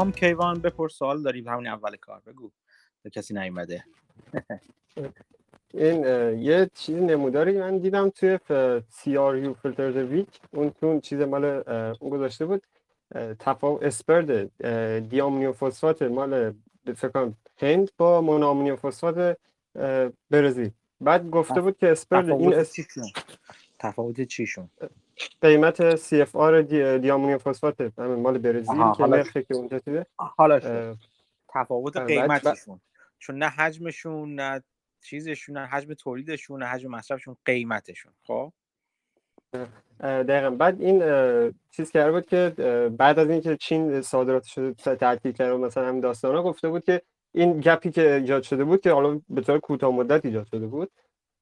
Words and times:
سلام 0.00 0.12
کیوان 0.12 0.58
بپرس 0.58 0.92
سوال 0.92 1.22
داریم 1.22 1.48
همین 1.48 1.66
اول 1.66 1.96
کار 1.96 2.22
بگو. 2.26 2.50
به 3.02 3.10
کسی 3.10 3.34
نیومده. 3.34 3.84
این 5.74 6.04
یه 6.38 6.70
چیز 6.74 6.96
نموداری 6.96 7.58
من 7.58 7.78
دیدم 7.78 8.10
توی 8.10 8.38
CRU 8.88 9.36
Fertilizer 9.36 9.96
Week 9.96 10.28
اون 10.52 10.70
تو 10.70 11.00
چیز 11.00 11.20
مال 11.20 11.44
اون 12.00 12.10
گذاشته 12.10 12.46
بود. 12.46 12.62
تفاوت 13.38 13.82
spread 13.82 14.58
دیامونیوم 15.08 15.52
فسفات 15.52 16.02
مال 16.02 16.54
فکر 16.96 17.08
کنم 17.08 17.36
هند 17.58 17.90
با 17.98 18.20
مونوآمونیوم 18.20 18.76
فسفات 18.76 19.38
برزیل. 20.30 20.70
بعد 21.00 21.30
گفته 21.30 21.60
بود 21.60 21.78
که 21.78 21.92
spread 21.92 22.30
این 22.30 22.54
اس... 22.54 22.74
تفاوت 23.80 24.20
چیشون؟ 24.20 24.70
قیمت 25.40 25.96
سی 25.96 26.22
اف 26.22 26.36
آر 26.36 26.62
دی... 26.62 26.98
دیامونیوم 26.98 27.38
فسفات 27.38 27.98
مال 27.98 28.38
برزیل 28.38 28.92
که 28.96 29.04
نرخی 29.04 29.42
که 29.42 29.54
اونجا 29.54 29.78
دیده 29.78 30.06
حالا 30.16 30.60
تفاوت 31.48 31.96
قیمتشون. 31.96 32.80
چون 33.18 33.38
نه 33.38 33.48
حجمشون 33.48 34.34
نه 34.34 34.62
چیزشون 35.02 35.56
نه 35.56 35.66
حجم 35.66 35.94
تولیدشون 35.94 36.62
نه 36.62 36.68
حجم 36.68 36.90
مصرفشون 36.90 37.36
قیمتشون 37.44 38.12
خب؟ 38.26 38.52
دقیقا. 40.00 40.50
بعد 40.50 40.80
این 40.80 41.02
چیز 41.70 41.90
کرده 41.90 42.12
بود 42.12 42.26
که 42.26 42.54
بعد 42.98 43.18
از 43.18 43.30
اینکه 43.30 43.56
چین 43.56 44.02
صادرات 44.02 44.44
شده 44.44 44.96
تعطیل 44.96 45.32
کرده 45.32 45.56
مثلا 45.56 45.88
همین 45.88 46.00
داستانا 46.00 46.42
گفته 46.42 46.68
بود 46.68 46.84
که 46.84 47.02
این 47.32 47.60
گپی 47.60 47.90
که 47.90 48.14
ایجاد 48.14 48.42
شده 48.42 48.64
بود 48.64 48.80
که 48.80 48.92
حالا 48.92 49.20
به 49.28 49.40
طور 49.40 49.58
کوتاه 49.58 49.92
مدت 49.92 50.24
ایجاد 50.24 50.46
شده 50.46 50.66
بود 50.66 50.90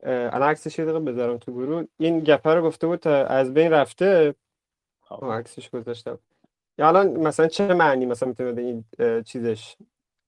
الان 0.03 0.43
عکسش 0.43 0.79
یه 0.79 0.85
دقیقه 0.85 1.01
بذارم 1.01 1.39
تو 1.39 1.53
گروه. 1.53 1.85
این 1.99 2.21
گپه 2.21 2.55
رو 2.55 2.63
گفته 2.63 2.87
بود 2.87 3.09
از 3.09 3.55
بین 3.55 3.73
رفته؟ 3.73 4.35
خب. 5.01 5.25
عکسش 5.25 5.71
گذاشتم. 5.71 6.19
یا 6.79 6.89
الان 6.89 7.17
مثلا 7.17 7.49
چه 7.49 7.75
معنی 7.75 8.07
مثلا 8.07 8.29
می‌تونه 8.29 8.53
به 8.53 8.63
این 8.63 8.85
چیزش؟ 9.23 9.77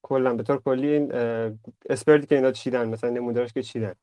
کلا 0.01 0.33
به 0.33 0.43
طور 0.43 0.61
کلی 0.61 0.87
این 0.87 1.11
اسپردی 1.89 2.27
که 2.27 2.35
اینا 2.35 2.51
چیدن 2.51 2.89
مثلا 2.89 3.09
نمودارش 3.09 3.53
که 3.53 3.63
چیدن. 3.63 3.95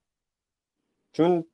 چون 1.12 1.44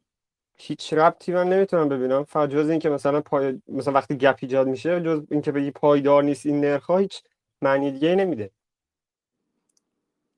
هیچ 0.56 0.92
ربطی 0.92 1.32
من 1.32 1.48
نمی‌تونم 1.48 1.88
ببینم. 1.88 2.24
فقط 2.24 2.50
جز 2.50 2.68
اینکه 2.70 2.90
مثلا 2.90 3.20
پای 3.20 3.62
مثلا 3.68 3.92
وقتی 3.92 4.16
گپ 4.16 4.38
ایجاد 4.40 4.66
میشه 4.66 5.00
جز 5.00 5.22
اینکه 5.30 5.52
بگی 5.52 5.70
پایدار 5.70 6.22
نیست 6.22 6.46
این 6.46 6.60
نرخ 6.60 6.90
هیچ 6.90 7.22
معنی 7.62 7.92
دیگه 7.92 8.14
نمیده. 8.14 8.50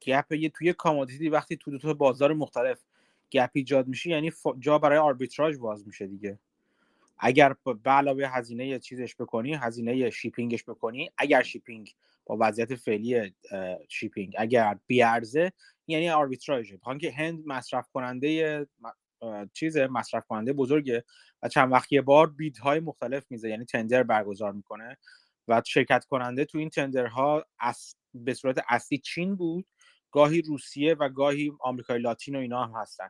gap 0.03 0.33
یه 0.33 0.49
توی 0.49 0.73
commodity 0.73 1.29
وقتی 1.29 1.57
تو 1.57 1.71
دو 1.71 1.79
تا 1.79 1.95
بازار 1.95 2.33
مختلف 2.33 2.85
gap 3.33 3.51
ایجاد 3.53 3.89
میشه 3.89 4.11
یعنی 4.11 4.33
جا 4.59 4.79
برای 4.79 4.99
آربیتراژ 4.99 5.57
باز 5.57 5.87
میشه 5.87 6.07
دیگه. 6.07 6.39
اگر 7.19 7.55
به 7.65 7.91
علاوه 7.91 8.27
هزینه 8.27 8.79
چیزش 8.79 9.17
بکنی 9.17 9.55
هزینه 9.55 10.11
shipping 10.11 10.54
ش 10.54 10.65
بکنی 10.65 11.11
اگر 11.19 11.43
shipping 11.43 11.95
با 12.27 12.37
وضعیت 12.41 12.75
فعلی 12.75 13.35
shipping 13.89 14.35
اگر 14.39 14.79
بیارزه 14.87 15.53
یعنی 15.87 16.11
آربیتراژه. 16.11 16.79
که 17.01 17.13
هند 17.13 17.43
مصرف 17.47 17.89
کننده 17.93 18.67
چیز 19.53 19.77
مصرف 19.77 20.27
کننده 20.27 20.53
بزرگه 20.53 21.05
و 21.43 21.49
چند 21.49 21.73
وقت 21.73 21.93
یه 21.93 22.03
بار 22.03 22.27
bid 22.31 22.61
های 22.61 22.81
مختلف 22.81 23.25
میزه 23.31 23.49
یعنی 23.49 23.65
tender 23.65 24.03
برگزار 24.03 24.53
می‌کنه. 24.53 24.97
و 25.49 25.63
شرکت 25.67 26.05
کننده 26.05 26.45
تو 26.45 26.59
این 26.59 26.71
تندرها 26.71 27.47
به 28.15 28.35
صورت 28.35 28.65
اصلی 28.69 28.99
چین 28.99 29.37
بود. 29.37 29.67
گاهی 30.11 30.43
روسیه 30.43 30.95
و 30.95 31.09
گاهی 31.09 31.53
آمریکای 31.61 31.99
لاتین 31.99 32.37
و 32.37 32.39
اینا 32.39 32.65
هم 32.65 32.81
هستن. 32.81 33.09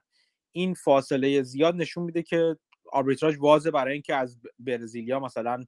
این 0.53 0.75
فاصله 0.75 1.43
زیاد 1.43 1.75
نشون 1.75 2.05
میده 2.05 2.23
که 2.23 2.57
آربیتراژ 2.93 3.37
واضح 3.39 3.71
برای 3.71 3.93
اینکه 3.93 4.15
از 4.15 4.41
برزیلیا 4.59 5.21
مثلا 5.21 5.65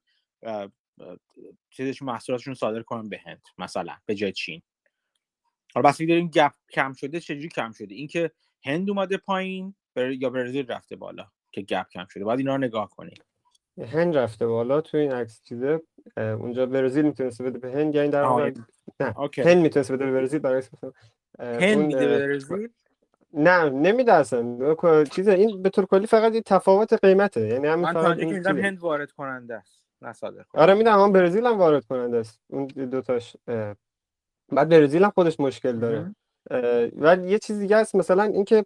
چیزشون 1.69 2.07
محصولاتشون 2.07 2.53
صادر 2.53 2.81
کنن 2.81 3.09
به 3.09 3.19
هند 3.25 3.41
مثلا 3.57 3.95
به 4.05 4.15
جای 4.15 4.31
چین. 4.31 4.61
حالا 5.75 5.89
بس 5.89 5.97
داریم 5.97 6.27
گپ 6.27 6.53
کم 6.71 6.93
شده 6.93 7.19
چجوری 7.19 7.49
کم 7.49 7.71
شده؟ 7.71 7.95
اینکه 7.95 8.31
هند 8.63 8.89
اومده 8.89 9.17
پایین 9.17 9.75
یا 9.95 10.29
برزیل 10.29 10.67
رفته 10.67 10.95
بالا 10.95 11.31
که 11.51 11.61
گپ 11.61 11.89
کم 11.89 12.05
شده. 12.09 12.23
باید 12.23 12.39
اینا 12.39 12.55
رو 12.55 12.61
نگاه 12.61 12.89
کنیم. 12.89 13.17
هند 13.77 14.17
رفته 14.17 14.47
بالا 14.47 14.81
تو 14.81 14.97
این 14.97 15.11
عکس 15.11 15.41
چیزه 15.41 15.81
اونجا 16.17 16.65
برزیل 16.65 17.05
می‌تونسته 17.05 17.43
بده 17.43 17.59
به 17.59 17.71
هند 17.71 17.95
یعنی 17.95 18.09
در 18.09 18.23
واقع 18.23 18.51
نه 18.99 19.15
هند 19.37 19.57
می‌تونسته 19.57 19.93
بده 19.93 20.05
به 20.05 20.11
برزیل 20.11 20.39
برای 20.39 20.63
هند 21.39 21.77
میده 21.77 22.07
به 22.07 22.27
برزیل؟ 22.27 22.69
نه 23.33 23.69
نمیده 23.69 24.13
اصلا 24.13 24.75
چیز 25.03 25.27
این 25.27 25.61
به 25.61 25.69
طور 25.69 25.85
کلی 25.85 26.07
فقط 26.07 26.33
این 26.33 26.43
تفاوت 26.45 26.93
قیمته. 26.93 27.47
یعنی 27.47 27.67
همین 27.67 27.93
فقط 27.93 28.17
این 28.17 28.47
هند 28.47 28.79
وارد 28.79 29.11
کننده 29.11 29.55
است 29.55 29.85
نه 30.01 30.13
صادر 30.13 30.45
آره 30.53 30.73
می‌دونم 30.73 30.99
هم 30.99 31.11
برزیل 31.11 31.45
هم 31.45 31.57
وارد 31.57 31.85
کننده 31.85 32.17
است. 32.17 32.39
اون 32.47 32.67
دو 32.67 33.01
تاش 33.01 33.35
بعد 34.51 34.69
برزیل 34.69 35.03
هم 35.03 35.09
خودش 35.09 35.39
مشکل 35.39 35.79
داره. 35.79 36.15
و 36.97 37.17
یه 37.17 37.39
چیز 37.39 37.59
دیگه 37.59 37.75
است 37.75 37.95
مثلا 37.95 38.23
اینکه 38.23 38.65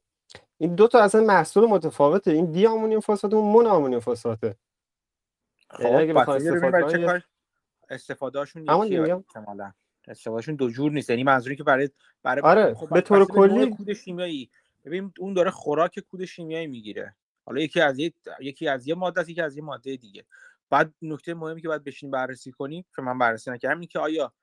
این 0.58 0.76
دو 0.76 0.88
تا 0.88 1.00
اصلا 1.00 1.22
محصول 1.22 1.66
متفاوته. 1.66 2.32
این 2.32 2.52
دی 2.52 2.68
آمونیوم 2.68 3.02
فسفات 3.02 3.34
و 3.34 3.42
مون 3.42 3.68
آمونیوم 3.68 4.00
فسفاته 4.00 4.56
خب 5.70 5.96
اگه 5.96 6.18
استفاده 6.18 7.24
استفاده 7.90 8.40
هاشون 8.40 8.62
یکیه 8.62 9.24
استفادهشون 10.08 10.56
دو 10.56 10.70
جور 10.70 10.92
نیست. 10.92 11.10
یعنی 11.10 11.24
منظوری 11.24 11.56
که 11.56 11.64
برای 11.64 11.90
برای 12.24 12.42
آره 12.42 12.74
خب 12.74 12.94
به 12.94 13.02
طور 13.02 13.26
کلی 13.26 13.70
کود 13.70 13.94
شیمیایی. 13.94 14.50
ببین 14.86 15.14
اون 15.20 15.34
داره 15.34 15.52
خوراک 15.52 16.00
کود 16.00 16.26
شیمیایی 16.26 16.68
می‌گیره. 16.68 17.16
حالا 17.46 17.62
یکی 17.62 17.82
از 17.82 18.00
یه 18.00 18.14
یکی 18.40 18.68
از 18.68 18.88
یه 18.88 18.96
ماده 18.96 19.22
است 19.22 19.30
یکی 19.30 19.42
از 19.42 19.58
یه 19.58 19.64
ماده 19.64 19.96
دیگه. 19.96 20.26
بعد 20.70 20.94
نکته 21.02 21.34
مهمی 21.34 21.62
که 21.62 21.68
باید 21.68 21.84
بشین 21.84 22.12
بررسی 22.12 22.52
کنیم 22.52 22.86
که 22.96 23.02
من 23.02 23.18
بررسی 23.18 23.52
نکردم 23.52 23.80
این 23.80 23.88
که 23.88 24.00
آیا 24.00 24.34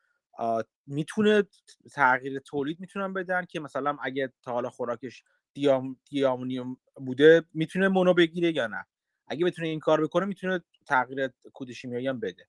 می‌تونه 0.87 1.43
تغییر 1.93 2.39
تولید 2.39 2.81
می‌تونن 2.81 3.13
بدن 3.13 3.45
که 3.45 3.61
مثلا 3.61 3.97
اگه 4.03 4.33
تا 4.43 4.53
حالا 4.53 4.71
خوراکش 4.71 5.25
دیام 5.55 5.97
دیامونیوم 6.11 6.77
بوده 6.95 7.43
می‌تونه 7.55 7.89
مونو 7.89 8.15
بگیره 8.15 8.57
یا 8.57 8.67
نه؟ 8.67 8.87
اگه 9.27 9.45
بتونه 9.45 9.69
این 9.69 9.81
کار 9.81 10.01
بکنه 10.05 10.27
می‌تونه 10.27 10.61
تغییر 10.87 11.31
کود 11.53 11.73
شیمیایی 11.73 12.09
هم 12.09 12.21
بده. 12.21 12.49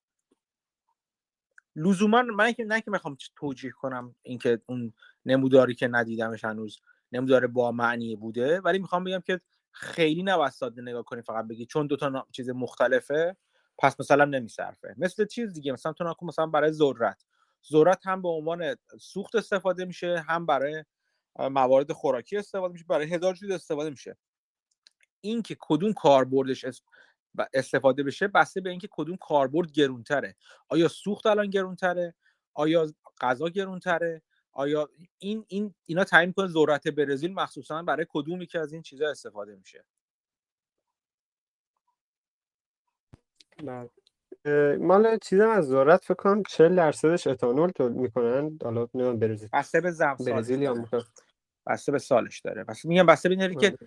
لزوما 1.76 2.22
من 2.22 2.52
که 2.52 2.64
نه 2.64 2.80
که 2.80 2.90
می‌خوام 2.90 3.16
توجیه 3.36 3.70
کنم 3.70 4.14
اینکه 4.22 4.60
اون 4.66 4.92
نموداری 5.26 5.74
که 5.74 5.88
ندیدمش 5.88 6.44
هنوز 6.44 6.80
نمودار 7.12 7.46
با 7.46 7.72
معنی 7.72 8.16
بوده 8.16 8.60
ولی 8.60 8.78
می‌خوام 8.78 9.04
بگم 9.04 9.20
که 9.20 9.40
خیلی 9.72 10.22
نباید 10.22 10.52
نگاه 10.76 11.02
کنی 11.02 11.22
فقط 11.22 11.46
بگی 11.46 11.66
چون 11.66 11.86
دو 11.86 11.96
تا 11.96 12.26
چیز 12.32 12.50
مختلفه 12.50 13.36
پس 13.78 14.00
مثلا 14.00 14.24
نمیصرفه. 14.24 14.94
مثل 14.98 15.26
چیز 15.26 15.52
دیگه 15.52 15.72
مثلا 15.72 15.92
تو 15.92 16.04
نکن 16.04 16.26
مثلا 16.26 16.46
برای 16.46 16.72
ذرت. 16.72 17.24
ذرت 17.72 18.06
هم 18.06 18.22
به 18.22 18.28
عنوان 18.28 18.76
سوخت 19.00 19.34
استفاده 19.34 19.84
میشه 19.84 20.24
هم 20.28 20.46
برای 20.46 20.84
موارد 21.38 21.92
خوراکی 21.92 22.36
استفاده 22.36 22.72
میشه 22.72 22.84
برای 22.88 23.14
هزار 23.14 23.34
چیز 23.34 23.50
استفاده 23.50 23.90
میشه. 23.90 24.16
این 25.20 25.42
که 25.42 25.56
کدوم 25.60 25.92
کاربردش 25.92 26.64
استفاده 27.54 28.02
بشه 28.02 28.28
بسته 28.28 28.60
به 28.60 28.70
اینکه 28.70 28.88
کدوم 28.90 29.16
کاربرد 29.16 29.72
گرونتره. 29.72 30.36
آیا 30.68 30.88
سوخت 30.88 31.26
الان 31.26 31.50
گرونتره؟ 31.50 32.14
آیا 32.54 32.86
غذا 33.20 33.48
گرونتره؟ 33.48 34.22
آیا 34.52 34.88
این 35.18 35.44
این 35.48 35.74
اینا 35.86 36.04
تعیین 36.04 36.32
کنه 36.32 36.46
ذرت 36.46 36.88
برزیل 36.88 37.34
مخصوصا 37.34 37.82
برای 37.82 38.06
کدومی 38.08 38.46
که 38.46 38.58
از 38.58 38.72
این 38.72 38.82
چیزا 38.82 39.08
استفاده 39.08 39.56
میشه؟ 39.56 39.84
بله. 43.64 43.90
مال 44.76 45.18
چیزم 45.18 45.48
از 45.48 45.66
ذرت 45.66 46.04
فکر 46.04 46.14
کنم 46.14 46.42
40 46.42 46.76
درصدش 46.76 47.26
اتانول 47.26 47.70
تولید 47.70 47.96
می‌کنن. 47.96 48.58
حالا 48.62 48.88
نمی‌دونم 48.94 49.18
برزیل 49.18 49.48
بسته 49.52 49.80
به 49.80 49.90
زم 49.90 50.16
برزیل 50.26 50.62
یا 50.62 50.84
بسته 51.66 51.92
به 51.92 51.98
سالش 51.98 52.40
داره. 52.40 52.64
بس 52.64 52.84
میگم 52.84 53.06
بسته 53.06 53.28
به 53.28 53.54
که 53.54 53.78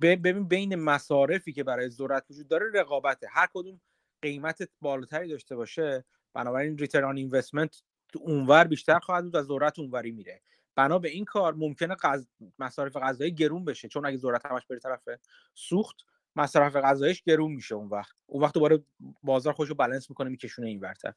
ببین 0.00 0.48
بین 0.48 0.74
مصارفی 0.74 1.52
که 1.52 1.64
برای 1.64 1.90
ذرت 1.90 2.24
وجود 2.30 2.48
داره 2.48 2.70
رقابته. 2.74 3.28
هر 3.30 3.48
کدوم 3.54 3.80
قیمت 4.22 4.68
بالاتری 4.80 5.28
داشته 5.28 5.56
باشه 5.56 6.04
بنابراین 6.34 6.78
ریترن 6.78 7.16
اینوستمنت 7.16 7.82
اونور 8.14 8.64
بیشتر 8.64 8.98
خواهد 8.98 9.24
بود 9.24 9.34
و 9.34 9.42
ذرت 9.42 9.78
اونوری 9.78 10.10
میره. 10.10 10.42
بنا 10.76 10.98
به 10.98 11.08
این 11.08 11.24
کار 11.24 11.54
ممکنه 11.54 11.94
قز... 11.94 12.26
مصارف 12.58 12.96
غذایی 12.96 13.34
گرون 13.34 13.64
بشه. 13.64 13.88
چون 13.88 14.06
اگه 14.06 14.16
ذرت 14.16 14.46
همش 14.46 14.66
بره 14.66 14.78
طرف 14.78 15.08
سوخت 15.54 15.96
مصرف 16.36 16.76
غذایش 16.76 17.22
گرون 17.22 17.52
میشه 17.52 17.74
اون 17.74 17.88
وقت. 17.88 18.14
اون 18.26 18.42
وقت 18.42 18.54
دوباره 18.54 18.84
بازار 19.22 19.52
خودش 19.52 19.68
رو 19.68 19.74
بالانس 19.74 20.10
می‌کنه 20.10 20.30
میکشونه 20.30 20.68
این 20.68 20.80
ورتر. 20.80 21.12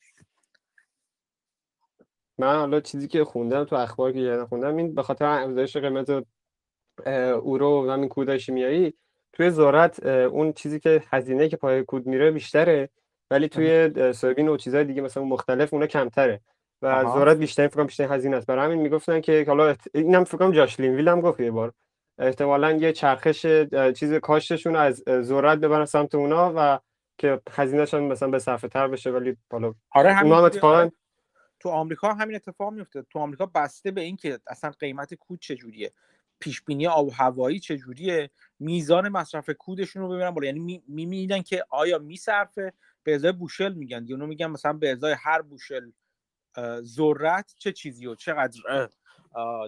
من 2.37 2.55
حالا 2.55 2.79
چیزی 2.79 3.07
که 3.07 3.23
خوندم 3.23 3.63
تو 3.63 3.75
اخبار 3.75 4.11
که 4.11 4.45
خوندم 4.49 4.77
این 4.77 4.95
به 4.95 5.03
خاطر 5.03 5.25
افزایش 5.25 5.77
قیمت 5.77 6.25
اورو 7.05 7.87
و 7.87 7.91
همین 7.91 8.09
کودای 8.09 8.39
شیمیایی 8.39 8.93
توی 9.33 9.49
ذرت 9.49 10.05
اون 10.05 10.53
چیزی 10.53 10.79
که 10.79 11.03
هزینه 11.09 11.49
که 11.49 11.57
پای 11.57 11.83
کود 11.83 12.07
میره 12.07 12.31
بیشتره 12.31 12.89
ولی 13.31 13.47
توی 13.49 14.13
سویابین 14.13 14.47
و 14.47 14.57
چیزهای 14.57 14.83
دیگه 14.83 15.01
مثلا 15.01 15.23
مختلف 15.23 15.73
اونا 15.73 15.87
کمتره. 15.87 16.41
و 16.81 17.03
ذرت 17.13 17.37
بیشتر 17.37 17.67
فکر 17.67 17.83
بیشتر 17.83 18.13
هزینه 18.13 18.37
است. 18.37 18.47
برای 18.47 18.65
همین 18.65 18.81
می‌گفتن 18.81 19.21
که 19.21 19.45
حالا 19.47 19.75
اینم 19.93 20.23
فکر 20.23 20.37
کنم 20.37 20.51
جاش 20.51 20.79
لینویل 20.79 21.07
هم 21.07 21.21
گفت 21.21 21.39
یه 21.39 21.51
بار. 21.51 21.73
احتمالا 22.19 22.71
یه 22.71 22.93
چرخش 22.93 23.45
چیز 23.95 24.13
کاشتشون 24.13 24.75
از 24.75 25.03
ذرت 25.21 25.59
ببرن 25.59 25.85
سمت 25.85 26.15
اونا 26.15 26.53
و 26.55 26.79
که 27.17 27.41
هزینهشون 27.51 28.03
مثلا 28.03 28.29
به 28.29 28.39
صرفه 28.39 28.67
تر 28.67 28.87
بشه 28.87 29.09
ولی 29.09 29.37
حالا 29.51 29.73
آره 29.91 30.13
همین 30.13 30.51
تو 31.59 31.69
آمریکا 31.69 32.13
همین 32.13 32.35
اتفاق 32.35 32.73
میفته 32.73 33.01
تو 33.09 33.19
آمریکا 33.19 33.45
بسته 33.45 33.91
به 33.91 34.01
اینکه 34.01 34.39
اصلا 34.47 34.71
قیمت 34.79 35.13
کود 35.13 35.39
چجوریه. 35.39 35.91
پیش 36.39 36.61
بینی 36.61 36.87
آب 36.87 37.07
و 37.07 37.11
هوایی 37.11 37.59
چجوریه؟ 37.59 38.29
میزان 38.59 39.09
مصرف 39.09 39.49
کودشون 39.49 40.01
رو 40.01 40.09
ببینن 40.09 40.31
بالا. 40.31 40.47
یعنی 40.47 40.83
می‌بینن 40.87 41.41
که 41.41 41.65
آیا 41.69 41.99
میصرفه؟ 41.99 42.73
به 43.03 43.15
ازای 43.15 43.31
بوشل 43.31 43.73
میگن. 43.73 44.05
اونو 44.11 44.27
میگن 44.27 44.47
مثلا 44.47 44.73
به 44.73 44.91
ازای 44.91 45.15
هر 45.19 45.41
بوشل 45.41 45.91
ذرت 46.81 47.55
چه 47.57 47.71
چیزی 47.71 48.07
و 48.07 48.15
چقدر 48.15 48.89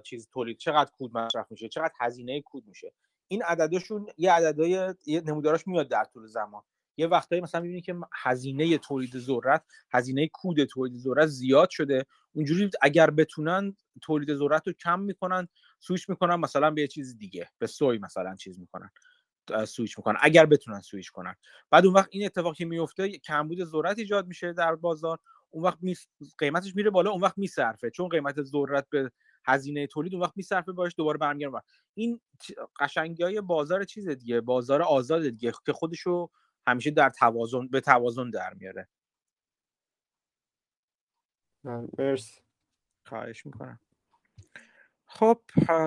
چیز 0.03 0.27
تولید 0.33 0.57
چقدر 0.57 0.91
کود 0.97 1.17
مصرف 1.17 1.51
میشه 1.51 1.69
چقدر 1.69 1.93
هزینه 1.99 2.41
کود 2.41 2.63
میشه. 2.67 2.93
این 3.27 3.43
عددشون 3.43 4.07
یه 4.17 4.31
عددهای 4.31 4.95
یه 5.05 5.21
نموداراش 5.21 5.67
میاد 5.67 5.87
در 5.87 6.03
طول 6.03 6.27
زمان. 6.27 6.63
یه 6.97 7.07
وقتایی 7.07 7.41
مثلا 7.41 7.61
می‌بینی 7.61 7.81
که 7.81 7.95
هزینه 8.13 8.77
تولید 8.77 9.17
ذرت 9.17 9.63
هزینه 9.91 10.27
کود 10.27 10.63
تولید 10.63 10.99
ذرت 10.99 11.27
زیاد 11.27 11.69
شده. 11.69 12.05
اونجوری 12.33 12.69
اگر 12.81 13.09
بتونن 13.09 13.75
تولید 14.01 14.35
ذرت 14.35 14.67
رو 14.67 14.73
کم 14.73 14.99
می‌کنن 14.99 15.47
سویچ 15.79 16.09
می‌کنن 16.09 16.35
مثلا 16.35 16.71
به 16.71 16.81
یه 16.81 16.87
چیز 16.87 17.17
دیگه 17.17 17.49
به 17.57 17.67
سوی 17.67 17.97
مثلا 17.97 18.35
چیز 18.35 18.59
می‌کنن 18.59 18.89
سویچ 19.67 19.97
می‌کنن 19.97 20.17
اگر 20.21 20.45
بتونن 20.45 20.81
سویچ 20.81 21.09
کنن. 21.11 21.35
بعد 21.69 21.85
اون 21.85 21.95
وقت 21.95 22.07
این 22.11 22.25
اتفاقی 22.25 22.65
میفته 22.65 23.09
کمبود 23.09 23.63
ذرت 23.63 23.99
ایجاد 23.99 24.27
میشه 24.27 24.53
در 24.53 24.75
بازار 24.75 25.19
اون 25.49 25.63
وقت 25.63 25.77
می... 25.81 25.95
قیمتش 26.37 26.75
میره 26.75 26.89
بالا 26.89 27.11
اون 27.11 27.21
وقت 27.21 27.37
میصرفه. 27.37 27.89
چون 27.89 28.09
قیمت 28.09 28.41
ذرت 28.41 28.87
به 28.89 29.11
هزینه 29.45 29.87
تولید 29.87 30.13
اون 30.13 30.23
وقت 30.23 30.33
میصرفه 30.37 30.71
باش 30.71 30.93
دوباره 30.97 31.17
برمیگردن 31.17 31.59
این 31.93 32.21
قشنگی 32.79 33.23
های 33.23 33.41
بازار 33.41 33.83
چیز 33.83 34.09
دیگه 34.09 34.41
بازار 34.41 34.81
آزاد 34.81 35.29
دیگه 35.29 35.51
که 35.65 35.73
خودشو 35.73 36.29
همیشه 36.67 36.91
در 36.91 37.09
توازن 37.09 37.67
به 37.67 37.81
توازن 37.81 38.29
در 38.29 38.53
میاره. 38.53 38.87
مرسی. 41.97 42.41
خواهش 43.05 43.45
می‌کنم. 43.45 43.79
خب 45.09 45.39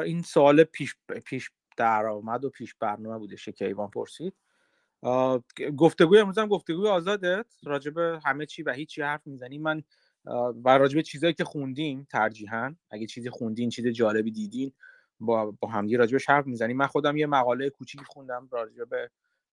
این 0.04 0.22
سوال 0.22 0.64
پیش 0.64 0.94
پیش 1.26 1.50
درآمد 1.76 2.44
و 2.44 2.50
پیش 2.50 2.74
برنامه 2.80 3.18
بوده 3.18 3.36
که 3.36 3.64
ایوان 3.66 3.90
پرسید. 3.90 4.34
گفتگوی 5.78 6.18
امروز 6.18 6.38
هم 6.38 6.48
گفتگوی 6.48 6.88
آزاده 6.88 7.44
راجب 7.64 7.98
همه 7.98 8.46
چی 8.46 8.62
و 8.62 8.72
هیچی 8.72 9.02
حرف 9.02 9.26
می‌زنیم 9.26 9.62
من 9.62 9.82
و 10.64 10.78
راجب 10.78 11.00
چیزایی 11.00 11.34
که 11.34 11.44
خوندیم 11.44 12.06
ترجیحاً 12.10 12.74
اگه 12.90 13.06
چیزی 13.06 13.30
خوندین 13.30 13.70
چیز 13.70 13.86
جالبی 13.86 14.30
دیدین 14.30 14.72
با 15.20 15.50
با 15.60 15.68
همدی 15.68 15.96
راجبش 15.96 16.30
حرف 16.30 16.46
می‌زنیم 16.46 16.76
من 16.76 16.86
خودم 16.86 17.16
یه 17.16 17.26
مقاله 17.26 17.70
کوچیکی 17.70 18.04
خوندم 18.04 18.48
راجب 18.52 18.88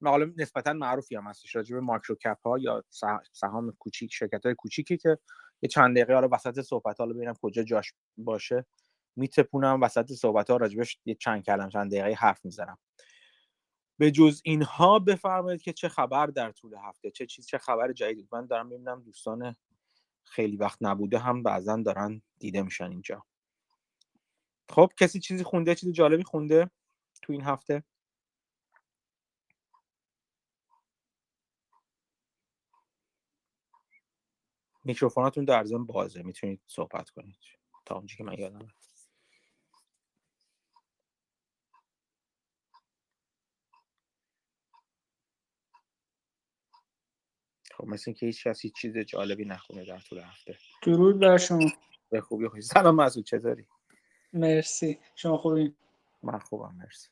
مقاله 0.02 0.34
نسبتا 0.38 0.74
معروفی 0.74 1.16
هم 1.16 1.24
هستش 1.28 1.56
راجب 1.56 1.76
ماکرو 1.76 2.16
کپ 2.16 2.38
ها 2.46 2.58
یا 2.60 2.84
سهام 3.32 3.72
کوچیک 3.80 4.14
شرکت 4.14 4.46
های 4.46 4.56
کوچیکی 4.56 4.98
که 4.98 5.18
یه 5.62 5.70
چند 5.70 5.96
دقیقه 5.96 6.14
حالا 6.14 6.30
وسط 6.32 6.62
صحبت 6.62 7.00
ها 7.00 7.06
ببینم 7.06 7.34
کجا 7.42 7.64
جاش 7.64 7.94
باشه. 8.18 8.66
میتپونم 9.20 9.82
وسط 9.82 10.12
صحبت 10.12 10.50
ها 10.50 10.58
راجبش 10.58 11.00
یه 11.06 11.16
چند 11.16 11.44
کلم 11.46 11.70
چند 11.70 11.92
دقیقه 11.92 12.14
حرف 12.14 12.46
می‌زنم. 12.46 12.78
به 13.98 14.12
جز 14.12 14.42
اینها 14.46 15.00
بفرمایید 15.00 15.62
که 15.62 15.74
چه 15.74 15.90
خبر 15.90 16.28
در 16.28 16.52
طول 16.52 16.76
هفته؟ 16.76 17.12
چه 17.12 17.26
چیز 17.26 17.48
چه 17.48 17.58
خبر 17.58 17.94
جدید؟ 17.94 18.30
من 18.32 18.46
دارم 18.46 18.68
می‌بینم 18.68 19.04
دوستان 19.04 19.56
خیلی 20.24 20.58
وقت 20.58 20.78
نبوده 20.82 21.20
هم 21.20 21.44
بعضا 21.44 21.78
دارن 21.78 22.22
دیده 22.40 22.62
میشن 22.62 22.92
اینجا. 22.92 23.26
خب 24.70 24.92
کسی 25.00 25.20
چیزی 25.20 25.44
خونده 25.44 25.76
چیزی 25.76 25.92
جالبی 25.92 26.24
خونده 26.24 26.72
تو 27.22 27.34
این 27.34 27.42
هفته؟ 27.42 27.84
میکروفوناتون 34.84 35.46
در 35.46 35.64
ضمن 35.64 35.86
بازه 35.86 36.24
می‌تونید 36.24 36.62
صحبت 36.68 37.10
کنید. 37.10 37.40
تا 37.86 37.96
اونجا 37.96 38.16
که 38.16 38.24
من 38.24 38.34
یادم 38.34 38.68
خب 47.80 47.88
مثل 47.88 48.04
اینکه 48.08 48.26
هیچ 48.26 48.48
کسی 48.48 48.70
چیز 48.70 48.98
جالبی 48.98 49.46
نخونه 49.46 49.86
در 49.86 50.00
طول 50.00 50.20
هفته. 50.20 50.58
درود 50.84 51.20
بر 51.20 51.38
شما. 51.38 51.72
به 52.10 52.22
خوبی 52.22 52.48
خوبی. 52.48 52.62
سلام 52.62 52.96
مسعود 52.96 53.26
چطوری؟ 53.26 53.66
مرسی. 54.34 55.00
شما 55.16 55.38
خوبی؟ 55.38 55.74
من 56.24 56.40
خوبم 56.40 56.76
مرسی. 56.76 57.10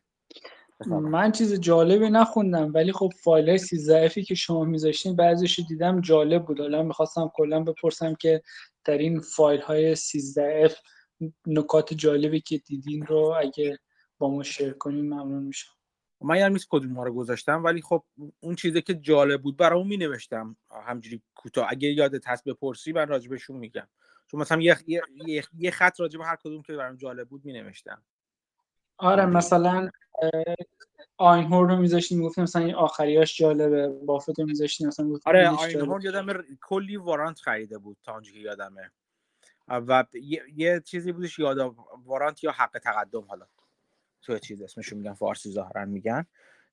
من 0.90 1.32
چیز 1.32 1.60
جالبی 1.60 2.10
نخوندم 2.10 2.72
ولی 2.74 2.92
خب 2.92 3.14
فایل 3.24 3.58
سی 3.58 3.78
ضعفی 3.78 4.24
که 4.24 4.36
شما 4.36 4.64
میذاشتین 4.64 5.16
بعضیش 5.16 5.60
دیدم 5.60 6.02
جالب 6.02 6.46
بود. 6.46 6.60
حالا 6.60 6.84
می‌خواستم 6.84 7.32
کلا 7.34 7.64
بپرسم 7.64 8.16
که 8.16 8.42
در 8.86 8.98
این 8.98 9.22
فایل 9.22 9.62
های 9.62 9.96
13 9.96 10.76
نکات 11.48 11.94
جالبی 11.94 12.42
که 12.42 12.58
دیدین 12.58 13.06
رو 13.06 13.36
اگه 13.40 13.80
با 14.18 14.30
ما 14.30 14.44
شیر 14.44 14.74
کنین 14.74 15.06
ممنون 15.06 15.44
میشم. 15.44 15.77
من 16.22 16.38
یادم 16.38 16.54
نیست 16.54 16.68
کدوم 16.70 16.92
ما 16.92 17.04
رو 17.04 17.14
گذاشتم 17.14 17.64
ولی 17.64 17.82
خب 17.82 18.04
اون 18.40 18.56
چیزی 18.56 18.82
که 18.82 18.94
جالب 18.94 19.42
بود 19.42 19.58
برام 19.58 19.88
می 19.88 19.98
نوشتم 19.98 20.58
همجوری 20.86 21.22
کوتاه. 21.36 21.68
اگه 21.70 21.90
یادت 21.90 22.28
هست 22.28 22.44
بپرسی 22.44 22.92
من 22.92 23.08
راجبشون 23.08 23.58
میگم. 23.58 23.88
چون 24.28 24.40
مثلا 24.40 24.62
یه, 24.62 24.78
یه،, 24.88 25.44
یه 25.58 25.72
خط 25.72 26.00
راجب 26.00 26.22
هر 26.22 26.36
کدوم 26.36 26.62
که 26.62 26.74
برام 26.74 26.96
جالب 26.96 27.30
بود 27.30 27.46
می 27.46 27.54
نوشتم 27.54 28.02
آره 28.98 29.26
مثلا 29.26 29.90
آینهور 31.18 31.70
رو 31.70 31.76
میذاشتیم 31.76 32.18
می‌گفتیم 32.18 32.44
مثلا 32.44 32.66
این 32.66 32.76
آخریاش 32.76 33.38
جالبه. 33.38 33.88
بافت 33.88 34.40
رو 34.40 34.46
میذاشتیم 34.46 34.88
مثلا 34.88 35.18
آره 35.26 35.50
آینهور 35.50 36.04
یادم 36.04 36.44
کلی 36.62 36.98
وارانت 36.98 37.40
خریده 37.40 37.78
بود 37.78 37.98
تا 38.04 38.14
اونجا 38.14 38.32
که 38.32 38.40
یادمه. 38.40 38.92
و 39.68 40.06
یه،, 40.14 40.44
یه 40.56 40.82
چیزی 40.86 41.12
بودش 41.12 41.40
یاد 41.40 41.76
وارانت 42.06 42.44
یا 42.44 42.52
حق 42.52 42.80
تقدم 42.80 43.22
حالا. 43.22 43.46
تو 44.22 44.40
چیز 44.40 44.62
اسمشو 44.62 44.96
میگن 44.96 45.14
فارسی 45.14 45.52
ظاهرا 45.52 45.86
میگن. 45.86 46.26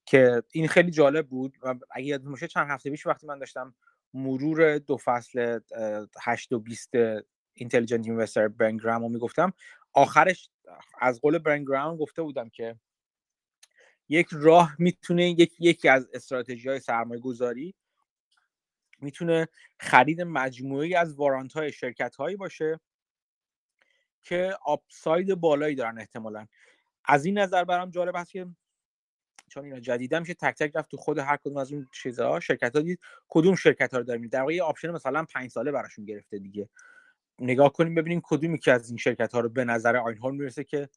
که 0.06 0.42
این 0.52 0.68
خیلی 0.68 0.90
جالب 0.90 1.28
بود 1.28 1.58
و 1.62 1.74
اگه 1.90 2.06
یادتون 2.06 2.30
باشه 2.30 2.48
چند 2.48 2.70
هفته 2.70 2.90
پیش 2.90 3.06
وقتی 3.06 3.26
من 3.26 3.38
داشتم 3.38 3.74
مرور 4.14 4.78
دو 4.78 4.96
فصل 4.96 5.60
8 6.22 6.52
و 6.52 6.58
20 6.58 6.90
اینتلیجنت 7.54 8.06
اینوستر 8.06 8.48
برنگرام 8.48 9.02
رو 9.02 9.08
می‌گفتم 9.08 9.52
آخرش 9.92 10.50
از 11.00 11.20
قول 11.20 11.38
برنگرام 11.38 11.96
گفته 11.96 12.22
بودم 12.22 12.48
که 12.48 12.76
یک 14.08 14.26
راه 14.32 14.76
می‌تونه 14.78 15.30
یک 15.30 15.56
یکی 15.58 15.88
از 15.88 16.08
استراتژی 16.12 16.68
های 16.68 16.80
سرمایه 16.80 17.20
گذاری 17.20 17.74
می‌تونه 19.00 19.48
خرید 19.78 20.20
مجموعی 20.20 20.94
از 20.94 21.14
وارانت 21.14 21.52
های 21.52 21.72
شرکت 21.72 22.16
هایی 22.16 22.36
باشه 22.36 22.80
که 24.22 24.56
upside 24.64 25.34
بالایی 25.34 25.74
دارن 25.74 25.98
احتمالا. 25.98 26.46
از 27.04 27.24
این 27.24 27.38
نظر 27.38 27.64
برام 27.64 27.90
جالب 27.90 28.16
هست 28.16 28.30
که 28.30 28.46
چون 29.48 29.64
اینا 29.64 29.80
جدیدا 29.80 30.20
میشه 30.20 30.34
تک 30.34 30.54
تک 30.58 30.72
رفت 30.74 30.90
تو 30.90 30.96
خود 30.96 31.18
هر 31.18 31.36
کدوم 31.36 31.56
از 31.56 31.72
اون 31.72 31.88
چیزها 31.92 32.40
شرکت 32.40 32.76
ها 32.76 32.82
دید 32.82 33.00
کدوم 33.28 33.54
شرکت 33.54 33.92
ها 33.92 33.98
رو 33.98 34.04
داریم. 34.04 34.28
در 34.28 34.40
واقع 34.40 34.54
یه 34.54 34.62
option 34.62 34.90
مثلا 34.90 35.24
پنج 35.34 35.50
ساله 35.50 35.72
براشون 35.72 36.04
گرفته 36.04 36.38
دیگه. 36.38 36.68
نگاه 37.38 37.72
کنیم 37.72 37.94
ببینیم 37.94 38.20
کدومی 38.24 38.58
که 38.58 38.72
از 38.72 38.88
این 38.88 38.98
شرکت 38.98 39.34
ها 39.34 39.40
رو 39.40 39.48
به 39.48 39.64
نظر 39.64 39.96
آینهورن 39.96 40.34
می‌رسه 40.34 40.64
که 40.64 40.88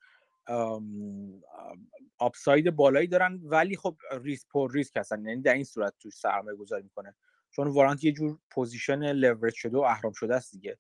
upside 2.18 2.76
بالایی 2.76 3.08
دارن. 3.08 3.40
ولی 3.44 3.78
خب 3.78 3.98
ریسک 4.24 4.48
پر 4.50 4.72
ریسک 4.74 4.98
هستن. 4.98 5.26
یعنی 5.26 5.42
در 5.42 5.54
این 5.54 5.64
صورت 5.64 5.94
توش 6.00 6.14
سرمایه 6.14 6.58
گذاری 6.58 6.84
می‌کنه. 6.84 7.16
چون 7.52 7.68
warrant 7.68 8.04
یه 8.04 8.12
جور 8.12 8.40
position 8.52 9.12
leveraged 9.12 9.54
شده 9.54 9.78
و 9.78 9.82
اهرام 9.82 10.14
شده 10.14 10.36
است 10.36 10.52
دیگه. 10.52 10.78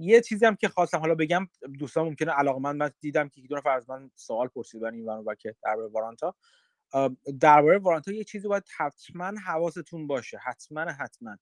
یه 0.00 0.20
چیزی 0.20 0.46
هم 0.46 0.56
که 0.56 0.68
خواستم 0.68 0.98
حالا 0.98 1.14
بگم 1.14 1.48
دوستان 1.78 2.04
ممکنه 2.06 2.32
علاقه 2.32 2.60
من, 2.60 2.76
من 2.76 2.90
دیدم 3.00 3.28
که 3.28 3.40
دو 3.40 3.56
نفر 3.56 3.70
از 3.70 3.90
من 3.90 4.10
سوال 4.14 4.48
پرسیدن 4.48 4.94
این 4.94 5.08
و 5.08 5.34
که 5.34 5.56
درباره 5.62 5.88
warrant 5.88 6.28
ا. 6.28 6.34
درباره 7.40 7.78
warrant 7.78 8.08
ا 8.08 8.12
یه 8.12 8.24
چیزی 8.24 8.48
باید 8.48 8.64
حتما 8.76 9.32
حواستون 9.46 10.06
باشه. 10.06 10.38
حتما 10.38 10.80
حتما. 10.80 11.36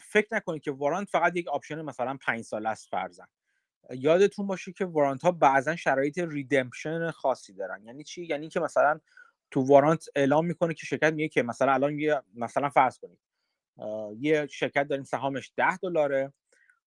فکر 0.00 0.34
نکنید 0.34 0.62
که 0.62 0.70
warrant 0.70 1.08
فقط 1.08 1.36
یک 1.36 1.48
option 1.48 1.82
مثلا 1.82 2.18
پنج 2.26 2.40
سال 2.44 2.66
است 2.66 2.88
فرضا. 2.88 3.26
یادتون 3.90 4.46
باشه 4.46 4.72
که 4.72 4.84
warrant 4.84 5.22
ها 5.22 5.30
بعضا 5.32 5.76
شرایط 5.76 6.18
redemption 6.18 7.10
خاصی 7.10 7.52
دارن. 7.52 7.84
یعنی 7.86 8.04
چی؟ 8.04 8.24
یعنی 8.24 8.48
که 8.48 8.60
مثلا 8.60 9.00
تو 9.50 9.60
warrant 9.60 10.04
اعلام 10.16 10.46
می‌کنه 10.46 10.74
که 10.74 10.86
شرکت 10.86 11.12
میگه 11.12 11.28
که 11.28 11.42
مثلا 11.42 11.72
الان 11.72 11.98
یه 11.98 12.22
مثلا 12.34 12.70
فرض 12.70 12.98
کنید 12.98 13.18
یه 14.20 14.46
شرکت 14.46 14.88
داریم 14.88 15.04
سهامش 15.04 15.52
10 15.56 15.76
دلاره. 15.76 16.32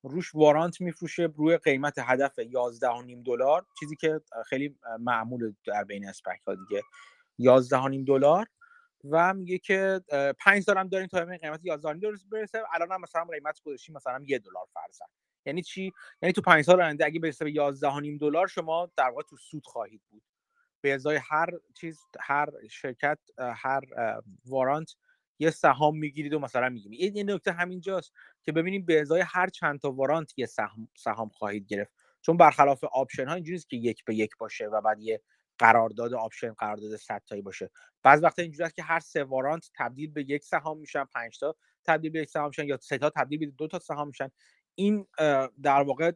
روش 0.07 0.35
وارانت 0.35 0.81
میفروشه 0.81 1.29
روی 1.35 1.57
قیمت 1.57 1.93
هدف 1.99 2.39
11.5 2.39 3.23
دلار 3.25 3.65
چیزی 3.79 3.95
که 3.95 4.21
خیلی 4.45 4.77
معمول 4.99 5.53
در 5.65 5.83
بین 5.83 6.07
اسپک 6.07 6.39
ها 6.47 6.55
دیگه. 6.55 6.81
11.5 7.41 8.07
دلار 8.07 8.47
و 9.03 9.33
میگه 9.33 9.57
که 9.57 10.01
5 10.39 10.63
سال 10.63 10.77
هم 10.77 10.87
داریم 10.87 11.07
تا 11.07 11.19
همین 11.19 11.37
قیمت 11.37 11.59
11.5 11.59 11.83
دلار 12.01 12.15
برسه. 12.31 12.63
الان 12.73 12.91
هم 12.91 13.01
مثلا 13.01 13.25
قیمت 13.25 13.61
گذاشتیم 13.65 13.95
مثلا 13.95 14.23
1 14.27 14.43
دلار 14.43 14.65
فرضاً. 14.73 15.05
یعنی 15.45 15.61
چی؟ 15.61 15.91
یعنی 16.21 16.33
تو 16.33 16.41
5 16.41 16.63
سال 16.65 16.81
آینده 16.81 17.05
اگه 17.05 17.19
برسه 17.19 17.45
به 17.45 17.51
11.5 17.51 18.19
دلار 18.19 18.47
شما 18.47 18.91
در 18.97 19.09
واقع 19.09 19.23
تو 19.29 19.37
سود 19.37 19.65
خواهید 19.65 20.01
بود. 20.09 20.23
به 20.81 20.93
ازای 20.93 21.19
هر 21.23 21.49
چیز 21.75 21.99
هر 22.19 22.49
شرکت 22.69 23.19
هر 23.37 23.81
warrant 24.45 24.95
یه 25.39 25.49
سهام 25.49 25.97
می‌گیرید 25.97 26.33
و 26.33 26.39
مثلا 26.39 26.69
میگیم 26.69 26.93
یه 26.93 27.23
نکته 27.23 27.51
همینجاست 27.51 28.13
که 28.43 28.51
ببینیم 28.51 28.85
به 28.85 29.01
ازای 29.01 29.23
هر 29.27 29.47
چند 29.47 29.79
تا 29.79 29.91
warrant 29.91 30.33
یه 30.37 30.45
سهم, 30.45 30.87
سهام 30.97 31.29
خواهید 31.29 31.67
گرفت. 31.67 31.93
چون 32.21 32.37
برخلاف 32.37 32.83
option 32.83 33.27
ها 33.27 33.33
اینجوریه 33.33 33.61
که 33.69 33.77
یک 33.77 34.05
به 34.05 34.15
یک 34.15 34.37
باشه 34.37 34.67
و 34.67 34.81
بعد 34.81 34.99
یه 34.99 35.21
قرارداد 35.57 36.13
option 36.13 36.53
قرارداد 36.53 36.95
100 36.95 37.21
تایی 37.27 37.41
باشه. 37.41 37.69
بعض 38.03 38.23
وقتا 38.23 38.41
اینجوری 38.41 38.69
که 38.75 38.83
هر 38.83 38.99
سه 38.99 39.23
warrant 39.23 39.69
تبدیل 39.75 40.11
به 40.11 40.29
یک 40.29 40.43
سهام 40.43 40.79
میشن 40.79 41.05
5 41.05 41.39
تا 41.39 41.55
تبدیل 41.85 42.11
به 42.11 42.19
یک 42.19 42.29
سهام 42.29 42.47
میشن 42.47 42.67
یا 42.67 42.77
سه 42.81 42.97
تا 42.97 43.09
تبدیل 43.09 43.39
به 43.39 43.45
دو 43.45 43.67
تا 43.67 43.79
سهام 43.79 44.07
میشن. 44.07 44.31
این 44.75 45.07
در 45.63 45.81
واقع 45.81 46.11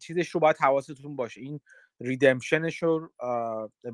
چیزش 0.00 0.28
رو 0.28 0.40
باید 0.40 0.56
حواستون 0.56 1.16
باشه. 1.16 1.40
این 1.40 1.60
redemption 2.00 2.68
ش 2.68 2.82
رو 2.82 3.12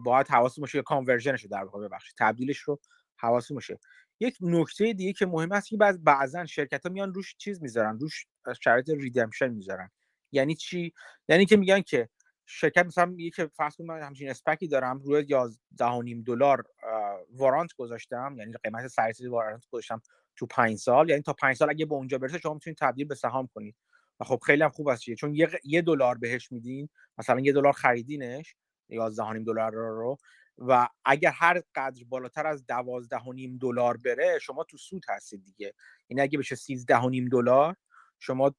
باید 0.05 0.29
حواستون 0.29 0.63
باشه 0.63 0.79
یا 0.79 0.83
کانورژنش 0.83 1.43
رو 1.43 1.49
در 1.49 1.65
واقع 1.65 1.89
ببخشید. 1.89 2.15
تبدیلش 2.19 2.59
رو 2.59 2.81
حواستون 3.17 3.55
باشه. 3.55 3.79
یک 4.21 4.37
نکته 4.41 4.93
دیگه 4.93 5.13
که 5.13 5.27
مهم 5.27 5.53
است 5.53 5.69
که 5.69 5.77
بعض 5.77 5.99
بعضا 5.99 6.47
شرکت 6.47 6.87
ها 6.87 6.93
میان 6.93 7.15
روش 7.15 7.37
چیز 7.39 7.63
می‌ذارن 7.63 7.99
روش 7.99 8.27
شرایط 8.63 8.91
ریدمشن 8.91 9.49
می‌ذارن. 9.49 9.91
یعنی 10.33 10.55
چی؟ 10.55 10.93
یعنی 11.29 11.47
که 11.47 11.57
میگن 11.57 11.81
که 11.81 12.09
شرکت 12.47 12.87
مثلا 12.87 13.15
یک 13.19 13.45
فرض 13.45 13.77
کنید 13.77 13.91
من 13.91 14.03
همچین 14.03 14.31
اسپکی 14.31 14.69
دارم 14.69 14.99
روی 14.99 15.27
11 15.29 16.23
دلار 16.27 16.65
وارانت 17.31 17.73
گذاشتم 17.75 18.35
یعنی 18.39 18.53
قیمت 18.65 18.87
سررسید 18.87 19.27
وارانت 19.27 19.65
گذاشتم 19.71 20.03
تو 20.37 20.47
5 20.47 20.79
سال 20.79 21.11
یعنی 21.11 21.23
تا 21.23 21.33
5 21.33 21.57
سال 21.57 21.71
اگه 21.71 21.87
به 21.87 21.95
اونجا 21.95 22.19
برسه 22.19 22.39
شما 22.39 22.55
می‌تونید 22.55 22.79
تبدیل 22.79 23.07
به 23.07 23.15
سهام 23.15 23.49
کنید. 23.55 23.77
و 24.21 24.25
خب 24.25 24.41
خیلی 24.47 24.63
هم 24.63 24.71
خوب 24.71 24.89
است 24.89 25.11
چون 25.11 25.35
یه, 25.65 25.83
دلار 25.83 26.19
بهش 26.19 26.53
میدین 26.53 26.89
مثلا 27.19 27.41
یه 27.41 27.53
دلار 27.53 27.73
خریدینش 27.73 28.57
11 28.89 29.39
دلار 29.39 29.73
رو 29.73 30.19
و 30.59 30.89
اگر 31.05 31.31
هر 31.31 31.63
قدر 31.75 32.05
بالاتر 32.09 32.47
از 32.47 32.67
12 32.67 33.19
دلار 33.61 33.97
بره 33.97 34.39
شما 34.39 34.65
تو 34.65 34.77
سود 34.77 35.03
هستید 35.09 35.45
دیگه. 35.45 35.75
این 36.07 36.21
اگه 36.21 36.39
بشه 36.39 36.55
13 36.55 37.01
دلار 37.33 37.77
شما 38.19 38.55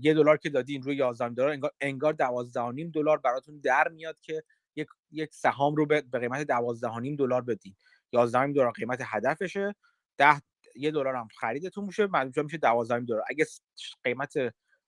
یه 0.00 0.14
دلار 0.14 0.36
که 0.36 0.50
دادین 0.50 0.82
روی 0.82 0.96
11 0.96 1.28
دلار 1.28 1.48
انگار 1.50 1.72
انگار 1.80 2.12
12 2.12 2.90
دلار 2.94 3.18
براتون 3.18 3.60
در 3.60 3.88
میاد 3.88 4.20
که 4.20 4.42
یک 4.76 4.88
یک 5.10 5.34
سهام 5.34 5.76
رو 5.76 5.86
به 5.86 6.00
قیمت 6.00 6.46
12 6.46 7.16
دلار 7.18 7.42
بدین. 7.42 7.76
11 8.12 8.52
دلار 8.52 8.72
قیمت 8.72 9.00
هدفشه 9.04 9.74
10 10.18 10.42
یه 10.76 10.90
دلار 10.90 11.16
هم 11.16 11.28
خریدتون 11.40 11.84
میشه 11.84 12.06
مجموعا 12.06 12.42
میشه 12.42 12.58
12 12.58 13.00
دلار. 13.00 13.22
اگه 13.28 13.46
قیمت 14.04 14.34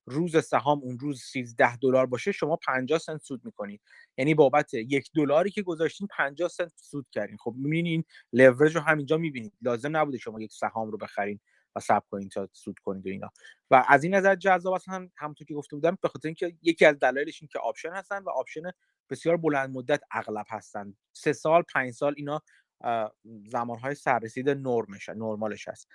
روز 0.06 0.44
سهام 0.44 0.80
اون 0.82 0.98
روز 0.98 1.20
13 1.22 1.76
دلار 1.76 2.06
باشه 2.06 2.32
شما 2.32 2.56
50 2.56 2.98
سنت 2.98 3.22
سود 3.22 3.44
می‌کنید. 3.44 3.80
یعنی 4.16 4.34
بابت 4.34 4.74
یک 4.74 5.10
دلاری 5.14 5.50
که 5.50 5.62
گذاشتین 5.62 6.08
50 6.10 6.48
سنت 6.48 6.72
سود 6.76 7.06
کردین. 7.12 7.36
خب 7.36 7.54
می‌بینید 7.56 7.86
این 7.92 8.04
لورج 8.32 8.76
رو 8.76 8.80
همینجا 8.80 9.16
می‌بینید. 9.16 9.52
لازم 9.62 9.96
نبوده 9.96 10.18
شما 10.18 10.40
یک 10.40 10.52
سهام 10.52 10.90
رو 10.90 10.98
بخرین 10.98 11.40
و 11.76 11.80
صبر 11.80 12.06
کنید 12.10 12.30
تا 12.30 12.48
سود 12.52 12.78
کنید 12.78 13.06
و 13.06 13.10
اینا. 13.10 13.30
و 13.70 13.84
از 13.88 14.04
این 14.04 14.14
نظر 14.14 14.34
جذاب 14.34 14.74
هستن 14.74 15.10
همونطور 15.16 15.46
که 15.46 15.54
گفته 15.54 15.76
بودم 15.76 15.98
به 16.02 16.08
خاطر 16.08 16.28
اینکه 16.28 16.56
یکی 16.62 16.84
از 16.84 16.98
دلایلش 16.98 17.42
این 17.42 17.48
که 17.52 17.58
option 17.58 17.90
هستن 17.92 18.22
و 18.22 18.30
option 18.30 18.62
بسیار 19.10 19.36
بلند 19.36 19.70
مدت 19.70 20.02
اغلب 20.10 20.46
هستن. 20.48 20.94
سه 21.12 21.32
سال 21.32 21.62
پنج 21.62 21.92
سال 21.92 22.14
اینا 22.16 22.42
زمانهای 23.46 23.94
سررسید 23.94 24.50
نرمش 24.50 25.08
نرمالش 25.08 25.68
هست. 25.68 25.88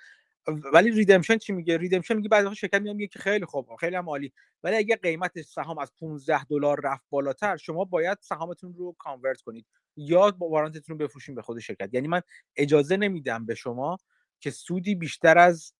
ولی 0.47 0.91
ریدمشن 0.91 1.37
چی 1.37 1.53
میگه؟ 1.53 1.77
ریدمشن 1.77 2.15
میگه 2.15 2.29
بعضی 2.29 2.55
شرکت 2.55 2.81
میاد 2.81 2.95
میگه 2.95 3.07
که 3.07 3.19
خیلی 3.19 3.45
خوب 3.45 3.75
خیلی 3.79 3.95
هم 3.95 4.09
عالی. 4.09 4.33
ولی 4.63 4.75
اگه 4.75 4.95
قیمت 4.95 5.41
سهام 5.41 5.77
از 5.77 5.91
15 5.99 6.43
دلار 6.43 6.79
رفت 6.83 7.05
بالاتر 7.09 7.57
شما 7.57 7.85
باید 7.85 8.17
سهامتون 8.21 8.73
رو 8.73 8.95
کانورت 8.99 9.41
کنید 9.41 9.65
یا 9.97 10.31
با 10.31 10.49
وارانتتون 10.49 10.99
رو 10.99 11.07
بفروشین 11.07 11.35
به 11.35 11.41
خود 11.41 11.59
شرکت. 11.59 11.89
یعنی 11.93 12.07
من 12.07 12.21
اجازه 12.55 12.97
نمیدم 12.97 13.45
به 13.45 13.55
شما 13.55 13.97
که 14.39 14.51
سودی 14.51 14.95
بیشتر 14.95 15.37
از 15.37 15.73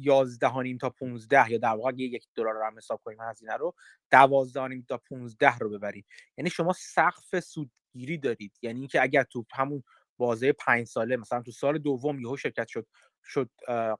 11 0.00 0.78
تا 0.80 0.90
15 0.90 1.50
یا 1.50 1.58
در 1.58 1.68
واقع 1.68 1.92
یک 1.96 2.26
دلار 2.34 2.54
رو 2.54 2.64
هم 2.64 2.76
حساب 2.76 3.00
کنیم 3.04 3.18
هزینه 3.20 3.56
رو 3.56 3.74
12 4.10 4.82
تا 4.88 4.98
15 4.98 5.58
رو 5.58 5.70
ببرید. 5.70 6.06
یعنی 6.38 6.50
شما 6.50 6.72
سقف 6.72 7.40
سودگیری 7.40 8.18
دارید. 8.18 8.52
یعنی 8.62 8.78
اینکه 8.78 9.02
اگر 9.02 9.22
تو 9.22 9.44
همون 9.52 9.82
بازه 10.18 10.52
5 10.52 10.86
ساله 10.86 11.16
مثلا 11.16 11.42
تو 11.42 11.50
سال 11.50 11.78
دوم 11.78 12.20
یهو 12.20 12.36
شرکت 12.36 12.68
شد 12.68 12.86
شد 13.26 13.50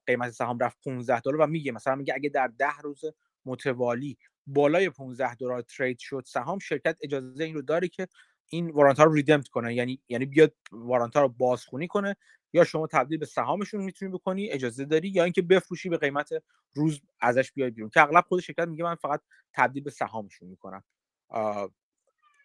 قیمت 0.06 0.30
سهام 0.30 0.58
رفت 0.58 0.78
15 0.84 1.20
دلار 1.20 1.40
و 1.40 1.46
میگه 1.46 1.72
مثلا 1.72 1.94
میگه 1.94 2.14
اگه 2.14 2.28
در 2.28 2.46
10 2.58 2.78
روز 2.82 3.00
متوالی 3.44 4.18
بالای 4.46 4.90
15 4.90 5.34
دلار 5.34 5.62
ترید 5.62 5.98
شد 5.98 6.22
سهام 6.26 6.58
شرکت 6.58 6.98
اجازه 7.02 7.44
این 7.44 7.54
رو 7.54 7.62
داره 7.62 7.88
که 7.88 8.08
این 8.48 8.70
وارانت 8.70 8.98
ها 8.98 9.04
رو 9.04 9.12
ریدمت 9.12 9.48
کنه. 9.48 9.74
یعنی 9.74 10.00
یعنی 10.08 10.26
بیاد 10.26 10.54
وارانت 10.72 11.16
ها 11.16 11.22
رو 11.22 11.28
بازخونی 11.28 11.86
کنه 11.86 12.16
یا 12.52 12.64
شما 12.64 12.86
تبدیل 12.86 13.18
به 13.18 13.26
سهامشون 13.26 13.80
می‌تونی 13.84 14.12
بکنی 14.12 14.50
اجازه 14.50 14.84
داری 14.84 15.08
یا 15.08 15.24
اینکه 15.24 15.42
بفروشی 15.42 15.88
به 15.88 15.96
قیمت 15.96 16.30
روز 16.74 17.00
ازش 17.20 17.52
بیای 17.52 17.70
بیرون. 17.70 17.90
که 17.90 18.00
اغلب 18.00 18.24
خود 18.28 18.40
شرکت 18.40 18.68
میگه 18.68 18.84
من 18.84 18.94
فقط 18.94 19.20
تبدیل 19.52 19.82
به 19.82 19.90
سهامشون 19.90 20.48
می‌کنم. 20.48 20.84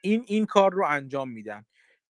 این 0.02 0.24
این 0.28 0.46
کار 0.46 0.74
رو 0.74 0.86
انجام 0.86 1.30
میدن. 1.30 1.66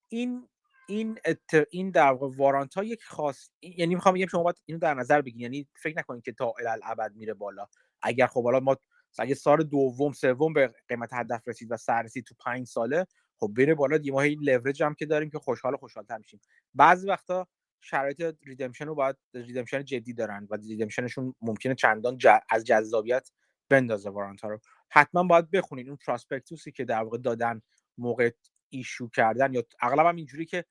این 0.09 0.47
این 0.87 1.19
ات... 1.25 1.67
این 1.71 1.91
در 1.91 2.11
واقع 2.11 2.37
وارانت 2.37 2.73
ها 2.73 2.83
یک 2.83 3.03
خاص 3.03 3.49
یعنی 3.61 3.95
می‌خوام 3.95 4.15
بگم 4.15 4.25
شما 4.25 4.43
باید 4.43 4.61
اینو 4.65 4.79
در 4.79 4.93
نظر 4.93 5.21
بگیرید. 5.21 5.41
یعنی 5.41 5.67
فکر 5.75 5.97
نکنید 5.97 6.23
که 6.23 6.31
تا 6.31 6.53
الابد 6.67 7.15
میره 7.15 7.33
بالا. 7.33 7.67
اگر 8.01 8.27
خب 8.27 8.43
حالا 8.43 8.59
ما 8.59 8.77
اگه 9.19 9.35
سال 9.35 9.63
دوم 9.63 10.11
سوم 10.13 10.53
به 10.53 10.73
قیمت 10.87 11.09
هدف 11.13 11.47
رسید 11.47 11.71
و 11.71 11.77
سر 11.77 12.01
رسید 12.01 12.25
تو 12.25 12.35
پنج 12.45 12.67
ساله 12.67 13.07
خب 13.37 13.51
بره 13.57 13.75
بالا 13.75 13.97
یه 13.97 14.11
ماه 14.11 14.25
لورج 14.25 14.83
هم 14.83 14.93
که 14.93 15.05
داریم 15.05 15.29
که 15.29 15.39
خوشحال 15.39 15.77
خوشحالتر 15.77 16.17
میشیم. 16.17 16.41
بعضی 16.73 17.07
وقتا 17.07 17.47
شرایط 17.81 18.35
ریدمشن 18.45 18.85
رو 18.85 18.95
باید 18.95 19.15
ریدمشن 19.33 19.85
جدی 19.85 20.13
دارن 20.13 20.47
و 20.49 20.55
ریدمشنشون 20.55 21.35
ممکنه 21.41 21.75
چندان 21.75 22.17
از 22.49 22.63
جذابیت 22.63 23.29
بندازه 23.69 24.09
وارانت 24.09 24.41
ها 24.41 24.49
رو. 24.49 24.59
حتما 24.89 25.23
باید 25.23 25.51
بخونید 25.51 25.87
اون 25.87 25.97
پراسپکتوسی 26.07 26.71
که 26.71 26.85
در 26.85 27.03
واقع 27.03 27.17
دادن 27.17 27.61
موقع 27.97 28.31
ایشو 28.71 29.09
کردن 29.09 29.53
یا 29.53 29.63
اغلب 29.81 30.05
هم 30.05 30.15
اینجوری 30.15 30.45
که 30.45 30.65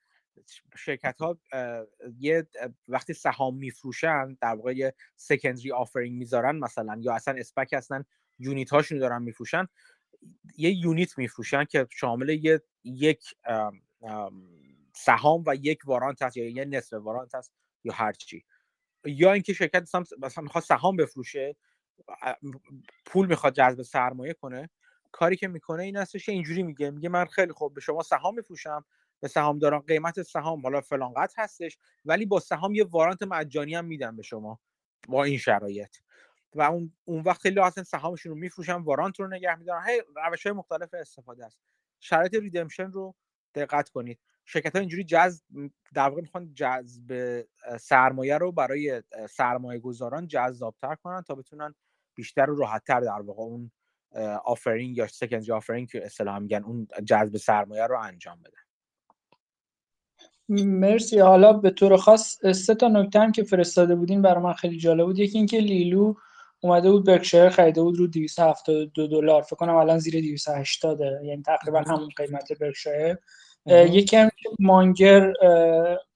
شرکت 0.77 1.21
ها 1.21 1.39
یه 2.19 2.49
وقتی 2.89 3.15
سهام 3.15 3.57
میفروشن 3.57 4.37
در 4.41 4.55
واقع 4.55 4.91
سکندری 5.17 5.73
آفرینگ 5.73 6.19
می‌ذارن 6.19 6.57
مثلا 6.57 6.97
یا 7.01 7.15
اصلا 7.15 7.35
اسپک 7.39 7.73
هستن 7.73 8.05
یونیت 8.39 8.71
هاشون 8.71 8.99
دارن 8.99 9.23
میفروشن 9.23 9.69
یه 10.57 10.71
یونیت 10.71 11.19
میفروشن 11.19 11.65
که 11.65 11.87
شامل 11.91 12.29
یه 12.29 12.63
یک 12.85 13.35
سهام 14.97 15.45
و 15.47 15.55
یک 15.55 15.81
وارانت 15.85 16.23
هست 16.23 16.37
یا 16.37 16.49
یه 16.49 16.65
نصف 16.65 16.93
وارانت 16.93 17.35
هست 17.35 17.53
یا 17.85 17.93
هر 17.93 18.13
چی. 18.13 18.45
یا 19.05 19.33
اینکه 19.33 19.53
شرکت 19.53 19.83
مثلا 20.23 20.43
می‌خواد 20.43 20.65
سهام 20.65 20.97
بفروشه 20.97 21.57
پول 23.07 23.27
می‌خواد 23.29 23.55
جذب 23.55 23.83
سرمایه 23.83 24.33
کنه 24.35 24.71
کاری 25.13 25.37
که 25.37 25.49
می‌کنه 25.49 25.83
این 25.83 25.97
هستش 25.97 26.27
که 26.27 26.33
اینجوری 26.33 26.63
میگه 26.63 26.91
میگه 26.91 27.09
من 27.09 27.25
خیلی 27.25 27.53
خوب 27.53 27.75
به 27.75 27.81
شما 27.81 28.03
سهام 28.03 28.35
میفروشم 28.35 28.85
به 29.21 29.29
سهامداران 29.29 29.81
قیمت 29.81 30.23
سهام 30.23 30.63
حالا 30.63 30.81
فلان 30.81 31.13
قدر 31.13 31.35
هستش 31.39 31.79
ولی 32.05 32.27
با 32.27 32.41
سهام 32.41 32.75
یه 32.75 32.85
وارانت 32.85 33.23
مجانی 33.23 33.75
هم 33.75 33.85
میدم 33.85 34.17
به 34.17 34.23
شما 34.23 34.61
با 35.09 35.25
این 35.25 35.39
شرایط. 35.39 35.97
و 36.55 36.63
اون 36.63 36.93
اون 37.05 37.23
وقت 37.23 37.41
خیلی 37.41 37.61
اصلا 37.61 37.85
سهامشون 37.85 38.33
رو 38.33 38.39
میفروشن 38.39 38.75
وارانت 38.75 39.21
رو 39.21 39.27
نگه 39.27 39.55
میدارن 39.55 39.87
هی 39.87 40.03
روش 40.27 40.47
های 40.47 40.57
مختلف 40.57 40.95
استفاده 40.95 41.47
است. 41.47 41.61
شرایط 42.01 42.35
ریدمشن 42.35 42.93
رو 42.93 43.15
دقت 43.55 43.89
کنید. 43.89 44.19
شرکت 44.45 44.75
ها 44.75 44.81
اینجوری 44.81 45.05
جذب 45.05 45.45
در 45.95 46.09
واقع 46.09 46.21
می‌خوان 46.21 46.55
جذب 46.55 47.43
سرمایه 47.81 48.39
رو 48.39 48.53
برای 48.53 49.03
سرمایه 49.31 49.81
گذاران 49.81 50.27
جذابتر 50.27 50.95
کنن 50.95 51.23
تا 51.23 51.35
بتونن 51.35 51.75
بیشتر 52.15 52.51
و 52.51 52.57
راحتتر 52.57 53.01
در 53.01 53.21
واقع 53.21 53.43
اون 53.43 53.71
offering 54.45 54.97
یا 54.97 55.07
secondary 55.07 55.53
offering 55.53 55.89
که 55.89 56.05
اصطلاحا 56.05 56.39
میگن 56.39 56.65
اون 56.65 56.89
جذب 57.05 57.37
سرمایه 57.37 57.87
رو 57.87 57.99
انجام 57.99 58.39
بدن 58.41 58.61
مرسی. 60.65 61.19
حالا 61.19 61.53
به 61.53 61.71
طور 61.71 61.97
خاص 61.97 62.47
سه 62.47 62.75
تا 62.75 62.89
نکته 62.89 63.21
هم 63.21 63.33
که 63.33 63.43
فرستاده 63.43 63.95
بودین 63.95 64.23
برای 64.23 64.45
من 64.45 64.53
خیلی 64.53 64.79
جالب 64.79 65.05
بود. 65.05 65.19
یکی 65.19 65.39
اینکه 65.39 65.59
لیلو 65.59 66.15
اومده 66.61 66.91
بود 66.91 67.07
برکشایر 67.07 67.49
خریده 67.49 67.83
بود 67.83 67.99
رو 67.99 68.07
272 68.07 69.07
دلار. 69.07 69.43
فکر 69.43 69.57
کنم 69.57 69.77
الان 69.77 69.99
زیر 69.99 70.21
280 70.21 71.01
یعنی 71.01 71.43
تقریبا 71.43 71.81
همون 71.81 72.09
قیمت 72.17 72.53
برکشایر 72.53 73.17
یکی 73.67 74.17
هم 74.17 74.31
مانگر 74.59 75.33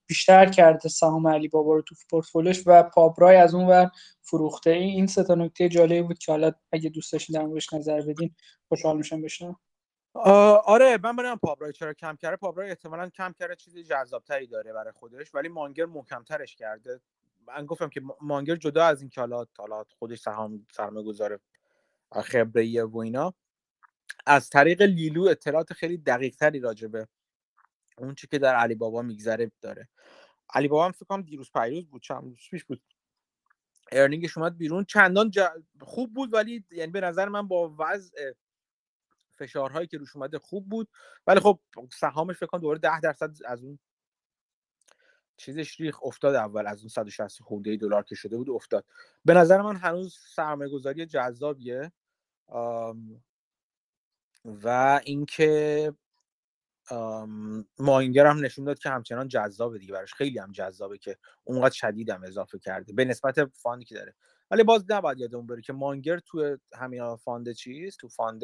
بیشتر 0.07 0.45
کرده 0.45 0.89
سهام 0.89 1.27
علی 1.27 1.47
بابا 1.47 1.73
رو 1.73 1.81
تو 1.81 1.95
پورتفولیوش 2.09 2.63
و 2.65 2.83
پابرای 2.83 3.35
از 3.35 3.55
اون 3.55 3.67
ور 3.67 3.91
فروخته. 4.21 4.69
این 4.69 5.07
سه 5.07 5.23
تا 5.23 5.35
نکته 5.35 5.69
جالبی 5.69 6.01
بود 6.01 6.19
که 6.19 6.31
حالا 6.31 6.51
اگه 6.71 6.89
دوست 6.89 7.13
داشتین 7.13 7.33
در 7.41 7.77
نظر 7.77 8.01
بدین 8.01 8.35
خوشحال 8.67 8.97
میشم 8.97 9.21
بشنوم. 9.21 9.59
آره 10.65 10.97
من 11.03 11.15
ببینم 11.15 11.37
پابرای 11.37 11.73
چرا 11.73 11.93
کم 11.93 12.15
کرده. 12.15 12.35
پابرای 12.35 12.69
احتمالا 12.69 13.09
کم 13.09 13.33
کرده 13.39 13.55
چیزی 13.55 13.83
جذابتری 13.83 14.47
داره 14.47 14.73
برای 14.73 14.91
خودش 14.91 15.35
ولی 15.35 15.49
مانگر 15.49 15.85
محکمترش 15.85 16.55
کرده. 16.55 17.01
من 17.47 17.65
گفتم 17.65 17.89
که 17.89 18.01
مانگر 18.21 18.55
جدا 18.55 18.85
از 18.85 19.01
این 19.01 19.09
که 19.09 19.21
حالا 19.21 19.45
خودش 19.99 20.19
سهام 20.19 20.67
سرمایه 20.71 21.05
گذاره 21.05 21.39
خبره 22.11 22.83
و 22.83 22.97
اینا. 22.97 23.33
از 24.25 24.49
طریق 24.49 24.81
لیلو 24.81 25.23
اطلاعات 25.23 25.73
خیلی 25.73 25.97
دقیق 25.97 26.35
تری 26.35 26.59
راجبه 26.59 27.07
اون 27.97 28.15
چی 28.15 28.27
که 28.27 28.39
در 28.39 28.55
علی 28.55 28.75
بابا 28.75 29.01
میگذره 29.01 29.51
داره. 29.61 29.89
علی 30.53 30.67
بابا 30.67 30.85
هم 30.85 30.91
فکر 30.91 31.05
کنم 31.05 31.21
دیروز 31.21 31.51
پیروز 31.51 31.89
بود 31.89 32.01
چند 32.01 32.23
روز 32.23 32.37
پیش 32.51 32.63
بود. 32.63 32.81
ارنینگش 33.91 34.37
اومد 34.37 34.57
بیرون. 34.57 34.85
چندان 34.85 35.31
خوب 35.81 36.13
بود 36.13 36.33
ولی 36.33 36.65
یعنی 36.71 36.91
به 36.91 37.01
نظر 37.01 37.29
من 37.29 37.47
با 37.47 37.75
وضع 37.79 38.31
فشارهایی 39.31 39.87
که 39.87 39.97
روش 39.97 40.15
اومده 40.15 40.39
خوب 40.39 40.69
بود. 40.69 40.89
ولی 41.27 41.39
خب 41.39 41.59
سهامش 41.91 42.35
فکر 42.35 42.45
کنم 42.45 42.61
دوباره 42.61 42.79
10 42.79 42.99
درصد 42.99 43.31
از 43.45 43.63
اون 43.63 43.79
چیزش 45.37 45.79
ریخ 45.79 46.03
افتاد 46.03 46.35
اول 46.35 46.67
از 46.67 46.79
اون 46.79 46.89
160 46.89 47.41
خورده 47.41 47.77
دلار 47.77 48.03
که 48.03 48.15
شده 48.15 48.37
بود 48.37 48.49
افتاد. 48.49 48.85
به 49.25 49.33
نظر 49.33 49.61
من 49.61 49.75
هنوز 49.75 50.17
سرمایه 50.35 50.69
گذاری 50.69 51.05
جذابیه 51.05 51.91
و 54.45 54.99
اینکه 55.03 55.93
مانگر 57.79 58.25
هم 58.25 58.45
نشون 58.45 58.65
داد 58.65 58.79
که 58.79 58.89
همچنان 58.89 59.27
جذابه 59.27 59.79
دیگه 59.79 59.93
براش 59.93 60.13
خیلی 60.13 60.39
هم 60.39 60.51
جذابه 60.51 60.97
که 60.97 61.17
اونقدر 61.43 61.73
شدید 61.73 62.09
هم 62.09 62.23
اضافه 62.23 62.59
کرده. 62.59 62.93
به 62.93 63.05
نسبت 63.05 63.45
fund 63.45 63.77
ی 63.77 63.85
که 63.85 63.95
داره. 63.95 64.15
ولی 64.51 64.63
باز 64.63 64.85
نباید 64.89 65.19
یادمون 65.19 65.47
بره 65.47 65.61
که 65.61 65.73
مانگر 65.73 66.19
تو 66.19 66.57
همین 66.73 67.15
fund 67.15 67.51
چیز 67.51 67.97
تو 67.97 68.07
fund 68.07 68.41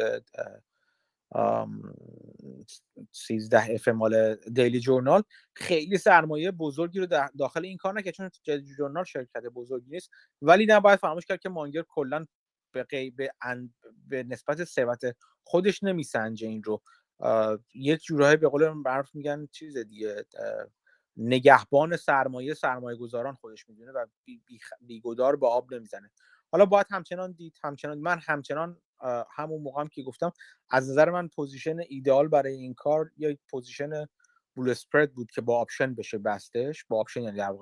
13 3.11 3.73
F 3.73 3.87
مال 3.87 4.35
دیلی 4.35 4.79
جورنال. 4.79 5.23
خیلی 5.53 5.97
سرمایه 5.97 6.51
بزرگی 6.51 6.99
رو 6.99 7.07
داخل 7.39 7.65
این 7.65 7.77
کار 7.77 7.93
نکرد 7.93 8.13
چون 8.13 8.29
دیلی 8.45 8.75
جورنال 8.75 9.03
شرکت 9.03 9.43
بزرگی 9.43 9.89
نیست. 9.89 10.09
ولی 10.41 10.65
نباید 10.65 10.99
فراموش 10.99 11.25
کرد 11.25 11.39
که 11.39 11.49
مانگر 11.49 11.83
کلا 11.89 12.25
به, 12.71 12.85
به, 13.15 13.31
به 14.07 14.23
نسبت 14.23 14.63
ثروت 14.63 15.01
خودش 15.43 15.83
نمیسنجه 15.83 16.47
این 16.47 16.63
رو. 16.63 16.81
یک 17.73 18.03
جورایی 18.03 18.37
به 18.37 18.47
قول 18.49 18.69
معروف 18.69 19.15
میگن 19.15 19.47
چیز 19.51 19.77
دیگه 19.77 20.25
نگهبان 21.17 21.97
سرمایه 21.97 22.53
سرمایه 22.53 22.97
گذاران 22.97 23.35
خودش 23.35 23.69
می‌دونه 23.69 23.91
و 23.91 24.05
بیگدار 24.81 25.35
به 25.35 25.47
آب 25.47 25.73
نمی‌زنه. 25.73 26.11
حالا 26.51 26.65
باید 26.65 26.85
همچنان 26.89 27.31
دید 27.31 27.57
همچنان 27.63 27.97
من 27.97 28.19
همچنان 28.25 28.77
همون 29.31 29.61
موضعم 29.61 29.87
که 29.87 30.03
گفتم 30.03 30.31
از 30.69 30.89
نظر 30.89 31.09
من 31.09 31.27
position 31.27 31.79
ایدئال 31.89 32.27
برای 32.27 32.53
این 32.53 32.73
کار 32.73 33.11
یا 33.17 33.35
position 33.49 34.05
bull 34.55 34.69
spread 34.69 35.13
بود 35.13 35.31
که 35.31 35.41
با 35.41 35.59
option 35.59 35.95
بشه 35.95 36.17
بستش 36.17 36.85
با 36.85 36.99
option 36.99 37.21
یعنی 37.21 37.37
در 37.37 37.53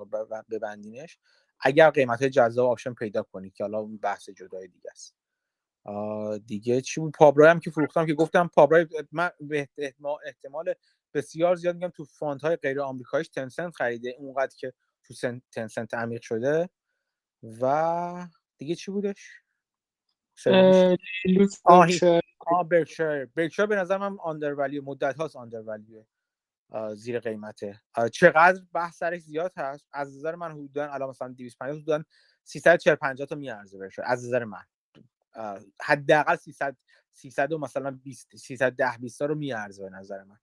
ببندینش. 0.50 1.18
اگر 1.60 1.90
قیمت 1.90 2.24
جذاب 2.24 2.70
option 2.70 2.94
پیدا 2.94 3.22
کنی 3.22 3.50
که 3.50 3.64
حالا 3.64 3.78
اون 3.78 3.96
بحث 3.96 4.30
جدای 4.30 4.68
دیگه 4.68 4.90
است. 4.90 5.19
دیگه 6.46 6.80
چی 6.80 7.00
بود؟ 7.00 7.12
پابرای 7.12 7.50
هم 7.50 7.60
که 7.60 7.70
فروختم 7.70 8.06
که 8.06 8.14
گفتم 8.14 8.50
پابرای 8.54 8.86
من 9.12 9.30
به 9.40 9.68
احتمال 10.26 10.74
بسیار 11.14 11.56
زیاد 11.56 11.74
میگم 11.74 11.88
تو 11.88 12.04
fund 12.04 12.40
های 12.40 12.56
غیر 12.56 12.80
آمریکاییش 12.80 13.28
تنسنت 13.28 13.74
خریده 13.74 14.14
اونقدر 14.18 14.56
که 14.56 14.72
تو 15.04 15.14
تنسنت 15.52 15.94
عمیق 15.94 16.22
شده. 16.22 16.70
و 17.60 18.28
دیگه 18.58 18.74
چی 18.74 18.90
بودش؟ 18.90 19.30
برکشایر 22.70 23.26
برکشایر 23.26 23.66
به 23.66 23.76
نظر 23.76 23.98
من 23.98 24.16
undervalue 24.20 24.84
مدت 24.84 25.16
هاست 25.16 25.36
undervalue 25.36 26.04
زیر 26.94 27.20
قیمته. 27.20 27.80
چقدر 28.12 28.62
بحث 28.72 28.98
سرش 28.98 29.20
زیاد 29.20 29.52
هست؟ 29.56 29.86
از 29.92 30.16
نظر 30.16 30.34
من 30.34 30.52
حدودا 30.52 30.92
الان 30.92 31.08
مثلا 31.08 31.28
250 31.28 31.76
حدودا 31.76 32.04
340 32.44 32.94
50 32.94 33.26
تا 33.26 33.34
میارزه 33.34 33.78
برکشایر 33.78 34.08
از 34.08 34.26
نظر 34.26 34.44
من. 34.44 34.64
حداقل 35.80 36.36
300 36.36 36.76
300 37.12 37.52
و 37.52 37.58
مثلا 37.58 37.90
20 37.90 38.36
310 38.36 38.98
20 39.00 39.22
رو 39.22 39.34
میارزه 39.34 39.82
به 39.82 39.90
نظر 39.90 40.24
من. 40.24 40.38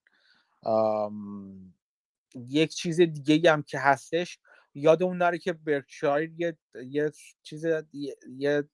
یک 2.34 2.74
چیز 2.74 3.00
دیگه 3.00 3.52
هم 3.52 3.62
که 3.62 3.78
هستش 3.78 4.38
یادمون 4.74 5.16
نره 5.16 5.38
که 5.38 5.52
برکشایر 5.52 6.32
یه 6.38 6.56
یه 6.84 7.12
چیز 7.42 7.64
یه, 7.92 8.16
یه 8.36 8.64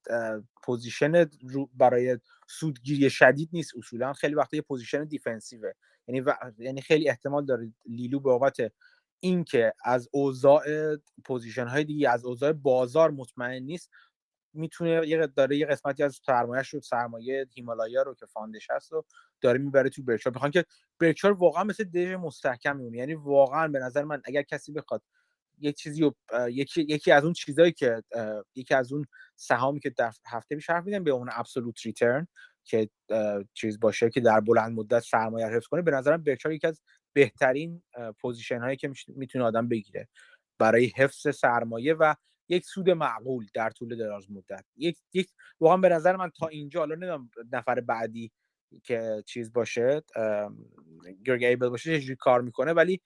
position 0.62 1.26
برای 1.74 2.18
سودگیری 2.48 3.10
شدید 3.10 3.48
نیست 3.52 3.76
اصولا. 3.76 4.12
خیلی 4.12 4.34
وقتا 4.34 4.56
یه 4.56 4.62
position 4.62 5.04
defensive 5.04 5.60
ه. 5.60 5.72
یعنی. 6.08 6.24
یعنی 6.58 6.80
خیلی 6.80 7.08
احتمال 7.08 7.44
داره 7.46 7.72
لیلو 7.86 8.20
به 8.20 8.30
اوقات 8.30 8.72
اینکه 9.20 9.72
از 9.84 10.08
اوضاع 10.12 10.96
پوزیشن 11.24 11.66
های 11.66 11.84
دیگه 11.84 12.10
از 12.10 12.24
اوضاع 12.24 12.52
بازار 12.52 13.10
مطمئن 13.10 13.62
نیست. 13.62 13.90
می‌تونه 14.54 15.08
یه 15.08 15.26
داره 15.26 15.56
یه 15.56 15.66
قسمتی 15.66 16.02
از 16.02 16.20
سرمایه‌اش 16.26 16.68
رو 16.68 16.80
سرمایه 16.80 17.46
هیمالایا 17.54 18.02
رو 18.02 18.14
که 18.14 18.26
فاندش 18.26 18.70
هست 18.70 18.92
و 18.92 19.04
داره 19.40 19.58
می‌بره 19.58 19.88
تو 19.90 20.02
برکشار 20.02 20.32
می‌خوان 20.32 20.50
که 20.50 20.64
برکشار 21.00 21.32
واقعا 21.32 21.64
مثل 21.64 21.84
دژ 21.84 22.12
مستحکم 22.12 22.76
میمونه. 22.76 22.98
یعنی 22.98 23.14
واقعا 23.14 23.68
به 23.68 23.78
نظر 23.78 24.04
من 24.04 24.22
اگر 24.24 24.42
کسی 24.42 24.72
بخواد 24.72 25.02
یک 25.58 25.76
چیزی 25.76 26.10
یکی 26.48 26.82
یکی 26.82 27.12
از 27.12 27.24
اون 27.24 27.32
چیزایی 27.32 27.72
که 27.72 28.02
یکی 28.54 28.74
از 28.74 28.92
اون 28.92 29.06
سهامی 29.36 29.80
که 29.80 29.90
در 29.90 30.12
هفته 30.26 30.56
پیش 30.56 30.70
حرف 30.70 30.84
میدم 30.84 31.04
به 31.04 31.10
اون 31.10 31.28
ابسولوت 31.32 31.86
ریترن 31.86 32.26
که 32.64 32.88
چیز 33.54 33.80
باشه 33.80 34.10
که 34.10 34.20
در 34.20 34.40
بلند 34.40 34.72
مدت 34.72 35.00
سرمایه 35.00 35.46
حفظ 35.46 35.66
کنه 35.66 35.82
به 35.82 35.90
نظرم 35.90 36.22
برکشار 36.22 36.52
یکی 36.52 36.66
از 36.66 36.82
بهترین 37.12 37.82
position 38.20 38.60
هایی 38.60 38.76
که 38.76 38.92
می‌تونه 39.08 39.44
آدم 39.44 39.68
بگیره. 39.68 40.08
برای 40.58 40.92
حفظ 40.96 41.36
سرمایه 41.36 41.94
و 41.94 42.14
یک 42.48 42.64
سود 42.64 42.90
معقول 42.90 43.46
در 43.54 43.70
طول 43.70 43.96
دراز 43.96 44.30
مدت. 44.30 44.64
یک 44.76 44.98
یک 45.12 45.30
واقعا 45.60 45.76
به 45.76 45.88
نظر 45.88 46.16
من 46.16 46.30
تا 46.30 46.48
اینجا 46.48 46.80
حالا 46.80 46.94
نمی‌دونم 46.94 47.30
نفر 47.52 47.80
بعدی 47.80 48.32
که 48.82 49.22
چیز 49.26 49.52
باشه 49.52 50.02
گرگ 51.24 51.44
ایبل 51.44 51.68
باشه 51.68 51.98
چجوری 51.98 52.16
کار 52.16 52.40
می‌کنه 52.40 52.72
ولی 52.72 53.00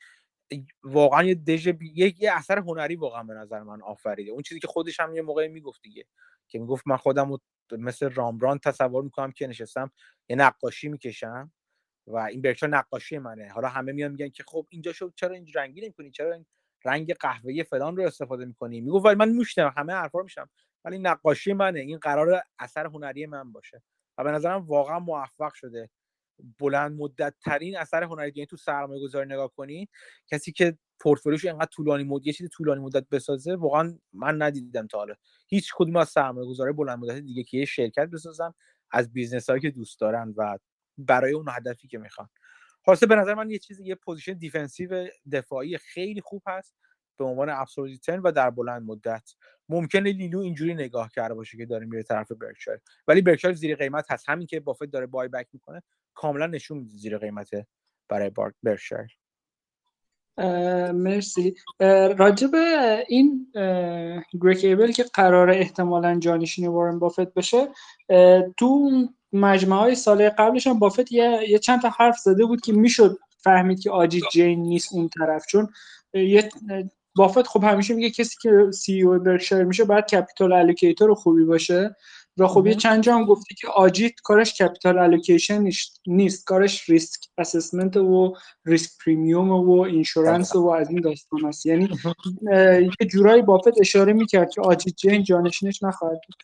واقعا 0.82 1.22
یه 1.22 1.34
دژ 1.34 1.66
یک 1.80 2.22
یه 2.22 2.32
اثر 2.32 2.58
هنری 2.58 2.96
واقعا 2.96 3.22
به 3.22 3.34
نظر 3.34 3.62
من 3.62 3.82
آفریده. 3.82 4.30
اون 4.30 4.42
چیزی 4.42 4.60
که 4.60 4.66
خودش 4.66 5.00
هم 5.00 5.14
یه 5.14 5.22
موقعی 5.22 5.48
می‌گفت 5.48 5.82
دیگه 5.82 6.04
که 6.48 6.58
می‌گفت 6.58 6.86
من 6.86 6.96
خودم 6.96 7.38
مثل 7.72 8.10
رامبران 8.10 8.58
تصور 8.58 9.04
می‌کنم 9.04 9.32
که 9.32 9.46
نشستم 9.46 9.90
یه 10.28 10.36
نقاشی 10.36 10.88
می‌کشم 10.88 11.52
و 12.06 12.16
این 12.16 12.42
برچا 12.42 12.66
نقاشی 12.66 13.18
منه. 13.18 13.48
حالا 13.48 13.68
همه 13.68 13.92
میان 13.92 14.10
میگن 14.10 14.28
که 14.28 14.44
خب 14.46 14.66
اینجا 14.70 14.92
شد 14.92 15.12
چرا 15.16 15.34
این 15.34 15.46
رنگی 15.54 15.80
نمی‌کنی؟ 15.80 16.10
چرا 16.10 16.44
رنگ 16.84 17.14
قهوه‌ای 17.14 17.64
فلان 17.64 17.96
رو 17.96 18.02
استفاده 18.02 18.44
می‌کنی. 18.44 18.80
می‌گفت 18.80 19.06
ولی 19.06 19.14
من 19.14 19.28
میشنم 19.28 19.72
همه 19.76 19.92
حرفا 19.92 20.22
میشم 20.22 20.50
ولی 20.84 20.98
نقاشی 20.98 21.52
منه. 21.52 21.80
این 21.80 21.98
قرار 21.98 22.42
اثر 22.58 22.86
هنری 22.86 23.26
من 23.26 23.52
باشه. 23.52 23.82
و 24.18 24.24
به 24.24 24.30
نظرم 24.30 24.66
واقعا 24.66 24.98
موفق 24.98 25.52
شده. 25.54 25.90
بلند 26.58 27.00
مدت 27.00 27.34
ترین 27.44 27.76
اثر 27.78 28.02
هنری 28.04 28.32
یعنی 28.36 28.46
تو 28.46 28.56
سرمایه 28.56 29.02
گذاری 29.02 29.28
نگاه 29.28 29.52
کنی 29.56 29.88
کسی 30.30 30.52
که 30.52 30.78
پورتفولیوش 31.00 31.44
اینقدر 31.44 31.66
طولانی 31.72 32.04
مدت 32.04 32.26
یه 32.26 32.32
چیز 32.32 32.50
طولانی 32.50 32.80
مدت 32.80 33.08
بسازه 33.10 33.54
واقعا 33.56 33.98
من 34.12 34.42
ندیدم 34.42 34.86
تا 34.86 34.98
حالا. 34.98 35.14
هیچ 35.48 35.72
کدوم 35.76 35.96
از 35.96 36.08
سرمایه 36.08 36.48
گذاری 36.48 36.72
بلند 36.72 36.98
مدت 36.98 37.18
دیگه 37.18 37.42
که 37.42 37.58
یه 37.58 37.64
شرکت 37.64 38.06
بسازن 38.08 38.54
از 38.90 39.12
business 39.12 39.50
هایی 39.50 39.62
که 39.62 39.70
دوست 39.70 40.00
دارن 40.00 40.34
و 40.36 40.58
برای 40.98 41.32
اون 41.32 41.46
هدفی 41.48 41.88
که 41.88 41.98
می‌خوان. 41.98 42.28
خلاصه 42.88 43.06
به 43.06 43.14
نظر 43.16 43.34
من 43.34 43.50
یه 43.50 43.58
چیزی 43.58 43.84
یه 43.84 43.94
position 43.94 44.32
defensive 44.32 45.08
دفاعی 45.32 45.78
خیلی 45.78 46.20
خوب 46.20 46.42
هست 46.46 46.76
به 47.18 47.24
عنوان 47.24 47.50
absolute 47.50 48.08
و 48.24 48.32
در 48.32 48.50
بلند 48.50 48.82
مدت. 48.82 49.34
ممکنه 49.68 50.12
لیلو 50.12 50.38
اینجوری 50.38 50.74
نگاه 50.74 51.10
کرده 51.14 51.34
باشه 51.34 51.56
که 51.56 51.66
داره 51.66 51.86
میره 51.86 52.02
طرف 52.02 52.32
برکشایر. 52.32 52.80
ولی 53.08 53.22
برکشایر 53.22 53.54
زیر 53.54 53.76
قیمت 53.76 54.12
هست. 54.12 54.28
همین 54.28 54.46
که 54.46 54.60
بافت 54.60 54.84
داره 54.84 55.06
buyback 55.06 55.46
می‌کنه 55.52 55.82
کاملا 56.14 56.46
نشون 56.46 56.78
میده 56.78 56.90
زیر 56.90 57.18
قیمته 57.18 57.66
برای 58.08 58.30
برکشایر. 58.62 59.18
مرسی. 60.92 61.54
راجب 62.18 62.50
این 63.08 63.52
گرگ 64.40 64.64
ایبل 64.64 64.92
که 64.92 65.04
قرار 65.14 65.50
احتمالا 65.50 66.18
جانشین 66.18 66.68
وارن 66.68 66.98
بافت 66.98 67.34
بشه 67.34 67.68
تو 68.56 68.90
مجمع 69.32 69.80
های 69.80 69.94
سال 69.94 70.28
قبلش 70.28 70.66
هم 70.66 70.78
بافت 70.78 71.12
یه, 71.12 71.40
یه 71.48 71.58
چند 71.58 71.82
تا 71.82 71.88
حرف 71.88 72.18
زده 72.18 72.44
بود 72.44 72.60
که 72.60 72.72
می‌شد 72.72 73.18
فهمید 73.38 73.80
که 73.80 73.90
آجیت 73.90 74.20
جین 74.32 74.62
نیست 74.62 74.92
اون 74.92 75.08
طرف 75.08 75.46
چون 75.46 75.68
یه 76.14 76.48
بافت 77.16 77.46
خب 77.46 77.64
همیشه 77.64 77.94
میگه 77.94 78.10
کسی 78.10 78.36
که 78.42 78.70
CEO 78.72 79.18
برکشایر 79.18 79.64
میشه 79.64 79.84
باید 79.84 80.04
capital 80.04 80.52
allocator 80.52 81.14
خوبی 81.14 81.44
باشه 81.44 81.96
و 82.36 82.46
خب 82.46 82.66
یه 82.66 82.74
چند 82.74 83.02
جا 83.02 83.14
هم 83.14 83.24
گفته 83.24 83.54
که 83.54 83.68
آجیت 83.68 84.12
کارش 84.22 84.62
capital 84.62 84.98
allocation 84.98 85.68
نیست 86.06 86.44
کارش 86.44 86.88
risk 86.88 87.20
assessment 87.38 87.96
و 87.96 88.34
risk 88.64 88.90
premium 89.04 89.50
و 89.50 89.80
insurance 89.80 90.56
و 90.56 90.68
از 90.68 90.90
این 90.90 91.00
داستان 91.00 91.44
هست 91.44 91.66
یعنی 91.66 91.88
یه 93.00 93.06
جورایی 93.10 93.42
بافت 93.42 93.80
اشاره 93.80 94.12
می‌کرد 94.12 94.50
که 94.50 94.60
آجیت 94.60 94.96
جین 94.96 95.22
جانشینش 95.22 95.82
نخواهد 95.82 96.20
بود. 96.26 96.36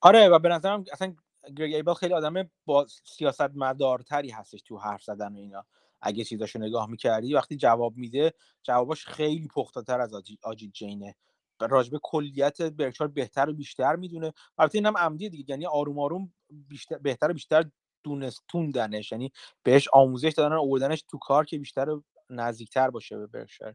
آره 0.00 0.28
و 0.28 0.38
به 0.38 0.48
نظرم 0.48 0.84
اصلا 0.92 1.14
گرگ 1.48 1.74
ایبل 1.74 1.94
خیلی 1.94 2.14
آدم 2.14 2.50
با 2.66 2.86
سیاست 3.04 3.40
مدارتری 3.54 4.30
هستش 4.30 4.62
تو 4.62 4.78
حرف 4.78 5.02
زدن 5.02 5.34
و 5.34 5.38
اینا. 5.38 5.64
اگه 6.02 6.24
چیزاشو 6.24 6.58
نگاه 6.58 6.90
می‌کردی 6.90 7.34
وقتی 7.34 7.56
جواب 7.56 7.96
میده 7.96 8.32
جواباش 8.62 9.06
خیلی 9.06 9.48
پخته 9.48 9.82
تر 9.82 10.00
از 10.00 10.14
آجیت 10.42 10.68
جینه. 10.74 11.14
راجبه 11.60 11.98
کلیت 12.02 12.62
برکشار 12.62 13.08
بهتر 13.08 13.48
و 13.50 13.52
بیشتر 13.54 13.96
می‌دونه. 13.96 14.32
البته 14.58 14.78
اینم 14.78 14.96
عمدی 14.96 15.28
دیگه 15.30 15.44
یعنی 15.50 15.66
آروم 15.66 15.98
آروم 15.98 16.32
بیشتر 16.50 16.98
بهتر 16.98 17.30
و 17.30 17.34
بیشتر 17.34 17.64
دونستوندنش 18.02 19.12
یعنی 19.12 19.32
بهش 19.62 19.88
آموزش 19.92 20.32
دادن 20.36 20.54
آوردنش 20.56 21.04
تو 21.10 21.18
کار 21.18 21.44
که 21.44 21.58
بیشتر 21.58 21.86
نزدیکتر 22.30 22.90
باشه 22.90 23.18
به 23.18 23.26
برکشار 23.26 23.74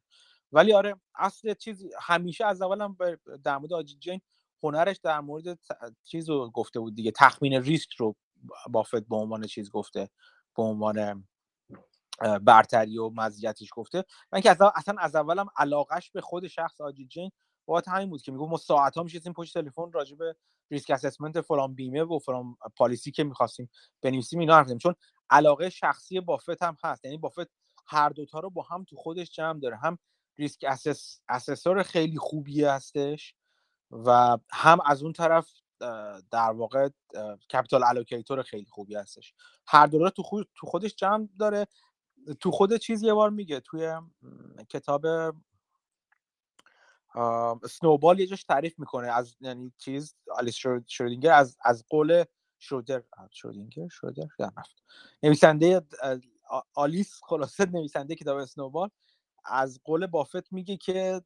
ولی 0.52 0.74
آره 0.74 0.96
اصل 1.16 1.54
چیز 1.54 1.86
همیشه 2.02 2.46
از 2.46 2.62
اولم 2.62 2.98
در 3.44 3.58
مورد 3.58 3.74
آجی 3.74 3.96
جین 3.96 4.22
هنرش 4.66 4.98
در 5.04 5.20
مورد 5.20 5.60
چیز 6.04 6.30
رو 6.30 6.50
گفته 6.52 6.80
بود 6.80 6.96
دیگه 6.96 7.12
تخمین 7.12 7.54
ریسک 7.54 7.94
رو 7.94 8.16
بافت 8.72 9.08
به 9.08 9.16
عنوان 9.16 9.48
چیز 9.48 9.70
گفته 9.72 10.10
به 10.58 10.64
عنوان 10.64 11.28
برتری 12.42 12.98
و 12.98 13.10
مزیتش 13.10 13.70
گفته. 13.72 14.04
من 14.32 14.42
که 14.42 14.52
اصلا 14.76 14.96
از 15.00 15.16
اولم 15.16 15.48
علاقش 15.58 16.12
به 16.12 16.22
خود 16.22 16.48
شخص 16.48 16.82
آجی 16.82 17.06
جین 17.06 17.32
بابت 17.66 17.88
همین 17.88 18.10
بود 18.10 18.22
که 18.22 18.32
میگم 18.32 18.50
ما 18.50 18.58
ساعت 18.58 18.98
ها 18.98 19.04
میشستیم 19.04 19.34
پشت 19.34 19.54
تلفن 19.54 19.92
راجع 19.92 20.16
به 20.16 20.36
risk 20.72 20.90
assessment 20.92 21.42
فلان 21.42 21.76
بیمه 21.76 22.04
و 22.04 22.20
فلان 22.20 22.58
policy 22.78 23.12
که 23.12 23.24
می‌خواستیم 23.24 23.70
بنویسیم 24.02 24.40
اینا 24.40 24.56
حرف 24.56 24.72
چون 24.72 24.96
علاقه 25.30 25.70
شخصی 25.70 26.20
بافت 26.20 26.64
هم 26.64 26.78
هست 26.84 27.06
یعنی 27.06 27.18
بافت 27.18 27.52
هر 27.88 28.10
دوتا 28.10 28.40
رو 28.40 28.50
با 28.50 28.62
هم 28.62 28.84
تو 28.84 28.96
خودش 28.96 29.32
جمع 29.32 29.60
داره. 29.60 29.78
هم 29.78 29.98
risk 30.38 30.64
assess 30.68 31.20
assessor 31.30 31.84
خیلی 31.84 32.18
خوبی 32.18 32.64
هستش 32.64 33.36
و 33.92 34.38
هم 34.52 34.80
از 34.86 35.04
اون 35.04 35.14
طرف 35.14 35.54
در 36.32 36.52
واقع 36.52 36.90
capital 37.54 37.84
allocator 37.84 38.44
خیلی 38.44 38.66
خوبی 38.70 38.96
هستش. 38.96 39.34
هر 39.68 39.88
دو 39.88 40.00
رو 40.00 40.10
تو, 40.10 40.24
تو 40.56 40.68
خودش 40.68 40.96
جمع 40.96 41.28
داره. 41.40 41.68
تو 42.40 42.52
خود 42.52 42.76
چیز 42.76 43.04
یه 43.04 43.14
بار 43.14 43.30
میگه 43.30 43.60
توی 43.60 43.94
کتاب 44.70 45.06
سنوبال 47.70 48.20
یه 48.20 48.28
جاش 48.28 48.44
تعریف 48.44 48.80
می‌کنه. 48.80 49.08
از 49.08 49.36
یعنی 49.40 49.74
چیز 49.78 50.16
آلیس 50.32 50.56
شرودینگر 50.88 51.32
از 51.32 51.58
از 51.62 51.86
قول 51.90 52.24
شرودر 52.60 53.04
شرودینگر 53.32 53.88
شرودر 53.88 54.28
نویسنده 55.24 55.82
آلیس 56.74 57.20
خلاصه 57.24 57.66
نویسنده 57.66 58.16
کتاب 58.16 58.46
سنوبال 58.46 58.90
از 59.46 59.80
قول 59.84 60.06
بافت 60.08 60.54
میگه 60.54 60.78
که 60.78 61.22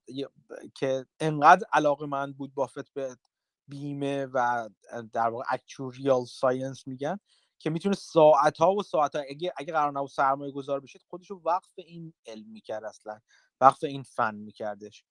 که 0.75 1.05
انقدر 1.19 1.67
علاقه 1.73 2.05
من 2.05 2.33
بود 2.33 2.53
بافت 2.53 2.93
به 2.93 3.17
بیمه 3.67 4.25
و 4.25 4.69
در 5.13 5.29
واقع 5.29 5.43
actuarial 5.49 6.25
science 6.25 6.87
میگن 6.87 7.19
که 7.59 7.69
می‌تونه 7.69 7.95
ساعت 7.95 8.57
ها 8.57 8.73
و 8.73 8.83
ساعت 8.83 9.15
ها 9.15 9.21
اگه, 9.29 9.53
اگه 9.57 9.73
قرار 9.73 9.91
نبود 9.91 10.09
سرمایه 10.09 10.51
گذار 10.51 10.79
بشه 10.79 10.99
خودش 11.09 11.29
رو 11.29 11.41
وقف 11.45 11.73
این 11.77 12.13
علم 12.25 12.47
می‌کرد 12.51 12.83
اصلا 12.83 13.19
وقف 13.61 13.83
این 13.83 14.03
فن 14.03 14.35
میکردش 14.35 15.03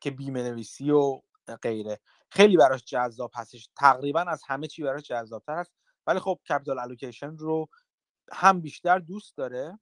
که 0.00 0.10
بیمه 0.10 0.42
نویسی 0.42 0.90
و 0.90 1.20
غیره. 1.62 2.00
خیلی 2.30 2.56
براش 2.56 2.84
جذاب 2.84 3.30
هستش. 3.34 3.68
تقریبا 3.76 4.20
از 4.20 4.42
همه 4.46 4.66
چی 4.66 4.82
براش 4.82 5.02
جذابتر 5.02 5.58
هست. 5.58 5.72
ولی 6.06 6.18
خب 6.18 6.38
capital 6.48 6.78
allocation 6.78 7.36
رو 7.36 7.68
هم 8.32 8.60
بیشتر 8.60 8.98
دوست 8.98 9.36
داره. 9.36 9.78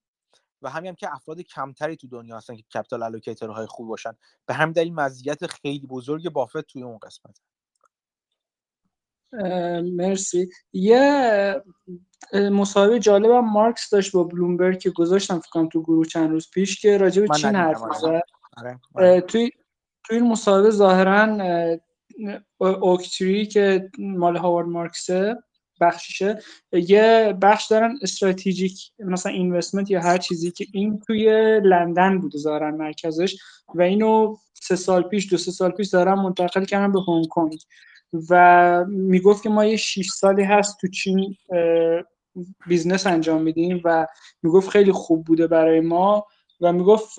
و 0.65 0.71
همین 0.71 0.89
هم 0.89 0.95
که 0.95 1.15
افراد 1.15 1.41
کمتری 1.41 1.97
تو 1.97 2.07
دنیا 2.09 2.37
هستن 2.37 2.57
که 2.57 2.63
capital 2.75 3.03
allocator 3.03 3.55
های 3.55 3.67
خوب 3.67 3.89
باشن. 3.89 4.13
به 4.47 4.55
همین 4.55 4.73
دلیل 4.73 4.95
مزیت 4.95 5.47
خیلی 5.47 5.87
بزرگ 5.87 6.29
بافت 6.29 6.61
توی 6.61 6.83
اون 6.83 6.99
قسمت. 6.99 7.41
مرسی. 9.97 10.49
یه 10.73 11.63
مصاحبه 12.33 12.99
جالبم 12.99 13.41
مارکس 13.41 13.91
داشت 13.91 14.13
با 14.13 14.25
بلومبرگ 14.25 14.79
که 14.79 14.91
گذاشتم 14.91 15.41
فکرم 15.41 15.69
تو 15.69 15.83
گروه 15.83 16.07
چند 16.07 16.31
روز 16.31 16.51
پیش 16.51 16.81
که 16.81 16.99
راجع 16.99 17.23
به 17.23 17.29
چین 17.29 17.55
حرف 17.55 17.83
می‌زد؟ 17.83 18.05
آره، 18.57 18.81
آره. 18.95 19.21
توی 19.21 19.51
توی 20.05 20.17
این 20.17 20.29
مصاحبه 20.29 20.71
ظاهرا 20.71 21.39
اوکتری 22.59 23.47
که 23.47 23.91
مال 23.99 24.37
هاوارد 24.37 24.69
مارکسه 24.69 25.37
بخششه 25.81 26.39
یه 26.73 27.37
بخش 27.43 27.67
دارن 27.67 27.99
strategic 28.03 28.91
مثلا 28.99 29.33
investment 29.33 29.91
یا 29.91 30.01
هر 30.01 30.19
چیزی 30.19 30.51
که 30.51 30.67
این 30.73 31.01
توی 31.07 31.27
لندن 31.65 32.19
بوده 32.19 32.39
ظاهرا 32.39 32.71
مرکزش 32.71 33.37
و 33.75 33.83
اینو 33.83 34.37
سه 34.55 34.77
سال 34.77 35.03
پیش 35.03 35.31
دو 35.31 35.37
سه 35.37 35.51
سال 35.51 35.71
پیش 35.71 35.89
دارن 35.89 36.15
منتقل 36.15 36.65
کردن 36.65 36.93
به 36.93 37.01
هنگ 37.09 37.27
کنگ 37.29 37.59
و 38.31 38.85
می‌گفت 38.89 39.43
که 39.43 39.49
ما 39.49 39.65
یه 39.65 39.77
6 39.77 40.09
سالی 40.09 40.43
هست 40.43 40.77
تو 40.81 40.89
چین 40.89 41.37
business 42.67 43.07
انجام 43.07 43.43
میدیم 43.43 43.81
و 43.85 44.07
می‌گفت 44.43 44.71
خیلی 44.71 44.93
خوب 44.93 45.25
بوده 45.25 45.47
برای 45.47 45.81
ما 45.81 46.27
و 46.61 46.73
می‌گفت 46.73 47.19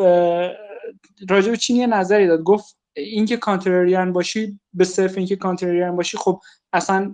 راجع 1.29 1.51
به 1.51 1.57
چین 1.57 1.75
یه 1.75 1.87
نظری 1.87 2.27
داد. 2.27 2.41
گفت 2.41 2.77
اینکه 2.95 3.37
کانتریان 3.37 4.13
باشی 4.13 4.59
به 4.73 4.83
صرف 4.83 5.17
اینکه 5.17 5.35
کانتریان 5.35 5.95
باشی 5.95 6.17
خب 6.17 6.41
اصلا 6.73 7.13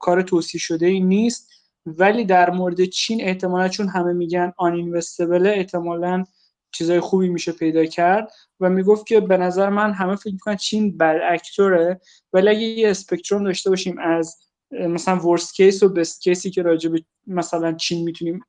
کار 0.00 0.22
توصیه 0.22 0.60
شده 0.60 0.86
ای 0.86 1.00
نیست. 1.00 1.50
ولی 1.86 2.24
در 2.24 2.50
مورد 2.50 2.84
چین 2.84 3.20
احتمالا 3.22 3.68
چون 3.68 3.88
همه 3.88 4.12
میگن 4.12 4.52
آن 4.56 4.74
اینوستبل 4.74 5.46
احتمالا 5.46 6.24
چیزای 6.72 7.00
خوبی 7.00 7.28
میشه 7.28 7.52
پیدا 7.52 7.84
کرد 7.84 8.32
و 8.60 8.68
می‌گفت 8.70 9.06
که 9.06 9.20
به 9.20 9.36
نظر 9.36 9.68
من 9.68 9.92
همه 9.92 10.16
فکر 10.16 10.32
می‌کنن 10.32 10.56
چین 10.56 10.96
برعکتوره 10.96 12.00
ولی 12.32 12.48
اگه 12.48 12.60
یه 12.60 12.90
اسپکتروم 12.90 13.44
داشته 13.44 13.70
باشیم 13.70 13.98
از 13.98 14.36
مثلا 14.70 15.16
worst 15.16 15.54
case 15.54 15.82
و 15.82 15.88
best 15.88 16.22
case 16.22 16.44
ی 16.44 16.50
که 16.50 16.62
راجع 16.62 16.90
به 16.90 17.04
مثلا 17.26 17.72
چین 17.72 18.04
می‌تونیم 18.04 18.40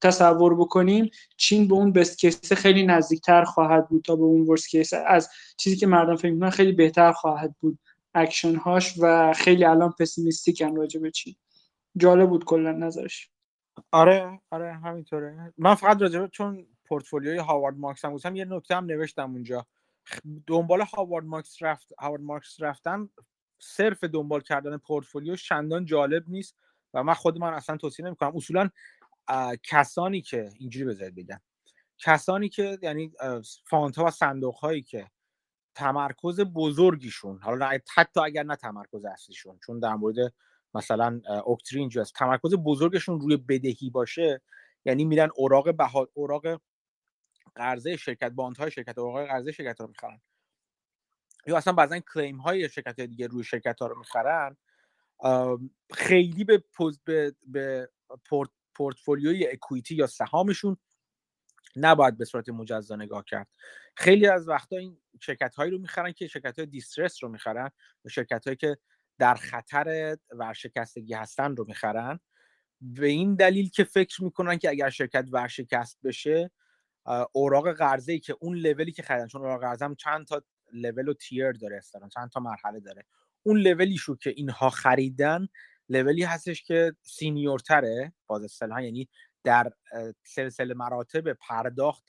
تصور 0.00 0.54
بکنیم 0.54 1.10
چین 1.36 1.68
به 1.68 1.74
اون 1.74 1.92
best 1.92 2.18
case 2.18 2.52
خیلی 2.52 2.86
نزدیکتر 2.86 3.44
خواهد 3.44 3.88
بود 3.88 4.04
تا 4.04 4.16
به 4.16 4.22
اون 4.22 4.40
worst 4.40 4.68
case 4.68 4.92
از 5.06 5.30
چیزی 5.56 5.76
که 5.76 5.86
مردم 5.86 6.16
فکر 6.16 6.32
می‌کنن 6.32 6.50
خیلی 6.50 6.72
بهتر 6.72 7.12
خواهد 7.12 7.54
بود 7.60 7.78
اکشن 8.14 8.56
هاش 8.56 8.94
و 9.00 9.32
خیلی 9.32 9.64
الان 9.64 9.94
pessimistic 9.98 10.70
ن 10.70 10.76
راجع 10.76 11.00
به 11.00 11.10
چین. 11.10 11.34
جالب 11.96 12.28
بود 12.28 12.44
کلا 12.44 12.72
نظرش. 12.72 13.30
آره 13.92 14.40
آره 14.50 14.74
همینطوره. 14.74 15.52
من 15.58 15.74
فقط 15.74 16.02
راجع 16.02 16.26
چون 16.26 16.66
پورتفولیوی 16.84 17.38
هاوارد 17.38 17.78
مارکس 17.78 18.04
هم 18.04 18.12
بودم 18.12 18.36
یه 18.36 18.44
نکته 18.44 18.76
هم 18.76 18.84
نوشتم 18.84 19.30
اونجا. 19.30 19.66
دنبال 20.46 20.80
هاوارد 20.80 21.24
مارکس 21.24 21.62
رفت 21.62 21.92
هاوارد 21.98 22.22
مارکس 22.22 22.56
رفتن 22.60 23.08
صرف 23.58 24.04
دنبال 24.04 24.40
کردن 24.40 24.76
پورتفولیو 24.76 25.36
شندان 25.36 25.84
جالب 25.84 26.24
نیست 26.28 26.56
و 26.94 27.02
من 27.02 27.14
خود 27.14 27.38
من 27.38 27.54
اصلا 27.54 27.76
توصیه 27.76 28.06
نمی‌کنم. 28.06 28.36
اصولا 28.36 28.70
کسانی 29.62 30.22
که 30.22 30.50
اینجوری 30.58 30.84
بذارید 30.84 31.14
بگم 31.14 31.40
کسانی 31.98 32.48
که 32.48 32.78
یعنی 32.82 33.12
فانت 33.66 33.98
ها 33.98 34.04
و 34.04 34.10
صندوق 34.10 34.54
هایی 34.54 34.82
که 34.82 35.10
تمرکز 35.74 36.40
بزرگیشون 36.40 37.42
حالا 37.42 37.78
حتی 37.94 38.20
اگر 38.20 38.42
نه 38.42 38.56
تمرکز 38.56 39.04
اصلیشون 39.04 39.58
چون 39.66 39.80
در 39.80 39.94
مورد 39.94 40.34
مثلا 40.74 41.20
اوکتری 41.44 41.80
اینجاست 41.80 42.14
تمرکز 42.14 42.54
بزرگشون 42.54 43.20
روی 43.20 43.36
بدهی 43.36 43.90
باشه 43.90 44.42
یعنی 44.84 45.04
میرن 45.04 45.28
اوراق 45.36 45.76
بها 45.76 46.08
اوراق 46.14 46.60
قرضه 47.54 47.96
شرکت 47.96 48.30
باند 48.30 48.56
های 48.56 48.70
شرکت 48.70 48.98
اوراق 48.98 49.26
قرضه 49.26 49.52
شرکت 49.52 49.80
رو 49.80 49.86
می‌خرن. 49.86 50.20
یا 51.46 51.56
اصلا 51.56 51.72
بعضا 51.72 51.98
کلیم 51.98 52.36
های 52.36 52.68
شرکت 52.68 53.00
دیگه 53.00 53.26
روی 53.26 53.44
شرکت 53.44 53.80
ها 53.80 53.86
رو 53.86 53.98
می‌خرن 53.98 54.56
خیلی 55.92 56.44
به 56.44 56.64
به, 57.04 57.34
به 57.46 57.90
پورت 58.24 58.50
پورتفولیوی 58.76 59.46
اکویتی 59.46 59.94
یا 59.94 60.06
سهامشون 60.06 60.76
نباید 61.76 62.18
به 62.18 62.24
صورت 62.24 62.48
مجزا 62.48 62.96
نگاه 62.96 63.24
کرد. 63.24 63.48
خیلی 63.96 64.26
از 64.26 64.48
وقتا 64.48 64.76
این 64.76 65.00
شرکت 65.20 65.54
هایی 65.54 65.70
رو 65.70 65.78
می‌خرن 65.78 66.12
که 66.12 66.26
شرکت 66.26 66.58
های 66.58 66.66
دیسترس 66.66 67.22
رو 67.22 67.28
می‌خرن 67.28 67.70
و 68.04 68.08
شرکت 68.08 68.44
هایی 68.44 68.56
که 68.56 68.78
در 69.18 69.34
خطر 69.34 70.16
ورشکستگی 70.30 71.14
هستن 71.14 71.56
رو 71.56 71.64
می‌خرن. 71.68 72.20
به 72.80 73.06
این 73.06 73.34
دلیل 73.34 73.70
که 73.70 73.84
فکر 73.84 74.24
می‌کنن 74.24 74.58
که 74.58 74.70
اگر 74.70 74.90
شرکت 74.90 75.28
ورشکست 75.32 75.98
بشه 76.04 76.50
اوراق 77.32 77.72
قرضه 77.72 78.12
ای 78.12 78.18
که 78.18 78.36
اون 78.40 78.56
لولی 78.56 78.92
که 78.92 79.02
خریدن 79.02 79.26
چون 79.26 79.40
اوراق 79.40 79.60
قرضه 79.60 79.94
چند 79.94 80.26
تا 80.26 80.42
لول 80.72 81.08
و 81.08 81.14
تیر 81.14 81.52
داره 81.52 81.76
استران 81.76 82.08
چند 82.08 82.30
تا 82.30 82.40
مرحله 82.40 82.80
داره 82.80 83.04
اون 83.42 83.58
لولی 83.58 83.96
شو 83.96 84.16
که 84.16 84.30
اینها 84.30 84.70
خریدن 84.70 85.48
لولی 85.88 86.22
هستش 86.22 86.62
که 86.62 86.92
سینیورتره 87.02 88.12
باز 88.26 88.44
اصطلاحا 88.44 88.82
یعنی 88.82 89.08
در 89.44 89.72
سلسله 90.24 90.74
مراتب 90.74 91.32
پرداخت 91.32 92.06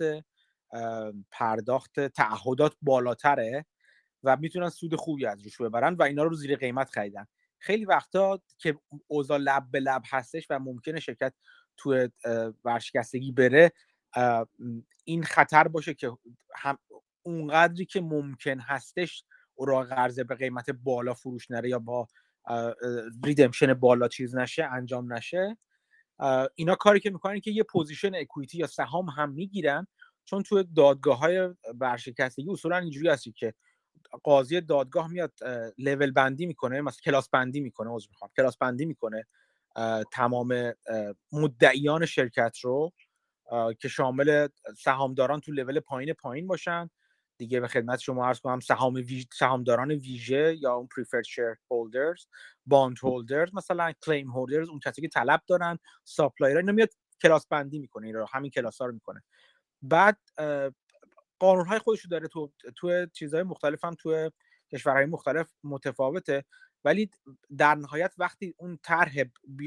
پرداخت 1.31 1.99
تعهدات 2.07 2.75
بالاتره 2.81 3.65
و 4.23 4.37
می‌تونن 4.37 4.69
سود 4.69 4.95
خوبی 4.95 5.25
از 5.25 5.43
روش 5.43 5.61
ببرن 5.61 5.93
و 5.93 6.03
اینا 6.03 6.23
رو 6.23 6.35
زیر 6.35 6.55
قیمت 6.55 6.89
خریدن. 6.89 7.25
خیلی 7.59 7.85
وقتا 7.85 8.41
که 8.57 8.79
اوضاع 9.07 9.37
لب 9.37 9.63
به 9.71 9.79
لب 9.79 10.01
هستش 10.09 10.47
و 10.49 10.59
ممکنه 10.59 10.99
شرکت 10.99 11.33
تو 11.77 12.07
ورشکستگی 12.63 13.31
بره 13.31 13.71
این 15.03 15.23
خطر 15.23 15.67
باشه 15.67 15.93
که 15.93 16.11
هم 16.55 16.77
اونقدری 17.21 17.85
که 17.85 18.01
ممکن 18.01 18.59
هستش 18.59 19.23
اوراق 19.55 19.87
قرضه 19.89 20.23
به 20.23 20.35
قیمت 20.35 20.69
بالا 20.69 21.13
فروش 21.13 21.51
نره 21.51 21.69
یا 21.69 21.79
با 21.79 22.07
redemption 23.25 23.73
بالا 23.73 24.07
چیز 24.07 24.35
نشه 24.35 24.63
انجام 24.65 25.13
نشه. 25.13 25.57
اینا 26.55 26.75
کاری 26.75 26.99
که 26.99 27.09
می‌کنن 27.09 27.39
که 27.39 27.51
یه 27.51 27.63
position 27.63 28.15
equity 28.15 28.57
یا 28.57 28.67
سهام 28.67 29.09
هم 29.09 29.31
می‌گیرن 29.31 29.87
چون 30.25 30.43
توی 30.43 30.65
دادگاه 30.77 31.19
های 31.19 31.49
ورشکستگی 31.75 32.51
اصولا 32.51 32.77
اینجوری 32.77 33.09
هستی 33.09 33.31
که 33.31 33.53
قاضی 34.23 34.61
دادگاه 34.61 35.07
میاد 35.11 35.33
لول 35.77 36.11
بندی 36.11 36.45
می‌کنه 36.45 36.81
مثلا 36.81 36.99
کلاس 37.05 37.29
بندی 37.29 37.61
می‌کنه 37.61 37.89
عذر 37.91 38.07
می‌خوام 38.09 38.31
کلاس 38.37 38.57
بندی 38.57 38.85
می‌کنه 38.85 39.25
تمام 40.11 40.73
مدعیان 41.31 42.05
شرکت 42.05 42.57
رو 42.63 42.93
که 43.79 43.87
شامل 43.87 44.47
سهامداران 44.77 45.39
تو 45.39 45.51
لول 45.51 45.79
پایین 45.79 46.13
پایین 46.13 46.47
باشن. 46.47 46.89
دیگه 47.37 47.59
به 47.59 47.67
خدمت 47.67 47.99
شما 47.99 48.25
عرض 48.25 48.39
کنم 48.39 48.59
سهام 48.59 48.93
ویژ... 48.93 49.25
سهامداران 49.33 49.91
ویژه 49.91 50.57
یا 50.59 50.73
اون 50.73 50.87
preferred 50.99 51.27
shareholders 51.27 52.25
bondholders 52.65 53.49
مثلا 53.53 53.93
claim 54.01 54.31
holders 54.31 54.69
اون 54.69 54.79
کسی 54.79 55.01
که 55.01 55.07
طلب 55.07 55.41
دارن 55.47 55.79
supplier 56.03 56.57
اینا 56.57 56.71
میاد 56.71 56.89
کلاس 57.21 57.47
بندی 57.47 57.79
می‌کنه 57.79 58.07
این 58.07 58.15
رو 58.15 58.27
همین 58.33 58.51
کلاس 58.51 58.81
ها 58.81 58.87
رو 58.87 58.93
می‌کنه. 58.93 59.23
بعد 59.81 60.17
قانون 61.39 61.65
های 61.67 61.79
خودش 61.79 62.05
داره 62.05 62.27
تو 62.27 62.53
تو 62.75 63.05
چیزهای 63.05 63.43
مختلف 63.43 63.85
هم 63.85 63.95
تو 63.99 64.29
کشورهای 64.71 65.05
مختلف 65.05 65.53
متفاوته. 65.63 66.45
ولی 66.83 67.09
در 67.57 67.75
نهایت 67.75 68.13
وقتی 68.17 68.53
اون 68.57 68.79
طرح 68.83 69.13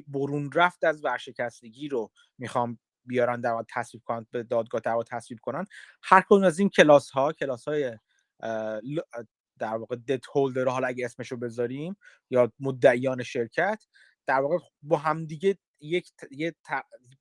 برون 0.09 0.52
رفت 0.52 0.85
از 0.85 1.04
ورشکستگی 1.04 1.88
رو 1.88 2.11
می‌خوام 2.38 2.78
بیارن 3.09 3.40
در 3.40 3.64
تصویب 3.75 4.03
کنن 4.05 4.27
به 4.31 4.42
دادگاه 4.42 4.81
دعوا 4.81 5.03
تصویب 5.03 5.40
کنن. 5.42 5.64
هر 6.03 6.21
کدوم 6.21 6.44
از 6.44 6.59
این 6.59 6.68
کلاس 6.68 7.11
ها 7.11 7.33
کلاس 7.33 7.68
های 7.68 7.99
در 9.59 9.75
واقع 9.75 9.97
دت 9.97 10.25
هولدر 10.35 10.68
حالا 10.68 10.87
اگه 10.87 11.05
اسمشو 11.05 11.37
بذاریم 11.37 11.97
یا 12.31 12.53
مدعیان 12.61 13.23
شرکت 13.23 13.85
در 14.27 14.40
واقع 14.40 14.59
با 14.83 14.97
همدیگه 14.97 15.59
یک 15.81 16.11
یه 16.31 16.55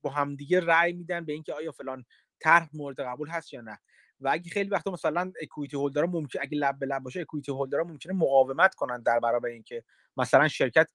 با 0.01 0.09
همدیگه 0.09 0.59
رأی 0.59 0.93
میدن 0.93 1.25
به 1.25 1.33
اینکه 1.33 1.53
آیا 1.53 1.71
فلان 1.71 2.05
طرح 2.39 2.69
مورد 2.73 2.99
قبول 2.99 3.29
هست 3.29 3.53
یا 3.53 3.61
نه. 3.61 3.79
و 4.19 4.29
اگه 4.29 4.49
خیلی 4.49 4.69
وقتا 4.69 4.91
مثلا 4.91 5.31
اکویتی 5.41 5.77
هولدر 5.77 6.05
ممکن 6.05 6.39
اگه 6.41 6.57
لب 6.57 6.79
به 6.79 6.85
لب 6.85 7.03
باشه 7.03 7.21
اکویتی 7.21 7.51
هولدر 7.51 7.81
ممکنه 7.81 8.13
مقاومت 8.13 8.75
کنن 8.75 9.01
در 9.01 9.19
برابر 9.19 9.49
اینکه 9.49 9.83
مثلا 10.17 10.47
شرکت 10.47 10.89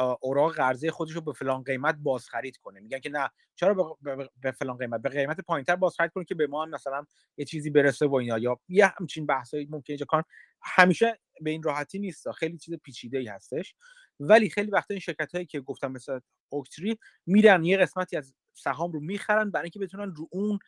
اوراق 0.00 0.54
قرضه 0.54 0.90
خودش 0.90 1.12
رو 1.12 1.20
به 1.20 1.32
فلان 1.32 1.62
قیمت 1.62 1.94
بازخرید 1.94 2.56
کنه. 2.56 2.80
میگن 2.80 2.98
که 2.98 3.10
نه 3.10 3.30
چرا 3.54 3.98
به 4.40 4.50
فلان 4.50 4.76
قیمت؟ 4.76 5.02
به 5.02 5.08
قیمت 5.08 5.40
پایینتر 5.40 5.76
بازخرید 5.76 6.12
کنه 6.12 6.24
که 6.24 6.34
به 6.34 6.46
ما 6.46 6.62
هم 6.62 6.70
مثلا 6.70 7.06
یه 7.36 7.44
چیزی 7.44 7.70
برسه 7.70 8.06
و 8.06 8.14
اینا. 8.14 8.38
یا 8.38 8.60
یه 8.68 8.86
همچین 8.86 9.26
بحثایی 9.26 9.64
ممکنه 9.64 9.84
اینجا 9.88 10.06
کار 10.06 10.24
همیشه 10.62 11.20
به 11.40 11.50
این 11.50 11.62
راحتی 11.62 11.98
نیست 11.98 12.30
خیلی 12.30 12.58
چیز 12.58 12.74
پیچیده 12.74 13.18
ای 13.18 13.26
هستش. 13.26 13.74
ولی 14.20 14.50
خیلی 14.50 14.70
وقتا 14.70 14.94
این 14.94 15.00
شرکت 15.00 15.34
هایی 15.34 15.46
که 15.46 15.60
گفتم 15.60 15.92
مثل 15.92 16.20
اوکتری 16.48 16.98
میرن 17.26 17.64
یه 17.64 17.76
قسمتی 17.76 18.16
از 18.16 18.34
سهام 18.54 18.92
رو 18.92 19.00
می‌خرن 19.00 19.50
برای 19.50 19.64
اینکه 19.64 19.78
بتونن 19.78 20.14
رو 20.14 20.28
اون 20.30 20.58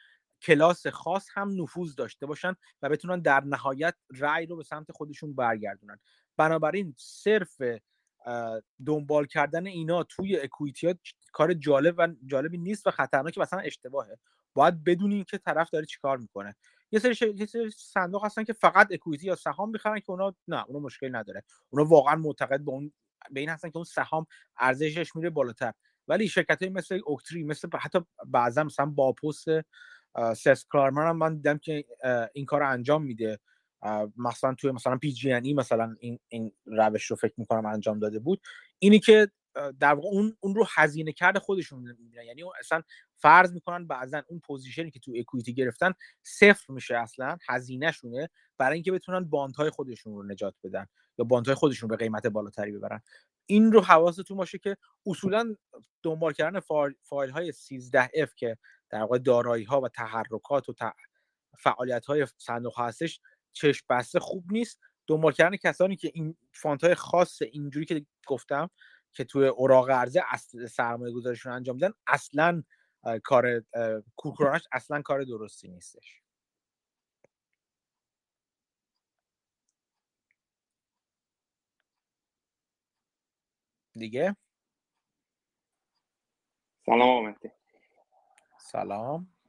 کلاس 0.43 0.87
خاص 0.87 1.27
هم 1.33 1.63
نفوذ 1.63 1.95
داشته 1.95 2.27
باشن 2.27 2.55
و 2.83 2.89
بتونن 2.89 3.21
در 3.21 3.41
نهایت 3.41 3.95
رأی 4.19 4.47
رو 4.47 4.57
به 4.57 4.63
سمت 4.63 4.93
خودشون 4.93 5.35
برگردونن. 5.35 5.99
بنابراین 6.37 6.95
صرف 6.99 7.63
دنبال 8.87 9.27
کردن 9.27 9.67
اینا 9.67 10.03
توی 10.03 10.41
اکویتی 10.41 10.95
کار 11.33 11.55
جالب 11.55 11.95
و 11.99 12.09
جالبی 12.27 12.59
نیست 12.59 12.87
و 12.87 12.91
خطرناک 12.91 13.39
مثلا 13.39 13.61
اشتباهه. 13.61 14.19
باید 14.55 14.85
بدونین 14.85 15.25
که 15.25 15.39
طرف 15.39 15.71
داره 15.71 15.87
چیکار 15.87 16.19
می‌کنه. 16.19 16.57
یه 16.93 16.99
سری, 16.99 17.15
ش... 17.15 17.23
یه 17.23 17.47
سری 17.47 17.71
صندوق 17.71 18.25
هستن 18.25 18.45
که 18.45 18.53
فقط 18.53 18.89
اکویتی 18.93 19.27
یا 19.27 19.35
سهام 19.35 19.71
می‌خرن 19.71 20.01
که 20.01 20.11
اونا 20.11 20.35
نه 20.49 20.65
اونا 20.69 20.79
مشکل 20.79 21.17
نداره. 21.17 21.45
اونا 21.71 21.85
واقعا 21.85 22.17
معتقد 22.17 22.61
به 22.61 22.71
اون 22.71 22.93
به 23.31 23.41
این 23.41 23.49
هستن 23.49 23.71
که 23.71 23.77
اون 23.77 23.85
سهام 23.85 24.27
ارزشش 24.59 25.17
میره 25.17 25.31
بالاتر. 25.31 25.73
ولی 26.09 26.29
شرکت 26.29 26.63
مثل 26.63 27.01
اوکتری 27.05 27.45
مثل 27.45 27.69
حتی 27.81 28.01
بعضا 28.27 28.65
مثلا 28.65 28.87
با 28.87 29.13
ست 29.13 29.49
کلارمن 30.37 31.07
هم 31.09 31.17
من 31.17 31.37
دیدم 31.37 31.59
که 31.59 31.85
این 32.33 32.47
کار 32.47 32.63
انجام 32.63 33.03
میده. 33.05 33.39
مثلا 34.17 34.55
توی 34.55 34.71
مثلا 34.71 34.97
PG&E 34.97 35.55
مثلا 35.55 35.97
این 36.01 36.19
این 36.29 36.53
روش 36.67 37.05
رو 37.07 37.17
فکر 37.17 37.35
می‌کنم 37.37 37.67
انجام 37.67 37.99
داده 37.99 38.19
بود. 38.19 38.43
اینی 38.79 38.99
که 38.99 39.31
در 39.81 39.95
واقع 39.95 40.09
اون 40.09 40.37
اون 40.41 40.55
رو 40.55 40.67
هزینه 40.75 41.13
کرده 41.13 41.39
خودشون 41.39 41.83
می‌بینن 41.83 42.25
یعنی 42.25 42.43
اصلا 42.59 42.83
فرض 43.17 43.53
می‌کنن 43.53 43.87
بعضا 43.87 44.23
اون 44.29 44.41
position 44.41 44.85
ی 44.85 44.91
که 44.91 45.01
تو 45.01 45.13
equity 45.17 45.55
گرفتن 45.55 45.93
صفر 46.23 46.73
میشه 46.73 46.99
اصلا 46.99 47.39
هزینه 47.49 47.93
شونه 47.93 48.29
برای 48.59 48.75
اینکه 48.75 48.93
بتونن 48.93 49.25
باندهای 49.25 49.71
خودشون 49.71 50.15
رو 50.15 50.23
نجات 50.23 50.55
بدن 50.65 50.87
یا 51.19 51.25
باندهای 51.25 51.55
خودشون 51.55 51.89
به 51.89 51.97
قیمت 51.97 52.27
بالاتری 52.27 52.73
ببرن. 52.73 53.03
این 53.47 53.73
رو 53.73 53.81
حواستون 53.81 54.37
باشه 54.37 54.59
که 54.59 54.77
اصولا 55.07 55.55
دنبال 56.03 56.33
کردن 56.33 56.61
فایل 57.03 57.31
های 57.31 57.53
13 57.53 58.07
f 58.07 58.35
که 58.37 58.59
در 58.91 59.01
واقع 59.01 59.19
دارایی 59.19 59.65
ها 59.65 59.81
و 59.81 59.89
تحرکات 59.89 60.69
و 60.69 60.73
فعالیت 61.59 62.07
های 62.07 62.27
صندوق 62.39 62.81
هستش 62.81 63.21
چشم 63.53 63.87
بسته 63.91 64.21
خوب 64.21 64.45
نیست. 64.53 64.81
دنبال 65.07 65.33
کردن 65.33 65.57
کسانی 65.57 65.97
که 65.97 66.11
این 66.15 66.37
فانت 66.53 66.85
های 66.85 66.95
خاص 66.95 67.43
اینجوری 67.43 67.87
که 67.87 68.07
گفتم 68.27 68.71
که 69.13 69.25
توی 69.25 69.47
اوراق 69.47 69.91
عرضه 69.91 70.23
سرمایه 70.71 71.15
گذارشون 71.15 71.53
انجام 71.53 71.75
میدن 71.77 71.93
اصلا 72.07 72.63
کار 73.25 73.65
کورکورانش 74.17 74.63
اصلا 74.73 75.03
کار 75.03 75.25
درستی 75.25 75.69
نیستش. 75.69 76.23
دیگه؟ 83.93 84.37
سلام 86.87 87.27
آمدی 87.27 87.51
سلام. 88.61 89.40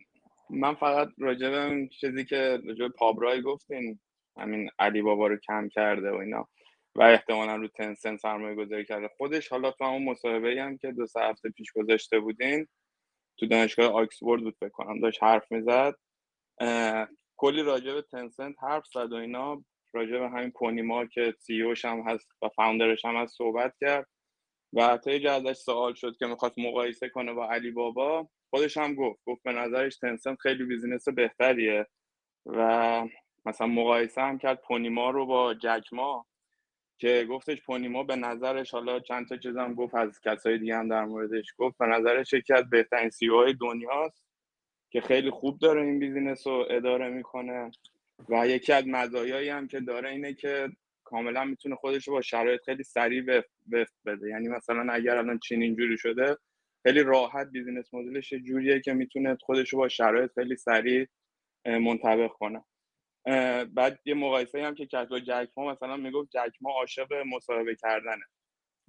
من 0.51 0.75
فقط 0.75 1.09
راجع 1.17 1.49
به 1.49 1.87
چیزی 1.87 2.25
که 2.25 2.61
راجع 2.65 2.87
پابرای 2.87 3.41
گفتین 3.41 3.99
همین 4.37 4.69
علی 4.79 5.01
بابا 5.01 5.27
رو 5.27 5.37
کم 5.37 5.69
کرده 5.69 6.11
و 6.11 6.15
اینا. 6.15 6.47
و 6.95 7.01
احتمالا 7.01 7.55
رو 7.55 7.67
تنسن 7.67 8.17
سرمایه 8.17 8.55
گذاری 8.55 8.85
کرده. 8.85 9.09
خودش 9.17 9.47
حالا 9.47 9.71
تو 9.71 9.85
همون 9.85 10.05
مصاحبه 10.05 10.61
هم 10.61 10.77
که 10.77 10.91
دو 10.91 11.07
سه 11.07 11.19
هفته 11.19 11.49
پیش 11.49 11.71
گذاشته 11.71 12.19
بودین 12.19 12.67
تو 13.37 13.45
دانشگاه 13.47 13.93
آکسفورد 13.93 14.41
بود 14.41 14.57
بکنم 14.61 14.99
داشت 14.99 15.23
حرف 15.23 15.51
می‌زد. 15.51 15.95
کلی 17.37 17.63
راجع 17.63 17.93
به 17.93 18.01
تنسنت 18.01 18.55
حرف 18.63 18.87
زد 18.93 19.13
و 19.13 19.15
اینا. 19.15 19.63
راجع 19.93 20.19
به 20.19 20.29
همین 20.29 20.51
پونی 20.51 20.94
ما 20.94 21.05
که 21.05 21.33
CEO 21.39 21.61
ش 21.61 21.85
هم 21.85 21.99
هست 21.99 22.29
و 22.41 22.49
founder 22.49 22.93
ش 22.93 23.05
هم 23.05 23.15
هست 23.15 23.37
صحبت 23.37 23.73
کرد. 23.81 24.07
و 24.73 24.87
حتی 24.87 25.27
ازش 25.27 25.53
سوال 25.53 25.93
شد 25.93 26.17
که 26.19 26.25
می‌خواست 26.25 26.59
مقایسه 26.59 27.09
کنه 27.09 27.33
با 27.33 27.49
علی 27.49 27.71
بابا. 27.71 28.29
خودش 28.51 28.77
هم 28.77 28.95
گفت 28.95 29.19
گفت 29.25 29.43
به 29.43 29.51
نظرش 29.51 29.97
تنسنت 29.97 30.35
خیلی 30.35 30.63
business 30.63 31.09
بهتریه 31.09 31.87
و 32.45 33.07
مثلا 33.45 33.67
مقایسه 33.67 34.21
هم 34.21 34.37
کرد 34.37 34.61
پونی 34.61 35.00
ما 35.00 35.09
رو 35.09 35.25
با 35.25 35.53
جک 35.53 36.07
ما 36.07 36.25
که 36.97 37.25
گفتش 37.29 37.61
پونی 37.61 37.95
ما 37.95 38.03
به 38.03 38.15
نظرش 38.15 38.71
حالا 38.71 38.99
چند 38.99 39.27
تا 39.27 39.37
چیزم 39.37 39.73
گفت 39.73 39.95
از 39.95 40.19
کسای 40.21 40.57
دیگه 40.57 40.75
هم 40.75 40.87
در 40.87 41.05
موردش 41.05 41.53
گفت 41.57 41.77
به 41.77 41.85
نظرش 41.85 42.33
یکی 42.33 42.53
از 42.53 42.69
بهترین 42.69 43.09
CEO 43.09 43.27
های 43.27 43.53
دنیاست 43.53 44.23
که 44.89 45.01
خیلی 45.01 45.29
خوب 45.29 45.59
داره 45.59 45.81
این 45.81 45.99
business 45.99 46.47
رو 46.47 46.65
اداره 46.69 47.09
می‌کنه 47.09 47.71
و 48.29 48.47
یکی 48.47 48.73
از 48.73 48.87
مزایایی 48.87 49.49
هم 49.49 49.67
که 49.67 49.79
داره 49.79 50.09
اینه 50.09 50.33
که 50.33 50.69
کاملا 51.03 51.45
می‌تونه 51.45 51.75
خودش 51.75 52.07
رو 52.07 52.13
با 52.13 52.21
شرایط 52.21 52.61
خیلی 52.65 52.83
سریع 52.83 53.43
وفق 53.71 53.95
بده. 54.05 54.29
یعنی 54.29 54.47
مثلا 54.47 54.93
اگر 54.93 55.17
الان 55.17 55.39
چین 55.39 55.61
اینجوری 55.61 55.97
شده 55.97 56.37
خیلی 56.83 57.03
راحت 57.03 57.47
business 57.47 57.93
model 57.93 58.22
ش 58.22 58.33
جوریه 58.33 58.79
که 58.81 58.93
می‌تونه 58.93 59.37
خودش 59.41 59.69
رو 59.73 59.79
با 59.79 59.89
شرایط 59.89 60.31
خیلی 60.35 60.55
سریع 60.55 61.07
منطبق 61.65 62.27
کنه. 62.31 62.63
بعد 63.65 63.99
یه 64.05 64.13
مقایسه 64.13 64.63
هم 64.63 64.75
که 64.75 64.85
کرد 64.85 65.09
با 65.09 65.19
جک 65.19 65.49
ما 65.57 65.71
مثلا 65.71 65.97
می‌گفت 65.97 66.29
جک 66.31 66.51
ما 66.61 66.71
عاشق 66.71 67.13
مصاحبه 67.13 67.75
کردنه. 67.75 68.25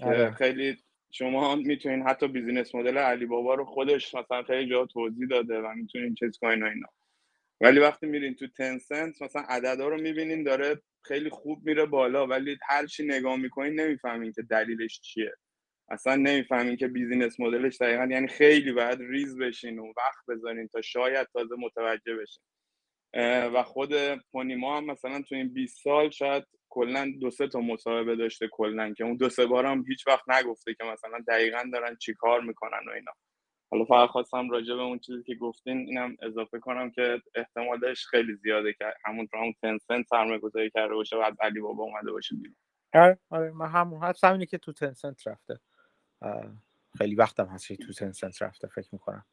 آره. 0.03 0.31
خیلی 0.31 0.77
شما 1.13 1.57
می‌تونین 1.57 2.03
حتی 2.03 2.29
business 2.29 2.75
model 2.75 2.99
علی 2.99 3.27
بابا 3.27 3.55
رو 3.55 3.65
خودش 3.65 4.15
مثلا 4.15 4.43
خیلی 4.43 4.71
جا 4.71 4.87
توضیح 4.87 5.27
داده 5.31 5.59
و 5.61 5.75
می‌تونین 5.75 6.15
چیز 6.15 6.39
کنین 6.39 6.63
و 6.63 6.67
اینا. 6.67 6.89
ولی 7.61 7.81
وقتی 7.81 8.07
میرین 8.07 8.35
تو 8.35 8.49
Tencent 8.49 9.23
مثلا 9.23 9.43
عددا 9.49 9.89
رو 9.89 10.01
می‌بینین 10.01 10.43
داره 10.43 10.83
خیلی 11.05 11.31
خوب 11.31 11.67
میره 11.67 11.87
بالا 11.87 12.27
ولی 12.27 12.59
هر 12.69 12.87
چی 12.87 13.05
نگاه 13.07 13.37
می‌کنین 13.37 13.81
نمی‌فهمین 13.81 14.33
که 14.33 14.43
دلیلش 14.43 15.01
چیه. 15.01 15.33
اصلا 15.93 16.17
نمی‌فهمین 16.17 16.77
که 16.77 16.89
business 16.89 17.41
model 17.41 17.66
ش 17.66 17.77
دقیقا 17.81 18.09
یعنی 18.11 18.29
خیلی 18.29 18.73
باید 18.73 18.99
ریز 19.03 19.39
بشین 19.39 19.79
و 19.79 19.93
وقت 19.97 20.27
بذارین 20.29 20.69
تا 20.69 20.83
شاید 20.83 21.29
تازه 21.33 21.55
متوجه 21.59 22.17
بشین. 22.17 22.45
و 23.55 23.63
خود 23.63 23.91
Pony 24.33 24.62
Ma 24.62 24.77
هم 24.77 24.85
مثلا 24.85 25.23
تو 25.29 25.35
این 25.35 25.53
20 25.53 25.85
سال 25.85 26.11
شاید 26.11 26.45
کلا 26.71 27.13
دو 27.21 27.31
سه 27.31 27.49
تا 27.49 27.61
مصاحبه 27.61 28.17
داشته 28.17 28.49
کلا 28.53 28.95
که 28.95 29.05
اون 29.05 29.17
دو 29.17 29.29
سه 29.29 29.47
بار 29.47 29.67
هم 29.67 29.85
هیچ 29.89 30.07
وقت 30.07 30.31
نگفته 30.31 30.75
که 30.75 30.85
مثلا 30.85 31.19
دقیقا 31.29 31.65
دارن 31.73 31.97
چی 31.97 32.15
کار 32.15 32.41
می‌کنن 32.41 32.89
و 32.89 32.91
اینا. 32.91 33.13
حالا 33.73 33.85
فقط 33.85 34.09
خواستم 34.09 34.51
راجع 34.51 34.75
به 34.75 34.83
اون 34.83 34.99
چیزی 34.99 35.23
که 35.23 35.35
گفتین 35.35 35.79
اینم 35.79 36.17
اضافه 36.23 36.59
کنم 36.59 36.91
که 36.91 37.23
احتمالش 37.35 38.07
خیلی 38.07 38.35
زیاده 38.35 38.73
که 38.73 38.85
همون 39.05 39.29
همون 39.35 39.55
تنسنت 39.63 40.07
سرمایه 40.07 40.39
گذاری 40.39 40.71
کرده 40.71 40.95
باشه 40.95 41.17
و 41.17 41.31
علی 41.41 41.61
بابا 41.61 41.85
اومده 41.85 42.13
باشه 42.13 42.37
بیرون. 42.37 42.57
آره 42.95 43.19
آره 43.31 43.51
من 43.51 43.69
همون 43.69 44.03
حدس 44.05 44.25
همینه 44.25 44.47
که 44.47 44.59
تو 44.59 44.73
تنسنت 44.73 45.27
رفته. 45.27 45.61
خیلی 46.99 47.15
وقتم 47.15 47.47
هست 47.47 47.73
تو 47.73 47.93
تنسنت 47.93 48.43
رفته 48.43 48.69
فکر 48.69 48.89
می‌کنم. 48.93 49.25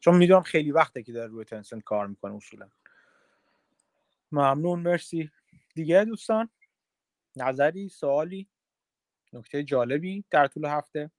چون 0.00 0.16
می‌دونم 0.16 0.42
خیلی 0.42 0.72
وقته 0.72 1.02
که 1.02 1.12
داره 1.12 1.30
روی 1.30 1.44
تنسنت 1.44 1.82
کار 1.82 2.06
می‌کنه 2.06 2.34
اصولا. 2.34 2.68
ممنون 4.32 4.80
مرسی. 4.80 5.30
دیگه 5.74 6.04
دوستان 6.04 6.48
نظری 7.36 7.88
سوالی 7.88 8.48
نکته 9.32 9.62
جالبی 9.62 10.24
در 10.30 10.46
طول 10.46 10.64
هفته؟ 10.64 11.10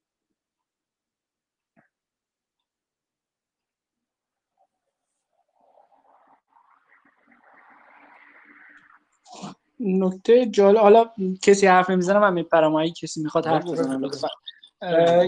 نکته 9.79 10.45
جالب 10.45 10.77
حالا 10.77 11.11
کسی 11.41 11.67
حرف 11.67 11.89
نمی‌زنه 11.89 12.19
من 12.19 12.33
میپرم. 12.33 12.89
کسی 12.89 13.23
می‌خواد 13.23 13.47
حرف 13.47 13.65
بزنه 13.65 13.97
لطفا. 13.97 14.27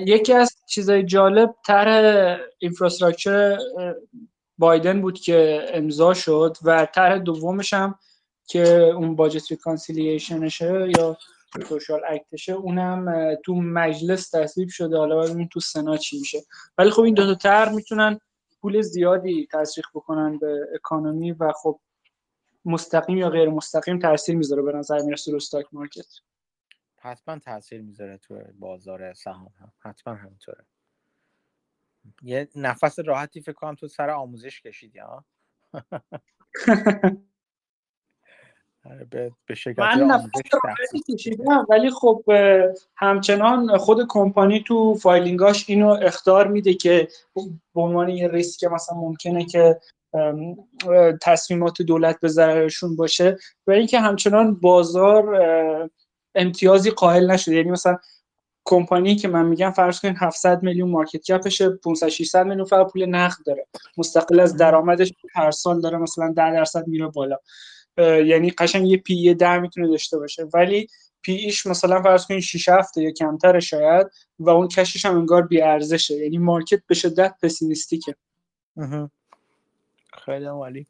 یکی 0.05 0.33
از 0.33 0.55
چیزای 0.69 1.03
جالب 1.03 1.55
طرح 1.65 2.37
اینفراستراکچر 2.59 3.59
بایدن 4.57 5.01
بود 5.01 5.19
که 5.19 5.65
امضا 5.73 6.13
شد 6.13 6.57
و 6.63 6.85
طرح 6.85 7.17
دومش 7.17 7.73
هم 7.73 7.95
که 8.47 8.67
اون 8.77 9.15
budget 9.15 9.51
reconciliation 9.51 10.67
شه 10.67 10.91
یا 10.97 11.17
social 11.69 12.01
act 12.10 12.31
شه 12.31 12.53
اونم 12.53 13.35
تو 13.45 13.55
مجلس 13.55 14.29
تصویب 14.29 14.69
شده. 14.69 14.97
حالا 14.97 15.21
ببینیم 15.21 15.49
تو 15.53 15.59
سنا 15.59 15.97
چی 15.97 16.19
میشه. 16.19 16.39
ولی 16.77 16.89
خب 16.89 17.01
این 17.01 17.13
دو 17.13 17.25
تا 17.25 17.35
طرح 17.35 17.73
می‌تونن 17.73 18.19
پول 18.61 18.81
زیادی 18.81 19.47
تزریق 19.51 19.86
بکنن 19.95 20.37
به 20.37 20.67
economy 20.75 21.31
و 21.31 21.51
خب 21.51 21.79
مستقیم 22.65 23.17
یا 23.17 23.29
غیر 23.29 23.49
مستقیم 23.49 23.99
تاثیر 23.99 24.35
می‌ذاره 24.35 24.61
به 24.61 24.71
نظر 24.71 25.01
می‌رسه 25.01 25.31
رو 25.31 25.35
stock 25.36 25.65
market 25.71 26.05
حتما 26.99 27.39
تاثیر 27.39 27.81
می‌ذاره 27.81 28.17
تو 28.17 28.39
بازار 28.60 29.13
سهام 29.13 29.53
هم. 29.60 29.71
حتما 29.79 30.13
همینطوره. 30.13 30.65
یه 32.21 32.47
نفس 32.55 32.99
راحتی 32.99 33.41
فکر 33.41 33.53
کنم 33.53 33.75
تو 33.75 33.88
سر 33.88 34.10
آموزش 34.10 34.62
کشیدی 34.62 34.99
ها؟ 34.99 35.25
آره، 38.86 39.05
به, 39.05 39.31
من 39.77 39.99
نفس 39.99 40.29
کشیدم 41.10 41.65
ولی 41.69 41.89
خب 41.89 42.23
همچنان 42.95 43.77
خود 43.77 44.05
کمپانی 44.10 44.63
تو 44.63 44.95
فایلینگاش 44.95 45.69
اینو 45.69 45.88
اختار 45.88 46.47
میده 46.47 46.73
که 46.73 47.07
به 47.75 47.81
عنوان 47.81 48.10
یه 48.10 48.27
ریسک 48.27 48.63
مثلا 48.63 48.97
ممکنه 48.97 49.45
که 49.45 49.79
تصمیمات 51.21 51.81
دولت 51.81 52.19
به 52.19 52.27
ضررشون 52.27 52.95
باشه. 52.95 53.38
و 53.67 53.71
اینکه 53.71 53.99
همچنان 53.99 54.55
بازار 54.55 55.36
امتیازی 56.38 56.91
قائل 56.91 57.32
نشده. 57.32 57.56
یعنی 57.56 57.71
مثلا 57.71 57.97
کمپانی 58.65 59.15
که 59.15 59.28
من 59.28 59.45
میگم 59.45 59.71
فرض 59.71 60.00
کنین 60.00 60.15
700 60.17 60.63
میلیون 60.63 60.89
market 60.89 61.21
cap 61.21 61.45
شه 61.45 61.69
500 61.69 62.08
600 62.08 62.45
میلیون 62.45 62.65
فقط 62.65 62.91
پول 62.91 63.06
نقد 63.06 63.43
داره. 63.45 63.67
مستقل 63.97 64.39
از 64.39 64.58
درآمدش 64.58 65.13
هر 65.34 65.52
سال 65.52 65.82
داره 65.82 65.97
مثلا 65.97 66.34
10 66.38 66.52
درصد 66.54 66.88
میره 66.88 67.08
بالا. 67.08 67.38
یعنی 67.97 68.52
قشنگ 68.52 68.88
یه 68.88 68.97
P/E 68.97 69.33
10 69.34 69.60
می‌تونه 69.60 69.88
داشته 69.88 70.17
باشه. 70.17 70.47
ولی 70.54 70.88
P/E 71.21 71.33
ش 71.33 71.65
مثلا 71.65 72.02
فرض 72.02 72.26
کنین 72.26 72.39
6 72.39 72.69
هفته 72.69 73.02
یا 73.02 73.12
کمتر 73.12 73.60
شاید 73.60 74.08
و 74.39 74.50
اون 74.50 74.67
cash 74.67 74.93
ش 74.93 75.05
هم 75.06 75.17
انگار 75.17 75.47
بی 75.47 75.62
ارزشه 75.62 76.15
یعنی 76.15 76.38
market 76.38 76.79
به 76.88 76.95
شدت 76.95 77.36
pessimistic 77.43 78.04
ه. 78.04 78.15
خیلی 80.26 80.45
عالی. 80.45 80.88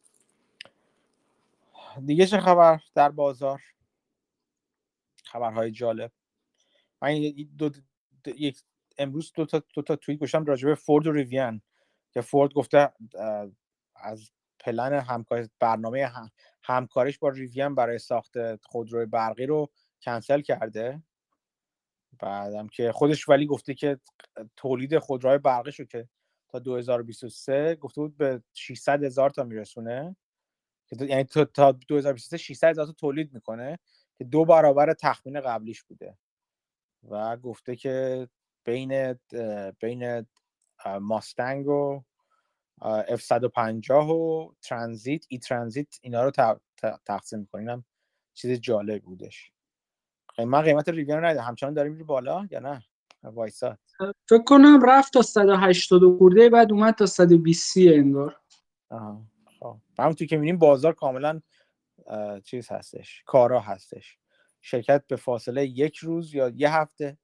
دیگه 2.05 2.25
چه 2.25 2.39
خبر 2.39 2.79
در 2.95 3.09
بازار؟ 3.09 3.61
خبرهای 5.27 5.71
جالب. 5.71 6.11
من 7.01 7.15
دو, 7.57 7.69
یک 8.25 8.63
امروز 8.97 9.31
دو 9.35 9.45
تا 9.45 9.63
دو 9.73 9.81
تا 9.81 9.95
توییت 9.95 10.19
گوشم 10.19 10.45
راجع 10.45 10.67
به 10.67 10.75
فورد 10.75 11.07
و 11.07 11.11
ریویان 11.11 11.61
که 12.11 12.21
فورد 12.21 12.53
گفته 12.53 12.91
از 13.95 14.31
پلن 14.59 14.93
همکار 14.93 15.47
برنامه 15.59 16.11
همکارش 16.63 17.19
با 17.19 17.29
ریویان 17.29 17.75
برای 17.75 17.99
ساخت 17.99 18.55
خودروی 18.65 19.05
برقی 19.05 19.45
رو 19.45 19.71
کنسل 20.01 20.41
کرده. 20.41 21.03
بعدم 22.19 22.67
که 22.67 22.91
خودش 22.91 23.29
ولی 23.29 23.45
گفته 23.45 23.73
که 23.73 23.99
تولید 24.55 24.99
خودروهای 24.99 25.37
برقی 25.37 25.71
رو 25.71 25.85
که 25.85 26.09
تا 26.49 26.59
2023 26.59 27.75
گفته 27.75 28.01
بود 28.01 28.17
به 28.17 28.43
600 28.53 29.03
هزار 29.03 29.29
تا 29.29 29.43
میرسونه. 29.43 30.15
یعنی 30.91 31.23
تا 31.23 31.71
2023 31.71 32.37
600 32.37 32.69
هزار 32.69 32.85
تا 32.85 32.91
تولید 32.91 33.33
می‌کنه. 33.33 33.79
که 34.17 34.23
دو 34.23 34.45
برابر 34.45 34.93
تخمین 34.93 35.41
قبلیش 35.41 35.83
بوده 35.83 36.17
و 37.09 37.37
گفته 37.37 37.75
که 37.75 38.27
بین 38.65 39.19
بین 39.79 40.25
ماستنگ 41.01 41.67
و 41.67 42.01
F150 43.07 43.91
و 43.91 44.51
ترانزیت 44.61 45.25
ای 45.29 45.37
ترانزیت 45.37 45.87
اینا 46.01 46.23
رو 46.23 46.31
تقسیم 47.05 47.39
می‌کنیم 47.39 47.85
چیز 48.33 48.59
جالب 48.59 49.03
بودش. 49.03 49.51
من 50.39 50.61
قیمت 50.61 50.89
ریویان 50.89 51.23
رو 51.23 51.41
همچنان 51.41 51.73
داریم 51.73 51.91
میره 51.91 52.03
بالا 52.03 52.47
یا 52.51 52.59
نه؟ 52.59 52.83
وایساد 53.23 53.79
فکر 54.29 54.43
کنم 54.43 54.79
رفت 54.85 55.13
تا 55.13 55.21
180 55.21 56.17
خورده 56.17 56.49
بعد 56.49 56.71
اومد 56.71 56.93
تا 56.93 57.05
120 57.05 57.77
انگار. 57.77 58.35
آها 58.89 59.25
خب. 59.59 59.77
همونطور 59.99 60.27
که 60.27 60.35
می‌بینیم 60.35 60.57
بازار 60.57 60.93
کاملا 60.93 61.41
چیز 62.43 62.71
هستش 62.71 63.23
کارا 63.25 63.59
هستش. 63.59 64.17
شرکت 64.61 65.07
به 65.07 65.15
فاصله 65.15 65.65
یک 65.65 65.97
روز 65.97 66.33
یا 66.33 66.49
یه 66.49 66.73
هفته 66.73 67.17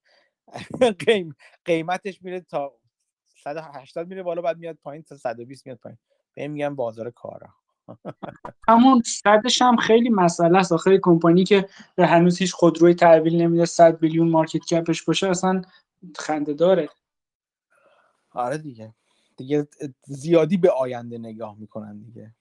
قیم... 1.08 1.36
قیمتش 1.66 2.22
میره 2.22 2.40
تا 2.40 2.74
180 3.44 4.08
میره 4.08 4.24
بالا 4.24 4.42
بعد 4.42 4.58
میاد 4.58 4.76
پایین 4.84 5.04
تا 5.04 5.18
120 5.18 5.66
میاد 5.66 5.78
پایین. 5.78 5.98
به 6.34 6.48
میگن 6.48 6.76
بازار 6.76 7.12
کارا. 7.12 7.48
همون 8.68 9.02
صدش 9.06 9.62
هم 9.62 9.76
خیلی 9.76 10.10
مسئله 10.10 10.58
است. 10.58 10.72
آخر 10.72 10.98
کمپانی 10.98 11.44
که 11.44 11.70
به 11.96 12.08
هنوز 12.08 12.38
هیچ 12.38 12.54
خودروی 12.54 12.94
تحویل 12.94 13.42
نمیده 13.42 13.66
100 13.66 14.00
بیلیون 14.00 14.30
مارکت 14.30 14.60
کپش 14.60 15.04
باشه 15.04 15.30
اصلا 15.30 15.62
خنده 16.18 16.54
داره. 16.54 16.90
آره 18.32 18.58
دیگه. 18.58 18.94
دیگه 19.38 19.68
زیادی 20.06 20.58
به 20.58 20.72
آینده 20.72 21.18
نگاه 21.18 21.56
می‌کنن 21.60 22.02
دیگه. 22.02 22.36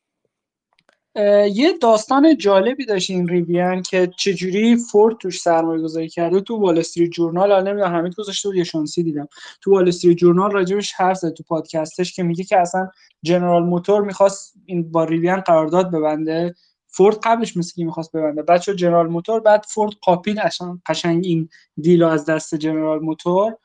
یه 1.53 1.73
داستان 1.81 2.37
جالبی 2.37 2.87
داشت 2.87 3.11
این 3.11 3.29
ریویان 3.29 3.83
که 3.83 4.11
چجوری 4.17 4.77
فورد 4.77 5.17
توش 5.17 5.41
سرمایه 5.41 5.83
گذاری 5.83 6.09
کرده. 6.09 6.41
تو 6.41 6.57
وال 6.57 6.83
جورنال 6.83 7.53
الان 7.53 7.69
نمی‌دونم 7.69 7.97
حمید 7.97 8.15
گذاشته 8.15 8.49
بود 8.49 8.57
یا 8.57 8.65
شانسی 8.65 9.03
دیدم. 9.03 9.29
تو 9.61 9.71
وال 9.71 9.91
جورنال 9.91 10.51
راجبش 10.51 10.93
حرف 10.93 11.17
زد 11.17 11.33
تو 11.33 11.43
پادکستش 11.43 12.13
که 12.13 12.23
میگه 12.23 12.45
که 12.45 12.59
اصلا 12.59 12.89
جنرال 13.23 13.63
موتور 13.63 14.03
می‌خواست 14.03 14.55
این 14.67 14.93
با 14.93 15.05
ریویان 15.05 15.41
قرارداد 15.41 15.91
ببنده. 15.91 16.55
فورد 16.89 17.17
قبلش 17.23 17.57
مثل 17.57 17.73
که 17.77 17.85
می‌خواست 17.85 18.17
ببنده؟ 18.17 18.43
بعد 18.43 18.61
جنرال 18.61 19.07
موتور 19.07 19.41
بعد 19.41 19.65
فورد 19.69 19.93
قاپید 20.03 20.39
قشنگ 20.87 21.25
این 21.25 21.49
deal 21.77 22.01
و 22.01 22.07
از 22.07 22.25
دست 22.25 22.55
جنرال 22.55 23.01
موتور 23.01 23.57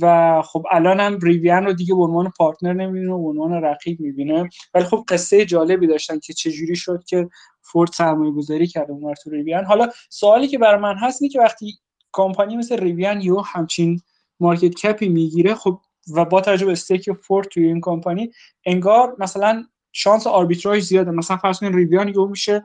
و 0.00 0.42
خب 0.42 0.66
الان 0.70 1.00
هم 1.00 1.18
ریویان 1.22 1.64
رو 1.64 1.72
دیگه 1.72 1.94
به 1.94 2.02
عنوان 2.02 2.32
partner 2.38 2.72
نمی‌بینه 2.72 3.12
و 3.12 3.30
عنوان 3.30 3.52
رقیب 3.52 4.00
می‌بینه. 4.00 4.48
ولی 4.74 4.84
خب 4.84 5.04
قصه 5.08 5.44
جالبی 5.44 5.86
داشتن 5.86 6.18
که 6.18 6.32
چجوری 6.32 6.76
شد 6.76 7.04
که 7.06 7.28
فورد 7.62 7.90
سرمایه 7.92 8.32
گذاری 8.32 8.66
کرده 8.66 8.92
اون 8.92 9.14
تو 9.14 9.30
ریویان 9.30 9.64
حالا 9.64 9.88
سوالی 10.10 10.48
که 10.48 10.58
برای 10.58 10.80
من 10.80 10.94
هست 10.96 11.22
اینه 11.22 11.32
که 11.32 11.40
وقتی 11.40 11.78
کمپانی 12.12 12.56
مثل 12.56 12.80
ریویان 12.80 13.20
یو 13.20 13.40
همچین 13.40 14.00
market 14.40 14.74
cap 14.74 14.99
ی 14.99 15.08
می‌گیره 15.08 15.54
خب 15.54 15.80
و 16.14 16.24
با 16.24 16.40
توجه 16.40 16.66
به 16.66 16.72
stake 16.72 17.12
فورد 17.12 17.48
توی 17.48 17.66
این 17.66 17.80
کمپانی 17.80 18.30
انگار 18.66 19.16
مثلا 19.18 19.64
شانس 19.92 20.26
arbitrage 20.26 20.82
زیاده. 20.82 21.10
مثلا 21.10 21.36
فرض 21.36 21.58
کنید 21.58 21.74
ریویان 21.74 22.08
یو 22.08 22.26
میشه 22.26 22.64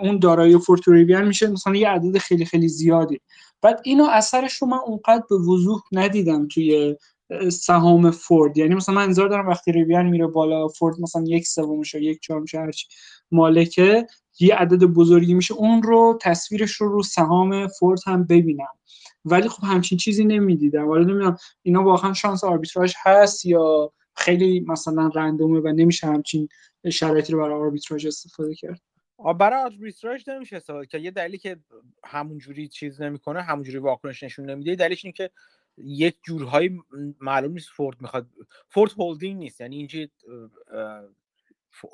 اون 0.00 0.18
دارایی 0.18 0.58
فورد 0.58 0.80
ریویان 0.86 1.26
میشه 1.26 1.46
مثلا 1.46 1.74
یه 1.74 1.88
عدد 1.88 2.18
خیلی 2.18 2.44
خیلی 2.44 2.68
زیادی. 2.68 3.20
بعد 3.62 3.80
اینو 3.84 4.04
اثرش 4.04 4.62
رو 4.62 4.68
من 4.68 4.78
اونقدر 4.86 5.24
به 5.30 5.36
وضوح 5.36 5.82
ندیدم 5.92 6.48
توی 6.48 6.96
سهام 7.52 8.10
فورد. 8.10 8.58
یعنی 8.58 8.74
مثلا 8.74 8.94
من 8.94 9.02
انتظار 9.02 9.28
دارم 9.28 9.48
وقتی 9.48 9.72
ریویان 9.72 10.06
میره 10.06 10.26
بالا 10.26 10.68
فورد 10.68 11.00
مثلا 11.00 11.24
یک 11.26 11.46
سومش 11.46 11.94
یا 11.94 12.00
یک 12.00 12.20
چهارمش 12.20 12.54
هرچی 12.54 12.86
مالکه 13.30 14.06
یه 14.40 14.54
عدد 14.54 14.84
بزرگی 14.84 15.34
میشه 15.34 15.54
اون 15.54 15.82
رو 15.82 16.18
تصویرش 16.22 16.72
رو 16.72 16.88
رو 16.88 17.02
سهام 17.02 17.66
فورد 17.68 18.00
هم 18.06 18.24
ببینم. 18.24 18.74
ولی 19.24 19.48
خب 19.48 19.64
همچین 19.64 19.98
چیزی 19.98 20.24
نمی‌دیدم. 20.24 20.88
ولی 20.88 21.04
نمی‌دونم 21.04 21.36
اینا 21.62 21.84
واقعا 21.84 22.14
شانس 22.14 22.44
arbitrage 22.44 22.94
هست 23.02 23.46
یا 23.46 23.92
خیلی 24.14 24.60
مثلا 24.60 25.10
random 25.14 25.53
ه 25.53 25.60
و 25.60 25.68
نمیشه 25.68 26.06
همچین 26.06 26.48
شرایطی 26.92 27.32
رو 27.32 27.38
برای 27.38 27.60
arbitrage 27.60 28.06
استفاده 28.06 28.54
کرد؟ 28.54 28.80
برای 29.38 29.64
arbitrage 29.64 30.28
نمیشه 30.28 30.56
استفاده 30.56 30.86
که 30.86 30.98
یه 30.98 31.10
دلیلی 31.10 31.38
که 31.38 31.56
همونجوری 32.04 32.68
چیز 32.68 33.00
نمی‌کنه 33.00 33.42
همونجوری 33.42 33.78
واکنش 33.78 34.22
نشون 34.22 34.50
نمیده 34.50 34.74
دلیلش 34.74 35.04
اینه 35.04 35.12
که 35.12 35.30
یک 35.76 36.16
جورهایی 36.22 36.80
معلوم 37.20 37.52
نیست 37.52 37.68
فورد 37.68 38.00
می‌خواد 38.00 38.28
فورد 38.68 38.92
هولدینگ 38.92 39.38
نیست 39.38 39.60
یعنی 39.60 39.76
اینجا 39.76 40.06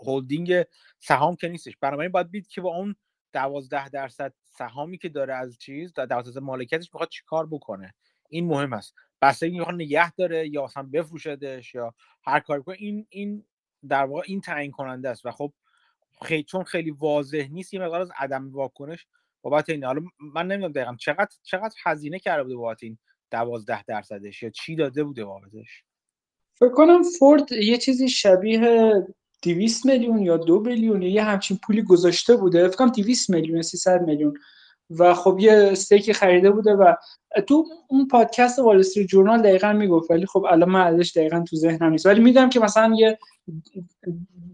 هولدینگ 0.06 0.64
سهام 0.98 1.36
که 1.36 1.48
نیستش. 1.48 1.76
برای 1.76 2.08
باید 2.08 2.30
دید 2.30 2.46
که 2.48 2.60
با 2.60 2.76
اون 2.76 2.96
دوازده 3.32 3.88
درصد 3.88 4.34
سهامی 4.50 4.98
که 4.98 5.08
داره 5.08 5.34
از 5.34 5.58
چیز 5.58 5.94
دوازده 5.94 6.40
مالکیتش 6.40 6.94
می‌خواد 6.94 7.08
چیکار 7.08 7.46
بکنه. 7.46 7.94
این 8.28 8.46
مهم 8.46 8.72
است. 8.72 8.94
بعد 9.22 9.42
این 9.42 9.58
می‌خواد 9.58 9.74
نگه 9.74 10.12
داره 10.12 10.48
یا 10.48 10.64
اصلا 10.64 10.82
بفروشدش 10.82 11.74
یا 11.74 11.94
هر 12.22 12.40
کاری 12.40 12.60
بکنه 12.60 12.76
این 12.78 13.06
این 13.10 13.44
در 13.88 14.04
واقع 14.04 14.22
این 14.26 14.40
تعیین 14.40 14.70
کننده 14.70 15.08
است 15.08 15.26
و 15.26 15.30
خب 15.30 15.52
خیلی 16.22 16.42
چون 16.42 16.64
خیلی 16.64 16.90
واضح 16.90 17.48
نیست 17.50 17.74
یه 17.74 17.80
مقدار 17.80 18.00
از 18.00 18.10
عدم 18.18 18.52
واکنش 18.52 19.06
بابت 19.42 19.70
این 19.70 19.84
حالا 19.84 20.02
من 20.34 20.46
نمی‌دونم 20.46 20.72
دقیقا 20.72 20.96
چقدر 20.96 21.30
چقدر 21.42 21.74
هزینه 21.84 22.18
کرده 22.18 22.42
بوده 22.42 22.56
بابت 22.56 22.82
این 22.82 22.98
دوازده 23.30 23.82
درصدش 23.82 24.42
یا 24.42 24.50
چی 24.50 24.76
داده 24.76 25.04
بوده 25.04 25.24
بابتش 25.24 25.82
فکر 26.54 26.72
کنم 26.72 27.02
فورد 27.02 27.52
یه 27.52 27.78
چیزی 27.78 28.08
شبیه 28.08 28.92
200 29.42 29.86
میلیون 29.86 30.18
یا 30.18 30.36
دو 30.36 30.60
بیلیون 30.60 31.02
یا 31.02 31.10
یه 31.10 31.22
همچین 31.22 31.58
پولی 31.66 31.82
گذاشته 31.82 32.36
بوده. 32.36 32.68
فکر 32.68 32.76
کنم 32.76 32.88
200 32.88 33.30
میلیون 33.30 33.62
300 33.62 34.02
میلیون. 34.02 34.34
و 34.98 35.14
خب 35.14 35.36
یه 35.40 35.52
استیکی 35.52 36.12
خریده 36.12 36.50
بوده 36.50 36.72
و 36.72 36.94
تو 37.46 37.66
اون 37.88 38.08
پادکست 38.08 38.58
وال 38.58 38.78
استریت 38.78 39.06
جورنال 39.06 39.42
دقیقا 39.42 39.72
می‌گفت 39.72 40.10
ولی 40.10 40.26
خب 40.26 40.44
الان 40.44 40.68
من 40.68 40.86
ازش 40.86 41.16
دقیقا 41.16 41.44
تو 41.48 41.56
ذهنم 41.56 41.90
نیست. 41.90 42.06
ولی 42.06 42.20
می‌دونم 42.20 42.50
که 42.50 42.60
مثلا 42.60 42.94
یه 42.94 43.18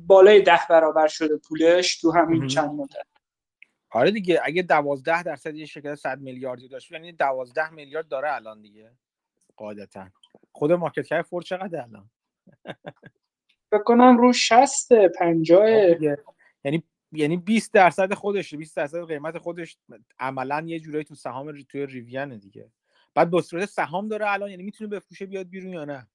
بالای 0.06 0.42
ده 0.42 0.60
برابر 0.70 1.06
شده 1.06 1.36
پولش 1.36 2.00
تو 2.00 2.10
همین 2.10 2.46
چند 2.46 2.70
مدت. 2.70 3.06
آره 3.90 4.10
دیگه 4.10 4.40
اگه 4.44 4.62
دوازده 4.62 5.22
درصد 5.22 5.54
یه 5.54 5.66
شرکت 5.66 5.94
100 5.94 6.20
میلیاردی 6.20 6.68
داشت 6.68 6.92
یعنی 6.92 7.12
دوازده 7.12 7.70
میلیارد 7.70 8.08
داره 8.08 8.34
الان 8.34 8.62
دیگه 8.62 8.90
قاعدتا. 9.56 10.06
خود 10.52 10.72
مارکت 10.72 11.02
کپ 11.02 11.22
فورد 11.22 11.44
چقدر 11.44 11.82
الان؟ 11.82 12.10
فکر 13.70 13.82
کنم 13.84 14.18
رو 14.18 14.32
60 14.32 14.92
50 14.92 15.70
یعنی 16.64 16.82
یعنی 17.12 17.36
20 17.36 17.72
درصد 17.72 18.14
خودش 18.14 18.54
20 18.54 18.76
درصد 18.76 19.04
قیمت 19.04 19.38
خودش 19.38 19.76
عملا 20.18 20.64
یه 20.66 20.80
جورایی 20.80 21.04
تو 21.04 21.14
سهام 21.14 21.62
توی 21.68 21.86
ریویان 21.86 22.36
دیگه. 22.36 22.70
بعد 23.14 23.30
به 23.30 23.42
صورت 23.42 23.68
سهام 23.68 24.08
داره 24.08 24.32
الان 24.32 24.50
یعنی 24.50 24.62
می‌تونه 24.62 24.90
بفروشه 24.90 25.26
بیاد 25.26 25.48
بیرون 25.48 25.72
یا 25.72 25.84
نه؟ 25.84 26.06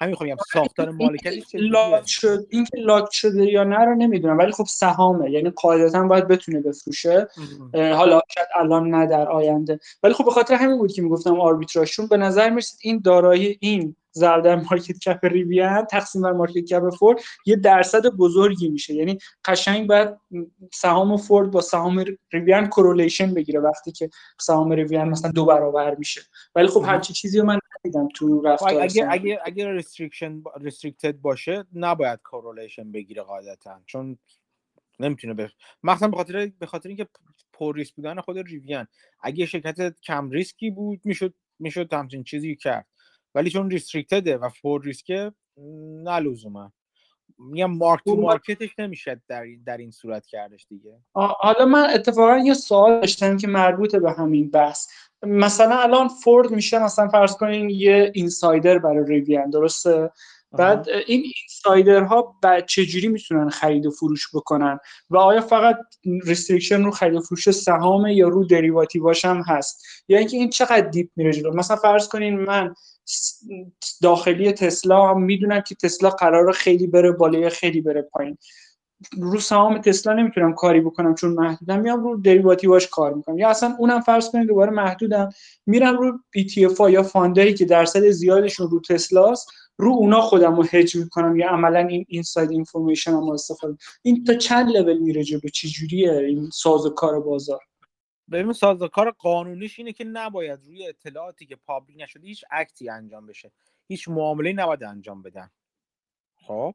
همین 0.00 0.14
خب 0.14 0.26
ساختار 0.52 0.90
مالکیتش 0.90 1.44
lock 1.54 2.08
شد 2.08 2.46
این 2.50 2.64
که 2.64 2.76
lock 2.76 3.08
شده 3.12 3.46
یا 3.46 3.64
نه 3.64 3.78
رو 3.78 3.94
نمی‌دونم 3.94 4.38
ولی 4.38 4.52
خب 4.52 4.64
سهامه. 4.64 5.30
یعنی 5.30 5.50
قاعدتا 5.50 6.06
باید 6.06 6.28
بتونه 6.28 6.60
بفروشه. 6.60 7.28
حالا 7.74 8.20
شاید 8.34 8.48
الان 8.56 8.90
نه 8.90 9.06
در 9.06 9.28
آینده. 9.28 9.80
ولی 10.02 10.14
خب 10.14 10.24
به 10.24 10.30
خاطر 10.30 10.54
همین 10.54 10.78
بود 10.78 10.92
که 10.92 11.02
می‌گفتم 11.02 11.40
arbitrage 11.40 11.82
شون. 11.82 12.06
به 12.06 12.16
نظر 12.16 12.50
می‌رسید 12.50 12.80
این 12.82 13.00
دارایی 13.00 13.58
این 13.60 13.96
ضرب 14.18 14.44
در 14.44 14.56
market 14.56 14.98
cap 14.98 15.24
ریویان 15.24 15.84
تقسیم 15.84 16.22
بر 16.22 16.32
market 16.32 16.64
cap 16.64 16.90
فورد 16.90 17.18
یه 17.46 17.56
درصد 17.56 18.06
بزرگی 18.06 18.68
میشه. 18.68 18.94
یعنی 18.94 19.18
قشنگ 19.44 19.88
باید 19.88 20.08
سهام 20.72 21.16
فورد 21.16 21.50
با 21.50 21.60
سهام 21.60 22.04
ریویان 22.32 22.66
correlation 22.66 23.34
بگیره 23.34 23.60
وقتی 23.60 23.92
که 23.92 24.10
سهام 24.40 24.72
ریویان 24.72 25.08
مثلا 25.08 25.30
دو 25.30 25.44
برابر 25.44 25.94
میشه. 25.94 26.20
ولی 26.54 26.66
خب 26.66 26.82
هر 26.86 26.98
چیزی 27.00 27.38
رو 27.38 27.46
من 27.46 27.58
ندیدم 27.78 28.08
تو 28.14 28.42
رفتار 28.42 28.82
اگه 28.82 29.06
اگه 29.10 29.40
اگه 29.44 29.72
restriction 29.72 30.42
restricted 30.60 31.20
باشه 31.20 31.64
نباید 31.74 32.20
correlation 32.24 32.92
بگیره 32.92 33.22
قاعدتا. 33.22 33.80
چون 33.86 34.18
نمی‌تونه 35.00 35.34
به 35.34 35.50
مثلا 35.82 36.08
به 36.08 36.16
خاطر 36.16 36.52
به 36.58 36.66
خاطر 36.66 36.88
اینکه 36.88 37.08
پر 37.52 37.76
ریسک 37.76 37.94
بودن 37.94 38.20
خود 38.20 38.38
ریویان 38.38 38.86
اگه 39.20 39.46
شرکت 39.46 40.00
کم 40.00 40.30
ریسکی 40.30 40.70
بود 40.70 41.00
می‌شد 41.04 41.34
می‌شد 41.58 41.92
همچین 41.92 42.24
چیزی 42.24 42.56
کرد. 42.56 42.86
ولی 43.34 43.50
چون 43.50 43.70
restricted 43.70 44.30
ه 44.30 44.36
و 44.36 44.48
پر 44.48 44.82
ریسکه 44.82 45.32
نه 46.04 46.18
لزوما 46.18 46.72
میگم 47.38 47.70
mark 47.70 48.04
to 48.04 48.16
market 48.16 48.62
ش 48.62 48.78
نمیشه 48.78 49.22
در, 49.28 49.46
در 49.66 49.76
این 49.76 49.90
صورت 49.90 50.26
کردش 50.26 50.66
دیگه. 50.68 50.98
حالا 51.12 51.64
من 51.64 51.90
اتفاقا 51.94 52.38
یه 52.38 52.54
سوال 52.54 53.00
داشتم 53.00 53.36
که 53.36 53.46
مربوط 53.46 53.96
به 53.96 54.12
همین 54.12 54.50
بحث. 54.50 54.88
مثلا 55.22 55.76
الان 55.76 56.08
فورد 56.08 56.50
میشه 56.50 56.84
مثلا 56.84 57.08
فرض 57.08 57.36
کنین 57.36 57.70
یه 57.70 58.12
insider 58.14 58.78
برای 58.78 59.04
ریویان 59.08 59.50
درسته؟ 59.50 60.10
بعد 60.52 60.88
این 61.06 61.24
insider 61.40 62.24
ها 62.24 62.36
بعد 62.42 62.66
چجوری 62.66 63.08
می‌تونن 63.08 63.48
خرید 63.48 63.86
و 63.86 63.90
فروش 63.90 64.28
بکنن؟ 64.34 64.78
و 65.10 65.16
آیا 65.16 65.40
فقط 65.40 65.76
restriction 66.24 66.82
رو 66.84 66.90
خرید 66.90 67.14
و 67.14 67.20
فروش 67.20 67.50
سهام 67.50 68.06
یا 68.06 68.28
رو 68.28 68.44
derivative 68.44 69.11
اش 69.11 69.24
هم 69.24 69.42
هست؟ 69.46 69.84
یا 70.08 70.18
اینکه 70.18 70.36
این 70.36 70.50
چقدر 70.50 70.88
deep 70.88 71.08
میره 71.16 71.32
جلو؟ 71.32 71.54
مثلا 71.54 71.76
فرض 71.76 72.08
کنین 72.08 72.40
من 72.40 72.74
داخلی 74.02 74.52
تسلا 74.52 75.08
هم 75.08 75.22
می‌دونم 75.22 75.60
که 75.60 75.74
تسلا 75.74 76.10
قرار 76.10 76.52
خیلی 76.52 76.86
بره 76.86 77.12
بالا 77.12 77.48
خیلی 77.48 77.80
بره 77.80 78.02
پایین. 78.02 78.38
رو 79.18 79.40
سهام 79.40 79.78
تسلا 79.78 80.12
نمی‌تونم 80.12 80.54
کاری 80.54 80.80
بکنم 80.80 81.14
چون 81.14 81.30
محدودم 81.30 81.80
میام 81.80 82.04
رو 82.04 82.20
derivative 82.20 82.77
اش 82.77 82.88
کار 82.88 83.14
می‌کنم. 83.14 83.38
یا 83.38 83.48
اصلا 83.48 83.76
اونم 83.78 84.00
فرض 84.00 84.30
کنید 84.30 84.48
دوباره 84.48 84.70
محدودم 84.70 85.28
میرم 85.66 85.98
رو 85.98 86.18
ETF 86.38 86.90
یا 86.90 87.02
fund 87.02 87.37
ایی 87.37 87.54
که 87.54 87.64
درصد 87.64 88.08
زیادشون 88.08 88.70
رو 88.70 88.80
تسلاست 88.80 89.50
رو 89.78 89.90
اونا 89.90 90.20
خودم 90.20 90.56
رو 90.56 90.64
هج 90.72 90.96
می‌کنم 90.96 91.36
یا 91.36 91.48
عملا 91.48 91.80
این 91.80 92.04
inside 92.08 92.50
information 92.50 93.10
هم 93.10 93.30
استفاده 93.30 93.76
این 94.02 94.24
تا 94.24 94.34
چند 94.34 94.70
لول 94.70 94.98
میره 94.98 95.24
به 95.42 95.50
چه 95.50 95.68
جوریه 95.68 96.12
این 96.12 96.50
ساز 96.50 96.74
و 96.74 96.86
کار 96.96 97.20
بازار؟ 97.20 97.60
ببین 98.30 98.52
سازوکار 98.52 99.10
قانونیش 99.10 99.78
اینه 99.78 99.92
که 99.92 100.04
نباید 100.04 100.64
روی 100.64 100.86
اطلاعاتی 100.86 101.46
که 101.46 101.56
public 101.56 101.96
نشده 102.02 102.26
هیچ 102.26 102.44
act 102.50 102.78
ی 102.78 102.88
انجام 102.88 103.26
بشه. 103.26 103.52
هیچ 103.88 104.08
معامله 104.08 104.52
نباید 104.52 104.84
انجام 104.84 105.22
بدن. 105.22 105.50
خب؟ 106.46 106.74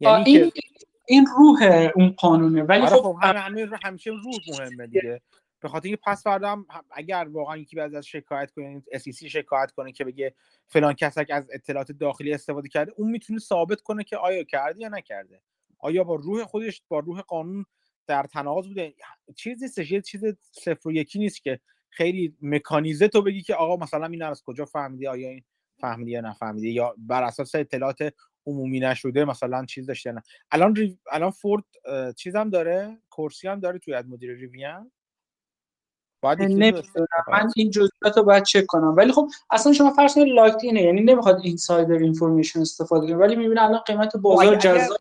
یعنی 0.00 0.24
این 0.26 0.50
که... 0.50 0.62
این 1.08 1.26
روح 1.38 1.88
اون 1.94 2.10
قانونه. 2.10 2.62
ولی 2.62 2.82
آره 2.82 2.96
خب 2.96 3.16
همه 3.22 3.70
همیشه 3.84 4.10
روح 4.10 4.60
مهمه 4.60 4.86
دیگه. 4.86 5.20
به 5.60 5.68
خاطر 5.68 5.86
اینکه 5.86 6.02
پس 6.06 6.22
فردا 6.22 6.64
اگر 6.90 7.28
واقعا 7.30 7.56
یکی 7.56 7.76
بعد 7.76 7.94
از 7.94 8.06
شکایت 8.06 8.50
کنه 8.50 8.82
اس 8.92 9.08
شکایت 9.08 9.70
کنه 9.70 9.92
که 9.92 10.04
بگه 10.04 10.34
فلان 10.66 10.92
کسک 10.92 11.26
از 11.30 11.48
اطلاعات 11.52 11.92
داخلی 11.92 12.32
استفاده 12.32 12.68
کرده 12.68 12.92
اون 12.96 13.10
می‌تونه 13.10 13.38
ثابت 13.38 13.80
کنه 13.80 14.04
که 14.04 14.16
آیا 14.16 14.44
کرده 14.44 14.80
یا 14.80 14.88
نکرده. 14.88 15.42
آیا 15.78 16.04
با 16.04 16.14
روح 16.14 16.44
خودش 16.44 16.82
با 16.88 16.98
روح 16.98 17.20
قانون 17.20 17.64
در 18.06 18.22
تناقض 18.22 18.68
بوده؟ 18.68 18.94
چیز 19.36 19.62
نیستش 19.62 19.90
یه 19.90 20.00
چیز 20.00 20.24
صفر 20.52 20.88
و 20.88 20.92
یکی 20.92 21.18
نیست 21.18 21.42
که 21.42 21.60
خیلی 21.90 22.36
مکانیزه 22.42 23.08
تو 23.08 23.22
بگی 23.22 23.42
که 23.42 23.54
آقا 23.54 23.76
مثلا 23.84 24.06
این 24.06 24.22
از 24.22 24.42
کجا 24.42 24.64
فهمیدی؟ 24.64 25.06
آیا 25.06 25.28
این 25.28 25.44
فهمیدی 25.80 26.10
یا 26.10 26.20
نفهمیدی؟ 26.20 26.70
یا 26.70 26.94
بر 26.98 27.22
اساس 27.22 27.54
اطلاعات 27.54 28.14
عمومی 28.46 28.80
نشده 28.80 29.24
مثلا 29.24 29.64
چیز 29.64 29.86
داشته 29.86 30.12
نه؟ 30.12 30.22
الان 30.50 30.76
ری... 30.76 30.98
الان 31.12 31.30
فورد 31.30 31.64
چیزم 32.16 32.50
داره؟ 32.50 32.98
کرسی 33.10 33.48
هم 33.48 33.60
داره 33.60 33.78
توی 33.78 33.94
از 33.94 34.08
مدیر 34.08 34.34
ریویان 34.34 34.92
باید 36.20 36.42
من 36.42 37.50
این 37.56 37.70
جزئیات 37.70 38.16
رو 38.16 38.22
باید 38.22 38.42
چک 38.42 38.66
کنم. 38.66 38.96
ولی 38.96 39.12
خب 39.12 39.28
اصلا 39.50 39.72
شما 39.72 39.90
فرض 39.90 40.14
کنید 40.14 40.28
لایت 40.28 40.64
اینه. 40.64 40.82
یعنی 40.82 41.00
نمی‌خواد 41.00 41.40
insider 41.42 41.94
information 41.94 42.60
استفاده 42.60 43.06
کنه 43.06 43.16
ولی 43.16 43.36
می‌بینه 43.36 43.62
الان 43.62 43.80
قیمت 43.80 44.12
خب 44.12 44.18
بازار 44.18 44.56
جذاب 44.56 44.98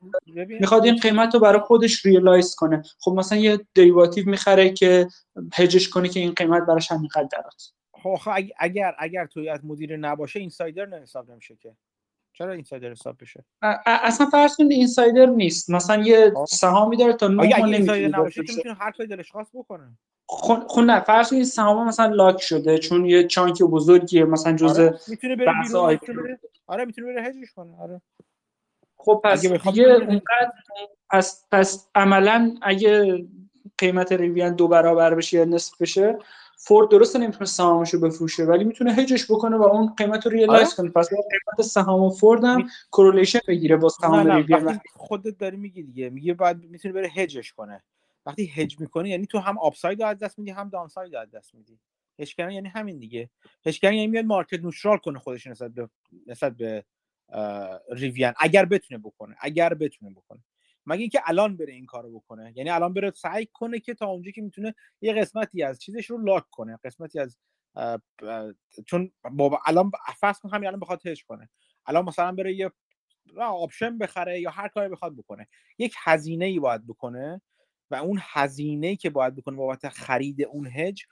می‌خواد 0.47 0.85
این 0.85 0.95
قیمت 0.95 1.33
رو 1.33 1.39
برای 1.39 1.59
خودش 1.59 2.05
realize 2.05 2.55
کنه. 2.55 2.83
خب 2.99 3.11
مثلا 3.11 3.37
یه 3.37 3.59
derivative 3.73 4.29
می‌خره 4.29 4.69
که 4.69 5.07
هجش 5.53 5.89
کنه 5.89 6.09
که 6.09 6.19
این 6.19 6.31
قیمت 6.31 6.65
براش 6.65 6.91
همینقدر 6.91 7.27
درات 7.31 7.71
خب 8.03 8.17
اگر 8.59 8.95
اگر 8.99 9.25
توی 9.25 9.49
از 9.49 9.65
مدیر 9.65 9.97
نباشه 9.97 10.39
اینسایدر 10.39 10.85
نه 10.85 10.97
حساب 10.97 11.31
نمیشه 11.31 11.55
که. 11.55 11.75
چرا 12.37 12.51
اینسایدر 12.51 12.91
حساب 12.91 13.17
بشه؟ 13.21 13.45
اصلا 13.85 14.27
فرض 14.27 14.55
کنید 14.55 14.71
اینسایدر 14.71 15.25
نیست. 15.25 15.69
مثلا 15.69 16.03
یه 16.03 16.33
سهامی 16.47 16.97
داره 16.97 17.13
تا 17.13 17.27
9 17.27 17.43
اگه 17.43 17.65
اینسایدر 17.65 18.17
نباشه 18.19 18.41
می‌تونه 18.41 18.73
هر 18.73 18.91
کاری 18.91 19.09
دلش 19.09 19.31
خواست 19.31 19.51
بکنه؟ 19.53 19.97
خب 20.27 20.79
نه 20.79 20.99
فرض 20.99 21.29
کنید 21.29 21.43
سهام 21.43 21.87
مثلا 21.87 22.05
لاک 22.15 22.41
شده 22.41 22.77
چون 22.77 23.05
یه 23.05 23.27
چانک 23.27 23.63
بزرگیه 23.63 24.25
مثلا 24.25 24.53
جزء 24.53 24.83
آره. 24.83 24.99
می‌تونه 25.07 25.35
بره 25.35 25.53
بیرون 25.63 25.99
آره 26.67 26.85
می‌تونه 26.85 27.07
بره 27.07 27.23
هجش 27.23 27.53
کنه 27.55 27.81
آره. 27.81 28.01
خب 28.97 29.21
پس 29.23 29.41
دیگه 29.41 29.83
اونقدر 29.83 30.51
پس 31.09 31.45
پس 31.51 31.87
عملا 31.95 32.55
اگه 32.61 33.25
قیمت 33.77 34.11
ریویان 34.11 34.55
دو 34.55 34.67
برابر 34.67 35.15
بشه 35.15 35.37
یا 35.37 35.45
نصف 35.45 35.81
بشه 35.81 36.17
فورد 36.67 36.89
درسته 36.89 37.19
نمی‌تونه 37.19 37.45
سهامش 37.45 37.93
رو 37.93 37.99
بفروشه 37.99 38.43
ولی 38.43 38.63
می‌تونه 38.63 38.93
هجش 38.93 39.31
بکنه 39.31 39.57
و 39.57 39.63
اون 39.63 39.93
قیمت 39.97 40.25
رو 40.25 40.31
realize 40.31 40.67
آره؟ 40.67 40.75
کنه. 40.77 40.89
پس 40.89 41.09
قیمت 41.09 41.61
سهام 41.67 42.09
فورد 42.09 42.43
هم 42.43 42.69
correlation 42.91 43.39
بگیره 43.47 43.77
با 43.77 43.89
سهام 43.89 44.47
خودت 44.93 45.37
داری 45.37 45.57
میگی 45.57 45.83
دیگه 45.83 46.09
میگه 46.09 46.33
بعد 46.33 46.63
می‌تونه 46.63 46.93
بره 46.93 47.07
هجش 47.07 47.53
کنه. 47.53 47.83
وقتی 48.25 48.45
هج 48.55 48.79
می‌کنی 48.79 49.09
یعنی 49.09 49.25
تو 49.25 49.39
هم 49.39 49.57
upside 49.57 50.01
از 50.01 50.19
دست 50.19 50.39
میدی 50.39 50.51
هم 50.51 50.69
downside 50.69 51.15
از 51.15 51.31
دست 51.31 51.55
میدی. 51.55 51.79
هج 52.19 52.35
کردن 52.35 52.51
یعنی 52.51 52.69
همین 52.69 52.97
دیگه. 52.97 53.29
هج 53.65 53.79
کردن 53.79 53.93
یعنی 53.93 54.07
میاد 54.07 54.25
market 54.25 54.59
neutral 54.59 54.97
کنه 54.97 55.19
خودش 55.19 55.47
نسبت 55.47 55.71
به 55.71 55.89
نسبت 56.27 56.57
به 56.57 56.85
Rivian 57.89 58.33
اگر 58.39 58.65
بتونه 58.65 58.97
بکنه 58.97 59.35
اگر 59.39 59.73
بتونه 59.73 60.11
بکنه. 60.11 60.39
مگه 60.85 61.01
اینکه 61.01 61.21
الان 61.25 61.57
بره 61.57 61.73
این 61.73 61.85
کارو 61.85 62.19
بکنه؟ 62.19 62.53
یعنی 62.55 62.69
الان 62.69 62.93
بره 62.93 63.11
سعی 63.11 63.47
کنه 63.53 63.79
که 63.79 63.93
تا 63.93 64.07
اونجا 64.07 64.31
که 64.31 64.41
می‌تونه 64.41 64.75
یه 65.01 65.13
قسمتی 65.13 65.63
از 65.63 65.79
چیزش 65.79 66.09
رو 66.09 66.17
lock 66.17 66.43
کنه 66.51 66.79
قسمتی 66.83 67.19
از 67.19 67.37
چون 68.85 69.11
بابا 69.31 69.59
الان 69.65 69.91
فرض 70.19 70.39
کن 70.39 70.49
همین 70.49 70.67
الان 70.67 70.79
بخواد 70.79 71.07
هج 71.07 71.23
کنه. 71.23 71.49
الان 71.85 72.05
مثلا 72.05 72.31
بره 72.31 72.55
یه 72.55 72.71
option 73.37 73.97
بخره 73.97 74.41
یا 74.41 74.49
هر 74.49 74.67
کاری 74.67 74.89
بخواد 74.89 75.15
بکنه. 75.15 75.47
یک 75.77 75.95
هزینه 76.03 76.45
ای 76.45 76.59
باید 76.59 76.87
بکنه 76.87 77.41
و 77.91 77.95
اون 77.95 78.19
هزینه 78.21 78.95
که 78.95 79.09
باید 79.09 79.35
بکنه 79.35 79.57
بابت 79.57 79.89
خرید 79.89 80.41
اون 80.43 80.67
هج 80.67 81.03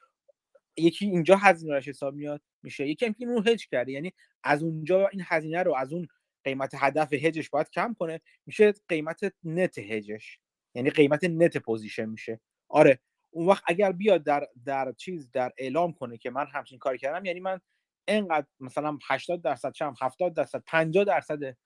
یکی 0.77 1.05
اینجا 1.05 1.35
هزینه 1.35 1.79
حساب 1.79 2.13
میاد 2.13 2.41
میشه. 2.63 2.87
یکی 2.87 3.05
هم 3.05 3.13
که 3.13 3.25
اون 3.25 3.47
هج 3.47 3.67
کرده. 3.67 3.91
یعنی 3.91 4.13
از 4.43 4.63
اونجا 4.63 5.07
این 5.07 5.23
هزینه 5.25 5.63
رو 5.63 5.75
از 5.75 5.93
اون 5.93 6.07
قیمت 6.43 6.71
هدف 6.75 7.13
هجش 7.13 7.49
باید 7.49 7.69
کم 7.69 7.93
کنه 7.99 8.21
میشه 8.45 8.73
قیمت 8.87 9.33
net 9.43 9.56
hedge 9.56 9.77
ش 9.77 10.39
یعنی 10.75 10.89
قیمت 10.89 11.23
net 11.23 11.57
position 11.57 12.05
میشه. 12.05 12.39
آره 12.69 12.99
اون 13.31 13.47
وقت 13.47 13.63
اگر 13.67 13.91
بیاد 13.91 14.23
در 14.23 14.47
در 14.65 14.91
چیز 14.91 15.31
در 15.31 15.51
اعلام 15.57 15.93
کنه 15.93 16.17
که 16.17 16.29
من 16.29 16.47
همچین 16.53 16.79
کاری 16.79 16.97
کردم 16.97 17.25
یعنی 17.25 17.39
من 17.39 17.59
انقدر 18.07 18.47
مثلا 18.59 18.97
80 19.07 19.41
درصد 19.41 19.71
چم 19.71 19.93
70 20.01 20.33
درصد 20.33 20.63
50 20.67 21.03
درصد 21.03 21.57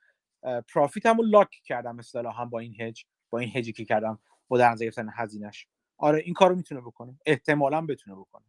profit 0.74 1.06
هامو 1.06 1.24
lock 1.24 1.50
کردم 1.64 2.00
اصطلاحا 2.00 2.46
با 2.46 2.60
این 2.60 2.82
هج 2.82 3.06
با 3.30 3.40
این 3.40 3.52
هجی 3.56 3.74
که 3.74 3.86
کردم 3.86 4.20
با 4.48 4.58
در 4.58 4.70
نظر 4.70 4.86
گرفتن 4.86 5.10
هزینهش. 5.14 5.68
آره 5.98 6.20
این 6.20 6.34
کارو 6.34 6.56
می‌تونه 6.56 6.82
بکنه. 6.82 7.20
احتمالا 7.26 7.82
بتونه 7.82 8.16
بکنه. 8.16 8.46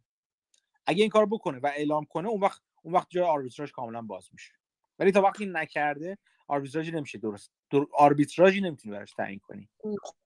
اگه 0.85 1.01
این 1.01 1.09
کارو 1.09 1.25
بکنه 1.27 1.59
و 1.59 1.67
اعلام 1.75 2.05
کنه 2.05 2.27
اون 2.27 2.41
وقت 2.41 2.61
اون 2.83 2.93
وقت 2.93 3.07
جای 3.09 3.23
آربیتراژ 3.23 3.71
کاملا 3.71 4.01
باز 4.01 4.29
میشه. 4.33 4.58
ولی 4.99 5.11
تا 5.11 5.21
وقتی 5.21 5.45
نکرده 5.45 6.17
آربیتراژی 6.47 6.91
نمیشه 6.91 7.17
درست 7.17 7.51
در... 7.71 7.85
آربیتراژی 7.93 8.61
نمی‌تونی 8.61 8.95
براش 8.95 9.13
تعیین 9.13 9.39
کنی. 9.39 9.69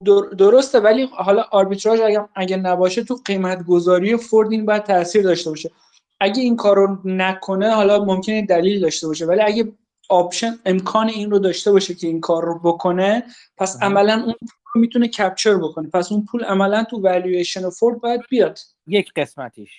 در... 0.05 0.35
درسته 0.37 0.79
ولی 0.79 1.05
حالا 1.05 1.41
آربیتراژ 1.41 1.99
اگه 1.99 2.29
اگه 2.35 2.57
نباشه 2.57 3.03
تو 3.03 3.19
قیمت 3.25 3.63
گذاری 3.63 4.17
فورد 4.17 4.51
این 4.51 4.65
باید 4.65 4.83
تاثیر 4.83 5.23
داشته 5.23 5.49
باشه. 5.49 5.71
اگه 6.19 6.41
این 6.41 6.55
کارو 6.55 6.97
نکنه 7.05 7.69
حالا 7.69 8.05
ممکنه 8.05 8.45
دلیل 8.45 8.81
داشته 8.81 9.07
باشه 9.07 9.25
ولی 9.25 9.41
اگه 9.41 9.71
option 10.09 10.59
امکان 10.65 11.09
این 11.09 11.31
رو 11.31 11.39
داشته 11.39 11.71
باشه 11.71 11.93
که 11.93 12.07
این 12.07 12.21
کار 12.21 12.45
رو 12.45 12.59
بکنه 12.59 13.23
پس 13.57 13.77
عملا 13.81 14.13
اون 14.25 14.35
پول 14.73 14.81
می‌تونه 14.81 15.07
capture 15.07 15.57
بکنه. 15.57 15.89
پس 15.89 16.11
اون 16.11 16.25
پول 16.25 16.43
عملا 16.43 16.83
تو 16.83 17.01
والویشن 17.01 17.69
فورد 17.69 18.01
باید 18.01 18.21
بیاد. 18.29 18.59
یک 18.87 19.13
قسمتیش. 19.15 19.71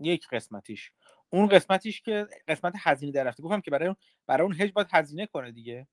یک 0.00 0.26
قسمتیش. 0.32 0.92
اون 1.34 1.46
قسمتیش 1.46 2.02
که 2.02 2.26
قسمت 2.48 2.74
هزینه 2.78 3.12
در 3.12 3.24
رفته. 3.24 3.42
گفتم 3.42 3.60
که 3.60 3.70
برای 3.70 3.86
اون 3.86 3.96
برای 4.26 4.42
اون 4.42 4.54
هج 4.60 4.72
باید 4.72 4.88
هزینه 4.92 5.26
کنه 5.26 5.52
دیگه. 5.52 5.86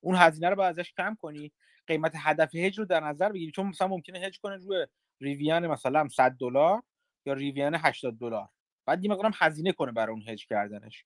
اون 0.00 0.16
هزینه 0.16 0.48
رو 0.50 0.56
باید 0.56 0.78
ازش 0.78 0.92
کم 0.92 1.16
کنی. 1.20 1.52
قیمت 1.86 2.12
هدف 2.16 2.54
هج 2.54 2.78
رو 2.78 2.84
در 2.84 3.00
نظر 3.00 3.32
بگیری. 3.32 3.52
چون 3.52 3.66
مثلا 3.66 3.88
ممکنه 3.88 4.18
هج 4.18 4.38
کنه 4.40 4.56
روی 4.56 4.86
Rivian 5.20 5.66
مثلا 5.66 6.08
100 6.08 6.30
دلار 6.30 6.82
یا 7.26 7.32
Rivian 7.32 7.74
80 7.74 8.18
دلار. 8.18 8.48
بعد 8.86 9.04
یه 9.04 9.10
مقدارم 9.10 9.32
هزینه 9.34 9.72
کنه 9.72 9.92
برای 9.92 10.12
اون 10.12 10.22
هج 10.28 10.46
کردنش. 10.46 11.04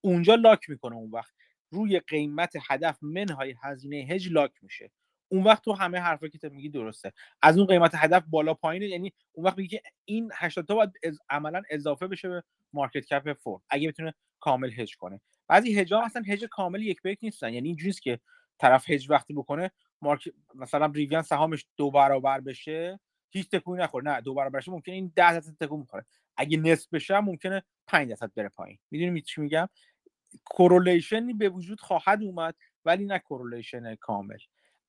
اونجا 0.00 0.34
لاک 0.34 0.70
می‌کنه 0.70 0.94
اون 0.96 1.10
وقت. 1.10 1.34
روی 1.70 2.00
قیمت 2.00 2.52
هدف 2.70 2.98
منهای 3.02 3.54
هزینه 3.62 3.96
هج 3.96 4.32
لاک 4.32 4.52
میشه. 4.62 4.90
اون 5.32 5.44
وقت 5.44 5.64
تو 5.64 5.72
همه 5.72 5.98
حرفا 5.98 6.28
که 6.28 6.38
تو 6.38 6.48
میگی 6.50 6.68
درسته. 6.68 7.12
از 7.42 7.58
اون 7.58 7.66
قیمت 7.66 7.94
هدف 7.94 8.24
بالا 8.30 8.54
پایینه 8.54 8.86
یعنی 8.86 9.12
اون 9.32 9.46
وقت 9.46 9.58
میگی 9.58 9.68
که 9.68 9.82
این 10.04 10.30
80 10.34 10.66
تا 10.66 10.74
باید 10.74 10.90
از 11.04 11.18
عملا 11.30 11.62
اضافه 11.70 12.06
بشه 12.06 12.28
به 12.28 12.42
مارکت 12.72 13.04
کپ 13.04 13.32
فورد 13.32 13.62
اگه 13.70 13.88
بتونه 13.88 14.14
کامل 14.40 14.70
هج 14.72 14.96
کنه. 14.96 15.20
بعضی 15.48 15.78
هجا 15.80 16.00
اصلا 16.00 16.22
هج 16.28 16.44
کامل 16.44 16.82
یک 16.82 17.02
به 17.02 17.10
یک 17.10 17.18
نیستن. 17.22 17.54
یعنی 17.54 17.68
اینجوریه 17.68 17.92
که 17.92 18.20
طرف 18.58 18.90
هج 18.90 19.10
وقتی 19.10 19.34
بکنه 19.34 19.70
مارک 20.02 20.28
مثلا 20.54 20.86
ریویان 20.86 21.22
سهامش 21.22 21.66
دو 21.76 21.90
برابر 21.90 22.40
بشه 22.40 23.00
هیچ 23.30 23.50
تکونی 23.50 23.82
نخوره. 23.82 24.04
نه 24.04 24.20
دو 24.20 24.34
برابر 24.34 24.58
بشه 24.58 24.70
ممکنه 24.70 24.94
این 24.94 25.12
10 25.16 25.32
درصد 25.32 25.56
تکون 25.60 25.82
بخوره. 25.82 26.04
اگه 26.36 26.56
نصف 26.56 26.88
بشه 26.92 27.20
ممکنه 27.20 27.62
5 27.86 28.08
درصد 28.08 28.32
بره 28.36 28.48
پایین. 28.48 28.78
می‌دونی 28.90 29.20
چی 29.20 29.40
میگم؟ 29.40 29.68
correlation 30.44 31.25
ی 31.25 31.32
به 31.34 31.48
وجود 31.48 31.80
خواهد 31.80 32.22
اومد 32.22 32.54
ولی 32.84 33.04
نه 33.04 33.18
correlation 33.18 33.94
کامل. 33.94 34.38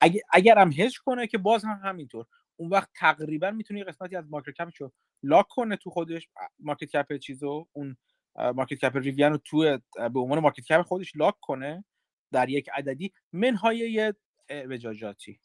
اگر 0.04 0.22
اگر 0.34 0.58
هم 0.58 0.72
هج 0.72 0.99
کنه 0.99 1.28
که 1.28 1.38
باز 1.38 1.66
هم 1.66 1.82
همینطور. 1.84 2.26
اون 2.56 2.70
وقت 2.70 2.89
تقریبا 2.95 3.51
می‌تونه 3.51 3.84
قسمتی 3.84 4.16
از 4.16 4.30
market 4.30 4.51
cap 4.51 4.70
ش 4.70 4.82
رو 4.82 4.91
lock 5.24 5.47
کنه 5.49 5.76
تو 5.76 5.89
خودش 5.89 6.30
market 6.59 6.86
cap 6.91 7.18
چیزو 7.18 7.68
اون 7.74 7.97
market 8.36 8.78
cap 8.78 8.97
Rivian 8.97 9.32
رو 9.32 9.38
تو 9.38 9.80
به 10.14 10.20
عنوان 10.20 10.39
market 10.39 10.66
cap 10.66 10.82
خودش 10.82 11.16
lock 11.16 11.36
کنه 11.41 11.86
در 12.32 12.49
یک 12.49 12.70
عددی 12.74 13.14
منهای 13.34 13.78
یه 13.78 14.16
وجاجاتی. 14.49 15.39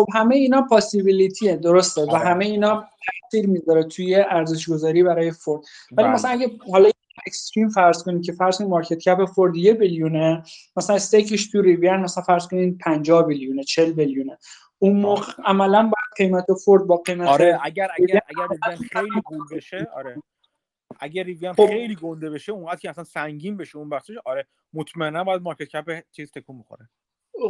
خب 0.00 0.06
همه 0.14 0.34
اینا 0.34 0.62
possibility 0.62 1.48
ه 1.48 1.56
درسته 1.56 2.02
و 2.02 2.16
همه 2.16 2.44
اینا 2.44 2.88
تاثیر 3.22 3.48
می‌ذاره 3.48 3.84
توی 3.84 4.14
ارزش 4.14 4.68
گذاری 4.68 5.02
برای 5.02 5.30
فورد 5.30 5.62
ولی 5.92 6.08
مثلا 6.08 6.30
اگه 6.30 6.50
حالا 6.72 6.90
extreme 7.26 7.68
فرض 7.68 8.02
کنیم 8.02 8.22
که 8.22 8.32
فرض 8.32 8.58
کنیم 8.58 8.70
market 8.70 8.98
cap 8.98 9.24
فورد 9.24 9.56
یه 9.56 9.74
billion 9.74 10.33
ه 10.33 10.42
مثلا 10.76 10.96
stake 10.96 11.35
ش 11.35 11.50
تو 11.50 11.62
Rivian 11.62 12.00
مثلا 12.00 12.24
فرض 12.24 12.48
کنیم 12.48 12.78
50 12.84 13.26
billion 13.26 13.57
ه 13.57 13.62
40 13.62 13.92
billion 13.92 14.28
ه. 14.28 14.38
اون 14.78 14.96
موقع 14.96 15.32
عملا 15.44 15.82
با 15.82 15.96
قیمت 16.16 16.46
فورد 16.64 16.86
با 16.86 16.96
قیمت 16.96 17.28
آره 17.28 17.60
اگر 17.62 17.88
اگر 17.98 18.20
اگر 18.28 18.76
خیلی 18.92 19.20
گول 19.24 19.44
بشه 19.52 19.88
آره. 19.94 20.22
اگر 21.00 21.22
Rivian 21.22 21.54
خب. 21.54 21.66
خیلی 21.66 21.94
گنده 21.94 22.30
بشه 22.30 22.52
اون 22.52 22.76
که 22.76 22.90
اصلا 22.90 23.04
سنگین 23.04 23.56
بشه 23.56 23.78
اون 23.78 23.88
بخشش 23.88 24.14
آره 24.24 24.46
مطمئنا 24.72 25.24
باید 25.24 25.42
market 25.42 25.68
cap 25.68 26.02
چیز 26.10 26.30
تکون 26.30 26.58
بخوره. 26.58 26.88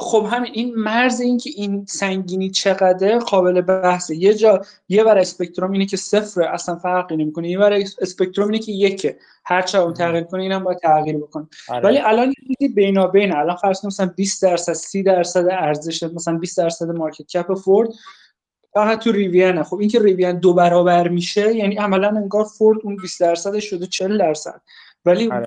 خب 0.00 0.26
همین 0.30 0.52
این 0.54 0.74
مرز 0.74 1.20
این 1.20 1.38
که 1.38 1.50
این 1.56 1.84
سنگینی 1.88 2.50
چقدر 2.50 3.18
قابل 3.18 3.60
بحثه. 3.60 4.16
یه 4.16 4.34
جا 4.34 4.62
یه 4.88 5.04
بر 5.04 5.18
اسپکتروم 5.18 5.72
اینه 5.72 5.86
که 5.86 5.96
صفر 5.96 6.42
اصلا 6.42 6.76
فرقی 6.76 7.16
نمی‌کنه. 7.16 7.50
یه 7.50 7.58
بر 7.58 7.72
اسپکتروم 8.00 8.48
اینه 8.48 8.58
که 8.58 8.72
یکه. 8.72 9.18
هر 9.44 9.62
چه 9.62 9.78
اون 9.78 9.94
تغییر 9.94 10.24
کنه 10.24 10.42
اینم 10.42 10.64
باید 10.64 10.78
تغییر 10.78 11.16
بکنه. 11.16 11.48
آره. 11.68 11.84
ولی 11.84 11.98
الان 11.98 12.34
چیزی 12.46 12.74
بینابین 12.74 13.32
الان 13.34 13.56
فرض 13.56 13.84
مثلا 13.84 14.06
20 14.16 14.42
درصد 14.42 14.72
30 14.72 15.02
درصد 15.02 15.46
ارزش 15.50 16.02
مثلا 16.02 16.38
20 16.38 16.58
درصد 16.58 16.90
مارکت 16.90 17.26
کپ 17.26 17.54
فورد 17.54 17.88
فقط 18.74 18.98
تو 18.98 19.12
ریویانه 19.12 19.62
خب 19.62 19.78
اینکه 19.78 20.00
ریویان 20.02 20.38
دو 20.38 20.54
برابر 20.54 21.08
میشه 21.08 21.54
یعنی 21.54 21.76
عملا 21.76 22.08
انگار 22.08 22.44
فورد 22.44 22.78
اون 22.84 22.96
20 22.96 23.20
درصد 23.20 23.58
شده 23.58 23.86
40 23.86 24.18
درصد. 24.18 24.60
ولی 25.04 25.30
آره. 25.30 25.46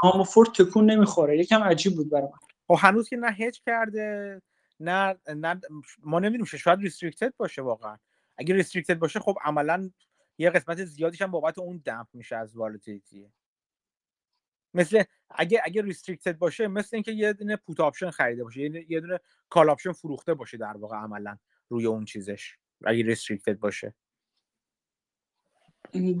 سهام 0.00 0.24
فورد 0.24 0.48
تکون 0.48 0.90
نمی‌خوره. 0.90 1.38
یکم 1.38 1.62
عجیب 1.62 1.96
بود 1.96 2.10
برای 2.10 2.24
من 2.24 2.43
خب 2.68 2.76
هنوز 2.78 3.08
که 3.08 3.16
نه 3.16 3.30
هج 3.32 3.62
کرده 3.66 4.42
نه 4.80 5.16
نه 5.34 5.60
ما 5.98 6.18
نمی‌دونیم 6.18 6.44
شاید 6.44 6.80
restricted 6.80 7.34
باشه 7.36 7.62
واقعا. 7.62 7.98
اگه 8.38 8.54
restricted 8.54 8.98
باشه 8.98 9.20
خب 9.20 9.38
عملا 9.42 9.90
یه 10.38 10.50
قسمت 10.50 10.84
زیادیش 10.84 11.22
هم 11.22 11.30
بابت 11.30 11.58
اون 11.58 11.82
damp 11.84 12.06
میشه 12.12 12.36
از 12.36 12.56
volatility 12.56 13.32
مثل 14.74 15.02
اگه 15.30 15.62
اگه 15.64 15.82
restricted 15.82 16.38
باشه 16.38 16.68
مثل 16.68 16.96
اینکه 16.96 17.12
یه 17.12 17.32
دونه 17.32 17.56
put 17.56 17.80
option 17.80 18.10
خریده 18.10 18.44
باشه 18.44 18.90
یه 18.90 19.00
دونه 19.00 19.20
call 19.48 19.70
option 19.70 19.92
فروخته 19.92 20.34
باشه 20.34 20.56
در 20.56 20.76
واقع 20.76 20.96
عملا 20.96 21.38
روی 21.68 21.86
اون 21.86 22.04
چیزش 22.04 22.56
اگه 22.84 23.04
restricted 23.04 23.58
باشه. 23.58 23.94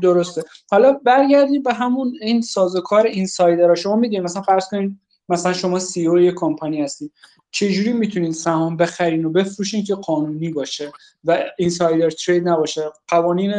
درسته. 0.02 0.42
حالا 0.70 0.92
برگردیم 0.92 1.62
به 1.62 1.74
همون 1.74 2.18
این 2.20 2.42
سازوکار 2.42 3.06
اینسایدر 3.06 3.74
شما 3.74 3.96
می‌دونید 3.96 4.24
مثلا 4.24 4.42
فرض 4.42 4.68
کنید 4.68 5.00
مثلا 5.28 5.52
شما 5.52 5.78
سی 5.78 6.06
او 6.06 6.18
یه 6.18 6.32
کمپانی 6.32 6.82
هستید 6.82 7.12
چجوری 7.50 7.92
می‌تونید 7.92 8.32
سهام 8.32 8.76
بخرین 8.76 9.24
و 9.24 9.30
بفروشین 9.30 9.84
که 9.84 9.94
قانونی 9.94 10.50
باشه 10.50 10.92
و 11.24 11.44
اینسایدر 11.58 12.10
ترید 12.10 12.48
نباشه؟ 12.48 12.82
قوانین 13.08 13.54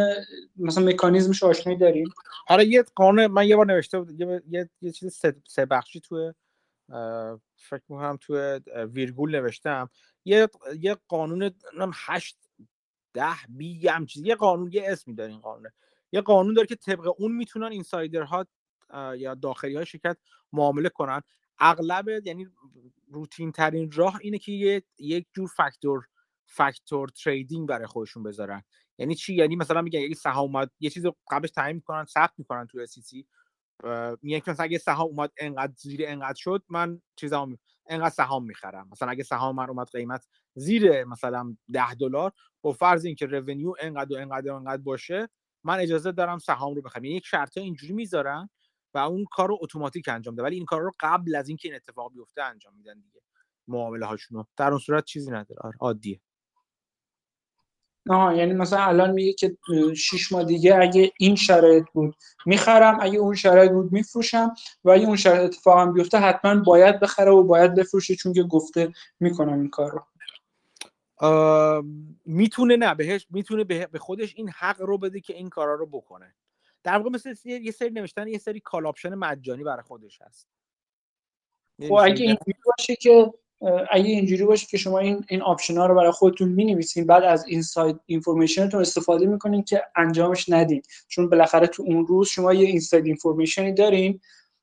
مثلا 0.57 0.86
مکانیزمش 0.86 1.43
آشنایی 1.43 1.80
داریم 1.80 2.07
آره 2.47 2.66
یه 2.66 2.84
قانون 2.95 3.28
من 3.28 3.47
یه 3.47 3.55
بار 3.55 3.66
نوشته 3.66 3.99
بود 3.99 4.20
یه, 4.20 4.41
یه،, 4.49 4.70
یه 4.82 4.91
چیز 4.91 5.22
سه 5.47 5.66
بخشی 5.66 5.99
تو 5.99 6.34
فکر 7.57 7.84
می‌کنم 7.89 8.18
تو 8.22 8.59
ویرگول 8.93 9.36
نوشتم. 9.36 9.89
یه 10.26 10.49
یه 10.80 10.97
قانون 11.07 11.51
هشت 11.93 12.38
ده 13.13 13.36
بی 13.49 13.88
هم 13.88 14.05
چیز. 14.05 14.24
یه 14.26 14.36
قانون 14.36 14.70
یه 14.74 14.84
اسمی 14.86 15.16
داره 15.16 15.32
این 15.32 15.39
قانونه 15.39 15.74
یه 16.11 16.22
قانون 16.22 16.53
داره 16.53 16.68
که 16.68 16.76
طبق 16.76 17.13
اون 17.18 17.32
می‌تونن 17.32 17.72
اینسایدرها 17.72 18.45
یا 19.18 19.36
داخلی 19.36 19.76
های 19.76 19.86
شرکت 19.86 20.18
معامله 20.53 20.89
کنن. 20.89 21.22
اغلب 21.60 22.08
یعنی 22.26 22.47
روتین 23.08 23.51
ترین 23.51 23.91
راه 23.91 24.20
اینه 24.22 24.38
که 24.38 24.51
یه 24.51 24.84
یک 24.99 25.28
جور 25.34 25.47
فاکتور 25.47 26.08
فاکتور 26.45 27.10
تریدینگ 27.10 27.68
برای 27.68 27.88
خودشون 27.88 28.24
بذارن. 28.24 28.64
یعنی 28.97 29.16
چی؟ 29.16 29.34
یعنی 29.36 29.56
مثلا 29.56 29.82
میگن 29.82 29.99
اگه 29.99 30.16
سهام 30.16 30.56
اومد 30.56 30.72
یه 30.80 30.89
چیز 30.89 31.06
قبلش 31.32 31.51
تعیین 31.51 31.76
می‌کنن 31.76 32.06
ثبت 32.06 32.34
می‌کنن 32.38 32.68
تو 32.68 32.86
سی 32.86 33.28
میگن 34.22 34.39
که 34.39 34.51
مثلا 34.51 34.64
اگه 34.64 34.78
سهام 34.78 35.08
اومد 35.08 35.32
انقدر 35.38 35.74
زیر 35.78 36.01
انقدر 36.03 36.38
شد 36.38 36.64
من 36.70 37.01
چیزام 37.16 37.58
انقدر 37.88 38.10
سهام 38.10 38.45
می‌خرم. 38.45 38.89
مثلا 38.91 39.10
اگه 39.10 39.24
سهام 39.24 39.56
من 39.56 39.70
اومد 39.70 39.88
قیمت 39.91 40.28
زیر 40.56 41.03
مثلا 41.03 41.56
10 41.74 41.93
دلار 41.93 42.32
با 42.62 42.72
فرض 42.72 43.06
اینکه 43.06 43.26
رونیو 43.26 43.74
انقدر 43.80 44.18
و 44.18 44.22
انقدر 44.22 44.51
و 44.51 44.56
انقدر 44.56 44.82
باشه 44.82 45.30
من 45.64 45.80
اجازه 45.80 46.12
دارم 46.12 46.38
سهام 46.38 46.76
رو 46.76 46.82
بخرم. 46.82 47.06
یعنی 47.06 47.18
یک 47.18 47.26
شرط 47.26 47.58
اینجوری 47.58 47.93
می‌ذارن 47.93 48.49
و 48.95 48.97
اون 48.97 49.25
کار 49.31 49.47
رو 49.47 49.57
اتوماتیک 49.61 50.09
انجام 50.09 50.35
ده 50.35 50.43
ولی 50.43 50.55
این 50.55 50.65
کار 50.65 50.81
رو 50.81 50.91
قبل 50.99 51.35
از 51.35 51.47
اینکه 51.47 51.67
این 51.67 51.75
اتفاق 51.75 52.13
بیفته 52.13 52.43
انجام 52.43 52.73
میدن 52.75 52.99
دیگه. 52.99 53.21
معامله 53.67 54.05
هاشونو. 54.05 54.43
در 54.57 54.69
اون 54.69 54.79
صورت 54.79 55.05
چیزی 55.05 55.31
نداره. 55.31 55.61
آره 55.61 55.77
عادیه. 55.79 56.19
آها 58.09 58.33
یعنی 58.33 58.53
مثلا 58.53 58.83
الان 58.83 59.11
میگه 59.11 59.33
که 59.33 59.57
شش 59.95 60.31
ماه 60.31 60.43
دیگه 60.43 60.75
اگه 60.81 61.11
این 61.19 61.35
شرایط 61.35 61.85
بود 61.93 62.15
می‌خرم 62.45 62.97
اگه 63.01 63.17
اون 63.17 63.35
شرایط 63.35 63.71
بود 63.71 63.91
میفروشم 63.91 64.53
و 64.83 64.89
اگه 64.89 65.05
اون 65.05 65.15
شرایط 65.15 65.41
اتفاق 65.41 65.79
هم 65.79 65.93
بیفته 65.93 66.17
حتما 66.17 66.63
باید 66.63 66.99
بخره 66.99 67.31
و 67.31 67.43
باید 67.43 67.75
بفروشه 67.75 68.15
چون 68.15 68.33
که 68.33 68.43
گفته 68.43 68.93
می‌کنم 69.19 69.59
این 69.59 69.69
کار 69.69 69.91
رو 69.91 70.05
می‌تونه 72.25 72.75
نه 72.75 72.95
بهش 72.95 73.27
می‌تونه 73.29 73.63
به 73.63 73.99
خودش 73.99 74.33
این 74.35 74.49
حق 74.49 74.81
رو 74.81 74.97
بده 74.97 75.19
که 75.19 75.33
این 75.33 75.49
کارا 75.49 75.75
رو 75.75 75.85
بکنه. 75.85 76.35
در 76.86 76.97
واقع 76.97 77.09
مثل 77.09 77.36
یه 77.45 77.71
سری 77.71 77.89
نوشتن 77.89 78.27
یه 78.27 78.38
سری 78.38 78.59
call 78.59 78.88
option 78.88 79.15
مجانی 79.15 79.63
برای 79.63 79.83
خودش 79.83 80.21
هست. 80.21 80.47
خب 81.81 81.93
اگه 81.93 82.25
اینجوری 82.25 82.59
باشه 82.65 82.95
که 82.95 83.33
اگه 83.91 84.09
اینجوری 84.09 84.45
باشه 84.45 84.67
که 84.67 84.77
شما 84.77 84.99
این 84.99 85.25
این 85.29 85.41
option 85.41 85.78
ها 85.77 85.86
رو 85.86 85.95
برای 85.95 86.11
خودتون 86.11 86.49
می‌نویسین 86.49 87.05
بعد 87.05 87.23
از 87.23 87.45
inside 87.47 87.99
information 88.05 88.65
تون 88.65 88.82
استفاده 88.81 89.25
می‌کنین 89.25 89.63
که 89.63 89.83
انجامش 89.95 90.49
ندین. 90.49 90.81
چون 91.07 91.29
بالاخره 91.29 91.67
تو 91.67 91.83
اون 91.83 92.07
روز 92.07 92.27
شما 92.27 92.53
یه 92.53 92.67
inside 92.67 93.05
information 93.05 93.68
ی 93.68 93.73
دارین 93.73 94.21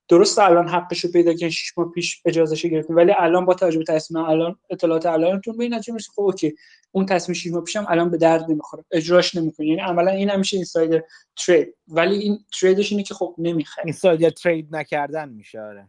درست 0.08 0.38
الان 0.38 0.68
حقش 0.68 1.04
رو 1.04 1.12
پیدا 1.12 1.32
کردن 1.32 1.50
6 1.50 1.78
ماه 1.78 1.90
پیش 1.90 2.22
اجازهش 2.24 2.66
گرفتیم 2.66 2.96
ولی 2.96 3.12
الان 3.18 3.44
با 3.44 3.54
توجه 3.54 3.78
به 3.78 3.84
تصمیم 3.84 4.24
الان 4.24 4.58
اطلاعات 4.70 5.06
الانتون 5.06 5.56
به 5.56 5.64
این 5.64 5.74
نتیجه 5.74 5.92
می‌رسید 5.92 6.12
خب 6.14 6.22
اوکی. 6.22 6.54
اون 6.92 7.06
تصمیم 7.06 7.34
6 7.34 7.46
ماه 7.46 7.64
پیشم 7.64 7.86
الان 7.88 8.10
به 8.10 8.16
درد 8.16 8.50
نمی‌خوره. 8.50 8.84
اجراش 8.90 9.34
نمی‌کنه. 9.34 9.66
یعنی 9.66 9.80
عملا 9.80 10.10
این 10.10 10.30
هم 10.30 10.38
میشه 10.38 10.56
insider 10.56 11.02
trade. 11.46 11.76
ولی 11.88 12.16
این 12.18 12.38
trade 12.60 12.83
ش 12.83 12.92
اینه 12.92 13.04
که 13.04 13.14
خب 13.14 13.34
نمی‌خره. 13.38 13.84
insider 13.84 14.30
trade 14.30 14.76
نکردن 14.76 15.28
میشه 15.28 15.60
آره. 15.60 15.88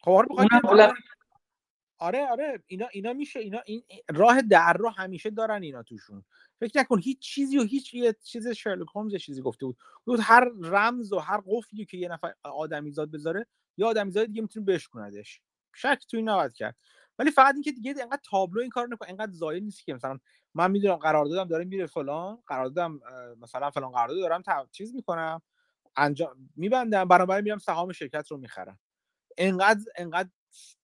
خب 0.00 0.10
آره 0.68 0.92
آره 1.98 2.26
آره. 2.26 2.62
اینا 2.66 2.86
اینا 2.92 3.12
میشه 3.12 3.40
اینا 3.40 3.60
این 3.66 3.82
راه 4.14 4.42
در 4.42 4.72
رو 4.72 4.88
همیشه 4.88 5.30
دارن 5.30 5.62
اینا 5.62 5.82
توشون. 5.82 6.24
فکر 6.60 6.80
نکن 6.80 6.98
هیچ 7.00 7.18
چیزی 7.18 7.58
و 7.58 7.62
هیچ 7.64 7.94
یه 7.94 8.16
چیز 8.24 8.48
شرلوک 8.48 8.88
هومز 8.94 9.14
چیزی 9.16 9.42
گفته 9.42 9.66
بود. 9.66 9.78
بود 10.04 10.20
هر 10.22 10.50
رمز 10.62 11.12
و 11.12 11.18
هر 11.18 11.40
قفلی 11.46 11.84
که 11.86 11.96
یه 11.96 12.08
نفر 12.08 12.34
آدمیزاد 12.42 13.10
بذاره 13.10 13.46
یا 13.76 13.88
آدمیزاد 13.88 14.26
دیگه 14.26 14.42
می‌تونه 14.42 14.66
بشکندش 14.66 15.40
شک 15.74 16.06
تو 16.10 16.16
این 16.16 16.28
نباید 16.28 16.52
کرد. 16.52 16.76
ولی 17.18 17.30
فقط 17.30 17.54
اینکه 17.54 17.72
دیگه 17.72 17.94
انقدر 18.02 18.20
تابلو 18.30 18.60
این 18.60 18.70
کار 18.70 18.88
نکن 18.88 19.06
انقدر 19.08 19.32
زایل 19.32 19.62
نیست 19.64 19.84
که 19.84 19.94
مثلا 19.94 20.18
من 20.54 20.70
می‌دونم 20.70 20.96
قرار 20.96 21.24
دادم 21.26 21.48
داره 21.48 21.64
میره 21.64 21.86
فلان 21.86 22.38
قرار 22.46 22.66
دادم 22.66 23.00
مثلا 23.40 23.70
فلان 23.70 23.92
قرارداد 23.92 24.18
دارم 24.20 24.42
چیز 24.72 24.94
می‌کنم 24.94 25.42
انجام 25.96 26.50
میبندم 26.56 27.04
برابر 27.08 27.40
میرم 27.40 27.58
سهام 27.58 27.92
شرکت 27.92 28.28
رو 28.30 28.36
می‌خرم. 28.36 28.78
انقدر 29.38 29.80
انقدر 29.96 30.30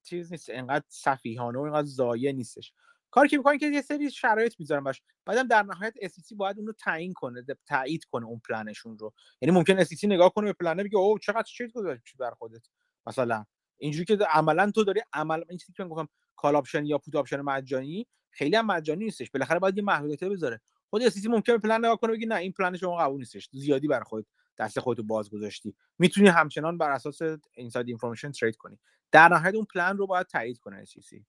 چیز 0.05 0.33
نیست 0.33 0.51
انقدر 0.51 0.85
سفیهانه 0.89 1.59
و 1.59 1.63
انقدر 1.63 1.87
زایه 1.87 2.33
نیستش. 2.33 2.75
کاری 3.17 3.29
که 3.29 3.37
می‌کنن 3.37 3.59
که 3.59 3.67
یه 3.67 3.83
سری 3.83 4.11
شرایط 4.11 4.55
می‌ذارن 4.59 4.85
باش 4.85 5.03
بعدم 5.25 5.49
در 5.49 5.63
نهایت 5.63 5.95
SEC 5.95 6.35
باید 6.37 6.59
اون 6.59 6.75
تعیین 6.79 7.13
کنه 7.13 7.45
تایید 7.67 8.05
کنه 8.05 8.27
اون 8.27 8.41
پلنشون 8.49 8.99
رو. 8.99 9.13
یعنی 9.41 9.57
ممکن 9.57 9.85
SEC 9.85 10.05
نگاه 10.05 10.35
کنه 10.35 10.47
به 10.47 10.53
پلنه 10.53 10.85
بگه 10.85 10.97
اوه 10.97 11.19
چقدر 11.19 11.43
چیز 11.43 11.73
گذاشتی 11.73 12.19
بر 12.19 12.31
خودت؟ 12.31 12.69
مثلا 13.07 13.45
اینجوری 13.77 14.05
که 14.05 14.25
عملا 14.31 14.71
تو 14.71 14.85
داری 14.85 15.01
عمل 15.13 15.43
این 15.49 15.59
چیزی 15.59 15.73
که 15.73 15.83
من 15.83 15.89
گفتم 15.89 16.09
call 16.37 16.57
option 16.57 16.87
یا 16.87 16.99
put 16.99 17.17
option 17.17 17.41
مجانی 17.41 18.07
خیلی 18.31 18.57
هم 18.57 18.67
مجانی 18.67 19.05
نیستش. 19.05 19.31
بالاخره 19.31 19.59
باید 19.59 19.77
یه 19.77 19.83
محدودیت 19.83 20.25
بذاره. 20.25 20.61
خود 20.91 21.09
SEC 21.09 21.27
ممکنه 21.27 21.59
پلن 21.59 21.79
نگاه 21.79 21.97
کنه 21.97 22.13
بگه 22.13 22.27
نه 22.27 22.35
این 22.35 22.53
پلن 22.53 22.77
شما 22.77 22.97
قبول 22.97 23.19
نیستش. 23.19 23.49
زیادی 23.53 23.89
بر 23.89 24.01
خودت 24.01 24.27
دست 24.59 24.81
خودتو 24.81 25.03
باز 25.03 25.31
گذاشتی. 25.31 25.75
می‌تونی 25.99 26.29
همچنان 26.29 26.79
بر 26.79 26.91
اساس 26.91 27.19
inside 27.55 27.89
information 27.89 28.33
trade 28.33 28.57
کنی. 28.57 28.79
در 29.13 29.29
نهایت 29.29 29.55
اون 29.55 29.67
پلن 29.75 29.97
رو 29.97 30.07
باید 30.07 30.27
تایید 30.27 30.59
کنه 30.59 30.85
SEC 30.85 31.21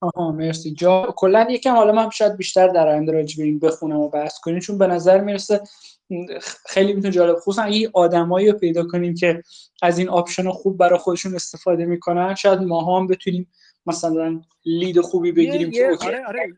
آها 0.00 0.32
مرسی. 0.32 0.70
جا 0.70 1.14
کلا 1.16 1.46
یکم 1.50 1.74
حالا 1.74 1.92
من 1.92 2.10
شاید 2.10 2.36
بیشتر 2.36 2.68
در 2.68 2.88
آینده 2.88 3.12
راجع 3.12 3.36
به 3.36 3.44
این 3.44 3.58
بخونم 3.58 3.96
و 3.96 4.08
بحث 4.08 4.38
کنیم 4.40 4.58
چون 4.58 4.78
به 4.78 4.86
نظر 4.86 5.20
می‌رسه 5.20 5.60
خیلی 6.66 6.92
می‌تونه 6.92 7.12
جالب 7.12 7.36
خصوصا 7.36 7.62
این 7.62 7.90
آدمایی 7.94 8.50
رو 8.50 8.58
پیدا 8.58 8.84
کنیم 8.84 9.14
که 9.14 9.42
از 9.82 9.98
این 9.98 10.08
option 10.08 10.50
خوب 10.50 10.76
برای 10.76 10.98
خودشون 10.98 11.34
استفاده 11.34 11.84
می‌کنن. 11.84 12.34
شاید 12.34 12.60
ما 12.60 12.98
هم 12.98 13.06
بتونیم 13.06 13.48
مثلا 13.86 14.40
lead 14.66 15.00
خوبی 15.00 15.32
بگیریم 15.32 15.70
که 15.70 15.96
آره 16.00 16.26
آره 16.26 16.54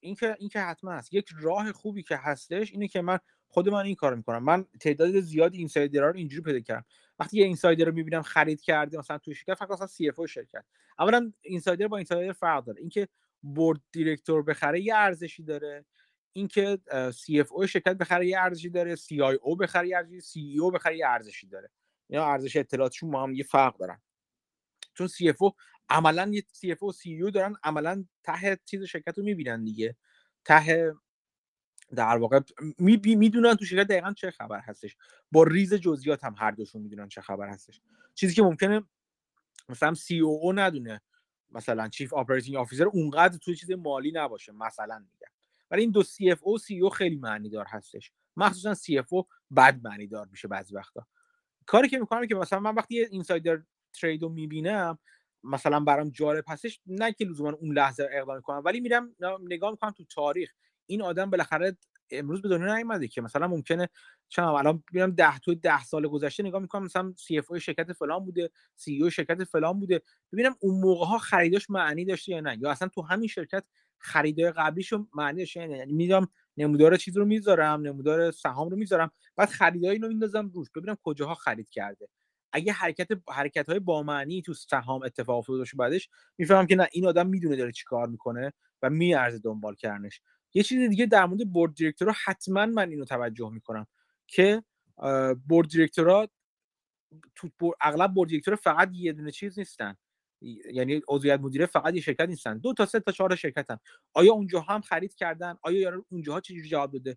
این 0.00 0.14
که 0.14 0.36
این 0.38 0.48
که 0.48 0.60
حتما 0.60 0.92
هست 0.92 1.14
یک 1.14 1.28
راه 1.40 1.72
خوبی 1.72 2.02
که 2.02 2.16
هستش 2.16 2.72
اینه 2.72 2.88
که 2.88 3.00
من 3.02 3.18
خود 3.48 3.68
من 3.68 3.84
این 3.84 3.94
کار 3.94 4.14
می‌کنم. 4.14 4.44
من 4.44 4.64
تعداد 4.80 5.20
زیادی 5.20 5.58
insider 5.58 6.02
ها 6.02 6.08
رو 6.08 6.16
اینجوری 6.16 6.42
پیدا 6.42 6.60
کردم. 6.60 6.84
وقتی 7.18 7.38
یه 7.38 7.44
insider 7.44 7.84
رو 7.84 7.92
می‌بینم 7.92 8.22
خرید 8.22 8.60
کرده 8.60 8.98
مثلا 8.98 9.18
توی 9.18 9.34
شرکت 9.34 9.54
فقط 9.54 9.70
مثلا 9.70 9.86
CFO 9.86 10.26
شرکت. 10.26 10.64
اولا 10.98 11.32
insider 11.42 11.88
با 11.88 11.96
insider 11.96 12.32
فرق 12.32 12.64
داره. 12.64 12.80
اینکه 12.80 13.08
board 13.42 13.80
director 13.92 14.42
بخره 14.42 14.80
یه 14.80 14.94
ارزشی 14.96 15.42
داره. 15.42 15.84
اینکه 16.32 16.78
CFO 17.14 17.66
شرکت 17.66 17.96
بخره 17.96 18.26
یه 18.26 18.38
ارزشی 18.40 18.70
داره. 18.70 18.96
CIO 18.96 19.56
بخره 19.56 19.88
یه 19.88 19.96
ارزشی 19.96 20.20
CEO 20.20 20.70
بخره 20.70 20.96
یه 20.96 21.06
ارزشی 21.06 21.46
داره. 21.46 21.70
یا 22.08 22.26
ارزش 22.26 22.56
اطلاعاتشون 22.56 23.10
با 23.10 23.22
هم 23.22 23.34
یه 23.34 23.44
فرق 23.44 23.76
دارن. 23.76 24.00
چون 24.94 25.06
CFO 25.06 25.52
عملا 25.88 26.30
یه 26.32 26.42
CFO 26.52 26.92
CEO 26.92 27.30
دارن 27.30 27.56
عملا 27.62 28.04
ته 28.22 28.58
چیز 28.64 28.84
شرکت 28.84 29.18
رو 29.18 29.24
می‌بینن 29.24 29.64
دیگه. 29.64 29.96
ته 30.44 30.94
در 31.94 32.16
واقع 32.16 32.40
می‌دونن 33.04 33.54
تو 33.54 33.64
شرکت 33.64 33.88
دقیقا 33.88 34.12
چه 34.12 34.30
خبر 34.30 34.60
هستش. 34.60 34.96
با 35.32 35.42
ریز 35.42 35.74
جزئیات 35.74 36.24
هم 36.24 36.34
هر 36.38 36.50
دوشون 36.50 36.82
می‌دونن 36.82 37.08
چه 37.08 37.20
خبر 37.20 37.48
هستش. 37.48 37.80
چیزی 38.14 38.34
که 38.34 38.42
ممکنه 38.42 38.82
مثلا 39.68 39.94
COO 39.94 40.52
ندونه 40.52 41.00
مثلا 41.50 41.88
chief 41.88 42.14
operating 42.14 42.56
officer 42.56 42.84
اونقدر 42.84 43.38
توی 43.38 43.56
چیز 43.56 43.70
مالی 43.70 44.12
نباشه 44.12 44.52
مثلا 44.52 44.98
میگم. 44.98 45.32
ولی 45.70 45.82
این 45.82 45.90
دو 45.90 46.02
CFO 46.02 46.38
CEO 46.42 46.90
خیلی 46.90 47.16
معنی 47.16 47.48
دار 47.48 47.66
هستش. 47.68 48.12
مخصوصا 48.36 48.74
CFO 48.74 49.26
بد 49.56 49.80
معنی 49.82 50.06
دار 50.06 50.26
میشه 50.30 50.48
بعضی 50.48 50.74
وقتا. 50.74 51.06
کاری 51.66 51.88
که 51.88 51.98
می‌کنم 51.98 52.26
که 52.26 52.34
مثلا 52.34 52.60
من 52.60 52.74
وقتی 52.74 53.04
insider 53.04 53.62
trade 53.92 54.22
رو 54.22 54.28
می‌بینم 54.28 54.98
مثلا 55.44 55.80
برام 55.80 56.10
جالب 56.10 56.44
هستش 56.48 56.80
نه 56.86 57.12
که 57.12 57.24
لزوما 57.24 57.52
اون 57.52 57.72
لحظه 57.78 58.08
اقدام 58.12 58.40
کنم 58.40 58.62
ولی 58.64 58.80
میرم 58.80 59.14
نگاه 59.40 59.70
می‌کنم 59.70 59.90
تو 59.90 60.04
تاریخ. 60.04 60.52
این 60.88 61.02
آدم 61.02 61.30
بالاخره 61.30 61.76
امروز 62.10 62.42
به 62.42 62.48
دنیا 62.48 62.76
نیومده 62.76 63.08
که 63.08 63.20
مثلا 63.22 63.48
ممکنه 63.48 63.88
چون 64.28 64.44
الان 64.44 64.82
میرم 64.92 65.10
10 65.10 65.38
تو 65.38 65.54
10 65.54 65.84
سال 65.84 66.08
گذشته 66.08 66.42
نگاه 66.42 66.60
می‌کنم 66.62 66.84
مثلا 66.84 67.14
سی 67.16 67.38
اف 67.38 67.58
شرکت 67.58 67.92
فلان 67.92 68.24
بوده 68.24 68.50
سی 68.76 69.02
او 69.02 69.10
شرکت 69.10 69.44
فلان 69.44 69.80
بوده. 69.80 70.02
ببینم 70.32 70.54
اون 70.60 70.80
موقع 70.80 71.06
ها 71.06 71.18
خریداش 71.18 71.70
معنی 71.70 72.04
داشته 72.04 72.32
یا 72.32 72.40
نه؟ 72.40 72.58
یا 72.60 72.70
اصلا 72.70 72.88
تو 72.88 73.02
همین 73.02 73.28
شرکت 73.28 73.64
خریدای 73.98 74.50
قبلیشو 74.50 75.06
معنی 75.14 75.38
داشته 75.38 75.60
یا 75.60 75.66
نه؟ 75.66 75.76
یعنی 75.78 75.92
میدم 75.92 76.28
نمودار 76.56 76.96
چیز 76.96 77.16
رو 77.16 77.24
می‌ذارم 77.24 77.80
نمودار 77.80 78.30
سهام 78.30 78.68
رو 78.68 78.76
می‌ذارم 78.76 79.10
بعد 79.36 79.48
خریدای 79.48 79.90
اینو 79.90 80.08
میندازم 80.08 80.50
روش. 80.54 80.68
ببینم 80.76 80.96
کجاها 81.02 81.34
خرید 81.34 81.70
کرده. 81.70 82.08
اگه 82.52 82.72
حرکت 82.72 83.08
حرکت 83.30 83.68
های 83.68 83.78
با 83.78 84.02
معنی 84.02 84.42
تو 84.42 84.54
سهام 84.54 85.02
اتفاق 85.02 85.38
افتاده 85.38 85.58
باشه 85.58 85.76
بعدش 85.76 86.08
می‌فهمم 86.38 86.66
که 86.66 86.76
نه 86.76 86.88
این 86.92 87.06
آدم 87.06 87.26
می‌دونه 87.26 87.56
داره 87.56 87.72
چیکار 87.72 88.08
می‌کنه 88.08 88.52
و 88.82 88.90
میارزه 88.90 89.38
دنبال 89.38 89.74
کردنش. 89.74 90.20
یه 90.54 90.62
چیز 90.62 90.88
دیگه 90.88 91.06
در 91.06 91.26
مورد 91.26 91.52
بورد 91.52 91.74
دیرکتورها 91.74 92.14
حتما 92.24 92.66
من 92.66 92.90
اینو 92.90 93.04
توجه 93.04 93.50
می‌کنم 93.50 93.86
که 94.26 94.62
بورد 95.48 95.68
دیرکتورها 95.68 96.28
تو 97.34 97.72
اغلب 97.80 98.14
بورد 98.14 98.30
دیرکتور 98.30 98.54
فقط 98.54 98.90
یه 98.92 99.12
دونه 99.12 99.30
چیز 99.30 99.58
نیستن. 99.58 99.96
یعنی 100.72 101.02
عضویت 101.08 101.40
مدیره 101.40 101.66
فقط 101.66 101.94
یه 101.94 102.00
شرکت 102.00 102.28
نیستن. 102.28 102.58
دو 102.58 102.74
تا 102.74 102.86
سه 102.86 103.00
تا 103.00 103.12
چهار 103.12 103.36
شرکت 103.36 103.70
هم 103.70 103.80
آیا 104.14 104.32
اونجا 104.32 104.60
هم 104.60 104.80
خرید 104.80 105.14
کردن؟ 105.14 105.56
آیا 105.62 105.80
یارو 105.80 106.04
اونجاها 106.08 106.40
چجوری 106.40 106.68
جواب 106.68 106.92
داده؟ 106.92 107.16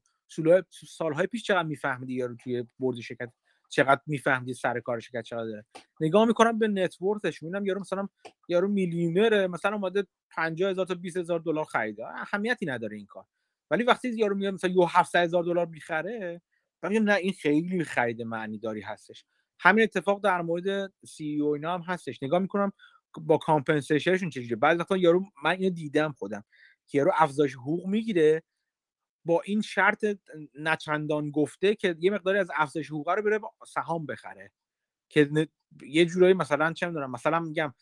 سالهای 0.88 1.28
پیش 1.28 1.44
چقدر 1.44 1.68
میفهمیدی 1.68 2.14
یارو 2.14 2.36
توی 2.36 2.66
board 2.78 3.00
شرکت؟ 3.00 3.32
چقدر 3.72 4.02
میفهمیدی 4.08 4.54
سر 4.54 4.80
کار 4.80 5.00
شرکت 5.00 5.22
چقدر 5.22 5.46
داره 5.46 5.66
نگاه 6.02 6.26
می‌کنم 6.26 6.60
به 6.60 6.68
net 6.68 6.90
worth 6.90 7.28
ش 7.28 7.44
می‌بینم 7.44 7.66
یارو 7.66 7.82
مثلا 7.82 8.08
یارو 8.50 8.68
میلیونره 8.68 9.48
مثلا 9.48 9.76
اومده 9.76 10.08
50 10.32 10.72
هزار 10.72 10.86
تا 10.86 10.96
20 10.96 11.18
هزار 11.18 11.40
دلار 11.40 11.66
خریده. 11.66 12.08
اهمیتی 12.08 12.66
نداره 12.66 12.98
این 12.98 13.06
کار. 13.06 13.26
ولی 13.72 13.84
وقتی 13.84 14.10
یارو 14.10 14.36
میاد 14.36 14.54
مثلا 14.54 14.70
یو 14.70 14.86
700 14.86 15.24
هزار 15.24 15.44
دلار 15.44 15.66
می‌خره 15.66 16.42
میگم 16.84 17.04
نه 17.04 17.16
این 17.16 17.34
خیلی 17.34 17.84
خرید 17.84 18.22
معنی 18.22 18.58
داری 18.58 18.82
هستش. 18.82 19.26
همین 19.60 19.84
اتفاق 19.84 20.24
در 20.24 20.42
مورد 20.42 20.94
CEO 21.06 21.54
اینا 21.54 21.74
هم 21.74 21.82
هستش. 21.82 22.24
نگاه 22.24 22.40
می‌کنم 22.40 22.72
با 23.18 23.38
compensation 23.38 24.07
شون 24.07 24.30
چجوریه. 24.30 24.56
بعضی 24.56 24.80
وقتا 24.80 24.98
یارو 24.98 25.26
من 25.44 25.52
اینو 25.52 25.70
دیدم 25.70 26.12
خودم 26.12 26.44
که 26.88 26.98
یارو 26.98 27.12
افزایش 27.16 27.56
حقوق 27.56 27.88
می‌گیره 27.88 28.44
با 29.26 29.42
این 29.46 29.62
شرط 29.62 30.06
نچندان 30.60 31.32
گفته 31.32 31.76
که 31.76 31.96
یه 32.00 32.12
مقداری 32.12 32.40
از 32.40 32.52
افزایش 32.56 32.90
حقوق 32.90 33.10
رو 33.10 33.22
بره 33.24 33.40
سهام 33.68 34.06
بخره. 34.06 34.52
که 35.10 35.48
یه 35.84 36.06
جورایی 36.06 36.34
مثلا 36.34 36.74
چه 36.74 36.88
می‌دونم 36.88 37.12
مثلا 37.12 37.40
میگم 37.40 37.74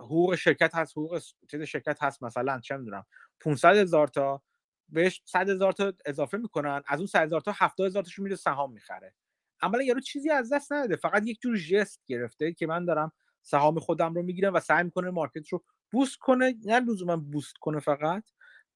حقوق 0.00 0.34
شرکت 0.34 0.74
هست 0.74 0.92
حقوق 0.92 1.22
چیز 1.50 1.62
شرکت 1.62 2.02
هست 2.02 2.22
مثلا 2.22 2.60
چه 2.60 2.76
می‌دونم 2.76 3.06
500 3.40 3.76
هزار 3.76 4.08
تا 4.08 4.42
بهش 4.88 5.22
100 5.24 5.48
هزار 5.50 5.72
تا 5.72 5.92
اضافه 6.06 6.38
می‌کنن 6.38 6.82
از 6.86 6.98
اون 6.98 7.06
100 7.06 7.22
هزار 7.22 7.40
تا 7.40 7.52
70 7.56 7.86
هزار 7.86 8.02
تاشو 8.02 8.22
میره 8.22 8.36
سهام 8.36 8.72
می‌خره. 8.72 9.14
عملا 9.62 9.82
یارو 9.82 10.00
چیزی 10.00 10.30
از 10.30 10.52
دست 10.52 10.72
نداده 10.72 10.96
فقط 10.96 11.26
یک 11.26 11.40
جور 11.40 11.56
جست 11.58 12.00
گرفته 12.06 12.52
که 12.52 12.66
من 12.66 12.84
دارم 12.84 13.12
سهام 13.42 13.78
خودم 13.78 14.14
رو 14.14 14.22
می‌گیرم 14.22 14.54
و 14.54 14.60
سعی 14.60 14.84
می‌کنه 14.84 15.10
مارکت 15.10 15.48
رو 15.48 15.64
بوست 15.92 16.16
کنه 16.18 16.54
نه 16.64 16.80
لزوما 16.80 17.16
بوست 17.16 17.58
کنه 17.58 17.80
فقط 17.80 18.24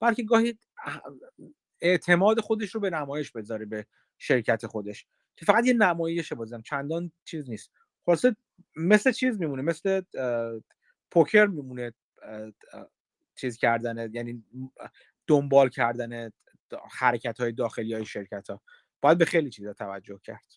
بلکه 0.01 0.23
گاهی 0.23 0.59
اعتماد 1.81 2.41
خودش 2.41 2.75
رو 2.75 2.81
به 2.81 2.91
نمایش 2.91 3.31
بذاره 3.31 3.65
به 3.65 3.87
شرکت 4.19 4.67
خودش. 4.67 5.07
که 5.37 5.45
فقط 5.45 5.67
یه 5.67 5.73
نمایش 5.73 6.33
بازم 6.33 6.63
چندان 6.63 7.13
چیز 7.25 7.51
نیست. 7.51 7.71
خلاصه 8.07 8.37
مثل 8.77 9.13
چیز 9.13 9.41
میمونه؟ 9.41 9.63
مثل 9.63 10.03
پوکر 11.11 11.47
میمونه 11.47 11.93
چیز 13.35 13.57
کردن 13.57 14.13
یعنی 14.13 14.45
دنبال 15.27 15.69
کردن 15.69 16.33
حرکت 16.91 17.41
های 17.41 17.53
داخلی 17.53 17.95
های 17.95 18.05
شرکت 18.05 18.51
ها 18.51 18.63
باید 19.01 19.19
به 19.19 19.25
خیلی 19.25 19.51
چیزا 19.51 19.73
توجه 19.73 20.21
کرد. 20.25 20.55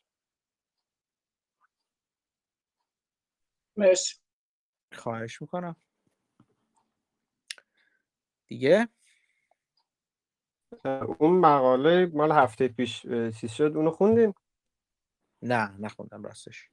مرسی. 3.78 4.16
خواهش 4.94 5.42
می‌کنم. 5.42 5.76
دیگه؟ 8.48 8.90
اون 11.18 11.40
مقاله 11.40 12.06
مال 12.14 12.32
هفته 12.32 12.68
پیش 12.68 13.02
چیز 13.40 13.52
شد؟ 13.52 13.72
اونو 13.76 13.92
خوندین؟ 13.92 14.34
نه 15.42 15.76
نخوندم 15.80 16.24
راستش. 16.24 16.70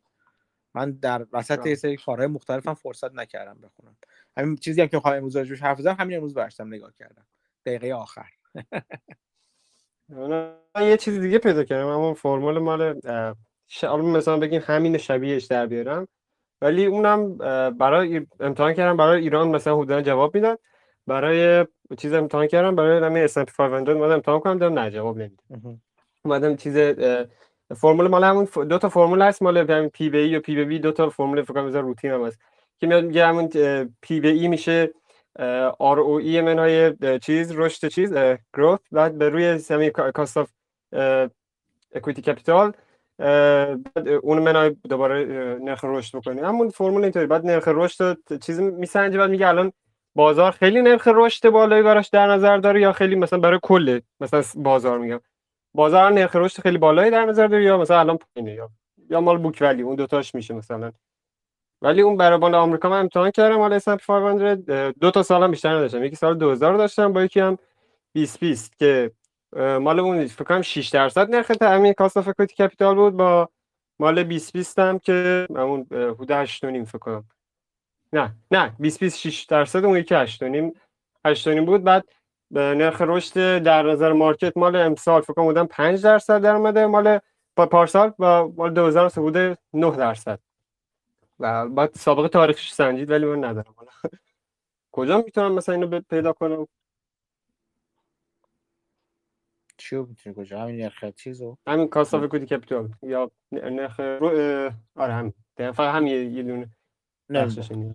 من 0.74 0.90
در 0.90 1.26
وسط. 1.32 1.66
یه 1.66 1.74
سری 1.74 1.96
کارهای 1.96 2.26
مختلفم 2.28 2.74
فرصت 2.74 3.12
نکردم 3.12 3.60
بخونم. 3.60 3.96
همین 4.36 4.56
چیزی 4.56 4.80
هم 4.80 4.86
که 4.86 4.96
می‌خوام 4.96 5.14
امروز 5.14 5.36
راجعش 5.36 5.62
حرف 5.62 5.78
بزنم 5.78 5.96
همین 5.98 6.16
امروز 6.16 6.34
برشتم 6.34 6.66
نگاه 6.66 6.92
کردم. 6.92 7.26
دقیقه 7.66 7.92
آخر. 7.94 8.28
من 10.08 10.56
یه 10.82 10.96
چیز 10.96 11.20
دیگه 11.20 11.38
پیدا 11.38 11.64
کردم 11.64 11.88
همون 11.88 12.14
فرمول 12.14 12.58
مال 12.58 13.00
ش- 13.66 13.84
مثلا 13.84 14.38
بگین 14.38 14.60
همین 14.60 14.98
شبیهش 14.98 15.44
در 15.44 15.66
بیارم. 15.66 16.08
ولی 16.62 16.86
اونم 16.86 17.38
برای 17.78 18.26
امتحان 18.40 18.74
کردم 18.74 18.96
برای 18.96 19.22
ایران 19.22 19.48
مثلا 19.48 19.76
حدودا 19.76 20.02
جواب 20.02 20.34
می‌داد 20.34 20.60
برای 21.08 21.66
چیز 21.98 22.12
امتحان 22.12 22.46
کردم 22.46 22.76
برای 22.76 23.04
همین 23.04 23.26
S&P 23.26 23.56
500 23.58 23.90
اومدم 23.90 24.12
امتحان 24.12 24.40
کنم 24.40 24.52
دیدم 24.52 24.78
نه 24.78 24.90
جواب 24.90 25.18
نمیده. 25.18 25.42
اومدم 26.24 26.56
چیز 26.56 26.76
فرمول 27.76 28.08
مال 28.08 28.24
همون 28.24 28.44
دو 28.44 28.78
تا 28.78 28.88
فرمول 28.88 29.22
هست 29.22 29.42
مال 29.42 29.70
همین 29.70 29.88
P 29.88 30.10
by 30.10 30.18
E 30.18 30.36
و 30.36 30.40
P 30.40 30.54
by 30.54 30.64
B 30.64 30.78
دو 30.78 30.92
تا 30.92 31.08
فرمول 31.08 31.42
فکر 31.42 31.54
کنم 31.54 31.86
روتین 31.86 32.10
هم 32.10 32.26
هست. 32.26 32.38
که 32.80 32.86
میاد 32.86 33.04
میگه 33.04 33.26
همون 33.26 33.48
P 34.02 34.20
by 34.20 34.28
E 34.28 34.48
میشه 34.48 34.90
ROE 35.78 36.40
منهای 36.40 36.94
چیز 37.18 37.52
رشد 37.52 37.88
چیز 37.88 38.12
growth 38.54 38.80
بعد 38.92 39.18
به 39.18 39.28
روی 39.28 39.60
همین 39.70 39.90
cost 39.90 40.36
of 40.36 40.50
اکویتی 41.94 42.22
کپیتال 42.22 42.72
بعد 43.18 44.08
اون 44.22 44.38
منهای 44.38 44.76
دوباره 44.88 45.24
نرخ 45.62 45.84
رشد 45.84 46.18
بکنی. 46.18 46.40
همون 46.40 46.68
فرمول 46.68 47.02
اینطوری. 47.02 47.26
بعد 47.26 47.46
نرخ 47.46 47.68
رشد 47.68 48.38
چیز 48.40 48.60
میسنجه 48.60 49.18
بعد 49.18 49.30
میگه 49.30 49.48
الان 49.48 49.72
بازار 50.18 50.52
خیلی 50.52 50.82
نرخ 50.82 51.08
رشد 51.14 51.50
بالایی 51.50 51.82
براش 51.82 52.08
در 52.08 52.26
نظر 52.26 52.56
داره 52.58 52.80
یا 52.80 52.92
خیلی 52.92 53.14
مثلا 53.16 53.38
برای 53.38 53.58
کل 53.62 54.00
مثلا 54.20 54.42
بازار 54.56 54.98
میگم. 54.98 55.20
بازار 55.74 56.12
نرخ 56.12 56.36
رشد 56.36 56.62
خیلی 56.62 56.78
بالایی 56.78 57.10
در 57.10 57.24
نظر 57.24 57.46
داره 57.46 57.64
یا 57.64 57.78
مثلا 57.78 58.00
الان 58.00 58.18
پایینه 58.18 58.54
یا 58.54 58.70
یا 59.10 59.20
مال 59.20 59.38
بوک 59.38 59.58
ولی 59.60 59.82
اون 59.82 59.96
دوتاش 59.96 60.34
میشه 60.34 60.54
مثلا. 60.54 60.92
ولی 61.82 62.02
اون 62.02 62.16
برای 62.16 62.38
مال 62.38 62.54
آمریکا 62.54 62.88
من 62.88 63.00
امتحان 63.00 63.30
کردم 63.30 63.56
مال 63.56 63.78
S&P 63.78 64.06
500 64.06 64.70
اه، 64.70 64.92
دو 64.92 65.10
تا 65.10 65.22
سالم 65.22 65.50
بیشتر 65.50 65.68
نداشتم. 65.76 66.04
یکی 66.04 66.16
سال 66.16 66.38
2000 66.38 66.76
داشتم 66.76 67.12
با 67.12 67.22
یکی 67.22 67.40
هم 67.40 67.58
20 68.12 68.40
20 68.40 68.78
که 68.78 69.12
مال 69.56 70.00
اون 70.00 70.26
فکر 70.26 70.44
کنم 70.44 70.62
6 70.62 70.88
درصد 70.88 71.30
نرخ 71.34 71.48
تامین 71.48 71.92
cost 71.92 72.16
of 72.16 72.28
capital 72.28 72.94
بود 72.94 73.16
با 73.16 73.48
مال 74.00 74.22
20 74.24 74.52
20 74.52 74.78
هم 74.78 74.98
که 74.98 75.46
اه، 75.56 76.10
حدود 76.10 76.30
8 76.30 76.64
و 76.64 76.70
نیم 76.70 76.84
فکر 76.84 76.98
کنم. 76.98 77.24
نه 78.12 78.34
نه 78.50 78.76
20 78.78 79.00
20 79.00 79.18
6 79.18 79.44
درصد 79.44 79.84
اون 79.84 79.96
یکی 79.96 80.14
8 80.14 80.42
و 80.42 80.48
نیم 80.48 80.72
8 81.24 81.46
و 81.46 81.50
نیم 81.50 81.64
بود. 81.64 81.84
بعد 81.84 82.08
نرخ 82.50 83.00
رشد 83.00 83.58
در 83.58 83.82
نظر 83.82 84.12
market 84.12 84.56
مال 84.56 84.76
امسال 84.76 85.20
فکر 85.22 85.32
کنم 85.32 85.44
بودن 85.44 85.66
5 85.66 86.02
درصد 86.02 86.42
در 86.42 86.54
اومده. 86.54 86.86
مال 86.86 87.18
با 87.56 87.66
پارسال 87.66 88.12
و 88.18 88.48
مال 88.48 88.74
2000 88.74 89.10
بوده 89.10 89.58
9 89.72 89.96
درصد. 89.96 90.40
و 91.38 91.68
بعد 91.68 91.94
سابقه 91.94 92.28
تاریخش 92.28 92.72
سنجید 92.72 93.10
ولی 93.10 93.26
من 93.26 93.44
ندارم. 93.44 93.74
کجا 94.92 95.22
می‌تونم 95.22 95.52
مثلا 95.52 95.74
اینو 95.74 96.00
پیدا 96.00 96.32
کنم؟ 96.32 96.66
چی 99.76 99.96
رو 99.96 100.06
می‌تونی 100.06 100.36
کجا؟ 100.38 100.60
همین 100.60 100.76
نرخ 100.80 101.04
چیزو؟ 101.04 101.56
همین 101.66 101.88
cost 101.88 102.14
of 102.14 102.22
equity 102.22 102.46
capital. 102.46 102.88
یا 103.02 103.30
نرخ 103.52 104.00
رو 104.00 104.26
آره 104.96 105.12
همین. 105.12 105.32
دقیقاً 105.56 105.72
فقط 105.72 105.94
همین 105.94 106.32
یه 106.34 106.42
دونه. 106.42 106.70
نمی‌دونم. 107.30 107.94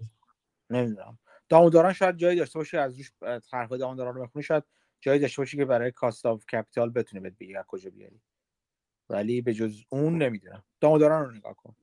نمی‌دونم. 0.69 1.19
داموداران 1.49 1.93
شاید 1.93 2.17
جایی 2.17 2.39
داشته 2.39 2.59
باشه 2.59 2.79
از 2.79 2.97
روش 2.97 3.11
طرح 3.49 3.67
داموداران 3.67 4.15
رو 4.15 4.23
بخونی 4.23 4.43
شاید 4.43 4.63
جایی 5.01 5.19
داشته 5.19 5.41
باشه 5.41 5.57
که 5.57 5.65
برای 5.65 5.91
cost 5.91 6.25
of 6.25 6.45
capital 6.45 6.89
بتونه 6.89 7.21
بهت 7.21 7.37
بگه 7.39 7.59
از 7.59 7.65
کجا 7.67 7.89
بیاری. 7.89 8.21
ولی 9.09 9.41
به 9.41 9.53
جز 9.53 9.83
اون 9.89 10.17
نمی‌دونم. 10.17 10.63
داموداران 10.79 11.25
رو 11.25 11.31
نگاه 11.31 11.55
کن. 11.55 11.75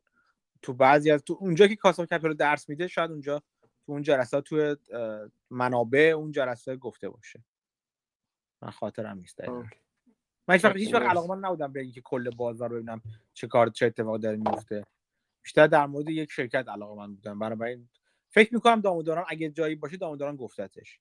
تو 0.63 0.73
بعضی 0.73 1.11
از 1.11 1.25
تو 1.25 1.37
اونجا 1.41 1.67
که 1.67 1.77
cost 1.77 2.01
of 2.01 2.07
capital 2.07 2.35
درس 2.35 2.69
میده 2.69 2.87
شاید 2.87 3.11
اونجا 3.11 3.43
تو 3.87 3.93
اون 3.93 4.03
جلسات 4.03 4.45
تو 4.45 4.77
منابع 5.51 6.13
اون 6.17 6.33
جلسه 6.33 6.77
گفته 6.77 7.09
باشه. 7.09 7.45
من 8.63 8.71
خاطرم 8.71 9.19
نیست. 9.19 9.49
من 10.49 10.55
هیچ 10.55 10.65
وقت 10.65 10.77
هیچ 10.77 10.95
وقت. 10.95 11.03
علاقمند 11.03 11.47
نبودم 11.47 11.73
به 11.73 11.81
اینکه 11.81 12.01
کل 12.01 12.31
بازار 12.31 12.71
رو 12.71 12.77
ببینم 12.77 13.03
چه 13.33 13.47
کار 13.47 13.69
چه 13.69 13.87
اتفاقی 13.87 14.19
داره 14.19 14.37
میفته 14.37 14.87
بیشتر 15.43 15.67
در 15.67 15.87
مورد 15.87 16.11
یک 16.11 16.31
شرکت 16.31 16.69
علاقمند 16.69 17.17
بودم. 17.17 17.39
بنابراین 17.39 17.89
فکر 18.29 18.55
می‌کنم 18.55 18.81
داموداران 18.81 19.25
اگه 19.29 19.51
جایی 19.51 19.75
باشه 19.75 19.97
داموداران 19.97 20.37
گفتتش. 20.37 21.01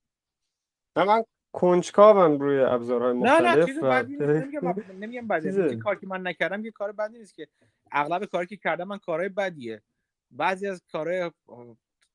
نه 0.96 1.04
من 1.04 1.24
کنجکاوم 1.52 2.40
روی 2.40 2.60
ابزارهای 2.60 3.14
نه 3.14 3.20
نه 3.20 3.34
مختلف 3.34 3.66
چیز 3.66 3.84
نیست. 3.84 4.22
نمیگم. 4.92 5.32
اینکه 5.32 5.76
کاری 5.76 6.00
که 6.00 6.08
من 6.08 6.28
نکردم 6.28 6.66
یه 6.66 6.72
کار 6.72 6.92
بدی 6.92 7.18
نیست 7.18 7.36
که 7.36 7.48
اغلب 7.92 8.26
کاری 8.26 8.48
که 8.48 8.58
کردم 8.58 8.88
من 8.88 8.98
کارهای 8.98 9.30
بدیه. 9.30 9.82
بعضی 10.32 10.68
از 10.68 10.82
کارهای 10.92 11.32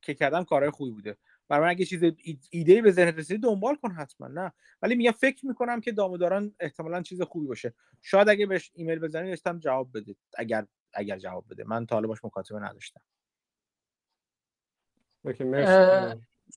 که 0.01 0.13
کردم 0.13 0.43
کارهای 0.43 0.71
خوبی 0.71 0.91
بوده. 0.91 1.17
برای 1.47 1.63
من 1.63 1.69
اگه 1.69 1.85
چیز 1.85 2.03
ایده 2.49 2.81
به 2.81 2.91
ذهنت 2.91 3.17
رسید 3.17 3.41
دنبال 3.41 3.75
کن 3.75 3.91
حتما 3.91 4.27
نه. 4.27 4.53
ولی 4.81 4.95
میگم 4.95 5.11
فکر 5.11 5.45
می‌کنم 5.45 5.81
که 5.81 5.91
داموداران 5.91 6.55
احتمالا 6.59 7.01
چیز 7.01 7.21
خوبی 7.21 7.47
باشه. 7.47 7.73
شاید 8.01 8.29
اگه 8.29 8.45
بهش 8.45 8.71
ایمیل 8.73 8.99
بزنی 8.99 9.29
داشتم 9.29 9.59
جواب 9.59 9.97
بده 9.97 10.15
اگر 10.37 10.65
اگر 10.95 11.17
جواب 11.17 11.45
بده. 11.49 11.63
من 11.67 11.85
تا 11.85 11.95
حالا 11.95 12.07
باش 12.07 12.25
مکاتبه 12.25 12.59
نداشتم. 12.59 13.01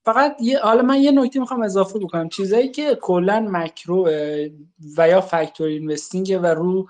فقط 0.05 0.37
یه 0.41 0.59
حالا 0.59 0.83
من 0.83 1.01
یه 1.01 1.11
نکته 1.11 1.41
می‌خوام 1.41 1.63
اضافه 1.63 1.99
بکنم. 1.99 2.29
چیزایی 2.29 2.69
که 2.69 2.95
کلا 2.95 3.49
مکرو 3.51 4.09
و 4.97 5.09
یا 5.09 5.21
factor 5.21 5.69
investing 5.69 6.41
و 6.43 6.47
رو 6.47 6.89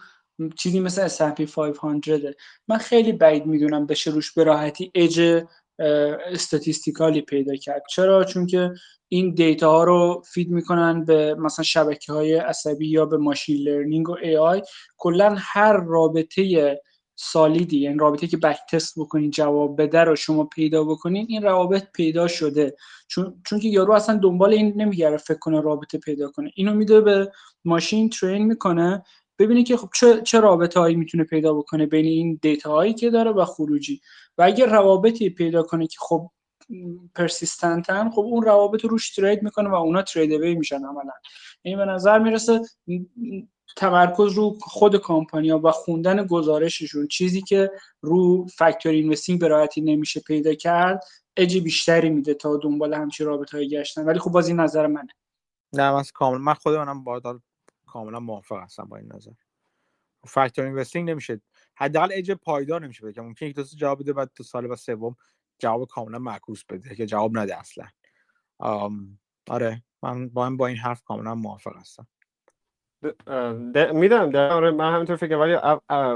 چیزی 0.57 0.81
مثل 0.81 1.09
S&P 1.09 1.41
500 1.55 2.35
من 2.69 2.79
خیلی 2.79 3.13
بعید 3.13 3.47
می‌دونم 3.47 3.87
بشه 3.87 4.11
روش 4.11 4.33
به 4.33 4.45
راحتی 4.45 4.93
edge 4.95 5.45
statistical 5.79 7.09
ی 7.09 7.21
پیدا 7.21 7.57
کرد. 7.57 7.83
چرا؟ 7.91 8.25
چون 8.25 8.47
که 8.47 8.71
این 9.09 9.35
دیتا 9.35 9.71
ها 9.71 9.85
رو 9.85 10.23
feed 10.27 10.51
می‌کنن 10.51 11.05
به 11.05 11.35
مثلا 11.35 11.65
شبکه 11.65 12.13
های 12.13 12.35
عصبی 12.35 12.89
یا 12.89 13.07
به 13.07 13.17
machine 13.17 13.57
learning 13.57 14.09
و 14.09 14.17
AI 14.23 14.63
کلا 14.97 15.37
هر 15.39 15.73
رابطه 15.73 16.81
solid 17.21 17.69
ی 17.69 17.79
یعنی 17.79 17.99
رابطه 17.99 18.27
که 18.27 18.37
backtest 18.37 18.99
بکنین 18.99 19.31
جواب 19.31 19.83
بده 19.83 20.01
رو 20.01 20.17
شما 20.17 20.45
پیدا 20.45 20.85
بکنین 20.85 21.27
این 21.29 21.43
روابط 21.43 21.85
پیدا 21.93 22.29
شده. 22.29 22.77
چون 23.09 23.43
چون 23.47 23.61
که 23.61 23.69
یارو 23.69 23.93
اصلا 23.93 24.17
دنبال 24.17 24.53
این 24.53 24.73
نمیگره 24.77 25.17
فکر 25.17 25.39
کنه 25.39 25.61
رابطه 25.61 25.99
پیدا 25.99 26.31
کنه. 26.31 26.51
اینو 26.55 26.75
میده 26.75 27.01
به 27.01 27.33
ماشین 27.65 28.11
ترین 28.11 28.47
می‌کنه. 28.47 29.03
ببینه 29.39 29.63
که 29.63 29.77
خب 29.77 29.89
چه 29.95 30.21
چه 30.23 30.41
رابطه 30.41 30.81
هایی 30.81 30.97
می‌تونه 30.97 31.25
پیدا 31.25 31.55
بکنه 31.55 31.87
بین 31.87 32.07
این 32.07 32.39
دیتا 32.43 32.73
هایی 32.73 32.95
که 32.95 33.11
داره 33.11 33.31
و 33.31 33.45
خروجی. 33.45 34.01
و 34.39 34.43
اگر 34.43 34.67
روابطی 34.67 35.31
پیدا 35.31 35.63
کنه 35.63 35.87
که 35.87 35.97
خب 36.01 36.31
پرسیستنتن 37.15 38.11
خب 38.11 38.21
اون 38.21 38.43
روابط 38.43 38.83
رو 38.83 38.89
روش 38.89 39.15
ترید 39.15 39.43
می‌کنه 39.43 39.69
و 39.69 39.75
اونا 39.75 40.03
ترید 40.03 40.35
میشن 40.59 40.85
عملا. 40.85 41.13
این 41.63 41.79
به 41.79 41.85
نظر 41.85 42.19
می‌رسه 42.19 42.61
تمرکز 43.77 44.33
رو 44.33 44.59
خود 44.61 44.97
کامپانیا 44.97 45.59
و 45.59 45.71
خوندن 45.71 46.27
گزارششون 46.27 47.07
چیزی 47.07 47.43
که 47.43 47.71
رو 48.01 48.47
فکتور 48.47 48.93
اینوستینگ 48.93 49.41
به 49.41 49.49
راحتی 49.49 49.81
نمیشه 49.81 50.21
پیدا 50.21 50.55
کرد 50.55 51.05
اج 51.37 51.59
بیشتری 51.59 52.11
میده 52.11 52.35
تا 52.35 52.57
دنبال 52.57 52.95
همچین 52.95 53.27
رابطه 53.27 53.57
های 53.57 53.69
گشتن. 53.69 54.05
ولی 54.05 54.19
خب 54.19 54.31
باز 54.31 54.49
این 54.49 54.61
نظر 54.61 54.87
منه. 54.87 55.09
نه 55.73 55.93
من 55.93 56.03
کاملا 56.15 56.39
من 56.39 56.55
خود 56.55 56.75
منم 56.75 57.05
با 57.05 57.41
کاملا 57.87 58.21
موافق 58.21 58.57
هستم 58.57 58.85
با 58.85 58.97
این 58.97 59.13
نظر. 59.13 59.31
factor 60.27 60.65
investing 60.65 61.11
نمیشه. 61.11 61.41
حداقل 61.77 62.09
اج 62.13 62.31
پایدار 62.31 62.85
نمیشه 62.85 63.07
بده 63.07 63.21
ممکن 63.21 63.47
یک 63.47 63.57
دو 63.57 63.65
سه 63.65 63.77
جواب 63.77 64.01
بده 64.01 64.13
بعد 64.13 64.31
تو 64.35 64.43
سال 64.43 64.67
بعد 64.67 64.79
سوم 64.79 65.17
جواب 65.59 65.89
کاملا 65.89 66.19
معکوس 66.19 66.65
بده 66.65 66.95
که 66.95 67.07
جواب 67.07 67.39
نده 67.39 67.59
اصلا. 67.59 67.87
آم، 68.59 69.19
آره. 69.49 69.83
من 70.03 70.29
با 70.29 70.51
با 70.51 70.67
این 70.67 70.77
حرف 70.77 71.03
کاملا 71.03 71.35
موافق 71.35 71.77
هستم. 71.77 72.07
می‌دونم 73.93 74.31
در 74.31 74.51
آره 74.51 74.71
من 74.71 74.95
همینطور 74.95 75.17
فکر 75.17 75.37
ولی 75.37 75.55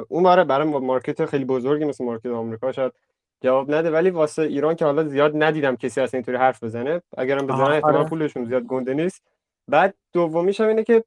اون 0.09 0.23
باره 0.23 0.45
برای 0.45 0.69
market 0.69 1.27
خیلی 1.27 1.45
بزرگی 1.45 1.85
مثل 1.85 2.05
market 2.05 2.27
آمریکا 2.27 2.73
شاید 2.73 2.93
جواب 3.41 3.75
نده 3.75 3.91
ولی 3.91 4.11
واسه 4.11 4.43
ایران 4.43 4.75
که 4.75 4.85
حالا 4.85 5.05
زیاد 5.05 5.33
ندیدم 5.35 5.77
کسی 5.77 6.01
اصلا 6.01 6.19
اینطوری 6.19 6.37
حرف 6.37 6.63
بزنه 6.63 7.03
اگرم 7.17 7.47
بزنه 7.47 7.63
آها، 7.63 7.73
احتمال 7.73 7.97
آره. 7.97 8.09
پولشون 8.09 8.45
زیاد 8.45 8.63
گنده 8.63 8.95
نیست. 8.95 9.23
بعد 9.69 9.95
دومیش 10.13 10.61
هم 10.61 10.69
اینه 10.69 10.85
که 10.85 11.05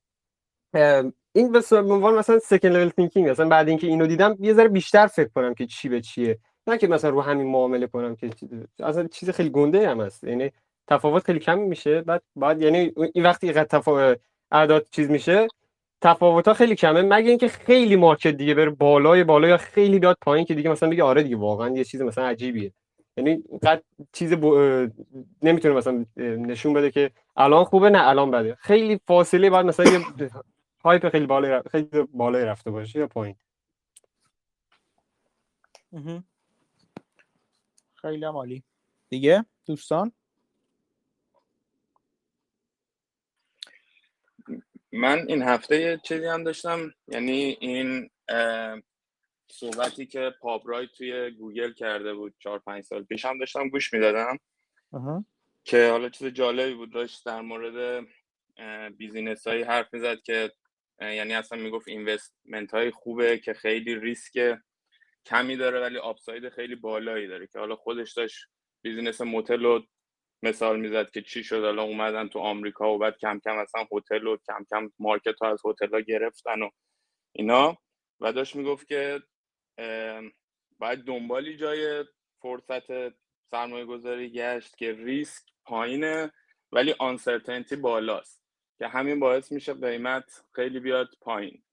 این 1.33 1.51
به 1.51 1.61
عنوان 1.71 2.15
مثلا 2.15 2.39
second 2.39 2.71
level 2.71 2.89
thinking 2.89 3.29
مثلا 3.29 3.49
بعد 3.49 3.69
اینکه 3.69 3.87
اینو 3.87 4.07
دیدم 4.07 4.37
یه 4.39 4.53
ذره 4.53 4.67
بیشتر 4.67 5.07
فکر 5.07 5.29
کنم 5.35 5.53
که 5.53 5.65
چی 5.65 5.89
به 5.89 6.01
چیه. 6.01 6.39
نه 6.67 6.77
که 6.77 6.87
مثلا 6.87 7.09
رو 7.09 7.21
همین 7.21 7.47
معامله 7.47 7.87
کنم 7.87 8.15
که 8.15 8.29
اصلا 8.79 9.07
چیز 9.07 9.29
خیلی 9.29 9.49
گنده 9.49 9.89
هم 9.89 10.01
هست. 10.01 10.23
یعنی 10.23 10.51
تفاوت 10.87 11.23
خیلی 11.23 11.39
کم 11.39 11.59
میشه. 11.59 12.01
بعد 12.01 12.23
بعد 12.35 12.61
یعنی 12.61 12.93
این 13.13 13.23
وقتی 13.23 13.53
تفاوت 13.53 14.19
اعداد 14.51 14.87
چیز 14.91 15.09
میشه 15.09 15.47
تفاوت 16.01 16.47
ها 16.47 16.53
خیلی 16.53 16.75
کمه. 16.75 17.01
مگه 17.01 17.29
اینکه 17.29 17.47
خیلی 17.47 17.95
market 17.95 18.27
دیگه 18.27 18.53
بره 18.53 18.69
بالای 18.69 19.23
بالا 19.23 19.47
یا 19.47 19.57
خیلی 19.57 19.99
بیاد 19.99 20.17
پایین 20.21 20.45
که 20.45 20.53
دیگه 20.53 20.69
مثلا 20.69 20.89
بگه 20.89 21.03
آره 21.03 21.23
دیگه 21.23 21.35
واقعا 21.35 21.69
یه 21.69 21.83
چیز 21.83 22.01
مثلا 22.01 22.25
عجیبیه. 22.25 22.73
یعنی 23.17 23.29
اینقدر 23.29 23.81
چیز 24.13 24.33
ب... 24.33 24.45
نمی‌تونه 25.41 25.73
مثلا 25.75 26.05
نشون 26.17 26.73
بده 26.73 26.91
که 26.91 27.11
الان 27.37 27.63
خوبه 27.63 27.89
نه 27.89 28.07
الان 28.07 28.31
بده. 28.31 28.55
خیلی 28.55 28.99
فاصله 29.07 29.49
بعد 29.49 29.65
مثلا 29.65 29.91
یه 29.91 30.29
هایپ 30.83 31.09
خیلی 31.09 31.25
بالای 31.25 31.51
رفت- 31.51 31.69
خیلی 31.69 31.89
بالای 32.13 32.45
رفته 32.45 32.71
باشه 32.71 32.99
یا 32.99 33.07
پایین. 33.07 33.35
خیلی 37.95 38.25
عالی. 38.25 38.63
دیگه؟ 39.09 39.45
دوستان؟ 39.65 40.11
من 44.95 45.25
این 45.27 45.41
هفته 45.41 45.81
یه 45.81 45.99
چیزی 46.03 46.25
هم 46.25 46.43
داشتم 46.43 46.93
یعنی 47.07 47.57
این 47.59 48.09
صحبتی 49.51 50.05
که 50.05 50.33
پابرای 50.41 50.87
توی 50.97 51.31
گوگل 51.31 51.73
کرده 51.73 52.13
بود 52.13 52.33
چهار 52.39 52.59
پنج 52.59 52.83
سال 52.83 53.03
پیش 53.03 53.25
هم 53.25 53.37
داشتم 53.39 53.69
گوش 53.69 53.93
می‌دادم. 53.93 54.39
که 55.63 55.89
حالا 55.89 56.09
چیز 56.09 56.27
جالبی 56.27 56.73
بود 56.73 56.93
داشت 56.93 57.25
در 57.25 57.41
مورد 57.41 58.07
business 58.97 59.47
هایی 59.47 59.63
حرف 59.63 59.93
می‌زد 59.93 60.21
که 60.21 60.51
یعنی 61.01 61.33
اصلا 61.33 61.59
می‌گفت 61.59 61.87
investment 61.87 62.71
های 62.73 62.91
خوبه 62.91 63.37
که 63.37 63.53
خیلی 63.53 63.95
ریسک 63.95 64.57
کمی 65.25 65.55
داره 65.57 65.81
ولی 65.81 65.97
upside 65.97 66.49
خیلی 66.49 66.75
بالایی 66.75 67.27
داره 67.27 67.47
که 67.47 67.59
حالا 67.59 67.75
خودش 67.75 68.13
داشت 68.13 68.45
business 68.81 69.21
motel 69.21 69.63
رو 69.63 69.85
مثال 70.43 70.79
می‌زد 70.79 71.11
که 71.11 71.21
چی 71.21 71.43
شد 71.43 71.63
حالا 71.63 71.83
اومدن 71.83 72.27
تو 72.27 72.39
آمریکا 72.39 72.95
و 72.95 72.97
بعد 72.97 73.17
کم 73.17 73.39
کم 73.39 73.57
اصلا 73.57 73.87
هتل 73.91 74.27
و 74.27 74.37
کم 74.37 74.65
کم 74.69 74.91
market 74.99 75.39
ها 75.41 75.51
از 75.51 75.61
هتل 75.65 75.89
ها 75.93 75.99
گرفتن 75.99 76.61
و 76.61 76.69
اینا. 77.31 77.77
و 78.19 78.33
داشت 78.33 78.55
می‌گفت 78.55 78.87
که 78.87 79.21
باید 80.79 80.99
دنبالی 81.05 81.57
جای 81.57 82.05
فرصت 82.41 83.13
سرمایه 83.51 83.85
گذاری 83.85 84.31
گشت 84.31 84.77
که 84.77 84.91
ریسک 84.93 85.43
پایینه 85.65 86.31
ولی 86.71 86.95
آنسرتنتی 86.99 87.75
بالاست 87.75 88.41
که 88.77 88.87
همین 88.87 89.19
باعث 89.19 89.51
میشه 89.51 89.73
قیمت 89.73 90.43
خیلی 90.51 90.79
بیاد 90.79 91.09
پایین. 91.21 91.63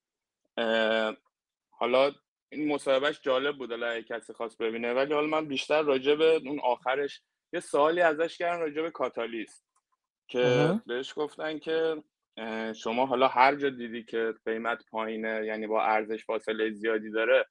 حالا 1.71 2.13
این 2.49 2.69
مصاحبهش 2.69 3.21
جالب 3.23 3.59
بود 3.59 3.71
حالا 3.71 4.01
کسی 4.01 4.33
خواست 4.33 4.59
ببینه 4.59 4.95
ولی 4.95 5.15
حالا 5.15 5.27
من 5.27 5.47
بیشتر 5.49 5.83
راجع 5.83 6.15
به 6.15 6.41
اون 6.47 6.61
آخرش 6.61 7.23
یه 7.53 7.61
سوالی 7.61 8.01
ازش 8.01 8.39
کردن 8.39 8.61
راجع 8.61 8.83
به 8.83 8.91
کاتالیست 8.91 9.67
که 10.29 10.75
بهش 10.87 11.13
گفتن 11.17 11.59
که 11.59 12.03
شما 12.75 13.07
حالا 13.07 13.29
هر 13.29 13.55
جا 13.55 13.71
دیدی 13.71 14.05
که 14.05 14.35
قیمت 14.45 14.85
پایینه 14.91 15.47
یعنی 15.47 15.67
با 15.67 15.85
ارزش 15.85 16.25
فاصله 16.25 16.71
زیادی 16.71 17.11
داره 17.11 17.47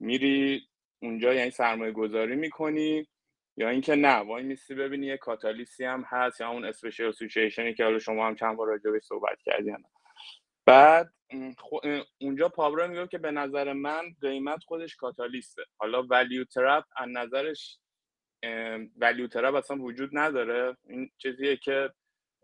میری 0.00 0.68
اونجا 1.02 1.34
یعنی 1.34 1.50
سرمایه 1.50 1.92
گذاری 1.92 2.36
می‌کنی 2.36 3.08
یا 3.56 3.68
اینکه 3.68 3.94
نه 3.94 4.16
وایمیسی 4.16 4.74
ببینی 4.74 5.06
یه 5.06 5.16
کاتالیسی 5.16 5.84
هم 5.84 6.04
هست 6.08 6.40
یا 6.40 6.48
اون 6.50 6.64
special 6.64 7.12
situation 7.12 7.68
ی 7.68 7.74
که 7.74 7.84
حالا 7.84 7.98
شما 7.98 8.26
هم 8.26 8.34
چند 8.34 8.56
بار 8.56 8.68
راجع 8.68 8.90
بهش 8.90 9.02
صحبت 9.02 9.42
کردین 9.42 9.76
بعد 10.66 11.12
اونجا 12.20 12.48
پابرای 12.48 12.86
میگه 12.86 13.06
که 13.06 13.18
به 13.18 13.30
نظر 13.30 13.72
من 13.72 14.02
قیمت 14.20 14.64
خودش 14.64 14.96
کاتالیسته. 14.96 15.62
حالا 15.76 16.02
value 16.02 16.44
trap 16.44 16.84
از 16.96 17.08
نظرش 17.08 17.78
value 18.96 19.26
trap 19.26 19.54
اصلا 19.54 19.76
وجود 19.76 20.10
نداره. 20.12 20.76
این 20.88 21.10
چیزیه 21.18 21.56
که 21.56 21.90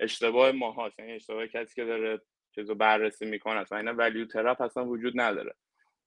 اشتباه 0.01 0.53
ما 0.53 0.71
هاست. 0.71 0.99
یعنی 0.99 1.13
اشتباه 1.13 1.47
کسی 1.47 1.75
که 1.75 1.85
داره 1.85 2.21
چیزو 2.55 2.75
بررسی 2.75 3.27
می‌کنه 3.27 3.61
اصلا. 3.61 3.79
اینا 3.79 3.95
value 3.95 4.27
trap 4.27 4.61
اصلا 4.61 4.87
وجود 4.87 5.21
نداره. 5.21 5.55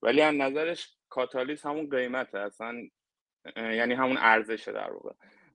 ولی 0.02 0.22
از 0.22 0.36
نظرش 0.36 0.98
کاتالیست 1.10 1.66
همون 1.66 1.90
قیمته. 1.90 2.40
اصلا 2.40 2.76
یعنی 3.56 3.94
همون 3.94 4.18
ارزشه 4.20 4.72
در 4.72 4.92
واقع. 4.92 5.12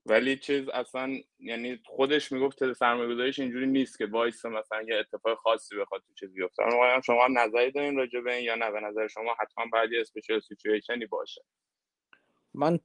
ولی 0.07 0.37
چیز 0.37 0.69
اصلا 0.69 1.13
یعنی 1.39 1.81
خودش 1.85 2.33
می‌گفت 2.33 2.73
سرمایه 2.73 3.15
گذاریش 3.15 3.39
اینجوری 3.39 3.67
نیست 3.67 3.99
که 3.99 4.07
وایسه 4.07 4.45
مثلا 4.45 4.83
یه 4.83 4.97
اتفاق 4.97 5.39
خاصی 5.39 5.77
بخواد 5.77 6.03
تو 6.07 6.15
چیزی 6.15 6.35
بیفته. 6.35 6.63
شما 7.07 7.25
هم 7.25 7.39
نظری 7.39 7.71
دارین 7.71 7.97
راجع 7.97 8.21
به 8.21 8.35
این 8.35 8.45
یا 8.45 8.55
نه؟ 8.55 8.71
به 8.71 8.81
نظر 8.81 9.09
شما 9.09 9.37
حتما 9.41 9.65
باید 9.73 9.93
یه 9.93 10.01
special 10.01 10.41
situation 10.41 11.00
ی 11.00 11.07
باشه. 11.07 11.43
من 12.55 12.79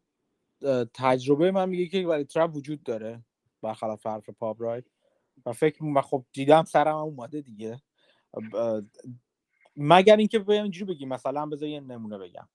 تجربه 0.94 1.52
من 1.52 1.70
میگه 1.70 1.88
که 1.88 2.08
ولی 2.08 2.24
ترپ 2.24 2.56
وجود 2.56 2.84
داره 2.84 3.24
برخلاف 3.62 4.08
حرف 4.08 4.30
پابرای 4.30 4.84
و 5.46 5.54
فکر 5.54 5.84
من 5.84 6.02
خب 6.02 6.26
دیدم 6.34 6.64
سرم 6.64 6.96
اومده 6.96 7.42
دیگه. 7.42 7.82
مگر 9.76 10.18
اینکه 10.18 10.40
بیام 10.40 10.64
اینجوری 10.64 10.94
بگیم 10.94 11.10
مثلا 11.10 11.46
بذار 11.46 11.70
یه 11.70 11.80
نمونه 11.80 12.18
بگم. 12.18 12.50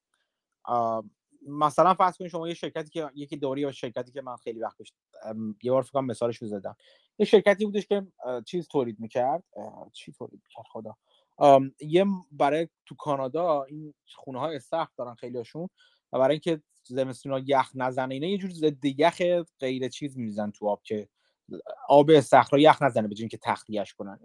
مثلا 1.49 1.95
فرض 1.95 2.17
کنید 2.17 2.31
شما 2.31 2.49
یه 2.49 2.55
شرکتی 2.55 2.91
که 2.91 3.11
یکی 3.15 3.37
دوری 3.37 3.61
یا 3.61 3.73
شرکتی 3.73 4.13
که 4.13 4.23
من 4.23 4.37
خیلی 4.37 4.61
وقت 4.61 4.79
پیش 4.79 4.93
یه 5.63 5.73
بار 5.73 5.83
فکر 5.83 6.01
مثالش 6.01 6.37
رو 6.37 6.49
زدم. 6.49 6.77
یه 7.19 7.27
شرکتی 7.27 7.65
بودش 7.65 7.87
که 7.87 8.07
چیز 8.47 8.69
تولید 8.69 9.01
می‌کرد. 9.01 9.45
چی 9.93 10.13
تولید 10.13 10.43
می‌کرد؟ 10.45 10.67
خدا. 10.73 10.97
یه 11.81 12.07
برای 12.33 12.69
تو 12.87 12.95
کانادا 12.95 13.63
این 13.63 13.95
خونه 14.15 14.41
های 14.41 14.59
سخت 14.61 14.97
دارن 14.97 15.15
خیلیشون 15.15 15.69
و 16.13 16.19
برای 16.19 16.33
اینکه 16.33 16.63
زمستونا 16.85 17.39
یخ 17.47 17.71
نزنه 17.75 18.15
اینا 18.15 18.27
یه 18.27 18.39
جور 18.39 18.51
ضد 18.51 18.85
یخ 18.85 19.23
غیر 19.61 19.89
چیز 19.89 20.19
میریزن 20.19 20.51
تو 20.51 20.69
آب 20.69 20.83
که 20.83 21.09
آب 21.89 22.21
صخره 22.21 22.63
یخ 22.63 22.83
نزنه 22.83 23.09
به 23.09 23.15
که 23.15 23.39
تخلیهش 23.43 23.95
کنن. 23.95 24.19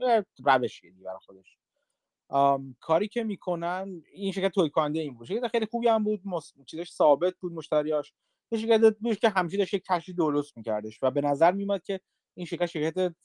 روشیه 0.45 0.91
دیگه 0.91 1.03
برای 1.03 1.19
خودش. 1.25 1.57
کاری 2.79 3.07
که 3.07 3.23
می‌کنن 3.23 4.03
این 4.11 4.31
شرکت 4.31 4.51
توی 4.51 4.69
کننده 4.69 4.99
این 4.99 5.13
بود. 5.13 5.27
شرکت 5.27 5.47
خیلی 5.47 5.65
خوبی 5.65 5.87
هم 5.87 6.03
بود 6.03 6.21
مص... 6.25 6.53
چیزش 6.65 6.91
ثابت 6.91 7.33
بود 7.39 7.53
مشتریاش. 7.53 8.13
یه 8.51 8.59
شرکت 8.59 8.97
بود 8.99 9.19
که 9.19 9.29
همیشه 9.29 9.57
داشت 9.57 9.75
کشی 9.75 10.13
درست 10.13 10.57
میکردش 10.57 11.03
و 11.03 11.11
به 11.11 11.21
نظر 11.21 11.51
میومد 11.51 11.83
که 11.83 11.99
این 12.33 12.45
شرکت 12.45 12.65
شرکت 12.65 13.15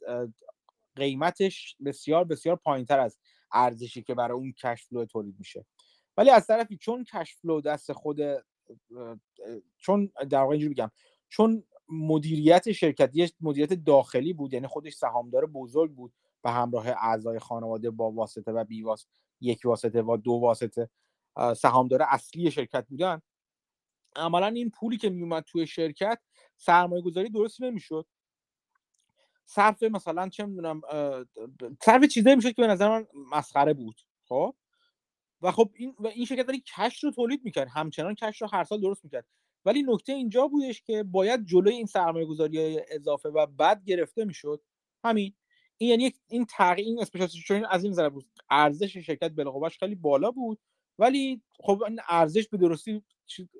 قیمتش 0.96 1.76
بسیار 1.84 2.24
بسیار 2.24 2.56
پایینتر 2.56 3.00
از 3.00 3.18
ارزشی 3.52 4.02
که 4.02 4.14
برای 4.14 4.38
اون 4.38 4.52
کش 4.52 4.84
فلو 4.84 5.04
تولید 5.04 5.34
میشه. 5.38 5.66
ولی 6.16 6.30
از 6.30 6.46
طرفی 6.46 6.76
چون 6.76 7.04
کش 7.04 7.36
فلو 7.36 7.60
دست 7.60 7.92
خود 7.92 8.20
چون 9.78 10.12
در 10.30 10.40
واقع 10.40 10.52
اینجوری 10.52 10.74
بگم 10.74 10.90
چون 11.28 11.64
مدیریت 11.88 12.72
شرکت 12.72 13.10
مدیریت 13.40 13.72
داخلی 13.72 14.32
بود 14.32 14.54
یعنی 14.54 14.66
خودش 14.66 14.94
سهامدار 14.94 15.46
بزرگ 15.46 15.94
بود 15.94 16.12
به 16.42 16.50
همراه 16.50 16.88
اعضای 16.88 17.38
خانواده 17.38 17.90
با 17.90 18.10
واسطه 18.10 18.52
و 18.52 18.64
بی 18.64 18.82
واسطه 18.82 19.10
یک 19.40 19.60
واسطه 19.64 20.02
و 20.02 20.16
دو 20.16 20.32
واسطه 20.32 20.90
سهامدار 21.56 22.02
اصلی 22.02 22.50
شرکت 22.50 22.86
بودن. 22.88 23.22
عملا 24.16 24.46
این 24.46 24.70
پولی 24.70 24.96
که 24.96 25.10
میومد 25.10 25.44
توی 25.44 25.66
شرکت 25.66 26.18
سرمایه 26.56 27.02
گذاری 27.02 27.30
درست 27.30 27.62
نمی‌شد. 27.62 28.06
صرف 29.44 29.82
مثلا 29.82 30.28
چه 30.28 30.46
می‌دونم 30.46 30.80
صرف 31.82 32.04
چیزایی 32.04 32.36
می‌شد 32.36 32.52
که 32.52 32.62
به 32.62 32.68
نظر 32.68 32.88
من 32.88 33.06
مسخره 33.30 33.74
بود 33.74 34.00
خب؟ 34.28 34.54
و 35.42 35.52
خب 35.52 35.70
این 35.74 35.94
و 35.98 36.06
این 36.06 36.24
شرکت 36.24 36.46
داری 36.46 36.62
کش 36.76 37.04
رو 37.04 37.10
تولید 37.10 37.44
می‌کرد 37.44 37.68
همچنان 37.68 38.14
کش 38.14 38.42
رو 38.42 38.48
هر 38.52 38.64
سال 38.64 38.80
درست 38.80 39.04
می‌کرد. 39.04 39.26
ولی 39.64 39.82
نکته 39.82 40.12
اینجا 40.12 40.48
بودش 40.48 40.82
که 40.82 41.02
باید 41.02 41.46
جلوی 41.46 41.74
این 41.74 41.86
سرمایه 41.86 42.26
گذاری 42.26 42.80
اضافه 42.90 43.28
و 43.28 43.46
بد 43.46 43.84
گرفته 43.84 44.24
می‌شد. 44.24 44.62
همین. 45.04 45.34
این 45.78 45.90
یعنی 45.90 46.12
این 46.28 46.44
تغییر 46.44 46.86
این 46.86 47.00
اسپیشال 47.00 47.66
از 47.70 47.84
این 47.84 47.92
نظر 47.92 48.08
بود. 48.08 48.26
ارزش 48.50 48.96
شرکت 48.96 49.30
بالقوهش 49.30 49.78
خیلی 49.78 49.94
بالا 49.94 50.30
بود 50.30 50.58
ولی 50.98 51.42
خب 51.60 51.82
این 51.82 52.00
ارزش 52.08 52.48
به 52.48 52.58
درستی 52.58 53.02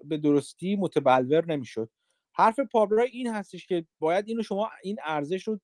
به 0.04 0.16
درستی 0.16 0.76
متبلور 0.76 1.46
نمی‌شد. 1.46 1.90
حرف 2.34 2.60
پابرای 2.60 3.08
این 3.12 3.26
هستش 3.26 3.66
که 3.66 3.86
باید 3.98 4.28
اینو 4.28 4.42
شما 4.42 4.70
این 4.82 4.96
ارزش 5.04 5.42
رو 5.48 5.60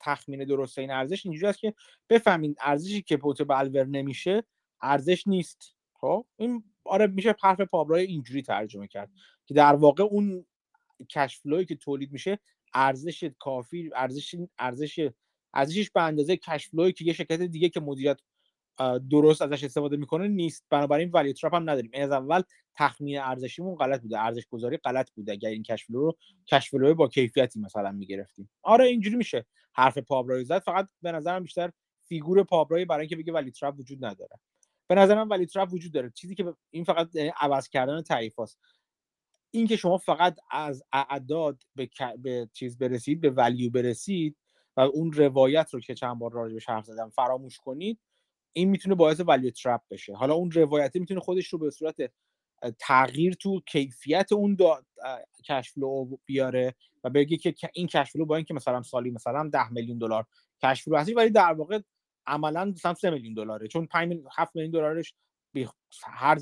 تخمین 0.00 0.44
درست 0.44 0.78
این 0.78 0.90
ارزش 0.90 1.26
اینجوری 1.26 1.46
است 1.46 1.58
که 1.58 1.74
بفهمین 2.08 2.54
ارزشی 2.60 3.02
که 3.02 3.18
متبلور 3.22 3.86
نمیشه 3.86 4.44
ارزش 4.82 5.26
نیست. 5.26 5.76
خب؟ 5.94 6.26
این 6.36 6.64
آره 6.84 7.06
میشه 7.06 7.34
حرف 7.42 7.60
پابرای 7.60 8.06
اینجوری 8.06 8.42
ترجمه 8.42 8.86
کرد 8.86 9.10
که 9.46 9.54
در 9.54 9.74
واقع 9.74 10.02
اون 10.02 10.46
کشفلوی 11.10 11.64
که 11.64 11.76
تولید 11.76 12.12
میشه 12.12 12.38
ارزش 12.74 13.30
کافی 13.38 13.90
ارزش 13.94 14.36
ارزش 14.58 15.10
ارزشش 15.54 15.90
به 15.90 16.02
اندازه 16.02 16.36
کشفلوی 16.36 16.92
که 16.92 17.04
یه 17.04 17.12
شرکت 17.12 17.42
دیگه 17.42 17.68
که 17.68 17.80
مدیریت 17.80 18.20
درست 19.10 19.42
ازش 19.42 19.64
استفاده 19.64 19.96
می‌کنه 19.96 20.28
نیست. 20.28 20.64
بنابراین 20.70 21.10
ولی 21.10 21.32
تراپ 21.32 21.54
هم 21.54 21.70
نداریم. 21.70 21.90
از 21.94 22.10
اول 22.10 22.42
تخمین 22.74 23.18
ارزشیمون 23.18 23.74
غلط 23.74 24.00
بوده. 24.00 24.20
ارزش 24.20 24.46
گذاری 24.50 24.76
غلط 24.76 25.10
بوده. 25.10 25.32
اگر 25.32 25.48
این 25.48 25.62
کشفلو 25.62 26.00
رو 26.00 26.16
cash 26.46 26.70
flow 26.70 26.94
با 26.94 27.08
کیفیتی 27.08 27.60
مثلا 27.60 27.92
می‌گرفتیم. 27.92 28.50
آره 28.62 28.84
اینجوری 28.84 29.16
میشه 29.16 29.46
حرف 29.72 29.98
پابرای 29.98 30.44
زد. 30.44 30.58
فقط 30.58 30.88
به 31.02 31.12
نظرم 31.12 31.42
بیشتر 31.42 31.72
فیگور 32.08 32.42
پابرای 32.42 32.84
برای 32.84 33.00
اینکه 33.00 33.16
بگه 33.16 33.32
value 33.32 33.50
trap 33.50 33.78
وجود 33.78 34.04
نداره. 34.04 34.38
به 34.94 35.00
نظر 35.00 35.14
من 35.14 35.28
value 35.28 35.46
trap 35.46 35.72
وجود 35.72 35.92
داره. 35.92 36.10
چیزی 36.14 36.34
که 36.34 36.54
این 36.70 36.84
فقط 36.84 37.08
یعنی 37.14 37.32
عوض 37.40 37.68
کردن 37.68 38.02
تعریف 38.02 38.38
است 38.38 38.58
این 39.50 39.66
که 39.66 39.76
شما 39.76 39.98
فقط 39.98 40.36
از 40.50 40.82
اعداد 40.92 41.62
به, 41.76 41.90
به 42.18 42.48
چیز 42.52 42.78
برسید 42.78 43.20
به 43.20 43.30
value 43.30 43.70
برسید 43.70 44.36
و 44.76 44.80
اون 44.80 45.12
روایت 45.12 45.74
رو 45.74 45.80
که 45.80 45.94
چند 45.94 46.18
بار 46.18 46.32
راجبش 46.32 46.68
حرف 46.68 46.84
زدم 46.84 47.10
فراموش 47.10 47.58
کنید 47.58 48.00
این 48.52 48.68
می‌تونه 48.68 48.94
باعث 48.94 49.20
value 49.26 49.50
trap 49.50 49.80
بشه. 49.90 50.14
حالا 50.14 50.34
اون 50.34 50.50
روایتی 50.50 50.98
می‌تونه 50.98 51.20
خودش 51.20 51.48
رو 51.48 51.58
به 51.58 51.70
صورت 51.70 51.96
تغییر 52.78 53.34
تو 53.34 53.60
کیفیت 53.60 54.32
اون 54.32 54.56
cash 55.44 55.80
flow 55.80 56.16
بیاره 56.26 56.74
و 57.04 57.10
بگه 57.10 57.36
که 57.36 57.54
این 57.74 57.86
cash 57.86 58.06
flow 58.06 58.26
با 58.26 58.36
اینکه 58.36 58.54
مثلا 58.54 58.82
سالی 58.82 59.10
مثلا 59.10 59.50
10 59.52 59.72
میلیون 59.72 59.98
دلار 59.98 60.26
cash 60.62 60.79
flow 60.79 60.96
هستی 60.96 61.14
ولی 61.14 61.30
در 61.30 61.52
واقع 61.52 61.80
عملا 62.26 62.64
مثلا 62.64 62.94
3 62.94 63.10
میلیون 63.10 63.34
دلاره. 63.34 63.68
چون 63.68 63.86
5 63.86 64.14
7 64.36 64.56
میلیون 64.56 64.72
دلارش 64.72 65.14
هر 66.04 66.38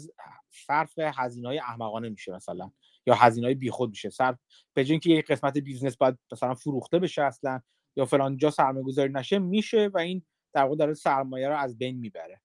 صرف 0.51 0.99
هزینه 0.99 1.49
های 1.49 1.59
احمقانه 1.59 2.09
میشه 2.09 2.33
مثلا 2.33 2.71
یا 3.07 3.15
هزینه 3.15 3.47
های 3.47 3.55
بیخود 3.55 3.91
میشه. 3.91 4.11
سر 4.11 4.37
به 4.75 4.85
که 4.85 5.11
یک 5.11 5.27
قسمت 5.27 5.59
بیزنس 5.59 5.97
باید 5.97 6.19
مثلا 6.33 6.55
فروخته 6.55 6.99
بشه 6.99 7.23
اصلا 7.23 7.61
یا 7.97 8.05
فلان 8.05 8.37
جا 8.37 8.51
سرمایه 8.51 8.85
گذاری 8.85 9.13
نشه 9.13 9.39
میشه 9.39 9.91
و 9.95 9.99
این 9.99 10.23
در 10.53 10.63
واقع 10.63 10.77
داره 10.77 10.95
سرمایه 10.95 11.49
رو 11.49 11.57
از 11.57 11.79
بین 11.79 11.99
می‌بره. 11.99 12.41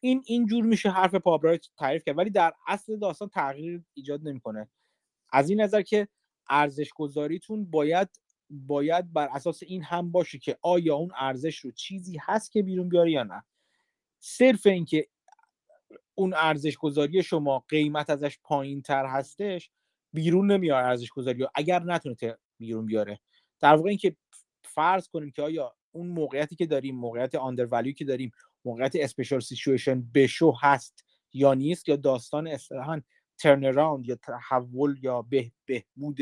این 0.00 0.22
اینجور 0.26 0.64
میشه 0.64 0.90
حرف 0.90 1.14
پابرای 1.14 1.58
تعریف 1.78 2.02
کرد. 2.06 2.18
ولی 2.18 2.30
در 2.30 2.52
اصل 2.66 2.98
داستان 2.98 3.28
تغییر 3.28 3.84
ایجاد 3.94 4.28
نمی‌کنه. 4.28 4.70
از 5.32 5.50
این 5.50 5.60
نظر 5.60 5.82
که 5.82 6.08
ارزش 6.48 6.90
گذاریتون 6.94 7.70
باید 7.70 8.08
باید 8.52 9.12
بر 9.12 9.28
اساس 9.32 9.62
این 9.62 9.82
هم 9.82 10.10
باشه 10.10 10.38
که 10.38 10.58
آیا 10.62 10.94
اون 10.94 11.10
ارزش 11.16 11.58
رو 11.58 11.70
چیزی 11.70 12.18
هست 12.20 12.52
که 12.52 12.62
بیرون 12.62 12.88
بیاره 12.88 13.10
یا 13.10 13.22
نه. 13.22 13.44
صرف 14.20 14.66
اینکه 14.66 15.06
اون 16.14 16.34
ارزش 16.34 16.76
گذاری 16.76 17.22
شما 17.22 17.64
قیمت 17.68 18.10
ازش 18.10 18.38
پایین 18.42 18.82
تر 18.82 19.06
هستش 19.06 19.70
بیرون 20.12 20.52
نمیاره 20.52 20.86
ارزش 20.86 21.10
گذاری 21.10 21.46
اگر 21.54 21.82
نتونه 21.82 22.16
بیرون 22.58 22.86
بیاره. 22.86 23.20
در 23.60 23.74
واقع 23.74 23.88
اینکه 23.88 24.16
فرض 24.64 25.08
کنیم 25.08 25.30
که 25.30 25.42
آیا 25.42 25.74
اون 25.92 26.06
موقعیتی 26.06 26.56
که 26.56 26.66
داریم 26.66 26.96
موقعیت 26.96 27.34
آندر 27.34 27.92
که 27.92 28.04
داریم 28.04 28.32
موقعیت 28.64 28.96
اسپیشال 28.96 29.40
سیچویشن 29.40 30.02
بشو 30.14 30.54
هست 30.60 31.04
یا 31.32 31.54
نیست 31.54 31.88
یا 31.88 31.96
داستان 31.96 32.46
اصطلاحا 32.46 33.02
ترن 33.38 33.62
یا 34.04 34.16
تحول 34.16 34.98
یا 35.02 35.22
به 35.22 35.52
بهبود 35.64 36.18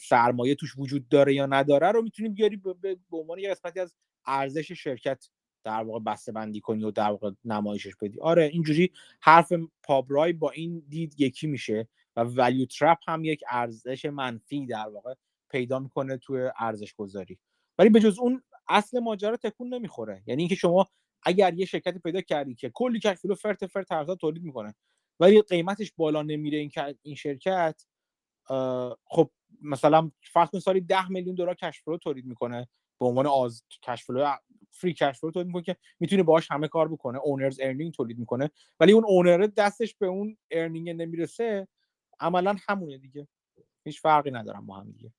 سرمایه 0.00 0.54
توش 0.54 0.78
وجود 0.78 1.08
داره 1.08 1.34
یا 1.34 1.46
نداره 1.46 1.92
رو 1.92 2.02
می‌تونیم 2.02 2.34
بیاری 2.34 2.56
به 2.82 2.96
عنوان 3.12 3.38
یه 3.38 3.50
قسمتی 3.50 3.80
از 3.80 3.94
ارزش 4.26 4.72
شرکت 4.72 5.28
در 5.64 5.82
واقع 5.82 6.00
بسته 6.00 6.32
بندی 6.32 6.60
کنی 6.60 6.84
و 6.84 6.90
در 6.90 7.10
واقع 7.10 7.30
نمایشش 7.44 7.92
بدی. 8.00 8.20
آره 8.20 8.44
اینجوری 8.44 8.90
حرف 9.20 9.52
پابرای 9.82 10.32
با 10.32 10.50
این 10.50 10.82
دید 10.88 11.20
یکی 11.20 11.46
میشه 11.46 11.88
و 12.16 12.20
ولیو 12.20 12.66
ترپ 12.66 12.98
هم 13.08 13.24
یک 13.24 13.44
ارزش 13.50 14.04
منفی 14.04 14.66
در 14.66 14.88
واقع 14.88 15.14
پیدا 15.50 15.78
می‌کنه 15.78 16.16
توی 16.16 16.50
ارزش 16.58 16.94
گذاری 16.94 17.38
ولی 17.78 17.88
به 17.88 18.00
جز 18.00 18.18
اون 18.18 18.42
اصل 18.68 18.98
ماجرا 19.00 19.36
تکون 19.36 19.74
نمی‌خوره. 19.74 20.22
یعنی 20.26 20.42
اینکه 20.42 20.54
شما 20.54 20.88
اگر 21.22 21.54
یه 21.54 21.66
شرکتی 21.66 21.98
پیدا 21.98 22.20
کردی 22.20 22.54
که 22.54 22.70
کلی 22.74 23.00
cash 23.00 23.16
flow 23.16 23.34
فرت 23.34 23.66
فرت 23.66 23.92
هر 23.92 24.14
تولید 24.14 24.42
می‌کنه 24.42 24.74
ولی 25.20 25.42
قیمتش 25.42 25.92
بالا 25.96 26.22
نمیره 26.22 26.58
این 26.58 26.70
این 27.02 27.14
شرکت 27.14 27.84
خب 29.04 29.30
مثلا 29.62 30.10
فرض 30.32 30.50
کن 30.50 30.58
سالی 30.58 30.80
10 30.80 31.08
میلیون 31.08 31.34
دلار 31.34 31.54
cash 31.54 31.82
flow 31.82 31.98
تولید 31.98 32.26
می‌کنه. 32.26 32.68
به 33.00 33.06
عنوان 33.06 33.26
از 33.26 33.64
cash 33.82 34.04
flow 34.04 34.36
free 34.70 34.94
cash 34.94 35.20
flow 35.20 35.30
تولید 35.30 35.46
می‌کنه 35.46 35.62
که 35.62 35.76
می‌تونه 36.00 36.22
باهاش 36.22 36.50
همه 36.50 36.68
کار 36.68 36.88
بکنه. 36.88 37.18
owner's 37.18 37.58
earning 37.62 37.92
تولید 37.92 38.18
می‌کنه. 38.18 38.50
ولی 38.80 38.92
اون 38.92 39.04
owner 39.04 39.46
دستش 39.46 39.94
به 39.94 40.06
اون 40.06 40.36
earning 40.50 40.90
نمی‌رسه. 40.90 41.68
عملا 42.20 42.56
همونه 42.68 42.98
دیگه. 42.98 43.28
هیچ 43.84 44.00
فرقی 44.00 44.30
ندارم 44.30 44.66
با 44.66 44.76
هم 44.76 44.90
دیگه. 44.90 45.12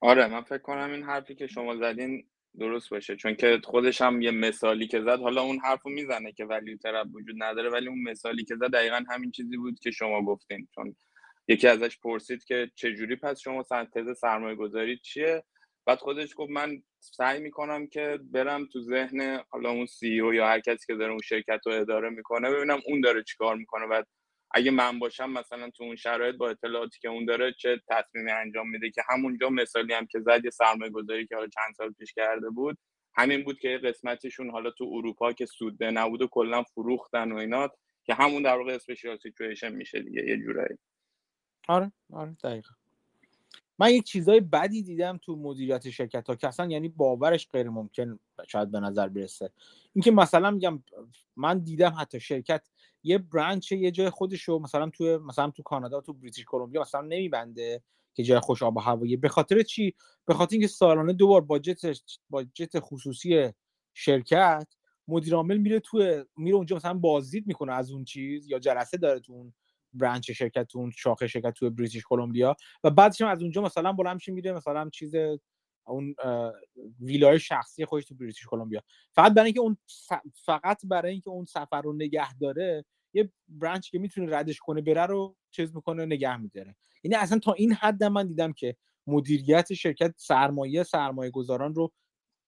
آره 0.00 0.26
من 0.26 0.42
فکر 0.42 0.58
کنم 0.58 0.92
این 0.92 1.02
حرفی 1.02 1.34
که 1.34 1.46
شما 1.46 1.76
زدین 1.76 2.26
درست 2.58 2.90
باشه. 2.90 3.16
چون 3.16 3.34
که 3.34 3.60
خودش 3.64 4.00
هم 4.00 4.22
یه 4.22 4.30
مثالی 4.30 4.86
که 4.86 5.00
زد 5.00 5.20
حالا 5.20 5.42
اون 5.42 5.58
حرفو 5.58 5.88
می‌زنه 5.88 6.32
که 6.32 6.44
ولی 6.44 6.76
طرف 6.76 7.06
وجود 7.12 7.36
نداره 7.38 7.70
ولی 7.70 7.88
اون 7.88 8.02
مثالی 8.02 8.44
که 8.44 8.56
زد 8.56 8.72
دقیقا 8.72 9.04
همین 9.10 9.30
چیزی 9.30 9.56
بود 9.56 9.78
که 9.78 9.90
شما 9.90 10.22
گفتین. 10.22 10.68
چون 10.74 10.96
یکی 11.50 11.68
ازش 11.68 11.98
پرسید 11.98 12.44
که 12.44 12.70
چجوری 12.74 13.16
پس 13.16 13.40
شما 13.40 13.62
تز 13.62 14.18
سرمایه 14.18 14.56
گذاری 14.56 14.98
چیه؟ 14.98 15.44
بعد 15.86 15.98
خودش 15.98 16.34
گفت 16.36 16.50
من 16.50 16.82
سعی 17.00 17.40
می‌کنم 17.40 17.86
که 17.86 18.18
برم 18.32 18.66
تو 18.72 18.80
ذهن 18.80 19.44
حالا 19.50 19.70
اون 19.70 19.86
سی 19.86 20.20
او 20.20 20.34
یا 20.34 20.48
هر 20.48 20.60
کسی 20.60 20.86
که 20.86 20.94
داره 20.94 21.10
اون 21.12 21.20
شرکت 21.24 21.60
رو 21.66 21.72
اداره 21.72 22.10
می‌کنه 22.10 22.50
ببینم 22.50 22.80
اون 22.86 23.00
داره 23.00 23.22
چیکار 23.22 23.56
می‌کنه. 23.56 23.86
بعد 23.86 24.06
اگه 24.50 24.70
من 24.70 24.98
باشم 24.98 25.30
مثلا 25.30 25.70
تو 25.70 25.84
اون 25.84 25.96
شرایط 25.96 26.36
با 26.36 26.50
اطلاعاتی 26.50 26.98
که 27.00 27.08
اون 27.08 27.24
داره 27.24 27.52
چه 27.52 27.80
تصمیمی 27.90 28.30
انجام 28.30 28.70
میده؟ 28.70 28.90
که 28.90 29.02
همونجا 29.08 29.50
مثالی 29.50 29.94
هم 29.94 30.06
که 30.06 30.20
زد 30.20 30.44
یه 30.44 30.50
سرمایه 30.50 30.92
گذاری 30.92 31.26
که 31.26 31.34
حالا 31.36 31.48
چند 31.48 31.74
سال 31.76 31.92
پیش 31.92 32.14
کرده 32.14 32.50
بود 32.50 32.78
همین 33.16 33.44
بود 33.44 33.58
که 33.58 33.78
قسمتشون 33.84 34.50
حالا 34.50 34.70
تو 34.70 34.90
اروپا 34.94 35.32
که 35.32 35.46
سود 35.46 35.84
نبود 35.84 36.22
و 36.22 36.28
کلا 36.28 36.62
فروختن 36.62 37.32
و 37.32 37.36
اینا 37.36 37.68
که 38.04 38.14
همون 38.14 38.42
در 38.42 38.56
واقع 38.56 38.72
اسپیشال 38.74 39.18
سیچویشن 39.18 39.72
میشه 39.72 40.02
دیگه 40.02 40.28
یه 40.28 40.36
جورایی. 40.38 40.78
آره 41.68 41.92
آره 42.12 42.36
دقیقا. 42.42 42.70
من 43.78 43.90
یک 43.90 44.04
چیزای 44.04 44.40
بدی 44.40 44.82
دیدم 44.82 45.20
تو 45.22 45.36
مدیریت 45.36 45.90
شرکت 45.90 46.28
ها 46.28 46.36
که 46.36 46.48
اصلا 46.48 46.66
یعنی 46.66 46.88
باورش 46.88 47.48
غیر 47.52 47.68
ممکن 47.68 48.18
شاید 48.46 48.70
به 48.70 48.80
نظر 48.80 49.08
برسه. 49.08 49.50
اینکه 49.92 50.10
مثلا 50.10 50.50
میگم 50.50 50.82
من 51.36 51.58
دیدم 51.58 51.94
حتی 51.98 52.20
شرکت 52.20 52.68
یه 53.02 53.18
برانچ 53.18 53.72
یه 53.72 53.90
جای 53.90 54.10
خودش 54.10 54.42
رو 54.42 54.58
مثلا 54.58 54.90
تو 54.90 55.18
مثلا 55.18 55.50
تو 55.50 55.62
کانادا 55.62 56.00
تو 56.00 56.12
بریتیش 56.12 56.44
کلمبیا 56.44 56.80
مثلا 56.80 57.00
نمیبنده 57.00 57.82
که 58.14 58.22
جای 58.22 58.40
خوش 58.40 58.62
آب 58.62 58.76
و 58.76 58.80
هوایی. 58.80 59.16
به 59.16 59.28
خاطر 59.28 59.62
چی؟ 59.62 59.94
به 60.26 60.34
خاطر 60.34 60.52
اینکه 60.52 60.68
سالانه 60.68 61.12
دو 61.12 61.26
بار 61.28 61.40
باجت 61.40 61.98
باجت 62.30 62.80
خصوصی 62.80 63.50
شرکت 63.94 64.66
مدیر 65.08 65.34
عامل 65.34 65.56
میره 65.56 65.80
تو 65.80 66.24
میره 66.36 66.56
اونجا 66.56 66.76
مثلا 66.76 66.94
بازدید 66.94 67.46
می‌کنه 67.46 67.72
از 67.72 67.90
اون 67.90 68.04
چیز 68.04 68.46
یا 68.46 68.58
جلسه 68.58 68.96
داره 68.96 69.20
تو 69.20 69.32
اون 69.32 69.52
برانچ 69.92 70.30
شرکت 70.30 70.62
تو 70.66 70.78
اون 70.78 70.90
شاخه 70.90 71.26
شرکت 71.26 71.50
تو 71.50 71.70
بریتیش 71.70 72.02
کلمبیا 72.08 72.56
و 72.84 72.90
بعدش 72.90 73.20
از 73.20 73.42
اونجا 73.42 73.62
مثلا 73.62 73.92
بلند 73.92 74.20
میره 74.28 74.52
مثلا 74.52 74.90
چیز 74.90 75.14
اون 75.86 76.14
ویلای 77.00 77.38
شخصی 77.40 77.84
خودش 77.84 78.04
تو 78.04 78.14
بریتیش 78.14 78.46
کلمبیا. 78.46 78.82
فقط 79.12 79.34
برای 79.34 79.46
اینکه 79.46 79.60
اون 79.60 79.76
فقط 80.44 80.86
برای 80.86 81.12
اینکه 81.12 81.30
اون 81.30 81.44
سفر 81.44 81.82
رو 81.82 81.92
نگه 81.92 82.34
داره 82.34 82.84
یه 83.14 83.32
برانچ 83.48 83.90
که 83.90 83.98
می‌تونه 83.98 84.36
ردش 84.36 84.58
کنه 84.58 84.80
بره 84.80 85.06
رو 85.06 85.36
چیز 85.50 85.74
می‌کنه 85.74 86.06
نگه 86.06 86.36
میداره. 86.36 86.76
یعنی 87.04 87.14
اصلا 87.14 87.38
تا 87.38 87.52
این 87.52 87.72
حد 87.72 88.04
من 88.04 88.26
دیدم 88.26 88.52
که 88.52 88.76
مدیریت 89.06 89.74
شرکت 89.74 90.14
سرمایه 90.16 90.82
سرمایه 90.82 91.30
گذاران 91.30 91.74
رو 91.74 91.92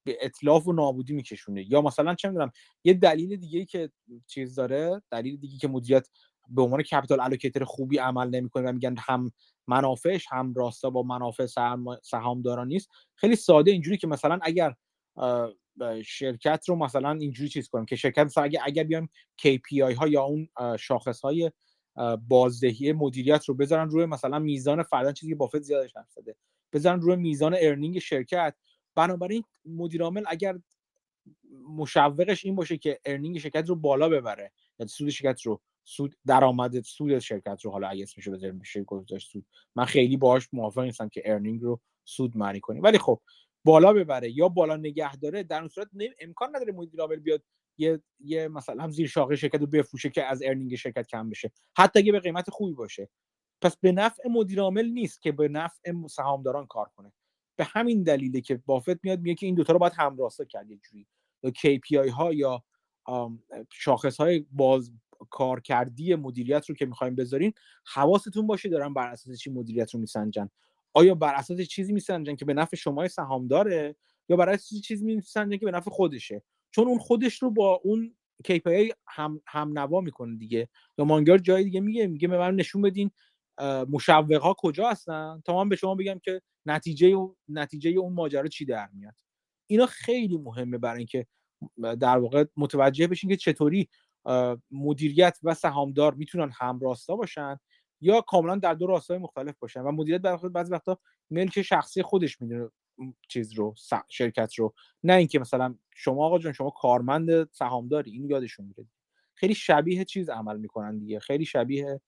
به 0.06 0.18
اطلاف 0.20 0.66
و 0.66 0.72
نابودی 0.72 1.12
میکشونه. 1.12 1.72
یا 1.72 1.82
مثلا 1.82 2.14
چه 2.14 2.28
می‌دونم 2.28 2.50
یه 2.84 2.94
دلیل 2.94 3.36
دیگه 3.36 3.64
که 3.64 3.90
چیز 4.26 4.54
داره 4.54 5.02
دلیل 5.10 5.36
دیگه 5.36 5.58
که 5.58 5.68
مدیریت 5.68 6.08
به 6.54 6.62
عنوان 6.62 6.82
کپیتال 6.82 7.20
الوکیتر 7.20 7.64
خوبی 7.64 7.98
عمل 7.98 8.28
نمی‌کنه 8.28 8.68
و 8.68 8.72
میگن 8.72 8.94
هم 8.98 9.32
منافعش 9.66 10.26
هم 10.30 10.54
راستا 10.54 10.90
با 10.90 11.02
منافع 11.02 11.46
سهامداران 12.02 12.66
نیست. 12.68 12.88
خیلی 13.14 13.36
ساده 13.36 13.70
اینجوری 13.70 13.96
که 13.96 14.06
مثلا 14.06 14.38
اگر 14.42 14.74
شرکت 16.04 16.64
رو 16.68 16.76
مثلا 16.76 17.10
اینجوری 17.10 17.48
چیز 17.48 17.68
کنیم 17.68 17.84
که 17.84 17.96
شرکت 17.96 18.24
مثلا 18.24 18.44
اگر 18.44 18.60
اگر 18.64 18.84
بیایم 18.84 19.10
KPI 19.42 19.96
ها 19.98 20.08
یا 20.08 20.22
اون 20.22 20.48
شاخص 20.78 21.20
های 21.20 21.50
بازدهی 22.28 22.92
مدیریت 22.92 23.44
رو 23.44 23.54
بذارن 23.54 23.90
روی 23.90 24.06
مثلا 24.06 24.38
میزان 24.38 24.82
فردا 24.82 25.12
چیزی 25.12 25.32
که 25.32 25.36
بافت 25.36 25.60
زیادش 25.60 25.96
حرف 25.96 26.18
بذارن 26.72 27.00
روی 27.00 27.16
میزان 27.16 27.56
earning 27.60 27.98
شرکت. 27.98 28.54
بنابراین 28.94 29.44
مدیر 29.64 30.02
عامل 30.02 30.24
اگر 30.26 30.58
مشوقش 31.68 32.44
این 32.44 32.54
باشه 32.54 32.76
که 32.76 33.00
earning 33.04 33.38
شرکت 33.38 33.68
رو 33.68 33.76
بالا 33.76 34.08
ببره 34.08 34.52
یا 34.78 34.86
سود 34.86 35.10
شرکت 35.10 35.42
رو 35.42 35.60
سود 35.84 36.14
درآمد 36.26 36.80
سود 36.80 37.18
شرکت 37.18 37.64
رو 37.64 37.70
حالا 37.70 37.88
اگه 37.88 38.02
اسمشو 38.02 38.32
بذاریم 38.32 38.58
بشه 38.58 38.84
گذاشت 38.84 39.30
سود. 39.30 39.46
من 39.76 39.84
خیلی 39.84 40.16
باهاش 40.16 40.48
موافق 40.52 40.80
نیستم 40.80 41.08
که 41.08 41.22
earning 41.24 41.62
رو 41.62 41.80
سود 42.04 42.36
معنی 42.36 42.60
کنیم. 42.60 42.82
ولی 42.82 42.98
خب 42.98 43.20
بالا 43.64 43.92
ببره 43.92 44.30
یا 44.30 44.48
بالا 44.48 44.76
نگه 44.76 45.16
داره 45.16 45.42
در 45.42 45.58
اون 45.58 45.68
صورت 45.68 45.88
امکان 46.20 46.56
نداره 46.56 46.72
مدیر 46.72 47.00
عامل 47.00 47.16
بیاد 47.16 47.42
یه 47.78 48.02
یه 48.20 48.48
مثلا 48.48 48.88
زیر 48.88 49.08
شاخه 49.08 49.36
شرکت 49.36 49.60
رو 49.60 49.66
بفروشه 49.66 50.10
که 50.10 50.24
از 50.24 50.42
earning 50.42 50.74
شرکت 50.74 51.06
کم 51.06 51.30
بشه. 51.30 51.52
حتی 51.78 51.98
اگه 51.98 52.12
به 52.12 52.20
قیمت 52.20 52.50
خوبی 52.50 52.72
باشه. 52.72 53.08
پس 53.60 53.76
به 53.76 53.92
نفع 53.92 54.28
مدیر 54.28 54.60
عامل 54.60 54.86
نیست 54.86 55.22
که 55.22 55.32
به 55.32 55.48
نفع 55.48 55.92
سهامداران 56.08 56.66
کار 56.66 56.88
کنه. 56.96 57.12
به 57.56 57.64
همین 57.64 58.02
دلیله 58.02 58.40
که 58.40 58.62
بافت 58.66 59.04
میاد 59.04 59.20
میگه 59.20 59.34
که 59.34 59.46
این 59.46 59.54
دوتا 59.54 59.72
رو 59.72 59.78
باید 59.78 59.92
همراستا 59.96 60.44
کرد 60.44 60.70
یه 60.70 60.76
جوری. 60.76 61.06
یا 61.42 61.50
KPI 61.50 62.10
ها 62.10 62.32
یا 62.32 62.64
شاخص 63.72 64.16
های 64.16 64.46
باز 64.50 64.92
کارکردی 65.32 66.14
مدیریت 66.14 66.66
رو 66.66 66.74
که 66.74 66.86
می‌خوایم 66.86 67.14
بذارین 67.14 67.52
حواستون 67.94 68.46
باشه 68.46 68.68
دارن 68.68 68.94
بر 68.94 69.08
اساس 69.08 69.38
چی 69.38 69.50
مدیریت 69.50 69.94
رو 69.94 70.00
میسنجن. 70.00 70.50
آیا 70.94 71.14
بر 71.14 71.34
اساس 71.34 71.60
چیزی 71.60 71.92
میسنجن 71.92 72.36
که 72.36 72.44
به 72.44 72.54
نفع 72.54 72.76
شما 72.76 73.06
داره 73.50 73.96
یا 74.28 74.36
بر 74.36 74.48
اساس 74.48 74.80
چیزی 74.80 75.04
میسنجن 75.04 75.56
که 75.56 75.64
به 75.64 75.70
نفع 75.70 75.90
خودشه؟ 75.90 76.42
چون 76.70 76.86
اون 76.88 76.98
خودش 76.98 77.42
رو 77.42 77.50
با 77.50 77.80
اون 77.84 78.16
KPI 78.48 78.92
هم 79.06 79.40
هم 79.46 79.78
نوا 79.78 80.00
می‌کنه 80.00 80.36
دیگه. 80.36 80.68
یا 80.98 81.04
مانگر 81.04 81.38
جای 81.38 81.64
دیگه 81.64 81.80
میگه 81.80 82.06
میگه 82.06 82.28
به 82.28 82.38
من 82.38 82.56
نشون 82.56 82.82
بدین 82.82 83.10
مشوق 83.88 84.42
ها 84.42 84.54
کجا 84.58 84.90
هستن؟ 84.90 85.42
تا 85.44 85.56
من 85.56 85.68
به 85.68 85.76
شما 85.76 85.94
بگم 85.94 86.18
که 86.18 86.42
نتیجه 86.66 87.06
اون 87.06 87.36
نتیجه 87.48 87.90
اون 87.90 88.12
ماجرا 88.12 88.48
چی 88.48 88.64
در 88.64 88.88
میاد. 88.92 89.14
اینا 89.66 89.86
خیلی 89.86 90.38
مهمه 90.38 90.78
برای 90.78 90.98
اینکه 90.98 91.26
در 92.00 92.18
واقع 92.18 92.44
متوجه 92.56 93.06
بشین 93.06 93.30
که 93.30 93.36
چطوری 93.36 93.88
مدیریت 94.70 95.38
و 95.42 95.54
سهامدار 95.54 96.14
می‌تونن 96.14 96.50
همراستا 96.54 97.16
باشن 97.16 97.58
یا 98.00 98.20
کاملا 98.20 98.56
در 98.56 98.74
دو 98.74 98.86
راستای 98.86 99.18
مختلف 99.18 99.58
باشن 99.58 99.80
و 99.80 99.92
مدیریت 99.92 100.20
بعضی 100.20 100.72
وقتا 100.72 100.98
ملک 101.30 101.62
شخصی 101.62 102.02
خودش 102.02 102.40
می‌دونه 102.40 102.70
چیز 103.28 103.52
رو 103.52 103.74
شرکت 104.08 104.54
رو. 104.54 104.74
نه 105.04 105.14
اینکه 105.14 105.38
مثلا 105.38 105.74
شما 105.94 106.26
آقا 106.26 106.38
جان 106.38 106.52
شما 106.52 106.70
کارمند 106.70 107.50
سهامداری 107.52 108.10
این 108.10 108.30
یادشون 108.30 108.66
میره. 108.66 108.88
خیلی 109.34 109.54
شبیه 109.54 110.04
چیز 110.04 110.30
عمل 110.30 110.58
می‌کنن 110.58 110.98
دیگه. 110.98 111.20
خیلی 111.20 111.44
شبیه 111.44 112.00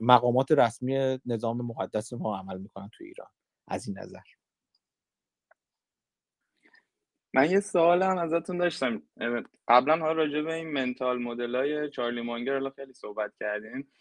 مقامات 0.00 0.52
رسمی 0.52 1.18
نظام 1.26 1.66
مقدس 1.66 2.12
ما 2.12 2.38
عمل 2.38 2.58
می‌کنن 2.58 2.90
تو 2.92 3.04
ایران. 3.04 3.28
از 3.68 3.88
این 3.88 3.98
نظر. 3.98 4.20
من 7.34 7.50
یه 7.50 7.60
سوال 7.60 8.02
هم 8.02 8.18
ازتون 8.18 8.58
داشتم. 8.58 9.02
قبلا 9.68 9.98
ها 9.98 10.12
راجع 10.12 10.40
به 10.40 10.54
این 10.54 10.72
منتال 10.72 11.22
مدل 11.22 11.56
های 11.56 11.90
چارلی 11.90 12.20
مانگر 12.20 12.70
خیلی 12.70 12.92
صحبت 12.92 13.32
کردیم 13.40 13.92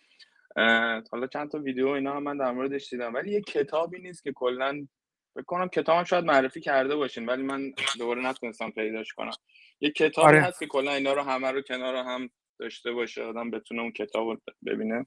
حالا 1.12 1.28
چند 1.34 1.52
تا 1.52 1.58
ویدیو 1.58 1.88
اینا 1.88 2.16
هم 2.16 2.24
من 2.24 2.38
در 2.38 2.52
موردش 2.52 2.90
دیدم. 2.90 3.14
ولی 3.14 3.32
یه 3.32 3.42
کتابی 3.42 4.00
نیست 4.00 4.24
که 4.24 4.32
کلا 4.32 4.88
بکنم 5.36 5.68
کتاب 5.68 5.98
هم 5.98 6.04
شاید 6.04 6.26
معرفی 6.26 6.62
کرده 6.62 6.96
باشین 6.96 7.26
ولی 7.26 7.44
من 7.44 7.74
دوباره 7.98 8.22
نتونستم 8.22 8.70
پیداش 8.70 9.14
کنم. 9.14 9.32
یه 9.80 9.92
کتابی 9.92 10.28
آره. 10.28 10.42
هست 10.42 10.60
که 10.60 10.68
کلا 10.68 10.92
اینا 10.92 11.14
رو 11.14 11.22
همه 11.22 11.52
رو 11.52 11.62
کنار 11.62 11.96
هم 11.96 12.30
داشته 12.60 12.92
باشه 12.92 13.24
آدم 13.24 13.52
بتونه 13.52 13.82
اون 13.82 13.92
کتاب 13.92 14.28
رو 14.28 14.38
ببینه. 14.66 15.06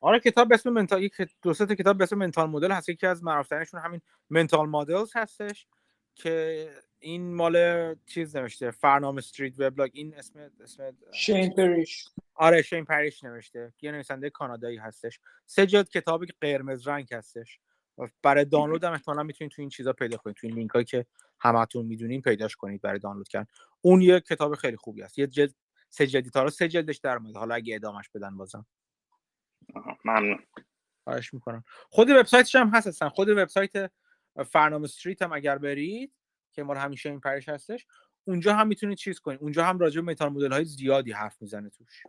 آره 0.00 0.20
کتاب 0.20 0.48
به 0.48 0.54
اسم 0.54 0.70
منتال 0.70 1.08
دو 1.42 1.54
سه 1.54 1.66
کتاب 1.66 1.98
به 1.98 2.04
اسم 2.04 2.18
منتال 2.18 2.50
مدل 2.50 2.72
هست. 2.72 2.88
یکی 2.88 3.06
از 3.06 3.24
معروفترینشون 3.24 3.80
همین 3.80 4.00
منتال 4.30 4.68
مدلز 4.68 5.12
هستش 5.16 5.66
که 6.14 6.66
این 7.00 7.34
مال 7.34 7.94
چیز 8.06 8.36
نوشته 8.36 8.70
فرنام 8.70 9.16
استریت 9.16 9.54
وبلاگ. 9.60 9.90
این 9.94 10.14
اسم 10.16 10.50
اسم 10.60 10.96
شین 11.12 11.54
پریش. 11.54 12.08
آره 12.34 12.62
شین 12.62 12.84
پریش 12.84 13.24
نوشته. 13.24 13.72
یه 13.82 13.92
نویسنده 13.92 14.30
کانادایی 14.30 14.76
هستش. 14.76 15.20
سه 15.46 15.66
جلد 15.66 15.88
کتابی 15.88 16.26
که 16.26 16.34
قرمز 16.40 16.88
رنگ 16.88 17.14
هستش. 17.14 17.58
برای 18.22 18.44
دانلود 18.44 18.84
هم 18.84 18.92
احتمالاً 18.92 19.22
می‌تونید 19.22 19.52
تو 19.52 19.62
این 19.62 19.68
چیزا 19.68 19.92
پیدا 19.92 20.16
کنید. 20.16 20.36
تو 20.36 20.46
این 20.46 20.56
لینک 20.56 20.70
هایی 20.70 20.84
که 20.84 21.06
همتون 21.40 21.86
می‌دونین 21.86 22.22
پیداش 22.22 22.56
کنید 22.56 22.80
برای 22.80 22.98
دانلود 22.98 23.28
کردن. 23.28 23.46
اون 23.80 24.02
یه 24.02 24.20
کتاب 24.20 24.54
خیلی 24.54 24.76
خوبی 24.76 25.02
است 25.02 25.18
یه 25.18 25.26
جلد 25.26 25.54
سه 25.88 26.06
جلدی 26.06 26.30
تا 26.30 26.50
سه 26.50 26.68
جلدش 26.68 26.96
در 26.96 27.16
اومده. 27.16 27.38
حالا 27.38 27.54
اگه 27.54 27.74
ادامش 27.74 28.08
بدن 28.08 28.36
بازم. 28.36 28.66
ممنون. 30.04 30.38
خواهش 31.04 31.34
می‌کنم. 31.34 31.64
خود 31.90 32.10
وبسایتش 32.10 32.56
هم 32.56 32.68
هست 32.68 33.08
خود 33.08 33.28
وبسایت 33.28 33.92
فرنام 34.46 34.84
استریت 34.84 35.22
هم 35.22 35.32
اگر 35.32 35.58
برید 35.58 36.12
که 36.52 36.62
مال 36.62 36.76
همیشه 36.76 37.08
این 37.08 37.20
پرش 37.20 37.48
هستش 37.48 37.86
اونجا 38.24 38.54
هم 38.54 38.66
می‌تونید 38.66 38.98
چیز 38.98 39.20
کنید 39.20 39.40
اونجا 39.42 39.64
هم 39.64 39.78
راجع 39.78 40.00
به 40.00 40.12
متال 40.12 40.28
مدل 40.28 40.52
های 40.52 40.64
زیادی 40.64 41.12
حرف 41.12 41.42
می‌زنه 41.42 41.70
توش. 41.70 42.02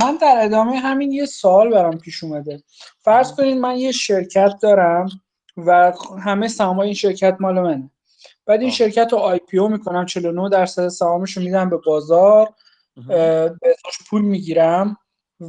من 0.00 0.18
در 0.20 0.38
ادامه 0.42 0.78
همین 0.78 1.12
یه 1.12 1.26
سوال 1.26 1.70
برام 1.70 1.98
پیش 1.98 2.24
اومده. 2.24 2.62
فرض 2.98 3.32
کنید 3.32 3.56
من 3.56 3.76
یه 3.76 3.92
شرکت 3.92 4.52
دارم 4.62 5.08
و 5.56 5.92
همه 6.24 6.48
سهامای 6.48 6.86
این 6.86 6.94
شرکت 6.94 7.36
مال 7.40 7.60
منه. 7.60 7.90
بعد 8.46 8.60
این 8.60 8.70
شرکت 8.70 9.08
رو 9.12 9.18
IPO 9.18 9.68
می‌کنم 9.68 10.06
49 10.06 10.48
درصد 10.48 10.88
سهامش 10.88 11.36
رو 11.36 11.42
میدم 11.42 11.70
به 11.70 11.76
بازار 11.76 12.54
به 13.06 13.76
پول 14.10 14.22
می‌گیرم. 14.22 14.96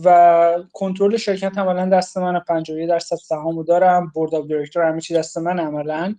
و 0.04 0.64
کنترل 0.74 1.18
شرکت 1.18 1.58
عملا 1.58 1.86
دست 1.86 2.18
من 2.18 2.40
51 2.40 2.90
درصد 2.90 3.16
سهامو 3.16 3.64
دارم. 3.64 4.12
board 4.16 4.36
of 4.36 4.48
director 4.48 4.84
همه 4.84 5.02
چی 5.02 5.14
دست 5.14 5.38
من 5.38 5.60
عملا. 5.60 6.16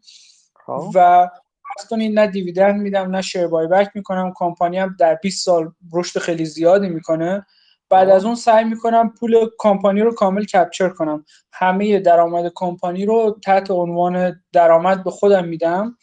خب. 0.66 0.91
و 0.95 1.29
فرض 1.62 1.89
کنید 1.89 2.18
نه 2.18 2.27
dividend 2.27 2.81
میدم 2.81 3.11
نه 3.11 3.22
share 3.22 3.47
buyback 3.47 3.91
می‌کنم. 3.95 4.33
کمپانی 4.37 4.79
هم 4.79 4.97
در 4.99 5.14
20 5.14 5.45
سال 5.45 5.72
رشد 5.93 6.20
خیلی 6.20 6.45
زیادی 6.45 6.89
می‌کنه. 6.89 7.47
بعد 7.91 8.09
از 8.09 8.24
اون 8.24 8.35
سعی 8.35 8.64
می‌کنم 8.64 9.14
پول 9.20 9.47
کمپانی 9.59 10.01
رو 10.01 10.14
کامل 10.14 10.45
capture 10.45 10.89
کنم. 10.89 11.24
همه 11.53 11.99
درآمد 12.01 12.53
کمپانی 12.55 13.07
رو 13.07 13.39
تحت 13.45 13.70
عنوان 13.70 14.43
درآمد 14.53 15.05
به 15.05 15.11
خودم 15.11 15.45
میدم. 15.45 15.97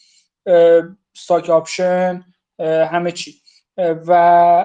stock 1.16 1.50
option 1.50 2.24
همه 2.60 3.12
چی. 3.12 3.43
و 3.78 4.14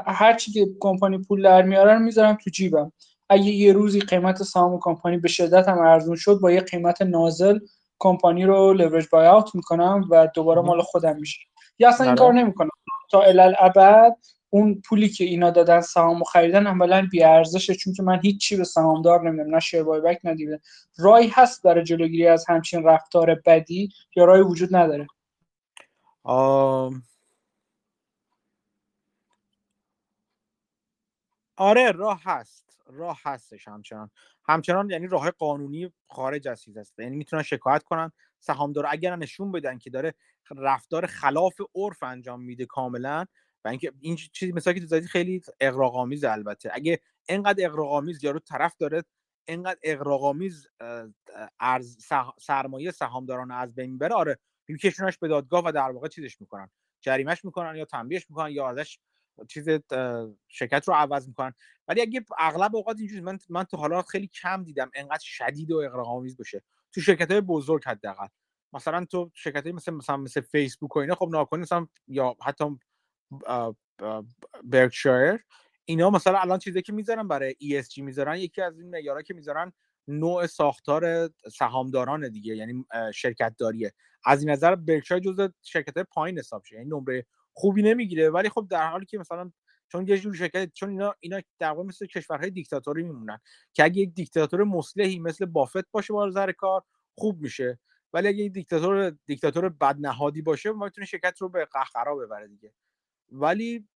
هر 0.07 0.37
چی 0.37 0.53
که 0.53 0.67
کمپانی 0.81 1.19
پول 1.19 1.43
در 1.43 1.63
میاره 1.63 1.95
رو 1.95 1.99
می‌ذارم 1.99 2.39
تو 2.45 2.51
جیبم. 2.51 2.93
اگه 3.29 3.45
یه 3.45 3.73
روزی 3.73 4.01
قیمت 4.01 4.43
سهام 4.43 4.79
کمپانی 4.81 5.17
به 5.17 5.29
شدت 5.29 5.69
هم 5.69 5.79
ارزون 5.79 6.17
شد 6.17 6.39
با 6.41 6.51
یه 6.51 6.61
قیمت 6.61 7.03
نازل 7.03 7.59
کمپانی 7.99 8.45
رو 8.45 8.73
leverage 8.73 9.07
buyout 9.13 9.55
می‌کنم 9.55 10.05
و 10.11 10.29
دوباره 10.35 10.61
مال 10.61 10.83
خودم 10.83 11.17
میشه 11.17 11.39
یا 11.79 11.89
اصلا 11.89 12.07
این 12.07 12.15
بله. 12.15 12.25
کار 12.25 12.33
نمی‌کنم. 12.33 12.71
تا 13.11 13.23
الی‌الابد 13.23 14.17
اون 14.51 14.83
پولی 14.89 15.09
که 15.09 15.25
اینا 15.25 15.51
دادن 15.51 15.81
سهامو 15.81 16.25
خریدن 16.25 16.67
عملا 16.67 17.09
بی 17.11 17.23
ارزشه 17.23 17.75
چون 17.75 17.93
که 17.93 18.03
من 18.03 18.21
هیچی 18.23 18.57
به 18.57 18.65
سهامدار 18.65 19.31
نمیدم 19.31 19.55
نه 19.55 19.61
share 19.61 19.83
buyback 19.83 20.21
ندیدم 20.25 20.59
رای 20.97 21.29
هست 21.33 21.63
برای 21.63 21.85
جلوگیری 21.85 22.27
از 22.27 22.45
همچین 22.49 22.85
رفتار 22.85 23.35
بدی 23.47 23.89
یا 24.17 24.25
رای 24.25 24.41
وجود 24.41 24.77
نداره؟ 24.77 25.07
آم... 26.23 27.03
آره 31.59 31.91
راه 31.93 32.21
هست. 32.25 32.79
راه 32.87 33.21
هستش 33.25 33.69
همچنان. 33.69 34.11
همچنان 34.49 34.91
یعنی 34.91 35.07
راه 35.07 35.31
قانونی 35.31 35.93
خارج 36.11 36.49
از 36.49 36.63
چیز 36.63 36.77
هست. 36.77 36.99
یعنی 36.99 37.17
می‌تونن 37.17 37.43
شکایت 37.43 37.83
کنن 37.83 38.13
سهامدار 38.41 38.87
اگر 38.89 39.17
نشون 39.17 39.53
بدن 39.53 39.79
که 39.79 39.91
داره 39.91 40.15
رفتار 40.57 41.07
خلاف 41.07 41.55
عرف 41.75 42.03
انجام 42.03 42.41
میده 42.43 42.67
کاملا 42.67 43.25
و 43.65 43.69
اینکه 43.69 43.93
این 44.01 44.17
چیزی 44.17 44.53
مثلا 44.53 44.73
که 44.73 44.87
تو 44.87 45.01
خیلی 45.01 45.43
اغراق‌آمیز 45.61 46.25
البته. 46.25 46.71
اگه 46.73 47.01
اینقدر 47.29 47.67
اغراق‌آمیز 47.67 48.25
یارو 48.25 48.39
طرف 48.39 48.77
داره 48.77 49.03
اینقدر 49.49 49.79
اغراق‌آمیز 49.83 50.67
ارز 51.61 51.97
سرمایه 52.41 52.91
سهامداران 52.91 53.51
از 53.51 53.75
بین 53.75 53.91
می‌بره 53.91 54.15
آره 54.15 54.39
میکشونش 54.69 55.19
به 55.19 55.29
دادگاه 55.29 55.63
و 55.67 55.73
در 55.73 55.91
واقع 55.91 56.09
چیزش 56.09 56.41
می‌کنن. 56.41 56.71
جریمش 57.01 57.45
می‌کنن 57.45 57.77
یا 57.77 57.85
تنبیهش 57.85 58.27
می‌کنن 58.31 58.51
یا 58.51 58.69
ازش 58.71 58.99
چیز 59.49 59.69
شرکت 60.49 60.89
رو 60.89 60.95
عوض 60.95 61.29
می‌کنن. 61.29 61.53
ولی 61.89 62.01
اگه 62.01 62.25
اغلب 62.39 62.77
اوقات 62.77 62.99
اینجوری 62.99 63.21
من 63.21 63.39
من 63.49 63.65
تو 63.65 63.77
حالا 63.77 64.03
خیلی 64.03 64.27
کم 64.27 64.65
دیدم 64.65 64.91
انقدر 64.95 65.25
شدید 65.25 65.71
و 65.71 65.77
اغراق‌آمیز 65.77 66.37
بشه 66.37 66.63
تو 66.93 67.01
شرکت 67.01 67.31
های 67.31 67.41
بزرگ 67.41 67.85
حداقل. 67.85 68.27
مثلا 68.73 69.05
تو 69.05 69.31
شرکت 69.35 69.63
های 69.63 69.73
مثل 69.73 69.93
مثلا 69.93 70.17
مثل 70.17 70.41
فیسبوک 70.41 70.97
و 70.97 70.99
اینا 70.99 71.15
خب 71.15 71.29
ناکنی 71.33 71.61
مثلا 71.61 71.87
یا 72.09 72.37
حتی 72.43 72.65
برکشایر 74.65 75.45
اینا 75.85 76.11
مثلا 76.11 76.39
الان 76.39 76.59
چیزی 76.59 76.83
که 76.83 76.93
می‌ذارن 76.93 77.29
برای 77.29 77.57
ESG 77.63 77.99
می‌ذارن 77.99 78.37
یکی 78.37 78.63
از 78.63 78.79
این 78.79 78.91
معیارا 78.91 79.23
که 79.23 79.35
می‌ذارن 79.35 79.73
نوع 80.09 80.47
ساختار 80.47 81.31
سهامداران 81.53 82.29
دیگه 82.29 82.57
یعنی 82.57 82.87
شرکت 83.15 83.55
داریه 83.59 83.93
از 84.25 84.41
این 84.41 84.51
نظر 84.51 84.75
برکشایر 84.75 85.23
جزء 85.23 85.49
شرکت 85.63 85.97
های 85.97 86.05
پایین 86.05 86.39
حساب 86.39 86.65
شه 86.65 86.77
یعنی 86.77 86.89
نمره 86.89 87.27
خوبی 87.59 87.83
نمی‌گیره. 87.83 88.31
ولی 88.31 88.49
خب 88.49 88.67
در 88.71 88.91
حالی 88.91 89.07
که 89.07 89.19
مثلا 89.19 89.53
چون 89.89 90.09
یه 90.09 90.19
جور 90.19 90.35
شرکت 90.35 90.73
چون 90.73 90.91
اینا 90.91 91.15
اینا 91.21 91.41
در 91.59 91.71
واقع 91.71 91.83
مثل 91.83 92.07
کشورهای 92.07 92.51
دیکتاتوری 92.51 93.03
میمونن 93.03 93.39
که 93.75 93.85
اگه 93.85 94.03
یک 94.03 94.15
دیکتاتور 94.15 94.65
مصلحی 94.65 95.19
مثل 95.19 95.45
بافت 95.45 95.91
باشه 95.91 96.13
با 96.13 96.31
سر 96.31 96.53
کار 96.53 96.83
خوب 97.19 97.41
میشه. 97.41 97.79
ولی 98.13 98.29
اگه 98.29 98.39
یک 98.39 98.53
دیکتاتور 98.53 99.11
دیکتاتور 99.27 99.69
بدنهادی 99.69 100.43
باشه 100.43 100.71
ما 100.71 100.85
می‌تونه 100.85 101.07
شرکت 101.07 101.41
رو 101.41 101.49
به 101.49 101.65
قهقرا 101.65 102.17
ببره 102.17 102.49
دیگه. 102.49 102.73
ولی 103.33 103.89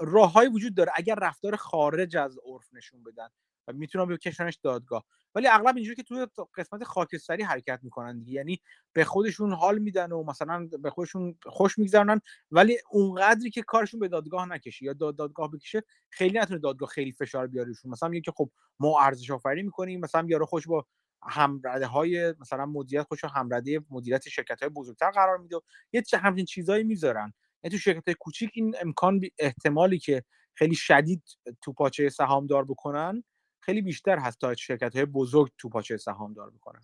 راههایی 0.00 0.48
وجود 0.48 0.74
داره 0.74 0.92
اگر 0.94 1.14
رفتار 1.14 1.56
خارج 1.56 2.16
از 2.16 2.38
عرف 2.44 2.68
نشون 2.72 3.02
بدن. 3.04 3.28
و 3.70 3.76
می‌تونن 3.76 4.06
بکشنش 4.06 4.58
دادگاه. 4.62 5.04
ولی 5.34 5.46
اغلب 5.46 5.76
اینجوری 5.76 5.96
که 5.96 6.02
توی 6.02 6.26
قسمت 6.54 6.84
خاکستری 6.84 7.42
حرکت 7.42 7.80
می‌کنن 7.82 8.18
دیگه. 8.18 8.32
یعنی 8.32 8.60
به 8.92 9.04
خودشون 9.04 9.52
حال 9.52 9.78
میدن 9.78 10.12
و 10.12 10.24
مثلا 10.24 10.68
به 10.82 10.90
خودشون 10.90 11.38
خوش 11.46 11.78
میگذرنن 11.78 12.20
ولی 12.50 12.78
اونقدری 12.90 13.50
که 13.50 13.62
کارشون 13.62 14.00
به 14.00 14.08
دادگاه 14.08 14.46
نکشه 14.46 14.84
یا 14.84 14.92
دادگاه 14.92 15.50
بکشه 15.50 15.82
خیلی 16.10 16.38
نتونه 16.38 16.60
دادگاه 16.60 16.88
خیلی 16.88 17.12
فشار 17.12 17.46
بیاریشون 17.46 17.90
مثلا 17.90 18.08
میگه 18.08 18.22
که 18.22 18.32
خب 18.36 18.50
ما 18.80 19.00
ارزش 19.00 19.30
آفرینی 19.30 19.62
می‌کنیم 19.62 20.00
مثلا 20.00 20.26
یارو 20.28 20.46
خوش 20.46 20.66
با 20.66 20.86
همرده 21.22 21.86
های 21.86 22.34
مثلا 22.40 22.66
مدیریت 22.66 23.06
خوش 23.06 23.24
همرده 23.24 23.80
مدیریت 23.90 24.28
شرکت 24.28 24.60
های 24.62 24.68
بزرگتر 24.68 25.10
قرار 25.10 25.38
میده 25.38 25.56
یه 25.92 26.02
چه 26.02 26.16
همچین 26.18 26.44
چیزایی 26.44 26.84
می‌ذارن. 26.84 27.32
یعنی 27.62 27.76
تو 27.76 27.78
شرکت 27.78 28.08
های 28.08 28.14
کوچیک 28.20 28.50
این 28.54 28.74
امکان 28.80 29.20
احتمالی 29.38 29.98
که 29.98 30.24
خیلی 30.54 30.74
شدید 30.74 31.22
تو 31.62 31.72
پاچه 31.72 32.08
سهامدار 32.08 32.64
بکنن 32.64 33.24
خیلی 33.70 33.82
بیشتر 33.82 34.18
هست 34.18 34.40
تا 34.40 34.54
شرکت 34.54 34.96
های 34.96 35.04
بزرگ 35.04 35.50
تو 35.58 35.68
پاچه 35.68 35.96
سهامدار 35.96 36.50
بکنن. 36.50 36.80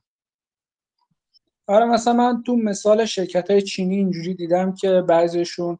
آره 1.66 1.84
مثلا 1.84 2.12
من 2.12 2.42
تو 2.42 2.56
مثال 2.56 3.04
شرکت 3.04 3.50
های 3.50 3.62
چینی 3.62 3.96
اینجوری 3.96 4.34
دیدم 4.34 4.74
که 4.74 5.02
بعضیشون 5.08 5.78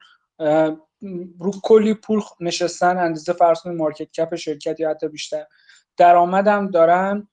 رو 1.38 1.50
کلی 1.62 1.94
پول 1.94 2.20
نشستن 2.40 2.98
اندازه 2.98 3.32
فرض 3.32 3.66
مارکت 3.66 4.10
کپ 4.10 4.34
شرکت 4.34 4.80
یا 4.80 4.90
حتی 4.90 5.08
بیشتر 5.08 5.46
درآمدم 5.96 6.70
دارن. 6.70 7.28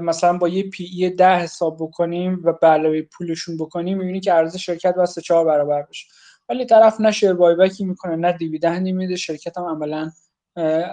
مثلا 0.00 0.38
با 0.38 0.48
یه 0.48 0.70
پی 0.70 0.84
ای 0.84 1.10
ده 1.10 1.38
حساب 1.38 1.76
بکنیم 1.80 2.42
و 2.44 2.66
علاوه 2.66 3.02
پولشون 3.02 3.56
بکنیم 3.56 3.98
می‌بینی 3.98 4.20
که 4.20 4.34
ارزش 4.34 4.66
شرکت 4.66 4.94
بس 4.94 5.18
چهار 5.18 5.44
برابر 5.44 5.82
بشه. 5.82 6.06
ولی 6.48 6.66
طرف 6.66 7.00
نه 7.00 7.10
شیر 7.10 7.32
بایبکی 7.32 7.84
می‌کنه 7.84 8.16
نه 8.16 8.32
دیویدندی 8.32 8.92
میده 8.92 9.16
شرکت 9.16 9.58
هم 9.58 9.64
عملا 9.64 10.10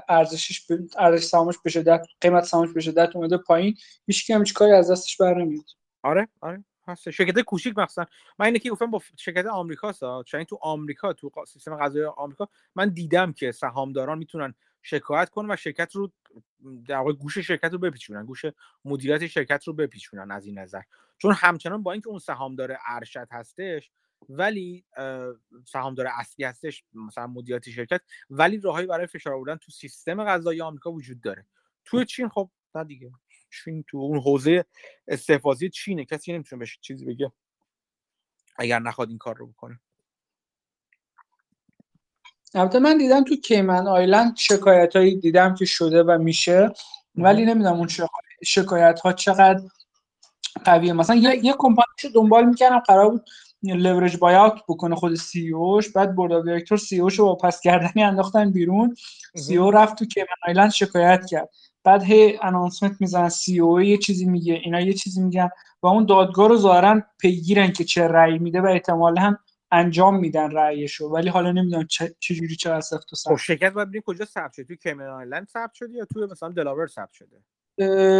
ارزشش 0.09 0.61
ارزش 0.97 1.23
سهامش 1.25 1.55
به 1.63 2.01
قیمت 2.21 2.43
سهامش 2.43 2.69
به 2.73 2.81
شدت 2.81 3.15
اومده 3.15 3.37
پایین. 3.37 3.77
هیچ 4.07 4.25
کی 4.25 4.33
هم 4.33 4.43
کاری 4.55 4.71
از 4.71 4.91
دستش 4.91 5.17
بر 5.17 5.33
نمیاد. 5.33 5.65
آره 6.03 6.27
آره. 6.41 6.63
هست. 6.87 7.09
شرکت 7.09 7.39
کوچیک 7.39 7.77
مثلا 7.77 8.05
من 8.39 8.45
اینه 8.45 8.59
که 8.59 8.69
گفتم 8.69 8.91
با 8.91 9.01
شرکت 9.17 9.45
آمریکاست 9.45 10.03
چون 10.25 10.43
تو 10.43 10.59
آمریکا 10.61 11.13
تو 11.13 11.31
سیستم 11.47 11.77
غذایی 11.77 12.05
آمریکا 12.05 12.47
من 12.75 12.89
دیدم 12.89 13.33
که 13.33 13.51
سهامداران 13.51 14.17
می‌تونن 14.17 14.53
شکایت 14.81 15.29
کنن 15.29 15.51
و 15.51 15.55
شرکت 15.55 15.95
رو 15.95 16.11
در 16.87 16.97
واقع 16.97 17.13
گوش 17.13 17.37
شرکت 17.37 17.73
رو 17.73 17.77
بپیچونن 17.77 18.25
گوش 18.25 18.45
مدیریت 18.85 19.27
شرکت 19.27 19.63
رو 19.67 19.73
بپیچونن 19.73 20.31
از 20.31 20.45
این 20.45 20.59
نظر. 20.59 20.81
چون 21.17 21.33
همچنان 21.33 21.83
با 21.83 21.91
اینکه 21.91 22.09
اون 22.09 22.19
سهامدار 22.19 22.77
ارشد 22.87 23.27
هستش 23.31 23.91
ولی 24.29 24.85
سهامدار 25.65 26.07
اصلی 26.07 26.45
هستش 26.45 26.83
مثلا 26.93 27.27
مدیریت 27.27 27.69
شرکت 27.69 28.01
ولی 28.29 28.57
راههایی 28.57 28.87
برای 28.87 29.07
فشار 29.07 29.33
آوردن 29.33 29.55
تو 29.55 29.71
سیستم 29.71 30.23
غذایی 30.23 30.61
آمریکا 30.61 30.91
وجود 30.91 31.21
داره. 31.21 31.45
توی 31.85 32.05
چین 32.05 32.29
خب 32.29 32.49
نه 32.75 32.83
دیگه. 32.83 33.11
چین 33.63 33.83
تو 33.87 33.97
اون 33.97 34.19
حوزه 34.19 34.65
استحفاظی 35.07 35.69
چینه. 35.69 36.05
کسی 36.05 36.33
نمی‌تونه 36.33 36.59
بهش 36.59 36.79
چیزی 36.81 37.05
بگه. 37.05 37.31
اگر 38.55 38.79
نخواد 38.79 39.09
این 39.09 39.17
کار 39.17 39.35
رو 39.37 39.47
بکنه. 39.47 39.79
البته 42.55 42.79
من 42.79 42.97
دیدم 42.97 43.23
تو 43.23 43.35
کیمن 43.35 43.87
آیلند 43.87 44.37
شکایت 44.37 44.95
هایی 44.95 45.15
دیدم 45.15 45.55
که 45.55 45.65
شده 45.65 46.03
و 46.03 46.17
میشه 46.17 46.71
ولی 47.15 47.45
نمی‌دونم 47.45 47.77
اون 47.77 47.87
شکایت 48.45 48.99
ها 48.99 49.13
چقدر 49.13 49.61
قویه. 50.65 50.93
مثلا 50.93 51.15
یه, 51.15 51.45
یه 51.45 51.53
کمپانی 51.57 52.13
دنبال 52.15 52.45
می‌کردم 52.45 52.79
قرار 52.79 53.09
بود 53.09 53.25
leverage 53.73 54.17
buyout 54.17 54.53
بکنه 54.69 54.95
خود 54.95 55.15
CEO 55.15 55.49
ش 55.49 55.89
بعد 55.89 56.15
board 56.15 56.45
director 56.45 56.77
CEO 56.77 56.99
ش 56.99 57.19
رو 57.19 57.35
پس 57.35 57.61
گردنی 57.61 58.03
انداختن 58.03 58.51
بیرون. 58.51 58.95
CEO 59.35 59.71
رفت 59.71 59.97
تو 59.99 60.05
Cayman 60.05 60.27
Island 60.47 60.71
شکایت 60.71 61.25
کرد. 61.25 61.49
بعد 61.83 62.03
هی 62.03 62.39
announcement 62.41 62.95
می‌زنن. 62.99 63.29
CEO 63.29 63.81
یه 63.81 63.97
چیزی 63.97 64.25
میگه 64.25 64.53
اینا 64.53 64.79
یه 64.79 64.93
چیزی 64.93 65.21
میگن 65.21 65.49
و 65.83 65.87
اون 65.87 66.05
دادگاه 66.05 66.47
رو 66.47 66.57
ظاهرا 66.57 67.01
پیگیرن 67.19 67.71
که 67.71 67.83
چه 67.83 68.07
رأی 68.07 68.39
میده 68.39 68.61
و 68.61 68.65
احتمالا 68.65 69.21
هم 69.21 69.37
انجام 69.71 70.19
میدن 70.19 70.51
رأیشو. 70.51 71.07
ولی 71.07 71.29
حالا 71.29 71.51
نمی‌دونم 71.51 71.87
چه 72.19 72.35
جوری 72.35 72.55
چه 72.55 72.79
سفت 72.79 73.13
و 73.13 73.15
سخت. 73.15 73.33
خب 73.33 73.39
شرکت 73.39 73.73
باید 73.73 73.87
کجا 74.05 74.25
ثبت 74.25 74.53
شده. 74.53 74.65
توی 74.65 74.77
کیمن 74.77 75.07
آیلند 75.07 75.47
ثبت 75.47 75.73
شده 75.73 75.93
یا 75.93 76.05
توی 76.05 76.25
مثلا 76.31 76.49
دلاور 76.49 76.87
ثبت 76.87 77.11
شده؟ 77.11 77.41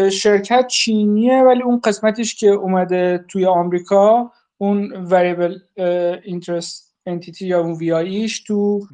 شرکت 0.10 0.68
چینیه 0.68 1.44
ولی 1.44 1.62
اون 1.62 1.80
قسمتش 1.80 2.36
که 2.36 2.48
اومده 2.48 3.26
توی 3.28 3.46
آمریکا 3.46 4.32
اون 4.58 4.92
وریبل 4.94 5.60
اینترست 6.24 6.98
انتیتی 7.06 7.48
یا 7.48 7.60
اون 7.60 7.74
وی 7.74 7.92
ایش 7.92 8.44
تو 8.44 8.88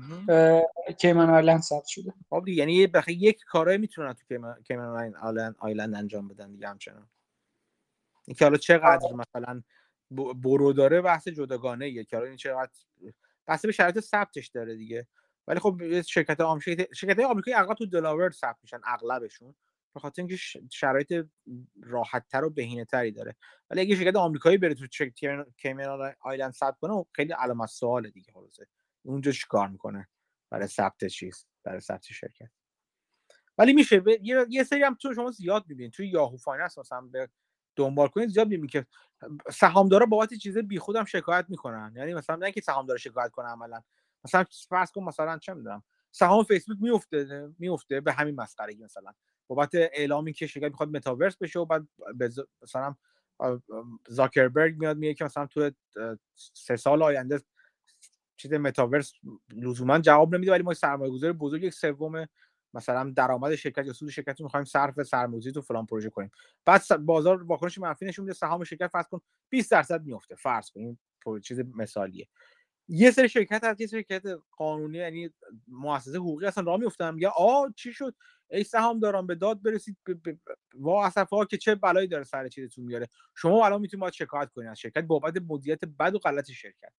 کیمن 1.00 1.30
آیلند 1.30 1.62
ثبت 1.62 1.86
شده. 1.86 2.14
خب 2.30 2.48
یعنی 2.48 2.88
بخی 2.88 3.14
یک 3.14 3.44
کارایی 3.48 3.78
می‌تونن 3.78 4.14
تو 4.14 4.54
کیمن 4.68 5.16
آیلند 5.16 5.56
آیلند 5.60 5.96
انجام 5.96 6.28
بدن 6.28 6.52
دیگه 6.52 6.68
همچنان. 6.68 7.10
اینکه 8.28 8.46
حالا 8.46 8.58
چقدر 8.58 9.14
مثلا 9.14 9.62
برو 10.36 10.74
داره 10.74 11.02
بحث 11.02 11.28
جداگانه 11.28 11.90
یه 11.90 12.04
که 12.04 12.18
این 12.18 12.36
چقدر 12.36 12.72
بحث 13.48 13.66
به 13.66 13.72
شرایط 13.72 14.00
ثبتش 14.00 14.48
داره 14.48 14.76
دیگه. 14.76 15.08
ولی 15.48 15.60
خب 15.60 16.02
شرکت 16.02 16.42
آمریکایی 16.42 16.88
شرکت 16.96 17.20
آمریکایی 17.20 17.56
اغلب 17.56 17.78
تو 17.78 17.86
Delaware 17.86 18.32
ثبت 18.32 18.58
میشن 18.64 18.80
اغلبشون. 18.84 19.56
به 19.94 20.00
خاطر 20.00 20.22
اینکه 20.22 20.38
شرایط 20.72 21.26
راحتتر 21.84 22.44
و 22.44 22.50
بهینه 22.50 22.86
تری 22.86 23.12
داره. 23.12 23.36
ولی 23.70 23.82
اگه 23.82 23.96
شرکت 23.96 24.16
آمریکایی 24.16 24.58
بره 24.58 24.74
تو 24.74 24.88
Cayman 25.58 26.14
Island 26.22 26.54
ثبت 26.54 26.78
کنه 26.80 27.06
خیلی 27.12 27.34
علامت 27.34 27.70
سواله 27.70 28.10
دیگه 28.10 28.32
خلاصه 28.32 28.68
اونجا 29.04 29.32
چیکار 29.32 29.68
می‌کنه؟ 29.68 30.10
برای 30.50 30.68
ثبت 30.68 31.06
چیز 31.06 31.46
برای 31.64 31.80
ثبت 31.80 32.04
شرکت. 32.04 32.50
ولی 33.58 33.74
میشه 33.74 34.00
ب... 34.00 34.08
یه... 34.08 34.46
یه 34.50 34.64
سری 34.64 34.84
هم 34.84 34.96
تو 34.96 35.14
شما 35.14 35.32
زیاد 35.32 35.66
می‌بینید 35.68 35.94
توی 35.94 36.08
Yahoo 36.08 36.38
Finance 36.38 36.78
مثلا 36.78 37.02
به 37.02 37.30
دنبال 37.76 38.08
کنید 38.08 38.30
زیاد 38.30 38.48
می‌بینید 38.48 38.72
که 38.72 38.86
سهامدارا 39.52 40.06
بابت 40.06 40.34
چیز 40.34 40.58
بیخود 40.58 40.96
هم 40.96 41.06
شکایت 41.06 41.46
می‌کنن. 41.50 41.94
یعنی 41.96 42.14
مثلا 42.14 42.36
نه 42.36 42.46
اینکه 42.46 42.62
سهامدار 42.62 42.98
شکایت 42.98 43.32
کنه 43.32 43.48
عملا. 43.48 43.82
مثلا 44.26 44.46
فرض 44.70 44.92
کن 44.92 45.04
مثلا 45.04 45.38
چه 45.38 45.54
می‌دونم 45.54 45.84
سهام 46.12 46.44
فیسبوک 46.44 46.78
میفته 46.82 47.50
میفته 47.60 48.02
به 48.02 48.14
همین 48.14 48.36
مسخرگی 48.36 48.84
مثلا. 48.84 49.14
بابت 49.48 49.70
اعلامی 49.74 50.34
که 50.34 50.48
شرکت 50.48 50.72
می‌خواد 50.72 50.90
متاورس 50.90 51.38
بشه 51.38 51.60
و 51.60 51.66
بعد 51.66 51.88
مثلا 52.62 52.96
زاکربرگ 54.08 54.78
میاد 54.78 54.98
میگه 54.98 55.14
که 55.14 55.26
مثلا 55.26 55.46
تو 55.46 55.72
سه 56.36 56.76
سال 56.76 57.04
آینده 57.04 57.42
چیز 58.38 58.54
متاورس 58.54 59.14
لزوما 59.54 60.00
جواب 60.00 60.36
نمیده 60.36 60.52
ولی 60.52 60.64
ما 60.64 60.74
سرمایه 60.74 61.12
گذاری 61.12 61.34
بزرگ 61.34 61.64
یک 61.64 61.74
سوم 61.74 62.28
مثلا 62.74 63.14
درآمد 63.16 63.56
شرکت 63.56 63.86
یا 63.86 63.94
سود 63.94 64.10
شرکت 64.10 64.40
رو 64.40 64.46
می‌خوایم 64.46 64.64
صرف 64.64 65.04
سرمایه‌گذاری 65.04 65.54
تو 65.54 65.62
فلان 65.62 65.86
پروژه 65.86 66.10
کنیم. 66.10 66.32
بعد 66.66 66.82
بازار 67.06 67.44
واکنش 67.44 67.78
منفی 67.78 68.06
نشون 68.06 68.26
میده 68.26 68.34
سهام 68.36 68.64
شرکت 68.64 68.88
فرض 68.88 69.08
کن 69.08 69.22
20 69.50 69.72
درصد 69.72 70.06
میفته 70.06 70.36
فرض 70.36 70.72
کن 70.72 70.80
این 70.80 70.98
چیز 71.44 71.60
مثالیه. 71.60 72.28
یه 72.88 73.12
سری 73.12 73.30
شرکت 73.30 73.64
هست 73.64 73.82
یه 73.82 73.88
شرکت 73.88 74.24
قانونی 74.58 74.98
یعنی 74.98 75.30
مؤسسه 75.68 76.18
حقوقی 76.18 76.46
اصلا 76.46 76.64
راه 76.64 76.80
میفتن 76.80 77.16
یا 77.18 77.34
آ 77.38 77.68
چی 77.76 77.94
شد؟ 77.94 78.16
ای 78.54 78.64
سهام 78.64 79.00
دارم 79.00 79.28
به 79.28 79.36
داد 79.36 79.62
برسید 79.62 79.98
وا 80.76 81.06
اسفا 81.06 81.46
که 81.46 81.58
چه 81.58 81.76
بلایی 81.76 82.08
داره 82.08 82.24
سر 82.24 82.48
چیزتون 82.48 82.86
میاره. 82.86 83.08
شما 83.36 83.66
الان 83.66 83.82
می‌تونید 83.82 84.02
باید 84.02 84.14
شکایت 84.14 84.50
کنید 84.50 84.68
از 84.68 84.80
شرکت 84.80 85.04
بابت 85.04 85.34
مدیریت 85.48 85.86
بد 85.86 86.16
و 86.16 86.20
غلط 86.20 86.52
شرکت. 86.52 86.94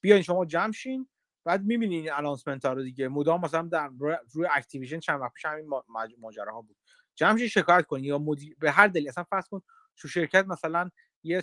بیاین 0.00 0.22
شما 0.22 0.44
جمع 0.44 0.72
شین 0.72 1.08
بعد 1.44 1.64
می‌بینین 1.64 2.12
انانسمنت 2.12 2.64
ها 2.64 2.72
رو 2.72 2.82
دیگه. 2.82 3.08
مدام 3.08 3.40
مثلا 3.40 3.62
در 3.62 3.90
روی 4.32 4.46
Activision 4.54 5.00
چند 5.00 5.20
وقت 5.20 5.32
پیش 5.34 5.44
همین 5.44 5.70
ماجراها 6.18 6.62
بود. 6.62 6.76
جمع 7.14 7.38
شین 7.38 7.48
شکایت 7.48 7.86
کنید 7.86 8.04
یا 8.04 8.18
مدیر 8.18 8.56
به 8.58 8.70
هر 8.70 8.86
دلیل 8.86 9.08
اصلا 9.08 9.24
فرض 9.24 9.48
کن 9.48 9.62
تو 9.96 10.08
شرکت 10.08 10.46
مثلا 10.46 10.90
یه 11.22 11.42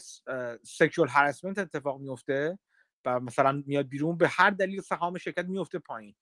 sexual 0.64 1.08
harassment 1.08 1.58
اتفاق 1.58 2.00
میفته 2.00 2.60
و 3.06 3.20
مثلا 3.20 3.64
میاد 3.66 3.88
بیرون 3.88 4.18
به 4.18 4.28
هر 4.28 4.50
دلیل 4.50 4.82
سهام 4.82 5.18
شرکت 5.18 5.46
میفته 5.46 5.80
پایین. 5.80 6.16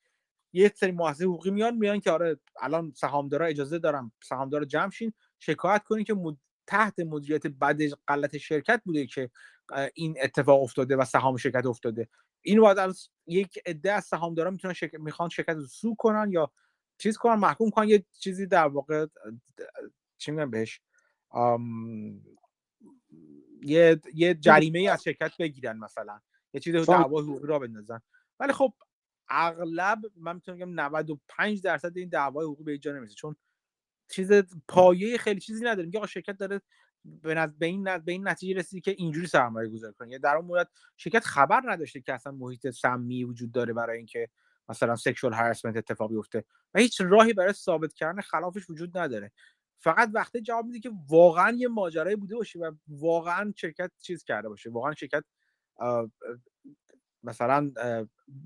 یه 0.55 0.71
سری 0.75 0.91
مؤسسه 0.91 1.25
حقوقی 1.25 1.51
میان 1.51 1.75
میان 1.75 1.99
که 1.99 2.11
آره 2.11 2.39
الان 2.61 2.93
سهامدارا 2.95 3.45
اجازه 3.45 3.79
دارم 3.79 4.11
سهامدار 4.23 4.65
جمع 4.65 4.91
شین 4.91 5.13
شکایت 5.39 5.83
کنین 5.83 6.03
که 6.05 6.15
تحت 6.67 6.99
مدیریت 6.99 7.47
بد 7.47 7.79
غلط 8.07 8.37
شرکت 8.37 8.81
بوده 8.85 9.05
که 9.05 9.29
این 9.93 10.17
اتفاق 10.21 10.63
افتاده 10.63 10.95
و 10.95 11.05
سهام 11.05 11.37
شرکت 11.37 11.65
افتاده. 11.65 12.09
این 12.41 12.61
باید 12.61 12.79
از 12.79 13.09
یک 13.27 13.59
عده 13.65 13.91
از 13.91 14.05
سهامدارا 14.05 14.51
می‌تونن 14.51 14.73
شرکت 14.73 14.99
می‌خوان 14.99 15.29
شرکت 15.29 15.55
رو 15.55 15.65
سو 15.65 15.95
کنن 15.95 16.31
یا 16.31 16.51
چیز 16.97 17.17
کنن 17.17 17.35
محکوم 17.35 17.69
کنن. 17.69 17.89
یه 17.89 18.05
چیزی 18.19 18.45
در 18.45 18.67
واقع 18.67 19.05
چی 20.17 20.31
میگن 20.31 20.49
بهش؟ 20.49 20.81
یه 23.61 24.01
یه 24.13 24.33
جریمه 24.33 24.89
از 24.89 25.03
شرکت 25.03 25.31
بگیرن 25.39 25.77
مثلا. 25.77 26.19
یه 26.53 26.59
چیزی 26.59 26.85
دعوا 26.85 27.21
حقوقی 27.21 27.47
را 27.47 27.59
بندازن. 27.59 28.01
ولی 28.39 28.53
خب 28.53 28.73
اغلب 29.29 29.99
من 30.15 30.35
می‌تونم 30.35 30.57
بگم 30.57 30.73
95 30.73 31.61
درصد 31.61 31.97
این 31.97 32.09
دعوای 32.09 32.45
حقوقی 32.45 32.63
به 32.63 32.71
اینجا 32.71 32.91
نمی‌رسه. 32.91 33.15
چون 33.15 33.35
چیز 34.11 34.31
پایه 34.67 35.17
خیلی 35.17 35.39
چیزی 35.39 35.65
نداره 35.65 35.85
میگه 35.85 35.99
آقا 35.99 36.07
شرکت 36.07 36.37
داره 36.37 36.61
به, 37.05 37.47
به 37.47 37.65
این 37.65 37.83
به 37.97 38.11
این 38.11 38.27
نتیجه 38.27 38.59
رسیدی 38.59 38.81
که 38.81 38.91
اینجوری 38.97 39.27
سرمایه 39.27 39.69
گذاری 39.69 39.93
کنه. 39.93 40.09
یعنی 40.09 40.21
در 40.21 40.35
اون 40.35 40.45
مورد 40.45 40.69
شرکت 40.97 41.23
خبر 41.23 41.61
نداشته 41.65 42.01
که 42.01 42.13
اصلا 42.13 42.31
محیط 42.31 42.69
سمی 42.69 43.23
وجود 43.23 43.51
داره 43.51 43.73
برای 43.73 43.97
اینکه 43.97 44.29
مثلا 44.69 44.95
سکشوال 44.95 45.33
هراسمنت 45.33 45.77
اتفاق 45.77 46.09
بیفته 46.09 46.43
و 46.73 46.79
هیچ 46.79 47.01
راهی 47.01 47.33
برای 47.33 47.53
ثابت 47.53 47.93
کردن 47.93 48.21
خلافش 48.21 48.69
وجود 48.69 48.97
نداره. 48.97 49.31
فقط 49.79 50.09
وقتی 50.13 50.41
جواب 50.41 50.65
میده 50.65 50.79
که 50.79 50.91
واقعا 51.09 51.51
یه 51.51 51.67
ماجرایی 51.67 52.15
بوده 52.15 52.35
باشه 52.35 52.59
و 52.59 52.71
واقعا 52.87 53.53
شرکت 53.55 53.91
چیز 53.99 54.23
کرده 54.23 54.49
باشه. 54.49 54.69
واقعا 54.69 54.93
شرکت 54.93 55.23
مثلا 57.25 57.71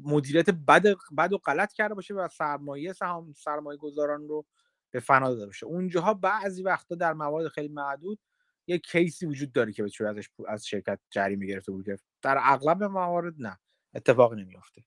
مدیریت 0.03 0.49
بد 0.49 0.83
بد 1.17 1.33
و 1.33 1.37
غلط 1.37 1.73
کرده 1.73 1.95
باشه 1.95 2.13
و 2.13 2.27
سرمایه 2.27 2.93
سهام 2.93 3.33
سرمایه 3.33 3.77
گذاران 3.77 4.27
رو 4.27 4.45
به 4.91 4.99
فنا 4.99 5.29
داده 5.29 5.45
باشه. 5.45 5.65
اونجاها 5.65 6.13
بعضی 6.13 6.63
وقتا 6.63 6.95
در 6.95 7.13
موارد 7.13 7.47
خیلی 7.47 7.67
معدود 7.67 8.19
یه 8.67 8.77
کیسی 8.77 9.25
وجود 9.25 9.51
داره 9.51 9.73
که 9.73 9.83
بتونه 9.83 10.09
ازش 10.09 10.29
از 10.47 10.67
شرکت 10.67 10.99
جریمه 11.09 11.45
گرفته 11.45 11.71
بود 11.71 11.85
در 12.21 12.37
اغلب 12.41 12.83
موارد 12.83 13.33
نه. 13.37 13.59
اتفاقی 13.93 14.43
نمیافته. 14.43 14.83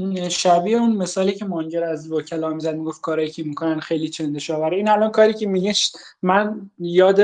این 0.00 0.28
شبیه 0.28 0.76
اون 0.76 0.96
مثالی 0.96 1.32
که 1.32 1.44
مانگر 1.44 1.84
از 1.84 2.12
وکلا 2.12 2.48
می‌زد 2.48 2.74
می‌گفت 2.74 3.00
کاری 3.00 3.30
که 3.30 3.42
می‌کنن 3.42 3.80
خیلی 3.80 4.08
چنده 4.08 4.38
شاوره 4.38 4.76
این 4.76 4.88
الان 4.88 5.10
کاری 5.10 5.34
که 5.34 5.46
میگه 5.46 5.72
من 6.22 6.70
یاد 6.78 7.20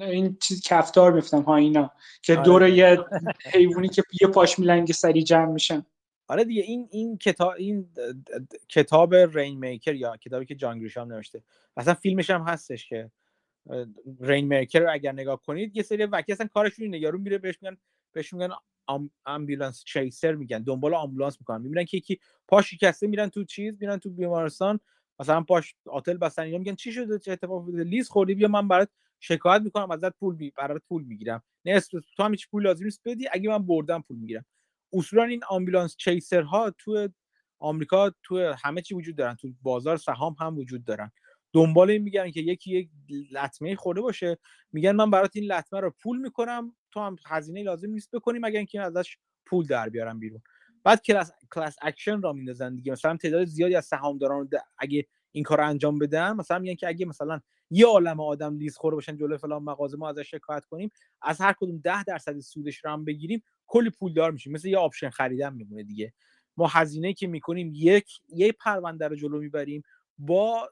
این 0.00 0.36
چیز 0.40 0.62
کفتار 0.62 1.12
میفتم 1.12 1.42
ها 1.42 1.56
اینا 1.56 1.90
که 2.22 2.32
آره. 2.32 2.42
دور 2.42 2.68
یه 2.68 3.04
حیوانی 3.44 3.88
که 3.88 4.02
یه 4.20 4.28
پاش 4.28 4.58
میلنگ 4.58 4.92
سری 4.92 5.22
جمع 5.22 5.52
میشن. 5.52 5.86
آره 6.28 6.44
دیگه 6.44 6.62
این 6.62 6.88
این 6.90 7.18
کتاب 7.18 7.54
این 7.58 7.88
کتاب 8.68 9.14
رین 9.14 9.58
میکر 9.58 9.94
یا 9.94 10.16
کتابی 10.16 10.46
که 10.46 10.54
جان 10.54 10.78
گریشام 10.78 11.12
نوشته. 11.12 11.42
اصلا 11.76 11.94
فیلمش 11.94 12.30
هم 12.30 12.42
هستش 12.42 12.88
که 12.88 13.10
Rainmaker 14.20 14.80
رو 14.80 14.92
اگر 14.92 15.12
نگاه 15.12 15.42
کنید 15.42 15.76
یه 15.76 15.82
سری 15.82 16.04
وکیل 16.04 16.32
اصلا 16.32 16.46
کارشون 16.46 16.84
اینه. 16.84 16.98
یارو 16.98 17.18
میره 17.18 17.38
بهش 17.38 17.58
میگن 17.62 17.76
بهش 18.12 18.32
میگن 18.32 18.50
ambulance 19.26 19.84
chaser 19.84 20.34
میگن 20.34 20.62
دنبال 20.62 20.94
آمبولانس 20.94 21.36
می‌کنن. 21.40 21.62
می‌بینن 21.62 21.84
که 21.84 21.96
یکی 21.96 22.18
پاش 22.48 22.70
شکسته 22.70 23.06
میرن 23.06 23.28
تو 23.28 23.44
چیز 23.44 23.76
میرن 23.80 23.98
تو 23.98 24.10
بیمارستان 24.10 24.80
مثلا 25.18 25.42
پاش 25.42 25.74
آتل 25.86 26.16
بستن 26.16 26.42
اینا 26.42 26.58
میگن 26.58 26.74
چی 26.74 26.92
شده؟ 26.92 27.18
چه 27.18 27.32
اتفاق 27.32 27.52
افتاده؟ 27.62 27.84
لیز 27.84 28.08
خوردی 28.08 28.34
بیا 28.34 28.48
من 28.48 28.68
برات 28.68 28.88
شکایت 29.20 29.62
می‌کنم 29.62 29.90
ازت 29.90 30.16
پول 30.18 30.36
بی 30.36 30.50
برات 30.50 30.82
پول 30.88 31.04
می‌گیرم. 31.04 31.42
نصف 31.64 31.90
تو 32.16 32.22
هم 32.22 32.30
هیچ 32.30 32.48
پول 32.48 32.62
لازم 32.62 32.84
نیست 32.84 33.00
بدی 33.04 33.28
اگه 33.32 33.50
من 33.50 33.66
بردم 33.66 34.02
پول 34.02 34.16
می‌گیرم. 34.16 34.44
اصولا 34.92 35.24
این 35.24 35.40
ambulance 35.48 35.96
chaser 35.96 36.42
ها 36.42 36.70
تو 36.70 37.08
آمریکا 37.58 38.12
تو 38.22 38.54
همه 38.64 38.82
چی 38.82 38.94
وجود 38.94 39.16
دارن 39.16 39.34
تو 39.34 39.48
بازار 39.62 39.96
سهام 39.96 40.36
هم 40.40 40.58
وجود 40.58 40.84
دارن. 40.84 41.12
دنبال 41.52 41.90
این 41.90 42.02
میگن 42.02 42.30
که 42.30 42.40
یکی 42.40 42.70
یک 42.70 42.88
لطمه 43.32 43.76
خورده 43.76 44.00
باشه. 44.00 44.38
میگن 44.72 44.92
من 44.92 45.10
برات 45.10 45.30
این 45.34 45.52
لطمه 45.52 45.80
رو 45.80 45.94
پول 46.02 46.18
می‌کنم 46.18 46.76
تو 46.94 47.00
هم 47.00 47.16
هزینه 47.26 47.62
لازم 47.62 47.90
نیست 47.90 48.10
بکنی 48.10 48.38
مگر 48.38 48.56
اینکه 48.56 48.80
ازش 48.80 49.16
پول 49.46 49.66
در 49.66 49.88
بیارم 49.88 50.18
بیرون. 50.20 50.42
بعد 50.84 51.02
class 51.02 51.32
class 51.52 51.76
action 51.82 52.22
را 52.22 52.32
میندازن 52.32 52.74
دیگه. 52.74 52.92
مثلا 52.92 53.16
تعداد 53.16 53.44
زیادی 53.44 53.74
از 53.74 53.84
سهامداران 53.84 54.48
اگه 54.78 55.06
این 55.32 55.44
کار 55.44 55.60
انجام 55.60 55.98
بدن 55.98 56.32
مثلا 56.32 56.58
میگن 56.58 56.74
که 56.74 56.88
اگه 56.88 57.06
مثلا 57.06 57.40
یه 57.70 57.86
عالم 57.86 58.20
آدم 58.20 58.56
لیز 58.56 58.76
خورده 58.76 58.94
باشن 58.94 59.16
جلوی 59.16 59.38
فلان 59.38 59.62
مغازه 59.62 59.96
ما 59.96 60.08
ازش 60.10 60.30
شکایت 60.30 60.64
کنیم 60.64 60.90
از 61.22 61.40
هر 61.40 61.52
کدوم 61.52 61.78
ده 61.78 62.04
درصد 62.04 62.38
سودش 62.38 62.84
رو 62.84 62.90
هم 62.90 63.04
بگیریم 63.04 63.42
کلی 63.66 63.90
پولدار 63.90 64.30
میشیم. 64.30 64.52
مثل 64.52 64.68
یه 64.68 64.78
option 64.78 65.10
خریدن 65.10 65.54
میمونه 65.54 65.82
دیگه. 65.82 66.12
ما 66.56 66.66
هزینه 66.66 67.12
که 67.12 67.26
می‌کنیم 67.26 67.72
یک 67.74 68.20
یه 68.28 68.52
پرونده 68.52 69.08
رو 69.08 69.16
جلو 69.16 69.38
می‌بریم 69.38 69.82
با 70.18 70.70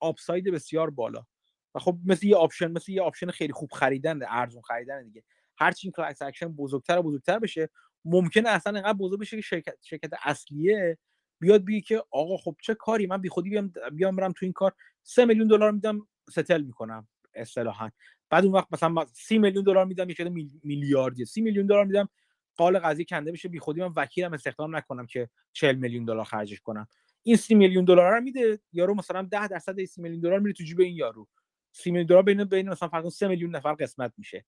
upside 0.00 0.44
بسیار 0.44 0.90
بالا. 0.90 1.26
و 1.74 1.78
خب 1.78 1.98
مثل 2.06 2.26
یه 2.26 2.36
option 2.36 2.70
مثل 2.70 2.92
یه 2.92 3.02
option 3.02 3.30
خیلی 3.30 3.52
خوب 3.52 3.70
خریدن 3.72 4.20
ارزون 4.28 4.62
خریدن 4.62 5.04
دیگه. 5.04 5.22
هرچی 5.60 5.90
class 5.90 6.22
action 6.22 6.46
بزرگتر 6.46 6.98
و 6.98 7.02
بزرگتر 7.02 7.38
بشه 7.38 7.70
ممکنه 8.04 8.48
اصلا 8.48 8.76
انقدر 8.76 8.98
بزرگ 8.98 9.20
بشه 9.20 9.36
که 9.36 9.42
شرکت, 9.42 9.76
شرکت 9.82 10.10
اصلیه 10.22 10.98
بیاد 11.40 11.64
بگه 11.64 11.80
که 11.80 12.04
آقا 12.10 12.36
خب 12.36 12.56
چه 12.62 12.74
کاری؟ 12.74 13.06
من 13.06 13.18
بیخودی 13.18 13.50
بیام 13.50 13.72
بیام 13.92 14.16
برم 14.16 14.32
تو 14.32 14.46
این 14.46 14.52
کار. 14.52 14.72
سه 15.02 15.24
میلیون 15.24 15.48
دلار 15.48 15.70
میدم 15.70 16.08
settle 16.30 16.62
می‌کنم 16.62 17.08
اصطلاحا. 17.34 17.90
بعد 18.30 18.44
اون 18.44 18.54
وقت 18.54 18.66
مثلا 18.72 19.06
سی 19.12 19.38
میلیون 19.38 19.64
دلار 19.64 19.84
میدم 19.84 20.10
یه 20.10 20.16
میلیاردی 20.64 21.24
سی 21.24 21.40
میلیون 21.40 21.66
دلار 21.66 21.84
میدم 21.84 22.08
قال 22.56 22.78
قضیه 22.78 23.04
کنده 23.04 23.32
بشه 23.32 23.48
بیخودی 23.48 23.80
من 23.80 23.92
وکیلم 23.96 24.32
استخدام 24.32 24.76
نکنم 24.76 25.06
که 25.06 25.28
40 25.52 25.76
میلیون 25.76 26.04
دلار 26.04 26.24
خرجش 26.24 26.60
کنم. 26.60 26.86
این 27.22 27.36
سی 27.36 27.54
میلیون 27.54 27.84
دلار 27.84 28.14
رو 28.14 28.20
میده 28.20 28.60
یارو 28.72 28.94
مثلا 28.94 29.22
10 29.22 29.48
درصد 29.48 29.84
سی 29.84 30.02
میلیون 30.02 30.20
دلار 30.20 30.38
میره 30.38 30.52
تو 30.52 30.64
جیب 30.64 30.80
این 30.80 30.96
یارو. 30.96 31.28
سی 31.72 31.90
میلیون 31.90 32.06
دلار 32.06 32.22
بین 32.22 32.44
بین 32.44 32.68
مثلا 32.68 32.88
فرض 32.88 33.14
3 33.14 33.28
میلیون 33.28 33.56
نفر 33.56 33.74
قسمت 33.74 34.12
میشه. 34.16 34.44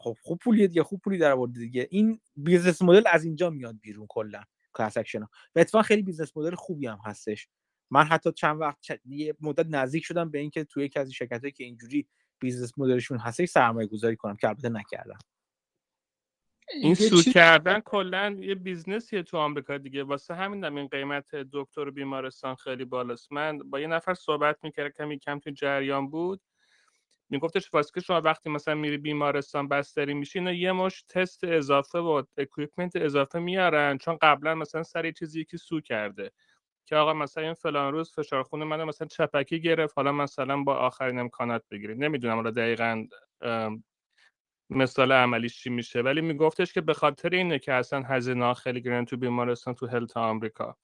خب 0.00 0.16
خوب 0.22 0.38
پولیه 0.38 0.66
دیگه 0.66 0.82
خوب 0.82 1.00
پولی 1.00 1.18
در 1.18 1.32
آورد 1.32 1.52
دیگه. 1.52 1.88
این 1.90 2.20
business 2.36 2.82
model 2.82 3.02
از 3.06 3.24
اینجا 3.24 3.50
میاد 3.50 3.80
بیرون 3.80 4.06
کلا 4.08 4.42
class 4.72 4.96
action 4.96 5.22
و 5.22 5.26
اتفاقا 5.56 5.82
خیلی 5.82 6.02
business 6.02 6.36
model 6.36 6.54
خوبی 6.54 6.86
هم 6.86 6.98
هستش. 7.04 7.48
من 7.90 8.04
حتی 8.04 8.32
چند 8.32 8.60
وقت 8.60 8.80
چ... 8.80 8.92
یه 9.04 9.34
مدت 9.40 9.66
نزدیک 9.70 10.04
شدم 10.04 10.30
به 10.30 10.38
اینکه 10.38 10.64
توی 10.64 10.84
یکی 10.84 10.98
از 10.98 11.12
شرکتایی 11.12 11.52
که 11.52 11.64
اینجوری 11.64 12.08
business 12.38 12.78
model 12.78 13.00
شون 13.00 13.18
هستش 13.18 13.48
سرمایه 13.48 13.88
گذاری 13.88 14.16
کنم. 14.16 14.36
که 14.36 14.48
البته 14.48 14.68
نکردم. 14.68 15.18
این 16.82 16.94
sue 16.94 17.24
کردن 17.24 17.80
کلا 17.80 18.36
یه 18.40 18.54
business 18.54 19.08
یه 19.08 19.22
تو 19.22 19.36
آمریکا 19.36 19.78
دیگه. 19.78 20.02
واسه 20.02 20.34
همین 20.34 20.64
این 20.64 20.86
قیمت 20.86 21.34
دکتر 21.34 21.90
بیمارستان 21.90 22.54
خیلی 22.54 22.84
بالاست. 22.84 23.32
من 23.32 23.58
با 23.58 23.80
یه 23.80 23.86
نفر 23.86 24.14
صحبت 24.14 24.56
می‌کردم 24.62 24.90
کمی 24.90 25.18
کم 25.18 25.38
تو 25.38 25.50
جریان 25.50 26.10
بود. 26.10 26.40
میگفتش 27.30 27.74
واسه 27.74 27.90
که 27.94 28.00
شما 28.00 28.20
وقتی 28.20 28.50
مثلا 28.50 28.74
میری 28.74 28.98
بیمارستان 28.98 29.68
بستری 29.68 30.14
میشی 30.14 30.38
اینا 30.38 30.52
یه 30.52 30.72
مشت 30.72 31.02
تست 31.02 31.44
اضافه 31.44 31.98
و 31.98 32.22
equipment 32.38 32.96
اضافه 32.96 33.38
میارن 33.38 33.98
چون 33.98 34.18
قبلا 34.22 34.54
مثلا 34.54 34.82
سر 34.82 35.10
چیزی 35.10 35.44
که 35.44 35.56
sue 35.56 35.80
کرده 35.80 36.30
که 36.86 36.96
آقا 36.96 37.14
مثلا 37.14 37.44
این 37.44 37.54
فلان 37.54 37.92
روز 37.92 38.12
فشار 38.14 38.42
خون 38.42 38.64
منو 38.64 38.84
مثلا 38.86 39.08
چپکی 39.08 39.60
گرفت 39.60 39.92
حالا 39.96 40.12
مثلا 40.12 40.62
با 40.62 40.74
آخرین 40.76 41.18
امکانات 41.18 41.62
بگیرید 41.70 42.04
نمی‌دونم 42.04 42.34
حالا 42.34 42.50
دقیقا 42.50 43.06
مثال 44.70 45.12
عملیش 45.12 45.62
چی 45.62 45.70
میشه. 45.70 46.00
ولی 46.02 46.20
میگفتش 46.20 46.72
که 46.72 46.80
به 46.80 46.94
خاطر 46.94 47.28
اینه 47.28 47.58
که 47.58 47.72
اصلا 47.72 48.02
هزینه 48.02 48.54
خیلی 48.54 48.80
گران 48.80 49.04
تو 49.04 49.16
بیمارستان 49.16 49.74
تو 49.74 49.86
health 49.86 50.16
آمریکا. 50.16 50.76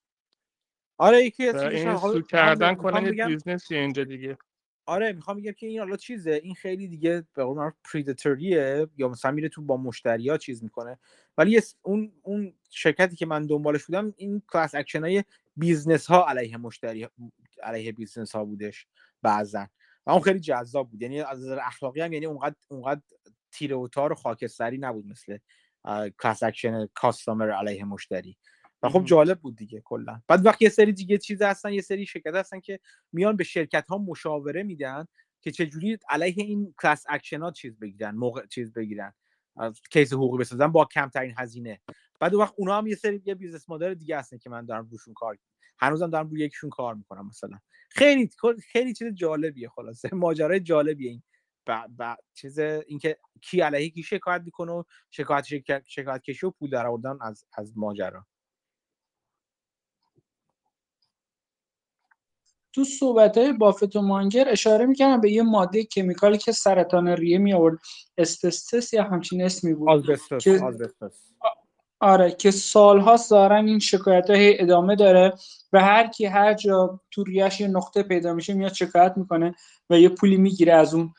آره 0.98 1.24
یکی 1.24 1.48
از 1.48 1.62
این 1.62 1.96
sue 1.96 2.22
کردن 2.22 2.74
کنن 2.74 3.10
business 3.26 3.71
ی 3.71 3.76
اینجا 3.76 4.04
دیگه. 4.04 4.38
آره 4.86 5.12
می‌خوام 5.12 5.36
بگم 5.36 5.52
که 5.52 5.66
این 5.66 5.78
حالا 5.78 5.96
چیزه. 5.96 6.30
این 6.30 6.54
خیلی 6.54 6.88
دیگه 6.88 7.26
به 7.34 7.44
قول 7.44 7.70
predatory 7.92 8.69
یه 8.69 8.86
یا 8.96 9.08
مثلا 9.08 9.30
میره 9.30 9.48
تو 9.48 9.62
با 9.62 9.76
مشتریا 9.76 10.36
چیز 10.38 10.62
می‌کنه. 10.62 10.98
ولی 11.38 11.60
اون 11.82 12.12
اون 12.22 12.54
شرکتی 12.70 13.16
که 13.16 13.26
من 13.26 13.46
دنبالش 13.46 13.84
بودم 13.84 14.14
این 14.16 14.42
class 14.48 14.74
action 14.74 15.04
های 15.04 15.24
business 15.56 16.06
ها 16.06 16.28
علیه 16.28 16.56
مشتری 16.56 17.08
علیه 17.62 17.92
business 17.92 18.32
ها 18.32 18.44
بودش 18.44 18.86
بعضا. 19.22 19.66
و 20.06 20.10
اون 20.10 20.20
خیلی 20.20 20.40
جذاب 20.40 20.90
بود. 20.90 21.02
یعنی 21.02 21.20
از 21.20 21.40
نظر 21.40 21.58
اخلاقی 21.62 22.00
هم 22.00 22.12
یعنی 22.12 22.26
اونقدر 22.26 22.56
اونقدر 22.68 23.00
تیره 23.50 23.74
و 23.74 23.88
تار 23.88 24.12
و 24.12 24.14
خاکستری 24.14 24.78
نبود 24.78 25.06
مثل 25.06 25.38
class 26.22 26.42
action 26.42 26.86
customer 26.94 27.50
علیه 27.50 27.84
مشتری. 27.84 28.36
و 28.84 28.88
خب 28.88 29.04
جالب 29.04 29.40
بود 29.40 29.56
دیگه 29.56 29.80
کلا. 29.80 30.20
بعد 30.28 30.46
وقتی 30.46 30.64
یه 30.64 30.68
سری 30.68 30.92
دیگه 30.92 31.18
چیز 31.18 31.42
هستن 31.42 31.72
یه 31.72 31.80
سری 31.80 32.06
شرکت 32.06 32.34
هستن 32.34 32.60
که 32.60 32.80
میان 33.12 33.36
به 33.36 33.44
شرکت 33.44 33.86
ها 33.88 33.98
مشاوره 33.98 34.62
میدن 34.62 35.06
که 35.40 35.50
چجوری 35.50 35.98
علیه 36.08 36.44
این 36.44 36.74
class 36.82 37.04
action 37.08 37.42
ها 37.42 37.50
چیز 37.50 37.78
بگیرن 37.78 38.14
موقع 38.14 38.46
چیز 38.46 38.72
بگیرن 38.72 39.12
case 39.90 40.12
حقوقی 40.12 40.38
بسازن 40.38 40.66
با 40.66 40.84
کمترین 40.84 41.34
هزینه. 41.38 41.80
بعد 42.20 42.34
وقت 42.34 42.54
اونا 42.56 42.78
هم 42.78 42.86
یه 42.86 42.94
سری 42.94 43.22
یه 43.24 43.34
business 43.34 43.68
model 43.70 43.94
دیگه 43.94 44.18
هستن 44.18 44.38
که 44.38 44.50
من 44.50 44.66
دارم 44.66 44.88
روشون 44.90 45.14
کار 45.14 45.38
هنوزم 45.78 46.10
دارم 46.10 46.28
روی 46.28 46.40
یکشون 46.40 46.70
کار 46.70 46.94
می‌کنم 46.94 47.26
مثلا. 47.26 47.58
خیلی 47.90 48.30
خیلی 48.72 48.94
چیز 48.94 49.14
جالبیه 49.14 49.68
خلاصه. 49.68 50.08
ماجرای 50.12 50.60
جالبیه 50.60 51.10
این. 51.10 51.22
ب... 51.98 52.14
چیز 52.34 52.58
اینکه 52.58 53.18
کی 53.42 53.60
علیه 53.60 53.90
کی 53.90 54.02
شکایت 54.02 54.42
می‌کنه 54.44 54.72
و 54.72 54.82
شکایت 55.10 55.44
شکایت 55.86 56.22
کشی 56.22 56.46
و 56.46 56.50
پول 56.50 56.70
در 56.70 56.86
آوردن 56.86 57.18
از 57.20 57.44
از 57.52 57.72
ماجرا. 57.76 58.26
تو 62.74 62.84
صحبت 62.84 63.38
های 63.38 63.52
بافت 63.52 63.96
و 63.96 64.02
مانگر 64.02 64.48
اشاره 64.48 64.86
می‌کنم 64.86 65.20
به 65.20 65.32
یه 65.32 65.42
ماده 65.42 65.84
کمیکالی 65.84 66.38
که 66.38 66.52
سرطان 66.52 67.08
ریه 67.08 67.38
می 67.38 67.52
آورد 67.52 67.78
استستس 68.18 68.92
یا 68.92 69.02
همچین 69.02 69.42
اسمی 69.42 69.74
بود 69.74 69.90
آزبستوس. 69.90 70.44
که... 70.44 70.60
آره 72.00 72.30
که 72.30 72.50
سالها 72.50 73.18
دارن 73.30 73.66
این 73.66 73.78
شکایت 73.78 74.30
های 74.30 74.62
ادامه 74.62 74.96
داره 74.96 75.32
و 75.72 75.80
هر 75.80 76.06
کی 76.06 76.26
هر 76.26 76.54
جا 76.54 77.00
تو 77.10 77.24
ریش 77.24 77.60
یه 77.60 77.68
نقطه 77.68 78.02
پیدا 78.02 78.34
میشه 78.34 78.54
میاد 78.54 78.72
شکایت 78.72 79.12
می‌کنه 79.16 79.54
و 79.90 79.98
یه 79.98 80.08
پولی 80.08 80.36
می‌گیره 80.36 80.74
از 80.74 80.94
اون 80.94 81.12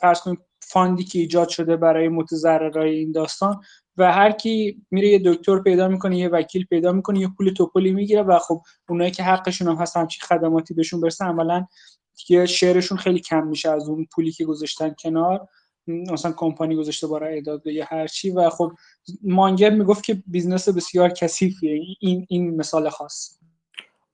فرض 0.00 0.20
کنیم 0.20 0.38
فاندی 0.60 1.04
که 1.04 1.18
ایجاد 1.18 1.48
شده 1.48 1.76
برای 1.76 2.08
متضررای 2.08 2.94
این 2.94 3.12
داستان 3.12 3.60
و 3.98 4.12
هر 4.12 4.30
کی 4.30 4.82
میره 4.90 5.08
یه 5.08 5.22
دکتر 5.24 5.58
پیدا 5.58 5.88
می‌کنه 5.88 6.18
یه 6.18 6.28
وکیل 6.28 6.66
پیدا 6.66 6.92
می‌کنه 6.92 7.20
یه 7.20 7.28
پول 7.28 7.50
توپلی 7.50 7.92
می‌گیره 7.92 8.22
و 8.22 8.38
خب 8.38 8.62
اونایی 8.88 9.10
که 9.10 9.22
حقشون 9.22 9.68
هم 9.68 9.76
هست 9.76 9.96
همچین 9.96 10.26
خدماتی 10.26 10.74
بهشون 10.74 11.00
برسه 11.00 11.24
عملا 11.24 11.66
یه 12.28 12.46
شعرشون 12.46 12.98
خیلی 12.98 13.20
کم 13.20 13.46
میشه 13.46 13.70
از 13.70 13.88
اون 13.88 14.06
پولی 14.14 14.32
که 14.32 14.44
گذاشتن 14.44 14.94
کنار. 15.02 15.48
مثلا 15.86 16.32
کمپانی 16.32 16.76
گذاشته 16.76 17.06
برای 17.06 17.34
اعداد 17.34 17.66
یا 17.66 17.84
هر 17.88 18.06
چی 18.06 18.30
و 18.30 18.50
خب 18.50 18.72
مانگر 19.22 19.70
می‌گفت 19.70 20.04
که 20.04 20.22
business 20.26 20.68
بسیار 20.68 21.08
کثیفیه. 21.08 21.80
این 22.00 22.26
این 22.28 22.56
مثال 22.56 22.88
خاص. 22.88 23.38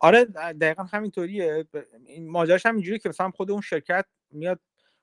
آره 0.00 0.24
دقیقا 0.60 0.82
همینطوریه. 0.82 1.66
این 2.06 2.30
ماجراش 2.30 2.66
هم 2.66 2.74
اینجوریه 2.74 2.98
که 2.98 3.08
مثلا 3.08 3.30
خود 3.30 3.50
اون 3.50 3.60
شرکت 3.60 4.04
میاد 4.30 4.60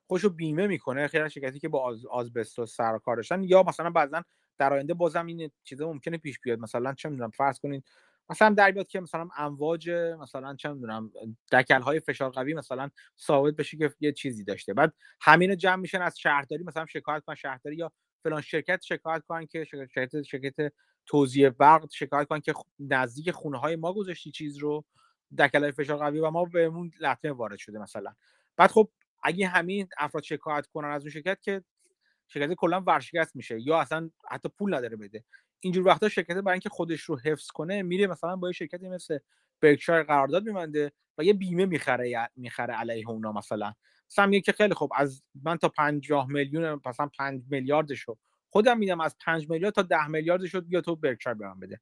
خودشو 0.07 0.29
بیمه 0.29 0.67
می‌کنه 0.67 1.07
خیلی 1.07 1.29
شرکتی 1.29 1.59
که 1.59 1.69
با 1.69 1.79
از 1.79 2.05
asbestos 2.05 2.75
سر 2.75 2.97
کار 2.97 3.15
داشتن 3.15 3.43
یا 3.43 3.63
مثلا 3.63 3.89
بعضا 3.89 4.23
در 4.57 4.73
آینده 4.73 4.93
بازم 4.93 5.25
این 5.25 5.51
چیزا 5.63 5.87
ممکنه 5.93 6.17
پیش 6.17 6.39
بیاد. 6.39 6.59
مثلا 6.59 6.93
چه 6.93 7.09
می‌دونم 7.09 7.29
فرض 7.29 7.59
کنید 7.59 7.83
مثلا 8.29 8.49
در 8.49 8.71
بیاد 8.71 8.87
که 8.87 8.99
مثلا 8.99 9.29
امواج 9.37 9.89
مثلا 10.19 10.55
چه 10.55 10.73
می‌دونم 10.73 11.11
دکل 11.51 11.81
های 11.81 11.99
فشار 11.99 12.29
قوی 12.29 12.53
مثلا 12.53 12.89
ثابت 13.19 13.55
بشه 13.55 13.77
که 13.77 13.93
یه 13.99 14.11
چیزی 14.11 14.43
داشته. 14.43 14.73
بعد 14.73 14.93
همین 15.21 15.57
جمع 15.57 15.75
میشن 15.75 16.01
از 16.01 16.19
شهرداری 16.19 16.63
مثلا 16.63 16.85
شکایت 16.85 17.23
کنن 17.23 17.35
شهرداری 17.35 17.75
یا 17.75 17.91
فلان 18.23 18.41
شرکت 18.41 18.81
شکایت 18.81 19.23
کنن 19.27 19.45
که 19.45 19.63
شرکت 19.63 20.21
شرکت 20.21 20.73
توزیع 21.05 21.49
برق 21.49 21.91
شکایت 21.91 22.27
کنن 22.27 22.41
که 22.41 22.53
نزدیک 22.79 23.31
خونه 23.31 23.57
های 23.59 23.75
ما 23.75 23.93
گذاشتی 23.93 24.31
چیز 24.31 24.57
رو 24.57 24.85
دکل 25.37 25.63
های 25.63 25.71
فشار 25.71 25.97
قوی 25.97 26.19
و 26.19 26.29
ما 26.29 26.45
بهمون 26.45 26.91
لطمه 27.01 27.31
وارد 27.31 27.57
شده 27.57 27.79
مثلا. 27.79 28.13
بعد 28.57 28.71
خب 28.71 28.89
اگه 29.23 29.47
همین 29.47 29.87
افراد 29.97 30.23
شکایت 30.23 30.67
کنن 30.67 30.89
از 30.89 31.01
اون 31.01 31.11
شرکت 31.11 31.41
که 31.41 31.63
شرکت 32.33 32.53
کلا 32.53 32.81
ورشکست 32.81 33.35
میشه 33.35 33.61
یا 33.61 33.79
اصلا 33.79 34.09
حتی 34.29 34.49
پول 34.49 34.75
نداره 34.75 34.97
بده. 34.97 35.23
اینجور 35.59 35.87
وقتا 35.87 36.09
شرکت 36.09 36.35
برای 36.35 36.53
اینکه 36.53 36.69
خودش 36.69 37.01
رو 37.01 37.19
حفظ 37.19 37.47
کنه 37.47 37.83
میره 37.83 38.07
مثلا 38.07 38.35
با 38.35 38.47
یه 38.47 38.53
شرکتی 38.53 38.89
مثل 38.89 39.17
برکشایر 39.61 40.03
قرارداد 40.03 40.45
میبنده 40.45 40.91
و 41.17 41.23
یه 41.23 41.33
بیمه 41.33 41.65
می‌خره 41.65 42.29
می‌خره 42.35 42.73
علیه 42.73 43.09
اونا 43.09 43.31
مثلا. 43.31 43.73
مثلا 44.11 44.39
که 44.39 44.51
خیلی 44.51 44.73
خوب 44.73 44.91
از 44.95 45.23
من 45.43 45.57
تا 45.57 45.69
50 45.69 46.27
میلیون 46.29 46.81
مثلا 46.85 47.09
5 47.17 47.41
میلیاردشو 47.49 48.17
خودم 48.49 48.77
میدم 48.77 49.01
از 49.01 49.15
5 49.25 49.49
میلیارد 49.49 49.73
تا 49.73 49.81
10 49.81 50.07
میلیاردشو 50.07 50.61
بیا 50.61 50.81
تو 50.81 50.95
برکشایر 50.95 51.37
به 51.37 51.47
من 51.47 51.59
بده. 51.59 51.79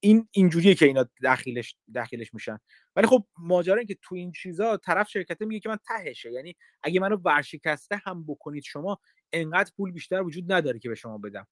این 0.00 0.28
اینجوریه 0.30 0.74
که 0.74 0.86
اینا 0.86 1.08
داخلش 1.22 1.76
داخلش 1.94 2.34
میشن. 2.34 2.58
ولی 2.96 3.06
خب 3.06 3.26
ماجرا 3.38 3.76
این 3.76 3.86
که 3.86 3.96
تو 4.02 4.14
این 4.14 4.32
چیزا 4.32 4.76
طرف 4.76 5.08
شرکته 5.08 5.44
میگه 5.44 5.60
که 5.60 5.68
من 5.68 5.78
تهشه. 5.88 6.32
یعنی 6.32 6.56
اگه 6.82 7.00
منو 7.00 7.16
ورشکسته 7.16 8.00
هم 8.04 8.24
بکنید 8.26 8.62
شما 8.62 9.00
انقدر 9.32 9.70
پول 9.76 9.92
بیشتر 9.92 10.22
وجود 10.22 10.52
نداره 10.52 10.78
که 10.78 10.88
به 10.88 10.94
شما 10.94 11.18
بدم. 11.18 11.46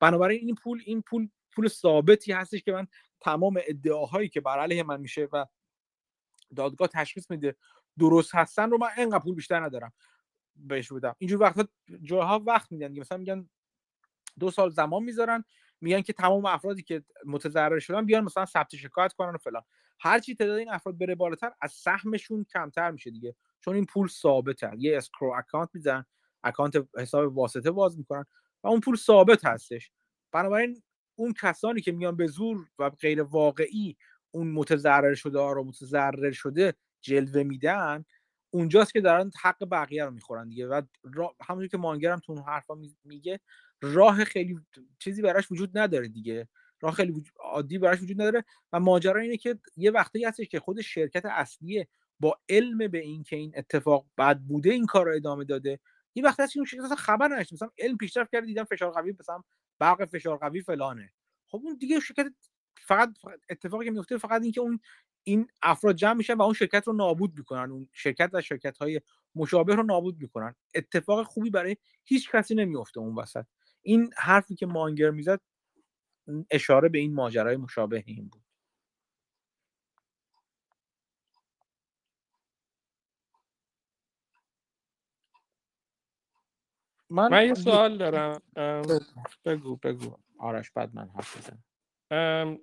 بنابراین 0.00 0.40
این 0.40 0.54
پول 0.54 0.82
این 0.86 1.02
پول 1.02 1.28
پول 1.52 1.68
ثابتی 1.68 2.32
هستش 2.32 2.62
که 2.62 2.72
من 2.72 2.86
تمام 3.20 3.60
ادعاهایی 3.66 4.28
که 4.28 4.40
بر 4.40 4.58
علیه 4.58 4.82
من 4.82 5.00
میشه 5.00 5.28
و 5.32 5.46
دادگاه 6.56 6.88
تشخیص 6.88 7.30
میده 7.30 7.56
درست 7.98 8.34
هستن 8.34 8.70
رو 8.70 8.78
من 8.78 8.88
انقدر 8.96 9.18
پول 9.18 9.34
بیشتر 9.34 9.60
ندارم 9.60 9.92
بهش 10.56 10.92
بدم. 10.92 11.16
اینجور 11.18 11.42
وقتا 11.42 11.64
جاها 12.02 12.38
وقت 12.38 12.72
میدن 12.72 12.98
مثلا 12.98 13.18
میگن 13.18 13.48
دو 14.38 14.50
سال 14.50 14.70
زمان 14.70 15.02
می‌ذارن 15.02 15.44
میگن 15.80 16.00
که 16.00 16.12
تمام 16.12 16.46
افرادی 16.46 16.82
که 16.82 17.04
متضرر 17.26 17.78
شدن 17.78 18.06
بیان 18.06 18.24
مثلا 18.24 18.44
ثبت 18.44 18.76
شکایت 18.76 19.12
کنن 19.12 19.34
و 19.34 19.38
فلان. 19.38 19.62
هرچی 20.00 20.34
تعداد 20.34 20.58
این 20.58 20.70
افراد 20.70 20.98
بره 20.98 21.14
بالاتر 21.14 21.52
از 21.60 21.72
سهمشون 21.72 22.44
کمتر 22.44 22.90
میشه 22.90 23.10
دیگه. 23.10 23.36
چون 23.60 23.74
این 23.74 23.86
پول 23.86 24.08
ثابته. 24.08 24.70
یه 24.78 24.96
escrow 24.96 25.34
account 25.38 25.68
می‌زنن 25.74 26.06
account 26.44 26.88
حساب 26.98 27.36
واسطه 27.36 27.70
باز 27.70 27.98
می‌کنن 27.98 28.24
و 28.64 28.68
اون 28.68 28.80
پول 28.80 28.96
ثابت 28.96 29.44
هستش. 29.44 29.90
بنابراین 30.32 30.82
اون 31.18 31.34
کسانی 31.42 31.80
که 31.80 31.92
میان 31.92 32.16
به 32.16 32.26
زور 32.26 32.68
و 32.78 32.90
غیر 32.90 33.22
واقعی 33.22 33.96
اون 34.30 34.50
متضرر 34.50 35.14
شده 35.14 35.38
ها 35.38 35.52
رو 35.52 35.64
متضرر 35.64 36.32
شده 36.32 36.74
جلوه 37.00 37.42
میدن 37.42 38.04
اونجاست 38.50 38.92
که 38.92 39.00
دارن 39.00 39.30
حق 39.42 39.64
بقیه 39.70 40.04
رو 40.04 40.10
می‌خورن 40.10 40.48
دیگه. 40.48 40.66
و 40.66 40.82
همونجور 41.48 41.68
که 41.68 41.76
مانگرم 41.76 42.20
تو 42.20 42.32
اون 42.32 42.42
حرفا 42.42 42.74
میگه 43.04 43.40
راه 43.82 44.24
خیلی 44.24 44.58
چیزی 44.98 45.22
براش 45.22 45.52
وجود 45.52 45.78
نداره 45.78 46.08
دیگه. 46.08 46.48
راه 46.80 46.94
خیلی 46.94 47.24
عادی 47.40 47.78
براش 47.78 48.02
وجود 48.02 48.20
نداره. 48.20 48.44
و 48.72 48.80
ماجرا 48.80 49.20
اینه 49.20 49.36
که 49.36 49.58
یه 49.76 49.90
وقتی 49.90 50.24
هستش 50.24 50.48
که 50.48 50.60
خود 50.60 50.80
شرکت 50.80 51.22
اصلیه 51.24 51.88
با 52.20 52.38
علم 52.48 52.78
به 52.88 52.98
این 52.98 53.22
که 53.22 53.36
این 53.36 53.52
اتفاق 53.56 54.06
بد 54.18 54.38
بوده 54.38 54.70
این 54.70 54.86
کار 54.86 55.06
رو 55.06 55.14
ادامه 55.16 55.44
داده. 55.44 55.80
یه 56.14 56.24
وقتی 56.24 56.42
هست 56.42 56.52
که 56.52 56.58
اون 56.58 56.66
شرکت 56.66 56.94
خبر 56.94 57.28
نداشت. 57.28 57.52
مثلا 57.52 57.70
علم 57.78 57.96
پیشرفت 57.96 58.32
کرده 58.32 58.46
دیدن 58.46 58.64
فشار 58.64 58.90
قوی 58.90 59.14
مثلا 59.20 59.42
برق 59.78 60.04
فشار 60.04 60.36
قوی 60.38 60.62
فلانه. 60.62 61.12
خب 61.46 61.60
اون 61.64 61.76
دیگه 61.76 62.00
شرکت 62.00 62.32
فقط 62.76 63.14
اتفاقی 63.50 63.84
که 63.84 63.90
میفته 63.90 64.18
فقط 64.18 64.42
اینکه 64.42 64.60
اون 64.60 64.80
این 65.24 65.48
افراد 65.62 65.96
جمع 65.96 66.12
میشن 66.12 66.34
و 66.34 66.42
اون 66.42 66.54
شرکت 66.54 66.86
رو 66.86 66.92
نابود 66.92 67.38
می‌کنن. 67.38 67.70
اون 67.70 67.88
شرکت 67.92 68.30
و 68.32 68.42
شرکت 68.42 68.78
های 68.78 69.00
مشابه 69.34 69.74
رو 69.74 69.82
نابود 69.82 70.20
می‌کنن. 70.20 70.54
اتفاق 70.74 71.26
خوبی 71.26 71.50
برای 71.50 71.76
هیچ 72.04 72.30
کسی 72.30 72.54
نمیفته 72.54 73.00
اون 73.00 73.14
وسط. 73.14 73.44
این 73.82 74.10
حرفی 74.16 74.54
که 74.54 74.66
مانگر 74.66 75.10
می‌زد 75.10 75.40
اشاره 76.50 76.88
به 76.88 76.98
این 76.98 77.14
ماجرای 77.14 77.56
مشابه 77.56 78.04
این 78.06 78.28
بود. 78.28 78.43
من, 87.14 87.30
من 87.30 87.46
یه 87.46 87.54
سوال 87.54 87.96
دارم. 87.96 88.40
بگو. 89.44 89.76
بگو 89.76 90.16
آرش 90.38 90.70
بعد 90.70 90.90
من 90.94 91.08
حرف 91.14 91.36
بزنم. 91.36 91.64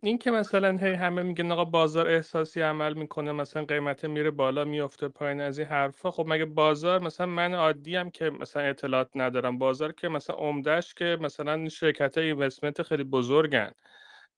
این 0.03 0.17
که 0.17 0.31
مثلا 0.31 0.77
هی 0.77 0.93
همه 0.93 1.23
میگن 1.23 1.51
آقا 1.51 1.65
بازار 1.65 2.07
احساسی 2.07 2.61
عمل 2.61 2.93
می‌کنه 2.93 3.31
مثلا 3.31 3.65
قیمت 3.65 4.05
میره 4.05 4.31
بالا 4.31 4.65
میفته 4.65 5.07
پایین 5.07 5.41
از 5.41 5.59
این 5.59 5.67
حرفا 5.67 6.11
خب 6.11 6.25
مگه 6.27 6.45
بازار 6.45 6.99
مثلا 6.99 7.27
من 7.27 7.53
عادی 7.53 7.95
هم 7.95 8.09
که 8.09 8.29
مثلا 8.29 8.63
اطلاعات 8.63 9.09
ندارم؟ 9.15 9.57
بازار 9.57 9.91
که 9.91 10.07
مثلا 10.07 10.35
عمدهش 10.35 10.93
که 10.93 11.17
مثلا 11.21 11.69
شرکت 11.69 12.17
های 12.17 12.27
اینوستمنت 12.27 12.81
خیلی 12.81 13.03
بزرگن. 13.03 13.71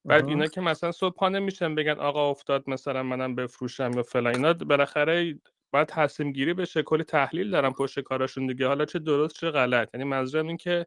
بعد 0.05 0.27
اینا 0.27 0.47
که 0.47 0.61
مثلا 0.61 0.91
صبحانه 0.91 1.39
میشن 1.39 1.75
بگن 1.75 1.99
آقا 1.99 2.29
افتاد 2.29 2.69
مثلا 2.69 3.03
منم 3.03 3.35
بفروشم 3.35 3.91
یا 3.95 4.03
فلان. 4.03 4.35
اینا 4.35 4.53
بالاخره 4.53 5.39
باید 5.73 5.87
تصمیم 5.87 6.31
گیری 6.31 6.53
بشه 6.53 6.83
کلی 6.83 7.03
تحلیل 7.03 7.49
دارم 7.49 7.73
پشت 7.73 7.99
کاراشون 7.99 8.47
دیگه. 8.47 8.67
حالا 8.67 8.85
چه 8.85 8.99
درست 8.99 9.35
چه 9.35 9.51
غلط. 9.51 9.89
یعنی 9.93 10.03
منظورم 10.03 10.47
این 10.47 10.57
که 10.57 10.85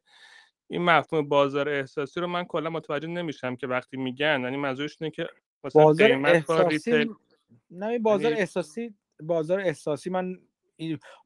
این 0.71 0.83
مفهوم 0.83 1.29
بازار 1.29 1.69
احساسی 1.69 2.21
رو 2.21 2.27
من 2.27 2.45
کلا 2.45 2.71
متوجه 2.71 3.09
نمیشم 3.09 3.57
که 3.57 3.67
وقتی 3.67 3.97
میگن. 3.97 4.41
یعنی 4.41 4.57
منظورش 4.57 4.97
اینه 5.01 5.11
که 5.11 5.29
بازار 5.75 6.13
احساسی 6.27 7.11
نه 7.71 7.99
بازار 7.99 8.31
یعنی 8.31 8.41
احساسی 8.41 8.95
بازار 9.23 9.61
احساسی 9.61 10.11
من 10.11 10.39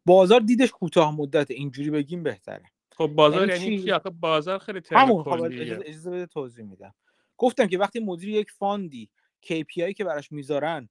بازار 0.07 0.41
دیدش 0.41 0.71
کوتاه 0.71 1.17
مدت 1.17 1.51
اینجوری 1.51 1.91
بگیم 1.91 2.23
بهتره. 2.23 2.65
خب 2.93 3.07
بازار 3.07 3.49
یعنی, 3.49 3.65
یعنی 3.65 3.83
چی؟ 3.83 3.93
آخه 3.93 4.11
بازار 4.11 4.59
خیلی 4.59 4.81
همون 4.91 5.23
خب 5.23 5.43
اجازه 5.43 6.11
بده 6.11 6.27
توضیح 6.27 6.65
میدم. 6.65 6.95
گفتم 7.37 7.67
که 7.67 7.79
وقتی 7.79 8.01
مدیر 8.01 8.29
یک 8.29 8.51
فاندی 8.51 9.11
KPI 9.47 9.95
که 9.97 10.05
براش 10.05 10.33
می‌ذارن 10.33 10.89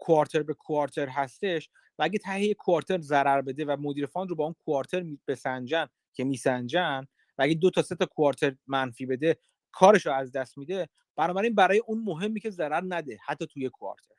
quarter 0.00 0.42
به 0.42 0.54
quarter 0.54 1.08
هستش 1.08 1.70
و 1.98 2.02
اگه 2.02 2.18
ته 2.18 2.54
quarter 2.54 3.00
ضرر 3.00 3.40
بده 3.42 3.64
و 3.64 3.76
مدیر 3.80 4.06
fund 4.06 4.30
رو 4.30 4.36
با 4.36 4.44
اون 4.44 4.54
quarter 4.64 5.04
بسنجن 5.26 5.86
که 6.12 6.24
میسنجن 6.24 7.06
و 7.38 7.42
اگه 7.42 7.54
دو 7.54 7.70
تا 7.70 7.82
سه 7.82 7.94
تا 7.94 8.06
quarter 8.06 8.56
منفی 8.66 9.06
بده 9.06 9.38
کارش 9.72 10.06
رو 10.06 10.12
از 10.12 10.32
دست 10.32 10.58
میده. 10.58 10.88
بنابراین 11.16 11.54
برای 11.54 11.78
اون 11.78 12.02
مهمی 12.04 12.40
که 12.40 12.50
ضرر 12.50 12.82
نده 12.88 13.18
حتی 13.26 13.46
توی 13.46 13.68
quarter 13.68 14.14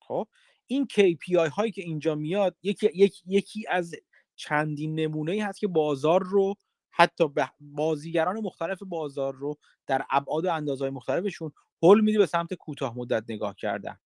خب؟ 0.00 0.28
این 0.66 0.88
KPI 0.92 1.50
هایی 1.52 1.72
که 1.72 1.82
اینجا 1.82 2.14
میاد 2.14 2.56
یکی, 2.62 2.90
یکی, 2.94 3.22
یکی 3.26 3.64
از 3.68 3.94
چندین 4.36 4.94
نمونه 4.94 5.32
ای 5.32 5.40
هست 5.40 5.58
که 5.58 5.66
بازار 5.66 6.22
رو 6.22 6.54
حتی 6.90 7.24
بازیگران 7.60 8.40
مختلف 8.40 8.82
بازار 8.82 9.34
رو 9.34 9.58
در 9.86 10.04
ابعاد 10.10 10.44
و 10.44 10.52
اندازهای 10.52 10.90
مختلفشون 10.90 11.52
هول 11.82 12.00
میده 12.00 12.18
به 12.18 12.26
سمت 12.26 12.54
کوتاه 12.54 12.98
مدت 12.98 13.24
نگاه 13.28 13.54
کردن. 13.54 13.98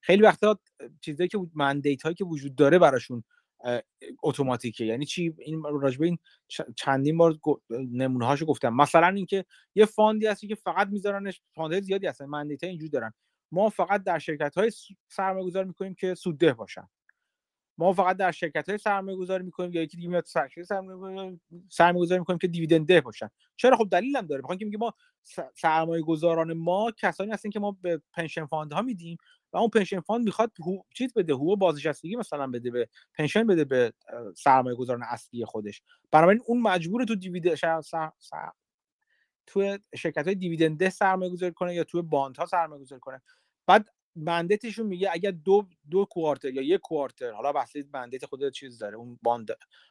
خیلی 0.00 0.22
وقتا 0.22 0.58
چیزایی 1.00 1.28
که 1.28 1.38
مندیت 1.54 2.02
هایی 2.02 2.14
که 2.14 2.24
وجود 2.24 2.54
داره 2.54 2.78
براشون 2.78 3.24
اتوماتیکه. 4.22 4.84
یعنی 4.84 5.06
چی؟ 5.06 5.34
این 5.38 5.62
راجبه 5.62 6.06
این 6.06 6.18
چندین 6.76 7.16
بار 7.16 7.38
نمونه 7.70 8.26
هاشو 8.26 8.46
گفتم. 8.46 8.74
مثلا 8.74 9.08
اینکه 9.08 9.44
یه 9.74 9.84
فاندی 9.84 10.26
هستی 10.26 10.48
که 10.48 10.54
فقط 10.54 10.88
میذارنش 10.88 11.42
فاندهای 11.54 11.82
زیادی 11.82 12.06
هستن 12.06 12.24
مندیت 12.24 12.64
اینجوری 12.64 12.90
دارن 12.90 13.12
ما 13.52 13.68
فقط 13.68 14.02
در 14.02 14.18
شرکت 14.18 14.58
های 14.58 14.72
سرمایه 15.08 15.46
گذار 15.46 15.64
می‌کنیم 15.64 15.94
که 15.94 16.14
سودده 16.14 16.52
باشن. 16.52 16.88
ما 17.78 17.92
فقط 17.92 18.16
در 18.16 18.30
شرکت 18.30 18.68
های 18.68 18.78
سرمایه 18.78 19.16
گذاری 19.16 19.44
می‌کنیم 19.44 19.72
یا 19.72 19.82
یکی 19.82 19.96
دیگه 19.96 20.08
میاد 20.08 20.24
سرمایه 21.70 22.02
گذاری 22.02 22.18
می‌کنیم 22.18 22.38
که 22.38 22.48
dividend 22.48 22.86
ده 22.86 23.00
باشن. 23.00 23.28
چرا؟ 23.56 23.76
خب 23.76 23.88
دلیل 23.90 24.16
هم 24.16 24.26
داره. 24.26 24.42
بخاطر 24.42 24.70
که 24.70 24.78
ما 24.78 24.94
سرمایه 25.54 26.02
گذاران 26.02 26.52
ما 26.52 26.92
کسانی 26.98 27.30
هستن 27.30 27.50
که 27.50 27.60
ما 27.60 27.76
به 27.82 28.02
pension 28.12 28.46
fund 28.46 28.72
ها 28.72 28.82
میدیم. 28.82 29.16
و 29.52 29.56
اون 29.56 29.70
pension 29.70 30.00
fund 30.00 30.24
می‌خواد 30.24 30.52
چیز 30.94 31.14
بده 31.14 31.32
حقوق 31.32 31.58
بازنشستگی 31.58 32.16
مثلا 32.16 32.46
بده 32.46 32.70
به 32.70 32.88
pension 33.14 33.46
بده 33.46 33.64
به 33.64 33.92
سرمایه 34.36 34.76
گذاران 34.76 35.02
اصلی 35.02 35.44
خودش. 35.44 35.82
بنابراین 36.12 36.42
اون 36.46 36.60
مجبور 36.62 37.04
تو 37.04 37.14
dividend 37.14 37.84
تو 39.46 39.78
شرکت 39.96 40.26
های 40.26 40.34
dividend 40.34 40.79
ده 40.79 40.90
سرمایه 40.90 41.30
گذاری 41.32 41.52
کنه 41.52 41.74
یا 41.74 41.84
تو 41.84 42.02
bond 42.02 42.36
ها 42.36 42.46
سرمایه 42.46 42.82
گذاری 42.82 43.00
کنه. 43.00 43.22
بعد 43.66 43.88
mandate 44.16 44.60
شون 44.60 44.86
میگه 44.86 45.08
اگر 45.12 45.30
دو 45.30 45.68
دو 45.90 46.04
quarter 46.04 46.50
یا 46.50 46.62
یک 46.62 46.80
quarter 46.80 47.32
حالا 47.32 47.52
بحث 47.52 47.76
mandate 47.76 48.26
خود 48.26 48.50
چیز 48.50 48.78
داره 48.78 48.96
اون 48.96 49.18
fund 49.22 49.48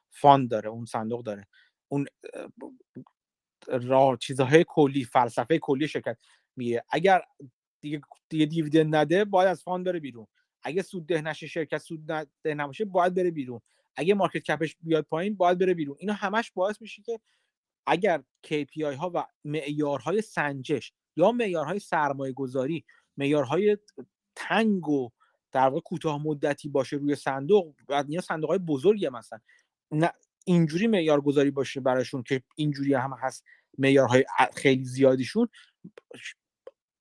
fund 0.09 0.49
داره 0.49 0.69
اون 0.69 0.86
صندوق 0.86 1.23
داره 1.23 1.48
اون 1.88 2.06
راه 3.68 4.18
چیزهای 4.18 4.65
کلی 4.68 5.03
فلسفه 5.03 5.60
کلی 5.60 5.88
شرکت 5.88 6.18
میگه 6.56 6.84
اگر 6.90 7.22
دیگه 7.81 8.01
دیگه 8.30 8.45
dividend 8.45 8.95
نده 8.95 9.26
باید 9.26 9.47
از 9.47 9.64
fund 9.63 9.85
بره 9.85 9.99
بیرون. 9.99 10.27
اگه 10.64 10.81
سود 10.81 11.07
ده 11.07 11.22
نشه 11.22 11.47
شرکت 11.47 11.77
سود 11.77 12.06
ده 12.43 12.53
نباشه 12.53 12.85
باید 12.85 13.14
بره 13.14 13.31
بیرون. 13.31 13.61
اگه 13.95 14.14
market 14.13 14.43
cap 14.43 14.63
ش 14.63 14.76
بیاد 14.81 15.06
پایین 15.06 15.35
باید 15.35 15.57
بره 15.57 15.73
بیرون. 15.73 15.95
اینا 15.99 16.14
همش 16.14 16.51
باعث 16.51 16.81
میشه 16.81 17.01
که 17.01 17.19
اگر 17.88 18.23
KPI 18.47 18.95
ها 18.97 19.11
و 19.14 19.26
معیارهای 19.45 20.22
سنجش 20.22 20.93
یا 21.15 21.31
معیارهای 21.31 21.80
سرمایه 21.80 22.34
گذاری 22.34 22.85
معیارهای 23.18 23.77
تنگ 24.35 24.89
و 24.89 25.10
در 25.51 25.68
واقع 25.68 25.80
کوتاه 25.80 26.23
مدتی 26.23 26.69
باشه 26.69 26.97
روی 26.97 27.15
صندوق 27.15 27.76
بعد 27.88 28.10
اینا 28.10 28.22
صندوق 28.22 28.49
های 28.49 28.60
بزرگی 28.60 29.10
مثلا 29.10 29.39
نه 29.91 30.11
اینجوری 30.45 30.88
معیار 30.88 31.22
گذاری 31.22 31.51
باشه 31.51 31.80
براشون 31.80 32.23
که 32.23 32.43
اینجوری 32.56 32.93
هم 32.93 33.14
هست 33.22 33.43
معیارهای 33.77 34.26
خیلی 34.56 34.85
زیادیشون 34.85 35.47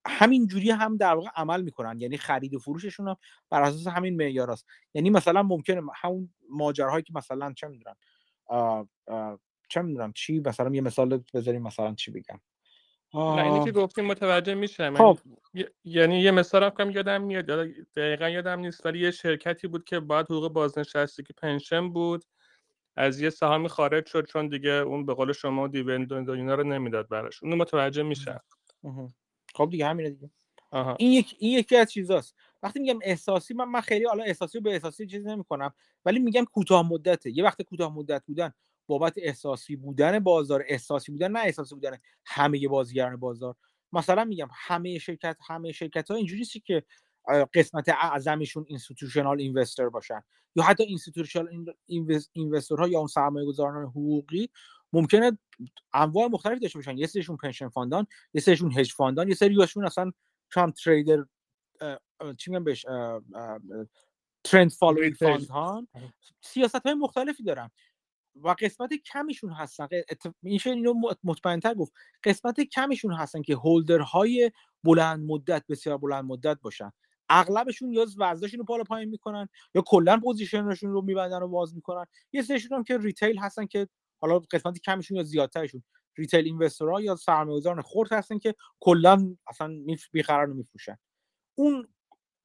همین 0.08 0.46
جوری 0.46 0.70
هم 0.70 0.96
در 0.96 1.14
واقع 1.14 1.28
عمل 1.36 1.62
می‌کنن. 1.62 2.00
یعنی 2.00 2.16
خرید 2.16 2.54
و 2.54 2.58
فروششون 2.58 3.08
هم 3.08 3.16
بر 3.50 3.62
اساس 3.62 3.86
همین 3.86 4.16
معیار 4.16 4.56
یعنی 4.94 5.10
مثلا 5.10 5.42
ممکنه 5.42 5.82
همون 5.94 6.34
ماجراهایی 6.50 7.02
که 7.02 7.12
مثلا 7.16 7.52
چه 7.52 7.68
می‌دونم 7.68 7.96
چه 9.68 9.82
می‌دونم 9.82 10.12
چی 10.12 10.40
مثلا 10.40 10.70
یه 10.74 10.80
مثال 10.80 11.22
بذاریم 11.34 11.62
مثلا 11.62 11.94
چی 11.94 12.10
بگم. 12.10 12.40
نه 13.14 13.42
اینی 13.42 13.64
که 13.64 13.72
گفتیم 13.72 14.04
متوجه 14.04 14.54
میشم. 14.54 14.94
خب. 14.94 15.18
یعنی 15.84 16.20
یه 16.20 16.30
مثال 16.30 16.72
هم 16.80 16.90
یادم 16.90 17.22
میاد. 17.22 17.46
دقیقا 17.96 18.28
یادم 18.28 18.60
نیست 18.60 18.86
ولی 18.86 18.98
یه 18.98 19.10
شرکتی 19.10 19.68
بود 19.68 19.84
که 19.84 20.00
باید 20.00 20.26
حقوق 20.26 20.52
بازنشستگی 20.52 21.34
پنشن 21.42 21.92
بود 21.92 22.24
از 22.96 23.20
یه 23.20 23.30
سهامی 23.30 23.68
خارج 23.68 24.06
شد 24.06 24.26
چون 24.26 24.48
دیگه 24.48 24.70
اون 24.70 25.06
به 25.06 25.14
قول 25.14 25.32
شما 25.32 25.68
دیویدند 25.68 26.30
اینا 26.30 26.54
رو 26.54 26.64
نمی‌داد 26.64 27.08
براش. 27.08 27.42
اونو 27.42 27.56
متوجه 27.56 28.02
میشم. 28.02 28.40
خب 29.58 29.70
دیگه 29.70 29.86
همینه 29.86 30.10
دیگه 30.10 30.30
این 30.98 31.12
یک 31.12 31.36
این 31.38 31.58
یکی 31.58 31.76
از 31.76 31.92
چیزاست 31.92 32.34
وقتی 32.62 32.80
میگم 32.80 32.98
احساسی 33.02 33.54
من 33.54 33.64
من 33.64 33.80
خیلی 33.80 34.04
حالا 34.04 34.24
احساسی 34.24 34.60
به 34.60 34.72
احساسی 34.72 35.06
چیزی 35.06 35.28
نمی‌کنم 35.28 35.74
ولی 36.04 36.18
میگم 36.18 36.44
کوتاه 36.44 36.88
مدته 36.88 37.30
یه 37.30 37.44
وقت 37.44 37.62
کوتاه 37.62 37.94
مدت 37.94 38.22
بودن 38.26 38.52
بابت 38.86 39.14
احساسی 39.16 39.76
بودن 39.76 40.18
بازار 40.18 40.64
احساسی 40.68 41.12
بودن 41.12 41.32
نه 41.32 41.40
احساسی 41.40 41.74
بودن 41.74 41.98
همه 42.24 42.68
بازیگران 42.68 43.16
بازار 43.16 43.54
مثلا 43.92 44.24
میگم 44.24 44.48
همه 44.52 44.98
شرکت 44.98 45.36
همه 45.46 45.72
شرکت 45.72 46.10
ها 46.10 46.16
اینجوری 46.16 46.44
که 46.44 46.82
قسمت 47.54 47.88
اعظمشون 47.88 48.64
institutional 48.68 49.40
investor 49.40 49.88
باشن 49.88 50.22
یا 50.56 50.62
حتی 50.62 50.84
institutional 50.84 51.48
investor 52.32 52.76
ها 52.76 52.88
یا 52.88 52.98
اون 52.98 53.06
سرمایه 53.06 53.46
گذاران 53.46 53.84
حقوقی 53.84 54.50
ممکنه 54.92 55.38
انواع 55.94 56.28
مختلفی 56.28 56.60
داشته 56.60 56.78
باشن. 56.78 56.98
یه 56.98 57.06
سریشون 57.06 57.36
pension 57.36 57.68
fund 57.68 57.99
ان 57.99 58.06
یه 58.34 58.40
سریشون 58.40 58.72
هج 58.72 58.92
فاندان 58.92 59.28
یه 59.28 59.34
سریشون 59.34 59.86
اصلا 59.86 60.12
کام 60.52 60.70
trader 60.70 61.24
چی 62.38 62.50
میگم 62.50 62.64
بهش؟ 62.64 62.86
trend 64.44 64.70
following 64.70 65.14
fund 65.14 65.46
ها 65.46 65.86
سیاست 66.40 66.86
های 66.86 66.94
مختلفی 66.94 67.42
دارن. 67.42 67.70
و 68.42 68.54
قسمت 68.60 68.90
کمیشون 68.94 69.52
هستن. 69.52 69.88
میشه 70.42 70.70
اینو 70.70 70.94
مطمئنتر 71.24 71.74
گفت. 71.74 71.92
قسمت 72.24 72.60
کمیشون 72.60 73.12
هستن 73.12 73.42
که 73.42 73.56
holder 73.56 74.28
های 74.28 74.52
بلند 74.84 75.30
مدت 75.30 75.64
بسیار 75.68 75.98
بلند 75.98 76.24
مدت 76.24 76.58
باشن. 76.62 76.92
اغلبشون 77.28 77.92
یا 77.92 78.06
وزنشون 78.18 78.58
رو 78.58 78.64
بالا 78.64 78.84
پایین 78.84 79.08
می‌کنن 79.08 79.48
یا 79.74 79.82
کلا 79.86 80.20
position 80.20 80.68
شون 80.68 80.92
رو 80.92 81.02
میبندن 81.02 81.42
و 81.42 81.48
باز 81.48 81.74
می‌کنن. 81.74 82.04
یه 82.32 82.42
سریشون 82.42 82.78
هم 82.78 82.84
که 82.84 82.98
retail 82.98 83.38
هستن 83.38 83.66
که 83.66 83.88
حالا 84.20 84.38
قسمت 84.38 84.78
کمشون 84.78 85.16
یا 85.16 85.22
زیادترشون 85.22 85.82
retail 86.16 86.44
investor 86.44 86.94
ها 86.94 87.00
یا 87.00 87.16
سرمایه‌گذاران 87.16 87.82
خرد 87.82 88.12
هستن 88.12 88.38
که 88.38 88.54
کلا 88.80 89.36
اصلا 89.46 89.66
و 90.30 90.46
میفروشن. 90.46 90.98
اون 91.54 91.88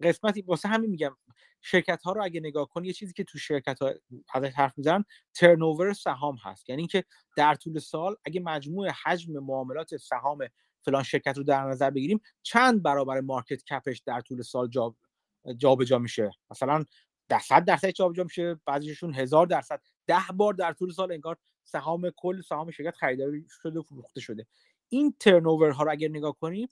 قسمتی 0.02 0.42
واسه 0.42 0.70
همین 0.70 0.90
میگم 0.90 1.18
شرکت 1.62 2.04
ها 2.04 2.12
رو 2.12 2.24
اگه 2.24 2.40
نگاه 2.40 2.70
کنی 2.70 2.88
یه 2.88 2.94
چیزی 2.94 3.14
که 3.14 3.24
تو 3.24 3.38
شرکت 3.38 3.80
ها 3.82 3.94
ازش 4.34 4.54
حرف 4.56 4.78
می‌زنن 4.78 5.06
ترنوور 5.34 5.94
سهام 5.94 6.36
هست. 6.44 6.70
یعنی 6.70 6.82
اینکه 6.82 7.04
در 7.38 7.56
طول 7.56 7.80
سال 7.80 8.16
اگه 8.26 8.42
مجموع 8.42 8.90
حجم 9.04 9.40
معاملات 9.40 9.98
سهام 9.98 10.48
فلان 10.86 11.04
شرکت 11.04 11.38
رو 11.38 11.44
در 11.44 11.64
نظر 11.64 11.90
بگیریم 11.90 12.22
چند 12.42 12.84
برابر 12.84 13.22
مارکت 13.22 13.64
کپش 13.64 14.00
در 14.06 14.22
طول 14.22 14.42
سال 14.42 14.68
جابجا 14.68 15.86
جا 15.86 16.00
میشه؟ 16.00 16.32
مثلا 16.52 16.84
در 17.30 17.40
صد 17.40 17.66
درصد 17.66 17.90
جابجا 17.90 18.24
میشه 18.24 18.60
بعضیشون 18.66 19.14
هزار 19.14 19.46
درصد. 19.46 19.82
ده 20.08 20.22
بار 20.34 20.54
در 20.54 20.74
طول 20.74 20.92
سال 20.92 21.12
انگار 21.12 21.38
سهام 21.64 22.10
کل 22.16 22.42
سهام 22.42 22.72
شرکت 22.72 22.96
خریداری 22.96 23.46
شده 23.50 23.80
و 23.80 23.84
فروخته 23.84 24.22
شده. 24.22 24.46
این 24.90 25.16
ترنوور 25.20 25.70
ها 25.70 25.84
رو 25.84 25.92
اگر 25.92 26.08
نگاه 26.08 26.38
کنیم 26.42 26.68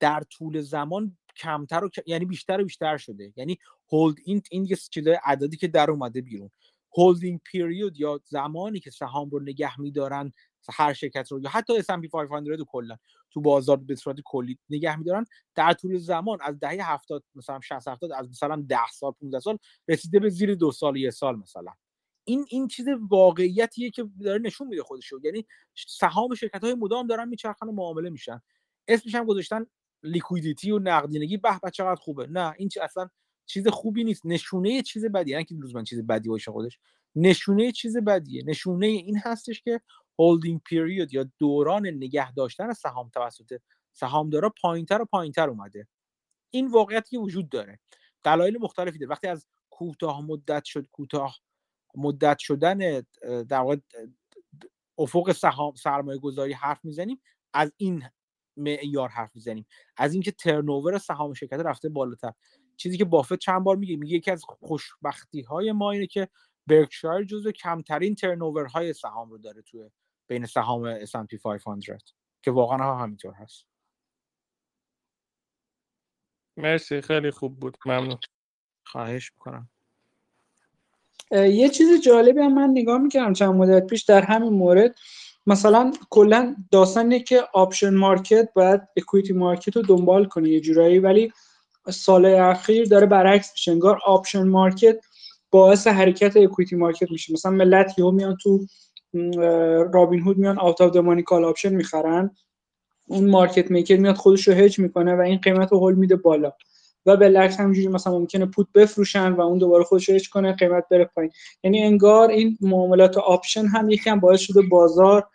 در 0.00 0.22
طول 0.30 0.60
زمان 0.60 1.16
کمتر 1.36 1.84
و 1.84 1.90
یعنی 2.06 2.24
بیشتر 2.24 2.60
و 2.60 2.64
بیشتر 2.64 2.96
شده. 2.96 3.32
یعنی 3.36 3.58
هولد 3.92 4.16
این 4.24 4.42
این 4.50 4.64
یه 4.64 4.76
چیزای 4.76 5.18
عددی 5.24 5.56
که 5.56 5.68
در 5.68 5.90
اومده 5.90 6.20
بیرون. 6.20 6.50
هولدینگ 6.96 7.40
پیریود 7.44 8.00
یا 8.00 8.20
زمانی 8.24 8.80
که 8.80 8.90
سهام 8.90 9.30
رو 9.30 9.40
نگه 9.40 9.80
میدارن 9.80 10.32
هر 10.72 10.92
شرکت 10.92 11.32
رو 11.32 11.40
یا 11.40 11.50
حتی 11.50 11.82
S&P 11.82 12.08
500 12.12 12.62
کلا 12.68 12.96
تو 13.30 13.40
بازار 13.40 13.76
به 13.76 13.94
صورت 13.94 14.16
کلی 14.24 14.58
نگه 14.70 14.96
میدارن 14.96 15.24
در 15.54 15.72
طول 15.72 15.98
زمان 15.98 16.38
از 16.42 16.58
دهه 16.60 16.92
70 16.92 17.24
مثلا 17.34 17.60
60 17.60 17.88
70 17.88 18.12
از 18.12 18.28
مثلا 18.28 18.64
10 18.68 18.78
سال 18.92 19.12
15 19.12 19.40
سال 19.40 19.58
رسیده 19.88 20.18
به 20.18 20.28
زیر 20.28 20.54
دو 20.54 20.72
سال 20.72 20.96
یه 20.96 21.10
سال 21.10 21.36
مثلا. 21.36 21.72
این 22.28 22.46
این 22.48 22.68
چیز 22.68 22.86
واقعیتیه 23.08 23.90
که 23.90 24.08
داره 24.24 24.38
نشون 24.38 24.68
میده 24.68 24.82
خودشو. 24.82 25.20
یعنی 25.24 25.46
سهام 25.86 26.34
شرکت 26.34 26.64
های 26.64 26.74
مدام 26.74 27.06
دارن 27.06 27.28
میچرخن 27.28 27.68
و 27.68 27.72
معامله 27.72 28.10
میشن. 28.10 28.42
اسمش 28.88 29.14
هم 29.14 29.24
گذاشتن 29.24 29.66
liquidity 30.02 30.70
و 30.70 30.78
نقدینگی. 30.78 31.36
به 31.36 31.60
به 31.62 31.70
چقدر 31.70 32.00
خوبه. 32.00 32.26
نه 32.26 32.54
این 32.58 32.70
اصلا 32.82 33.08
چیز 33.46 33.68
خوبی 33.68 34.04
نیست. 34.04 34.26
نشونه 34.26 34.82
چیز 34.82 35.04
بدیه. 35.04 35.36
نه 35.36 35.44
که 35.44 35.54
من 35.74 35.84
چیز 35.84 36.06
بدی 36.06 36.28
باشه 36.28 36.50
خودش. 36.50 36.78
نشونه 37.16 37.72
چیز 37.72 37.96
بدیه. 37.96 38.44
نشونه 38.46 38.86
این 38.86 39.18
هستش 39.18 39.62
که 39.62 39.80
holding 40.18 40.60
period 40.60 41.14
یا 41.14 41.30
دوران 41.38 41.86
نگه 41.86 42.32
داشتن 42.32 42.72
سهام 42.72 43.08
توسط 43.08 43.60
سهامدارا 43.92 44.52
پایینتر 44.62 45.02
و 45.02 45.04
پایینتر 45.04 45.50
اومده. 45.50 45.88
این 46.50 46.66
واقعیتی 46.66 47.16
وجود 47.16 47.48
داره. 47.48 47.80
دلایل 48.24 48.58
مختلفی 48.58 48.98
داره. 48.98 49.10
وقتی 49.10 49.26
از 49.26 49.46
کوتاه 49.70 50.22
مدت 50.22 50.64
شد 50.64 50.86
کوتاه 50.92 51.40
مدت 51.96 52.38
شدن 52.38 52.78
در 53.48 53.60
واقع 53.60 53.76
افق 54.98 55.32
سهام 55.32 55.74
سرمایه 55.74 56.18
گذاری 56.18 56.52
حرف 56.52 56.84
می‌زنیم 56.84 57.20
از 57.54 57.72
این 57.76 58.04
معیار 58.56 59.08
حرف 59.08 59.30
می‌زنیم. 59.34 59.66
از 59.96 60.12
اینکه 60.12 60.30
ترنوور 60.32 60.98
سهام 60.98 61.34
شرکت 61.34 61.60
رفته 61.60 61.88
بالاتر. 61.88 62.32
چیزی 62.76 62.98
که 62.98 63.04
بافت 63.04 63.34
چند 63.34 63.64
بار 63.64 63.76
میگه 63.76 63.96
میگه 63.96 64.16
یکی 64.16 64.30
از 64.30 64.42
خوشبختی 64.44 65.42
های 65.42 65.72
ما 65.72 65.90
اینه 65.90 66.06
که 66.06 66.28
برکشایر 66.66 67.24
جزو 67.24 67.52
کمترین 67.52 68.14
ترنوور 68.14 68.66
های 68.66 68.92
سهام 68.92 69.30
رو 69.30 69.38
داره 69.38 69.62
توی 69.62 69.90
بین 70.26 70.46
سهام 70.46 71.04
S&P 71.04 71.34
500 71.64 71.98
که 72.42 72.50
واقعا 72.50 72.78
هم 72.78 73.02
همینطور 73.02 73.34
هست. 73.34 73.66
مرسی 76.56 77.00
خیلی 77.00 77.30
خوب 77.30 77.60
بود. 77.60 77.76
ممنون. 77.86 78.18
خواهش 78.86 79.32
می‌کنم. 79.32 79.70
یه 81.32 81.68
چیز 81.68 82.00
جالبی 82.02 82.40
هم 82.40 82.54
من 82.54 82.70
نگاه 82.70 82.98
می‌کردم 82.98 83.32
چند 83.32 83.54
مدت 83.54 83.86
پیش 83.86 84.02
در 84.02 84.22
همین 84.22 84.52
مورد. 84.52 84.94
مثلا 85.46 85.92
کلا 86.10 86.56
داستانه 86.70 87.20
که 87.20 87.42
option 87.54 87.94
market 87.94 88.48
باید 88.54 88.80
equity 88.96 89.32
market 89.32 89.76
رو 89.76 89.82
دنبال 89.82 90.24
کنه 90.24 90.48
یه 90.48 90.60
جورایی 90.60 90.98
ولی 90.98 91.32
سال 91.90 92.26
اخیر 92.26 92.84
داره 92.84 93.06
برعکس 93.06 93.52
میشه. 93.52 93.72
انگار 93.72 93.98
option 94.06 94.48
market 94.48 95.04
باعث 95.50 95.86
حرکت 95.86 96.36
equity 96.36 96.76
market 96.76 97.10
میشه. 97.10 97.32
مثلا 97.32 97.52
ملت 97.52 97.98
یهو 97.98 98.10
میان 98.10 98.36
تو 98.42 98.66
رابین 99.92 100.20
هود 100.20 100.38
میان 100.38 100.58
out 100.58 100.80
of 100.80 100.96
money 100.96 101.22
call 101.22 101.44
option 101.44 101.74
می‌خرن. 101.74 102.30
اون 103.08 103.30
market 103.30 103.70
maker 103.70 103.96
میاد 103.96 104.16
خودش 104.16 104.48
رو 104.48 104.54
هج 104.54 104.78
می‌کنه 104.78 105.14
و 105.14 105.20
این 105.20 105.38
قیمت 105.38 105.72
رو 105.72 105.78
هول 105.78 105.94
میده 105.94 106.16
بالا. 106.16 106.52
و 107.06 107.16
بالعکس 107.16 107.60
همینجوری 107.60 107.88
مثلا 107.88 108.18
ممکنه 108.18 108.46
put 108.46 108.66
بفروشن 108.74 109.32
و 109.32 109.40
اون 109.40 109.58
دوباره 109.58 109.84
خودش 109.84 110.08
رو 110.08 110.18
کنه 110.32 110.52
قیمت 110.52 110.84
بره 110.90 111.04
پایین. 111.04 111.30
یعنی 111.64 111.82
انگار 111.82 112.30
این 112.30 112.58
معاملات 112.60 113.18
option 113.18 113.66
هم 113.66 113.90
یکم 113.90 114.20
باعث 114.20 114.40
شده 114.40 114.62
بازار 114.62 115.28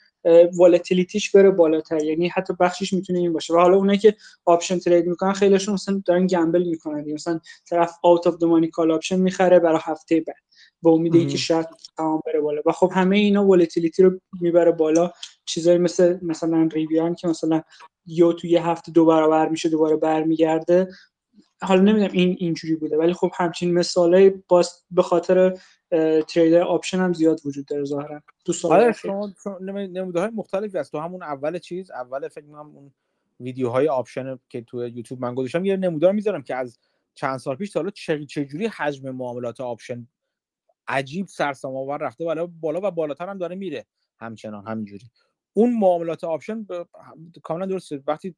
volatility 0.58 1.19
ش 1.19 1.32
بره 1.32 1.52
بالاتر. 1.52 2.04
یعنی 2.04 2.28
حتی 2.28 2.54
بخشش 2.60 2.94
می‌تونه 2.94 3.20
این 3.20 3.34
باشه. 3.34 3.54
و 3.54 3.58
حالا 3.58 3.78
اونایی 3.78 4.00
که 4.00 4.16
option 4.46 4.80
trade 4.80 5.08
می‌کنن 5.08 5.34
خیلیشون 5.34 5.74
مثلا 5.74 6.02
دارن 6.06 6.28
gamble 6.28 6.64
می‌کنن 6.64 7.14
مثلا 7.14 7.40
طرف 7.70 7.92
out 8.04 8.28
of 8.28 8.36
the 8.36 8.44
money 8.46 8.68
call 8.68 8.92
option 8.92 9.20
می‌خره 9.20 9.60
برای 9.60 9.80
هفته 9.84 10.20
بعد. 10.28 10.36
به 10.84 10.90
امید 10.90 11.16
اینکه 11.16 11.38
شاید 11.38 11.66
تمام 11.98 12.22
بره 12.26 12.42
بالا. 12.42 12.62
و 12.66 12.72
خب 12.72 12.92
همه 12.94 13.18
اینا 13.18 13.46
volatility 13.46 14.04
رو 14.04 14.20
می‌بره 14.42 14.72
بالا. 14.72 15.12
چیزایی 15.46 15.78
مثل 15.78 16.18
مثلا 16.22 16.70
ریویان 16.74 17.16
که 17.16 17.28
مثلا 17.28 17.62
یهو 18.06 18.34
تو 18.34 18.48
یه 18.48 18.68
هفته 18.68 18.92
دو 18.92 19.06
برابر 19.06 19.50
میشه 19.50 19.70
دوباره 19.70 19.96
برمیگرده. 19.96 20.88
حالا 21.64 21.82
نمی‌دونم 21.82 22.12
این 22.14 22.38
اینجوری 22.40 22.76
بوده 22.76 22.98
ولی 22.98 23.14
خب 23.14 23.32
همچین 23.36 23.74
مثالای 23.74 24.30
بارز 24.30 24.84
به 24.92 25.02
خاطر 25.02 25.58
trader 26.28 26.62
option 26.62 27.00
هم 27.00 27.14
زیاد 27.14 27.40
وجود 27.46 27.66
داره 27.66 27.84
ظاهرا. 27.84 28.22
تو 28.46 28.54
سال 28.54 28.72
آره 28.72 28.92
شما 28.92 29.34
نمودهای 29.62 30.30
مختلفی 30.30 30.78
هست. 30.78 30.92
تو 30.92 31.00
همون 31.00 31.24
اول 31.24 31.58
چیز 31.58 31.92
اول 31.92 32.28
فکر 32.28 32.46
می‌کنم 32.46 32.76
اون 32.76 32.92
ویدیوهای 33.40 33.88
option 33.88 34.40
که 34.50 34.62
تو 34.62 34.88
یوتیوب 34.88 35.22
من 35.22 35.36
گذاشتم 35.36 35.66
یه 35.66 35.78
نمودار 35.78 36.12
می‌ذارم 36.12 36.42
که 36.42 36.56
از 36.56 36.80
چند 37.16 37.38
سال 37.38 37.56
پیش 37.56 37.70
تا 37.70 37.80
حالا 37.80 37.92
چجوری 38.26 38.68
حجم 38.68 39.10
معاملات 39.10 39.62
option 39.62 40.08
عجیب 40.88 41.28
سرسام 41.28 41.76
آور 41.76 41.98
رفته 41.98 42.26
بالا 42.26 42.48
بالا 42.48 42.80
و 42.84 42.92
بالاتر 42.92 43.30
هم 43.30 43.38
داره 43.38 43.56
میره. 43.56 43.86
همچنان 44.20 44.68
همینجوری. 44.68 45.06
اون 45.54 45.74
معاملات 45.74 46.24
option 46.24 46.68
کاملا 47.44 47.66
درسته. 47.66 48.04
وقتی 48.08 48.36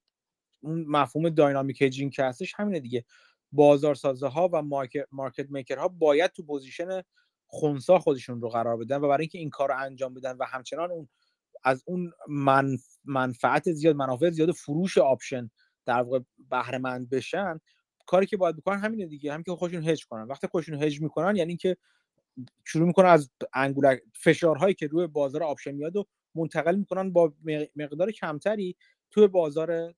اون 0.63 0.85
مفهوم 0.87 1.29
dynamic 1.29 1.81
hedging 1.81 2.11
که 2.11 2.23
هستش 2.23 2.53
همینه 2.57 2.79
دیگه. 2.79 3.05
بازارسازه 3.51 4.27
ها 4.27 4.49
و 4.53 4.61
market 5.11 5.49
maker 5.49 5.77
ها 5.77 5.87
باید 5.87 6.31
تو 6.31 6.43
پوزیشن 6.43 7.01
خونسا 7.47 7.99
خودشون 7.99 8.41
رو 8.41 8.49
قرار 8.49 8.77
بدن 8.77 8.97
و 8.97 9.07
برای 9.07 9.21
اینکه 9.21 9.37
این 9.37 9.49
کار 9.49 9.69
رو 9.69 9.77
انجام 9.79 10.13
بدن 10.13 10.37
و 10.37 10.45
همچنان 10.45 10.91
اون 10.91 11.07
از 11.63 11.83
اون 11.85 12.11
منفعت 13.05 13.71
زیاد 13.71 13.95
منافع 13.95 14.29
زیاد 14.29 14.51
فروش 14.51 14.97
option 14.97 15.51
در 15.85 16.01
واقع 16.01 16.19
بهره 16.49 16.77
مند 16.77 17.09
بشن 17.09 17.59
کاری 18.05 18.25
که 18.25 18.37
باید 18.37 18.57
بکنن 18.57 18.79
همینه 18.79 19.05
دیگه 19.05 19.33
هم 19.33 19.43
که 19.43 19.51
خودشون 19.51 19.89
هج 19.89 20.05
کنن. 20.05 20.23
وقتی 20.23 20.47
خودشون 20.47 20.83
هج 20.83 21.01
می‌کنن 21.01 21.35
یعنی 21.35 21.49
اینکه 21.49 21.77
شروع 22.65 22.87
می‌کنن 22.87 23.09
از 23.09 23.29
انگولک 23.53 24.01
فشارهایی 24.13 24.73
که 24.73 24.87
روی 24.87 25.07
بازار 25.07 25.43
option 25.43 25.71
میاد 25.71 25.95
و 25.95 26.05
منتقل 26.35 26.75
می‌کنن 26.75 27.13
با 27.13 27.33
مقدار 27.75 28.11
کمتری 28.11 28.75
توی 29.13 29.27
بازار 29.27 29.93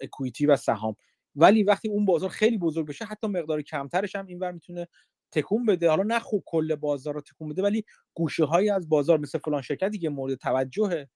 equity 0.00 0.46
و 0.46 0.56
سهام. 0.56 0.96
ولی 1.36 1.62
وقتی 1.62 1.88
اون 1.88 2.04
بازار 2.04 2.30
خیلی 2.30 2.58
بزرگ 2.58 2.86
بشه 2.86 3.04
حتی 3.04 3.26
مقدار 3.26 3.62
کمترش 3.62 4.16
هم 4.16 4.26
اینور 4.26 4.52
می‌تونه 4.52 4.88
تکون 5.32 5.66
بده. 5.66 5.88
حالا 5.88 6.02
نه 6.02 6.18
خوب 6.18 6.42
کل 6.46 6.74
بازار 6.74 7.14
رو 7.14 7.20
تکون 7.20 7.48
بده 7.48 7.62
ولی 7.62 7.84
گوشه 8.14 8.44
هایی 8.44 8.70
از 8.70 8.88
بازار 8.88 9.18
مثل 9.18 9.38
فلان 9.38 9.62
شرکتی 9.62 9.98
که 9.98 10.08
مورد 10.08 10.34
توجه 10.34 11.08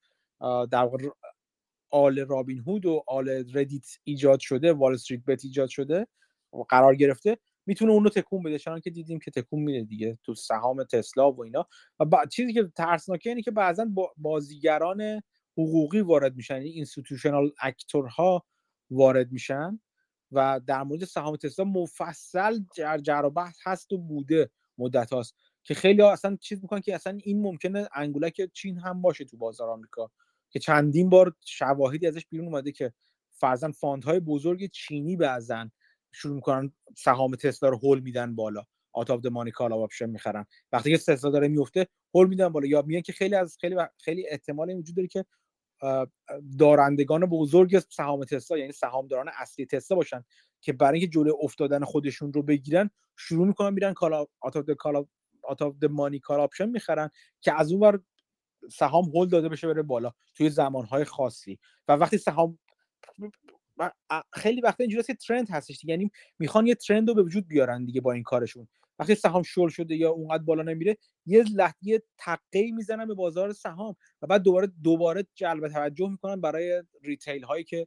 در 0.71 0.89
آل 1.91 2.19
رابین 2.19 2.59
هود 2.59 2.87
و 2.87 3.05
آل 3.07 3.45
ردیت 3.55 3.87
ایجاد 4.05 4.41
شده 4.41 4.73
وال 4.73 4.95
استریت 4.95 5.25
بت 5.25 5.45
ایجاد 5.45 5.69
شده 5.69 6.07
و 6.53 6.63
قرار 6.69 6.95
گرفته 6.95 7.39
می‌تونه 7.67 7.93
اون 7.93 8.05
رو 8.05 8.11
تکون 8.11 8.43
بده. 8.43 8.59
چون 8.59 8.81
که 8.81 8.91
دیدیم 8.91 9.19
که 9.19 9.31
تکون 9.31 9.61
میده 9.61 9.85
دیگه 9.85 10.19
تو 10.23 10.35
سهام 10.35 10.85
تسلا 10.85 11.33
و 11.33 11.43
اینا. 11.43 11.67
و 12.01 12.05
با... 12.05 12.27
چیزی 12.33 12.53
که 12.53 12.73
ترسناکه 12.77 13.31
اینه 13.31 13.43
که 13.43 13.51
بعضا 13.51 13.87
بازیگران 14.17 15.23
حقوقی 15.59 16.01
وارد 16.01 16.37
میشن 16.37 16.55
این 16.55 16.73
اینستیتوشنال 16.73 17.53
اکتورها 17.61 18.45
وارد 18.91 19.33
میشن 19.33 19.81
و 20.33 20.61
در 20.67 20.83
مورد 20.83 21.05
سهام 21.05 21.37
تسلا 21.37 21.65
مفصل 21.65 22.61
جر, 22.77 22.99
جر 22.99 23.23
و 23.25 23.31
بحث 23.31 23.59
هست 23.65 23.93
و 23.93 23.99
بوده 23.99 24.51
مدت 24.79 25.13
هاست 25.13 25.35
که 25.65 25.75
خیلی 25.75 26.03
ها 26.03 26.13
اصلا 26.13 26.37
چیز 26.41 26.63
می‌کنن 26.63 26.81
که 26.81 26.95
اصلا 26.95 27.19
این 27.25 27.43
ممکنه 27.43 27.89
انگولک 27.95 28.51
چین 28.53 28.79
هم 28.79 29.03
باشه 29.03 29.25
تو 29.25 29.37
بازار 29.37 29.71
آمریکا 29.71 30.11
که 30.51 30.59
چندین 30.59 31.11
بار 31.11 31.35
شواهدی 31.45 32.07
ازش 32.07 32.27
بیرون 32.27 32.47
اومده 32.47 32.73
که 32.73 32.93
فرضا 33.33 33.71
fund 33.71 34.04
های 34.04 34.21
بزرگ 34.21 34.71
چینی 34.71 35.17
بعضا 35.17 35.71
شروع 36.13 36.35
می‌کنن 36.35 36.73
سهام 36.97 37.37
تسلا 37.37 37.69
رو 37.69 37.77
هول 37.77 38.01
میدن 38.01 38.35
بالا. 38.35 38.65
out 38.93 39.11
of 39.11 39.27
money 39.27 39.51
call 39.51 39.77
option 39.77 40.11
می‌خرن. 40.11 40.47
وقتی 40.73 40.91
که 40.91 40.99
تسلا 40.99 41.31
داره 41.31 41.49
میفته 41.49 41.87
هول 42.15 42.29
میدن 42.29 42.49
بالا. 42.49 42.67
یا 42.67 42.83
میگن 42.83 43.01
که 43.01 43.13
خیلی 43.13 43.35
از 43.35 43.57
خیلی 43.61 43.77
خیلی 44.01 44.29
احتمال 44.29 44.71
وجود 44.71 44.97
داره 44.97 45.09
که 45.09 45.25
دارندگان 46.59 47.27
بزرگ 47.27 47.79
سهام 47.79 48.25
تسلا 48.25 48.59
یعنی 48.59 48.73
سهامداران 48.73 49.31
اصلی 49.39 49.67
تسلا 49.67 49.97
باشن 49.97 50.25
که 50.61 50.73
برای 50.73 51.01
اینکه 51.01 51.15
جلوی 51.15 51.33
افتادن 51.41 51.85
خودشون 51.85 52.33
رو 52.33 52.43
بگیرن 52.43 52.91
شروع 53.17 53.47
می‌کنن 53.47 53.75
میرن 53.75 53.93
call 53.93 54.27
out 54.41 54.71
call 54.71 55.05
of 55.43 55.61
money 55.91 56.19
call 56.19 56.41
option 56.41 56.69
می‌خرن 56.69 57.11
که 57.41 57.61
از 57.61 57.73
اون 57.73 57.81
ور 57.83 58.01
سهام 58.73 59.05
هول 59.05 59.29
داده 59.29 59.49
بشه 59.49 59.67
بره 59.67 59.83
بالا 59.83 60.13
توی 60.35 60.51
زمانهای 60.51 61.05
خاصی. 61.05 61.59
و 61.89 61.93
وقتی 61.93 62.19
سهام 62.19 62.59
خیلی 64.33 64.61
وقتا 64.61 64.85
اینجوری 64.85 65.03
که 65.03 65.15
ترند 65.15 65.51
هستش 65.51 65.85
یعنی 65.85 66.11
می‌خوان 66.39 66.67
یه 66.67 66.75
ترند 66.75 67.09
رو 67.09 67.15
به 67.15 67.23
وجود 67.23 67.49
بیارن 67.49 67.85
دیگه 67.85 68.01
با 68.01 68.13
این 68.13 68.23
کارشون. 68.23 68.69
وقتی 68.99 69.15
سهام 69.15 69.43
شل 69.43 69.69
شده 69.69 69.97
یا 69.97 70.11
اونقدر 70.11 70.43
بالا 70.43 70.63
نمیره 70.63 70.97
یه 71.27 71.45
لحظه 71.55 72.03
تقی 72.19 72.73
می‌زنن 72.73 73.07
به 73.07 73.15
بازار 73.15 73.53
سهام 73.53 73.97
و 74.23 74.27
بعد 74.27 74.43
دوباره 74.43 74.69
دوباره 74.83 75.27
جلب 75.35 75.69
توجه 75.69 76.09
می‌کنن 76.09 76.41
برای 76.41 76.83
ریتیل 77.03 77.45
هایی 77.45 77.65
که 77.65 77.87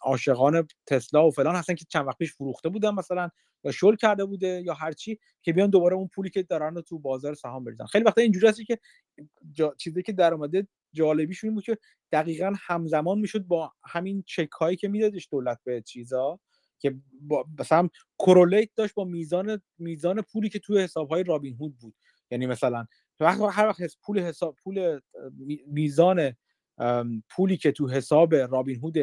عاشقان 0.00 0.68
تسلا 0.86 1.28
و 1.28 1.30
فلان 1.30 1.56
هستن 1.56 1.74
که 1.74 1.84
چند 1.88 2.06
وقت 2.06 2.18
پیش 2.18 2.32
فروخته 2.32 2.68
بودن 2.68 2.90
مثلا 2.90 3.28
یا 3.64 3.72
شل 3.72 3.96
کرده 3.96 4.24
بوده 4.24 4.62
یا 4.64 4.74
هر 4.74 4.92
چی 4.92 5.18
که 5.42 5.52
بیان 5.52 5.70
دوباره 5.70 5.96
اون 5.96 6.08
پولی 6.08 6.30
که 6.30 6.42
دارن 6.42 6.74
رو 6.74 6.82
تو 6.82 6.98
بازار 6.98 7.34
سهام 7.34 7.64
بریزن. 7.64 7.84
خیلی 7.86 8.04
وقتا 8.04 8.22
اینجوری 8.22 8.48
هست 8.48 8.60
که 8.66 8.78
چیزی 9.78 10.02
که 10.02 10.12
در 10.12 10.34
اومده 10.34 10.68
جالبیش 10.92 11.44
این 11.44 11.54
بود 11.54 11.64
که 11.64 11.78
دقیقا 12.12 12.52
همزمان 12.60 13.18
می‌شد 13.18 13.46
با 13.46 13.72
همین 13.84 14.22
چک 14.26 14.50
هایی 14.60 14.76
که 14.76 14.88
میدادش 14.88 15.28
دولت 15.30 15.58
به 15.64 15.82
چیزا 15.82 16.40
که 16.80 16.94
مثلا 17.58 17.88
کرولیت 18.18 18.70
داشت 18.76 18.94
با 18.94 19.04
میزان 19.04 19.62
میزان 19.78 20.22
پولی 20.22 20.48
که 20.48 20.58
توی 20.58 20.82
حساب 20.82 21.08
های 21.08 21.22
رابین 21.24 21.54
هود 21.54 21.78
بود. 21.78 21.94
یعنی 22.30 22.46
مثلا 22.46 22.86
وقت 23.20 23.40
هر 23.40 23.66
وقت 23.66 23.82
پول 24.02 24.18
حساب 24.18 24.56
پول 24.62 25.00
میزان 25.66 26.36
پولی 27.30 27.56
که 27.56 27.72
تو 27.72 27.88
حساب 27.88 28.34
رابین 28.34 28.76
هود 28.76 28.94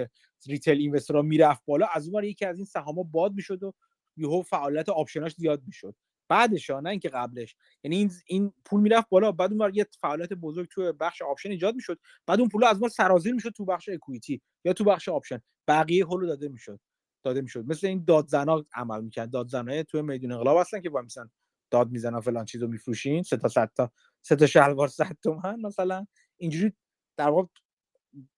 ریتیل 0.48 0.78
اینوسترها 0.78 1.22
می‌رفت 1.22 1.62
بالا 1.66 1.88
از 1.94 2.10
اون 2.10 2.24
یکی 2.24 2.46
از 2.46 2.56
این 2.58 2.66
سهام‌ها 2.66 3.04
باد 3.04 3.34
می‌شد 3.34 3.64
و 3.64 3.74
یهو 4.18 4.42
فعالیت 4.42 4.90
آپشناش 4.90 5.34
زیاد 5.36 5.62
می‌شد. 5.68 5.96
بعدش 6.30 6.70
نه 6.70 6.90
اینکه 6.90 7.10
قبلش. 7.10 7.56
یعنی 7.84 7.98
این 7.98 8.12
این 8.28 8.54
پول 8.66 8.82
می‌رفت 8.82 9.10
بالا 9.10 9.32
بعد 9.32 9.54
اون 9.54 9.72
یه 9.74 9.86
فعالیت 10.02 10.34
بزرگ 10.34 10.68
تو 10.72 10.94
بخش 10.94 11.22
option 11.22 11.52
ایجاد 11.52 11.76
می‌شد. 11.76 12.00
بعد 12.28 12.40
اون 12.40 12.50
پول 12.50 12.64
از 12.64 12.82
ما 12.82 12.90
سرازیر 12.90 13.34
می‌شد 13.34 13.50
تو 13.50 13.66
بخش 13.66 13.90
equity 13.90 14.42
یا 14.66 14.74
تو 14.74 14.84
بخش 14.84 15.10
option. 15.10 15.42
بقیه 15.68 16.06
هولو 16.06 16.28
داده 16.28 16.48
می‌شد. 16.48 16.80
داده 17.28 17.42
می‌شد. 17.42 17.66
مثل 17.68 17.88
این 17.88 18.04
دادزنا 18.08 18.66
عمل 18.76 19.04
می‌کرد. 19.04 19.32
دادزنای 19.32 19.84
تو 19.84 20.02
میدون 20.02 20.32
انقلاب 20.32 20.58
هستن 20.62 20.82
که 20.82 20.90
میسن 21.04 21.30
داد 21.72 21.92
می‌زنن 21.92 22.20
فلان 22.20 22.46
چیزو 22.46 22.68
میفروشین 22.68 23.24
سه 23.24 23.38
تا 23.38 23.48
صد 23.48 23.72
تا 23.76 23.92
سه 24.22 24.36
تا 24.36 24.46
شلوار 24.48 24.88
100 24.88 25.18
تومن 25.24 25.62
مثلا 25.62 26.08
اینجوری 26.38 26.74
در 27.18 27.30
واقع 27.30 27.48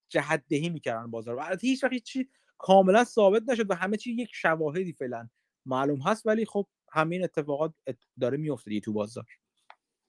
جهت 0.10 0.44
دهی 0.50 0.70
می‌کردن 0.70 1.12
بازار 1.12 1.36
و 1.36 1.40
البته 1.40 1.68
هیچ 1.68 1.84
وقت 1.84 1.96
چی 1.96 2.30
کاملا 2.58 3.04
ثابت 3.04 3.44
نشد 3.50 3.72
و 3.72 3.76
همه 3.76 3.98
چی 3.98 4.14
یک 4.14 4.30
شواهدی 4.34 4.94
فعلا 4.94 5.30
معلوم 5.66 6.02
هست 6.02 6.28
ولی 6.28 6.46
خب 6.46 6.68
همین 6.94 7.24
اتفاقات 7.24 7.74
داره 8.20 8.38
میفته 8.38 8.80
تو 8.80 8.94
بازار. 8.94 9.26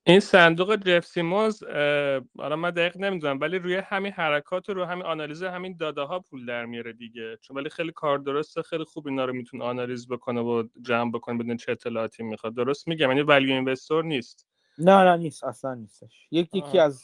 این 0.07 0.21
صندوق 0.21 0.77
جف 0.77 1.07
سیمونز 1.07 1.63
حالا 2.39 2.57
من 2.57 2.71
دقیق 2.71 2.97
نمی‌دونم 2.97 3.41
ولی 3.41 3.59
روی 3.59 3.77
همین 3.77 4.13
حرکات 4.13 4.69
و 4.69 4.75
رو 4.75 4.85
همین 4.85 5.05
آنالیز 5.05 5.43
همین 5.43 5.77
داده 5.77 6.01
ها 6.01 6.21
پول 6.21 6.47
در 6.47 6.67
میاره 6.67 6.93
دیگه. 6.93 7.39
چون 7.43 7.57
ولی 7.57 7.71
خیلی 7.71 7.93
کار 7.93 8.19
درسته 8.19 8.63
خیلی 8.63 8.85
خوب 8.85 9.07
اینا 9.07 9.25
رو 9.25 9.33
می‌تونه 9.33 9.65
آنالیز 9.65 10.09
بکنه 10.09 10.41
و 10.41 10.65
جمع 10.83 11.13
بکنه 11.13 11.39
بدون 11.39 11.57
چه 11.57 11.73
اطلاعاتی 11.73 12.23
می‌خواد. 12.23 12.55
درست 12.55 12.89
میگم 12.89 13.09
یعنی 13.09 13.23
ولیو 13.23 13.51
اینوستور 13.51 14.05
نیست. 14.05 14.47
نه 14.79 15.05
نه 15.05 15.17
نیست 15.17 15.45
اصلا 15.45 15.75
نیستش. 15.75 16.29
یک 16.31 16.55
یکی 16.55 16.79
از 16.79 17.03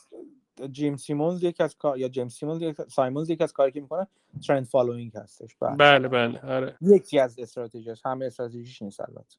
جیم 0.71 0.97
سیمونز 0.97 1.43
یکی 1.43 1.63
از 1.63 1.77
کار 1.77 1.99
یا 1.99 2.09
جیم 2.09 2.29
سیمونز 2.29 2.63
یک 2.63 2.77
سایمونز 2.89 3.31
یکی 3.31 3.45
از 3.45 3.53
کاری 3.53 3.73
که 3.73 3.81
می‌کنه 3.81 4.07
trend 4.47 4.65
following 4.65 5.13
هستش. 5.15 5.57
بله. 5.61 5.77
بله, 5.77 6.09
بله. 6.09 6.41
آره. 6.41 6.77
یکی 6.81 7.19
از 7.19 7.39
استراتژی 7.39 7.91
همه 8.05 8.27
استراتژیش 8.27 8.83
نیست 8.83 9.01
البته. 9.01 9.37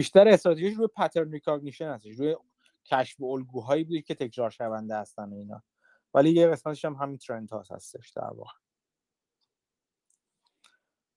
بیشتر 0.00 0.28
استراتژیش 0.28 0.74
روی 0.74 0.86
pattern 0.86 1.32
recognition 1.32 1.88
هستش 1.88 2.14
روی 2.14 2.36
کشف 2.84 3.22
الگوهایی 3.22 3.84
بوده 3.84 4.02
که 4.02 4.14
تکرار 4.14 4.50
شونده 4.50 4.96
هستن 4.96 5.32
اینا. 5.32 5.62
ولی 6.14 6.30
یه 6.30 6.48
قسمتش 6.48 6.84
هم 6.84 6.94
همین 6.94 7.18
trend 7.18 7.50
ها 7.50 7.64
هستش 7.70 8.10
در 8.10 8.30
واقع. 8.34 8.52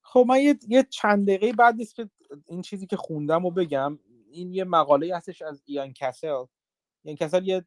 خب 0.02 0.26
من 0.28 0.40
یه, 0.40 0.60
یه 0.68 0.84
چند 0.84 1.28
دقیقه 1.28 1.54
بعد 1.54 1.76
نیست 1.76 1.96
که 1.96 2.10
این 2.48 2.62
چیزی 2.62 2.88
که 2.88 2.98
خوندم 2.98 3.46
و 3.46 3.52
بگم 3.52 4.00
این 4.32 4.54
یه 4.54 4.64
مقاله 4.64 5.18
هستش 5.18 5.42
از 5.42 5.64
ایان 5.66 5.94
کسل. 5.94 6.46
ایان 7.04 7.18
کسل 7.18 7.48
یه 7.48 7.66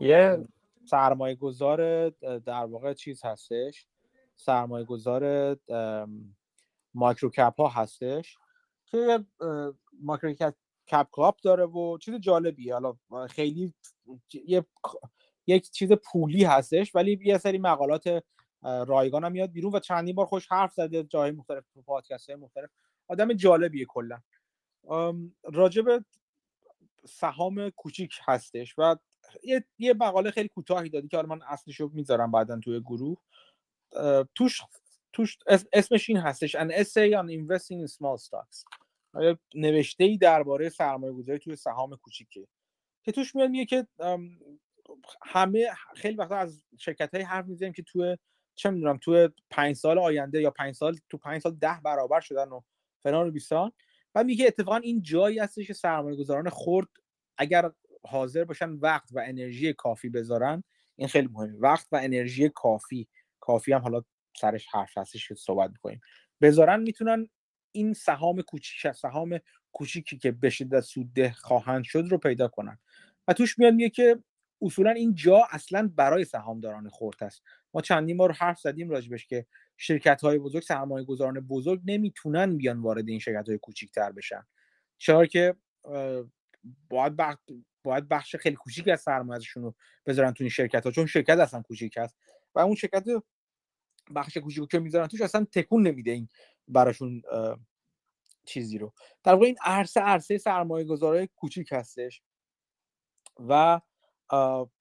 یه 0.00 0.44
سرمایه 0.84 1.34
گذار 1.34 2.08
در 2.38 2.64
واقع 2.64 2.92
چیز 2.94 3.24
هستش. 3.24 3.86
سرمایه 4.34 4.84
گذار 4.84 5.56
مایکرو 6.94 7.30
کپ 7.30 7.60
ها 7.60 7.68
هستش. 7.68 8.38
که 8.86 9.24
مایکرو 10.02 10.34
کپ 10.86 11.10
کاپ 11.10 11.40
داره 11.42 11.64
و 11.64 11.98
چیز 11.98 12.14
جالبی 12.14 12.70
حالا 12.70 12.96
خیلی 13.30 13.74
یه 14.46 14.66
یک 15.46 15.70
چیز 15.70 15.92
پولی 15.92 16.44
هستش 16.44 16.94
ولی 16.94 17.18
یه 17.24 17.38
سری 17.38 17.58
مقالات 17.58 18.24
رایگان 18.62 19.24
هم 19.24 19.32
میاد 19.32 19.50
بیرون 19.50 19.72
و 19.74 19.80
چندین 19.80 20.14
بار 20.14 20.26
خوش 20.26 20.46
حرف 20.50 20.74
زده 20.74 21.02
جای 21.02 21.30
مختلف 21.30 21.64
تو 21.74 21.82
پادکست 21.82 22.30
های 22.30 22.38
مختلف. 22.38 22.70
آدم 23.08 23.32
جالبیه 23.32 23.84
کلا. 23.84 24.20
راجب 25.44 26.04
سهام 27.08 27.70
کوچیک 27.70 28.12
هستش 28.24 28.74
و 28.78 28.96
یه, 29.78 29.94
مقاله 29.94 30.30
خیلی 30.30 30.48
کوتاهی 30.48 30.88
دادی 30.88 31.08
که 31.08 31.16
حالا 31.16 31.28
من 31.28 31.42
اصلشو 31.48 31.90
می‌ذارم 31.92 32.30
بعدا 32.30 32.60
توی 32.60 32.80
گروه. 32.80 33.18
توش 34.34 34.62
توش 35.12 35.38
اسمش 35.72 36.08
این 36.08 36.18
هستش 36.18 36.56
an 36.56 36.70
essay 36.70 37.14
on 37.14 37.28
investing 37.30 37.80
in 37.80 37.88
small 37.88 38.18
stocks. 38.18 38.64
نوشته 39.54 40.04
ای 40.04 40.18
درباره 40.18 40.68
سرمایه 40.68 41.12
گذاری 41.12 41.38
توی 41.38 41.56
سهام 41.56 41.96
کوچیکه. 41.96 42.46
که 43.02 43.12
توش 43.12 43.34
میاد 43.34 43.50
میگه 43.50 43.64
که 43.64 43.86
همه 45.22 45.68
خیلی 45.96 46.16
وقتا 46.16 46.36
از 46.36 46.64
شرکت 46.78 47.14
های 47.14 47.22
حرف 47.22 47.46
می‌زنیم 47.46 47.72
که 47.72 47.82
توی 47.82 48.18
چه 48.54 48.70
می‌دونم 48.70 48.98
توی 48.98 49.28
پنج 49.50 49.76
سال 49.76 49.98
آینده 49.98 50.40
یا 50.40 50.50
پنج 50.50 50.74
سال 50.74 50.96
تو 51.08 51.18
پنج 51.18 51.42
سال 51.42 51.54
ده 51.54 51.80
برابر 51.84 52.20
شدن 52.20 52.48
و 52.48 52.60
فلان 53.02 53.28
و 53.28 53.30
بیسان 53.30 53.72
و 54.14 54.24
میگه 54.24 54.46
اتفاقا 54.46 54.76
این 54.76 55.02
جایی 55.02 55.38
هستش 55.38 55.66
که 55.66 55.74
سرمایه 55.74 56.16
گذاران 56.16 56.48
خورد 56.48 56.88
اگر 57.38 57.70
حاضر 58.04 58.44
باشن 58.44 58.70
وقت 58.70 59.08
و 59.12 59.22
انرژی 59.26 59.72
کافی 59.72 60.08
بذارن 60.08 60.64
این 60.96 61.08
خیلی 61.08 61.28
مهمه. 61.32 61.58
وقت 61.58 61.88
و 61.92 62.00
انرژی 62.02 62.48
کافی 62.48 63.08
کافی 63.40 63.72
هم 63.72 63.80
حالا 63.80 64.02
سرش 64.36 64.66
حرف 64.66 64.98
هستش 64.98 65.28
که 65.28 65.34
صحبت 65.34 65.70
می‌کنیم. 65.70 66.00
بذارن 66.40 66.82
می‌تونن 66.82 67.28
این 67.76 67.92
سهام 67.92 68.42
کوچیک 68.42 68.92
سهام 68.92 69.38
کوچیکی 69.72 70.18
که 70.18 70.32
به 70.32 70.50
شدت 70.50 70.80
سودده 70.80 71.32
خواهند 71.32 71.84
شد 71.84 72.04
رو 72.10 72.18
پیدا 72.18 72.48
کنن 72.48 72.78
و 73.28 73.32
توش 73.32 73.58
میاد 73.58 73.74
میگه 73.74 73.90
که 73.90 74.18
اصولا 74.62 74.90
این 74.90 75.14
جا 75.14 75.42
اصلا 75.50 75.90
برای 75.96 76.24
سهامداران 76.24 76.88
خورد 76.88 77.24
است. 77.24 77.42
ما 77.74 77.80
چندین 77.80 78.16
بار 78.16 78.32
حرف 78.32 78.60
زدیم 78.60 78.90
راجبش 78.90 79.26
که 79.26 79.46
شرکت 79.76 80.20
های 80.20 80.38
بزرگ 80.38 80.62
سرمایه 80.62 81.04
گذاران 81.04 81.40
بزرگ 81.40 81.80
نمی‌تونن 81.84 82.56
بیان 82.56 82.80
وارد 82.80 83.08
این 83.08 83.18
شرکت 83.18 83.48
های 83.48 83.58
کوچیکتر 83.58 84.12
بشن. 84.12 84.42
چرا 84.98 85.26
که 85.26 85.54
باید 86.90 87.16
بخش, 88.10 88.36
خیلی 88.36 88.56
کوچیک 88.56 88.88
از 88.88 89.00
سرمایه‌شون 89.00 89.62
رو 89.62 89.74
بذارن 90.06 90.32
تو 90.32 90.44
این 90.44 90.50
شرکت 90.50 90.84
ها 90.84 90.90
چون 90.90 91.06
شرکت 91.06 91.38
اصلا 91.38 91.62
کوچیک 91.62 91.96
هست 91.96 92.16
و 92.54 92.60
اون 92.60 92.74
شرکت 92.74 93.04
بخش 94.14 94.36
کوچیکو 94.36 94.66
که 94.66 94.78
می‌ذارن 94.78 95.06
توش 95.06 95.20
اصلا 95.20 95.46
تکون 95.52 95.86
نمیده 95.86 96.10
این 96.10 96.28
براشون 96.68 97.22
چیزی 98.44 98.78
رو. 98.78 98.92
در 99.24 99.32
واقع 99.32 99.46
این 99.46 99.56
عرصه 99.64 100.00
عرصه 100.00 100.38
سرمایه 100.38 100.84
گذاره 100.84 101.26
کوچیک 101.26 101.72
هستش. 101.72 102.22
و 103.48 103.80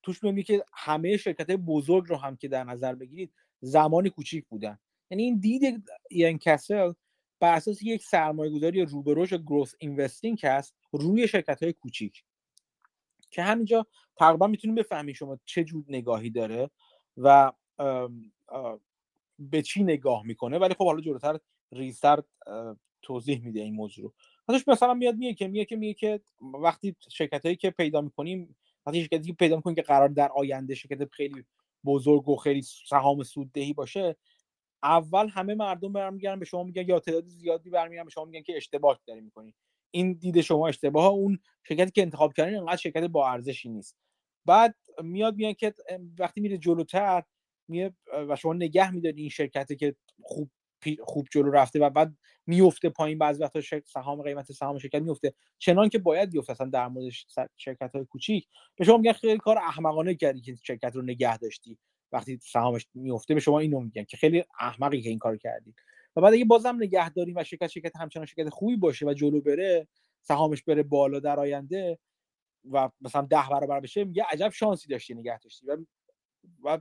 توش 0.03 0.24
میگه 0.24 0.44
که 0.44 0.66
همه 0.74 1.18
شرکت 1.18 1.52
بزرگ 1.52 2.10
رو 2.10 2.16
هم 2.16 2.38
که 2.38 2.48
در 2.48 2.64
نظر 2.64 2.95
بگیرید 2.95 3.34
زمانی 3.62 4.10
کوچیک 4.10 4.45
بودن. 4.48 4.80
یعنی 5.10 5.24
این 5.24 5.40
دید 5.40 5.90
ایان 6.10 6.38
کسل 6.38 6.94
بر 7.40 7.56
اساس 7.56 7.82
یک 7.82 8.03
سرمایه 8.03 8.52
گذاری 8.52 8.86
رو 8.86 9.03
به 9.03 9.26
گروث 9.38 9.76
اینوستینگ 9.80 10.45
هست 10.45 10.76
روی 10.91 11.28
شرکت 11.28 11.64
های 11.64 11.74
کوچیک. 11.74 12.24
که 13.32 13.44
همینجا 13.44 13.88
تقریبا 14.16 14.48
می‌تونیم 14.48 14.76
بفهمیم 14.76 15.14
شما 15.14 15.40
چه 15.45 15.64
جور 15.64 15.86
نگاهی 15.88 16.30
داره 16.30 16.70
و 17.18 17.52
به 19.40 19.62
چی 19.62 19.84
نگاه 19.84 20.24
می‌کنه. 20.24 20.57
ولی 20.57 20.74
خب 20.74 20.86
حالا 20.86 21.02
جلوتر 21.02 21.40
ریزتر 21.72 22.24
توضیح 23.02 23.46
میده 23.46 23.60
این 23.60 23.74
موضوع 23.74 24.04
رو. 24.04 24.14
ازش 24.48 24.68
مثلا 24.68 24.94
میاد 24.94 25.16
میگه 25.16 25.34
که 25.34 25.48
میگه 25.48 25.66
که 25.66 25.76
میگه 25.76 25.94
که 25.94 26.22
وقتی 26.42 26.96
شرکت 27.10 27.46
هایی 27.46 27.56
که 27.56 27.70
پیدا 27.70 28.02
می‌کنیم 28.02 28.56
وقتی 28.86 29.02
شرکتی 29.02 29.28
که 29.28 29.34
پیدا 29.34 29.56
می‌کنیم 29.56 29.76
که 29.76 29.82
قرار 29.82 30.10
در 30.10 30.32
آینده 30.32 30.76
شرکت 30.76 31.12
خیلی 31.12 31.46
بزرگ 31.86 32.30
و 32.30 32.36
خیلی 32.36 32.62
سهام 32.62 33.24
سوددهی 33.24 33.74
باشه 33.74 34.16
اول 34.84 35.28
همه 35.28 35.56
مردم 35.56 35.94
برمیگردن 35.94 36.40
به 36.40 36.46
شما 36.46 36.64
میگن 36.64 36.90
یا 36.90 37.00
تعداد 37.00 37.26
زیادی 37.28 37.70
برمیگردن 37.70 38.06
به 38.06 38.12
شما 38.12 38.26
میگن 38.26 38.42
که 38.42 38.58
اشتباه 38.58 39.00
داری 39.06 39.22
می‌کنی. 39.22 39.54
این 39.92 40.14
دید 40.14 40.42
شما 40.42 40.68
اشتباه 40.68 41.06
اون 41.06 41.40
شرکتی 41.64 41.92
که 41.92 42.02
انتخاب 42.02 42.34
کردین 42.34 42.58
انقدر 42.58 42.76
شرکت 42.76 43.04
با 43.04 43.30
ارزشی 43.30 43.70
نیست. 43.70 43.96
بعد 44.46 44.76
میاد 45.04 45.36
میگن 45.36 45.54
که 45.54 45.74
وقتی 46.20 46.42
میره 46.42 46.58
جلوتر 46.58 47.24
میاد 47.68 47.94
و 48.30 48.36
شما 48.36 48.54
نگه 48.54 48.92
میداری 48.92 49.22
این 49.22 49.30
شرکتی 49.30 49.76
که 49.76 49.96
خوب 50.22 50.50
خوب 51.03 51.28
جلو 51.32 51.52
رفته 51.52 51.80
و 51.80 51.90
بعد 51.90 52.16
میفته 52.48 52.90
پایین 52.90 53.18
بعضی 53.18 53.44
وقتا 53.44 53.62
سهام 53.86 54.22
قیمت 54.22 54.52
سهام 54.52 54.78
شرکت 54.78 55.02
میفته. 55.02 55.34
چنان 55.57 55.90
که 55.90 55.98
باید 55.98 56.32
بیفته 56.32 56.52
اصلا 56.52 56.70
در 56.70 56.88
مورد 56.88 57.14
شرکت 57.57 57.95
های 57.95 58.06
کوچیک. 58.06 58.48
به 58.76 58.86
شما 58.86 58.98
میگن 58.98 59.12
خیلی 59.12 59.38
کار 59.38 59.57
احمقانه 59.57 60.16
کردی 60.16 60.41
که 60.41 60.56
شرکت 60.64 60.95
رو 60.95 61.02
نگه 61.02 61.38
داشتی. 61.38 61.78
وقتی 62.12 62.40
سهامش 62.41 62.88
میفته 62.94 63.34
به 63.34 63.40
شما 63.40 63.60
اینو 63.60 63.80
میگن 63.80 64.03
که 64.03 64.18
خیلی 64.18 64.44
احمقی 64.60 65.02
که 65.02 65.10
این 65.10 65.20
کار 65.20 65.38
کردی. 65.38 65.74
و 66.16 66.22
بعد 66.22 66.34
اگه 66.34 66.45
بازم 66.45 66.76
نگه 66.76 67.10
داریم 67.10 67.36
و 67.38 67.44
شرکت 67.44 67.68
شرکت 67.68 67.95
همچنان 67.95 68.26
شرکت 68.26 68.49
خوبی 68.49 68.76
باشه 68.76 69.06
و 69.06 69.14
جلو 69.14 69.41
بره 69.41 69.88
سهامش 70.22 70.64
بره 70.64 70.84
بالا 70.84 71.20
در 71.20 71.40
آینده 71.40 71.99
و 72.72 72.90
مثلا 73.02 73.22
ده 73.22 73.44
برابر 73.52 73.80
بشه 73.80 74.03
میگه 74.03 74.26
عجب 74.32 74.49
شانسی 74.49 74.88
داشتی 74.88 75.14
نگه 75.14 75.40
داشتی. 75.40 75.68
و, 75.68 75.78
و 76.64 76.80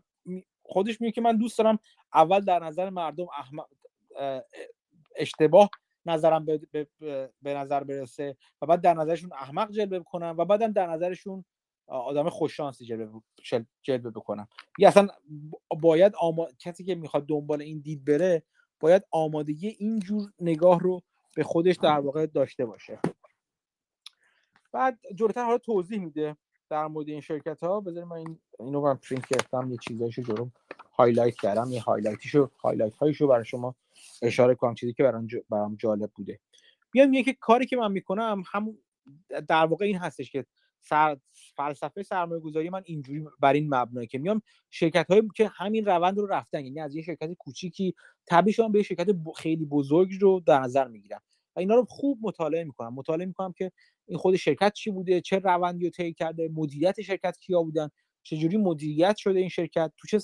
خودش 0.62 1.01
میگه 1.01 1.12
که 1.12 1.20
من 1.20 1.36
دوست 1.36 1.59
دارم 1.59 1.78
اول 2.14 2.40
در 2.40 2.59
نظر 2.59 2.90
مردم 2.90 3.26
احمق 3.39 3.68
اشتباه 5.16 5.70
نظرم 6.07 6.45
به, 6.45 6.61
به, 7.43 7.55
نظر 7.55 7.85
برسه 7.85 8.36
و 8.62 8.66
بعد 8.66 8.81
در 8.81 8.95
نظرشون 8.95 9.32
احمق 9.32 9.70
جلوه 9.70 10.05
کنم 10.05 10.35
و 10.39 10.45
بعدم 10.45 10.73
در 10.73 10.86
نظرشون 10.86 11.45
آدم 11.86 12.28
خوششانسی 12.28 12.85
جلوه 12.85 13.23
جلوه 13.82 14.11
بکنم 14.11 14.49
یا 14.78 14.89
اصلا 14.89 15.09
باید 15.82 16.12
آما... 16.20 16.49
کسی 16.59 16.85
که 16.85 16.95
می‌خواد 16.95 17.27
دنبال 17.27 17.62
این 17.62 17.81
دید 17.81 18.05
بره 18.05 18.43
باید 18.81 19.03
آمادگی 19.11 19.69
اینجور 19.69 20.32
نگاه 20.41 20.81
رو 20.81 21.03
به 21.36 21.43
خودش 21.43 21.77
در 21.77 22.01
واقع 22.01 22.27
داشته 22.27 22.66
باشه. 22.66 22.99
بعد 24.73 24.99
جلوتر 25.15 25.45
حالا 25.45 25.59
توضیح 25.59 26.01
میده 26.01 26.36
در 26.70 26.86
مورد 26.86 27.09
این 27.09 27.20
شرکت 27.20 27.61
ها 27.61 27.81
بذاریم 27.81 28.09
من 28.09 28.16
این 28.16 28.41
اینو 28.59 28.81
من 28.81 28.95
پرینت 28.95 29.27
کردم 29.27 29.70
یه 29.70 29.77
چیزایشو 29.77 30.23
جلوم 30.23 30.53
highlight 30.93 31.35
کردم 31.35 31.70
یه 31.70 31.82
highlight 31.82 32.30
یشو 32.30 32.51
highlight 32.62 32.94
هایشو 32.95 33.27
برای 33.27 33.45
شما 33.45 33.74
اشاره 34.22 34.55
کنم 34.55 34.74
چیزی 34.74 34.93
که 34.93 35.02
برام 35.02 35.28
برام 35.51 35.76
جالب 35.76 36.10
بوده. 36.14 36.40
میام 36.94 37.09
میگه 37.09 37.22
که 37.22 37.32
کاری 37.32 37.66
که 37.66 37.76
من 37.76 37.93
می‌کنم 37.93 38.43
هم 38.52 38.78
در 39.48 39.66
واقع 39.66 39.85
این 39.85 39.97
هستش 39.97 40.31
که 40.31 40.47
سر 40.81 41.16
فلسفه 41.56 42.02
سرمایه 42.02 42.40
گذاری 42.40 42.70
من 42.70 42.82
اینجوری 42.85 43.24
بر 43.40 43.52
این 43.52 43.74
مبنایی 43.74 44.06
که 44.06 44.18
میام 44.18 44.43
شرکت 44.70 45.06
هایی 45.10 45.22
که 45.36 45.51
همین 45.55 45.86
روند 45.86 46.18
رو 46.18 46.26
رفتن 46.26 46.64
یعنی 46.64 46.81
از 46.81 46.94
یه 46.94 47.02
شرکت 47.02 47.32
کوچیکی 47.32 47.94
تبدیل 48.26 48.68
به 48.68 48.82
شرکت 48.82 49.09
خیلی 49.36 49.64
بزرگ 49.64 50.10
رو 50.20 50.40
در 50.40 50.60
نظر 50.60 50.89
می‌گیرم 50.89 51.20
و 51.56 51.60
اینا 51.60 51.74
رو 51.74 51.85
خوب 51.85 52.18
مطالعه 52.22 52.64
می‌کنم. 52.64 52.94
مطالعه 52.94 53.26
می‌کنم 53.26 53.52
که 53.52 53.72
این 54.06 54.18
خود 54.18 54.36
شرکت 54.36 54.72
چی 54.72 54.90
بوده 54.90 55.20
چه 55.20 55.39
روندی 55.39 55.85
رو 55.85 55.90
طی 55.90 56.12
کرده 56.12 56.48
مدیریت 56.48 57.01
شرکت 57.01 57.39
کیا 57.40 57.62
بودن 57.62 57.89
چجوری 58.22 58.56
مدیریت 58.56 59.16
شده 59.16 59.39
این 59.39 59.48
شرکت 59.48 59.93
تو 59.98 60.09
چه 60.09 60.18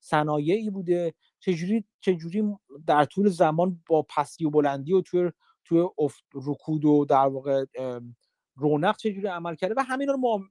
صنایعی 0.00 0.70
بوده. 0.70 1.14
چجوری 1.40 1.84
چجوری 2.00 2.42
در 2.86 3.04
طول 3.04 3.28
زمان 3.28 3.80
با 3.88 4.06
پستی 4.16 4.44
و 4.44 4.50
بلندی 4.50 4.92
و 4.92 5.00
توی 5.00 5.30
توی 5.64 5.88
رکود 6.34 6.84
و 6.84 7.04
در 7.04 7.26
واقع 7.26 7.64
رونق 8.56 8.96
چجوری 8.96 9.26
عمل 9.26 9.54
کرده؟ 9.54 9.74
و 9.76 9.80
همین 9.80 10.08
رو 10.08 10.16
ما 10.16 10.44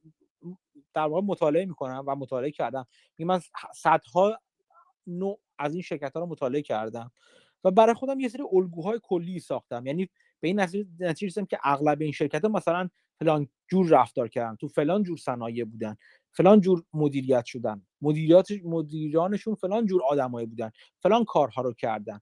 در 0.93 1.07
واقع 1.07 1.21
مطالعه 1.21 1.65
می‌کنم 1.65 2.03
و 2.07 2.15
مطالعه 2.15 2.51
کردم. 2.51 2.85
من 3.19 3.41
صدها 3.75 4.39
نوع 5.07 5.39
از 5.59 5.73
این 5.73 5.81
شرکت 5.81 6.13
ها 6.13 6.19
رو 6.19 6.25
مطالعه 6.25 6.61
کردم 6.61 7.11
و 7.63 7.71
برای 7.71 7.93
خودم 7.93 8.19
یه 8.19 8.29
سری 8.29 8.43
الگوهای 8.51 8.99
کلی 9.03 9.39
ساختم. 9.39 9.85
یعنی 9.85 10.09
به 10.39 10.47
این 10.47 10.59
نتیجه 10.59 11.27
رسیدم 11.27 11.45
که 11.45 11.59
اغلب 11.63 12.01
این 12.01 12.11
شرکت 12.11 12.45
ها 12.45 12.51
مثلا 12.51 12.89
فلان 13.19 13.47
جور 13.67 13.87
رفتار 13.89 14.27
کردن 14.27 14.55
تو 14.55 14.67
فلان 14.67 15.03
جور 15.03 15.17
صنایع 15.17 15.65
بودن. 15.65 15.97
فلان 16.31 16.61
جور 16.61 16.83
مدیریت 16.93 17.45
شدن. 17.45 17.85
مدیریت 18.01 18.47
مدیرانشون 18.63 19.55
فلان 19.55 19.85
جور 19.85 20.01
آدمایی 20.09 20.47
بودن. 20.47 20.71
فلان 20.99 21.25
کارها 21.25 21.61
رو 21.61 21.73
کردن. 21.73 22.19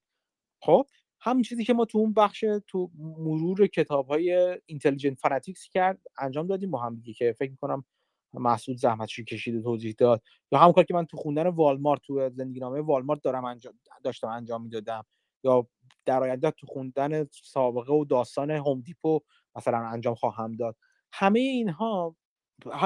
خب 0.61 0.85
همین 1.19 1.43
چیزی 1.43 1.63
که 1.63 1.73
ما 1.73 1.85
تو 1.85 1.97
اون 1.97 2.13
بخش 2.13 2.45
تو 2.67 2.91
مرور 2.97 3.67
کتاب 3.67 4.07
های 4.07 4.59
Intelligent 4.65 5.19
Fanatics 5.19 5.69
کرد 5.69 6.01
انجام 6.17 6.47
دادیم. 6.47 6.71
با 6.71 6.79
هم 6.79 6.95
دیگه 6.95 7.13
که 7.13 7.35
فکر 7.39 7.51
می‌کنم 7.51 7.85
مسعود 8.33 8.77
زحمتشو 8.77 9.23
کشید 9.23 9.55
و 9.55 9.61
توضیح 9.61 9.95
داد. 9.97 10.21
یا 10.51 10.59
همون 10.59 10.73
کار 10.73 10.83
که 10.83 10.93
من 10.93 11.05
تو 11.05 11.17
خوندن 11.17 11.47
والمارت 11.47 12.01
تو 12.01 12.29
زندگی 12.29 12.59
نامه 12.59 12.81
والمارت 12.81 13.21
دارم 13.21 13.45
انجام 13.45 13.73
داشتم 14.03 14.27
انجام 14.27 14.63
می‌دادم. 14.63 15.05
یا 15.43 15.67
در 16.05 16.23
آینده 16.23 16.51
تو 16.51 16.67
خوندن 16.67 17.27
سابقه 17.31 17.93
و 17.93 18.05
داستان 18.05 18.51
هوم 18.51 18.81
دیپو 18.81 19.19
مثلا 19.55 19.77
انجام 19.77 20.15
خواهم 20.15 20.55
داد. 20.55 20.75
همه 21.11 21.39
اینها 21.39 22.15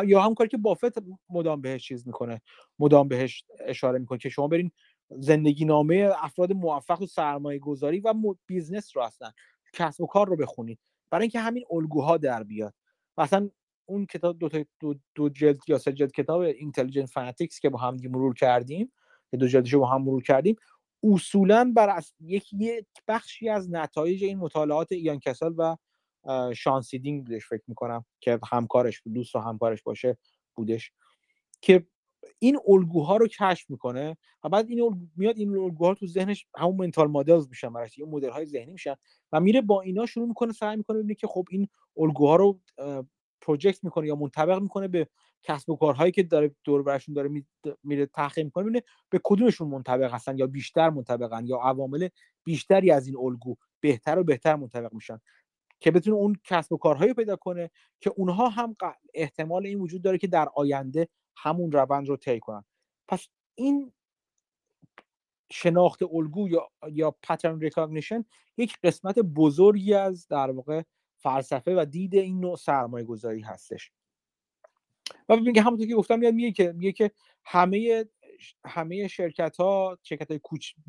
یا 0.05 0.21
هم 0.21 0.33
کاری 0.33 0.49
که 0.49 0.57
بافت 0.57 1.03
مدام 1.29 1.61
بهش 1.61 1.87
چیز 1.87 2.07
می‌کنه 2.07 2.41
مدام 2.79 3.07
بهش 3.07 3.43
اشاره 3.59 3.99
می‌کنه 3.99 4.19
که 4.19 4.29
شما 4.29 4.47
برین 4.47 4.71
زندگی 5.09 5.65
نامه 5.65 6.11
افراد 6.17 6.53
موفق 6.53 7.01
و 7.01 7.05
سرمایه 7.05 7.59
گذاری 7.59 7.99
و 7.99 8.13
business 8.45 8.97
رو 8.97 9.03
هستن 9.03 9.31
کسب 9.73 10.01
و 10.01 10.07
کار 10.07 10.27
رو 10.27 10.35
بخونید. 10.35 10.79
برای 11.11 11.23
اینکه 11.23 11.39
همین 11.39 11.63
الگوها 11.71 12.17
در 12.17 12.43
بیاد. 12.43 12.73
مثلا 13.17 13.49
اون 13.85 14.05
کتاب 14.05 14.39
دو, 14.39 14.49
دو, 14.79 14.95
دو 15.15 15.29
جلد 15.29 15.59
یا 15.67 15.77
سه 15.77 15.93
جلد 15.93 16.11
کتاب 16.11 16.41
Intelligent 16.41 17.09
Fanatics 17.09 17.59
که 17.59 17.69
با 17.69 17.79
هم 17.79 17.97
مرور 18.03 18.33
کردیم 18.33 18.91
دو 19.39 19.47
جلدش 19.47 19.75
با 19.75 19.85
هم 19.85 20.01
مرور 20.01 20.23
کردیم 20.23 20.55
اصولا 21.03 21.73
بر 21.75 22.03
یک 22.19 22.55
بخشی 23.07 23.49
از 23.49 23.71
نتایج 23.71 24.23
این 24.23 24.37
مطالعات 24.37 24.91
ایان 24.91 25.19
کسل 25.19 25.53
و 25.57 25.75
شانسیدینگ 26.55 27.25
بودش 27.25 27.47
فکر 27.47 27.63
می‌کنم 27.67 28.05
که 28.19 28.39
همکارش 28.51 29.01
بود 29.01 29.13
دوست 29.13 29.35
و 29.35 29.39
همکارش 29.39 29.83
باشه 29.83 30.17
بودش 30.55 30.91
که 31.61 31.85
این 32.39 32.59
الگوها 32.67 33.17
رو 33.17 33.27
کشف 33.27 33.69
می‌کنه 33.69 34.17
و 34.43 34.49
بعد 34.49 34.69
این 34.69 35.09
میاد 35.15 35.37
این 35.37 35.57
الگوها 35.57 35.93
تو 35.93 36.07
ذهنش 36.07 36.47
همون 36.57 36.75
منتال 36.75 37.07
مدلز 37.07 37.49
میشن 37.49 37.73
براش 37.73 37.97
یه 37.97 38.05
مدل 38.05 38.29
های 38.29 38.45
ذهنی 38.45 38.71
میشن 38.71 38.95
و 39.31 39.39
میره 39.39 39.61
با 39.61 39.81
اینا 39.81 40.05
شروع 40.05 40.27
می‌کنه 40.27 40.53
سعی 40.53 40.77
می‌کنه 40.77 40.97
ببینه 40.97 41.15
که 41.15 41.27
خب 41.27 41.47
این 41.49 41.67
الگوها 41.97 42.35
رو 42.35 42.59
پروجکت 43.41 43.83
می‌کنه 43.83 44.07
یا 44.07 44.15
منطبق 44.15 44.61
می‌کنه 44.61 44.87
به 44.87 45.07
کسب 45.43 45.69
و 45.69 45.75
کارهایی 45.75 46.11
که 46.11 46.23
داره 46.23 46.55
دور 46.63 46.83
برشون 46.83 47.15
داره 47.15 47.43
میره 47.83 48.05
تحقیق 48.05 48.45
می‌کنه 48.45 48.63
ببینه 48.63 48.83
به 49.09 49.19
کدومشون 49.23 49.67
منطبق 49.67 50.13
هستن 50.13 50.37
یا 50.37 50.47
بیشتر 50.47 50.89
منطبقن 50.89 51.45
یا 51.47 51.57
عوامل 51.57 52.07
بیشتری 52.43 52.91
از 52.91 53.07
این 53.07 53.17
الگو 53.17 53.55
بهتر 53.79 54.19
و 54.19 54.23
بهتر 54.23 54.55
منطبق 54.55 54.93
میشن. 54.93 55.19
که 55.79 55.91
بتونه 55.91 56.15
اون 56.15 56.35
کسب 56.43 56.71
و 56.71 56.77
کارهایی 56.77 57.13
پیدا 57.13 57.35
کنه 57.35 57.71
که 57.99 58.11
اونها 58.15 58.49
هم 58.49 58.75
احتمال 59.13 59.65
این 59.65 59.79
وجود 59.79 60.01
داره 60.01 60.17
که 60.17 60.27
در 60.27 60.49
آینده 60.55 61.07
همون 61.37 61.71
روند 61.71 62.09
رو 62.09 62.17
طی 62.17 62.39
کنن. 62.39 62.63
پس 63.07 63.27
این 63.55 63.91
شناخت 65.51 66.03
الگو 66.03 66.49
یا 66.49 66.69
یا 66.91 67.11
pattern 67.11 67.59
recognition 67.59 68.25
یک 68.57 68.77
قسمت 68.83 69.19
بزرگی 69.19 69.93
از 69.93 70.27
در 70.27 70.51
واقع 70.51 70.83
فلسفه 71.17 71.75
و 71.81 71.85
دید 71.85 72.15
این 72.15 72.39
نوع 72.39 72.55
سرمایه 72.55 73.05
گذاری 73.05 73.41
هستش. 73.41 73.91
و 75.29 75.35
میگه 75.35 75.61
همونطور 75.61 75.87
که 75.87 75.95
گفتم 75.95 76.19
میاد 76.19 76.33
میگه 76.33 76.51
که 76.51 76.71
میگه 76.71 76.91
که 76.91 77.11
همه 77.43 78.05
همه 78.65 79.07
شرکت 79.07 79.57
ها 79.57 79.97
شرکت 80.03 80.31
های 80.31 80.39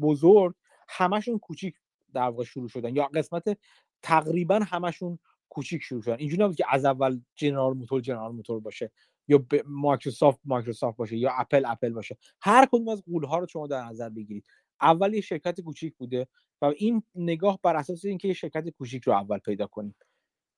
بزرگ 0.01 0.55
همشون 0.89 1.39
کوچیک 1.39 1.75
در 2.13 2.23
واقع 2.23 2.45
شروع 2.45 2.69
شدن 2.69 2.97
یا 2.97 3.07
قسمت 3.07 3.59
تقریبا 4.03 4.61
همشون 4.67 5.19
کوچیک 5.49 5.83
شروع 5.83 6.03
شدن. 6.03 6.17
اینجوری 6.19 6.43
نبود 6.43 6.57
که 6.57 6.65
از 6.69 6.85
اول 6.85 7.21
جنرال 7.35 7.75
موتور 7.75 8.01
جنرال 8.01 8.33
موتور 8.33 8.61
باشه 8.61 8.91
یا 9.29 9.47
مایکروسافت 9.67 10.41
مایکروسافت 10.45 10.97
باشه 10.97 11.17
یا 11.17 11.31
اپل 11.33 11.65
اپل 11.67 11.93
باشه. 11.93 12.19
هر 12.41 12.67
کدوم 12.67 12.89
از 12.89 13.03
غول‌ها 13.05 13.39
رو 13.39 13.47
شما 13.47 13.67
در 13.67 13.85
نظر 13.85 14.09
بگیرید. 14.09 14.45
اول 14.81 15.15
یه 15.15 15.21
شرکت 15.21 15.61
کوچیک 15.61 15.97
بوده 15.97 16.27
و 16.63 16.65
این 16.65 17.03
نگاه 17.15 17.59
بر 17.63 17.77
اساس 17.77 18.05
اینکه 18.05 18.29
یه 18.29 18.35
شرکت 18.35 18.69
کوچیک 18.69 19.03
رو 19.03 19.13
اول 19.13 19.39
پیدا 19.39 19.67
کنیم. 19.67 19.95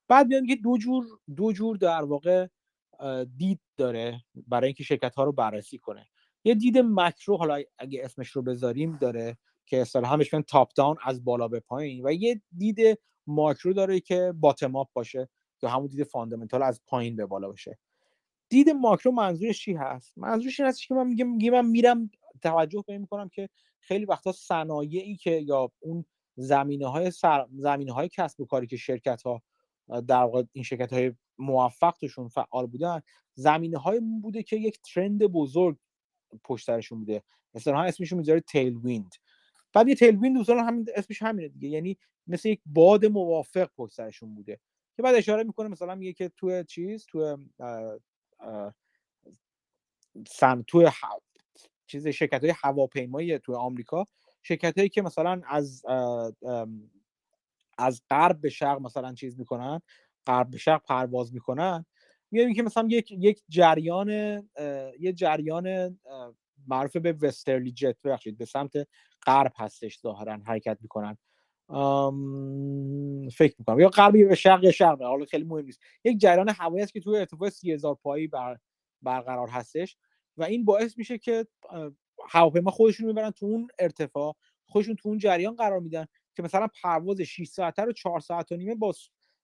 بعد 0.09 0.27
میاد 0.27 0.47
که 0.47 0.56
دو 0.56 0.78
جور 0.78 1.05
دو 1.36 1.52
جور 1.52 1.77
در 1.77 2.02
واقع 2.02 2.47
دید 3.36 3.60
داره 3.77 4.24
برای 4.47 4.66
اینکه 4.66 4.85
شرکت 4.85 5.14
ها 5.14 5.24
رو 5.24 5.32
بررسی 5.32 5.78
کنه. 5.78 6.06
یه 6.44 6.55
دید 6.55 6.78
مکرو 6.78 7.36
حالا 7.36 7.62
اگه 7.78 8.05
اسمش 8.05 8.28
رو 8.28 8.43
بذاریم 8.43 8.97
داره 8.97 9.39
که 9.66 9.81
اصطلاحا 9.81 10.16
بهش 10.16 10.35
top 10.48 10.72
down 10.74 10.97
از 11.05 11.24
بالا 11.24 11.48
به 11.48 11.60
پایین 11.60 12.06
و 12.06 12.12
یه 12.12 12.40
دید 12.56 12.98
ماکرو 13.27 13.73
داره 13.73 14.01
که 14.01 14.32
bottom 14.40 14.76
up 14.76 14.89
باشه 14.93 15.28
یا 15.62 15.70
همون 15.70 15.86
دید 15.86 16.05
fundamental 16.05 16.62
از 16.62 16.81
پایین 16.86 17.16
به 17.16 17.27
بالا 17.27 17.49
باشه. 17.49 17.78
دید 18.49 18.70
ماکرو 18.70 19.12
منظورش 19.12 19.65
چی 19.65 19.73
هست؟ 19.73 20.12
منظورش 20.16 20.61
این 20.61 20.69
هست 20.69 20.86
که 20.86 20.94
من 20.94 21.07
میگم 21.07 21.28
میگم 21.28 21.51
من 21.51 21.66
میرم 21.66 22.11
توجه 22.43 22.85
به 22.86 22.99
می‌کنم 22.99 23.28
که 23.28 23.49
خیلی 23.81 24.05
وقتا 24.05 24.32
صنایعی 24.32 25.16
که 25.16 25.31
یا 25.31 25.73
اون 25.81 26.05
زمینه 26.36 26.86
های 26.86 27.11
سر... 27.11 27.47
زمینه 27.59 27.93
های 27.93 28.09
کسب 28.09 28.40
و 28.40 28.47
کاری 28.47 28.66
که 28.66 28.77
شرکت 28.77 29.23
ها 29.23 29.43
در 29.89 30.23
واقع 30.23 30.43
این 30.53 30.65
شرکت 30.65 30.93
های 30.93 31.12
موفق 31.39 31.97
توشون 32.01 32.28
فعال 32.28 32.66
بودن 32.66 33.03
زمینه 33.35 33.78
های 33.78 34.01
بوده 34.23 34.43
که 34.43 34.57
یک 34.57 34.81
ترند 34.94 35.23
بزرگ 35.23 35.77
پشت 36.44 36.66
سرشون 36.66 36.99
بوده. 36.99 37.23
مثلا 37.55 37.82
اسمشون 37.82 38.19
می‌ذاره 38.19 38.40
تیل 38.40 38.77
ویند 38.77 39.15
بعد 39.74 39.89
یه 39.89 39.94
تیل 39.94 40.16
ویند 40.16 40.39
اصلا 40.39 40.62
همین 40.62 40.86
اسمش 40.97 41.23
همینه 41.23 41.49
دیگه. 41.49 41.69
یعنی 41.69 41.99
مثل 42.27 42.49
یک 42.49 42.61
باد 42.66 43.07
موافق 43.07 43.70
پشت 43.77 43.94
سرشون 43.94 44.35
بوده. 44.35 44.61
که 44.97 45.03
بعد 45.03 45.15
اشاره 45.15 45.43
می‌کنه 45.44 45.69
مثلا 45.69 45.94
میگه 45.94 46.12
که 46.12 46.28
تو 46.36 46.62
چیز 46.62 47.07
تو 47.07 47.39
سن 50.28 50.62
تو 50.66 50.90
چیز 51.86 52.09
شرکت 52.09 52.44
های 52.44 52.55
هواپیمایی 52.62 53.39
تو 53.39 53.55
آمریکا 53.55 54.07
شرکت 54.43 54.78
هایی 54.78 54.89
که 54.89 55.03
مثلا 55.03 55.43
از 55.49 55.85
از 57.78 58.03
غرب 58.11 58.40
به 58.40 58.49
شرق 58.49 58.81
مثلا 58.81 59.15
چیز 59.15 59.39
می‌کنن 59.39 59.81
غرب 60.27 60.51
به 60.51 60.59
شرق 60.59 60.82
پرواز 60.85 61.35
می‌کنن. 61.35 61.86
میگه 62.31 62.55
که 62.55 62.62
مثلا 62.62 62.89
یک 62.90 63.11
یک 63.12 63.43
جریان 63.49 64.11
یه 65.01 65.12
جریان 65.16 65.99
معروف 66.66 66.96
به 66.96 67.12
وسترلی 67.12 67.72
جت 67.72 67.96
بخشید 68.04 68.38
به 68.38 68.44
سمت 68.44 68.72
غرب 69.26 69.52
هستش 69.56 70.00
ظاهرا 70.00 70.38
حرکت 70.46 70.78
می‌کنن. 70.80 71.18
فکر 73.30 73.54
می‌کنم. 73.58 73.80
یا 73.80 73.88
غربی 73.88 74.24
به 74.24 74.34
شرق 74.34 74.64
یا 74.64 74.70
شرق 74.70 75.02
حالا 75.02 75.24
خیلی 75.24 75.44
مهم 75.44 75.64
نیست. 75.64 75.80
یک 76.04 76.18
جریان 76.18 76.48
هوایی 76.48 76.82
است 76.82 76.92
که 76.92 77.00
توی 77.00 77.18
ارتفاع 77.18 77.48
30000 77.50 77.94
پایی 77.94 78.26
بر 78.26 78.58
برقرار 79.02 79.48
هستش 79.48 79.96
و 80.36 80.42
این 80.44 80.64
باعث 80.64 80.98
میشه 80.98 81.18
که 81.18 81.46
هواپیما 82.28 82.70
خودشون 82.70 83.06
می‌برن 83.06 83.30
تو 83.30 83.46
اون 83.46 83.68
ارتفاع 83.78 84.36
خودشون 84.66 84.96
تو 84.96 85.08
اون 85.08 85.18
جریان 85.18 85.56
قرار 85.56 85.80
میدن 85.80 86.06
که 86.34 86.42
مثلا 86.42 86.68
پرواز 86.82 87.20
6 87.20 87.46
ساعته 87.46 87.82
رو 87.82 87.92
4 87.92 88.20
ساعت 88.20 88.52
و 88.52 88.56
نیمه 88.56 88.74
با 88.74 88.92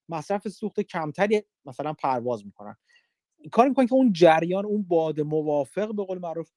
مصرف 0.09 0.47
سوخت 0.47 0.79
کمتری 0.79 1.41
مثلا 1.65 1.93
پرواز 1.93 2.45
می‌کنن. 2.45 2.75
کار 3.51 3.69
می‌کنن 3.69 3.87
که 3.87 3.93
اون 3.93 4.13
جریان 4.13 4.65
اون 4.65 4.83
باد 4.83 5.21
موافق 5.21 5.95
به 5.95 6.03
قول 6.03 6.19
معروف 6.19 6.51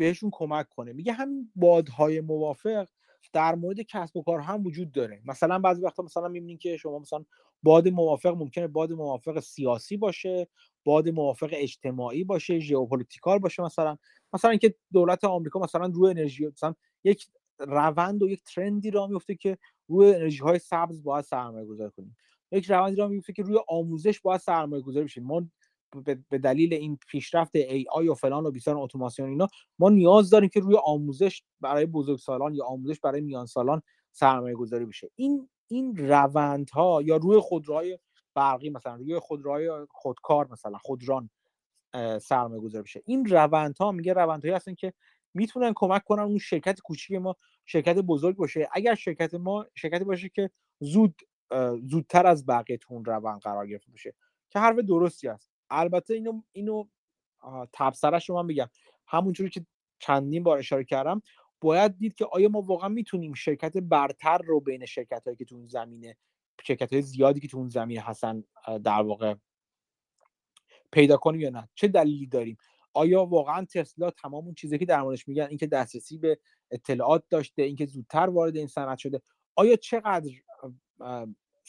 بهشون 0.00 0.30
کمک 0.32 0.68
کنه. 0.68 0.92
میگه 0.92 1.12
همین 1.12 1.52
بادهای 1.56 2.20
موافق 2.20 2.88
در 3.32 3.54
مورد 3.54 3.80
کسب 3.80 4.16
و 4.16 4.22
کار 4.22 4.40
هم 4.40 4.66
وجود 4.66 4.92
داره. 4.92 5.22
مثلا 5.24 5.58
بعضی 5.58 5.82
وقتا 5.82 6.02
مثلا 6.02 6.28
می‌بینین 6.28 6.58
که 6.58 6.76
شما 6.76 6.98
مثلا 6.98 7.24
باد 7.62 7.88
موافق 7.88 8.36
ممکنه 8.36 8.66
باد 8.66 8.92
موافق 8.92 9.40
سیاسی 9.40 9.96
باشه 9.96 10.48
باد 10.84 11.08
موافق 11.08 11.48
اجتماعی 11.52 12.24
باشه 12.24 12.58
geopolitical 12.58 13.38
باشه 13.38 13.62
مثلا. 13.62 13.96
مثلا 14.32 14.50
اینکه 14.50 14.74
دولت 14.92 15.24
آمریکا 15.24 15.60
مثلا 15.60 15.86
روی 15.86 16.10
انرژی 16.10 16.46
مثلا 16.46 16.74
یک 17.04 17.26
روند 17.58 18.22
و 18.22 18.28
یک 18.28 18.42
trend 18.44 18.82
ی 18.82 18.90
راه 18.90 19.06
میفته 19.06 19.34
که 19.34 19.58
روی 19.88 20.14
انرژی 20.14 20.38
های 20.38 20.58
سبز 20.58 21.02
باید 21.02 21.24
سرمایه 21.24 21.66
گذاری 21.66 21.90
کنیم. 21.90 22.16
یک 22.52 22.70
روندی 22.70 22.96
راه 22.96 23.08
میفته 23.08 23.32
که 23.32 23.42
روی 23.42 23.58
آموزش 23.68 24.20
باید 24.20 24.40
سرمایه 24.40 24.82
گذاری 24.82 25.04
بشه. 25.04 25.20
ما 25.20 25.42
به 26.28 26.38
دلیل 26.38 26.74
این 26.74 26.98
پیشرفت 27.08 27.56
AI 27.56 28.08
و 28.08 28.14
فلان 28.14 28.46
و 28.46 28.50
بیسار 28.50 28.76
اتوماسیون 28.76 29.28
اینا 29.28 29.48
ما 29.78 29.88
نیاز 29.88 30.30
داریم 30.30 30.48
که 30.48 30.60
روی 30.60 30.76
آموزش 30.84 31.42
برای 31.60 31.86
بزرگسالان 31.86 32.54
یا 32.54 32.64
آموزش 32.64 33.00
برای 33.00 33.20
میان 33.20 33.46
سالان 33.46 33.82
سرمایه 34.12 34.54
گذاری 34.54 34.84
بشه. 34.84 35.10
این 35.16 35.48
این 35.68 35.96
روندها 35.96 37.02
یا 37.02 37.16
روی 37.16 37.38
خودروهای 37.38 37.98
برقی 38.34 38.70
مثلا 38.70 38.94
روی 38.94 39.18
خودروهای 39.18 39.86
خودکار 39.90 40.48
مثلا 40.50 40.78
خودران 40.78 41.30
سرمایه 42.20 42.60
گذاری 42.60 42.82
بشه. 42.82 43.02
این 43.04 43.26
روندها 43.26 43.92
میگه 43.92 44.12
روندهایی 44.12 44.56
هستن 44.56 44.74
که 44.74 44.92
می‌تونن 45.34 45.72
کمک 45.76 46.04
کنن 46.04 46.22
اون 46.22 46.38
شرکت 46.38 46.80
کوچیک 46.80 47.16
ما 47.16 47.36
شرکت 47.66 47.96
بزرگ 47.96 48.36
باشه. 48.36 48.68
اگر 48.72 48.94
شرکت 48.94 49.34
ما 49.34 49.66
شرکتی 49.74 50.04
باشه 50.04 50.28
که 50.28 50.50
زود 50.80 51.22
زودتر 51.90 52.26
از 52.26 52.46
بقیه 52.46 52.76
تو 52.76 52.94
اون 52.94 53.04
روند 53.04 53.40
قرار 53.40 53.66
گرفته 53.66 53.90
باشه. 53.90 54.14
که 54.50 54.58
حرف 54.58 54.76
درستی 54.78 55.28
است 55.28 55.49
البته 55.70 56.14
اینو 56.14 56.42
اینو 56.52 56.84
تبصرش 57.72 58.28
رو 58.28 58.34
من 58.34 58.46
بگم. 58.46 58.68
همونجوری 59.06 59.50
که 59.50 59.66
چندین 59.98 60.42
بار 60.42 60.58
اشاره 60.58 60.84
کردم 60.84 61.22
باید 61.60 61.98
دید 61.98 62.14
که 62.14 62.24
آیا 62.32 62.48
ما 62.48 62.60
واقعا 62.60 62.88
می‌تونیم 62.88 63.34
شرکت 63.34 63.76
برتر 63.76 64.38
رو 64.38 64.60
بین 64.60 64.86
شرکت 64.86 65.22
هایی 65.24 65.36
که 65.36 65.44
تو 65.44 65.54
اون 65.54 65.66
زمینه 65.66 66.16
شرکت 66.62 66.92
های 66.92 67.02
زیادی 67.02 67.40
که 67.40 67.48
تو 67.48 67.56
اون 67.56 67.68
زمینه 67.68 68.00
هستن 68.00 68.44
در 68.84 69.02
واقع 69.02 69.34
پیدا 70.92 71.16
کنیم 71.16 71.40
یا 71.40 71.50
نه؟ 71.50 71.68
چه 71.74 71.88
دلیلی 71.88 72.26
داریم؟ 72.26 72.56
آیا 72.94 73.24
واقعا 73.24 73.64
تسلا 73.64 74.10
تمام 74.10 74.44
اون 74.44 74.54
چیزی 74.54 74.78
که 74.78 74.86
در 74.86 75.02
موردش 75.02 75.28
میگن 75.28 75.46
اینکه 75.48 75.66
دسترسی 75.66 76.18
به 76.18 76.38
اطلاعات 76.70 77.24
داشته 77.30 77.62
اینکه 77.62 77.86
زودتر 77.86 78.30
وارد 78.30 78.56
این 78.56 78.66
صنعت 78.66 78.98
شده 78.98 79.22
آیا 79.54 79.76
چقدر 79.76 80.30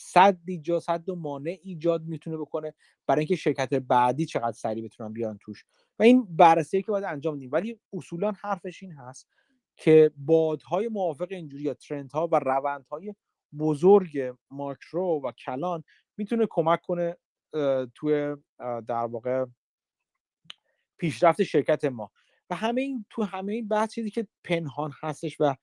صد 0.02 0.38
ایجاد 0.48 0.82
صد 0.82 1.10
و 1.10 1.15
مانع 1.15 1.57
ایجاد 1.64 2.03
می‌تونه 2.03 2.38
بکنه 2.38 2.73
برای 3.07 3.19
اینکه 3.19 3.36
شرکت 3.36 3.73
بعدی 3.73 4.26
چقدر 4.26 4.52
سریع 4.52 4.84
بتونن 4.84 5.14
بیان 5.14 5.38
توش. 5.41 5.65
و 5.99 6.03
این 6.03 6.36
بررسی 6.36 6.82
که 6.82 6.91
باید 6.91 7.03
انجام 7.03 7.36
بدیم. 7.36 7.49
ولی 7.52 7.80
اصولا 7.94 8.32
حرفش 8.32 8.84
این 8.84 8.91
هست 8.91 9.28
که 9.76 10.11
بادهای 10.18 10.88
موافق 10.88 11.28
اینجوری 11.30 11.64
یا 11.64 11.73
ترندها 11.73 12.30
و 12.32 12.40
روندهای 12.40 13.15
بزرگ 13.60 14.36
ماکرو 14.52 15.22
و 15.23 15.32
کلان 15.32 15.84
می‌تونه 16.18 16.48
کمک 16.49 16.82
کنه 16.82 17.18
توی 17.95 18.36
در 18.60 19.06
واقع 19.06 19.45
پیشرفت 20.98 21.44
شرکت 21.44 21.86
ما. 21.86 22.11
و 22.49 22.56
همه 22.56 22.82
این 22.82 23.06
تو 23.10 23.23
همه 23.23 23.53
این 23.53 23.68
بحث 23.68 23.94
چیزی 23.94 24.10
که 24.10 24.28
پنهان 24.44 24.91
هستش 25.02 25.38
و 25.40 25.56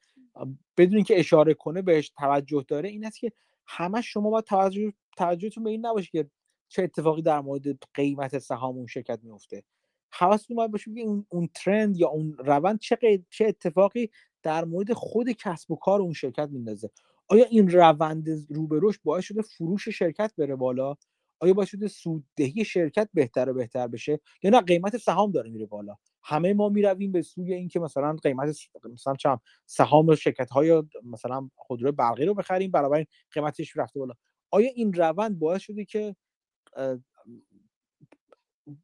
بدون 0.76 0.94
اینکه 0.94 1.18
اشاره 1.18 1.54
کنه 1.54 1.82
بهش 1.82 2.08
توجه 2.08 2.64
داره 2.68 2.88
این 2.88 3.06
است 3.06 3.18
که 3.18 3.32
همه 3.68 4.00
شما 4.00 4.30
باید 4.30 4.44
توجه 4.44 4.92
توجهتون 5.16 5.64
به 5.64 5.70
این 5.70 5.86
نباشه 5.86 6.10
که 6.10 6.30
چه 6.68 6.82
اتفاقی 6.82 7.22
در 7.22 7.40
مورد 7.40 7.62
قیمت 7.94 8.38
سهام 8.38 8.76
اون 8.76 8.86
شرکت 8.86 9.20
میفته 9.22 9.64
حواستون 10.12 10.56
باید 10.56 10.70
باشه 10.70 10.94
که 10.94 11.00
اون, 11.00 11.26
اون 11.30 11.48
ترند 11.54 11.96
یا 11.96 12.08
اون 12.08 12.36
روند 12.38 12.78
چه, 12.78 13.24
چه 13.30 13.46
اتفاقی 13.46 14.10
در 14.42 14.64
مورد 14.64 14.92
خود 14.92 15.30
کسب 15.30 15.70
و 15.70 15.76
کار 15.76 16.00
اون 16.00 16.12
شرکت 16.12 16.48
میندازه. 16.52 16.90
آیا 17.28 17.44
این 17.44 17.70
روند 17.70 18.28
روبروش 18.50 18.98
باعث 19.04 19.24
شده 19.24 19.42
فروش 19.42 19.88
شرکت 19.88 20.32
بره 20.38 20.56
بالا؟ 20.56 20.96
آیا 21.40 21.54
باعث 21.54 21.68
شده 21.68 21.88
سوددهی 21.88 22.64
شرکت 22.64 23.08
بهتر 23.14 23.50
و 23.50 23.54
بهتر 23.54 23.86
بشه 23.86 24.20
یا 24.42 24.50
نه؟ 24.50 24.60
قیمت 24.60 24.96
سهام 24.96 25.32
داره 25.32 25.50
میره 25.50 25.66
بالا. 25.66 25.96
همه 26.22 26.54
ما 26.54 26.68
می‌رویم 26.68 27.12
به 27.12 27.22
سوی 27.22 27.54
اینکه 27.54 27.80
مثلا 27.80 28.16
قیمت 28.22 28.56
مثلا 28.84 29.14
چم 29.14 29.40
سهام 29.66 30.14
شرکت 30.14 30.50
های 30.50 30.82
مثلا 31.04 31.50
خودرو 31.56 31.92
برقی 31.92 32.24
رو 32.24 32.34
بخریم 32.34 32.70
برابر 32.70 33.04
قیمتش 33.30 33.76
رفته 33.76 34.00
بالا. 34.00 34.14
آیا 34.50 34.70
این 34.74 34.92
روند 34.92 35.38
باعث 35.38 35.62
شده 35.62 35.84
که 35.84 36.16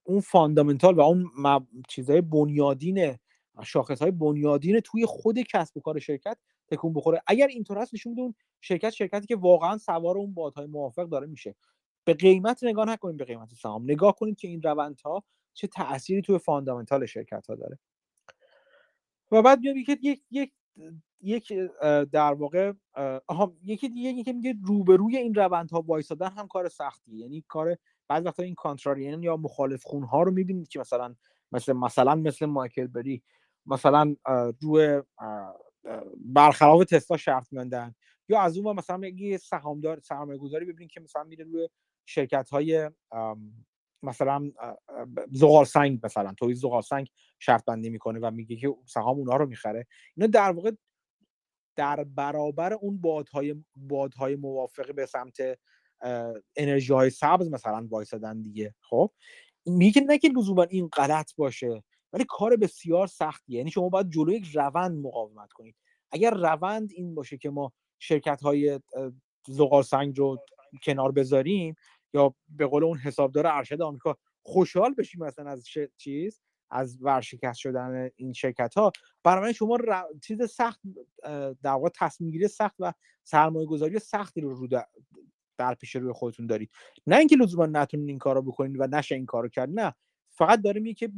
اون 0.03 0.21
fundamental 0.21 0.95
و 0.95 1.01
اون 1.01 1.31
چیزهای 1.89 2.21
بنیادین 2.21 3.19
شاخص 3.65 4.03
های 4.03 4.11
بنیادین 4.11 4.81
توی 4.81 5.07
خود 5.07 5.39
کسب 5.39 5.77
و 5.77 5.81
کار 5.81 5.99
شرکت 5.99 6.39
تکون 6.69 6.93
بخوره؟ 6.93 7.23
اگر 7.27 7.47
اینطور 7.47 7.79
هست 7.79 7.95
نشون 7.95 8.15
میده 8.15 8.35
شرکت 8.61 8.91
شرکتی 8.91 9.27
که 9.27 9.37
واقعا 9.37 9.79
سوار 9.79 10.19
اون 10.19 10.35
بادهای 10.35 10.67
موافق 10.67 11.09
داره 11.09 11.27
میشه. 11.27 11.55
به 12.05 12.15
قیمت 12.15 12.65
نگاه 12.65 12.87
نکنید 12.87 13.17
به 13.17 13.25
قیمت 13.25 13.55
سهام. 13.55 13.83
نگاه 13.85 14.17
کنید 14.17 14.39
که 14.39 14.49
این 14.49 14.63
روندها 14.63 15.25
چه 15.55 15.67
تأثیری 15.67 16.23
توی 16.23 16.39
fundamental 16.39 17.07
شرکت 17.07 17.47
ها 17.47 17.55
داره. 17.55 17.79
و 19.33 19.43
بعد 19.43 19.61
میاد 19.61 19.77
یک 19.77 20.23
یک 20.31 20.53
یک 21.21 21.53
در 22.13 22.35
واقع 22.35 22.73
آها 23.27 23.57
یکی 23.63 23.89
دیگه 23.89 24.23
که 24.25 24.33
میگه 24.33 24.55
روبروی 24.63 25.17
این 25.17 25.35
روندها 25.35 25.81
وایسادن 25.81 26.31
هم 26.31 26.49
کار 26.49 26.69
سختیه 26.69 27.19
یعنی 27.19 27.45
کار 27.49 27.77
بعض 28.09 28.27
وقتا 28.27 28.43
این 28.43 28.55
کانتراریان 28.55 29.23
یا 29.23 29.37
مخالف 29.37 29.83
خون 29.83 30.03
ها 30.03 30.23
رو 30.23 30.31
می‌بینید 30.33 30.69
که 30.69 30.79
مثلا 30.81 31.15
مثل 31.53 31.73
مثلا 31.73 32.15
مثل 32.15 32.47
مایکل 32.47 32.87
بری 32.87 33.23
مثلا 33.67 34.17
روی 34.63 35.03
برخلاف 36.17 36.85
تسلا 36.85 37.17
شرط 37.17 37.53
میندن 37.53 37.95
یا 38.29 38.41
از 38.41 38.59
اون 38.59 38.77
مثلا 38.77 39.07
یه 39.07 39.39
سهامدار 39.39 40.01
سرمایه 40.01 40.39
گذاری 40.39 40.65
ببینید 40.65 40.91
که 40.91 41.01
مثلا 41.01 41.25
میره 41.25 41.45
روی 41.45 41.69
شرکت 42.07 42.51
های 42.51 42.91
مثلا 44.03 44.51
زغال 45.33 45.65
سنگ 45.65 46.01
مثلا 46.03 46.35
توی 46.39 46.55
زغال 46.55 46.83
سنگ 46.83 47.09
شرط 47.39 47.65
بندی 47.65 47.91
می‌کنه 47.91 48.21
و 48.21 48.31
میگه 48.31 48.57
که 48.57 48.75
سهام 48.87 49.19
اونها 49.19 49.37
رو 49.37 49.47
می‌خره. 49.47 49.87
اینا 50.17 50.27
در 50.27 50.51
واقع 50.51 50.73
در 51.77 52.05
برابر 52.05 52.75
اون 52.75 53.01
بادهای 53.01 53.65
بادهای 53.77 54.37
موافق 54.37 54.95
به 54.95 55.07
سمت 55.07 55.37
انرژی 56.57 56.93
های 56.93 57.11
سبز 57.11 57.51
مثلا 57.51 57.87
وایسادن 57.91 58.43
دیگه 58.43 58.75
خب؟ 58.81 59.11
میگه 59.67 60.03
نه 60.03 60.19
که 60.19 60.29
لزوما 60.29 60.63
این 60.63 60.89
غلط 60.89 61.35
باشه 61.37 61.85
ولی 62.13 62.25
کار 62.29 62.57
بسیار 62.57 63.07
سختیه. 63.07 63.59
یعنی 63.59 63.71
شما 63.71 63.89
باید 63.89 64.11
جلوی 64.11 64.35
یک 64.37 64.51
روند 64.55 65.07
مقاومت 65.07 65.53
کنید. 65.53 65.77
اگر 66.11 66.31
روند 66.31 66.91
این 66.93 67.15
باشه 67.15 67.39
که 67.39 67.51
ما 67.51 67.73
شرکت 67.99 68.41
های 68.41 68.81
زغال 69.49 69.83
سنگ 69.83 70.19
رو 70.19 70.39
کنار 70.83 71.13
بذاریم 71.13 71.75
یا 72.15 72.35
به 72.49 72.67
قول 72.67 72.85
اون 72.85 72.99
حسابدار 72.99 73.47
ارشد 73.47 73.83
آمریکا 73.83 74.17
خوشحال 74.43 74.95
بشیم 74.95 75.25
مثلا 75.25 75.51
از 75.51 75.65
چیز 75.97 76.41
از 76.71 76.99
ورشکست 77.03 77.59
شدن 77.59 78.11
این 78.17 78.33
شرکت 78.33 78.75
ها 78.75 78.93
برای 79.23 79.55
شما 79.55 79.79
چیز 80.23 80.51
سخت 80.51 80.81
در 81.63 81.71
واقع 81.71 81.89
تصمیم 81.95 82.31
گیری 82.31 82.49
سخت 82.49 82.77
و 82.79 82.93
سرمایه 83.25 83.67
گذاری 83.67 83.99
سختی 83.99 84.41
رو 84.41 84.55
رو 84.55 84.67
در 85.59 85.75
پیش 85.75 85.97
روی 85.97 86.13
خودتون 86.13 86.47
دارید. 86.47 86.71
نه 87.07 87.17
اینکه 87.17 87.37
لزوما 87.37 87.67
نتونین 87.67 88.09
این 88.09 88.19
کارو 88.19 88.43
بکنید 88.43 88.81
و 88.81 88.87
نشه 88.87 89.15
این 89.15 89.27
کارو 89.27 89.49
کرد 89.49 89.71
نه. 89.73 89.95
فقط 90.31 90.63
داره 90.63 90.81
میگه 90.81 90.95
که 90.95 91.13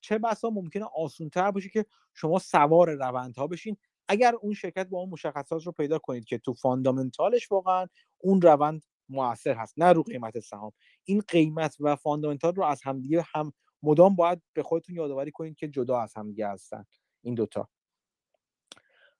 چه 0.00 0.18
بسا 0.18 0.50
ممکنه 0.50 0.84
آسونتر 0.84 1.50
باشه 1.50 1.68
که 1.68 1.86
شما 2.14 2.38
سوار 2.38 2.90
روندها 2.90 3.46
بشین. 3.46 3.76
اگر 4.08 4.34
اون 4.34 4.54
شرکت 4.54 4.88
با 4.88 4.98
اون 4.98 5.10
مشخصات 5.10 5.62
رو 5.66 5.72
پیدا 5.72 5.98
کنید 5.98 6.24
که 6.24 6.38
تو 6.38 6.54
فاندامنتالش 6.54 7.52
واقعا 7.52 7.86
اون 8.18 8.40
روند 8.40 8.84
موثر 9.08 9.54
هست 9.54 9.74
نه 9.76 9.92
رو 9.92 10.02
قیمت 10.02 10.40
سهام. 10.40 10.72
این 11.04 11.22
قیمت 11.28 11.76
و 11.80 11.96
fundamental 11.96 12.54
رو 12.54 12.64
از 12.64 12.82
همدیگه 12.84 13.24
هم 13.34 13.52
مدام 13.82 14.16
باید 14.16 14.42
به 14.52 14.62
خودتون 14.62 14.96
یادآوری 14.96 15.30
کنید 15.30 15.56
که 15.56 15.68
جدا 15.68 16.00
از 16.00 16.12
همدیگه 16.16 16.48
هستن 16.48 16.84
این 17.22 17.34
دوتا. 17.34 17.68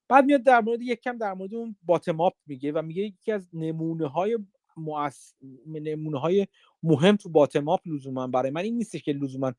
بعد 0.08 0.24
میاد 0.24 0.42
در 0.42 0.60
مورد 0.60 0.82
یک 0.82 1.00
کم 1.00 1.18
در 1.18 1.34
مورد 1.34 1.54
اون 1.54 1.76
bottom 1.82 2.20
up 2.20 2.34
میگه 2.46 2.72
و 2.72 2.82
میگه 2.82 3.02
یکی 3.02 3.32
از 3.32 3.48
نمونه 3.52 4.08
های 4.08 4.38
مؤس... 4.76 5.34
نمونه 5.66 6.20
های 6.20 6.46
مهم 6.82 7.16
تو 7.16 7.28
bottom 7.28 7.68
up 7.68 7.80
لزوما 7.86 8.26
برای 8.26 8.50
من 8.50 8.60
این 8.60 8.76
نیستش 8.76 9.02
که 9.02 9.12
لزوما 9.12 9.52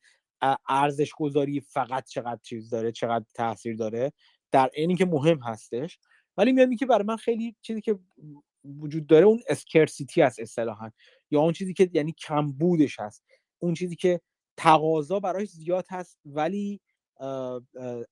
ارزش 0.68 1.12
گذاری 1.14 1.60
فقط 1.60 2.04
چقدر 2.04 2.40
چیز 2.42 2.70
داره 2.70 2.92
چقدر 2.92 3.24
تاثیر 3.34 3.76
داره 3.76 4.12
در 4.52 4.70
عینی 4.74 4.96
که 4.96 5.04
مهم 5.04 5.38
هستش. 5.38 5.98
ولی 6.36 6.52
میاد 6.52 6.74
که 6.78 6.86
برای 6.86 7.04
من 7.04 7.16
خیلی 7.16 7.56
چیزی 7.62 7.80
که 7.80 7.98
وجود 8.64 9.06
داره 9.06 9.26
اون 9.26 9.42
اسکرسیتی 9.48 10.22
است 10.22 10.40
اصطلاحا. 10.40 10.90
یا 11.30 11.40
اون 11.40 11.52
چیزی 11.52 11.74
که 11.74 11.90
یعنی 11.92 12.12
کمبودش 12.12 13.00
هست. 13.00 13.24
اون 13.58 13.74
چیزی 13.74 13.96
که 13.96 14.20
تقاضا 14.56 15.20
براش 15.20 15.48
زیاد 15.48 15.86
هست 15.90 16.18
ولی 16.24 16.80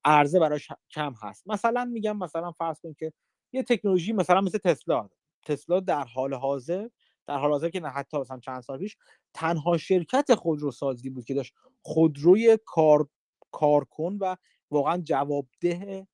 عرضه 0.05 0.41
براش 0.41 0.69
کم 0.91 1.15
هست. 1.23 1.49
مثلا 1.49 1.85
میگم 1.85 2.19
مثلا 2.19 2.53
فرض 2.53 2.81
کن 2.81 2.95
که 2.99 3.13
یه 3.53 3.63
تکنولوژی 3.63 4.13
مثلا 4.13 4.41
مثل 4.41 4.59
تسلا. 4.59 5.09
تسلا 5.47 5.81
در 5.81 6.05
حال 6.05 6.35
حاضر 6.35 6.89
در 7.27 7.39
حال 7.39 7.51
حاضر 7.51 7.69
که 7.69 7.81
نه 7.81 7.89
حتی 7.89 8.19
مثلا 8.19 8.39
چند 8.39 8.61
سال 8.61 8.79
پیش 8.79 8.97
تنها 9.35 9.79
شرکت 9.79 10.35
خودروسازی 10.35 11.11
بود 11.11 11.25
که 11.25 11.35
داشت 11.35 11.55
خودروی 11.83 12.59
کار 12.65 13.09
کارکن 13.51 14.19
و 14.21 14.37
واقعا 14.71 14.99
جوابده 14.99 16.07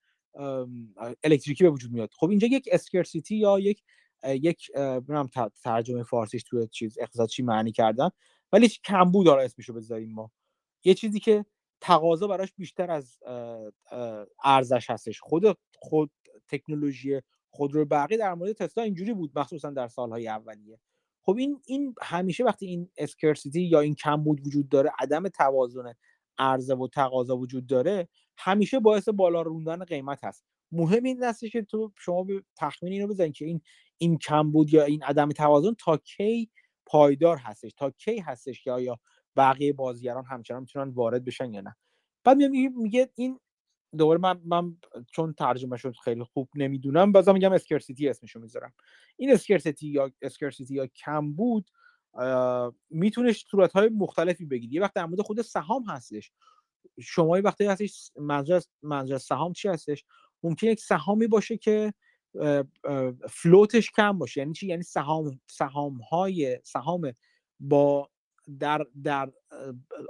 الکتریکی 1.25 1.65
به 1.65 1.71
وجود 1.71 1.93
میاد. 1.93 2.11
خب 2.17 2.31
اینجا 2.31 2.47
یک 2.47 2.69
اسکرسیتی 2.73 3.37
یا 3.37 3.59
یک 3.59 3.83
یک 4.25 4.73
برم 4.75 5.31
ترجمه 5.63 6.03
فارسیش 6.03 6.43
توی 6.43 6.69
چیز 6.69 6.99
اقتصادی 7.01 7.43
معنی 7.43 7.73
کردن 7.73 8.09
ولی 8.53 8.69
کمبود 8.69 9.27
داره 9.27 9.45
اسمشو 9.45 9.73
بذاریم 9.73 10.13
ما. 10.13 10.31
یه 10.85 10.95
چیزی 10.95 11.21
که 11.21 11.45
تقاضا 11.81 12.27
براش 12.27 12.53
بیشتر 12.57 12.91
از 12.91 13.19
ارزش 14.45 14.91
هستش. 14.91 15.21
خود 15.21 15.59
خود 15.79 16.11
تکنولوژی 16.49 17.21
خودرو 17.51 17.85
برقی 17.85 18.17
در 18.17 18.35
مورد 18.35 18.53
تسلا 18.53 18.85
اینجوری 18.85 19.15
بود 19.15 19.39
مخصوصا 19.39 19.71
در 19.71 19.89
سالهای 19.89 20.29
اولیه. 20.29 20.81
خب 21.23 21.37
این 21.37 21.61
این 21.67 21.95
همیشه 22.03 22.45
وقتی 22.45 22.67
این 22.67 22.91
اسکرسیتی 22.97 23.63
یا 23.63 23.81
این 23.81 23.95
کمبود 23.95 24.47
وجود 24.47 24.69
داره 24.69 24.93
عدم 24.99 25.29
توازن 25.29 25.95
عرضه 26.39 26.75
و 26.75 26.89
تقاضا 26.89 27.37
وجود 27.37 27.67
داره 27.67 28.09
همیشه 28.37 28.81
باعث 28.81 29.09
بالا 29.09 29.43
روندن 29.43 29.85
قیمت 29.85 30.25
هست. 30.25 30.45
مهم 30.73 31.05
این 31.05 31.25
هستش 31.25 31.51
که 31.51 31.63
تو 31.63 31.93
شما 31.99 32.23
به 32.23 32.43
تخمین 32.57 32.93
اینو 32.93 33.07
بزنید 33.07 33.33
که 33.33 33.45
این 33.45 33.61
این 33.99 34.19
کمبود 34.19 34.75
یا 34.75 34.85
این 34.85 35.03
عدم 35.03 35.29
توازن 35.29 35.75
تا 35.79 35.97
کی 35.97 36.51
پایدار 36.87 37.37
هستش 37.37 37.73
تا 37.77 37.91
کی 37.91 38.19
هستش 38.19 38.63
که 38.65 38.73
آیا 38.73 38.99
بقیه 39.37 39.73
بازیگران 39.73 40.25
همچنان 40.25 40.61
می‌تونن 40.61 40.89
وارد 40.91 41.25
بشن 41.25 41.53
یا 41.53 41.61
نه. 41.61 41.77
بعد 42.25 42.37
میگه 42.37 43.11
این 43.15 43.41
دوباره 43.99 44.21
من, 44.21 44.41
من 44.45 44.77
چون 45.13 45.33
ترجمه 45.33 45.77
شد 45.77 45.95
خیلی 46.05 46.25
خوب 46.25 46.49
نمی‌دونم 46.55 47.13
بازم 47.13 47.33
میگم 47.33 47.53
اسکرسیتی 47.53 48.09
اسمشو 48.09 48.41
می‌ذارم. 48.41 48.73
این 49.17 49.33
scarcity 49.33 49.89
یا 49.89 50.11
scarcity 50.23 50.75
یا 50.75 50.87
کمبود 50.87 51.71
می‌تونه 52.91 53.33
صورت 53.33 53.73
های 53.73 53.89
مختلفی 53.89 54.45
بگیره. 54.45 54.75
یه 54.75 54.81
وقت 54.81 54.95
در 54.95 55.07
مورد 55.07 55.21
خود 55.21 55.43
سهام 55.43 55.85
هستش. 55.85 56.33
شما 57.01 57.41
وقتی 57.45 57.65
هستش 57.65 58.11
منظور 58.17 58.63
منظور 58.83 59.19
سهام 59.19 59.53
چی 59.53 59.69
هستش؟ 59.69 60.05
ممکن 60.43 60.67
یک 60.67 60.81
سهامی 60.81 61.27
باشه 61.27 61.57
که 61.57 61.95
float 63.29 63.73
ش 63.73 63.91
کم 63.91 64.19
باشه. 64.19 64.41
یعنی 64.41 64.53
چی؟ 64.53 64.67
یعنی 64.67 64.83
سهام 64.83 65.41
سهام 65.47 65.97
های 65.97 66.59
سهام 66.65 67.13
با 67.61 68.11
در 68.59 68.87
در 69.03 69.33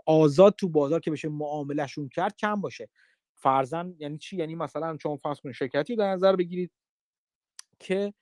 آزاد 0.07 0.55
تو 0.55 0.69
بازار 0.69 1.01
که 1.01 1.11
بشه 1.11 1.29
معاملهشون 1.29 2.09
کرد 2.09 2.37
کم 2.37 2.61
باشه. 2.61 2.89
فرضاً 3.35 3.95
یعنی 3.99 4.19
چی؟ 4.19 4.37
یعنی 4.37 4.55
مثلا 4.55 4.99
شما 5.03 5.17
فرض 5.17 5.41
کنید 5.41 5.55
شرکتی 5.55 5.97
در 5.97 6.13
نظر 6.13 6.37
بگیرید 6.37 6.71
که 7.79 8.15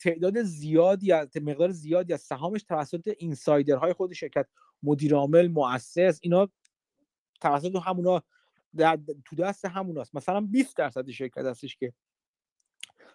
تعداد 0.00 0.42
زیادی 0.42 1.12
از 1.12 1.28
مقدار 1.36 1.70
زیادی 1.70 2.12
از 2.12 2.20
سهامش 2.20 2.62
توسط 2.62 3.14
اینسایدرهای 3.18 3.92
خود 3.92 4.12
شرکت 4.12 4.46
مدیر 4.82 5.14
عامل 5.14 5.48
مؤسس 5.48 6.18
اینا 6.22 6.48
توسط 7.40 7.76
همونا 7.76 8.22
در 8.76 8.98
تو 9.24 9.36
دست 9.36 9.64
هموناست. 9.64 10.14
مثلا 10.14 10.40
20 10.40 10.76
درصد 10.76 11.10
شرکت 11.10 11.38
هستش 11.38 11.76
که 11.76 11.92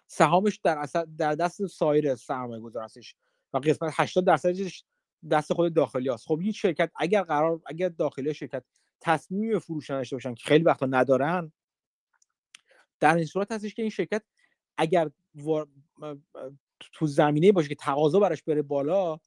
سهامش 0.06 0.60
در 0.64 0.86
در 1.18 1.34
دست 1.34 1.66
سایر 1.66 2.14
سرمایه 2.14 2.60
گذار 2.60 2.84
هستش 2.84 3.14
و 3.52 3.58
قسمت 3.58 3.92
80 3.96 4.26
درصدش 4.26 4.84
دست 5.30 5.52
خود 5.52 5.74
داخلی 5.74 6.08
هست 6.08 6.26
خب 6.26 6.38
این 6.42 6.52
شرکت 6.52 6.90
اگر 6.96 7.22
قرار 7.22 7.60
اگر 7.66 7.88
داخلی 7.88 8.34
شرکت 8.34 8.64
تصمیم 9.00 9.58
فروش 9.58 9.90
داشته 9.90 10.16
باشن 10.16 10.34
که 10.34 10.44
خیلی 10.44 10.64
وقتا 10.64 10.86
ندارن 10.86 11.52
در 13.00 13.16
این 13.16 13.26
صورت 13.26 13.52
هستش 13.52 13.74
که 13.74 13.82
این 13.82 13.90
شرکت 13.90 14.22
اگر 14.78 15.10
تو 16.92 17.06
زمینه 17.06 17.52
باشه 17.52 17.68
که 17.68 17.74
تقاضا 17.74 18.20
براش 18.20 18.42
بره 18.42 18.62
بالا 18.62 19.20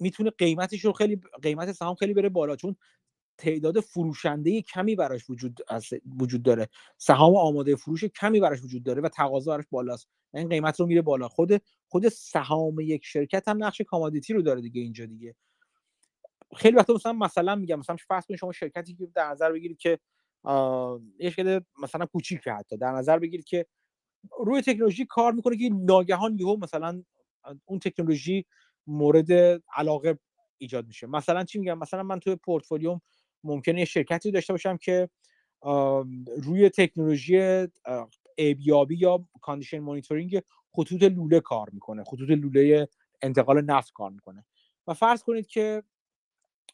می‌تونه 0.00 0.30
قیمتش 0.30 0.84
رو 0.84 0.92
خیلی 0.92 1.20
قیمت 1.42 1.72
سهام 1.72 1.94
خیلی 1.94 2.14
بره 2.14 2.28
بالا. 2.28 2.56
چون 2.56 2.76
تعداد 3.38 3.80
فروشنده 3.80 4.62
کمی 4.62 4.96
براش 4.96 5.30
وجود 5.30 5.60
وجود 6.20 6.42
داره. 6.42 6.68
سهام 6.98 7.36
آماده 7.36 7.76
فروش 7.76 8.04
کمی 8.04 8.40
براش 8.40 8.62
وجود 8.62 8.82
داره 8.82 9.02
و 9.02 9.08
تقاضا 9.08 9.52
براش 9.52 9.64
بالاست. 9.70 10.08
این 10.34 10.48
قیمت 10.48 10.80
رو 10.80 10.86
میره 10.86 11.02
بالا. 11.02 11.28
خود 11.28 11.62
خود 11.88 12.08
سهام 12.08 12.80
یک 12.80 13.04
شرکت 13.04 13.48
هم 13.48 13.64
نقش 13.64 13.80
کامادیتی 13.80 14.32
رو 14.32 14.42
داره 14.42 14.60
دیگه 14.60 14.80
اینجا 14.80 15.06
دیگه. 15.06 15.34
خیلی 16.56 16.76
وقتا 16.76 16.94
مثلا 16.94 17.12
مثلا 17.12 17.54
میگم 17.54 17.78
مثلا 17.78 17.96
فرض 18.08 18.26
کنید 18.26 18.40
شما 18.40 18.52
شرکتی 18.52 18.94
که 18.94 19.06
در 19.06 19.30
نظر 19.30 19.52
بگیرید 19.52 19.78
که 19.78 19.98
یه 21.18 21.30
شرکت 21.30 21.66
مثلا 21.82 22.06
کوچیک 22.06 22.48
حتی. 22.48 22.76
در 22.76 22.92
نظر 22.92 23.18
بگیرید 23.18 23.44
که 23.44 23.66
روی 24.38 24.62
تکنولوژی 24.62 25.06
کار 25.06 25.32
می‌کنه 25.32 25.56
که 25.56 25.70
ناگهان 25.72 26.38
یهو 26.38 26.56
مثلا 26.56 27.02
اون 27.64 27.78
تکنولوژی 27.78 28.46
مورد 28.86 29.32
علاقه 29.76 30.18
ایجاد 30.58 30.86
میشه. 30.86 31.06
مثلا 31.06 31.44
چی 31.44 31.58
میگم؟ 31.58 31.78
مثلا 31.78 32.02
من 32.02 32.20
توی 32.20 32.36
پورتفولیوم 32.36 33.00
ممکنه 33.44 33.78
یه 33.78 33.84
شرکتی 33.84 34.30
داشته 34.30 34.52
باشم 34.52 34.76
که 34.76 35.08
روی 36.42 36.70
تکنولوژی 36.70 37.66
ابیابی 38.38 38.96
یا 38.96 39.24
کاندیشن 39.40 39.78
مانیتورینگ 39.78 40.42
خطوط 40.72 41.02
لوله 41.02 41.40
کار 41.40 41.68
می‌کنه 41.72 42.04
خطوط 42.04 42.30
لوله 42.30 42.88
انتقال 43.22 43.60
نفت 43.64 43.92
کار 43.92 44.10
می‌کنه. 44.10 44.44
و 44.86 44.94
فرض 44.94 45.22
کنید 45.22 45.46
که 45.46 45.82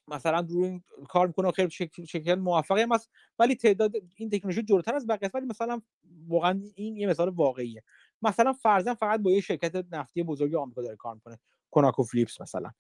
مثلا 0.09 0.47
روی 0.51 0.81
کار 1.09 1.27
می‌کنه 1.27 1.51
خیلی 1.53 1.71
شرکت 1.71 2.29
موفقی 2.39 2.83
هم 2.83 2.93
هست 2.93 3.11
ولی 3.39 3.55
تعداد 3.57 3.93
این 4.17 4.31
تکنولوژی 4.31 4.63
جلوتر 4.63 4.95
از 4.95 5.07
بقیه 5.07 5.31
ولی 5.35 5.47
مثلا 5.47 5.83
واقعا 6.29 6.63
این 6.75 6.97
یه 6.97 7.07
مثال 7.07 7.29
واقعیه. 7.29 7.83
مثلا 8.23 8.53
فرضاً 8.53 8.95
فقط 8.95 9.21
با 9.21 9.31
یه 9.31 9.41
شرکت 9.41 9.85
نفتی 9.93 10.23
بزرگ 10.23 10.55
آمریکا 10.55 10.83
داره 10.83 10.97
کار 10.97 11.15
می‌کنه 11.15 11.39
ConocoPhillips 11.71 12.41
مثلا. 12.41 12.71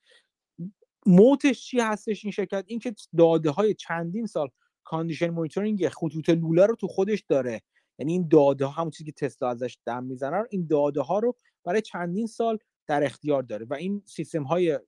moat 1.07 1.45
ش 1.45 1.65
چی 1.65 1.81
هستش 1.81 2.25
این 2.25 2.33
شرکت؟ 2.33 2.65
اینکه 2.67 2.95
داده 3.19 3.51
های 3.51 3.75
چندین 3.75 4.27
سال 4.27 4.49
condition 4.85 5.31
monitoring 5.31 5.89
خطوط 5.89 6.29
لوله 6.29 6.67
رو 6.67 6.77
تو 6.77 6.89
خودش 6.89 7.25
داره. 7.29 7.63
یعنی 7.99 8.13
این 8.13 8.29
داده 8.29 8.65
ها 8.65 8.71
همون 8.71 8.91
چیزی 8.91 9.13
که 9.13 9.27
تسلا 9.27 9.49
ازش 9.49 9.79
دم 9.87 10.05
می‌زنن 10.05 10.47
این 10.51 10.67
داده 10.67 11.01
ها 11.01 11.19
رو 11.19 11.37
برای 11.65 11.81
چندین 11.81 12.27
سال 12.27 12.59
در 12.87 13.05
اختیار 13.05 13.43
داره 13.43 13.67
و 13.71 13.75
این 13.75 14.03
سیستم 14.07 14.43
های 14.43 14.79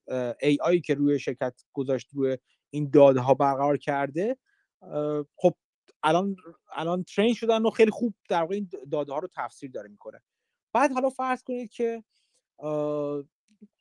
ای 0.42 0.58
آی 0.62 0.80
که 0.80 0.94
روی 0.94 1.18
شرکت 1.18 1.64
گذاشت 1.72 2.08
روی 2.12 2.38
این 2.70 2.90
داده 2.90 3.20
ها 3.20 3.34
برقرار 3.34 3.76
کرده 3.76 4.36
خب 5.36 5.54
الان 6.02 6.36
الان 6.72 7.04
ترین 7.04 7.34
شدن 7.34 7.62
و 7.62 7.70
خیلی 7.70 7.90
خوب 7.90 8.14
در 8.28 8.40
واقع 8.40 8.54
این 8.54 8.70
داده 8.90 9.12
ها 9.12 9.18
رو 9.18 9.28
تفسیر 9.36 9.70
داره 9.70 9.88
می‌کنه. 9.88 10.22
بعد 10.72 10.92
حالا 10.92 11.10
فرض 11.10 11.42
کنید 11.42 11.70
که 11.70 12.04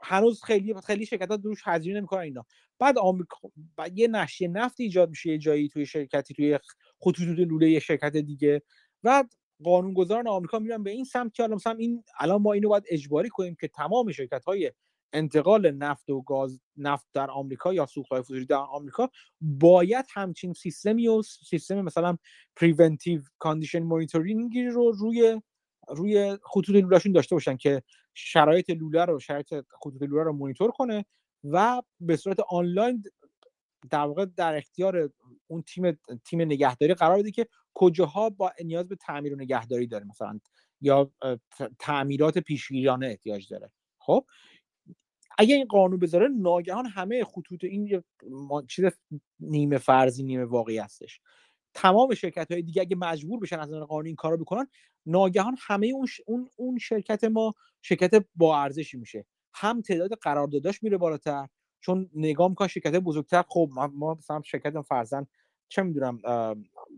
هنوز 0.01 0.43
خیلی 0.43 0.73
خیلی 0.87 1.05
شرکت 1.05 1.31
ها 1.31 1.37
دروش 1.37 1.61
هزینه 1.65 1.97
نمی‌کنن 1.97 2.21
اینا. 2.21 2.45
بعد 2.79 2.97
آمریکا 2.97 3.37
بعد 3.75 3.97
یه 3.97 4.07
نشیه 4.07 4.47
نفت 4.47 4.79
ایجاد 4.79 5.09
میشه 5.09 5.29
یه 5.29 5.37
جایی 5.37 5.69
توی 5.69 5.85
شرکتی 5.85 6.33
توی 6.33 6.59
خطوط 6.99 7.39
لوله 7.39 7.69
یه 7.69 7.79
شرکت 7.79 8.17
دیگه. 8.17 8.61
و 9.03 9.23
قانونگذاران 9.63 10.27
آمریکا 10.27 10.59
میرن 10.59 10.83
به 10.83 10.91
این 10.91 11.05
سمت 11.05 11.33
که 11.33 11.47
مثلا 11.47 11.73
این 11.73 12.03
الان 12.19 12.41
ما 12.41 12.53
اینو 12.53 12.69
باید 12.69 12.83
اجباری 12.87 13.29
کنیم 13.29 13.55
که 13.55 13.67
تمام 13.67 14.11
شرکت 14.11 14.45
های 14.45 14.71
انتقال 15.13 15.71
نفت 15.71 16.09
و 16.09 16.21
گاز 16.21 16.59
نفت 16.77 17.07
در 17.13 17.31
آمریکا 17.31 17.73
یا 17.73 17.85
سوختهای 17.85 18.21
فسیلی 18.21 18.45
در 18.45 18.55
آمریکا 18.55 19.09
باید 19.41 20.05
همچین 20.13 20.53
سیستمی 20.53 21.07
و 21.07 21.21
سیستم 21.21 21.81
مثلا 21.81 22.17
preventive 22.55 23.21
condition 23.39 23.83
monitoring 23.83 24.56
ی 24.56 24.63
رو 24.63 24.91
روی 24.91 25.41
روی 25.87 26.37
خطوط 26.43 26.75
لولهشون 26.75 27.11
داشته 27.11 27.35
باشن 27.35 27.57
که 27.57 27.83
شرایط 28.13 28.69
لوله 28.69 29.05
رو 29.05 29.19
شرایط 29.19 29.53
خطوط 29.81 30.01
لوله 30.01 30.23
رو 30.23 30.33
مانیتور 30.33 30.71
کنه 30.71 31.05
و 31.43 31.81
به 31.99 32.17
صورت 32.17 32.39
آنلاین 32.39 33.03
در 33.89 33.99
واقع 33.99 34.25
در 34.25 34.55
اختیار 34.55 35.09
اون 35.47 35.61
تیم 35.61 35.99
تیم 36.25 36.41
نگهداری 36.41 36.93
قرار 36.93 37.19
بده 37.19 37.31
که 37.31 37.47
کجاها 37.73 38.29
با 38.29 38.51
نیاز 38.63 38.87
به 38.87 38.95
تعمیر 38.95 39.33
و 39.33 39.35
نگهداری 39.35 39.87
داره 39.87 40.05
مثلا 40.05 40.39
یا 40.81 41.11
تعمیرات 41.79 42.37
پیشگیرانه 42.37 43.07
احتیاج 43.07 43.49
داره. 43.49 43.71
خب؟ 43.97 44.25
اگه 45.37 45.55
این 45.55 45.65
قانون 45.65 45.99
بذاره 45.99 46.27
ناگهان 46.27 46.85
همه 46.85 47.23
خطوط 47.23 47.63
این 47.63 48.03
چیز 48.67 48.85
نیمه 49.39 49.77
فرضی 49.77 50.23
نیمه 50.23 50.45
واقعی 50.45 50.77
هستش. 50.77 51.21
تمام 51.73 52.13
شرکت 52.13 52.51
های 52.51 52.61
دیگه 52.61 52.81
اگه 52.81 52.95
مجبور 52.95 53.39
بشن 53.39 53.59
از 53.59 53.69
نظر 53.69 53.83
قانونی 53.83 54.09
این 54.09 54.15
کارو 54.15 54.37
بکنن 54.37 54.67
ناگهان 55.05 55.57
همه 55.61 55.87
اون, 55.87 56.07
اون 56.25 56.49
اون 56.55 56.77
شرکت 56.77 57.23
ما 57.23 57.55
شرکت 57.81 58.25
با 58.35 58.61
ارزشی 58.61 58.97
میشه. 58.97 59.25
هم 59.53 59.81
تعداد 59.81 60.13
قرارداداش 60.13 60.83
میره 60.83 60.97
بالاتر 60.97 61.47
چون 61.81 62.09
نگاه 62.15 62.49
می‌کنن 62.49 62.67
شرکت 62.67 62.95
بزرگتر 62.95 63.43
خب 63.47 63.69
ما 63.93 64.13
مثلا 64.13 64.41
شرکت 64.45 64.81
فرضاً 64.81 65.27
چه 65.69 65.83
می‌دونم 65.83 66.21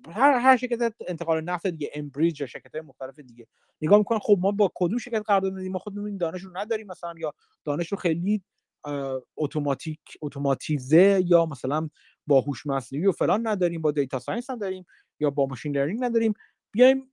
هر 0.10 0.40
هر 0.40 0.58
شرکت 0.58 0.94
انتقال 1.08 1.42
نفت 1.42 1.68
دیگه 1.68 1.92
Enbridge 1.94 2.42
یا 2.42 2.48
شرکت 2.48 2.72
های 2.76 2.82
مختلف 2.82 3.20
دیگه. 3.20 3.48
نگاه 3.82 3.98
می‌کنن 3.98 4.20
خب 4.20 4.38
ما 4.42 4.52
با 4.52 4.72
کدوم 4.76 4.98
شرکت 4.98 5.24
قرارداد 5.26 5.54
دادیم 5.54 5.72
ما 5.72 5.80
خودمون 5.80 6.08
این 6.08 6.18
دانش 6.18 6.42
رو 6.42 6.58
نداریم 6.58 6.88
مثلا 6.88 7.14
یا 7.18 7.34
دانش 7.66 7.88
رو 7.88 7.98
خیلی 7.98 8.44
اتوماتیک 9.38 10.00
اتوماتیزه 10.22 11.22
یا 11.26 11.46
مثلا 11.46 11.90
با 12.28 12.42
هوش 12.42 12.66
مصنوعی 12.66 13.06
و 13.06 13.12
فلان 13.12 13.48
نداریم 13.48 13.82
با 13.82 13.92
data 13.92 14.20
science 14.20 14.50
نداریم 14.50 14.86
یا 15.20 15.30
با 15.30 15.46
machine 15.46 15.78
learning 15.78 16.04
نداریم 16.04 16.34
بیایم 16.72 17.12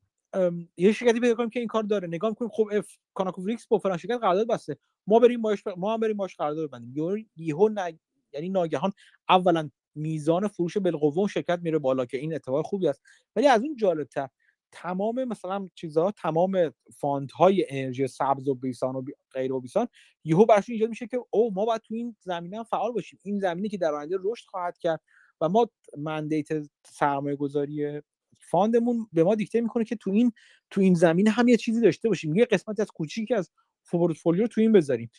یه 0.77 0.93
شرکتی 0.93 1.21
پیدا 1.21 1.35
کنیم 1.35 1.51
که 1.51 1.61
این 1.61 1.69
کار 1.69 1.83
داره. 1.83 2.09
نگاه 2.09 2.31
می‌کنیم 2.31 2.51
خب 2.55 2.69
اف 2.73 2.87
ConocoPhillips 3.15 3.67
با 3.67 3.79
فلان 3.79 3.97
شرکت 3.97 4.19
قرارداد 4.21 4.49
بسته. 4.49 4.77
ما 5.07 5.19
بریم 5.19 5.43
باش 5.43 5.67
ما 5.77 5.95
هم 5.95 6.01
بریم 6.01 6.17
باش 6.17 6.37
قرارداد 6.37 6.69
ببندیم. 6.69 7.29
یهو 7.37 7.69
ن... 7.69 7.99
یعنی 8.33 8.49
ناگهان 8.49 8.93
اولا 9.29 9.71
میزان 9.95 10.49
فروش 10.49 10.77
بالقوه 10.77 11.29
شرکت 11.29 11.59
میره 11.63 11.79
بالا 11.79 12.07
که 12.07 12.19
این 12.19 12.35
اتفاق 12.35 12.67
خوبی 12.67 12.89
است. 12.89 13.03
ولی 13.37 13.47
از 13.47 13.63
اون 13.63 13.77
جالبتر 13.77 14.29
تمام 14.73 15.25
مثلا 15.25 15.69
چیزها 15.75 16.11
تمام 16.11 16.75
fund 16.95 17.31
های 17.31 17.67
انرژی 17.69 18.07
سبز 18.07 18.49
و 18.49 18.55
بیسار 18.55 18.97
و 18.97 19.03
غیر 19.33 19.53
و 19.53 19.61
بیسار 19.61 19.89
یهو 20.25 20.45
براشون 20.47 20.73
ایجاد 20.73 20.89
میشه 20.89 21.07
که 21.07 21.19
او 21.31 21.55
ما 21.55 21.65
باید 21.65 21.81
تو 21.81 21.95
این 21.95 22.17
زمینه 22.21 22.63
فعال 22.65 22.93
باشیم. 22.93 23.19
این 23.23 23.39
زمینه 23.39 23.69
که 23.69 23.79
در 23.79 23.95
آینده 23.95 24.17
رشد 24.21 24.47
خواهد 24.47 24.79
کرد 24.79 25.01
و 25.41 25.49
ما 25.49 25.71
mandate 25.99 26.49
سرمایه 26.87 27.37
گذاری 27.37 28.03
fund 28.41 28.80
مون 28.80 29.09
به 29.13 29.25
ما 29.25 29.35
دیکته 29.35 29.61
می‌کنه 29.61 29.85
که 29.85 29.97
تو 29.97 30.11
این 30.11 30.33
تو 30.71 30.81
این 30.81 30.95
زمینه 30.95 31.31
هم 31.31 31.49
یه 31.49 31.57
چیزی 31.57 31.81
داشته 31.81 32.09
باشیم. 32.09 32.37
یه 32.37 32.45
قسمت 32.45 32.81
از 32.81 32.91
کوچیکی 32.91 33.35
از 33.35 33.51
پورتفولیو 33.91 34.47
تو 34.47 34.61
این 34.61 34.73
بذاریم. 34.73 35.11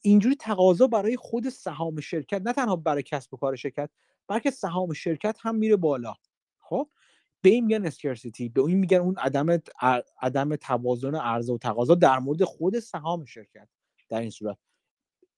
اینجوری 0.00 0.36
تقاضا 0.36 0.86
برای 0.86 1.16
خود 1.16 1.48
سهام 1.48 2.00
شرکت 2.00 2.42
نه 2.44 2.52
تنها 2.52 2.76
برای 2.76 3.02
کسب 3.02 3.34
و 3.34 3.36
کار 3.36 3.56
شرکت 3.56 3.90
بلکه 4.28 4.50
سهام 4.50 4.92
شرکت 4.92 5.36
هم 5.40 5.54
میره 5.54 5.76
بالا. 5.76 6.14
خب؟ 6.58 6.88
به 7.46 7.52
این 7.52 7.64
میگن 7.64 7.86
scarcity 7.86 8.48
به 8.48 8.62
این 8.62 8.78
میگن 8.78 8.98
اون 8.98 9.16
عدم 9.18 9.62
عدم 10.20 10.56
توازن 10.56 11.14
عرضه 11.14 11.52
و 11.52 11.58
تقاضا 11.58 11.94
در 11.94 12.18
مورد 12.18 12.44
خود 12.44 12.78
سهام 12.78 13.24
شرکت 13.24 13.68
در 14.08 14.20
این 14.20 14.30
صورت. 14.30 14.58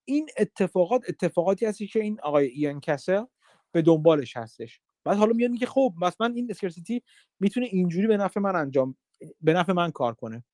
این 0.05 0.29
اتفاقات 0.39 1.03
اتفاقاتی 1.09 1.67
هستی 1.67 1.87
که 1.87 2.01
این 2.01 2.21
آقای 2.21 2.47
Ian 2.47 2.81
Cassel 2.81 3.25
به 3.73 3.83
دنبالش 3.83 4.37
هستش. 4.37 4.81
بعد 5.05 5.17
حالا 5.17 5.33
میاد 5.33 5.51
میگه 5.51 5.67
خب 5.67 5.95
مثلا 6.01 6.27
این 6.27 6.47
اسکرسیتی 6.51 7.03
می‌تونه 7.41 7.67
اینجوری 7.67 8.07
به 8.07 8.17
نفع 8.17 8.41
من 8.41 8.57
انجام 8.57 8.97
به 9.41 9.53
نفع 9.53 9.73
من 9.73 9.91
کار 9.91 10.15
کنه. 10.15 10.45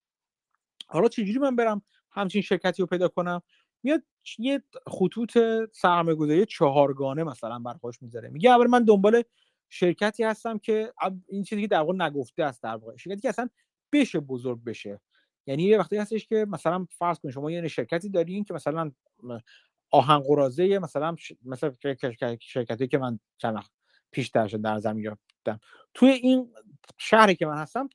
حالا 0.86 1.08
چجوری 1.08 1.38
من 1.38 1.56
برم 1.56 1.82
همچین 2.10 2.42
شرکتی 2.42 2.82
رو 2.82 2.86
پیدا 2.86 3.08
کنم؟ 3.08 3.42
میاد 3.82 4.02
یه 4.38 4.62
خطوط 4.86 5.38
سرمایه 5.72 6.16
گذاری 6.16 6.46
چهارگانه 6.46 7.24
مثلا 7.24 7.58
برخوش 7.58 8.02
می‌ذاره. 8.02 8.28
میگه 8.28 8.50
اول 8.50 8.66
من 8.66 8.84
دنبال 8.84 9.22
شرکتی 9.74 10.24
هستم 10.24 10.58
که 10.58 10.92
این 11.28 11.42
چیزی 11.42 11.62
که 11.62 11.68
در 11.68 11.80
واقع 11.80 11.94
نگفته 11.94 12.44
است 12.44 12.62
در 12.62 12.76
واقع 12.76 12.96
شرکتی 12.96 13.20
که 13.20 13.28
اصلا 13.28 13.48
بشه 13.92 14.20
بزرگ 14.20 14.64
بشه. 14.64 15.00
یعنی 15.46 15.62
یه 15.62 15.78
وقتی 15.78 15.96
هستش 15.96 16.26
که 16.26 16.46
مثلا 16.48 16.86
فرض 16.90 17.18
کنید 17.18 17.34
شما 17.34 17.50
یه 17.50 17.68
شرکتی 17.68 18.08
دارین 18.08 18.44
که 18.44 18.54
مثلا 18.54 18.92
آهن 19.90 20.18
قرازه 20.18 20.78
مثلا 20.78 21.16
مثلا 21.44 21.72
شرکتی 22.40 22.88
که 22.88 22.98
من 22.98 23.18
چند 23.38 23.64
پیش 24.10 24.28
در 24.28 24.78
زمین 24.78 25.04
یافتم. 25.04 25.60
توی 25.94 26.10
این 26.10 26.52
شهری 26.98 27.34
که 27.34 27.46
من 27.46 27.56
هستم 27.56 27.88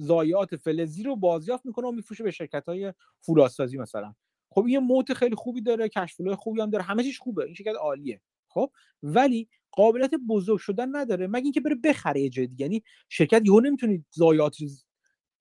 ضایعات 0.00 0.56
فلزی 0.56 1.02
رو 1.02 1.16
بازیافت 1.16 1.66
می‌کنه 1.66 1.86
و 1.86 1.92
میفروشه 1.92 2.24
به 2.24 2.30
شرکت 2.30 2.68
های 2.68 2.92
فولادسازی 3.20 3.78
مثلا. 3.78 4.14
خب 4.50 4.64
این 4.64 4.78
موت 4.78 5.14
خیلی 5.14 5.34
خوبی 5.34 5.60
داره 5.60 5.88
کشف 5.88 6.20
خوبی 6.38 6.60
هم 6.60 6.70
داره 6.70 6.84
همه 6.84 7.02
چیش 7.02 7.18
خوبه 7.18 7.44
این 7.44 7.54
شرکت 7.54 7.76
عالیه. 7.80 8.20
خب؟ 8.48 8.70
ولی 9.02 9.48
قابلیت 9.78 10.10
بزرگ 10.28 10.58
شدن 10.58 10.96
نداره. 10.96 11.26
مگه 11.26 11.44
اینکه 11.44 11.60
بره 11.60 11.74
بخره 11.74 12.20
یه 12.20 12.28
جدی 12.28 12.54
یعنی 12.58 12.82
شرکت 13.08 13.42
یهو 13.44 13.60
نمی‌تونه 13.60 14.04
ضایعات 14.14 14.56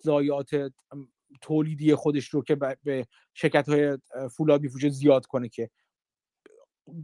ضایعات 0.04 0.50
تولیدی 1.42 1.96
خودش 1.96 2.28
رو 2.28 2.44
که 2.44 2.56
به 2.84 3.08
شرکت 3.34 3.70
های 3.70 3.98
فولاد 4.32 4.62
میفروشه 4.62 4.90
زیاد 4.90 5.26
کنه 5.26 5.50
که 5.50 5.70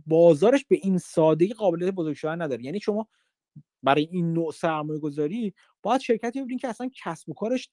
بازارش 0.07 0.65
به 0.69 0.75
این 0.81 0.97
سادگی 0.97 1.53
قابلیت 1.53 1.93
بزرگ 1.93 2.15
شدن 2.15 2.41
نداره. 2.41 2.65
یعنی 2.65 2.79
شما 2.79 3.07
برای 3.83 4.07
این 4.11 4.33
نوع 4.33 4.51
سرمایه 4.51 4.99
گذاری 4.99 5.53
باید 5.81 6.01
شرکتی 6.01 6.41
ببینید 6.41 6.61
که 6.61 6.67
اصلا 6.67 6.89
کسب 7.03 7.29
و 7.29 7.33
کارش 7.33 7.69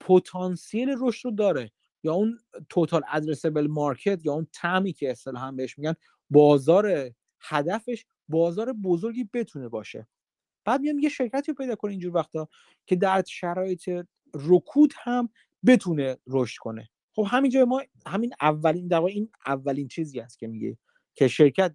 پتانسیل 0.00 0.94
رشد 0.98 1.24
رو 1.24 1.30
داره. 1.30 1.72
یا 2.04 2.14
اون 2.14 2.38
توتال 2.68 3.02
ادرسبل 3.12 3.66
مارکت 3.66 4.26
یا 4.26 4.32
اون 4.32 4.46
تمی 4.52 4.92
که 4.92 5.10
اصطلاحا 5.10 5.52
بهش 5.52 5.78
میگن 5.78 5.94
بازار 6.30 7.10
هدفش 7.40 8.04
بازار 8.28 8.72
بزرگی 8.72 9.28
بتونه 9.32 9.68
باشه. 9.68 10.08
بعد 10.64 10.80
میام 10.80 10.98
یه 10.98 11.08
شرکتی 11.08 11.52
پیدا 11.52 11.74
کنه 11.74 11.90
اینجور 11.90 12.16
وقتا 12.16 12.48
که 12.86 12.96
در 12.96 13.22
شرایط 13.28 14.06
رکود 14.34 14.94
هم 14.96 15.28
بتونه 15.66 16.18
رشد 16.26 16.58
کنه. 16.58 16.90
خب 17.12 17.26
همینجا 17.28 17.64
ما 17.64 17.82
همین 18.06 18.32
اولین 18.40 18.88
در 18.88 19.02
این 19.02 19.30
اولین 19.46 19.88
چیزی 19.88 20.20
است 20.20 20.38
که 20.38 20.46
میگه 20.46 20.78
که 21.14 21.28
شرکت 21.28 21.74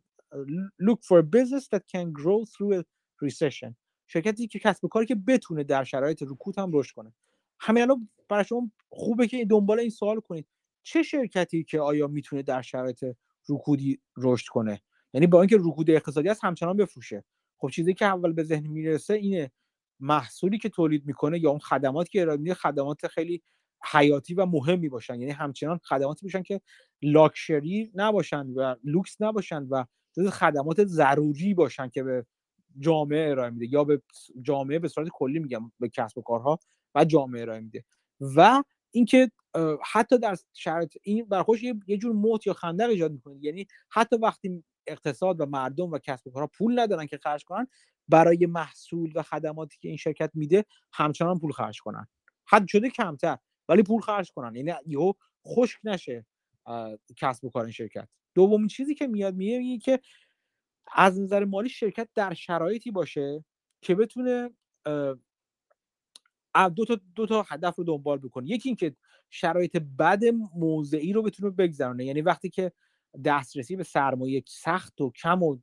look 0.81 0.99
for 1.03 1.19
a 1.19 1.23
business 1.23 1.67
that 1.73 1.83
can 1.87 2.11
grow 2.11 2.45
through 2.45 2.79
a 2.79 2.83
recession. 3.25 3.75
شرکتی 4.07 4.47
که 4.47 4.59
کسب 4.59 4.87
کاری 4.87 5.05
که 5.05 5.15
بتونه 5.15 5.63
در 5.63 5.83
شرایط 5.83 6.23
رکود 6.23 6.59
هم 6.59 6.71
رشد 6.73 6.95
کنه. 6.95 7.13
همین 7.59 7.83
الان 7.83 8.09
برای 8.29 8.43
شما 8.43 8.71
خوبه 8.89 9.27
که 9.27 9.45
دنبال 9.45 9.79
این 9.79 9.89
سوال 9.89 10.19
کنید. 10.19 10.47
چه 10.83 11.03
شرکتی 11.03 11.63
که 11.63 11.79
آیا 11.79 12.07
می‌تونه 12.07 12.41
در 12.41 12.61
شرایط 12.61 13.05
رکودی 13.49 13.99
رشد 14.17 14.47
کنه؟ 14.47 14.81
یعنی 15.13 15.27
با 15.27 15.41
اینکه 15.41 15.57
رکود 15.59 15.89
اقتصادی 15.89 16.29
است 16.29 16.43
همچنان 16.43 16.77
بفروشه. 16.77 17.23
خب 17.57 17.69
چیزی 17.69 17.93
که 17.93 18.05
اول 18.05 18.33
به 18.33 18.43
ذهن 18.43 18.67
می‌رسه 18.67 19.13
اینه 19.13 19.51
محصولی 19.99 20.57
که 20.57 20.69
تولید 20.69 21.05
می‌کنه 21.05 21.39
یا 21.39 21.49
اون 21.49 21.59
خدماتی 21.59 22.09
که 22.09 22.21
ارائه 22.21 22.53
خدمات 22.53 23.07
خیلی 23.07 23.41
حیاتی 23.91 24.33
و 24.33 24.45
مهمی 24.45 24.89
باشن. 24.89 25.19
یعنی 25.19 25.31
همچنان 25.31 25.79
خدماتی 25.83 26.25
باشن 26.25 26.43
که 26.43 26.61
لاکشری 27.01 27.91
نباشن 27.95 28.47
و 28.55 28.75
لوکس 28.83 29.21
نباشن 29.21 29.67
و 29.69 29.85
خدمات 30.31 30.85
ضروری 30.85 31.53
باشن 31.53 31.89
که 31.89 32.03
به 32.03 32.25
جامعه 32.79 33.29
ارائه 33.29 33.49
میده 33.49 33.73
یا 33.73 33.83
به 33.83 34.01
جامعه 34.41 34.79
به 34.79 34.87
صورت 34.87 35.07
کلی 35.13 35.39
میگم 35.39 35.71
به 35.79 35.89
کسب 35.89 36.17
و 36.17 36.21
کارها 36.21 36.59
و 36.95 37.05
جامعه 37.05 37.41
ارائه 37.41 37.59
میده. 37.59 37.83
و 38.35 38.63
اینکه 38.91 39.31
حتی 39.91 40.17
در 40.17 40.37
شرط 40.53 40.93
این 41.03 41.25
برخوش 41.25 41.63
یه 41.87 41.97
جور 41.97 42.13
موت 42.13 42.47
یا 42.47 42.53
خندق 42.53 42.89
ایجاد 42.89 43.11
می‌کنه. 43.11 43.37
یعنی 43.41 43.67
حتی 43.89 44.15
وقتی 44.15 44.63
اقتصاد 44.87 45.41
و 45.41 45.45
مردم 45.45 45.91
و 45.91 45.97
کسب 45.97 46.27
و 46.27 46.31
کارها 46.31 46.47
پول 46.47 46.79
ندارن 46.79 47.05
که 47.05 47.17
خرج 47.17 47.43
کنن 47.43 47.67
برای 48.07 48.45
محصول 48.45 49.11
و 49.15 49.23
خدماتی 49.23 49.77
که 49.81 49.87
این 49.87 49.97
شرکت 49.97 50.31
میده 50.33 50.65
همچنان 50.93 51.39
پول 51.39 51.51
خرج 51.51 51.79
کنن. 51.79 52.07
حد 52.45 52.67
شده 52.67 52.89
کمتر 52.89 53.37
ولی 53.69 53.83
پول 53.83 54.01
خرج 54.01 54.31
کنن. 54.31 54.55
یعنی 54.55 54.73
یهو 54.85 55.13
خشک 55.47 55.79
نشه 55.83 56.25
کسب 57.17 57.45
و 57.45 57.49
کار 57.49 57.63
این 57.63 57.71
شرکت. 57.71 58.07
دومین 58.35 58.67
چیزی 58.67 58.95
که 58.95 59.07
میاد 59.07 59.35
میگه 59.35 59.77
که 59.77 59.99
از 60.95 61.19
نظر 61.19 61.45
مالی 61.45 61.69
شرکت 61.69 62.09
در 62.15 62.33
شرایطی 62.33 62.91
باشه 62.91 63.45
که 63.81 63.95
بتونه 63.95 64.49
دو 66.75 66.85
تا 66.87 66.99
دو 67.15 67.25
تا 67.27 67.45
هدف 67.47 67.75
رو 67.75 67.83
دنبال 67.83 68.17
بکنه. 68.17 68.49
یکی 68.49 68.69
اینکه 68.69 68.95
شرایط 69.29 69.77
بد 69.77 70.25
موضعی 70.55 71.13
رو 71.13 71.21
بتونه 71.21 71.49
بگذرونه. 71.49 72.05
یعنی 72.05 72.21
وقتی 72.21 72.49
که 72.49 72.71
دسترسی 73.25 73.75
به 73.75 73.83
سرمایه 73.83 74.43
سخت 74.47 75.01
و 75.01 75.11
کم 75.11 75.43
و 75.43 75.57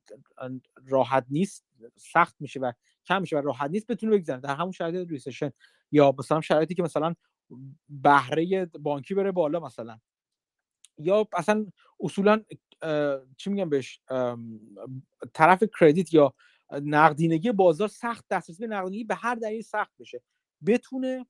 راحت 0.87 1.27
نیست 1.31 1.67
سخت 1.97 2.37
میشه 2.41 2.61
و 2.61 2.73
کم 3.07 3.21
میشه 3.21 3.37
و 3.37 3.41
راحت 3.41 3.71
نیست 3.71 3.87
بتونه 3.87 4.13
بگذرونه. 4.13 4.43
در 4.43 4.55
همون 4.55 4.73
شرایط 4.73 5.11
ریسشن 5.11 5.51
یا 5.93 6.15
مثلا 6.19 6.41
شرایطی 6.41 6.75
که 6.75 6.83
مثلا 6.83 7.15
بهره 7.89 8.67
بانکی 8.67 9.15
بره 9.15 9.33
بالا 9.33 9.61
مثلا. 9.61 9.99
یا 10.99 11.29
اصلا 11.33 11.67
اصولا 12.01 12.43
چی 13.37 13.51
میگم 13.51 13.69
بهش؟ 13.69 14.01
طرف 15.35 15.63
کردیت 15.81 16.15
یا 16.15 16.35
نقدینگی 16.71 17.53
بازار 17.53 17.89
سخت 17.89 18.25
دسترسی 18.31 18.67
به 18.67 18.75
نقدینگی 18.75 19.05
به 19.05 19.15
هر 19.15 19.35
دلیل 19.35 19.63
سخت 19.63 19.93
بشه. 19.99 20.23
بتونه 20.67 21.27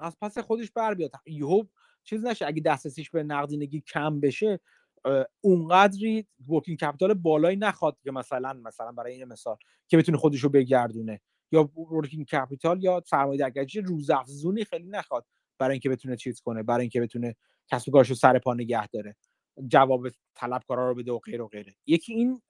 از 0.00 0.16
پس 0.20 0.38
خودش 0.38 0.70
بر 0.70 0.94
بیاد. 0.94 1.10
یهو 1.26 1.64
چیز 2.04 2.24
نشه 2.24 2.46
اگه 2.46 2.62
دسترسیش 2.62 3.10
به 3.10 3.22
نقدینگی 3.22 3.80
کم 3.80 4.20
بشه 4.20 4.60
اونقدری 5.40 6.26
working 6.48 6.78
capital 6.78 7.14
بالایی 7.14 7.56
نخواد 7.56 7.98
که 8.02 8.10
مثلا 8.10 8.52
مثلا 8.52 8.92
برای 8.92 9.12
این 9.12 9.24
مثال 9.24 9.56
که 9.88 9.96
بتونه 9.96 10.18
خودش 10.18 10.40
رو 10.40 10.48
بگردونه. 10.48 11.20
یا 11.52 11.70
working 11.92 12.26
capital 12.26 12.84
یا 12.84 13.02
سرمایه 13.06 13.50
درگیری 13.50 13.86
روزافزونی 13.86 14.64
خیلی 14.64 14.88
نخواد 14.88 15.26
برای 15.58 15.72
اینکه 15.72 15.88
بتونه 15.88 16.16
چیز 16.16 16.40
کنه 16.40 16.62
برای 16.62 16.80
اینکه 16.80 17.00
بتونه 17.00 17.36
کسب 17.68 17.88
و 17.88 17.92
کارش 17.92 18.08
رو 18.08 18.14
سر 18.14 18.38
پا 18.38 18.54
نگه 18.54 18.86
داره. 18.86 19.16
جواب 19.68 20.08
طلبکارا 20.34 20.88
رو 20.88 20.94
بده 20.94 21.12
و 21.12 21.18
غیر 21.18 21.42
و 21.42 21.48
غیره. 21.48 21.74
یکی 21.86 22.14
این 22.14 22.42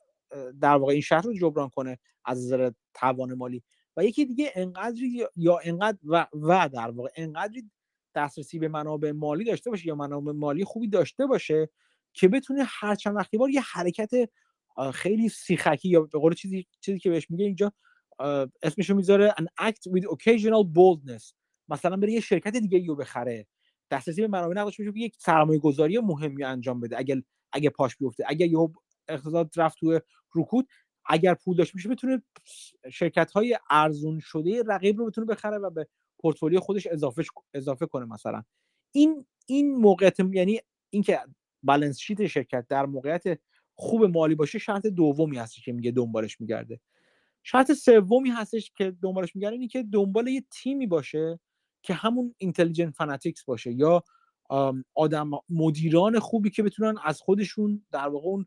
در 0.60 0.76
واقع 0.76 0.92
این 0.92 1.00
شرط 1.00 1.22
رو 1.22 1.34
جبران 1.34 1.68
کنه 1.68 1.98
از 2.24 2.44
نظر 2.44 2.70
توان 2.94 3.34
مالی. 3.34 3.62
و 3.96 4.04
یکی 4.04 4.24
دیگه 4.24 4.52
انقدری 4.54 5.26
یا 5.36 5.58
انقدر 5.64 5.98
و, 6.04 6.26
و 6.32 6.68
در 6.68 6.90
واقع 6.90 7.08
انقدری 7.16 7.70
دسترسی 8.14 8.58
به 8.58 8.68
منابع 8.68 9.12
مالی 9.12 9.44
داشته 9.44 9.70
باشه 9.70 9.86
یا 9.86 9.94
منابع 9.94 10.32
مالی 10.32 10.64
خوبی 10.64 10.88
داشته 10.88 11.26
باشه 11.26 11.70
که 12.12 12.28
بتونه 12.28 12.64
هر 12.66 12.94
چند 12.94 13.16
وقتی 13.16 13.38
بار 13.38 13.50
یه 13.50 13.60
حرکت 13.60 14.10
خیلی 14.94 15.28
سیخکی 15.28 15.88
یا 15.88 16.00
به 16.00 16.18
قول 16.18 16.34
چیزی 16.34 16.66
چیزی 16.80 16.98
که 16.98 17.10
بهش 17.10 17.30
میگه 17.30 17.44
اینجا 17.44 17.72
اسمشو 18.62 18.94
می‌ذاره 18.94 19.34
an 19.40 19.64
act 19.64 19.92
with 19.92 20.04
occasional 20.04 20.64
boldness. 20.74 21.32
مثلا 21.68 21.96
بره 21.96 22.12
یه 22.12 22.20
شرکت 22.20 22.56
دیگه 22.56 22.86
رو 22.86 22.96
بخره. 22.96 23.46
دسترسی 23.90 24.20
به 24.20 24.28
منابع 24.28 24.54
نقدش 24.54 24.80
میشه 24.80 24.92
یک 24.94 25.16
سرمایه 25.18 25.58
گذاری 25.58 25.98
مهمی 25.98 26.44
انجام 26.44 26.80
بده. 26.80 26.98
اگر 26.98 27.22
اگه 27.52 27.70
پاش 27.70 27.96
بیفته. 27.96 28.24
اگر 28.28 28.46
یه 28.46 28.58
اقتصاد 29.08 29.50
رفت 29.56 29.78
تو 29.78 30.00
رکود 30.34 30.68
اگر 31.12 31.34
پول 31.34 31.56
داشته 31.56 31.76
میشه 31.76 31.88
بتونه 31.88 32.22
شرکت 32.92 33.30
های 33.30 33.58
ارزون 33.70 34.18
شده 34.18 34.62
رقیب 34.66 34.98
رو 34.98 35.06
بتونه 35.06 35.26
بخره 35.26 35.58
و 35.58 35.70
به 35.70 35.86
پورتفولیو 36.18 36.60
خودش 36.60 36.86
اضافه 36.86 37.24
اضافه 37.54 37.86
کنه 37.86 38.04
مثلا. 38.04 38.42
این 38.92 39.26
این 39.46 39.76
موقعیت 39.76 40.20
یعنی 40.20 40.60
اینکه 40.90 41.20
balance 41.62 41.98
sheet 41.98 42.26
شرکت 42.26 42.66
در 42.68 42.86
موقعیت 42.86 43.40
خوب 43.74 44.04
مالی 44.04 44.34
باشه 44.34 44.58
شرط 44.58 44.86
دومی 44.86 45.38
هست 45.38 45.54
که 45.64 45.72
میگه 45.72 45.90
دنبالش 45.90 46.40
میگرده. 46.40 46.80
شرط 47.42 47.72
سومی 47.72 48.30
هستش 48.30 48.72
که 48.76 48.96
دنبالش 49.02 49.36
میگرده 49.36 49.52
اینه 49.52 49.68
که 49.68 49.82
دنبال 49.82 50.28
یه 50.28 50.44
تیمی 50.50 50.86
باشه 50.86 51.40
که 51.82 51.94
همون 51.94 52.34
intelligent 52.38 52.94
fanatics 52.94 53.44
باشه 53.44 53.72
یا 53.72 54.04
آدم 54.94 55.30
مدیران 55.48 56.18
خوبی 56.18 56.50
که 56.50 56.62
بتونن 56.62 56.98
از 57.04 57.20
خودشون 57.20 57.82
در 57.92 58.08
واقع 58.08 58.26
اون 58.26 58.46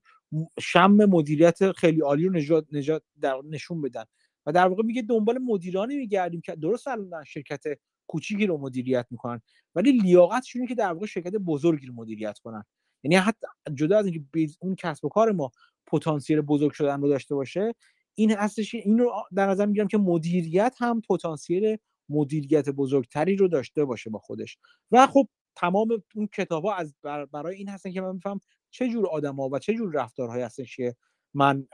شم 0.60 0.92
مدیریت 0.92 1.72
خیلی 1.72 2.02
عالی 2.02 2.26
رو 2.26 2.34
نجات, 2.34 2.66
نجات 2.72 3.04
در 3.22 3.42
نشون 3.50 3.82
بدن. 3.82 4.04
و 4.46 4.52
در 4.52 4.68
واقع 4.68 4.84
میگه 4.84 5.02
دنبال 5.02 5.38
مدیرانی 5.38 5.96
میگردیم 5.96 6.42
که 6.42 6.56
درست 6.56 6.88
الان 6.88 7.24
شرکت 7.24 7.64
کوچیکی 8.08 8.48
رو 8.48 8.58
مدیریت 8.58 9.08
می‌کنن 9.12 9.42
ولی 9.76 9.92
لیاقتشونه 9.92 10.68
که 10.68 10.76
در 10.76 10.94
واقع 10.94 11.06
شرکت 11.06 11.32
بزرگی 11.32 11.88
رو 11.88 11.94
مدیریت 11.94 12.40
کنن. 12.40 12.64
یعنی 13.04 13.16
حتی 13.16 13.48
جدا 13.74 13.98
از 13.98 14.06
اینکه 14.06 14.48
اون 14.60 14.76
کسب 14.76 15.06
و 15.06 15.10
کار 15.10 15.32
ما 15.32 15.52
پتانسیل 15.88 16.42
بزرگ 16.42 16.72
شدن 16.72 17.02
رو 17.02 17.10
داشته 17.10 17.36
باشه 17.36 17.76
این 18.16 18.32
هستش 18.32 18.76
این 18.76 19.00
رو 19.00 19.12
در 19.36 19.48
نظر 19.50 19.66
می‌گیرم 19.66 19.88
که 19.88 19.98
مدیریت 19.98 20.76
هم 20.80 21.02
پتانسیل 21.10 21.78
مدیریت 22.10 22.70
بزرگتری 22.70 23.36
رو 23.36 23.48
داشته 23.48 23.86
باشه 23.86 24.10
با 24.10 24.20
خودش. 24.20 24.58
و 24.92 25.08
خب 25.08 25.28
تمام 25.56 26.04
اون 26.16 26.28
کتاب 26.28 26.66
ها 26.66 26.76
از 26.76 26.96
برای 27.32 27.56
این 27.56 27.70
هستن 27.70 27.92
که 27.92 28.02
من 28.02 28.14
میفهم 28.14 28.40
چه 28.72 28.90
جور 28.90 29.08
آدما 29.08 29.50
و 29.50 29.60
چه 29.60 29.74
جور 29.74 29.94
رفتارهایی 29.94 30.44
هستن 30.44 30.64
که 30.76 30.96
من 31.34 31.68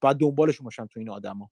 باید 0.00 0.16
دنبالشون 0.16 0.64
باشم 0.64 0.86
تو 0.86 1.00
این 1.00 1.10
آدما 1.10 1.50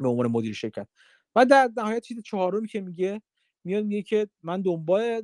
به 0.00 0.08
عنوان 0.08 0.26
مدیر 0.26 0.54
شرکت. 0.54 0.88
و 1.36 1.46
در 1.46 1.70
نهایت 1.76 2.02
چیز 2.02 2.22
چهارمی 2.22 2.68
که 2.68 2.80
میگه 2.80 3.22
میاد 3.64 3.84
میگه 3.84 4.02
که 4.02 4.28
من 4.42 4.62
دنبال 4.62 5.22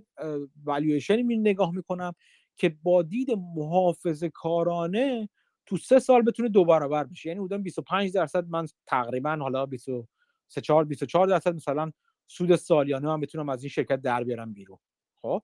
والویشنی 0.64 1.22
می 1.22 1.38
نگاه 1.38 1.74
می‌کنم 1.74 2.14
که 2.56 2.68
با 2.82 3.02
دید 3.02 3.30
محافظه 3.30 4.28
کارانه 4.28 5.28
تو 5.66 5.76
سه 5.76 5.98
سال 5.98 6.22
بتونه 6.22 6.48
دو 6.48 6.64
برابر 6.64 7.04
بشه. 7.04 7.28
یعنی 7.28 7.40
بودم 7.40 7.62
25 7.62 8.12
درصد 8.12 8.48
من 8.48 8.66
تقریبا 8.86 9.36
حالا 9.36 9.66
23 9.66 10.60
4 10.60 10.84
24 10.84 11.26
درصد 11.26 11.54
مثلا 11.54 11.92
سود 12.26 12.56
سالیانه 12.56 13.06
من 13.08 13.20
بتونم 13.20 13.48
از 13.48 13.62
این 13.62 13.70
شرکت 13.70 14.00
در 14.02 14.24
بیارم 14.24 14.52
بیرون. 14.52 14.78
خب 15.22 15.42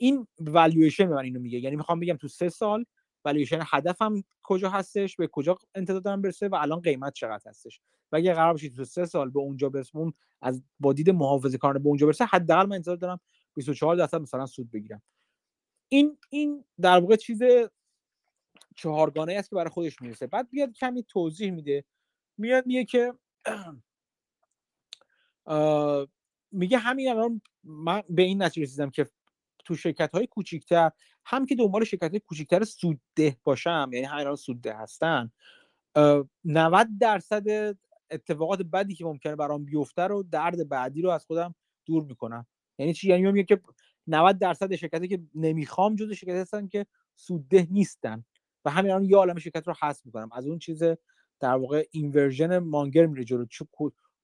این 0.00 0.26
والویشن 0.40 1.06
من 1.06 1.24
اینو 1.24 1.40
میگه. 1.40 1.58
یعنی 1.58 1.76
می‌خوام 1.76 2.00
بگم 2.00 2.16
تو 2.16 2.28
سه 2.28 2.48
سال 2.48 2.84
والویشن 3.24 3.60
هدفم 3.72 4.24
کجا 4.42 4.70
هستش 4.70 5.16
به 5.16 5.28
کجا 5.28 5.58
انتظار 5.74 6.00
دارم 6.00 6.22
برسه 6.22 6.48
و 6.48 6.54
الان 6.54 6.80
قیمت 6.80 7.12
چقدر 7.12 7.50
هستش. 7.50 7.80
و 8.12 8.16
اگه 8.16 8.34
قرار 8.34 8.52
باشه 8.52 8.68
تو 8.68 8.84
سه 8.84 9.06
سال 9.06 9.30
به 9.30 9.40
اونجا 9.40 9.68
برسه 9.68 9.96
اون 9.96 10.12
از 10.42 10.62
با 10.80 10.92
دید 10.92 11.10
محافظه 11.10 11.58
کارانه 11.58 11.78
به 11.78 11.88
اونجا 11.88 12.06
برسه 12.06 12.24
حداقل 12.24 12.66
من 12.66 12.76
انتظار 12.76 12.96
دارم 12.96 13.20
24 13.54 13.96
درصد 13.96 14.20
مثلا 14.20 14.46
سود 14.46 14.70
بگیرم. 14.70 15.02
این 15.88 16.18
این 16.30 16.64
در 16.80 17.00
واقع 17.00 17.16
چیز 17.16 17.42
چهارگانه 18.76 19.34
است 19.34 19.50
که 19.50 19.56
برای 19.56 19.70
خودش 19.70 20.02
می‌رسه. 20.02 20.26
بعد 20.26 20.50
بیاد 20.50 20.72
کمی 20.72 21.02
توضیح 21.02 21.50
میده. 21.50 21.84
میاد 22.38 22.66
میگه 22.66 22.84
که 22.84 23.14
میگه 26.52 26.78
همین 26.78 27.08
الان 27.08 27.40
من 27.64 28.02
به 28.08 28.22
این 28.22 28.42
نتیجه 28.42 28.62
رسیدم 28.62 28.90
که 28.90 29.06
تو 29.64 29.74
شرکت 29.74 30.10
های 30.14 30.26
کوچیکتر 30.26 30.90
هم 31.24 31.46
که 31.46 31.54
دنبال 31.54 31.84
شرکت 31.84 32.10
های 32.10 32.20
کوچیکتر 32.20 32.64
سودده 32.64 33.36
باشم 33.44 33.90
یعنی 33.92 34.06
همین 34.06 34.34
سودده 34.34 34.74
هستن 34.74 35.30
90 36.44 36.88
درصد 37.00 37.76
اتفاقات 38.10 38.62
بدی 38.62 38.94
که 38.94 39.04
ممکنه 39.04 39.36
برام 39.36 39.64
بیفته 39.64 40.02
رو 40.02 40.22
درد 40.22 40.68
بعدی 40.68 41.02
رو 41.02 41.10
از 41.10 41.26
خودم 41.26 41.54
دور 41.84 42.04
می‌کنم. 42.04 42.46
یعنی 42.78 42.94
چی؟ 42.94 43.08
یعنی 43.08 43.32
میگه 43.32 43.44
که 43.56 43.60
90 44.06 44.38
درصد 44.38 44.74
شرکتی 44.74 45.08
که 45.08 45.22
نمی‌خوام 45.34 45.96
جزو 45.96 46.14
شرکت 46.14 46.34
هستن 46.34 46.66
که 46.66 46.86
سودده 47.16 47.68
نیستن 47.70 48.24
و 48.64 48.70
همین 48.70 48.90
الان 48.90 49.04
یه 49.04 49.16
عالم 49.16 49.38
شرکت 49.38 49.68
رو 49.68 49.74
حذف 49.80 50.06
می‌کنم. 50.06 50.28
از 50.32 50.46
اون 50.46 50.58
چیز 50.58 50.82
در 51.40 51.54
واقع 51.54 51.86
اینورژن 51.90 52.58
مانگر 52.58 53.06
میره 53.06 53.24
جلو. 53.24 53.46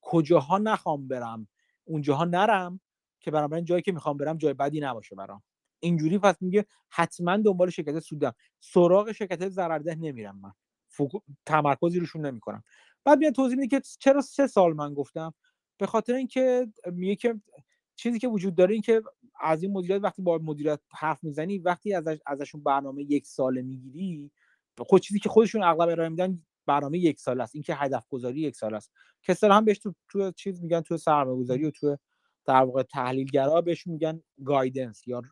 کجاها 0.01 0.59
نخوام 0.59 1.09
برم؟ 1.09 1.49
اونجاها 1.85 2.25
نرم؟ 2.25 2.81
که 3.21 3.31
بنابراین 3.31 3.65
جایی 3.65 3.83
که 3.83 3.93
می‌خوام 3.93 4.17
برم 4.17 4.37
جای 4.37 4.55
بدی 4.55 4.81
نباشه 4.81 5.17
برام. 5.17 5.43
اینجوری 5.81 6.19
پس 6.19 6.35
میگه 6.41 6.67
حتما 6.89 7.37
دنبال 7.37 7.71
شرکت 7.71 7.99
سودم. 7.99 8.35
سراغ 8.61 9.13
شرکت 9.13 9.49
ضررده 9.49 9.95
نمیرم 9.95 10.41
من 10.41 10.53
تمرکزی 11.47 12.01
روشون 12.01 12.27
نمی‌کنم. 12.27 12.65
بعد 13.05 13.19
میاد 13.19 13.33
توضیح 13.33 13.59
میده 13.59 13.81
که 13.81 13.83
چرا 13.99 14.21
سه 14.21 14.47
سال 14.47 14.73
من 14.73 14.95
گفتم؟ 14.95 15.35
به 15.79 15.87
خاطر 15.87 16.15
اینکه 16.15 16.67
میگه 16.93 17.17
که 17.17 17.41
چیزی 17.97 18.19
که 18.19 18.29
وجود 18.29 18.55
داره 18.55 18.73
این 18.73 18.83
که 18.83 19.03
از 19.41 19.63
این 19.63 19.73
مدیریت 19.73 20.05
وقتی 20.05 20.23
با 20.23 20.39
مدیریت 20.39 20.81
حرف 20.91 21.25
می‌زنی 21.25 21.59
وقتی 21.59 21.95
ازش 21.95 22.19
ازشون 22.27 22.63
برنامه 22.63 23.03
یک 23.03 23.27
ساله 23.27 23.63
می‌گیری 23.63 24.31
خود 24.79 25.03
چیزی 25.03 25.21
که 25.21 25.29
خودشون 25.29 25.63
اغلب 25.63 25.89
ارائه 25.89 26.09
میدن 26.09 26.43
برنامه 26.67 26.99
یک 26.99 27.21
سال 27.21 27.41
است. 27.41 27.55
اینکه 27.55 27.75
هدف 27.75 28.09
گذاری 28.09 28.41
یک 28.41 28.57
سال 28.57 28.75
است. 28.75 28.93
که 29.23 29.37
هم 29.43 29.65
بهش 29.65 29.79
تو, 29.79 29.95
تو 30.09 30.33
چیز 30.33 30.63
میگن 30.63 30.81
تو 30.81 30.97
سرمایه 30.97 31.39
گذاری 31.39 31.65
و 31.65 31.71
تو 31.71 31.97
در 32.47 32.63
واقع 32.63 32.83
تحلیلگرا 32.83 33.61
بهش 33.61 33.87
میگن 33.87 34.23
گایدنس 34.45 35.09
یا 35.09 35.23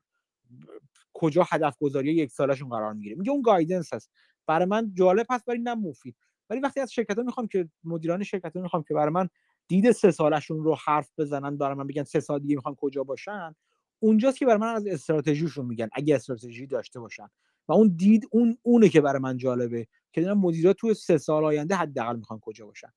کجا 1.13 1.47
هدف 1.51 1.79
گذاری 1.79 2.15
یک 2.15 2.31
سالشون 2.31 2.69
قرار 2.69 2.93
می‌گیره. 2.93 3.17
میگه 3.17 3.31
اون 3.31 3.43
گایدنس 3.43 3.93
هست. 3.93 4.11
برای 4.47 4.67
من 4.67 4.95
جالب 4.95 5.27
هست 5.31 5.49
ولی 5.49 5.59
نه 5.59 5.75
مفید. 5.75 6.17
ولی 6.51 6.61
وقتی 6.61 6.81
از 6.81 6.93
شرکت 6.93 7.19
ها 7.19 7.23
می‌خوام 7.25 7.49
که 7.49 7.69
مدیران 7.85 8.23
شرکت 8.23 8.57
ها 8.57 8.63
می‌خوام 8.63 8.83
که 8.83 8.95
برای 8.95 9.13
من 9.13 9.29
دید 9.69 9.91
سه 9.93 10.11
سالشون 10.11 10.65
رو 10.65 10.77
حرف 10.85 11.11
بزنن 11.19 11.57
برای 11.57 11.75
من 11.75 11.87
بگن 11.87 12.03
سه 12.03 12.21
سال 12.21 12.39
دیگه 12.39 12.55
می‌خوام 12.57 12.75
کجا 12.75 13.05
باشن 13.05 13.55
اونجاست 14.01 14.39
که 14.39 14.47
برای 14.47 14.59
من 14.59 14.75
از 14.75 14.87
استراتژیشون 14.87 15.67
میگن 15.67 15.89
اگه 15.93 16.15
استراتژی 16.15 16.67
داشته 16.67 17.01
باشن. 17.01 17.29
و 17.69 17.73
اون 17.73 17.89
دید 17.97 18.29
اون 18.31 18.59
اونه 18.63 18.89
که 18.89 19.01
برای 19.01 19.23
من 19.23 19.37
جالبه 19.37 19.87
که 20.13 20.21
دیدم 20.21 20.39
مدیرا 20.39 20.73
تو 20.73 20.95
سه 20.95 21.19
سال 21.19 21.45
آینده 21.45 21.75
حداقل 21.75 22.17
می‌خوان 22.17 22.41
کجا 22.41 22.67
باشن. 22.67 22.93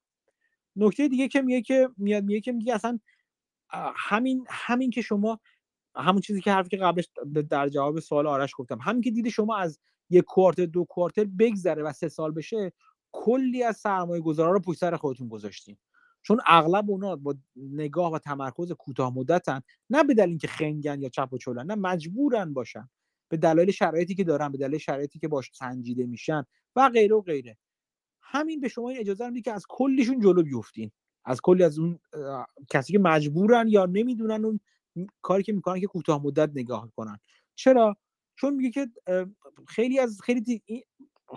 نکته 0.75 1.07
دیگه 1.07 1.27
که 1.27 1.41
میگه 1.41 1.61
که 1.61 1.89
میاد 1.97 2.23
میگه 2.23 2.41
که 2.41 2.51
میگه 2.51 2.75
اصلا 2.75 2.99
همین 3.95 4.45
همین 4.49 4.89
که 4.89 5.01
شما 5.01 5.39
همون 5.95 6.21
چیزی 6.21 6.41
که 6.41 6.51
حرفی 6.51 6.69
که 6.69 6.77
قبلش 6.77 7.09
در 7.49 7.69
جواب 7.69 7.99
سوال 7.99 8.27
آرش 8.27 8.51
گفتم 8.57 8.79
همین 8.81 9.01
که 9.01 9.11
دید 9.11 9.29
شما 9.29 9.57
از 9.57 9.79
یک 10.09 10.23
کوارتر 10.23 10.65
دو 10.65 10.85
کوارتر 10.85 11.23
بگذره 11.23 11.83
و 11.83 11.93
سه 11.93 12.09
سال 12.09 12.31
بشه 12.31 12.73
کلی 13.11 13.63
از 13.63 13.77
سرمایه 13.77 14.21
گذارا 14.21 14.51
رو 14.51 14.59
پشت 14.59 14.79
سر 14.79 14.95
خودتون 14.95 15.27
گذاشتین. 15.27 15.77
چون 16.23 16.41
اغلب 16.45 16.89
اونا 16.89 17.15
با 17.15 17.35
نگاه 17.55 18.11
و 18.11 18.19
تمرکز 18.19 18.71
کوتاه 18.71 19.13
مدتن 19.13 19.61
نه 19.89 20.03
به 20.03 20.13
دلیل 20.13 20.29
اینکه 20.29 20.47
خنگن 20.47 21.01
یا 21.01 21.09
چپ 21.09 21.33
و 21.33 21.37
چلن 21.37 21.65
نه 21.65 21.75
مجبورن 21.75 22.53
باشن. 22.53 22.89
به 23.29 23.37
دلایل 23.37 23.71
شرایطی 23.71 24.15
که 24.15 24.23
دارن 24.23 24.51
به 24.51 24.57
دلیل 24.57 24.79
شرایطی 24.79 25.19
که 25.19 25.27
باش 25.27 25.51
سنجیده 25.53 26.05
میشن 26.05 26.43
و 26.75 26.89
غیره 26.89 27.15
و 27.15 27.21
غیره. 27.21 27.57
همین 28.21 28.59
به 28.59 28.67
شما 28.67 28.89
این 28.89 28.99
اجازه 28.99 29.29
میده 29.29 29.41
که 29.41 29.51
از 29.51 29.65
کلیشون 29.69 30.19
جلو 30.19 30.43
بیفتین. 30.43 30.91
از 31.25 31.41
کلی 31.41 31.63
از 31.63 31.79
اون 31.79 31.99
کسی 32.69 32.93
که 32.93 32.99
مجبورن 32.99 33.67
یا 33.67 33.85
نمی‌دونن 33.85 34.45
اون 34.45 34.59
کاری 35.21 35.43
که 35.43 35.53
می‌کنن 35.53 35.79
که 35.79 35.87
کوتاه 35.87 36.23
مدت 36.23 36.49
نگاه 36.55 36.91
کنن. 36.95 37.19
چرا؟ 37.55 37.97
چون 38.35 38.53
میگه 38.55 38.69
که 38.71 38.87
خیلی 39.67 39.99
از 39.99 40.21
خیلی 40.23 40.63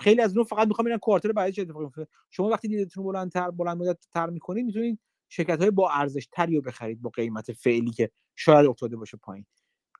خیلی 0.00 0.20
از 0.20 0.36
اون 0.36 0.44
فقط 0.44 0.68
می‌خوام 0.68 0.84
ببینن 0.84 0.98
کوارتر 0.98 1.32
بعدی 1.32 1.52
چه 1.52 1.62
اتفاقی 1.62 1.84
میفته 1.84 2.06
شما 2.30 2.48
وقتی 2.48 2.68
دیدتون 2.68 3.04
بلندتر 3.04 3.50
بلند 3.50 3.76
مدت 3.76 3.98
تر 4.12 4.30
می‌کنید 4.30 4.66
می‌تونید 4.66 4.98
شرکت 5.28 5.60
های 5.60 5.70
با 5.70 5.90
ارزش 5.90 6.28
تری 6.32 6.56
رو 6.56 6.62
بخرید 6.62 7.02
با 7.02 7.10
قیمت 7.10 7.52
فعلی 7.52 7.90
که 7.90 8.10
شاید 8.36 8.66
افتاده 8.66 8.96
باشه 8.96 9.16
پایین. 9.16 9.46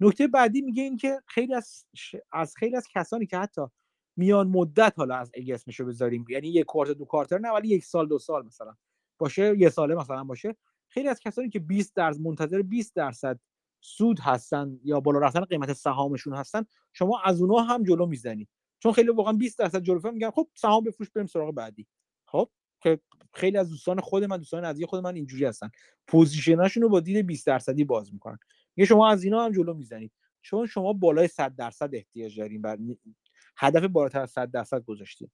نکته 0.00 0.28
بعدی 0.28 0.62
میگه 0.62 0.82
این 0.82 0.96
که 0.96 1.20
خیلی 1.26 1.54
از 1.54 1.86
از 2.32 2.54
خیلی 2.56 2.76
از 2.76 2.86
کسانی 2.94 3.26
که 3.26 3.38
حتی 3.38 3.62
میان 4.16 4.48
مدت 4.48 4.92
حالا 4.96 5.16
از 5.16 5.30
اگه 5.34 5.54
اسمشو 5.54 5.84
بذاریم 5.84 6.24
یعنی 6.28 6.48
یک 6.48 6.66
کوارتر 6.66 6.92
دو 6.92 7.04
کوارتر 7.04 7.38
نه 7.38 7.50
ولی 7.50 7.68
یک 7.68 7.84
سال 7.84 8.08
دو 8.08 8.18
سال 8.18 8.46
مثلا. 8.46 8.74
باشه 9.18 9.58
یه 9.58 9.68
ساله 9.68 9.94
مثلا 9.94 10.24
باشه. 10.24 10.56
خیلی 10.88 11.08
از 11.08 11.20
کسانی 11.20 11.48
که 11.48 11.58
20 11.58 11.96
درصد 11.96 12.20
منتظر 12.20 12.62
20 12.62 12.94
درصد 12.94 13.40
سود 13.80 14.20
هستن 14.20 14.80
یا 14.84 15.00
بالا 15.00 15.18
رفتن 15.18 15.44
قیمت 15.44 15.72
سهامشون 15.72 16.34
هستن 16.34 16.64
شما 16.92 17.20
از 17.24 17.40
اونها 17.40 17.62
هم 17.62 17.84
جلو 17.84 18.06
می‌زنید. 18.06 18.48
چون 18.78 18.92
خیلی 18.92 19.08
واقعا 19.08 19.32
20 19.32 19.58
درصد 19.58 19.82
جلو 19.82 20.12
میگن 20.12 20.30
خب 20.30 20.48
سهام 20.54 20.84
بفروش 20.84 21.10
بریم 21.10 21.26
سراغ 21.26 21.54
بعدی. 21.54 21.86
خب 22.26 22.50
که 22.80 23.00
خیلی 23.34 23.58
از 23.58 23.70
دوستان 23.70 24.00
خود 24.00 24.24
من 24.24 24.36
دوستان 24.36 24.64
نزدیک 24.64 24.86
خود 24.86 25.00
من 25.00 25.14
اینجوری 25.14 25.44
هستن. 25.44 25.70
پوزیشناشون 26.06 26.82
رو 26.82 26.88
با 26.88 27.00
دید 27.00 27.26
20 27.26 27.46
درصدی 27.46 27.84
باز 27.84 28.12
می‌کنن. 28.12 28.38
میگه 28.76 28.86
شما 28.86 29.08
از 29.08 29.24
اینا 29.24 29.44
هم 29.44 29.52
جلو 29.52 29.74
می‌زنید. 29.74 30.12
چون 30.42 30.66
شما 30.66 30.92
بالای 30.92 31.28
100 31.28 31.56
درصد 31.56 31.94
احتیاج 31.94 32.38
دارین 32.40 32.62
بر 32.62 32.78
هدف 33.56 33.84
بالاتر 33.84 34.20
از 34.20 34.30
100 34.30 34.50
درصد 34.50 34.84
گذاشتین. 34.84 35.30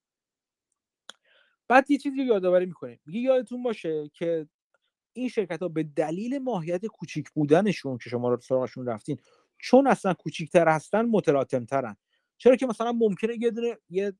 بعد 1.70 1.90
یه 1.90 1.98
چیزی 1.98 2.22
یادآوری 2.22 2.66
می‌کنه 2.66 2.98
میگه 3.06 3.20
یادتون 3.20 3.62
باشه 3.62 4.10
که 4.14 4.48
این 5.12 5.28
شرکت 5.28 5.62
ها 5.62 5.68
به 5.68 5.82
دلیل 5.82 6.38
ماهیت 6.38 6.86
کوچیک 6.86 7.30
بودنشون 7.30 7.98
که 7.98 8.10
شما 8.10 8.28
رو 8.28 8.40
سراغشون 8.40 8.86
رفتین 8.86 9.18
چون 9.58 9.86
اصلا 9.86 10.14
کوچیکتر 10.14 10.68
هستن 10.68 11.02
متلاطم 11.02 11.64
ترن 11.64 11.96
چرا 12.38 12.56
که 12.56 12.66
مثلا 12.66 12.92
ممکنه 12.92 13.36
یه 13.40 13.50
دونه 13.50 13.78
یه 13.90 14.12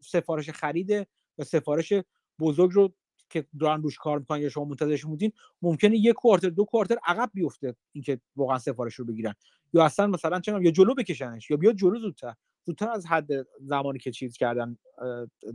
سفارش 0.00 0.50
خرید 0.50 1.08
و 1.38 1.44
سفارش 1.44 1.92
بزرگ 2.40 2.70
رو 2.72 2.94
که 3.30 3.46
دارن 3.60 3.82
روش 3.82 3.98
کار 3.98 4.18
می‌کنن 4.18 4.40
یا 4.40 4.48
شما 4.48 4.64
منتظرش 4.64 5.04
بودین 5.04 5.32
ممکنه 5.62 5.96
یک 5.96 6.14
کوارتر 6.14 6.48
دو 6.48 6.64
کوارتر 6.64 6.96
عقب 7.06 7.30
بیفته 7.34 7.76
اینکه 7.92 8.20
واقعا 8.36 8.58
سفارش 8.58 8.94
رو 8.94 9.04
بگیرن. 9.04 9.34
یا 9.72 9.84
اصلا 9.84 10.06
مثلا 10.06 10.40
چه 10.40 10.52
یا 10.62 10.70
جلو 10.70 10.94
بکشنش 10.94 11.50
یا 11.50 11.56
بیاد 11.56 11.74
جلو 11.74 11.98
زودتر. 11.98 12.34
زودتر 12.64 12.90
از 12.90 13.06
حد 13.06 13.28
زمانی 13.60 13.98
که 13.98 14.10
چیز 14.10 14.36
کردن 14.36 14.78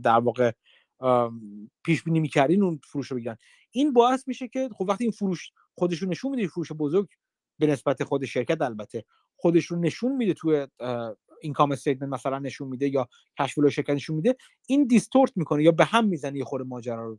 در 0.02 0.18
واقع 0.18 0.52
پیش 1.84 2.02
بینی 2.02 2.20
می‌کردین 2.20 2.62
اون 2.62 2.80
فروش 2.84 3.10
رو 3.10 3.16
بگیرن 3.16 3.36
این 3.70 3.92
باعث 3.92 4.28
میشه 4.28 4.48
که 4.48 4.68
خب 4.72 4.84
وقتی 4.88 5.04
این 5.04 5.10
فروش 5.10 5.50
خودشون 5.74 6.08
نشون 6.08 6.30
میده 6.30 6.48
فروش 6.48 6.72
بزرگ 6.72 7.08
به 7.58 7.66
نسبت 7.66 8.04
خود 8.04 8.24
شرکت 8.24 8.62
البته 8.62 9.04
خودش 9.36 9.66
رو 9.66 9.80
نشون 9.80 10.16
میده 10.16 10.34
توی 10.34 10.66
income 11.42 11.72
statement 11.72 12.12
مثلا 12.12 12.38
نشون 12.38 12.68
میده 12.68 12.88
یا 12.88 13.08
cash 13.38 13.53
flow 13.53 13.68
شرکت 13.68 13.90
نشون 13.90 14.16
میده 14.16 14.36
این 14.66 14.86
distort 14.86 15.32
می‌کنه 15.36 15.62
یا 15.62 15.72
به 15.72 15.84
هم 15.84 16.06
می‌زنه 16.08 16.38
یه 16.38 16.44
خورده 16.44 16.64
ماجرا 16.68 17.06
رو. 17.06 17.18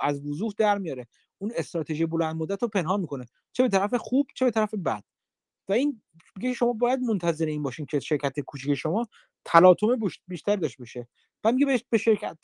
از 0.00 0.26
وضوح 0.26 0.52
در 0.58 0.78
میاره. 0.78 1.06
اون 1.38 1.52
استراتژی 1.56 2.06
بلند 2.06 2.36
مدت 2.36 2.62
رو 2.62 2.68
پنهان 2.68 3.00
می‌کنه. 3.00 3.26
چه 3.52 3.62
به 3.62 3.68
طرف 3.68 3.94
خوب 3.94 4.26
چه 4.34 4.44
به 4.44 4.50
طرف 4.50 4.74
بد. 4.74 5.04
و 5.68 5.72
این 5.72 6.02
میگه 6.36 6.52
شما 6.52 6.72
باید 6.72 7.00
منتظر 7.00 7.46
این 7.46 7.62
باشین 7.62 7.86
که 7.86 8.00
شرکت 8.00 8.40
کوچیک 8.40 8.74
شما 8.74 9.06
تلاطم 9.44 9.98
بیشتر 10.28 10.56
داشته 10.56 10.78
باشه. 10.78 11.08
و 11.44 11.52
میگه 11.52 11.82
به 11.90 11.98
شرکت 11.98 12.38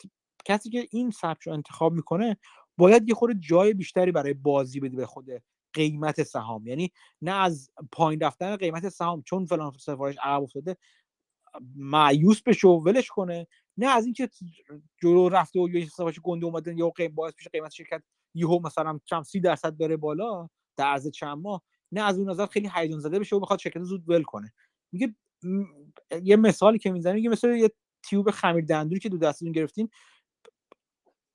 کسی 0.45 0.69
که 0.69 0.87
این 0.91 1.11
سبک 1.11 1.41
رو 1.41 1.53
انتخاب 1.53 1.93
می‌کنه 1.93 2.37
باید 2.77 3.09
یه 3.09 3.15
خورده 3.15 3.39
جای 3.39 3.73
بیشتری 3.73 4.11
برای 4.11 4.33
بازی 4.33 4.79
بده 4.79 4.97
به 4.97 5.05
خود 5.05 5.25
قیمت 5.73 6.23
سهام. 6.23 6.67
یعنی 6.67 6.91
نه 7.21 7.31
از 7.31 7.69
پایین 7.91 8.19
رفتن 8.19 8.55
قیمت 8.55 8.89
سهام 8.89 9.21
چون 9.21 9.45
فلان 9.45 9.71
سفارش 9.79 10.15
عقب 10.23 10.43
افتاده 10.43 10.77
معیوس 11.75 12.41
بشه 12.41 12.67
و 12.67 12.83
ولش 12.83 13.07
کنه. 13.07 13.47
نه 13.77 13.87
از 13.87 14.05
اینکه 14.05 14.29
جلو 15.01 15.29
رفته 15.29 15.59
و 15.59 15.69
یه 15.69 15.85
سفارش 15.85 16.19
گنده 16.19 16.45
اومده 16.45 16.75
یا 16.75 16.89
قیم 16.89 17.15
باعث 17.15 17.33
بشه 17.33 17.49
قیمت 17.49 17.73
شرکت 17.73 18.03
یهو 18.35 18.59
مثلا 18.59 18.99
چند 19.05 19.23
سی 19.23 19.39
درصد 19.39 19.77
بره 19.77 19.97
بالا 19.97 20.49
در 20.77 20.85
عرض 20.85 21.07
چند 21.11 21.37
ماه 21.37 21.61
نه 21.91 22.01
از 22.01 22.17
اون 22.17 22.29
نظر 22.29 22.45
خیلی 22.45 22.69
هیجان 22.75 22.99
زده 22.99 23.19
بشه 23.19 23.35
و 23.35 23.39
بخواد 23.39 23.59
شرکت 23.59 23.83
زود 23.83 24.09
ول 24.09 24.23
کنه. 24.23 24.53
میگه 24.91 25.15
یه 26.23 26.35
مثالی 26.35 26.79
که 26.79 26.91
می‌زنه 26.91 27.13
میگه 27.13 27.29
مثل 27.29 27.49
یه 27.49 27.71
تیوب 28.03 28.31
خمیر 28.31 28.65
دندونی 28.65 28.99
که 28.99 29.09
دو 29.09 29.17
دستتون 29.17 29.51
گرفتین 29.51 29.89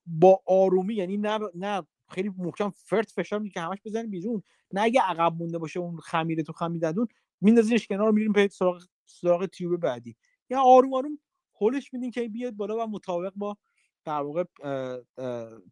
با 0.06 0.42
آرومی 0.46 0.94
یعنی 0.94 1.16
نه 1.16 1.38
نه 1.54 1.86
خیلی 2.08 2.30
محکم 2.38 2.70
فرد 2.70 3.08
فشار 3.08 3.38
میگه 3.38 3.52
که 3.52 3.60
همش 3.60 3.78
بزنین 3.84 4.10
بیرون. 4.10 4.42
نه 4.72 4.80
اگه 4.82 5.00
عقب 5.00 5.34
مونده 5.34 5.58
باشه 5.58 5.80
اون 5.80 5.96
خمیره 5.96 6.42
تو 6.42 6.52
خمیر 6.52 6.80
دندون 6.80 7.08
میندازینش 7.40 7.86
کنار 7.86 8.12
میریم 8.12 8.32
پی 8.32 8.48
سراغ 8.48 8.82
سراغ 9.06 9.46
تیوب 9.46 9.80
بعدی. 9.80 10.16
یا 10.50 10.62
آروم 10.62 10.94
آروم 10.94 11.18
هولش 11.60 11.92
میدین 11.92 12.10
که 12.10 12.28
بیاد 12.28 12.54
بالا 12.54 12.84
و 12.84 12.90
مطابق 12.90 13.32
با 13.36 13.56
در 14.04 14.22
واقع 14.22 14.44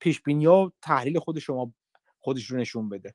پیش 0.00 0.22
بینی 0.22 0.46
و 0.46 0.70
تحلیل 0.82 1.18
خود 1.18 1.38
شما 1.38 1.74
خودش 2.18 2.46
رو 2.46 2.58
نشون 2.58 2.88
بده. 2.88 3.14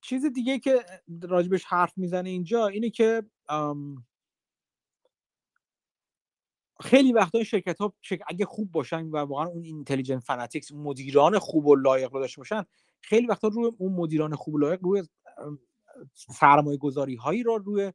چیز 0.00 0.26
دیگه 0.26 0.58
که 0.58 0.84
راجبش 1.22 1.64
حرف 1.64 1.98
می‌زنه 1.98 2.30
اینجا 2.30 2.66
اینه 2.66 2.90
که 2.90 3.22
خیلی 6.80 7.12
وقتا 7.12 7.44
شرکت 7.44 7.78
ها 7.80 7.94
اگه 8.28 8.44
خوب 8.44 8.72
باشن 8.72 9.06
و 9.06 9.16
واقعا 9.16 9.46
اون 9.46 9.64
اینتلیجنت 9.64 10.22
فناتیکس 10.22 10.72
مدیران 10.72 11.38
خوب 11.38 11.66
و 11.66 11.74
لایق 11.74 12.12
رو 12.14 12.20
داشته 12.20 12.40
باشن 12.40 12.64
خیلی 13.00 13.26
وقتا 13.26 13.48
روی 13.48 13.70
اون 13.78 13.92
مدیران 13.92 14.34
خوب 14.34 14.54
و 14.54 14.58
لایق 14.58 14.82
روی 14.82 15.02
سرمایه 16.14 16.78
گذاری 16.78 17.14
هایی 17.14 17.42
را 17.42 17.56
روی 17.56 17.92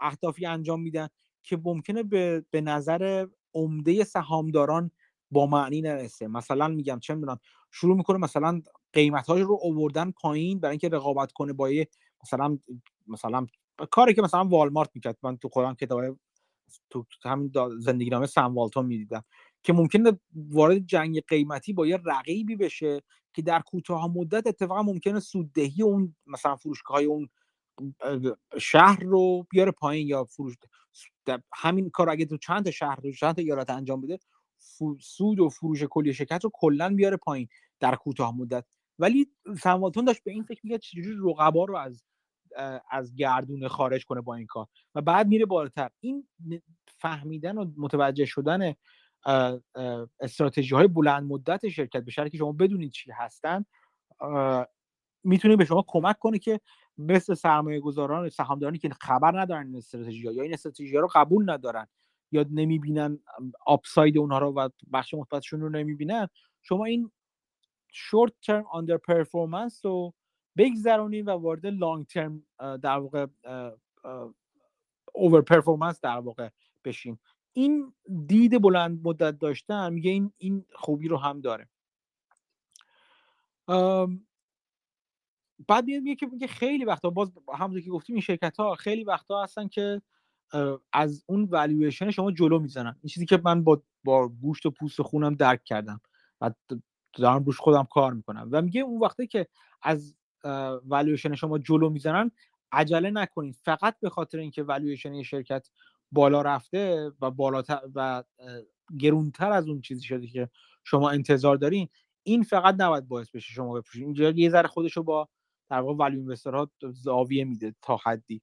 اهدافی 0.00 0.46
انجام 0.46 0.82
میدن 0.82 1.08
که 1.42 1.60
ممکنه 1.64 2.02
به, 2.02 2.44
به 2.50 2.60
نظر 2.60 3.26
عمده 3.54 4.04
سهامداران 4.04 4.90
با 5.30 5.46
معنی 5.46 5.82
نرسه. 5.82 6.26
مثلا 6.28 6.68
میگم 6.68 6.98
چه 7.00 7.14
می‌دونم 7.14 7.38
شروع 7.70 7.96
می‌کنه 7.96 8.18
مثلا 8.18 8.62
قیمت 8.92 9.30
رو 9.30 9.58
اووردن 9.62 10.10
پایین 10.10 10.60
برای 10.60 10.72
اینکه 10.72 10.88
رقابت 10.88 11.32
کنه 11.32 11.52
با 11.52 11.70
مثلا 12.22 12.58
مثلا 13.06 13.46
کاری 13.90 14.14
که 14.14 14.22
مثلا 14.22 14.44
والمارت 14.44 14.90
می‌کرد. 14.94 15.18
من 15.22 15.36
تو 15.36 15.48
خودم 15.48 15.74
کتاب 15.74 16.18
تو 16.90 17.04
همین 17.22 17.52
زندگی 17.78 18.10
نامه 18.10 18.26
سم 18.26 18.54
والتون 18.54 18.86
می‌دیدم 18.86 19.24
که 19.62 19.72
ممکنه 19.72 20.20
وارد 20.34 20.78
جنگ 20.78 21.22
قیمتی 21.28 21.72
با 21.72 21.86
یه 21.86 21.96
رقیبی 22.04 22.56
بشه 22.56 23.02
که 23.34 23.42
در 23.42 23.60
کوتاه 23.60 24.08
مدت 24.16 24.46
اتفاقا 24.46 24.82
ممکنه 24.82 25.20
سوددهی 25.20 25.82
اون 25.82 26.16
مثلا 26.26 26.56
فروشگاه 26.56 26.96
های 26.96 27.06
اون 27.06 27.28
شهر 28.58 29.00
رو 29.00 29.46
بیاره 29.50 29.70
پایین 29.70 30.08
یا 30.08 30.24
فروش 30.24 30.54
همین 31.54 31.90
کار 31.90 32.10
اگه 32.10 32.24
تو 32.26 32.36
چند 32.36 32.64
تا 32.64 32.70
شهر 32.70 33.00
رو 33.00 33.12
چند 33.12 33.34
تا 33.34 33.42
ایالت 33.42 33.70
انجام 33.70 34.00
بده 34.00 34.18
سود 35.00 35.40
و 35.40 35.48
فروش 35.48 35.84
کلی 35.90 36.14
شرکت 36.14 36.44
رو 36.44 36.50
کلا 36.54 36.94
بیاره 36.94 37.16
پایین 37.16 37.48
در 37.80 37.94
کوتاه 37.94 38.36
مدت. 38.36 38.64
ولی 38.98 39.30
سمواتون 39.62 40.04
داشت 40.04 40.24
به 40.24 40.30
این 40.30 40.42
فکر 40.42 40.60
می‌کرد 40.64 40.80
چجوری 40.80 41.16
رقبا 41.24 41.64
رو 41.64 41.76
از 41.76 42.02
از 42.90 43.14
گردون 43.14 43.68
خارج 43.68 44.04
کنه 44.04 44.20
با 44.20 44.34
این 44.34 44.46
کار. 44.46 44.66
و 44.94 45.00
بعد 45.00 45.28
میره 45.28 45.46
بالاتر. 45.46 45.90
این 46.00 46.28
فهمیدن 46.86 47.58
و 47.58 47.72
متوجه 47.76 48.24
شدن 48.24 48.74
استراتژی 50.20 50.74
های 50.74 50.86
بلند 50.86 51.22
مدت 51.22 51.68
شرکت 51.68 52.04
به 52.04 52.30
که 52.30 52.38
شما 52.38 52.52
بدونید 52.52 52.92
چی 52.92 53.10
هستن 53.12 53.64
می‌تونه 55.24 55.56
به 55.56 55.64
شما 55.64 55.84
کمک 55.88 56.18
کنه 56.18 56.38
که 56.38 56.60
مثل 56.98 57.34
سرمایه 57.34 57.80
گذاران 57.80 58.28
سهامدارانی 58.28 58.78
که 58.78 58.88
خبر 59.00 59.40
ندارن 59.40 59.66
این 59.66 59.76
استراتژی 59.76 60.26
ها 60.26 60.32
یا 60.32 60.42
این 60.42 60.52
استراتژی 60.52 60.96
رو 60.96 61.08
قبول 61.14 61.50
ندارن 61.50 61.86
یا 62.32 62.46
نمی‌بینن 62.50 63.18
آپساید 63.66 64.18
اونها 64.18 64.38
رو 64.38 64.52
و 64.52 64.68
بخش 64.92 65.14
مثبتشون 65.14 65.60
رو 65.60 65.68
نمی‌بینن 65.68 66.28
شما 66.62 66.84
این 66.84 67.10
short 67.92 68.32
term 68.42 68.64
underperformance 68.70 69.84
رو 69.84 70.14
بگذرونید 70.56 71.28
و 71.28 71.30
وارد 71.30 71.66
long 71.66 72.06
term 72.06 72.42
در 72.58 72.98
واقع 72.98 73.26
overperformance 75.14 76.00
در 76.00 76.18
واقع 76.18 76.48
بشین 76.84 77.18
این 77.52 77.92
دید 78.26 78.62
بلند 78.62 79.00
مدت 79.04 79.38
داشتن 79.38 79.92
میگه 79.92 80.10
این 80.10 80.32
این 80.38 80.64
خوبی 80.74 81.08
رو 81.08 81.16
هم 81.16 81.40
داره. 81.40 81.68
بعد 85.68 85.84
میگه 85.84 86.14
که 86.14 86.46
خیلی 86.46 86.84
وقتا 86.84 87.10
باز 87.10 87.32
همونطور 87.54 87.80
که 87.80 87.90
گفتیم 87.90 88.16
این 88.16 88.22
شرکت 88.22 88.56
ها 88.56 88.74
خیلی 88.74 89.04
وقتا 89.04 89.42
هستن 89.42 89.68
که 89.68 90.02
از 90.92 91.24
اون 91.26 91.44
والویشن 91.44 92.10
شما 92.10 92.32
جلو 92.32 92.58
می‌زنن. 92.58 92.96
این 93.02 93.08
چیزی 93.08 93.26
که 93.26 93.40
من 93.44 93.64
با 93.64 93.82
با 94.04 94.28
گوشت 94.28 94.66
و 94.66 94.70
پوست 94.70 95.00
و 95.00 95.02
خونم 95.02 95.34
درک 95.34 95.64
کردم 95.64 96.00
و 96.40 96.50
دارم 97.12 97.44
روش 97.44 97.58
خودم 97.58 97.84
کار 97.84 98.12
می‌کنم. 98.12 98.48
و 98.52 98.62
میگه 98.62 98.80
اون 98.80 99.00
وقتی 99.00 99.26
که 99.26 99.46
از 99.82 100.14
والویشن 100.84 101.34
شما 101.34 101.58
جلو 101.58 101.90
می‌زنن 101.90 102.30
عجله 102.72 103.10
نکنید 103.10 103.56
فقط 103.62 103.96
به 104.00 104.10
خاطر 104.10 104.38
اینکه 104.38 104.62
والویشن 104.62 105.22
شرکت 105.22 105.68
بالا 106.12 106.42
رفته 106.42 107.10
و 107.20 107.30
بالاتر 107.30 107.80
و 107.94 108.24
گرونتر 108.98 109.52
از 109.52 109.68
اون 109.68 109.80
چیزی 109.80 110.02
شده 110.02 110.26
که 110.26 110.48
شما 110.84 111.10
انتظار 111.10 111.56
دارین 111.56 111.88
این 112.22 112.42
فقط 112.42 112.74
نباید 112.78 113.08
باعث 113.08 113.30
بشه 113.30 113.52
شما 113.52 113.74
بفروشید 113.74 114.02
اینجا 114.02 114.30
یه 114.30 114.50
ذره 114.50 114.68
خودشو 114.68 115.02
با 115.02 115.28
در 115.70 115.80
واقع 115.80 116.04
ولیو 116.04 116.18
اینوسترها 116.18 116.70
زاویه 116.90 117.44
میده 117.44 117.74
تا 117.82 117.96
حدی. 117.96 118.42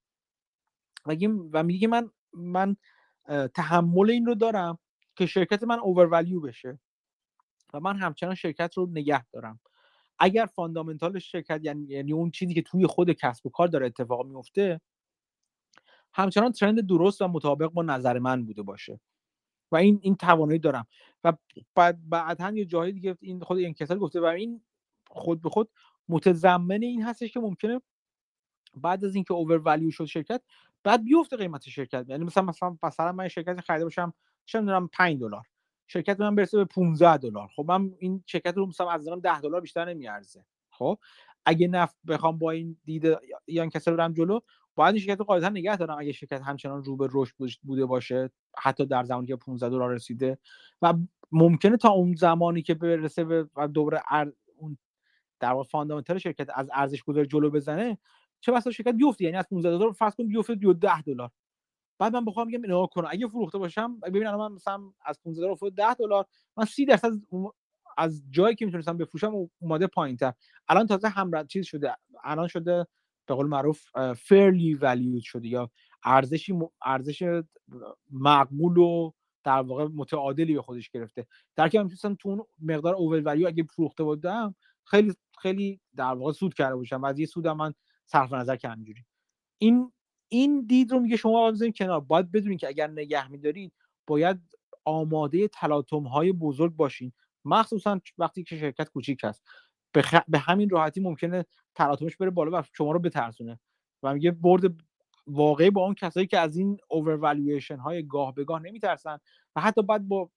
و 1.53 1.63
میگه 1.63 1.87
من 1.87 2.11
من 2.33 2.75
تحمل 3.53 4.09
این 4.09 4.25
رو 4.25 4.35
دارم 4.35 4.79
که 5.15 5.25
شرکت 5.25 5.63
من 5.63 5.79
اوور 5.79 6.23
بشه 6.23 6.79
و 7.73 7.79
من 7.79 7.97
همچنان 7.97 8.35
شرکت 8.35 8.77
رو 8.77 8.85
نگه 8.91 9.25
دارم. 9.25 9.59
اگر 10.23 10.45
فاندامنتال 10.45 11.19
شرکت 11.19 11.59
یعنی, 11.63 11.85
یعنی 11.85 12.13
اون 12.13 12.31
چیزی 12.31 12.53
که 12.53 12.61
توی 12.61 12.87
خود 12.87 13.11
کسب 13.11 13.45
و 13.45 13.49
کار 13.49 13.67
داره 13.67 13.85
اتفاق 13.85 14.25
میفته 14.25 14.81
همچنان 16.13 16.51
ترند 16.51 16.87
درست 16.87 17.21
و 17.21 17.27
مطابق 17.27 17.67
با 17.67 17.83
نظر 17.83 18.19
من 18.19 18.45
بوده 18.45 18.61
باشه. 18.61 18.99
و 19.71 19.75
این 19.75 19.99
این 20.01 20.15
توانایی 20.15 20.59
دارم. 20.59 20.87
و 21.23 21.33
بعد 21.75 22.09
بعدا 22.09 22.51
یه 22.51 22.65
جایی 22.65 22.93
دیگه 22.93 23.17
این 23.21 23.39
خود 23.39 23.57
این 23.57 23.73
کسل 23.73 23.97
گفته 23.97 24.21
و 24.21 24.25
این 24.25 24.61
خود 25.07 25.41
به 25.41 25.49
خود 25.49 25.69
متضمن 26.09 26.81
این 26.81 27.03
هستش 27.03 27.31
که 27.31 27.39
ممکنه 27.39 27.81
بعد 28.75 29.05
از 29.05 29.15
اینکه 29.15 29.33
اوور 29.33 29.91
شد 29.91 30.05
شرکت 30.05 30.41
بعد 30.83 31.03
بیفته 31.03 31.37
قیمت 31.37 31.69
شرکت. 31.69 32.05
یعنی 32.07 32.23
مثلا 32.23 32.43
مثلا 32.43 32.77
مثلا 32.83 33.11
من 33.11 33.27
شرکت 33.27 33.61
خریده 33.61 33.83
باشم 33.83 34.13
چه 34.45 34.59
می‌دونم 34.59 34.87
5 34.87 35.19
دلار. 35.19 35.52
شرکت 35.93 36.19
من 36.19 36.35
برسه 36.35 36.57
به 36.57 36.65
15 36.65 37.17
دلار. 37.17 37.47
خب 37.55 37.65
من 37.67 37.93
این 37.99 38.23
شرکت 38.25 38.57
رو 38.57 38.65
مثلا 38.65 38.89
از 38.89 39.05
دارم 39.05 39.19
10 39.19 39.41
دلار 39.41 39.61
بیشتر 39.61 39.85
نمیارزه. 39.85 40.45
خب 40.69 40.99
اگه 41.45 41.67
نفت 41.67 41.95
بخوام 42.07 42.37
با 42.37 42.51
این 42.51 42.77
دیده 42.85 43.19
یا 43.47 43.61
این 43.61 43.69
کسر 43.69 43.95
برم 43.95 44.13
جلو 44.13 44.39
باید 44.75 44.95
این 44.95 45.03
شرکت 45.03 45.19
رو 45.19 45.25
قاعدتا 45.25 45.49
نگه 45.49 45.77
دارم 45.77 45.97
اگه 45.99 46.11
شرکت 46.11 46.41
همچنان 46.41 46.83
رو 46.83 46.97
به 46.97 47.09
رشد 47.11 47.35
بوده 47.63 47.85
باشه 47.85 48.29
حتی 48.57 48.85
در 48.85 49.03
زمانی 49.03 49.27
که 49.27 49.35
15 49.35 49.69
دلار 49.69 49.93
رسیده. 49.93 50.37
و 50.81 50.93
ممکنه 51.31 51.77
تا 51.77 51.89
اون 51.89 52.15
زمانی 52.15 52.61
که 52.61 52.73
برسه 52.73 53.23
به 53.23 53.47
دوباره 53.73 54.01
اون 54.57 54.77
در 55.39 55.51
واقع 55.51 55.69
فاندامنتال 55.69 56.17
شرکت 56.17 56.47
از 56.55 56.69
ارزش 56.73 57.03
گذاری 57.03 57.27
جلو 57.27 57.49
بزنه 57.49 57.97
چه 58.39 58.51
بسا 58.51 58.71
شرکت 58.71 58.93
بیفته. 58.93 59.23
یعنی 59.23 59.37
از 59.37 59.49
15 59.49 59.69
دلار 59.69 59.91
فرض 59.91 60.15
کن 60.15 60.27
بیفته 60.27 60.55
10 60.55 61.01
دلار. 61.01 61.29
بعد 61.99 62.15
من 62.15 62.25
بخوام 62.25 62.47
بگم 62.47 62.65
نگاه 62.65 62.89
کنم 62.89 63.07
اگه 63.11 63.27
فروخته 63.27 63.57
باشم 63.57 63.99
ببین 63.99 64.27
الان 64.27 64.49
من 64.49 64.55
مثلا 64.55 64.81
از 65.05 65.19
15 65.23 65.41
دلار 65.41 65.51
افتاد 65.51 65.75
10 65.75 65.93
دلار 65.93 66.25
من 66.57 66.65
30 66.65 66.85
درصد 66.85 67.11
از 67.97 68.23
جایی 68.29 68.55
که 68.55 68.65
می‌تونستم 68.65 68.97
بفروشم 68.97 69.33
اومده 69.61 69.87
پایینتر. 69.87 70.33
الان 70.67 70.87
تازه 70.87 71.07
هم 71.07 71.47
چیز 71.47 71.65
شده. 71.65 71.95
الان 72.23 72.47
شده 72.47 72.87
به 73.27 73.35
قول 73.35 73.47
معروف 73.47 73.85
fairly 74.13 74.79
valued 74.81 75.23
شده 75.23 75.47
یا 75.47 75.69
ارزشی 76.03 76.53
ارزش 76.81 77.41
معقول 78.11 78.77
و 78.77 79.11
در 79.43 79.61
واقع 79.61 79.87
متعادلی 79.93 80.53
به 80.53 80.61
خودش 80.61 80.89
گرفته. 80.89 81.27
در 81.55 81.69
که 81.69 81.83
می‌تونستم 81.83 82.15
تو 82.15 82.47
مقدار 82.61 82.95
اول 82.95 83.21
ولیو 83.25 83.47
اگه 83.47 83.63
فروخته 83.63 84.03
بودم 84.03 84.55
خیلی 84.85 85.13
خیلی 85.41 85.79
در 85.95 86.13
واقع 86.13 86.31
سود 86.31 86.53
کرده 86.53 86.75
باشم 86.75 87.01
و 87.01 87.05
از 87.05 87.19
یه 87.19 87.25
سودم 87.25 87.57
من 87.57 87.73
صرف 88.05 88.33
نظر 88.33 88.55
کردم 88.55 88.83
این 89.57 89.91
این 90.29 90.65
دید 90.65 90.91
رو 90.91 90.99
میگه 90.99 91.17
شما 91.17 91.51
باید 91.51 91.75
کنار. 91.77 91.99
باید 91.99 92.31
بدونید 92.31 92.59
که 92.59 92.67
اگر 92.67 92.87
نگه 92.87 93.27
میدارید 93.27 93.73
باید 94.07 94.39
آماده 94.85 95.47
تلاطم 95.47 96.03
های 96.03 96.31
بزرگ 96.31 96.75
باشین. 96.75 97.11
مخصوصا 97.45 98.01
وقتی 98.17 98.43
که 98.43 98.57
شرکت 98.57 98.89
کوچیک 98.89 99.23
هست. 99.23 99.43
به, 99.91 100.03
به 100.27 100.39
همین 100.39 100.69
راحتی 100.69 101.01
ممکنه 101.01 101.45
تلاطمش 101.75 102.17
بره 102.17 102.29
بالا 102.29 102.59
و 102.59 102.63
شما 102.73 102.91
رو 102.91 102.99
بترسونه. 102.99 103.59
و 104.03 104.13
میگه 104.13 104.31
برد 104.31 104.63
واقعی 105.27 105.69
با 105.69 105.85
اون 105.85 105.93
کسایی 105.95 106.27
که 106.27 106.39
از 106.39 106.57
این 106.57 106.77
اوور 106.89 107.37
های 107.79 108.07
گاه 108.07 108.33
به 108.33 108.43
گاه 108.43 108.61
نمیترسن 108.61 109.17
و 109.55 109.61
حتی 109.61 109.81
بعد 109.81 110.07
با 110.07 110.29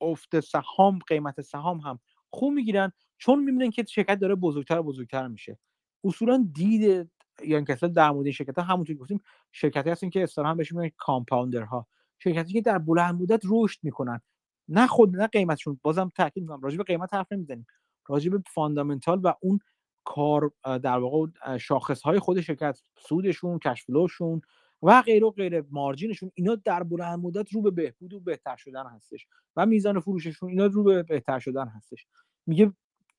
افت 0.00 0.40
سهام 0.40 0.98
قیمت 0.98 1.40
سهام 1.40 1.78
هم 1.78 1.98
خوب 2.30 2.52
می‌گیرن 2.52 2.92
چون 3.18 3.44
می‌بینن 3.44 3.70
که 3.70 3.84
شرکت 3.88 4.18
داره 4.18 4.34
بزرگتر 4.34 4.78
و 4.78 4.82
بزرگتر 4.82 5.28
میشه. 5.28 5.58
اصولا 6.04 6.48
دید 6.54 7.10
یا 7.44 7.60
کسا 7.60 7.86
در 7.86 8.10
مورد 8.10 8.30
شرکت 8.30 8.58
ها 8.58 8.64
همونطور 8.64 8.96
گفتیم 8.96 9.20
شرکتی 9.52 9.90
هستن 9.90 10.10
که 10.10 10.22
اصطلاحا 10.22 10.54
بهشون 10.54 10.80
میگن 10.80 10.94
کامپاوندرها. 10.96 11.86
شرکتی 12.18 12.52
که 12.52 12.60
در 12.60 12.78
بلند 12.78 13.22
مدت 13.22 13.42
رشد 13.50 13.78
می‌کنن. 13.82 14.20
نه 14.68 14.86
خود 14.86 15.16
نه 15.16 15.26
قیمتشون. 15.26 15.80
بازم 15.82 16.12
تاکید 16.14 16.42
می‌کنم 16.42 16.60
راجع 16.60 16.76
به 16.76 16.84
قیمت 16.84 17.14
حرف 17.14 17.32
نمی‌زنیم. 17.32 17.66
راجع 18.08 18.30
به 18.30 18.42
فاندامنتال 18.54 19.20
و 19.22 19.32
اون 19.40 19.58
کار 20.04 20.52
در 20.62 20.98
واقع 20.98 21.26
شاخص 21.58 22.02
های 22.02 22.18
خود 22.18 22.40
شرکت 22.40 22.82
سودشون 22.98 23.58
کشفلوشون 23.58 24.40
و 24.82 25.02
غیر 25.02 25.24
و 25.24 25.30
غیر 25.30 25.64
مارجینشون 25.70 26.30
اینا 26.34 26.54
در 26.54 26.82
بلند 26.82 27.18
مدت 27.18 27.52
رو 27.52 27.62
به 27.62 27.70
بهبود 27.70 28.12
و 28.12 28.20
بهتر 28.20 28.56
شدن 28.56 28.86
هستش 28.86 29.26
و 29.56 29.66
میزان 29.66 30.00
فروششون 30.00 30.48
اینا 30.48 30.66
رو 30.66 30.84
به 30.84 31.02
بهتر 31.02 31.38
شدن 31.38 31.68
هستش. 31.68 32.06
میگه 32.46 32.72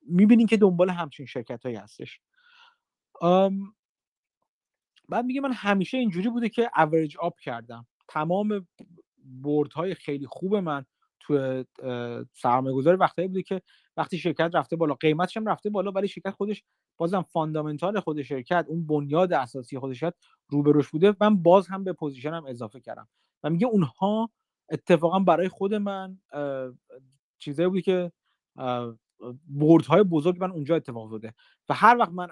می‌بینین 0.07 0.47
که 0.47 0.57
دنبال 0.57 0.89
همچین 0.89 1.25
شرکت 1.25 1.63
هایی 1.63 1.75
هستش 1.75 2.19
بعد 5.09 5.25
میگه 5.25 5.41
من 5.41 5.53
همیشه 5.53 5.97
اینجوری 5.97 6.29
بوده 6.29 6.49
که 6.49 6.69
اوریج 6.77 7.17
آپ 7.17 7.39
کردم. 7.39 7.87
تمام 8.07 8.67
های 9.75 9.93
خیلی 9.95 10.25
خوب 10.27 10.55
من 10.55 10.85
تو 11.19 11.63
سرمایه 12.33 12.75
گذاری 12.75 12.97
وقتی 12.97 13.27
بوده 13.27 13.43
که 13.43 13.61
وقتی 13.97 14.17
شرکت 14.17 14.49
رفته 14.53 14.75
بالا 14.75 14.93
قیمتش 14.93 15.37
هم 15.37 15.45
رفته 15.45 15.69
بالا 15.69 15.91
ولی 15.91 16.07
شرکت 16.07 16.29
خودش 16.31 16.63
بازم 16.97 17.21
fundamental 17.21 17.99
خود 17.99 18.21
شرکت 18.21 18.65
اون 18.67 18.87
بنیاد 18.87 19.33
اساسی 19.33 19.79
خود 19.79 19.93
شرکت 19.93 20.15
رو 20.49 20.63
به 20.63 20.83
بوده. 20.91 21.15
من 21.21 21.43
باز 21.43 21.67
هم 21.67 21.83
به 21.83 21.93
position 21.93 22.39
م 22.39 22.45
اضافه 22.45 22.79
کردم. 22.79 23.07
و 23.43 23.49
میگه 23.49 23.67
اونها 23.67 24.29
اتفاقا 24.69 25.19
برای 25.19 25.49
خود 25.49 25.73
من 25.73 26.17
چیزایی 27.39 27.69
بودی 27.69 27.81
که 27.81 28.11
های 29.87 30.03
بزرگ 30.03 30.37
من 30.39 30.51
اونجا 30.51 30.75
اتفاق 30.75 31.03
افتاده. 31.03 31.33
و 31.69 31.73
هر 31.73 31.97
وقت 31.97 32.11
من 32.11 32.27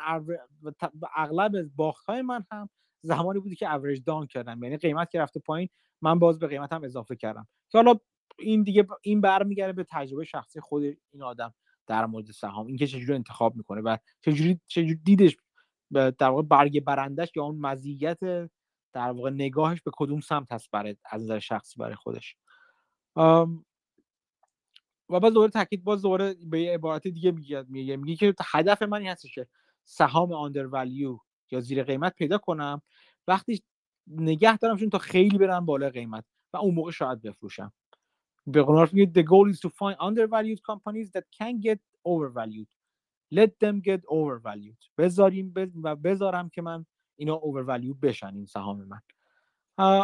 اغلب 1.15 1.69
باخت 1.75 2.05
های 2.05 2.21
من 2.21 2.45
هم 2.51 2.69
زمانی 3.01 3.39
بودی 3.39 3.55
که 3.55 3.73
average 3.73 4.03
down 4.05 4.27
کردم. 4.27 4.63
یعنی 4.63 4.77
قیمت 4.77 5.11
که 5.11 5.19
رفته 5.19 5.39
پایین 5.39 5.69
من 6.01 6.19
باز 6.19 6.39
به 6.39 6.47
قیمت 6.47 6.73
هم 6.73 6.83
اضافه 6.83 7.15
کردم. 7.15 7.47
که 7.69 7.77
حالا 7.77 7.95
این 8.39 8.63
دیگه 8.63 8.87
این 9.01 9.21
برمیگرده 9.21 9.73
به 9.73 9.85
تجربه 9.89 10.25
شخصی 10.25 10.59
خود 10.59 10.83
این 10.83 11.23
آدم 11.23 11.53
در 11.87 12.05
مورد 12.05 12.31
سهام. 12.31 12.67
اینکه 12.67 12.87
چجوری 12.87 13.13
انتخاب 13.13 13.55
می‌کنه 13.55 13.81
و 13.81 13.97
چجوری 14.21 14.59
چجوری 14.67 14.95
دیدش 14.95 15.37
در 15.93 16.29
واقع 16.29 16.41
برگ 16.41 16.83
برندش 16.83 17.31
یا 17.35 17.43
اون 17.43 17.59
مزیت 17.59 18.19
در 18.93 19.11
واقع 19.11 19.29
نگاهش 19.29 19.81
به 19.81 19.91
کدوم 19.97 20.19
سمت 20.19 20.51
هست 20.51 20.71
برای 20.71 20.95
از 21.11 21.23
نظر 21.23 21.39
شخصی 21.39 21.79
برای 21.79 21.95
خودش. 21.95 22.35
و 25.09 25.19
باز 25.19 25.33
دوباره 25.33 25.51
تاکید 25.51 25.83
باز 25.83 26.01
دوباره 26.01 26.35
به 26.45 26.61
یه 26.61 26.73
عبارت 26.73 27.07
دیگه 27.07 27.31
میگه 27.31 27.65
میگه. 27.67 27.97
میگه 27.97 28.15
که 28.15 28.35
هدف 28.45 28.81
من 28.81 28.97
این 28.97 29.09
هستش 29.09 29.35
که 29.35 29.47
سهام 29.83 30.33
آندر 30.33 30.67
ولیو 30.67 31.17
یا 31.51 31.59
زیر 31.59 31.83
قیمت 31.83 32.15
پیدا 32.15 32.37
کنم. 32.37 32.81
وقتی 33.27 33.63
نگه 34.07 34.57
دارمشون 34.57 34.89
تا 34.89 34.97
خیلی 34.97 35.37
برن 35.37 35.59
بالا 35.59 35.89
قیمت 35.89 36.25
و 36.53 36.57
اون 36.57 36.75
موقع 36.75 36.91
شاید 36.91 37.21
بفروشم. 37.21 37.73
به 38.47 38.61
قول 38.61 38.87
میگه 38.91 39.21
the 39.21 39.25
goal 39.25 39.55
is 39.55 39.59
to 39.59 39.69
find 39.69 39.97
undervalued 39.97 40.59
companies 40.71 41.09
that 41.11 41.23
can 41.37 41.59
get 41.67 41.79
overvalued 42.07 42.69
let 43.33 43.49
them 43.63 43.81
get 43.81 44.01
overvalued 44.01 44.89
بذاریم 44.97 45.53
و 45.83 45.95
بذارم 45.95 46.49
که 46.49 46.61
من 46.61 46.85
اینا 47.15 47.41
overvalued 47.43 47.99
بشن 48.01 48.35
این 48.35 48.45
سهام 48.45 48.83
من. 48.83 49.01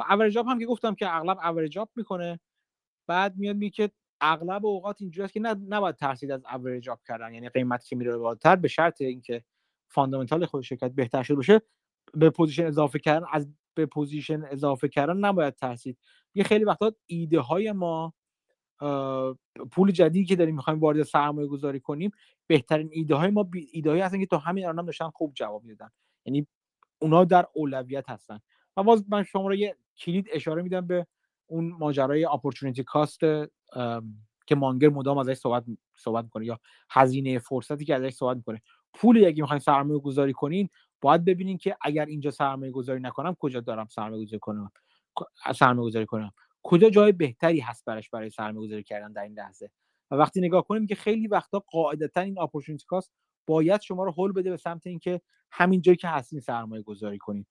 اوریج 0.10 0.38
هم 0.38 0.60
که 0.60 0.66
گفتم 0.66 0.96
که 0.96 1.16
اغلب 1.16 1.38
اوریج 1.44 1.80
می‌کنه. 1.96 2.40
بعد 3.08 3.38
میاد 3.38 3.56
میگه 3.56 3.92
اغلب 4.22 4.66
اوقات 4.66 5.02
اینجوری 5.02 5.24
است 5.24 5.34
که 5.34 5.40
نباید 5.40 5.96
ترسید 5.96 6.32
از 6.32 6.42
average 6.54 6.90
up 6.90 7.00
کردن 7.08 7.34
یعنی 7.34 7.50
قیمت 7.50 7.86
که 7.86 7.96
میره 7.96 8.18
بالاتر 8.18 8.56
به 8.56 8.68
شرط 8.68 9.02
اینکه 9.02 9.44
fundamental 9.88 10.46
خود 10.46 10.64
شرکت 10.64 10.92
بهتر 10.92 11.24
شده 11.24 11.36
باشه 11.36 11.62
به 12.14 12.30
position 12.30 12.66
اضافه 12.66 13.00
کردن 13.00 13.26
از 13.32 13.50
به 13.74 13.86
position 13.86 14.44
اضافه 14.44 14.88
کردن 14.88 15.18
نباید 15.18 15.56
ترسید. 15.56 15.98
یه 16.34 16.44
خیلی 16.44 16.64
وقتا 16.64 16.92
ایده 17.06 17.40
های 17.40 17.72
ما 17.72 18.14
پول 19.72 19.92
جدیدی 19.92 20.26
که 20.26 20.36
داریم 20.36 20.56
می‌خوایم 20.56 20.80
وارد 20.80 21.04
سرمایه 21.04 21.48
گذاری 21.48 21.80
کنیم 21.80 22.12
بهترین 22.48 22.90
ایده 22.92 23.16
های 23.16 23.30
ما 23.30 23.50
ایده 23.72 23.90
هایی 23.90 24.02
هستن 24.02 24.20
که 24.20 24.26
تا 24.26 24.38
همین 24.38 24.64
الان 24.64 24.80
هم 24.80 24.86
داشتن 24.86 25.10
خوب 25.10 25.34
جواب 25.34 25.64
می‌دادن. 25.64 25.92
یعنی 26.26 26.48
اونا 27.00 27.26
در 27.26 27.48
اولویت 27.54 28.10
هستن. 28.10 28.40
و 28.78 28.84
باز 28.84 29.06
من 29.10 29.24
شما 29.24 29.48
رو 29.48 29.56
یه 29.56 29.76
کلید 29.98 30.28
اشاره 30.32 30.62
میدم 30.62 30.88
به 30.88 31.08
اون 31.52 31.72
ماجرای 31.80 32.26
اپورتونتی 32.26 32.84
کاست 32.84 33.20
که 34.46 34.56
مانگر 34.56 34.90
مدام 34.90 35.18
ازش 35.18 35.34
صحبت 35.34 35.64
صحبت 35.98 36.24
می‌کنه 36.24 36.46
یا 36.46 36.60
هزینه 36.90 37.40
فرصتی 37.40 37.86
که 37.86 37.96
ازش 37.96 38.10
صحبت 38.14 38.38
می‌کنه. 38.38 38.62
پولی 38.94 39.26
اگه 39.26 39.42
می‌خواین 39.42 39.60
سرمایه 39.60 40.00
گذاری 40.00 40.34
کنین 40.34 40.70
باید 41.02 41.26
ببینین 41.26 41.58
که 41.58 41.78
اگر 41.82 42.06
اینجا 42.06 42.32
سرمایه 42.32 42.72
گذاری 42.72 43.00
نکنم 43.00 43.36
کجا 43.40 43.60
دارم 43.60 43.88
سرمایه 43.90 44.26
گذاری 44.26 44.40
کنم 44.40 44.72
سرمایه 45.56 45.86
گذاری 45.88 46.06
کنم. 46.06 46.32
کجا 46.64 46.90
جای 46.90 47.12
بهتری 47.12 47.60
هست 47.60 47.86
برش 47.86 48.10
برای 48.10 48.30
سرمایه 48.30 48.68
گذاری 48.68 48.84
کردن 48.84 49.12
در 49.12 49.22
این 49.24 49.34
لحظه؟ 49.34 49.72
و 50.12 50.16
وقتی 50.16 50.42
نگاه 50.42 50.64
کنیم 50.68 50.88
که 50.88 50.96
خیلی 50.96 51.28
وقتا 51.28 51.60
قاعدتا 51.60 52.22
این 52.22 52.40
opportunity 52.40 52.86
cost 52.86 53.12
باید 53.48 53.82
شما 53.82 54.04
رو 54.04 54.12
هول 54.12 54.32
بده 54.32 54.50
به 54.50 54.58
سمت 54.58 54.88
اینکه 54.88 55.22
همین 55.52 55.82
جایی 55.82 55.98
که 55.98 56.08
هستین 56.08 56.40
سرمایه 56.40 56.84
گذاری 56.84 57.18
کنید 57.18 57.48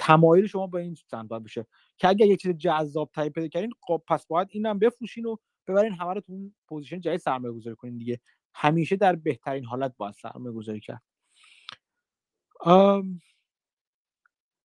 تمایل 0.00 0.46
شما 0.46 0.66
با 0.66 0.78
این 0.78 0.94
سمت 0.94 1.28
بشه 1.28 1.66
که 1.96 2.08
اگر 2.08 2.26
یه 2.26 2.36
چیز 2.36 2.50
جذاب 2.50 3.10
تری 3.14 3.30
پیدا 3.30 3.48
کردین 3.48 3.72
خب 3.80 4.02
پس 4.08 4.26
باید 4.26 4.48
اینم 4.50 4.78
بفروشین 4.78 5.26
و 5.26 5.36
ببرین 5.66 5.92
همه 5.92 6.14
رو 6.14 6.20
تو 6.20 6.32
اون 6.32 6.54
position 6.68 7.00
جای 7.00 7.18
سرمایه 7.18 7.54
گذاری 7.54 7.76
کنین 7.76 7.98
دیگه. 7.98 8.20
همیشه 8.54 8.96
در 8.96 9.16
بهترین 9.16 9.64
حالت 9.64 9.96
باید 9.96 10.14
سرمایه 10.14 10.54
گذاری 10.54 10.80
کرد 10.80 11.02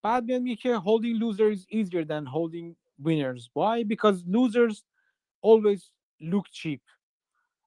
بعد 0.01 0.23
میاد 0.23 0.41
میگه 0.41 0.55
که 0.55 0.77
holding 0.77 1.19
losers 1.19 1.59
is 1.59 1.65
easier 1.69 2.05
than 2.05 2.25
holding 2.25 2.75
winners. 2.99 3.49
Why? 3.53 3.83
Because 3.83 4.23
losers 4.27 4.83
always 5.41 5.91
look 6.21 6.45
cheap. 6.51 6.81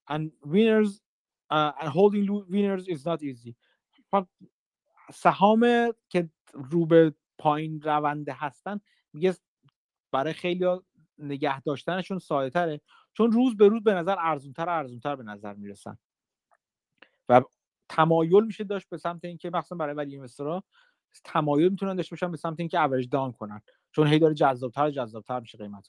And 0.08 0.32
winners 0.44 1.00
uh, 1.50 1.72
and 1.80 1.88
holding 1.88 2.24
winners 2.48 2.88
is 2.88 3.04
not 3.04 3.22
easy. 3.22 3.56
سهام 5.14 5.92
که 6.08 6.30
رو 6.52 6.86
به 6.86 7.14
پایین 7.39 7.81
رونده 7.81 8.32
هستن 8.32 8.81
میگه 9.12 9.35
برای 10.12 10.32
خیلی 10.32 10.66
نگه 11.19 11.60
داشتنشون 11.60 12.19
ساده 12.19 12.51
تره. 12.51 12.81
چون 13.15 13.32
روز 13.32 13.56
به 13.56 13.69
روز 13.69 13.82
به 13.82 13.94
نظر 13.94 14.16
ارزونتر 14.19 14.69
ارزونتر 14.69 15.16
به 15.16 15.23
نظر 15.23 15.55
می‌رسن. 15.55 15.98
و 17.28 17.43
تمایل 17.89 18.44
میشه 18.44 18.65
داشت 18.65 18.89
به 18.89 18.97
سمت 18.97 19.24
اینکه 19.24 19.51
مخصوصا 19.51 19.74
برای 19.74 19.94
value 19.94 20.12
investor 20.12 20.59
ها 20.59 20.64
تمایل 21.24 21.69
می‌تونن 21.69 21.97
داشته 21.97 22.15
باشن 22.15 22.31
به 22.31 22.36
سمت 22.36 22.60
اینکه 22.60 22.81
average 22.80 23.09
down 23.09 23.32
کنن. 23.32 23.60
چون 23.93 24.06
هی 24.06 24.19
داره 24.19 24.35
جذابتر 24.35 24.90
جذابتر 24.90 25.40
میشه 25.40 25.59
قیمت 25.59 25.86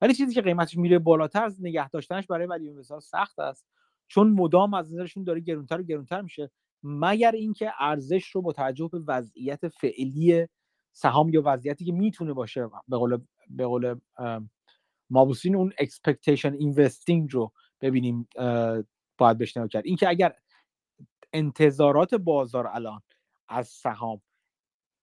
ولی 0.00 0.14
چیزی 0.14 0.34
که 0.34 0.42
قیمتش 0.42 0.76
میره 0.76 0.98
بالاتر 0.98 1.44
از 1.44 1.62
نگه 1.62 1.88
داشتنش 1.88 2.26
برای 2.26 2.46
value 2.46 2.68
investor 2.68 2.96
ها 2.96 3.00
سخت 3.00 3.38
است. 3.38 3.66
چون 4.08 4.30
مدام 4.30 4.74
از 4.74 4.92
نظرشون 4.92 5.24
داره 5.24 5.40
گرونتر 5.40 5.80
و 5.80 5.82
گرونتر 5.82 6.20
میشه. 6.20 6.50
مگر 6.82 7.32
اینکه 7.32 7.72
ارزش 7.78 8.30
رو 8.30 8.42
با 8.42 8.52
توجه 8.52 8.88
به 8.92 8.98
وضعیت 9.06 9.68
فعلی 9.68 10.48
سهام 10.92 11.28
یا 11.28 11.42
وضعیتی 11.44 11.84
که 11.84 11.92
می‌تونه 11.92 12.32
باشه 12.32 12.68
به 12.88 12.96
قول 12.96 13.18
به 13.50 13.66
قول 13.66 14.00
موبوسین 15.10 15.56
اون 15.56 15.72
expectation 15.78 16.52
investing 16.52 17.32
رو 17.32 17.52
ببینیم 17.80 18.28
باید 19.18 19.38
بشنو 19.38 19.68
کرد. 19.68 19.86
اینکه 19.86 20.08
اگر 20.08 20.34
انتظارات 21.32 22.14
بازار 22.14 22.66
الان 22.66 23.02
از 23.48 23.68
سهام 23.68 24.22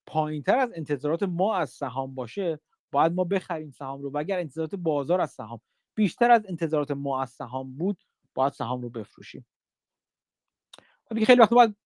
پایین 0.06 0.42
تر 0.42 0.58
از 0.58 0.70
انتظارات 0.74 1.22
ما 1.22 1.56
از 1.56 1.70
سهام 1.70 2.14
باشه 2.14 2.60
باید 2.92 3.12
ما 3.12 3.24
بخریم 3.24 3.70
سهام 3.70 4.02
رو. 4.02 4.10
و 4.10 4.18
اگر 4.18 4.38
انتظارات 4.38 4.74
بازار 4.74 5.20
از 5.20 5.30
سهام 5.30 5.60
بیشتر 5.94 6.30
از 6.30 6.46
انتظارات 6.48 6.90
ما 6.90 7.22
از 7.22 7.30
سهام 7.30 7.76
بود 7.76 8.04
باید 8.34 8.52
سهام 8.52 8.82
رو 8.82 8.90
بفروشیم. 8.90 9.46
دیگه 11.14 11.26
خیلی 11.26 11.40
وقت 11.40 11.50
باید 11.50 11.76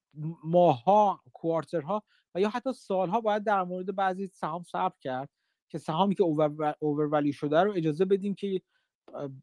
ماها 0.45 1.21
کوارترها 1.33 2.03
و 2.35 2.41
یا 2.41 2.49
حتی 2.49 2.73
سالها 2.73 3.21
باید 3.21 3.45
در 3.45 3.63
مورد 3.63 3.97
بعضی 3.97 4.27
سهام 4.27 4.63
صبر 4.63 4.95
کرد 5.01 5.29
که 5.69 5.79
سهامی 5.79 6.15
که 6.15 6.23
اوور 6.81 7.31
شده 7.33 7.61
رو 7.61 7.73
اجازه 7.73 8.05
بدیم 8.05 8.35
که 8.35 8.61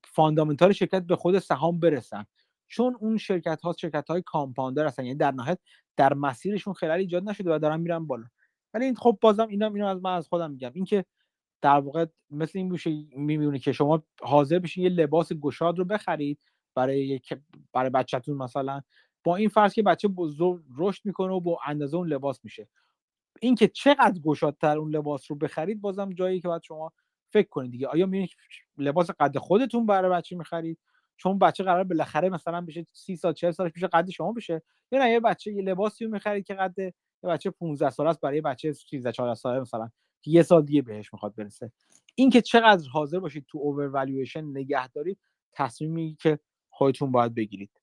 فاندامنتال 0.03 0.71
شرکت 0.71 1.03
به 1.03 1.15
خود 1.15 1.39
سهام 1.39 1.79
برسن. 1.79 2.25
چون 2.67 2.97
اون 2.99 3.17
شرکت 3.17 3.61
ها 3.61 3.73
شرکت 3.73 4.07
های 4.07 4.21
کامپاندر 4.21 4.85
هستن 4.85 5.05
یعنی 5.05 5.17
در 5.17 5.31
نهایت 5.31 5.59
در 5.97 6.13
مسیرشون 6.13 6.73
خلل 6.73 6.91
ایجاد 6.91 7.29
نشده 7.29 7.55
و 7.55 7.59
دارن 7.59 7.79
میرن 7.79 8.07
بالا. 8.07 8.25
ولی 8.73 8.85
این 8.85 8.95
خب 8.95 9.17
بازم 9.21 9.47
اینا 9.47 9.67
اینو 9.67 9.87
از 9.87 10.01
من 10.01 10.13
از 10.13 10.27
خودم 10.27 10.51
میگم. 10.51 10.71
اینکه 10.73 11.05
در 11.61 11.79
واقع 11.79 12.05
مثل 12.29 12.59
این 12.59 12.69
بوشه 12.69 12.89
می‌بینه 13.15 13.59
که 13.59 13.71
شما 13.71 14.03
حاضر 14.21 14.59
بشین 14.59 14.83
یه 14.83 14.89
لباس 14.89 15.33
گشاد 15.33 15.77
رو 15.79 15.85
بخرید 15.85 16.39
برای 16.75 17.21
برای 17.73 17.89
بچهتون 17.89 18.37
مثلا 18.37 18.81
با 19.23 19.35
این 19.35 19.49
فرض 19.49 19.73
که 19.73 19.83
بچه 19.83 20.07
بزرگ 20.07 20.63
رشد 20.77 21.05
می‌کنه 21.05 21.33
و 21.33 21.39
با 21.39 21.59
اندازه 21.65 21.97
اون 21.97 22.07
لباس 22.07 22.39
میشه. 22.43 22.67
اینکه 23.41 23.67
چقدر 23.67 24.19
گشادتر 24.19 24.77
اون 24.77 24.95
لباس 24.95 25.31
رو 25.31 25.37
بخرید 25.37 25.81
بازم 25.81 26.13
جایی 26.13 26.41
که 26.41 26.47
باید 26.47 26.63
شما 26.63 26.91
فکر 27.29 27.47
کنید 27.47 27.71
دیگه. 27.71 27.87
آیا 27.87 28.05
می‌بینید 28.05 28.29
لباس 28.77 29.11
قد 29.19 29.37
خودتون 29.37 29.85
برای 29.85 30.11
بچه 30.11 30.35
می‌خرید؟ 30.35 30.79
چون 31.17 31.39
بچه 31.39 31.63
قرار 31.63 31.83
بالاخره 31.83 32.29
مثلا 32.29 32.61
بشه 32.61 32.85
30 32.93 33.15
سال 33.15 33.33
40 33.33 33.51
سالش 33.51 33.71
میشه 33.75 33.87
قد 33.87 34.09
شما 34.09 34.31
بشه. 34.31 34.61
یا 34.91 34.99
نه 34.99 35.11
یه 35.11 35.19
بچه 35.19 35.53
یه 35.53 35.61
لباسی 35.61 36.05
رو 36.05 36.11
می‌خرید 36.11 36.45
که 36.45 36.53
قد 36.53 36.79
یه 36.79 36.93
بچه 37.23 37.49
15 37.49 37.89
ساله 37.89 38.09
است 38.09 38.21
برای 38.21 38.41
بچه 38.41 38.73
13 38.73 39.11
14 39.11 39.35
ساله 39.35 39.59
مثلا 39.59 39.89
که 40.21 40.31
یه 40.31 40.43
سال 40.43 40.65
دیگه 40.65 40.81
بهش 40.81 41.13
می‌خواد 41.13 41.35
برسه. 41.35 41.71
اینکه 42.15 42.41
چقدر 42.41 42.89
حاضر 42.89 43.19
باشید 43.19 43.45
تو 43.47 43.57
اوور 43.57 44.05
نگه 44.35 44.87
دارید 44.87 45.19
تصمیمی 45.51 46.17
که 46.19 46.39
خودتون 46.69 47.11
باید 47.11 47.35
بگیرید. 47.35 47.78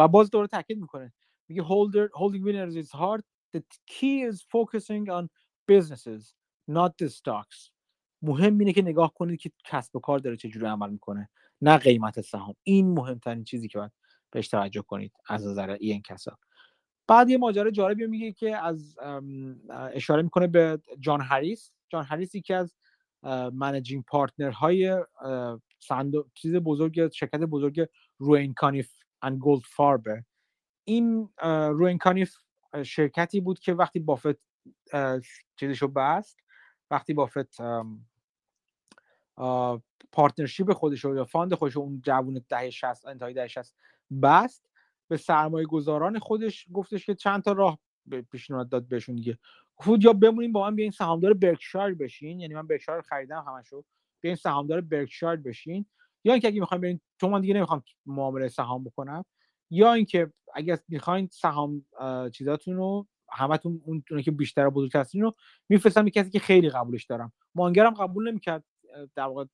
و 0.00 0.08
باز 0.08 0.30
دوباره 0.30 0.46
تاکید 0.46 0.78
می‌کنه. 0.78 1.12
میگه 1.48 1.62
holder 1.62 2.08
holding 2.08 2.44
winners 2.44 2.84
is 2.84 2.90
hard. 2.90 3.22
The 3.56 3.60
key 3.86 4.32
is 4.32 4.36
focusing 4.42 5.08
on 5.08 5.28
businesses 5.72 6.34
not 6.70 6.90
the 7.02 7.08
stocks. 7.08 7.70
مهم 8.22 8.58
اینه 8.58 8.72
که 8.72 8.82
نگاه 8.82 9.14
کنید 9.14 9.40
که 9.40 9.50
کسب 9.64 9.96
و 9.96 10.00
کار 10.00 10.18
داره 10.18 10.36
چجوری 10.36 10.66
عمل 10.66 10.90
می‌کنه 10.90 11.28
نه 11.60 11.76
قیمت 11.76 12.20
سهام. 12.20 12.54
این 12.62 12.94
مهمترین 12.94 13.44
چیزی 13.44 13.68
که 13.68 13.78
باید 13.78 13.92
بهش 14.30 14.48
توجه 14.48 14.82
کنید 14.82 15.12
از 15.28 15.46
نظر 15.46 15.70
این 15.70 16.02
کسا 16.02 16.38
بعد 17.08 17.30
یه 17.30 17.38
ماجرا 17.38 17.70
جالبی 17.70 18.06
میگه 18.06 18.32
که 18.32 18.56
از 18.56 18.98
اشاره 19.92 20.22
می‌کنه 20.22 20.46
به 20.46 20.80
جان 21.00 21.20
هریس. 21.20 21.72
جان 21.88 22.04
هریس 22.04 22.34
یکی 22.34 22.54
از 22.54 22.74
managing 23.52 24.04
partner 24.04 24.50
های 24.50 25.04
چیز 26.34 26.56
بزرگ 26.56 27.12
شرکت 27.12 27.40
بزرگ 27.40 27.86
روین 28.18 28.54
کانیف 28.54 28.99
and 29.26 29.32
گولدفارب 29.32 30.22
این 30.84 31.30
روین 31.42 31.98
کانیف 31.98 32.36
شرکتی 32.82 33.40
بود 33.40 33.58
که 33.58 33.74
وقتی 33.74 34.00
بافت 34.00 34.38
چیزشو 35.56 35.88
بست 35.88 36.38
وقتی 36.90 37.14
بافت 37.14 37.60
partnership 40.12 40.72
خودش 40.72 41.04
یا 41.04 41.24
fund 41.24 41.54
خودش 41.54 41.76
اون 41.76 42.00
جوون 42.04 42.44
دهه 42.48 42.70
60 42.70 43.06
انتهای 43.06 43.34
دهه 43.34 43.48
60 43.48 43.76
بست 44.22 44.70
به 45.08 45.16
سرمایه 45.16 45.66
گذاران 45.66 46.18
خودش 46.18 46.66
گفتش 46.72 47.06
که 47.06 47.14
چند 47.14 47.42
تا 47.42 47.52
راه 47.52 47.78
پیشنهاد 48.30 48.68
داد 48.68 48.88
بهشون 48.88 49.16
دیگه. 49.16 49.38
گفت 49.76 50.04
یا 50.04 50.12
بمونیم 50.12 50.52
با 50.52 50.70
من 50.70 50.76
بیاین 50.76 50.90
سهامدار 50.90 51.34
برکشایر 51.34 51.94
بشین 51.94 52.40
یعنی 52.40 52.54
من 52.54 52.66
برکشایر 52.66 53.00
خریدم 53.00 53.44
همشو 53.48 53.84
بیاین 54.20 54.36
سهامدار 54.36 54.80
برکشایر 54.80 55.36
بشین. 55.36 55.86
یا 56.24 56.32
اینکه 56.32 56.48
اگه 56.48 56.60
می‌خوایم 56.60 56.80
برین 56.80 57.00
چون 57.20 57.30
من 57.30 57.40
دیگه 57.40 57.54
نمی‌خوام 57.54 57.82
معامله 58.06 58.48
سهام 58.48 58.84
بکنم 58.84 59.24
یا 59.70 59.92
اینکه 59.92 60.32
اگر 60.54 60.78
می‌خواین 60.88 61.28
سهام 61.32 61.86
چیزاتون 62.32 62.76
رو 62.76 63.06
همتون 63.32 63.82
اون 63.84 64.22
که 64.22 64.30
بیشتر 64.30 64.66
و 64.66 64.70
بزرگتر 64.70 65.00
هستین 65.00 65.22
رو 65.22 65.34
میفرستم 65.68 66.04
به 66.04 66.10
کسی 66.10 66.30
که 66.30 66.38
خیلی 66.38 66.70
قبولش 66.70 67.04
دارم. 67.04 67.32
مانگرم 67.54 67.94
قبول 67.94 68.30
نمی‌کرد 68.30 68.64
در 69.14 69.22
واقع 69.22 69.44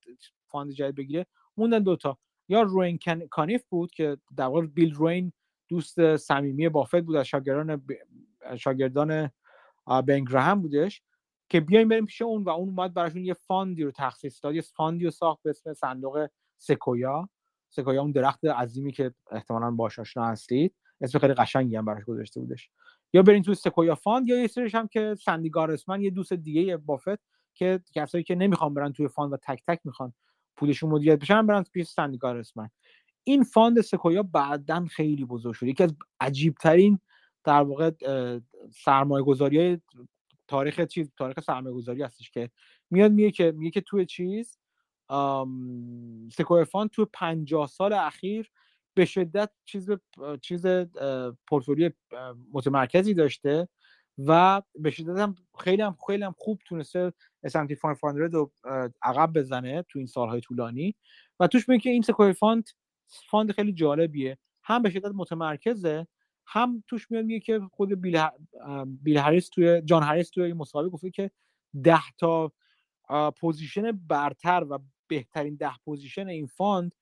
fund 0.47 0.71
جدید 0.71 0.95
بگیره 0.95 1.25
موندن 1.57 1.83
دوتا 1.83 2.17
یا 2.49 2.61
روین 2.61 2.99
کانیف 3.29 3.65
بود 3.69 3.91
که 3.91 4.17
در 4.37 4.45
واقع 4.45 4.65
بیل 4.65 4.93
روین 4.93 5.33
دوست 5.69 6.15
صمیمی 6.15 6.69
بافت 6.69 7.01
بود 7.01 7.15
از 7.15 7.25
شاگردان 7.25 7.81
شاگردان 8.57 9.31
بن 10.07 10.25
گراهام 10.25 10.61
بودش 10.61 11.01
که 11.49 11.59
بیایم 11.59 11.87
بریم 11.87 12.05
پیش 12.05 12.21
اون 12.21 12.43
و 12.43 12.49
اون 12.49 12.69
اومد 12.69 12.93
براشون 12.93 13.25
یه 13.25 13.33
fund 13.33 13.73
ی 13.73 13.83
رو 13.83 13.91
تخصیص 13.91 14.43
داد 14.43 14.55
یه 14.55 14.61
fund 14.61 14.96
ی 14.96 15.05
رو 15.05 15.11
ساخت 15.11 15.43
به 15.43 15.49
اسم 15.49 15.73
صندوق 15.73 16.27
سکویا. 16.57 17.29
سکویا 17.69 18.01
اون 18.01 18.11
درخت 18.11 18.45
عظیمی 18.45 18.91
که 18.91 19.13
احتمالا 19.31 19.71
باش 19.71 19.99
آشنا 19.99 20.25
هستید. 20.25 20.75
اسم 21.01 21.19
خیلی 21.19 21.33
قشنگی 21.33 21.75
هم 21.75 21.85
براش 21.85 22.03
گذاشته 22.03 22.39
بودش. 22.39 22.69
یا 23.13 23.21
برین 23.21 23.43
تو 23.43 23.53
سکویا 23.53 23.95
fund 23.95 24.29
یا 24.29 24.41
یه 24.41 24.47
سریش 24.47 24.75
هم 24.75 24.87
که 24.87 25.15
سندی 25.15 25.49
گارسمن 25.49 26.01
یه 26.01 26.09
دوست 26.09 26.33
دیگه 26.33 26.77
بافت 26.77 27.19
که 27.53 27.79
کسایی 27.93 28.23
که 28.23 28.35
نمی‌خوان 28.35 28.73
برن 28.73 28.93
توی 28.93 29.07
fund 29.07 29.33
و 29.33 29.37
تک 29.37 29.63
تک 29.67 29.79
می‌خوان 29.83 30.13
پولشون 30.57 30.89
مدیریت 30.89 31.19
بشن 31.19 31.47
برن 31.47 31.63
پیش 31.63 31.87
سندی 31.87 32.17
گارسمن. 32.17 32.69
این 33.23 33.43
fund 33.43 33.81
سکویا 33.81 34.23
بعدا 34.23 34.85
خیلی 34.85 35.25
بزرگ 35.25 35.53
شد 35.53 35.67
یکی 35.67 35.83
از 35.83 35.95
عجیب 36.19 36.55
ترین 36.55 36.99
در 37.43 37.61
واقع 37.61 37.91
سرمایه 38.83 39.25
گذاری 39.25 39.81
تاریخ 40.47 40.81
چیز 40.81 41.11
تاریخ 41.17 41.39
سرمایه 41.39 41.75
گذاری 41.75 42.03
هستش 42.03 42.31
که 42.31 42.49
میاد 42.89 43.11
میگه 43.11 43.31
که 43.31 43.51
میگه 43.51 43.71
که 43.71 43.81
توی 43.81 44.05
چیز 44.05 44.57
Sequoia 46.31 46.65
Fund 46.65 46.89
توی 46.89 47.05
50 47.13 47.67
سال 47.67 47.93
اخیر 47.93 48.51
به 48.93 49.05
شدت 49.05 49.49
چیز 49.65 49.89
چیز 50.41 50.65
پورتفولیو 51.47 51.91
متمرکزی 52.53 53.13
داشته 53.13 53.67
و 54.17 54.61
به 54.79 54.91
شدت 54.91 55.19
هم 55.19 55.35
خیلی 55.59 55.81
هم 55.81 55.97
خیلی 56.07 56.23
هم 56.23 56.35
خوب 56.37 56.59
تونسته 56.65 57.13
S&P 57.47 57.73
500 57.81 58.33
رو 58.33 58.51
عقب 59.01 59.33
بزنه 59.33 59.85
تو 59.89 59.99
این 59.99 60.07
سالهای 60.07 60.41
طولانی 60.41 60.95
و 61.39 61.47
توش 61.47 61.69
میگه 61.69 61.81
که 61.81 61.89
این 61.89 62.01
Sequoia 62.01 62.33
Fund 62.33 62.69
fund 63.29 63.51
خیلی 63.51 63.73
جالبیه. 63.73 64.37
هم 64.63 64.81
به 64.81 64.89
شدت 64.89 65.11
متمرکزه 65.15 66.07
هم 66.45 66.83
توش 66.87 67.11
میاد 67.11 67.25
میگه 67.25 67.39
که 67.39 67.59
خود 67.71 68.01
بیل, 68.01 68.27
بیل 69.01 69.17
هریس 69.17 69.49
توی 69.49 69.81
جان 69.81 70.03
هریس 70.03 70.29
توی 70.29 70.43
این 70.43 70.57
مسابقه 70.57 70.89
گفته 70.89 71.09
که 71.09 71.31
ده 71.83 72.01
تا 72.17 72.51
position 73.39 73.91
برتر 73.91 74.65
و 74.69 74.79
بهترین 75.07 75.55
ده 75.55 75.77
position 75.85 76.27
این 76.27 76.47
fund 76.47 76.95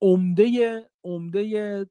عمده 0.00 0.80
عمده 1.04 1.86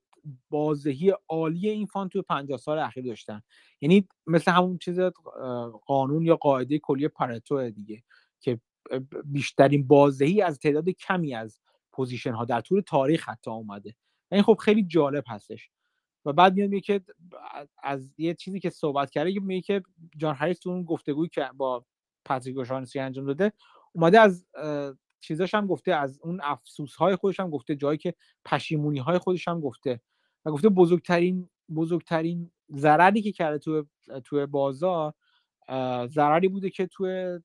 بازدهی 0.50 1.14
عالی 1.30 1.70
این 1.70 1.86
fund 1.86 2.10
توی 2.10 2.22
50 2.22 2.58
سال 2.58 2.80
اخیر 2.80 3.06
داشتن. 3.06 3.42
یعنی 3.82 4.08
مثل 4.28 4.52
همون 4.52 4.78
چیز 4.78 5.00
قانون 5.86 6.26
یا 6.26 6.36
قاعده 6.36 6.80
کلی 6.80 7.08
پرتو 7.08 7.70
دیگه 7.70 8.04
که 8.40 8.60
بیشترین 9.26 9.88
بازدهی 9.88 10.42
از 10.42 10.60
تعداد 10.60 10.90
کمی 10.90 11.36
از 11.36 11.60
position 11.92 12.32
ها 12.32 12.46
در 12.46 12.62
طول 12.62 12.82
تاریخ 12.82 13.30
حتی 13.30 13.52
اومده. 13.52 13.96
این 14.32 14.44
خب 14.44 14.58
خیلی 14.62 14.84
جالب 14.84 15.24
هستش. 15.28 15.70
و 16.26 16.34
بعد 16.34 16.54
میاد 16.54 16.70
میگه 16.70 16.82
که 16.82 17.02
از 17.84 18.14
یه 18.18 18.34
چیزی 18.34 18.60
که 18.60 18.70
صحبت 18.70 19.12
کرده 19.12 19.40
میگه 19.40 19.62
که 19.62 19.84
جان 20.18 20.36
هریس 20.36 20.60
تو 20.60 20.70
اون 20.70 20.84
گفتگویی 20.84 21.30
که 21.30 21.50
با 21.56 21.86
پاتریک 22.26 22.58
اوشانسی 22.58 23.00
انجام 23.00 23.26
داده 23.26 23.54
اومده 23.92 24.20
از 24.20 24.46
چیزاش 25.22 25.56
هم 25.56 25.68
گفته 25.68 25.94
از 25.94 26.20
اون 26.24 26.40
افسوس 26.44 26.96
های 26.96 27.16
خودش 27.16 27.40
هم 27.40 27.50
گفته 27.50 27.76
جایی 27.76 27.98
که 27.98 28.14
پشیمونی 28.46 29.00
های 29.00 29.18
خودش 29.18 29.48
هم 29.48 29.62
گفته 29.62 30.02
و 30.46 30.52
گفته 30.52 30.70
بزرگترین 30.70 31.50
بزرگترین 31.76 32.52
ضرری 32.76 33.22
که 33.22 33.32
کرده 33.32 33.58
تو 33.58 33.86
تو 34.24 34.48
بازار 34.48 35.14
ضرری 36.08 36.48
بوده 36.48 36.70
که 36.70 36.88
تو 36.88 37.40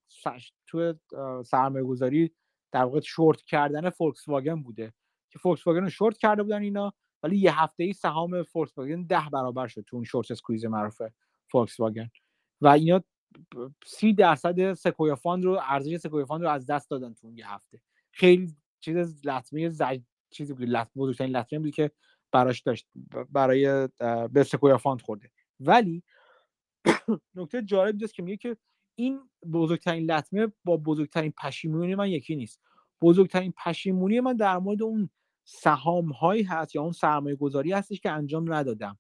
تو 0.67 0.95
سرمایه 1.45 1.85
گذاری 1.85 2.31
در 2.73 2.85
واقع 2.85 3.01
شورت 3.01 3.43
کردن 3.43 3.91
فولکس 3.91 4.29
واگن 4.29 4.63
بوده 4.63 4.93
که 5.31 5.39
فولکس 5.39 5.67
واگن 5.67 5.83
رو 5.83 5.91
شورت 5.91 6.19
کرده 6.19 6.43
بودن 6.43 6.63
اینا 6.63 6.93
ولی 7.23 7.39
یه 7.39 7.63
هفته 7.63 7.85
ای 7.85 7.93
سهام 7.93 8.43
فولکس 8.43 8.79
واگن 8.79 9.03
ده 9.03 9.23
برابر 9.33 9.67
شد 9.67 9.85
تو 9.87 9.97
اون 9.97 10.05
short 10.05 10.31
squeeze 10.31 10.65
معروف 10.65 11.03
فولکس 11.51 11.81
واگن 11.81 12.11
و 12.61 12.69
اینا 12.69 13.03
سی 13.87 14.13
درصد 14.13 14.73
Sequoia 14.73 15.15
Fund 15.15 15.45
رو 15.45 15.61
ارزش 15.63 15.97
سکویا 15.97 16.27
فاند 16.27 16.43
رو 16.43 16.51
از 16.51 16.67
دست 16.67 16.91
دادن 16.91 17.15
تو 17.15 17.27
اون 17.27 17.37
یه 17.37 17.53
هفته. 17.53 17.81
خیلی 18.13 18.57
چیز 18.81 19.27
لطمه 19.27 19.69
زج... 19.69 20.01
چیزی 20.31 20.53
بود 20.53 20.69
لط... 20.69 20.89
بزرگترین 20.97 21.37
لطمه 21.37 21.59
بود 21.59 21.75
که 21.75 21.91
براش 22.33 22.61
داشت 22.61 22.87
برای 23.31 23.89
به 24.33 24.43
سکویا 24.43 24.79
فاند 24.79 25.03
خورده. 25.03 25.31
ولی 25.61 26.03
نکته 27.37 27.63
جالب 27.63 27.87
اینجاست 27.87 28.15
که 28.15 28.23
میگه 28.23 28.37
که 28.37 28.57
این 28.95 29.21
بزرگترین 29.53 30.11
لطمه 30.11 30.53
با 30.65 30.77
بزرگترین 30.77 31.33
پشیمونی 31.43 31.95
من 31.95 32.11
یکی 32.11 32.37
نیست. 32.37 32.61
بزرگترین 33.01 33.55
پشیمونی 33.65 34.21
من 34.21 34.37
در 34.37 34.59
مورد 34.59 34.83
اون 34.83 35.11
سهام 35.45 36.13
هایی 36.13 36.43
هست 36.43 36.75
یا 36.75 36.83
اون 36.83 36.93
سرمایه 36.93 37.37
گذاری 37.37 37.73
هستش 37.73 38.01
که 38.01 38.11
انجام 38.11 38.53
ندادم. 38.53 38.99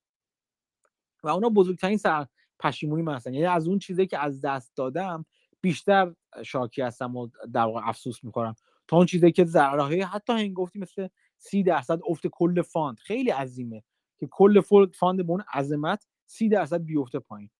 و 1.23 1.29
اونا 1.29 1.49
بزرگترین 1.49 1.97
سر 1.97 2.27
پشیمونی 2.61 3.13
هستن. 3.13 3.35
یعنی 3.35 3.47
از 3.47 3.69
اون 3.69 3.79
چیزی 3.79 4.07
که 4.07 4.19
از 4.19 4.41
دست 4.41 4.77
دادم 4.77 5.25
بیشتر 5.61 6.15
شاکی 6.45 6.83
هستم 6.83 7.17
و 7.17 7.29
در 7.53 7.65
واقع 7.65 7.89
افسوس 7.89 8.25
می‌کنم 8.25 8.55
تا 8.89 8.97
اون 8.97 9.07
چیزی 9.07 9.33
که 9.33 9.45
ضررهای 9.45 10.01
حتی 10.01 10.33
هنگفتی 10.33 10.79
مثل 10.79 11.09
سی 11.39 11.63
درصد 11.63 12.01
افت 12.09 12.27
کل 12.27 12.63
fund. 12.63 12.99
خیلی 12.99 13.31
عظیمه 13.31 13.83
که 14.19 14.27
کل 14.27 14.61
fund 14.95 15.27
به 15.27 15.31
اون 15.31 15.45
عظمت 15.55 16.07
سی 16.27 16.49
درصد 16.49 16.83
بیفته 16.83 17.19
پایین. 17.19 17.51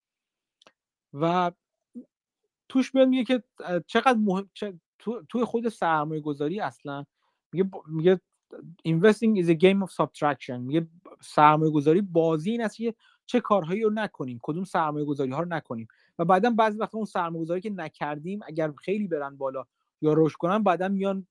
و 1.13 1.53
توش 2.69 2.95
میاد 2.95 3.09
میگه 3.09 3.25
که 3.25 3.43
چقدر 3.87 4.19
مهم 4.19 4.51
تو 4.99 5.23
توی 5.29 5.45
خود 5.45 5.69
سرمایه 5.69 6.21
گذاری 6.21 6.61
اصلا 6.61 7.05
میگه 7.53 7.71
میگه 7.87 8.21
investing 8.89 9.43
is 9.43 9.49
a 9.49 9.55
game 9.55 9.87
of 9.87 9.91
subtraction. 9.91 10.59
میگه 10.59 10.87
سرمایه 11.21 11.73
گذاری 11.73 12.01
بازی 12.01 12.51
این 12.51 12.63
است 12.63 12.77
که 12.77 12.95
چه 13.27 13.41
کارهایی 13.41 13.83
رو 13.83 13.91
نکنیم 13.91 14.39
کدوم 14.43 14.65
سرمایه 14.65 15.05
گذاری 15.05 15.31
ها 15.31 15.41
رو 15.41 15.49
نکنیم. 15.49 15.89
و 16.19 16.25
بعدا 16.25 16.51
بعضی 16.51 16.79
وقتا 16.79 16.99
اون 16.99 17.07
سرمایه 17.07 17.45
گذاری 17.45 17.61
که 17.61 17.71
نکردیم 17.71 18.41
اگر 18.47 18.73
خیلی 18.73 19.09
برن 19.09 19.37
بالا 19.37 19.65
یا 20.01 20.15
رشد 20.17 20.37
کنن 20.37 20.63
بعدا 20.63 20.89
میان 20.89 21.27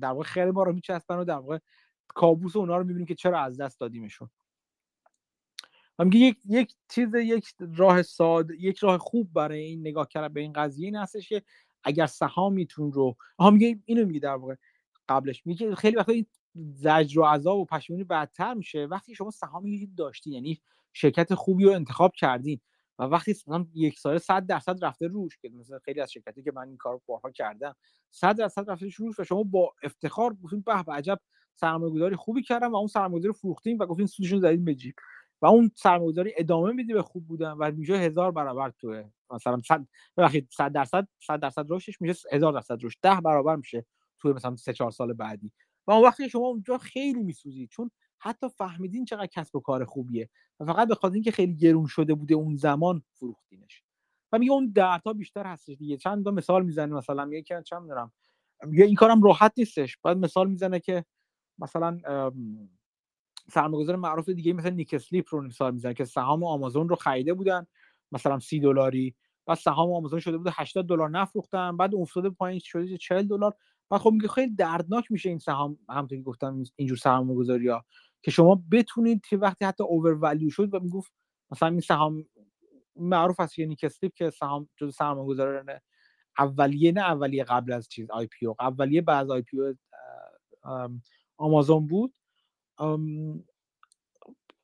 در 0.00 0.08
واقع 0.08 0.24
خیر 0.24 0.50
ما 0.50 0.62
رو 0.62 0.72
میچسبن 0.72 1.16
و 1.16 1.24
در 1.24 1.34
واقع 1.34 1.58
کابوس 2.08 2.56
اونا 2.56 2.76
رو 2.76 2.84
می‌بینیم 2.84 3.06
که 3.06 3.14
چرا 3.14 3.40
از 3.40 3.60
دست 3.60 3.80
دادیمشون. 3.80 4.30
و 5.98 6.04
میگه 6.04 6.18
یک 6.18 6.36
یک 6.44 6.74
چیز 6.88 7.14
یک 7.14 7.46
راه 7.76 8.02
ساده 8.02 8.54
یک 8.60 8.78
راه 8.78 8.98
خوب 8.98 9.32
برای 9.32 9.60
این 9.60 9.80
نگاه 9.80 10.08
کردن 10.08 10.28
به 10.28 10.40
این 10.40 10.52
قضیه 10.52 10.84
این 10.84 10.96
هستش 10.96 11.28
که 11.28 11.42
اگر 11.84 12.06
سهامیتون 12.06 12.92
رو 12.92 13.16
ها 13.38 13.50
میگه 13.50 13.78
اینو 13.84 14.06
میگه 14.06 14.20
در 14.20 14.34
واقع 14.34 14.54
قبلش 15.08 15.46
میگه 15.46 15.74
خیلی 15.74 15.96
وقتا 15.96 16.12
این 16.12 16.26
زجر 16.74 17.20
و 17.20 17.24
عذاب 17.24 17.58
و 17.58 17.64
پشیمونی 17.64 18.04
بدتر 18.04 18.54
میشه. 18.54 18.86
وقتی 18.86 19.14
شما 19.14 19.30
سهامی 19.30 19.86
داشتین 19.96 20.32
یعنی 20.32 20.60
شرکت 20.92 21.34
خوبی 21.34 21.64
رو 21.64 21.70
انتخاب 21.72 22.12
کردین 22.14 22.60
و 22.98 23.02
وقتی 23.02 23.30
مثلا 23.30 23.66
یک 23.74 23.98
سال 23.98 24.18
100 24.18 24.46
درصد 24.46 24.84
رفته 24.84 25.06
روش 25.06 25.38
که 25.38 25.48
مثلا 25.48 25.78
خیلی 25.78 26.00
از 26.00 26.12
شرکتی 26.12 26.42
که 26.42 26.52
من 26.52 26.68
این 26.68 26.76
کارو 26.76 27.02
بارها 27.06 27.30
کردم 27.30 27.76
100 28.10 28.36
درصد 28.36 28.70
رفته 28.70 28.88
روش 28.98 29.20
و 29.20 29.24
شما 29.24 29.42
با 29.42 29.74
افتخار 29.82 30.34
گفتین 30.34 30.60
به 30.60 30.82
به 30.82 30.92
عجب 30.92 31.20
سرمایه‌گذاری 31.54 32.16
خوبی 32.16 32.42
کردم 32.42 32.72
و 32.72 32.76
اون 32.76 32.86
سرمایه‌گذاری 32.86 33.34
فروختین 33.34 33.78
و 33.78 33.86
گفتین 33.86 34.06
سودشون 34.06 34.40
زدید 34.40 34.64
به 34.64 34.74
جیب. 34.74 34.94
و 35.42 35.46
اون 35.46 35.70
سرمایه‌گذاری 35.74 36.32
ادامه 36.36 36.72
میده 36.72 36.94
به 36.94 37.02
خوب 37.02 37.26
بودن 37.26 37.52
و 37.52 37.70
میشه 37.72 37.94
هزار 37.94 38.32
برابر 38.32 38.70
تو 38.70 39.02
مثلا 39.30 39.60
100 39.68 39.86
ببخشید 40.16 40.48
100 40.50 40.72
درصد 40.72 41.08
100 41.26 41.40
درصد 41.40 41.66
رشدش 41.68 42.00
میشه 42.00 42.28
هزار 42.32 42.52
درصد 42.52 42.78
رشد 42.84 42.98
10 43.02 43.20
برابر 43.20 43.56
میشه 43.56 43.86
تو 44.18 44.32
مثلا 44.32 44.56
3 44.56 44.72
4 44.72 44.90
سال 44.90 45.12
بعدی. 45.12 45.52
و 45.86 45.92
اون 45.92 46.04
وقتی 46.04 46.28
شما 46.30 46.46
اونجا 46.46 46.78
خیلی 46.78 47.22
میسوزید 47.22 47.68
چون 47.70 47.90
حتی 48.18 48.48
فهمیدین 48.48 49.04
چقدر 49.04 49.26
کسب 49.26 49.56
و 49.56 49.60
کار 49.60 49.84
خوبیه 49.84 50.30
و 50.60 50.64
فقط 50.66 50.88
به 50.88 50.94
خاطر 50.94 51.14
اینکه 51.14 51.30
خیلی 51.30 51.54
گرون 51.56 51.86
شده 51.86 52.14
بوده 52.14 52.34
اون 52.34 52.56
زمان 52.56 53.02
فروختینش. 53.14 53.82
و 54.32 54.38
میگه 54.38 54.52
اون 54.52 54.72
دردها 54.74 55.12
بیشتر 55.12 55.46
هستش 55.46 55.76
دیگه. 55.76 55.96
چند 55.96 56.24
تا 56.24 56.30
مثال 56.30 56.64
می‌زنه 56.66 56.94
مثلا 56.94 57.24
میگه 57.24 57.42
که 57.42 57.62
چند 57.66 57.82
می‌دونم 57.82 58.12
میگه 58.64 58.84
این 58.84 58.94
کارم 58.94 59.22
راحت 59.22 59.52
نیستش. 59.58 59.98
بعد 60.04 60.16
مثال 60.18 60.50
می‌زنه 60.50 60.80
که 60.80 61.04
مثلا 61.58 61.98
سرمایه‌گذار 63.52 63.96
معروف 63.96 64.28
دیگه 64.28 64.52
مثلا 64.52 64.70
نیک 64.70 64.94
اسلیپ 64.94 65.26
رو 65.34 65.42
مثال 65.42 65.74
می‌زنه 65.74 65.94
که 65.94 66.04
سهام 66.04 66.44
آمازون 66.44 66.88
رو 66.88 66.96
خریده 66.96 67.34
بودن 67.34 67.66
مثلا 68.12 68.38
سی 68.38 68.60
دلاری 68.60 69.14
بعد 69.46 69.58
سهام 69.58 69.92
آمازون 69.92 70.20
شده 70.20 70.38
بوده 70.38 70.50
80 70.54 70.86
دلار 70.88 71.10
نفروختن 71.10 71.76
بعد 71.76 71.94
افتاده 71.94 72.30
پایین 72.30 72.60
شده 72.64 72.98
40 72.98 73.22
دلار. 73.28 73.54
و 73.90 73.98
خب 73.98 74.10
میگه 74.10 74.28
خیلی 74.28 74.54
دردناک 74.54 75.12
میشه 75.12 75.28
این 75.28 75.38
سهام 75.38 75.78
همونطور 75.88 76.18
که 76.18 76.24
گفتم 76.24 76.62
اینجور 76.76 76.98
سهام 76.98 77.34
گذاری 77.34 77.68
ها 77.68 77.84
که 78.22 78.30
شما 78.30 78.62
بتونید 78.72 79.26
که 79.26 79.36
وقتی 79.36 79.64
حتی 79.64 79.84
اوور 79.84 80.48
شد 80.50 80.74
و 80.74 80.80
می‌گفت 80.80 81.12
مثلا 81.50 81.68
این 81.68 81.80
سهام 81.80 82.26
معروف 82.96 83.40
هست 83.40 83.58
نیک 83.58 83.76
اسلیپ 83.76 84.14
که 84.14 84.30
سهام 84.30 84.68
جز 84.76 84.94
سرمایه 84.94 85.26
گذاران 85.26 85.80
اولیه 86.38 86.92
نه 86.92 87.00
اولیه 87.00 87.44
قبل 87.44 87.72
از 87.72 87.88
چیز 87.88 88.10
IPO. 88.10 88.56
اولیه 88.60 89.02
بعد 89.02 89.30
IPO 89.30 89.74
آمازون 91.36 91.86
بود. 91.86 92.14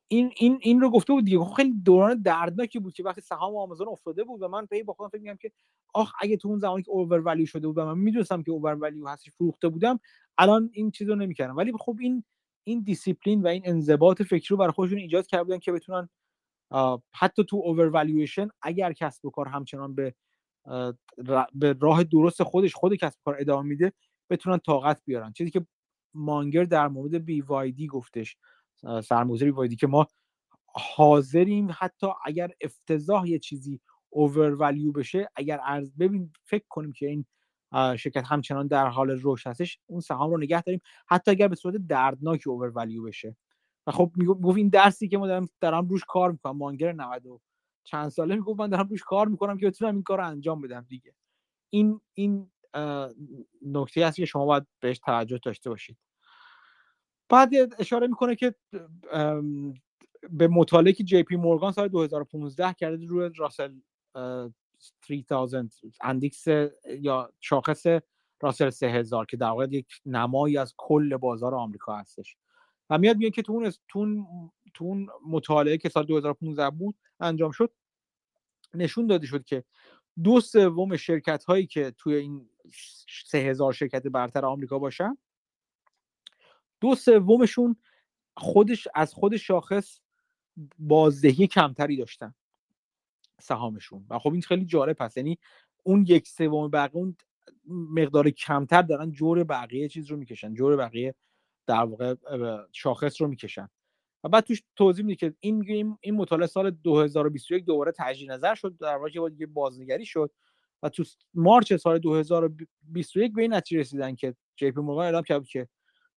این 0.07 0.31
این 0.37 0.59
این 0.61 0.81
رو 0.81 0.89
گفته 0.89 1.13
بود 1.13 1.25
دیگه. 1.25 1.39
خب 1.39 1.53
خیلی 1.53 1.73
دوران 1.85 2.21
دردناکی 2.21 2.79
بود 2.79 2.93
که 2.93 3.03
وقتی 3.03 3.21
سهام 3.21 3.55
آمازون 3.55 3.87
افتاده 3.87 4.23
بود 4.23 4.41
و 4.41 4.47
من 4.47 4.65
پی 4.65 4.83
با 4.83 4.93
خودم 4.93 5.09
فکر 5.09 5.19
می‌کردم 5.21 5.37
که 5.41 5.51
آخ 5.93 6.13
اگه 6.21 6.37
تو 6.37 6.47
اون 6.47 6.59
زمانی 6.59 6.83
که 6.83 6.91
over 6.91 7.45
شده 7.45 7.67
بود 7.67 7.77
و 7.77 7.85
من 7.85 7.97
می‌دونستم 7.97 8.43
که 8.43 8.51
اوور 8.51 8.75
ولیو 8.75 9.07
هستش 9.07 9.31
فروخته 9.31 9.69
بودم 9.69 9.99
الان 10.37 10.69
این 10.73 10.91
چیزو 10.91 11.15
نمی‌کردم. 11.15 11.57
ولی 11.57 11.71
خب 11.79 11.97
این 11.99 12.23
این 12.63 12.83
دیسیپلین 12.83 13.41
و 13.41 13.47
این 13.47 13.61
انضباط 13.65 14.21
فکری 14.21 14.47
رو 14.49 14.57
برای 14.57 14.71
خودشون 14.71 14.97
ایجاد 14.97 15.27
کرده 15.27 15.43
بودن 15.43 15.59
که 15.59 15.71
بتونن 15.71 16.09
حتی 17.13 17.43
تو 17.43 17.57
over 17.57 17.89
اگر 18.61 18.93
کسب 18.93 19.25
و 19.25 19.29
کار 19.29 19.47
همچنان 19.47 19.95
به 19.95 20.15
به 21.53 21.75
راه 21.81 22.03
درست 22.03 22.43
خودش 22.43 22.73
خود 22.73 22.95
کسب 22.95 23.19
و 23.19 23.21
کار 23.25 23.35
ادامه 23.39 23.67
میده 23.69 23.93
بتونن 24.29 24.57
طاقت 24.57 25.01
بیارن. 25.05 25.31
چیزی 25.31 25.51
که 25.51 25.65
مانگر 26.13 26.63
در 26.63 26.87
مورد 26.87 27.25
BYD 27.25 27.87
گفتش 27.87 28.37
سرمایه‌گذاری 29.03 29.51
BYD 29.51 29.75
که 29.75 29.87
ما 29.87 30.07
حاضریم 30.75 31.67
حتی 31.77 32.07
اگر 32.25 32.51
افتضاح 32.61 33.29
یه 33.29 33.39
چیزی 33.39 33.79
اوور 34.13 34.55
ولیو 34.55 34.91
بشه 34.91 35.29
اگر 35.35 35.59
ارز 35.63 35.93
ببین 35.99 36.33
فکر 36.43 36.65
کنیم 36.69 36.91
که 36.91 37.07
این 37.07 37.25
شرکت 37.95 38.23
همچنان 38.25 38.67
در 38.67 38.87
حال 38.87 39.19
رشد 39.23 39.47
هستش 39.49 39.79
اون 39.85 39.99
سهام 39.99 40.31
رو 40.31 40.37
نگه 40.37 40.61
داریم. 40.61 40.81
حتی 41.07 41.31
اگر 41.31 41.47
به 41.47 41.55
صورت 41.55 41.75
دردناک 41.75 42.43
اوور 42.45 42.69
ولیو 42.69 43.03
بشه. 43.03 43.35
و 43.87 43.91
خب 43.91 44.11
می‌گفت 44.15 44.57
این 44.57 44.69
درسی 44.69 45.07
که 45.07 45.17
ما 45.17 45.27
دارم 45.27 45.47
دارم 45.61 45.87
روش 45.87 46.03
کار 46.07 46.31
می‌کنم 46.31 46.57
مانگر 46.57 46.91
90 46.91 47.23
چند 47.83 48.09
ساله 48.09 48.35
می‌گفت 48.35 48.59
من 48.59 48.69
دارم 48.69 48.87
روش 48.87 49.03
کار 49.03 49.27
می‌کنم 49.27 49.57
که 49.57 49.67
بتونم 49.67 49.93
این 49.93 50.03
کار 50.03 50.17
رو 50.17 50.27
انجام 50.27 50.61
بدم 50.61 50.85
دیگه. 50.89 51.15
این 51.69 52.01
این 52.13 52.51
نکته 53.61 54.07
هست 54.07 54.17
که 54.17 54.25
شما 54.25 54.45
باید 54.45 54.67
بهش 54.79 54.99
توجه 54.99 55.37
داشته 55.43 55.69
باشید. 55.69 55.97
بعد 57.29 57.49
اشاره 57.79 58.07
می‌کنه 58.07 58.35
که 58.35 58.55
به 60.29 60.47
مطالعه 60.47 60.93
که 60.93 61.03
جی 61.03 61.23
پی 61.23 61.35
مورگان 61.35 61.71
سال 61.71 61.87
2015 61.87 62.73
کرده 62.73 63.05
روی 63.05 63.29
راسل 63.35 63.73
3000 65.07 65.65
اندیکس 66.01 66.47
یا 66.99 67.33
شاخص 67.39 67.85
راسل 68.41 68.69
3000 68.69 69.25
که 69.25 69.37
در 69.37 69.47
واقع 69.47 69.67
یک 69.71 69.87
نمایی 70.05 70.57
از 70.57 70.73
کل 70.77 71.17
بازار 71.17 71.55
آمریکا 71.55 71.97
هستش. 71.97 72.37
و 72.89 72.97
میاد 72.97 73.17
میگه 73.17 73.31
که 73.31 73.41
تو 73.41 73.53
اون 73.53 73.71
تو 74.73 74.85
اون 74.85 75.09
مطالعه 75.27 75.77
که 75.77 75.89
سال 75.89 76.05
2015 76.05 76.69
بود 76.69 76.95
انجام 77.19 77.51
شد 77.51 77.73
نشون 78.73 79.07
داده 79.07 79.27
شد 79.27 79.43
که 79.43 79.63
دو 80.23 80.41
سوم 80.41 80.95
شرکت 80.95 81.43
هایی 81.43 81.67
که 81.67 81.91
توی 81.97 82.15
این 82.15 82.49
3000 83.25 83.73
شرکت 83.73 84.07
برتر 84.07 84.45
آمریکا 84.45 84.79
باشن 84.79 85.17
دو 86.81 86.95
سومشون 86.95 87.75
خودش 88.37 88.87
از 88.95 89.13
خود 89.13 89.37
شاخص 89.37 89.99
بازدهی 90.79 91.47
کمتری 91.47 91.97
داشتن. 91.97 92.33
سهامشون. 93.41 94.05
و 94.09 94.19
خب 94.19 94.31
این 94.31 94.41
خیلی 94.41 94.65
جالب 94.65 94.97
هست. 94.99 95.17
یعنی 95.17 95.37
اون 95.83 96.05
یک 96.07 96.27
سوم 96.27 96.69
بقیه 96.69 96.95
اون 96.95 97.15
مقدار 97.69 98.29
کمتر 98.29 98.81
دارن 98.81 99.11
جور 99.11 99.43
بقیه 99.43 99.87
چیز 99.89 100.11
رو 100.11 100.17
می‌کشن 100.17 100.53
جور 100.53 100.77
بقیه 100.77 101.15
در 101.67 101.83
واقع 101.83 102.15
شاخص 102.71 103.21
رو 103.21 103.27
می‌کشن. 103.27 103.69
و 104.23 104.29
بعد 104.29 104.43
توش 104.43 104.63
توضیح 104.75 105.05
میده 105.05 105.15
که 105.15 105.35
این 105.39 105.97
این 106.01 106.15
مطالعه 106.15 106.47
سال 106.47 106.71
2021 106.71 107.65
دوباره 107.65 107.93
تجدید 107.97 108.31
نظر 108.31 108.55
شد 108.55 108.77
در 108.77 108.97
واقع 108.97 109.09
یه 109.39 109.45
بازنگری 109.45 110.05
شد 110.05 110.31
و 110.83 110.89
تو 110.89 111.03
مارچ 111.33 111.73
سال 111.73 111.99
2021 111.99 113.33
به 113.33 113.41
این 113.41 113.53
نتیجه 113.53 113.81
رسیدن 113.81 114.15
که 114.15 114.35
جی 114.55 114.71
پی 114.71 114.81
مورگان 114.81 115.05
اعلام 115.05 115.23
کرد 115.23 115.47
که 115.47 115.67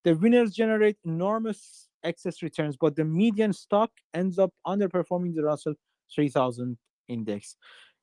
the 0.09 0.13
winners 0.13 0.51
generate 0.51 0.97
enormous 1.09 1.89
excess 2.07 2.43
returns 2.43 2.77
but 2.85 2.95
the 2.97 3.05
median 3.05 3.53
stock 3.53 3.91
ends 4.15 4.39
up 4.39 4.53
underperforming 4.67 5.35
the 5.35 5.43
Russell 5.43 5.75
3000 6.09 6.77
index 7.13 7.57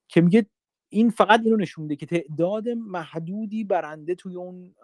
که 0.07 0.21
میگه 0.21 0.45
این 0.89 1.09
فقط 1.09 1.41
اینو 1.43 1.57
نشون 1.57 1.83
میده 1.83 1.95
که 1.95 2.05
تعداد 2.05 2.69
محدودی 2.69 3.63
برنده 3.63 4.15
توی 4.15 4.35
اون 4.35 4.75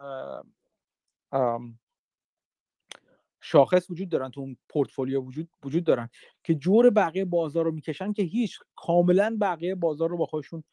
شاخص 3.41 3.89
وجود 3.89 4.09
دارن 4.09 4.29
تو 4.29 4.41
اون 4.41 4.57
پورتفولیو 4.69 5.21
وجود 5.21 5.49
وجود 5.63 5.83
دارن 5.83 6.09
که 6.43 6.55
جور 6.55 6.89
بقیه 6.89 7.25
بازار 7.25 7.65
رو 7.65 7.71
می‌کشن 7.71 8.13
که 8.13 8.23
هیچ 8.23 8.59
کاملا 8.75 9.37
بقیه 9.41 9.75
بازار 9.75 10.09
رو 10.09 10.17
با 10.17 10.25
خودشون 10.25 10.63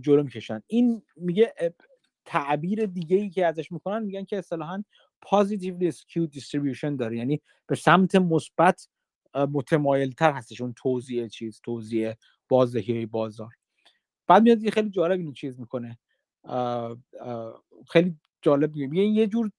جلو 0.00 0.22
می‌کشن. 0.22 0.62
این 0.66 1.02
میگه 1.16 1.54
تعبیر 2.24 2.86
دیگه 2.86 3.16
ای 3.16 3.30
که 3.30 3.46
ازش 3.46 3.72
می‌کنن 3.72 4.04
میگن 4.04 4.24
که 4.24 4.38
اصطلاحا 4.38 4.84
positively 5.26 5.92
skewed 5.92 6.38
distribution 6.38 6.96
داره. 6.98 7.16
یعنی 7.16 7.40
به 7.66 7.76
سمت 7.76 8.14
مثبت 8.14 8.88
متمایل 9.34 10.12
تر 10.12 10.32
هستش 10.32 10.60
اون 10.60 10.74
توزیع 10.76 11.28
چیز 11.28 11.60
توزیع 11.64 12.14
بازدهی 12.50 13.06
بازار. 13.06 13.54
بعد 14.26 14.42
میاد 14.42 14.68
خیلی 14.68 14.90
جالب 14.90 15.18
اینو 15.18 15.32
چیز 15.32 15.60
می‌کنه. 15.60 15.98
خیلی 17.90 18.16
جالب 18.42 18.76
میگه 18.76 19.02
یه 19.02 19.26
جور 19.26 19.50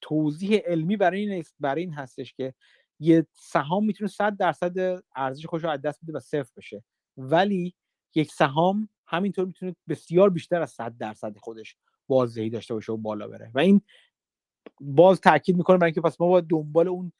توضیح 0.00 0.58
علمی 0.58 0.96
برای 0.96 1.30
این 1.30 1.44
برای 1.60 1.82
این 1.82 1.92
هستش 1.92 2.34
که 2.34 2.54
یه 3.00 3.26
سهام 3.32 3.86
می‌تونه 3.86 4.08
100 4.08 4.36
درصد 4.36 5.02
ارزش 5.16 5.46
خودش 5.46 5.64
رو 5.64 5.70
از 5.70 5.82
دست 5.82 6.00
بده 6.02 6.12
و 6.12 6.20
صفر 6.20 6.52
بشه. 6.56 6.84
ولی 7.16 7.74
یک 8.14 8.32
سهام 8.32 8.88
همینطور 9.06 9.46
می‌تونه 9.46 9.76
بسیار 9.88 10.30
بیشتر 10.30 10.62
از 10.62 10.70
100 10.70 10.96
درصد 10.98 11.36
خودش 11.38 11.76
بازدهی 12.08 12.50
داشته 12.50 12.74
باشه 12.74 12.92
و 12.92 12.96
بالا 12.96 13.28
بره. 13.28 13.50
و 13.54 13.58
این 13.58 13.80
باز 14.80 15.20
تاکید 15.20 15.56
می‌کنه 15.56 15.78
برای 15.78 15.88
اینکه 15.88 16.00
پس 16.00 16.20
ما 16.20 16.28
باید 16.28 16.46
دنبال 16.46 16.88
اون 16.88 17.12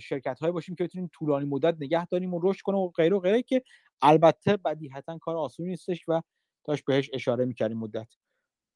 شرکت 0.00 0.38
های 0.38 0.50
باشیم 0.50 0.74
که 0.74 0.84
بتونیم 0.84 1.10
طولانی 1.12 1.46
مدت 1.46 1.76
نگه 1.80 2.06
داریم 2.06 2.34
و 2.34 2.40
رشد 2.42 2.60
کنه 2.60 2.76
و 2.76 2.88
غیره 2.88 3.16
و 3.16 3.20
غیره 3.20 3.42
که 3.42 3.62
البته 4.02 4.56
بدیهتا 4.56 5.18
کار 5.18 5.36
آسونی 5.36 5.68
نیستش 5.68 6.04
و 6.08 6.22
داشت 6.64 6.84
بهش 6.84 7.10
اشاره 7.12 7.44
می‌کردیم 7.44 7.78
مدت. 7.78 8.08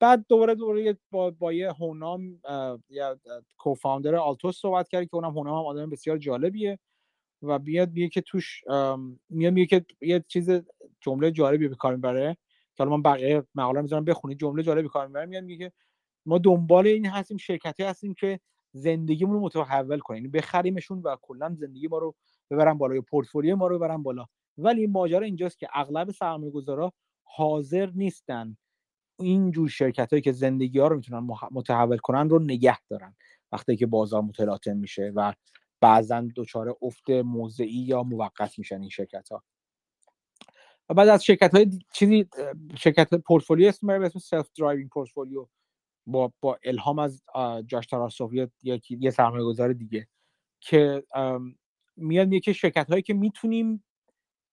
بعد 0.00 0.24
دوباره 0.28 0.54
دوباره 0.54 0.98
با, 1.10 1.30
با 1.30 1.52
یه 1.52 1.72
هونام 1.72 2.40
یا 2.88 3.18
کوفاندر 3.56 4.14
آلتوس 4.14 4.60
صحبت 4.60 4.88
کردی 4.88 5.06
که 5.06 5.14
اونم 5.14 5.30
هونام 5.30 5.58
هم 5.58 5.64
آدم 5.66 5.90
بسیار 5.90 6.18
جالبیه 6.18 6.78
و 7.42 7.58
بیاد 7.58 7.92
میگه 7.92 8.08
که 8.08 8.20
توش 8.20 8.64
میاد 9.28 9.52
میگه 9.52 9.66
که 9.66 9.86
یه 10.00 10.24
چیز 10.28 10.50
جمله 11.00 11.30
جالبی 11.30 11.68
به 11.68 11.74
کار 11.74 11.94
می‌بره 11.96 12.34
که 12.76 12.84
حالا 12.84 12.96
من 12.96 13.02
بقیه 13.02 13.42
مقاله 13.54 13.80
می‌ذارم 13.82 14.04
بخونید 14.04 14.38
جمله 14.38 14.62
جالبی 14.62 14.88
کار 14.88 15.06
می‌بره 15.06 15.26
میاد 15.26 15.44
میگه 15.44 15.72
ما 16.26 16.38
دنبال 16.38 16.86
این 16.86 17.06
هستیم 17.06 17.36
شرکتی 17.36 17.82
هستیم 17.82 18.14
که 18.14 18.40
زندگیمون 18.76 19.34
رو 19.34 19.40
متحول 19.40 19.98
کنیم. 19.98 20.16
یعنی 20.16 20.28
بخریمشون 20.28 21.00
و 21.02 21.16
کلا 21.22 21.56
زندگی 21.58 21.88
ما 21.88 21.98
رو 21.98 22.14
ببرن 22.50 22.78
بالا 22.78 22.94
یا 22.94 23.02
پورتفولیو 23.02 23.56
ما 23.56 23.66
رو 23.66 23.78
ببرن 23.78 24.02
بالا. 24.02 24.26
ولی 24.58 24.86
ماجرا 24.86 25.24
اینجاست 25.24 25.58
که 25.58 25.68
اغلب 25.72 26.10
سرمایه‌گذارا 26.10 26.92
حاضر 27.22 27.90
نیستن 27.94 28.56
این 29.18 29.50
جور 29.50 29.68
شرکت 29.68 30.10
هایی 30.10 30.22
که 30.22 30.32
زندگی 30.32 30.78
ها 30.78 30.88
رو 30.88 30.96
می‌تونن 30.96 31.28
متحول 31.50 31.98
کنن 31.98 32.28
رو 32.28 32.38
نگه 32.38 32.78
دارن. 32.88 33.16
وقتی 33.52 33.76
که 33.76 33.86
بازار 33.86 34.22
متلاطم 34.22 34.76
میشه 34.76 35.12
و 35.14 35.32
بعضا 35.80 36.28
دچار 36.36 36.76
افت 36.82 37.10
موضعی 37.10 37.84
یا 37.86 38.02
موقت 38.02 38.58
میشن 38.58 38.80
این 38.80 38.90
شرکت 38.90 39.28
ها 39.28 39.42
و 40.88 40.94
بعد 40.94 41.08
از 41.08 41.24
شرکت 41.24 41.54
های 41.54 41.78
چیزی 41.92 42.28
شرکت 42.78 43.14
پورتفولیو 43.14 43.68
اسم 43.68 43.98
به 43.98 44.06
اسم 44.06 44.18
self-driving 44.18 44.90
portfolio 44.90 45.46
با 46.06 46.32
با 46.40 46.58
الهام 46.64 46.98
از 46.98 47.22
جاش 47.66 47.86
تاراسوف 47.86 48.32
یا 48.34 48.48
یه 48.90 49.10
سرمایه 49.10 49.44
گذار 49.44 49.72
دیگه 49.72 50.08
که 50.60 51.04
میاد 51.96 52.28
میگه 52.28 52.40
که 52.40 52.52
شرکت 52.52 52.90
هایی 52.90 53.02
که 53.02 53.14
می‌تونیم 53.14 53.84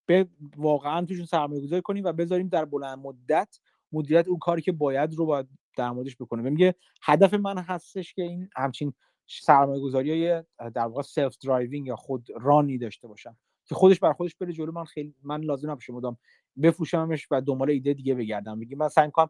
به 0.05 0.27
واقعا 0.57 1.05
توشون 1.05 1.25
سرمایه 1.25 1.61
گذاری 1.61 1.81
کنیم 1.81 2.03
و 2.03 2.13
بذاریم 2.13 2.47
در 2.47 2.65
بلند 2.65 2.99
مدت 2.99 3.59
مدیریت 3.91 4.27
اون 4.27 4.39
کاری 4.39 4.61
که 4.61 4.71
باید 4.71 5.13
رو 5.13 5.25
باید 5.25 5.47
در 5.77 5.91
موردش 5.91 6.15
بکنه. 6.15 6.49
میگه 6.49 6.75
هدف 7.01 7.33
من 7.33 7.57
هستش 7.57 8.13
که 8.13 8.21
این 8.21 8.49
همچین 8.55 8.93
سرمایه 9.27 9.81
گذاری 9.81 10.11
های 10.11 10.43
در 10.57 10.85
واقع 10.85 11.01
self-driving 11.01 11.87
یا 11.87 11.95
خود 11.95 12.27
رانی 12.41 12.77
داشته 12.77 13.07
باشم 13.07 13.37
که 13.65 13.75
خودش 13.75 13.99
بر 13.99 14.13
خودش 14.13 14.35
بره 14.35 14.53
جلو. 14.53 14.71
من 14.71 14.85
خیلی 14.85 15.15
من 15.23 15.41
لازم 15.41 15.71
نباشه 15.71 15.93
مدام 15.93 16.17
بفروشمش 16.63 17.27
و 17.31 17.41
دنبال 17.41 17.69
ایده 17.69 17.93
دیگه 17.93 18.15
بگردم. 18.15 18.57
میگه 18.57 18.75
من 18.75 18.89
سعی 18.89 19.11
کنم 19.11 19.29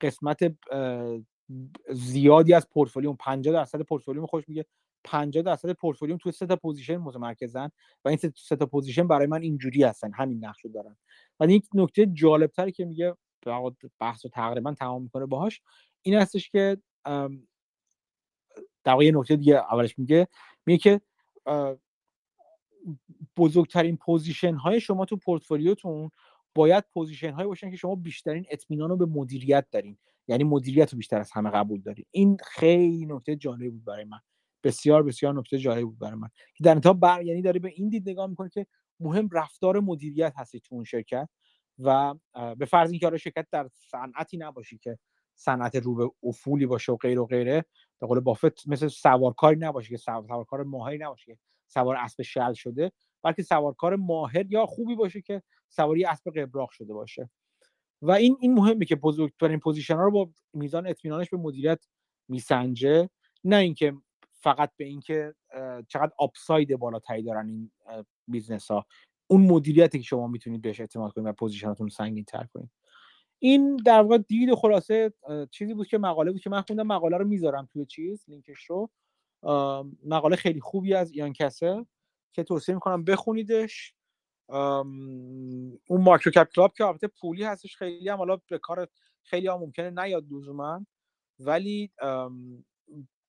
قسمت 0.00 0.38
زیادی 1.90 2.54
از 2.54 2.68
پورتفولیوم 2.68 3.16
50 3.16 3.54
درصد 3.54 3.82
پورتفولیوم 3.82 4.26
خوش 4.26 4.48
میگه. 4.48 4.66
50 5.04 5.42
درصد 5.42 5.72
پورتفولیوم 5.72 6.18
تو 6.18 6.30
سه 6.30 6.46
تا 6.46 6.56
position 6.56 6.96
متمرکزن 6.96 7.70
و 8.04 8.08
این 8.08 8.18
سه 8.36 8.56
تا 8.56 8.66
position 8.66 9.08
برای 9.08 9.26
من 9.26 9.42
اینجوری 9.42 9.82
هستن 9.82 10.12
همین 10.12 10.44
نقش 10.44 10.60
رو 10.60 10.70
دارن. 10.70 10.96
و 11.40 11.46
یک 11.46 11.66
نکته 11.74 12.06
جالب 12.06 12.50
تری 12.50 12.72
که 12.72 12.84
میگه 12.84 13.14
بحث 14.00 14.26
رو 14.26 14.30
تقریبا 14.30 14.74
تمام 14.74 15.02
می‌کنه 15.02 15.26
باهاش 15.26 15.60
این 16.02 16.14
هستش 16.14 16.50
که 16.50 16.76
در 18.84 18.92
واقع 18.92 19.10
نکته 19.14 19.36
دیگه 19.36 19.54
اولش 19.54 19.98
میگه 19.98 20.28
میگه 20.66 20.78
که 20.78 21.00
بزرگترین 23.36 23.96
position 23.96 24.54
های 24.54 24.80
شما 24.80 25.04
تو 25.04 25.16
پورتفولیوتون 25.16 26.10
باید 26.54 26.84
position 26.94 27.32
هایی 27.32 27.48
باشن 27.48 27.70
که 27.70 27.76
شما 27.76 27.94
بیشترین 27.94 28.46
اطمینان 28.50 28.90
رو 28.90 28.96
به 28.96 29.06
مدیریت 29.06 29.66
دارین. 29.70 29.98
یعنی 30.28 30.44
مدیریت 30.44 30.92
رو 30.92 30.96
بیشتر 30.96 31.20
از 31.20 31.30
همه 31.32 31.50
قبول 31.50 31.80
دارین 31.82 32.04
این 32.10 32.36
خیلی 32.46 33.06
نکته 33.06 33.36
جالب 33.36 33.72
بود 33.72 33.84
برای 33.84 34.04
من. 34.04 34.18
بسیار 34.64 35.02
بسیار 35.02 35.34
نکته 35.34 35.58
جالب 35.58 35.84
بود 35.84 35.98
برای 35.98 36.14
من. 36.14 36.28
که 36.54 36.64
در 36.64 36.70
انتها 36.70 36.92
بر 36.92 37.22
یعنی 37.22 37.42
داره 37.42 37.60
به 37.60 37.72
این 37.74 37.88
دید 37.88 38.08
نگاه 38.10 38.26
می‌کنه 38.26 38.48
که 38.48 38.66
مهم 39.00 39.28
رفتار 39.32 39.80
مدیریت 39.80 40.32
هستش 40.36 40.60
تو 40.60 40.74
اون 40.74 40.84
شرکت 40.84 41.28
و 41.78 42.14
به 42.58 42.64
فرض 42.64 42.90
اینکه 42.90 43.06
آره 43.06 43.18
شرکت 43.18 43.46
در 43.52 43.68
صنعتی 43.90 44.36
نباشی 44.36 44.78
که 44.78 44.98
صنعت 45.34 45.76
رو 45.76 45.94
به 45.94 46.10
افولی 46.22 46.66
باشه 46.66 46.92
و 46.92 46.96
غیر 46.96 47.18
و 47.20 47.26
غیره 47.26 47.64
به 48.00 48.06
قول 48.06 48.20
بافت 48.20 48.68
مثل 48.68 48.88
سوارکاری 48.88 49.56
نباشه 49.56 49.88
که 49.90 49.96
سوارکار 49.96 50.62
ماهری 50.62 50.98
نباشه 50.98 51.24
که 51.32 51.38
سوار 51.66 51.96
اسب 51.96 52.22
شل 52.22 52.52
شده 52.52 52.92
بلکه 53.22 53.42
سوارکار 53.42 53.96
ماهر 53.96 54.46
یا 54.52 54.66
خوبی 54.66 54.94
باشه 54.94 55.20
که 55.20 55.42
سواری 55.68 56.04
اسب 56.04 56.30
قبراق 56.38 56.70
شده 56.70 56.94
باشه. 56.94 57.30
و 58.02 58.10
این 58.10 58.36
این 58.40 58.54
مهمه 58.54 58.84
که 58.84 58.96
بزرگترین 58.96 59.58
position 59.58 59.96
ها 59.96 60.04
رو 60.04 60.10
با 60.10 60.30
میزان 60.54 60.86
اطمینانش 60.86 61.30
به 61.30 61.36
مدیریت 61.36 61.84
میسنجه. 62.28 63.10
نه 63.44 63.56
اینکه 63.56 63.94
فقط 64.32 64.70
به 64.76 64.84
اینکه 64.84 65.34
چقدر 65.88 66.12
upside 66.18 66.76
بالاتری 66.76 67.22
دارن 67.22 67.48
این 67.48 67.70
business 68.28 68.70
ها 68.70 68.86
اون 69.26 69.40
مدیریتی 69.40 69.98
که 69.98 70.04
شما 70.04 70.26
می‌تونید 70.26 70.62
بهش 70.62 70.80
اعتماد 70.80 71.12
کنید 71.12 71.26
و 71.26 71.32
position 71.32 71.71
تون 71.71 71.86
رو 71.86 71.90
سنگین 71.90 72.24
تر 72.24 72.46
کنید. 72.54 72.70
این 73.38 73.76
در 73.76 74.02
واقع 74.02 74.18
دید 74.18 74.54
خلاصه 74.54 75.12
چیزی 75.50 75.74
بود 75.74 75.86
که 75.86 75.98
مقاله 75.98 76.32
بود 76.32 76.40
که 76.40 76.50
من 76.50 76.62
خوندم. 76.62 76.86
مقاله 76.86 77.16
رو 77.16 77.28
می‌ذارم 77.28 77.68
توی 77.72 77.86
چیز 77.86 78.24
لینکش 78.28 78.64
رو. 78.64 78.90
مقاله 80.04 80.36
خیلی 80.36 80.60
خوبی 80.60 80.94
از 80.94 81.12
ایان 81.12 81.32
کسل 81.32 81.86
که 82.32 82.42
توصیه 82.42 82.74
می‌کنم 82.74 83.04
بخونیدش. 83.04 83.94
اون 84.48 86.02
MicroCap 86.02 86.48
Club 86.54 86.72
که 86.76 86.84
البته 86.84 87.06
پولی 87.06 87.44
هستش 87.44 87.76
خیلی 87.76 88.08
هم 88.08 88.18
حالا 88.18 88.36
به 88.36 88.58
کار 88.58 88.88
خیلی 89.22 89.46
ها 89.46 89.58
ممکنه 89.58 89.90
نیاد 89.90 90.24
لزوما. 90.30 90.86
ولی 91.38 91.92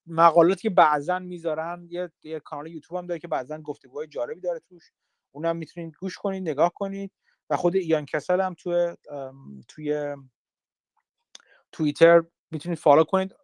مقالاتی 0.08 0.62
که 0.62 0.70
بعضا 0.70 1.20
می‌ذارن 1.20 1.88
یه, 1.90 2.12
یه 2.24 2.40
کانال 2.40 2.68
یوتیوب 2.68 2.98
هم 3.00 3.08
داره 3.08 3.20
که 3.20 3.28
بعضا 3.28 3.58
گفتگوهای 3.58 4.08
جالبی 4.08 4.42
داره 4.42 4.60
توش. 4.60 4.92
اونم 5.32 5.58
می‌تونید 5.58 5.96
گوش 6.00 6.18
کنید 6.18 6.50
نگاه 6.50 6.72
کنید. 6.76 7.12
و 7.50 7.58
خود 7.58 7.76
ایان 7.76 8.06
کسل 8.06 8.42
هم 8.42 8.54
توی 8.54 8.96
توی 9.68 10.16
توییتر 11.72 12.24
می‌تونید 12.52 12.78
فالو 12.78 13.04
کنید. 13.04 13.36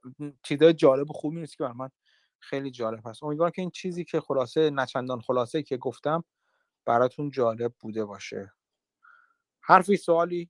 چیزای 0.43 0.73
جالب 0.73 1.09
و 1.09 1.13
خوبی 1.13 1.39
نیست 1.39 1.57
که 1.57 1.63
بر 1.63 1.71
من 1.71 1.89
خیلی 2.39 2.71
جالب 2.71 3.07
هست. 3.07 3.23
امیدوارم 3.23 3.51
که 3.51 3.61
این 3.61 3.71
چیزی 3.71 4.03
که 4.03 4.21
خلاصه 4.21 4.69
نچندان 4.69 5.21
خلاصه 5.21 5.63
که 5.63 5.77
گفتم 5.77 6.23
براتون 6.85 7.31
جالب 7.31 7.73
بوده 7.79 8.05
باشه. 8.05 8.51
حرفی 9.61 9.97
سوالی؟ 9.97 10.49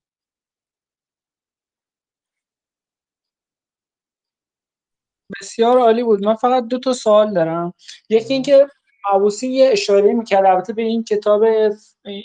بسیار 5.42 5.78
عالی 5.80 6.04
بود. 6.04 6.26
من 6.26 6.36
فقط 6.36 6.68
دو 6.68 6.80
تا 6.80 6.94
سوال 6.94 7.34
دارم. 7.34 7.74
یکی 8.10 8.34
اینکه 8.34 8.68
عبوسی 9.14 9.48
یه 9.48 9.70
اشاره 9.72 10.14
می‌کرد 10.14 10.46
البته 10.46 10.74
به 10.74 10.82
این 10.82 11.04
کتاب 11.04 11.44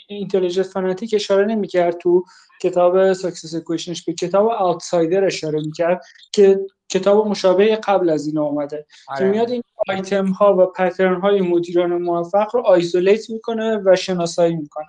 Intelligent 0.08 0.72
Fanatic 0.72 1.14
اشاره 1.14 1.46
نمی‌کرد 1.46 1.96
تو 1.98 2.24
کتاب 2.62 3.12
Success 3.12 3.56
Equation 3.56 3.95
ش 3.95 4.04
به 4.04 4.12
کتاب 4.12 4.46
Outsider 4.48 5.24
اشاره 5.24 5.60
می‌کرد 5.60 6.00
که 6.32 6.60
کتاب 6.90 7.26
مشابه 7.26 7.76
قبل 7.76 8.10
از 8.10 8.26
این 8.26 8.38
اومده 8.38 8.86
که 9.18 9.24
آره. 9.24 9.30
میاد 9.30 9.50
این 9.50 9.62
آیتم 9.88 10.26
ها 10.26 10.56
و 10.56 10.66
pattern 10.66 11.20
های 11.20 11.40
مدیران 11.40 12.02
موفق 12.02 12.54
رو 12.54 12.60
isolate 12.60 13.30
می‌کنه 13.30 13.82
و 13.84 13.96
شناسایی 13.96 14.56
می‌کنه. 14.56 14.86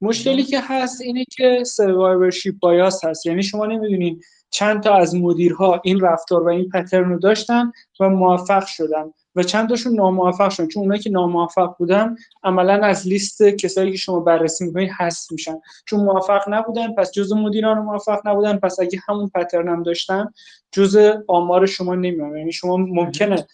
مشکلی 0.00 0.42
که 0.42 0.60
هست 0.60 1.00
اینه 1.00 1.24
که 1.30 1.64
سروایورشیپ 1.64 2.54
بایاس 2.60 3.04
هست. 3.04 3.26
یعنی 3.26 3.42
شما 3.42 3.66
نمی‌دونین 3.66 4.20
چند 4.50 4.82
تا 4.82 4.94
از 4.94 5.14
مدیرها 5.14 5.80
این 5.84 6.00
رفتار 6.00 6.42
و 6.42 6.48
این 6.48 6.68
پترن 6.68 7.08
رو 7.08 7.18
داشتن 7.18 7.72
و 8.00 8.08
موفق 8.08 8.66
شدن. 8.66 9.12
و 9.34 9.42
چند 9.42 9.68
تاشون 9.68 9.94
ناموفق 9.94 10.50
شدن. 10.50 10.68
چون 10.68 10.82
اونایی 10.82 11.00
که 11.00 11.10
ناموفق 11.10 11.76
بودن 11.78 12.16
عملا 12.42 12.86
از 12.86 13.08
لیست 13.08 13.42
کسایی 13.42 13.90
که 13.90 13.96
شما 13.96 14.20
بررسی 14.20 14.64
می‌کنید 14.64 14.90
هست 14.94 15.32
میشن. 15.32 15.60
چون 15.86 16.00
موفق 16.00 16.48
نبودن 16.48 16.94
پس 16.94 17.12
جزء 17.12 17.36
مدیران 17.36 17.78
موفق 17.78 18.28
نبودن 18.28 18.58
پس 18.58 18.80
اگه 18.80 18.98
همون 19.08 19.28
پترن 19.28 19.68
هم 19.68 19.82
داشتن 19.82 20.32
جزء 20.72 21.14
آمار 21.28 21.66
شما 21.66 21.94
نمیان 21.94 22.36
یعنی 22.36 22.52
شما 22.52 22.76
ممکنه 22.76 23.46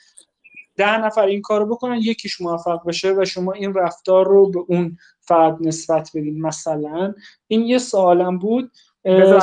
ده 0.76 0.98
نفر 0.98 1.26
این 1.26 1.42
کارو 1.42 1.66
بکنن 1.66 1.96
یکیش 1.96 2.40
موفق 2.40 2.86
بشه 2.86 3.14
و 3.18 3.24
شما 3.24 3.52
این 3.52 3.74
رفتار 3.74 4.26
رو 4.26 4.50
به 4.50 4.60
اون 4.68 4.96
فرد 5.20 5.56
نسبت 5.60 6.10
بدین. 6.14 6.42
مثلا 6.42 7.14
این 7.46 7.62
یه 7.62 7.78
سوالم 7.78 8.38
بود. 8.38 8.70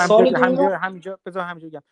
سوال 0.08 0.36
همینجا 0.36 1.20
بذار 1.26 1.44
همینجا 1.44 1.68
بگم. 1.70 1.84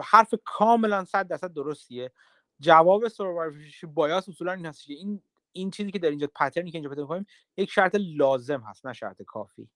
حرف 0.00 0.34
کاملا 0.44 1.04
100 1.04 1.28
درصد 1.28 1.52
درستیه. 1.52 2.10
جواب 2.60 3.08
سروایورشیپ 3.08 3.90
بایاس 3.90 4.28
اصولا 4.28 4.52
این 4.52 4.66
هست 4.66 4.84
که 4.84 4.92
این 4.92 5.22
این 5.52 5.70
چیزی 5.70 5.90
که 5.90 5.98
در 5.98 6.10
اینجا 6.10 6.26
پترنی 6.26 6.70
که 6.70 6.78
اینجا 6.78 6.90
پیدا 6.90 7.02
می‌کنیم 7.02 7.26
یک 7.56 7.70
شرط 7.70 7.96
لازم 8.00 8.60
هست 8.60 8.86
نه 8.86 8.92
شرط 8.92 9.22
کافی. 9.22 9.68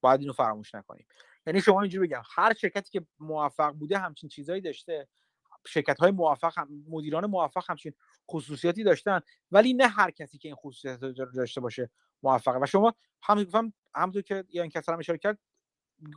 باید 0.00 0.20
اینو 0.20 0.32
فراموش 0.32 0.74
نکنیم. 0.74 1.06
یعنی 1.46 1.60
شما 1.60 1.80
اینجوری 1.82 2.08
بگم 2.08 2.22
هر 2.34 2.54
شرکتی 2.54 2.90
که 2.90 3.06
موفق 3.20 3.72
بوده 3.72 3.98
همچین 3.98 4.28
چیزایی 4.28 4.60
داشته 4.60 5.08
شرکت 5.66 5.98
های 5.98 6.10
موفق 6.10 6.58
هم 6.58 6.84
مدیران 6.88 7.26
موفق 7.26 7.64
همچین 7.70 7.92
خصوصیاتی 8.30 8.84
داشتن 8.84 9.20
ولی 9.52 9.74
نه 9.74 9.86
هر 9.86 10.10
کسی 10.10 10.38
که 10.38 10.48
این 10.48 10.56
خصوصیت 10.56 11.00
داشته 11.34 11.60
باشه 11.60 11.90
موفقه. 12.22 12.58
و 12.62 12.66
شما 12.66 12.94
همونطور 13.94 14.22
که 14.22 14.44
یان 14.50 14.68
کسر 14.68 14.92
هم 14.92 14.98
اشاره 14.98 15.18
کرد 15.18 15.38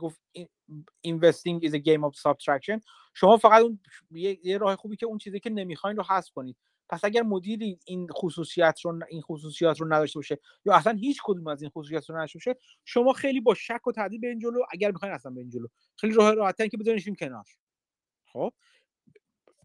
گفت 0.00 0.20
investing 1.06 1.60
is 1.62 1.72
a 1.72 1.78
game 1.78 2.04
of 2.04 2.14
subtraction. 2.14 2.80
شما 3.14 3.36
فقط 3.36 3.62
اون 3.62 3.80
یه, 4.10 4.58
راه 4.58 4.76
خوبی 4.76 4.96
که 4.96 5.06
اون 5.06 5.18
چیزی 5.18 5.40
که 5.40 5.50
نمی‌خواین 5.50 5.96
رو 5.96 6.02
حذف 6.02 6.30
کنید. 6.30 6.56
پس 6.88 7.04
اگر 7.04 7.22
مدیری 7.22 7.78
این 7.84 8.08
خصوصیت 8.12 8.80
رو 8.84 9.00
این 9.08 9.22
خصوصیات 9.22 9.80
رو 9.80 9.92
نداشته 9.92 10.18
باشه 10.18 10.38
یا 10.64 10.74
اصلا 10.74 10.92
هیچ 10.92 11.20
کدوم 11.24 11.46
از 11.46 11.62
این 11.62 11.70
خصوصیات 11.70 12.10
رو 12.10 12.16
نداشته 12.16 12.36
باشه 12.38 12.56
شما 12.84 13.12
خیلی 13.12 13.40
با 13.40 13.54
شک 13.54 13.86
و 13.86 13.92
تردید 13.92 14.20
به 14.20 14.28
این 14.28 14.38
جلو. 14.38 14.60
اگر 14.72 14.90
می‌خواین 14.90 15.14
اصلا 15.14 15.32
به 15.32 15.40
این 15.40 15.50
جلو. 15.50 15.66
خیلی 15.96 16.14
راه 16.14 16.34
راحتن 16.34 16.68
که 16.68 16.76
بذارینشون 16.76 17.14
کنار. 17.14 17.44
خب؟ 18.32 18.52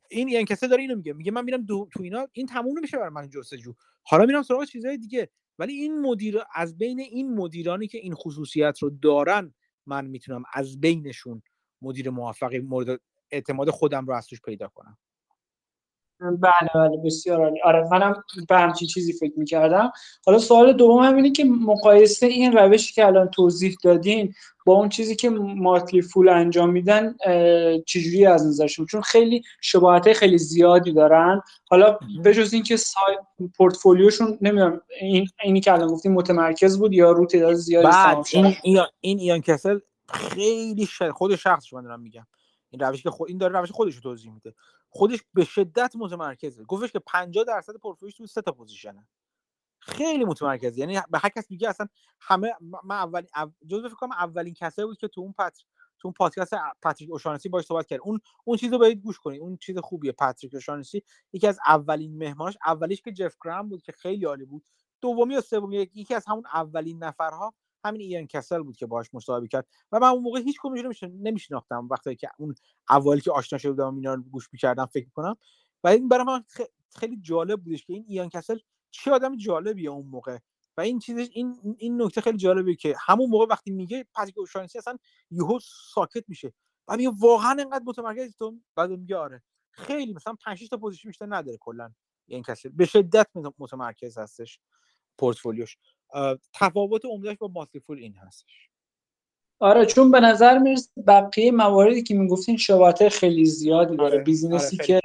این 0.10 0.28
یعنی 0.28 0.46
کسی 0.46 0.68
داره 0.68 0.82
اینو 0.82 0.96
میگه. 0.96 1.14
میگه 1.14 1.32
من 1.32 1.44
میرم 1.44 1.66
تو 1.66 2.04
اینا 2.04 2.28
این 2.34 2.46
تموم 2.46 2.78
نمیشه 2.78 2.98
برای 2.98 3.10
من 3.10 3.30
جستجو. 3.30 3.74
حالا 4.04 4.26
میرم 4.26 4.44
سراغ 4.44 4.64
چیزهای 4.64 4.98
دیگه. 4.98 5.30
ولی 5.60 5.74
این 5.74 6.02
مدیر 6.02 6.42
از 6.56 6.78
بین 6.78 7.00
این 7.00 7.36
مدیرانی 7.36 7.88
که 7.88 7.98
این 7.98 8.14
خصوصیت 8.14 8.80
رو 8.80 8.90
دارن 8.90 9.54
من 9.88 10.06
می‌تونم 10.06 10.44
از 10.54 10.82
بینشون 10.82 11.42
مدیر 11.82 12.10
موفقی 12.10 12.60
مورد 12.60 13.02
اعتماد 13.32 13.70
خودم 13.70 14.06
رو 14.06 14.14
از 14.14 14.28
توش 14.28 14.42
پیدا 14.42 14.68
کنم. 14.68 14.98
بله 16.20 16.70
بله 16.76 16.98
بسیار 17.06 17.42
عالی. 17.42 17.62
آره 17.64 17.88
منم 17.92 18.24
به 18.50 18.58
همچین 18.58 18.88
چیزی 18.88 19.14
فکر 19.14 19.34
می‌کردم. 19.38 19.92
حالا 20.26 20.40
سوال 20.40 20.74
دوم 20.74 21.04
هم 21.04 21.16
اینه 21.16 21.32
که 21.32 21.44
مقایسه 21.46 22.26
این 22.26 22.58
روشی 22.58 22.94
که 22.94 23.06
الان 23.06 23.28
توضیح 23.28 23.76
دادین 23.84 24.34
با 24.66 24.74
اون 24.74 24.90
چیزی 24.90 25.16
که 25.16 25.30
ماتلی 25.30 26.02
فول 26.02 26.30
انجام 26.30 26.70
میدن 26.70 27.16
چجوری 27.86 28.26
از 28.26 28.48
نظرشون؟ 28.48 28.86
چون 28.86 29.02
خیلی 29.02 29.44
شباهت 29.62 30.14
خیلی 30.14 30.38
زیادی 30.38 30.92
دارن. 30.92 31.42
حالا 31.70 32.00
بجز 32.26 32.54
اینکه 32.54 32.78
سای 32.78 33.18
پورتفولیوشون 33.58 34.38
نمی‌دونم 34.42 34.82
این 35.02 35.28
اینی 35.44 35.62
که 35.62 35.74
الان 35.74 35.88
گفتیم 35.88 36.14
متمرکز 36.14 36.80
بود 36.80 36.94
یا 36.94 37.12
رو 37.12 37.26
تعداد 37.26 37.54
زیادی 37.54 37.88
بعد 37.88 38.18
این 38.34 38.56
این 38.64 38.80
این 39.02 39.20
ایان 39.20 39.42
کسل 39.42 39.80
خیلی 40.10 40.86
ش... 40.86 41.02
خود 41.02 41.36
شخصش 41.36 41.74
من 41.74 41.84
دارم 41.84 42.02
میگم. 42.02 42.28
این 42.76 42.88
روش 42.88 43.04
که 43.04 43.10
خود 43.10 43.30
این 43.30 43.38
داره 43.38 43.60
روش 43.60 43.72
خودش 43.72 43.96
رو 43.96 44.02
توضیح 44.02 44.32
میده. 44.32 44.56
خودش 44.90 45.20
به 45.34 45.44
شدت 45.44 45.96
متمرکزه. 45.96 46.64
گفتش 46.64 46.92
که 46.92 47.00
50 47.00 47.44
درصد 47.44 47.74
پورتفولیوش 47.78 48.16
تو 48.18 48.28
سه 48.28 48.42
تا 48.42 48.52
پوزیشنه. 48.52 49.08
خیلی 49.80 50.26
متمرکزه. 50.26 50.80
یعنی 50.80 51.00
به 51.10 51.20
هر 51.20 51.30
کس 51.30 51.52
میگه 51.52 51.70
اصلا 51.70 51.88
همه 52.20 52.54
من 52.84 52.96
اولین 52.96 53.30
او... 53.36 53.52
جزو 53.68 53.88
فکر 53.88 53.98
کنم 53.98 54.12
اولین 54.12 54.54
کسایی 54.54 54.86
بود 54.86 54.98
که 54.98 55.08
تو 55.08 55.22
اون 55.22 55.34
پت 55.34 55.58
تو 56.00 56.08
اون 56.08 56.14
پادکست 56.14 56.54
پاتریک 56.82 57.12
اوشانسی 57.12 57.50
باش 57.50 57.66
صحبت 57.66 57.88
کرد. 57.88 58.00
اون 58.04 58.20
اون 58.46 58.58
چیزو 58.58 58.78
برید 58.78 59.02
گوش 59.02 59.20
کنید. 59.20 59.42
اون 59.42 59.58
چیز 59.58 59.78
خوبیه 59.78 60.12
پاتریک 60.12 60.54
اوشانسی. 60.54 61.04
یکی 61.34 61.48
از 61.48 61.60
اولین 61.68 62.18
مهماناش 62.18 62.58
اولیش 62.66 63.02
که 63.02 63.12
جف 63.12 63.36
گرام 63.46 63.70
بود 63.70 63.82
که 63.82 63.92
خیلی 63.92 64.26
عالی 64.26 64.46
بود. 64.46 64.66
دومی 65.02 65.36
و 65.36 65.42
سومی 65.42 65.76
یکی 65.78 66.16
از 66.16 66.26
همون 66.28 66.44
اولین 66.54 67.04
نفرها 67.04 67.54
همین 67.86 68.02
ایان 68.02 68.28
کسل 68.28 68.64
بود 68.64 68.78
که 68.78 68.86
باهاش 68.86 69.14
مصاحبه 69.14 69.48
کرد 69.48 69.68
و 69.92 70.00
من 70.00 70.08
اون 70.08 70.24
موقع 70.24 70.40
هیچ 70.40 70.58
کدومش 70.62 71.04
نمیشناختم. 71.04 71.88
وقتی 71.92 72.16
که 72.16 72.30
اون 72.38 72.56
اولی 72.90 73.22
که 73.22 73.32
آشنا 73.32 73.60
شده 73.60 73.72
بودم 73.72 73.96
اینا 73.96 74.14
رو 74.14 74.22
گوش 74.22 74.50
می‌کردم 74.54 74.86
فکر 74.86 75.10
کنم 75.10 75.38
و 75.84 75.88
این 75.88 76.08
برای 76.08 76.24
من 76.24 76.44
خیلی 76.96 77.18
جالب 77.22 77.64
بودش 77.64 77.86
که 77.86 77.94
این 77.94 78.06
ایان 78.08 78.30
کسل 78.30 78.58
چه 78.92 79.12
آدم 79.12 79.38
جالبیه 79.38 79.90
اون 79.90 80.06
موقع. 80.06 80.38
و 80.78 80.82
این 80.82 81.00
چیزش 81.00 81.28
این 81.32 81.76
این 81.78 82.02
نکته 82.02 82.22
خیلی 82.22 82.38
جالبه 82.38 82.76
که 82.76 82.96
همون 83.00 83.30
موقع 83.30 83.46
وقتی 83.50 83.72
میگه 83.72 84.06
پاتریک 84.14 84.38
اوشانسی 84.38 84.78
اصلا 84.78 84.98
یهو 85.32 85.60
ساکت 85.94 86.24
میشه. 86.28 86.54
و 86.88 86.98
میگه 86.98 87.12
واقعا 87.20 87.52
انقدر 87.52 87.84
متمرکز 87.86 88.36
تو؟ 88.38 88.60
بعد 88.76 88.92
میگه 88.92 89.18
آره. 89.18 89.44
خیلی 89.72 90.14
مثلا 90.14 90.36
5 90.46 90.58
6 90.58 90.68
تا 90.68 90.78
position 90.78 91.10
بیشتر 91.10 91.26
نداره 91.30 91.58
کلا 91.58 91.94
این 92.28 92.44
کسی 92.44 92.70
به 92.70 92.86
شدت 92.86 93.28
متمرکز 93.60 94.18
هستش 94.18 94.60
پورتفولیوش. 95.18 95.78
تفاوت 96.54 97.06
عمدهش 97.06 97.38
با 97.38 97.48
ماسیفول 97.48 97.98
این 98.00 98.14
هستش. 98.16 98.70
آره 99.60 99.86
چون 99.86 100.12
به 100.12 100.20
نظر 100.20 100.58
می‌رسه 100.58 100.90
بقیه 101.08 101.52
مواردی 101.52 102.04
که 102.04 102.16
می‌گفتین 102.16 102.58
شباهت 102.58 103.10
خیلی 103.10 103.46
زیادی 103.46 103.98
داره. 103.98 104.16
آره، 104.16 104.24
business 104.24 104.72
ی 104.72 104.78
آره، 104.80 104.86
که 104.86 105.02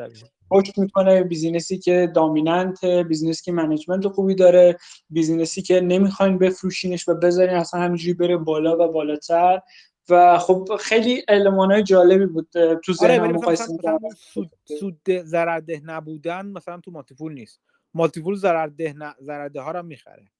رشد 0.53 0.79
می‌کنه 0.79 1.23
business 1.23 1.72
ی 1.72 1.79
که 1.79 2.13
dominant 2.15 2.85
business 2.85 3.38
ی 3.38 3.45
که 3.45 3.53
management 3.53 4.09
خوبی 4.09 4.35
داره 4.35 4.77
بیزینسی 5.11 5.63
که 5.63 5.81
نمی‌خواین 5.81 6.39
بفروشینش 6.39 7.09
و 7.09 7.15
بذارین 7.15 7.57
اصلا 7.57 7.81
همینجوری 7.81 8.15
بره 8.15 8.37
بالا 8.37 8.89
و 8.89 8.93
بالاتر. 8.93 9.63
و 10.09 10.39
خب 10.39 10.77
خیلی 10.81 11.25
المانای 11.29 11.83
جالبی 11.83 12.27
بود 12.27 12.49
تو 12.85 12.93
ذهنم 12.93 13.23
آره 13.23 13.33
مقایسه 13.33 13.65
سود 14.17 14.51
سود 14.81 15.01
ضررده 15.25 15.83
نبودن 15.85 16.47
مثلا 16.47 16.81
تو 16.81 16.91
مالتیپول 16.91 17.33
نیست. 17.33 17.61
مالتیپول 17.95 18.37
ضررده 18.37 18.93
ن... 18.93 19.15
ضررده 19.23 19.61
ها 19.61 19.71
رو 19.71 19.83
می‌خره. 19.83 20.31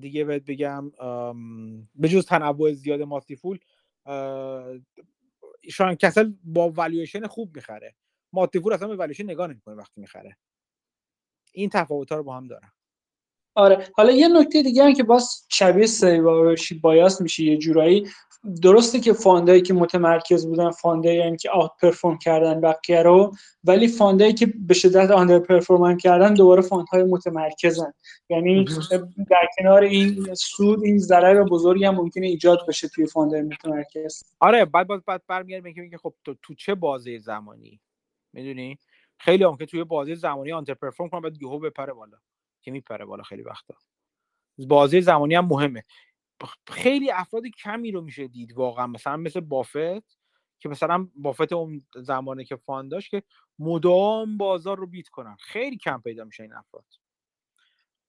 دیگه 0.00 0.24
بهت 0.24 0.42
بگم 0.44 0.90
به 1.94 2.08
جز 2.08 2.26
تنوع 2.26 2.72
زیاد 2.72 3.02
مالتیفول 3.02 3.58
شان 5.70 5.94
کسل 5.94 6.32
با 6.44 6.70
والویشن 6.70 7.26
خوب 7.26 7.56
می‌خره. 7.56 7.94
مالتیفول 8.32 8.72
اصلا 8.72 8.88
به 8.88 8.96
والویشن 8.96 9.24
نگاه 9.24 9.46
نمی‌کنه 9.46 9.74
وقتی 9.74 10.00
می‌خره. 10.00 10.36
این 11.52 11.70
تفاوت 11.70 12.12
ها 12.12 12.18
رو 12.18 12.24
با 12.24 12.36
هم 12.36 12.46
دارن 12.46 12.72
آره. 13.56 13.88
حالا 13.94 14.12
یه 14.12 14.28
نکته 14.28 14.62
دیگه 14.62 14.84
هم 14.84 14.94
که 14.94 15.02
باز 15.02 15.46
شبیه 15.48 15.86
survivorship 15.86 16.74
bias 16.78 17.20
میشه 17.20 17.44
یه 17.44 17.56
جورایی. 17.58 18.10
درسته 18.62 19.00
که 19.00 19.12
fund 19.12 19.45
ایی 19.45 19.62
که 19.62 19.74
متمرکز 19.74 20.46
بودن 20.46 20.70
fund 20.70 21.02
ایی 21.02 21.18
یعنی 21.18 21.36
که 21.36 21.50
outperform 21.50 22.18
کردن 22.18 22.60
بقیه 22.60 23.02
رو 23.02 23.34
ولی 23.64 23.88
fund 23.88 24.17
ایی 24.17 24.32
که 24.34 24.46
به 24.46 24.74
شدت 24.74 25.10
underperform 25.10 25.96
کردن 25.96 26.34
دوباره 26.34 26.62
fund 26.62 26.89
های 26.89 27.02
متمرکزن. 27.02 27.92
یعنی 28.28 28.64
در 29.30 29.48
کنار 29.58 29.82
این 29.82 30.34
سود 30.34 30.84
این 30.84 30.98
ضرر 30.98 31.42
بزرگی 31.44 31.84
هم 31.84 31.94
ممکنه 31.94 32.26
ایجاد 32.26 32.58
بشه 32.68 32.88
توی 32.88 33.06
fund 33.06 33.30
های 33.30 33.42
متمرکز. 33.42 34.24
آره 34.40 34.64
بعد 34.64 34.86
باز 34.86 35.00
بعد 35.06 35.22
برمیگردیم 35.26 35.90
که 35.90 35.98
خب 35.98 36.14
تو, 36.24 36.34
تو 36.42 36.54
چه 36.54 36.74
بازه 36.74 37.18
زمانی؟ 37.18 37.80
می‌دونی؟ 38.32 38.78
خیلی 39.18 39.44
هم 39.44 39.56
که 39.56 39.66
توی 39.66 39.84
بازه 39.84 40.14
زمانی 40.14 40.52
آندر 40.52 40.74
پرفورم 40.74 41.10
کنن 41.10 41.20
بعد 41.20 41.42
یهو 41.42 41.58
بپره 41.58 41.92
بالا. 41.92 42.16
که 42.62 42.70
میپره 42.70 43.04
بالا 43.04 43.22
خیلی 43.22 43.42
وقتا. 43.42 43.74
بازه 44.58 45.00
زمانی 45.00 45.34
هم 45.34 45.46
مهمه. 45.46 45.82
خیلی 46.68 47.10
افراد 47.10 47.46
کمی 47.46 47.92
رو 47.92 48.00
میشه 48.00 48.28
دید 48.28 48.52
واقعا. 48.52 48.86
مثلا 48.86 49.16
مثل 49.16 49.40
بافت 49.40 50.18
که 50.58 50.68
مثلا 50.68 51.08
بافت 51.16 51.52
اون 51.52 51.86
زمانه 51.96 52.44
که 52.44 52.56
فاند 52.56 52.90
داشت 52.90 53.10
که 53.10 53.22
مدام 53.58 54.36
بازار 54.36 54.78
رو 54.78 54.86
بیت 54.86 55.08
کنن. 55.08 55.36
خیلی 55.40 55.76
کم 55.76 56.00
پیدا 56.00 56.24
میشه 56.24 56.42
این 56.42 56.52
افراد. 56.52 56.84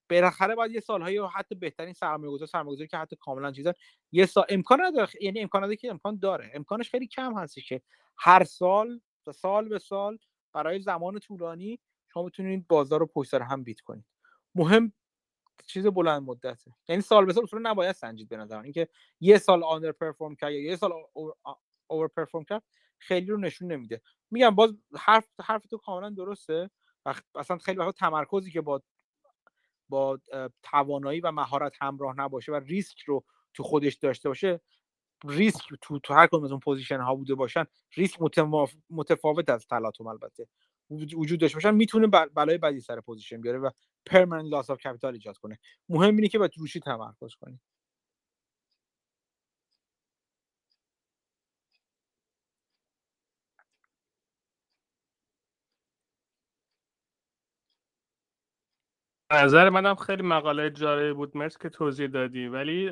بالاخره 0.10 0.56
باید 0.56 0.72
یه 0.72 0.80
سالهایی 0.80 1.20
حتی 1.36 1.56
بهترین 1.56 1.94
سرمایه‌گذار 1.94 2.48
سرمایه‌گذاری 2.48 2.88
که 2.88 2.98
حتی 2.98 3.16
کاملا 3.16 3.52
چیزا 3.52 3.74
یه 4.12 4.26
سال 4.26 4.46
امکان 4.50 4.82
نداره 4.82 5.10
یعنی 5.22 5.40
امکان 5.42 5.64
نداره 5.64 5.76
که 5.76 5.90
امکان 5.90 6.20
داره. 6.20 6.52
امکانش 6.54 6.90
خیلی 6.90 7.08
کم 7.08 7.38
هستش 7.38 7.70
که 7.70 7.82
هر 8.18 8.44
سال 8.44 9.02
سال 9.34 9.70
به 9.70 9.80
سال 9.80 10.18
برای 10.54 10.80
زمان 10.80 11.20
طولانی 11.20 11.80
شما 12.14 12.24
بتونید 12.24 12.68
بازار 12.68 13.00
رو 13.00 13.06
پشت 13.06 13.34
هم 13.34 13.64
بیت 13.64 13.82
کنید. 13.82 14.06
مهم 14.56 14.94
چیز 15.68 15.88
بلند 15.88 16.24
مدته. 16.24 16.74
یعنی 16.88 17.02
سال 17.02 17.26
به 17.26 17.34
سال 17.34 17.44
اصلا 17.44 17.60
نباید 17.64 17.92
سنجید 17.92 18.30
به 18.30 18.38
نظر 18.38 18.60
اینکه 18.60 18.88
یه 19.20 19.38
سال 19.38 19.64
آندر 19.64 19.92
پرفورم 19.92 20.36
کرد 20.36 20.52
یا 20.52 20.62
یه 20.62 20.76
سال 20.76 20.92
اوور 21.88 22.08
پرفورم 22.08 22.44
کرد 22.44 22.64
خیلی 22.98 23.28
رو 23.28 23.38
نشون 23.38 23.72
نمیده. 23.72 24.02
میگم 24.32 24.56
باز 24.56 24.74
حرف 24.98 25.28
حرف 25.42 25.66
تو 25.66 25.78
کاملا 25.78 26.10
درسته. 26.10 26.70
اصلا 27.36 27.58
خیلی 27.58 27.78
وقت 27.78 27.96
تمرکزی 27.96 28.52
که 28.52 28.62
با 28.62 28.82
با 29.90 30.20
توانایی 30.64 31.20
و 31.20 31.32
مهارت 31.32 31.74
همراه 31.82 32.16
نباشه 32.18 32.52
و 32.52 32.56
ریسک 32.56 33.00
رو 33.00 33.24
تو 33.54 33.64
خودش 33.64 33.96
داشته 33.96 34.30
باشه 34.30 34.62
ریسک 35.24 35.62
تو 35.82 36.00
تو 36.00 36.14
هر 36.14 36.28
کدوم 36.28 36.44
از 36.44 36.52
اون 36.52 36.60
position 36.60 37.00
ها 37.00 37.16
بوده 37.16 37.36
باشن 37.36 37.66
ریسک 37.96 38.20
متفاوت 38.90 39.50
از 39.50 39.68
تلاطم 39.68 40.08
البته. 40.08 40.48
وجود 40.90 41.40
داشته 41.40 41.56
باشن 41.56 41.76
می‌تونه 41.76 42.08
بلای 42.08 42.58
بدی 42.58 42.80
سر 42.80 43.02
position 43.02 43.42
بیاره 43.42 43.60
و 43.60 43.70
permanent 44.06 44.52
loss 44.52 44.70
of 44.70 44.80
capital 44.80 45.14
ایجاد 45.14 45.38
کنه. 45.38 45.60
مهم 45.90 46.16
اینه 46.16 46.28
که 46.28 46.40
باید 46.40 46.52
روشی 46.58 46.80
تمرکز 46.80 47.36
کنی. 47.42 47.60
نظر 59.34 59.70
منم 59.70 59.96
خیلی 59.96 60.24
مقاله 60.24 60.70
جالبی 60.70 61.14
بود 61.14 61.38
مرسی 61.38 61.58
که 61.62 61.70
توضیح 61.70 62.08
دادی. 62.08 62.48
ولی 62.48 62.92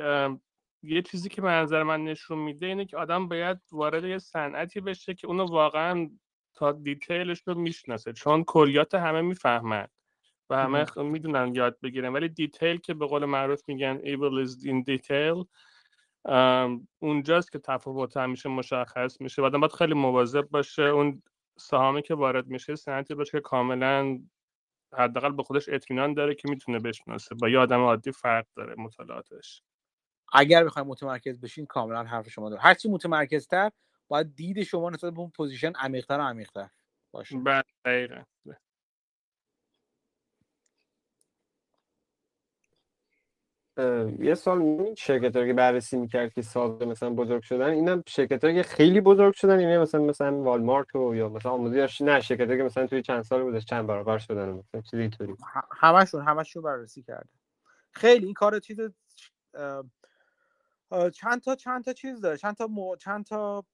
یه 0.84 1.02
چیزی 1.02 1.30
که 1.30 1.42
به 1.42 1.48
نظر 1.50 1.84
من 1.84 2.04
نشون 2.04 2.40
میده 2.40 2.66
اینه 2.66 2.86
که 2.86 2.98
آدم 2.98 3.28
باید 3.28 3.58
وارد 3.72 4.04
یه 4.06 4.18
صنعتی 4.18 4.82
بشه 4.82 5.14
که 5.14 5.28
اونو 5.28 5.46
واقعا 5.46 6.10
تا 6.54 6.72
دیتیلش 6.72 7.42
رو 7.48 7.56
می‌شناسه. 7.56 8.14
چون 8.14 8.44
کلیات 8.44 8.96
همه 8.96 9.22
می‌فهمن. 9.22 9.88
و 10.50 10.56
همه 10.56 10.86
می‌دونن 10.98 11.56
یاد 11.56 11.80
بگیرن. 11.84 12.14
ولی 12.14 12.30
دیتیل 12.30 12.78
که 12.78 12.94
به 12.94 13.06
قول 13.06 13.26
معروف 13.26 13.62
میگن 13.68 14.00
evil 14.00 14.48
is 14.48 14.52
in 14.66 14.84
detail 14.90 15.46
اونجاست 17.00 17.52
که 17.52 17.60
تفاوت 17.60 18.18
همیشه 18.18 18.50
مشخص 18.50 19.22
میشه 19.22 19.42
و 19.42 19.50
باید 19.50 19.72
خیلی 19.72 19.94
مواظب 19.94 20.50
باشه. 20.50 20.84
اون 20.84 21.24
سهامی 21.58 22.02
که 22.02 22.16
وارد 22.16 22.48
میشه 22.48 22.76
صنعتی 22.76 23.16
باشه 23.16 23.32
که 23.32 23.40
کاملا 23.40 24.20
حداقل 24.94 25.32
به 25.32 25.44
خودش 25.44 25.70
اطمینان 25.70 26.14
داره 26.14 26.36
که 26.36 26.50
می‌تونه 26.50 26.80
بشناسه 26.80 27.36
با 27.36 27.50
یه 27.50 27.60
آدم 27.60 27.80
عادی 27.80 28.12
فرق 28.12 28.46
داره 28.56 28.76
مطالعاتش. 28.78 29.62
اگر 30.34 30.64
بخوایم 30.64 30.88
متمرکز 30.88 31.42
بشین 31.42 31.66
کاملا 31.66 32.04
حرف 32.04 32.30
شما 32.30 32.50
داره 32.50 32.62
هرچی 32.62 32.90
متمرکزتر 32.90 33.72
باید 34.08 34.36
دید 34.36 34.64
شما 34.64 34.90
نسبت 34.90 35.14
به 35.14 35.20
اون 35.20 35.30
position 35.30 35.74
عمیق‌تر 35.76 36.20
و 36.20 36.22
عمیق‌تر 36.22 36.70
باشه. 37.12 37.38
بله 37.38 37.64
دقیقاً 37.86 38.24
یه 44.20 44.36
سال 44.36 44.94
شرکت 44.96 45.34
که 45.34 45.54
بررسی 45.54 45.98
می‌کرد 45.98 46.34
که 46.34 46.42
سال 46.42 46.86
مثلا 46.86 47.10
بزرگ 47.10 47.44
شدن 47.44 47.70
اینا 47.70 48.04
شرکت 48.08 48.42
که 48.42 48.64
خیلی 48.64 49.02
بزرگ 49.02 49.34
شدن 49.34 49.60
اینا 49.60 49.82
مثلا 49.82 50.02
مثلا 50.02 50.42
والمارت 50.42 50.96
و 50.96 51.16
یا 51.16 51.30
مثلا 51.30 51.52
آمازون 51.52 52.02
نه 52.02 52.22
شرکت 52.22 52.48
که 52.48 52.64
مثلا 52.64 52.88
توی 52.88 53.02
چند 53.02 53.22
سال 53.22 53.44
بودش 53.44 53.66
چند 53.66 53.88
برابر 53.88 54.18
شدن 54.18 54.50
مثلا 54.50 54.82
چیزی 54.82 55.02
اینطوری. 55.02 55.36
همشون 55.72 56.22
همشون 56.22 56.64
بررسی 56.64 57.04
کرده 57.04 57.30
خیلی 57.92 58.26
این 58.26 58.34
کار 58.34 58.60
چیز 58.60 58.80
چند 61.14 61.42
تا 61.42 61.56
چند 61.56 61.84
تا 61.84 61.94
چیز 61.94 62.22
داره. 62.22 62.38
چند 62.38 62.56
تا 62.56 62.68
م... 62.68 62.96
چند 62.96 63.26
تا 63.26 63.66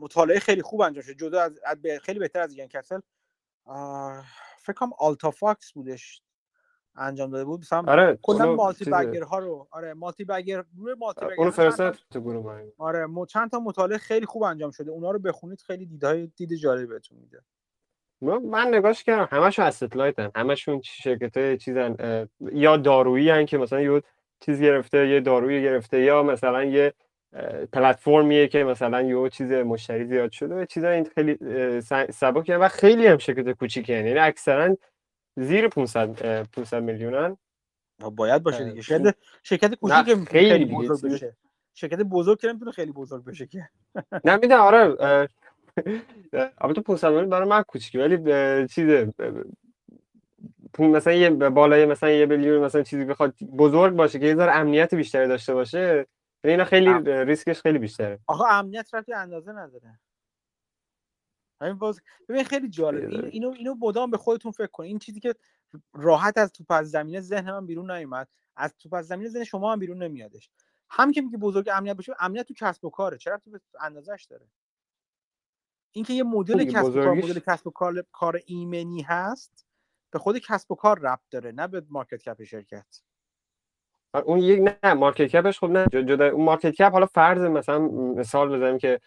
مطالعه 0.00 0.38
خیلی 0.38 0.62
خوب 0.62 0.80
انجام 0.80 1.02
شده 1.02 1.14
جدا 1.14 1.42
از 1.42 1.78
خیلی 2.02 2.18
بهتر 2.18 2.40
از 2.40 2.58
این 2.58 2.68
کسل. 2.68 3.00
فکر 4.58 4.72
کنم 4.76 4.90
Alta 4.98 5.30
Fox 5.30 5.72
بودش. 5.72 6.22
انجام 6.96 7.30
داده 7.30 7.44
بود. 7.44 7.60
مثلا 7.60 7.84
آره 7.86 8.18
کلا 8.22 8.54
multibagger 8.54 9.22
ها 9.22 9.38
رو 9.38 9.68
آره 9.70 9.94
multibagger 9.94 10.64
روی 10.78 10.94
multibagger 10.98 11.34
اون 11.38 11.50
فرستاد 11.50 11.98
تو 12.10 12.20
گروه 12.20 12.62
آره 12.78 13.06
مو 13.06 13.26
چند 13.26 13.50
تا 13.50 13.58
مطالعه 13.58 13.98
خیلی 13.98 14.26
خوب 14.26 14.42
انجام 14.42 14.70
شده. 14.70 14.90
اونا 14.90 15.10
رو 15.10 15.18
بخونید 15.18 15.60
خیلی 15.60 15.86
دیدهای 15.86 16.26
دید 16.26 16.54
جالب 16.54 16.88
بهتون 16.88 17.18
میده. 17.18 17.42
من 18.50 18.68
نگاش 18.74 19.04
کردم 19.04 19.28
همشون 19.38 19.64
استلایتن 19.64 20.30
همشون 20.36 20.80
شرکت 20.80 21.36
های 21.36 21.56
چیزن 21.56 21.96
یا 22.52 22.76
دارویی 22.76 23.30
هن 23.30 23.46
که 23.46 23.58
مثلا 23.58 23.80
یه 23.80 24.02
چیز 24.40 24.60
گرفته 24.60 25.08
یه 25.08 25.20
دارویی 25.20 25.62
گرفته 25.62 26.00
یا 26.00 26.22
مثلا 26.22 26.64
یه 26.64 26.92
پلتفرمیه 27.72 28.48
که 28.48 28.64
مثلا 28.64 29.02
یه 29.02 29.28
چیز 29.28 29.52
مشتری 29.52 30.04
زیاد 30.04 30.30
شده. 30.30 30.66
چیزا 30.66 30.90
این 30.90 31.04
خیلی 31.04 31.38
سبکه 32.10 32.56
و 32.56 32.68
خیلی 32.68 33.06
هم 33.06 33.18
شرکت 33.18 33.50
کوچیکه 33.50 33.92
یعنی 33.92 34.18
اکثرا 34.18 34.76
زیر 35.36 35.68
500 35.68 36.46
500 36.50 36.82
میلیونن. 36.82 37.36
باید 37.98 38.42
باشه 38.42 38.64
دیگه. 38.64 38.82
شرکت 38.82 39.14
شرکت 39.42 39.74
کوچیک 39.74 40.28
خیلی, 40.28 40.64
بزرگ 40.64 41.12
بشه. 41.12 41.36
شرکت 41.74 41.98
بزرگ 41.98 42.40
که 42.40 42.48
نمی‌تونه 42.48 42.70
خیلی 42.70 42.92
بزرگ 42.92 43.24
بشه 43.24 43.46
که. 43.46 43.68
نه 44.24 44.36
می‌دونم 44.36 44.60
آره 44.60 44.96
البته 46.58 46.80
500 46.80 47.08
میلیون 47.08 47.30
برای 47.30 47.48
من 47.48 47.62
کوچیکه 47.62 47.98
ولی 47.98 48.18
چیز 48.68 49.06
مثلا 50.78 51.12
یه 51.12 51.30
بالای 51.30 51.86
مثلا 51.86 52.10
یه 52.10 52.26
میلیون 52.26 52.64
مثلا 52.64 52.82
چیزی 52.82 53.04
بخواد 53.04 53.34
بزرگ 53.56 53.94
باشه 53.94 54.18
که 54.18 54.26
یه 54.26 54.34
ذره 54.34 54.52
امنیت 54.52 54.94
بیشتری 54.94 55.28
داشته 55.28 55.54
باشه 55.54 56.06
اینا 56.44 56.64
خیلی 56.64 56.90
ریسکش 57.24 57.60
خیلی 57.60 57.78
بیشتره. 57.78 58.18
آخه 58.26 58.44
امنیت 58.52 58.94
رفتی 58.94 59.12
اندازه 59.12 59.52
نداره. 59.52 59.98
همین 61.60 61.78
باز 61.78 62.00
ببین 62.28 62.44
خیلی 62.44 62.68
جالب. 62.68 63.10
اینو 63.30 63.50
اینو 63.50 63.74
مدام 63.80 64.10
به 64.10 64.16
خودتون 64.16 64.52
فکر 64.52 64.66
کنید 64.66 64.88
این 64.88 64.98
چیزی 64.98 65.20
که 65.20 65.34
راحت 65.94 66.38
از 66.38 66.52
توپ 66.52 66.70
از 66.70 66.90
زمینه 66.90 67.20
ذهن 67.20 67.50
من 67.50 67.66
بیرون 67.66 67.90
نیومد. 67.90 68.28
از 68.56 68.74
توپ 68.78 68.94
از 68.94 69.06
زمینه 69.06 69.28
ذهن 69.28 69.44
شما 69.44 69.72
هم 69.72 69.78
بیرون 69.78 70.02
نمیادش. 70.02 70.50
هم 70.90 71.12
که 71.12 71.22
میگه 71.22 71.38
بزرگ 71.38 71.68
امنیت 71.72 71.96
بشه 71.96 72.14
امنیت 72.20 72.46
تو 72.46 72.54
کسب 72.54 72.84
و 72.84 72.90
کاره. 72.90 73.18
چرا 73.18 73.38
تو 73.38 73.58
اندازش 73.80 74.26
داره؟ 74.30 74.46
اینکه 75.92 76.12
یه 76.12 76.22
مدل 76.22 76.64
کسب 76.64 76.84
و 76.84 76.92
کار 76.92 77.14
مدل 77.14 77.38
کسب 77.38 77.66
و 77.66 77.70
کار 77.70 78.04
کار 78.12 78.40
ایمنی 78.46 79.02
هست 79.02 79.66
به 80.10 80.18
خود 80.18 80.38
کسب 80.38 80.72
و 80.72 80.74
کار 80.74 80.98
ربط 80.98 81.20
داره 81.30 81.52
نه 81.52 81.68
به 81.68 81.82
market 81.88 82.22
cap 82.22 82.44
شرکت. 82.44 83.02
اون 84.24 84.38
یک 84.38 84.78
نه 84.82 84.94
market 84.94 85.26
cap 85.26 85.45
ش 85.45 85.58
خب 85.58 85.70
نه. 85.70 85.86
جدا 85.86 86.28
اون 86.28 86.44
market 86.44 86.70
cap 86.70 86.92
حالا 86.92 87.06
فرض 87.06 87.40
مثلا 87.40 87.78
مثال 87.88 88.56
بزنیم 88.56 88.78
که 88.78 89.00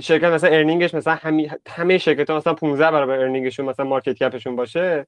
شرکت 0.00 0.24
مثلا 0.24 0.50
earning 0.50 0.84
ش 0.84 0.94
مثلا 0.94 1.14
همه 1.14 1.50
همه 1.68 1.98
شرکت 1.98 2.30
ها 2.30 2.36
مثلا 2.36 2.54
15 2.54 2.90
برابر 2.90 3.18
earning 3.18 3.49
شون 3.49 3.66
مثلا 3.66 3.86
market 3.86 4.12
cap 4.12 4.31
شون 4.31 4.56
باشه. 4.56 5.06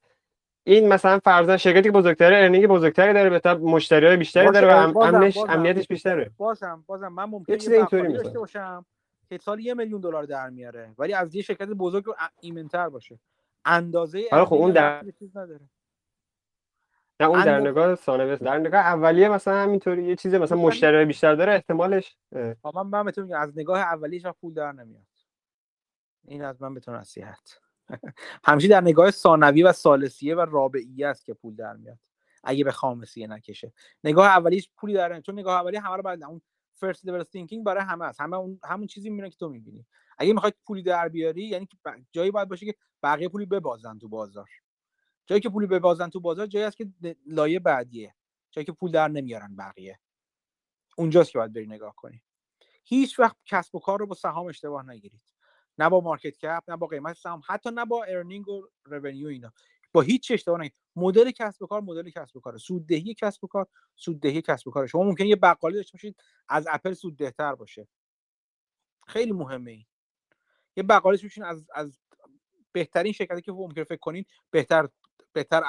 این 0.67 0.89
مثلا 0.89 1.19
فرضاً 1.19 1.57
شرکتی 1.57 1.83
که 1.83 1.91
بزرگتره 1.91 2.37
earning 2.37 2.67
بزرگتری 2.67 3.13
داره 3.13 3.31
بهتر 3.31 3.55
مشتری 3.55 4.07
های 4.07 4.17
بیشتری 4.17 4.51
داره 4.51 4.75
و 4.75 4.99
امنش 4.99 5.39
امنیتش 5.49 5.89
بیشتره. 5.89 6.31
بازم 6.37 6.85
بازم. 6.87 7.09
من 7.09 7.25
ممکنه 7.25 7.65
یه 7.65 7.77
اینطوری 7.77 8.13
داشته 8.13 8.39
باشم 8.39 8.87
که 9.29 9.39
سال 9.39 9.61
یه 9.61 9.75
میلیون 9.75 10.01
دلار 10.01 10.25
در 10.25 10.51
میاره 10.51 10.93
ولی 10.99 11.15
از 11.15 11.35
یه 11.35 11.43
شرکت 11.43 11.69
بزرگ 11.69 12.05
ایمنتر 12.41 12.89
باشه. 12.89 13.19
اندازه 13.65 14.25
حالا 14.31 14.45
خب 14.45 14.55
اون 14.55 14.71
در 14.71 15.05
چیز 15.19 15.37
نداره. 15.37 15.61
نه 17.21 17.27
اون 17.27 17.45
در 17.45 17.61
نگاه 17.61 17.95
ثانوی 17.95 18.37
در 18.37 18.59
نگاه 18.59 18.81
اولیه 18.81 19.29
مثلا 19.29 19.63
همینطوری 19.63 20.05
یه 20.05 20.17
چیزی 20.17 20.39
مثلا 20.39 20.59
مشتری 20.59 21.05
بیشتر 21.05 21.35
داره 21.35 21.53
احتمالش 21.53 22.17
من 22.75 22.83
من 22.93 23.05
بهتون 23.05 23.25
میگم 23.25 23.41
از 23.41 23.59
نگاه 23.59 23.79
اولیش 23.79 24.27
پول 24.27 24.55
در 24.55 24.73
نمیاد. 24.73 25.07
این 26.29 26.45
از 26.45 26.63
من 26.63 26.75
بهتون 26.75 26.97
نصیحت. 26.97 27.61
همیشه 28.45 28.69
در 28.69 28.81
نگاه 28.81 29.11
ثانوی 29.11 29.63
و 29.63 29.73
ثالثیه 29.73 30.35
و 30.35 30.41
رابعیه 30.41 31.07
است 31.07 31.25
که 31.25 31.35
پول 31.35 31.57
در 31.57 31.77
میاد. 31.77 31.99
اگه 32.45 32.65
به 32.65 32.73
خامسیه 32.73 33.27
نکشه. 33.27 33.73
نگاه 34.05 34.27
اولیش 34.27 34.71
پولی 34.77 34.95
در 34.95 35.21
چون 35.21 35.39
نگاه 35.39 35.61
اولیه 35.61 35.81
همه 35.81 35.97
رو 35.97 36.03
بعد 36.03 36.23
اون 36.23 36.41
first 36.75 37.07
level 37.07 37.23
thinking 37.23 37.65
برای 37.65 37.83
همه 37.83 38.05
است. 38.05 38.21
همه 38.21 38.37
اون 38.37 38.61
همون 38.65 38.87
چیزی 38.87 39.11
می‌بینن 39.11 39.31
که 39.31 39.37
تو 39.37 39.49
می‌بینی. 39.49 39.87
اگه 40.19 40.33
می‌خوای 40.33 40.53
پولی 40.67 40.83
در 40.83 41.09
بیاری 41.09 41.45
یعنی 41.45 41.67
که 41.67 41.77
جایی 42.13 42.31
باید 42.31 42.49
باشه 42.49 42.67
که 42.67 42.75
بقیه 43.03 43.29
پولی 43.29 43.47
ببازن 43.47 43.99
تو 43.99 44.09
بازار. 44.09 44.49
جایی 45.27 45.41
که 45.41 45.49
پولی 45.49 45.67
ببازن 45.67 46.09
تو 46.09 46.21
بازار 46.21 46.47
جایی 46.47 46.67
است 46.67 46.77
که 46.77 46.87
لایه 47.27 47.61
بعدیه. 47.61 48.15
جایی 48.51 48.67
که 48.67 48.73
پول 48.73 48.91
در 48.91 49.09
نمیارن 49.09 49.57
بقیه. 49.57 50.01
اونجاست 50.97 51.31
که 51.33 51.39
باید 51.39 51.53
بری 51.53 51.67
نگاه 51.67 51.95
کنی. 51.97 52.23
هیچ 52.85 53.19
وقت 53.19 53.37
کسب 53.47 53.75
و 53.75 53.79
کار 53.79 53.99
رو 53.99 54.07
با 54.07 54.15
سهام 54.15 54.47
اشتباه 54.47 54.87
نگیرید. 54.91 55.23
نه 55.79 55.89
با 55.89 56.01
market 56.01 56.39
cap 56.39 56.63
نه 56.69 56.77
با 56.77 56.87
قیمت 56.87 57.17
سهام 57.17 57.43
حتی 57.47 57.71
نه 57.71 57.85
با 57.85 58.05
earning 58.05 58.49
و 58.49 58.67
revenue 58.85 59.29
اینا. 59.29 59.53
با 59.93 60.01
هیچ 60.01 60.31
اشتباه 60.31 60.59
نگیرید. 60.59 60.77
مدل 60.97 61.31
کسب 61.31 61.63
و 61.63 61.67
کار 61.67 61.81
مدل 61.81 62.11
کسب 62.11 62.37
و 62.37 62.41
کار 62.41 62.59
سوددهی 62.59 63.15
کسب 63.15 63.45
و 63.45 63.47
کار 63.47 63.67
سوددهی 63.97 64.43
کسب 64.43 64.69
و 64.69 64.71
کار 64.71 64.87
شما 64.87 65.03
ممکنه 65.03 65.29
یه 65.29 65.37
بقالی 65.37 65.77
داشته 65.77 65.93
باشید 65.93 66.17
از 66.49 66.67
اپل 66.71 66.93
سوددهتر 66.93 67.55
باشه. 67.55 67.89
خیلی 69.07 69.33
مهمه 69.33 69.71
این. 69.71 69.87
یه 70.77 70.83
بقالی 70.83 71.19
داشته 71.19 71.47
از 71.47 71.71
از 71.75 72.01
بهترین 72.73 73.13
شرکتی 73.13 73.43
که 73.43 73.53
ممکن 73.53 73.85
فکر 73.85 74.01
کنین 74.01 74.25
بهتر 74.51 74.89
بهتر 75.35 75.63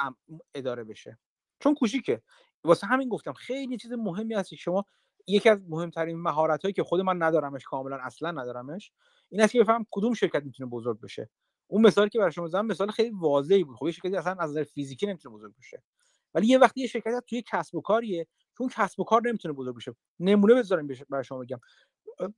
اداره 0.54 0.84
بشه. 0.84 1.18
چون 1.60 1.74
کوچیکه. 1.74 2.22
واسه 2.64 2.86
همین 2.86 3.08
گفتم 3.08 3.32
خیلی 3.32 3.76
چیز 3.76 3.92
مهمی 3.92 4.34
هست 4.34 4.50
که 4.50 4.56
شما 4.56 4.84
یکی 5.26 5.48
از 5.48 5.58
مهمترین 5.68 6.16
مهارت 6.16 6.62
هایی 6.62 6.72
که 6.72 6.82
خود 6.82 7.00
من 7.00 7.22
ندارمش 7.22 7.64
کاملا 7.64 7.96
اصلا 7.96 8.30
ندارمش 8.30 8.92
این 9.28 9.40
است 9.42 9.52
که 9.52 9.60
بفهم 9.60 9.86
کدوم 9.90 10.14
شرکت 10.14 10.42
می‌تونه 10.44 10.70
بزرگ 10.70 11.00
بشه. 11.00 11.30
اون 11.66 11.86
مثالی 11.86 12.10
که 12.10 12.18
برای 12.18 12.32
شما 12.32 12.48
زدم 12.48 12.66
مثال 12.66 12.90
خیلی 12.90 13.10
واضحی 13.10 13.64
بود. 13.64 13.76
خب 13.76 13.90
شرکتی 13.90 14.16
اصلا 14.16 14.36
از 14.40 14.50
نظر 14.50 14.64
فیزیکی 14.64 15.06
نمی‌تونه 15.06 15.34
بزرگ 15.36 15.54
بشه. 15.58 15.82
ولی 16.34 16.46
یه 16.46 16.58
وقتی 16.58 16.80
یه 16.80 16.86
شرکت 16.86 17.24
توی 17.26 17.42
کسب 17.46 17.74
و 17.74 17.80
کاریه 17.80 18.26
اون 18.60 18.68
کسب 18.68 19.00
و 19.00 19.04
کار 19.04 19.22
نمی‌تونه 19.26 19.54
بزرگ 19.54 19.76
بشه. 19.76 19.94
نمونه 20.20 20.54
بذاریم 20.54 20.88
برای 21.10 21.24
شما 21.24 21.38
بگم. 21.38 21.60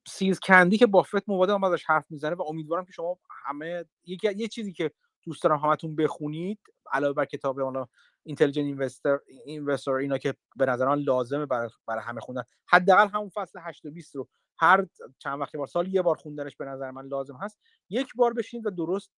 سیز 0.08 0.40
کندی 0.40 0.78
که 0.78 0.86
بافت 0.86 1.28
مبادم 1.28 1.64
ازش 1.64 1.84
حرف 1.84 2.10
می‌زنه 2.10 2.34
و 2.34 2.42
امیدوارم 2.42 2.84
که 2.84 2.92
شما 2.92 3.18
همه 3.46 3.84
یکی 4.06 4.28
یه 4.36 4.48
چیزی 4.48 4.72
که 4.72 4.90
دوست 5.28 5.42
دارم 5.42 5.58
همتون 5.58 5.96
بخونید 5.96 6.60
علاوه 6.92 7.14
بر 7.14 7.24
کتاب 7.24 7.60
اون 7.60 7.86
اینتلیجنت 8.22 8.64
اینوستر 8.64 9.18
اینوستر 9.44 9.92
اینا 9.92 10.18
که 10.18 10.34
به 10.56 10.66
نظر 10.66 10.88
من 10.88 10.98
لازمه 10.98 11.46
برای 11.46 11.70
برای 11.86 12.02
همه 12.02 12.20
خوندن. 12.20 12.42
حداقل 12.66 13.08
همون 13.08 13.28
فصل 13.28 13.58
8 13.62 13.86
و 13.86 13.90
20 13.90 14.16
رو. 14.16 14.28
هر 14.58 14.86
چند 15.18 15.40
وقت 15.40 15.56
بار 15.56 15.66
سال 15.66 15.94
یه 15.94 16.02
بار 16.02 16.16
خوندنش 16.16 16.56
به 16.56 16.64
نظر 16.64 16.90
من 16.90 17.06
لازم 17.06 17.36
هست. 17.36 17.58
یک 17.90 18.08
بار 18.16 18.32
بشینید 18.32 18.66
و 18.66 18.70
درست 18.70 19.10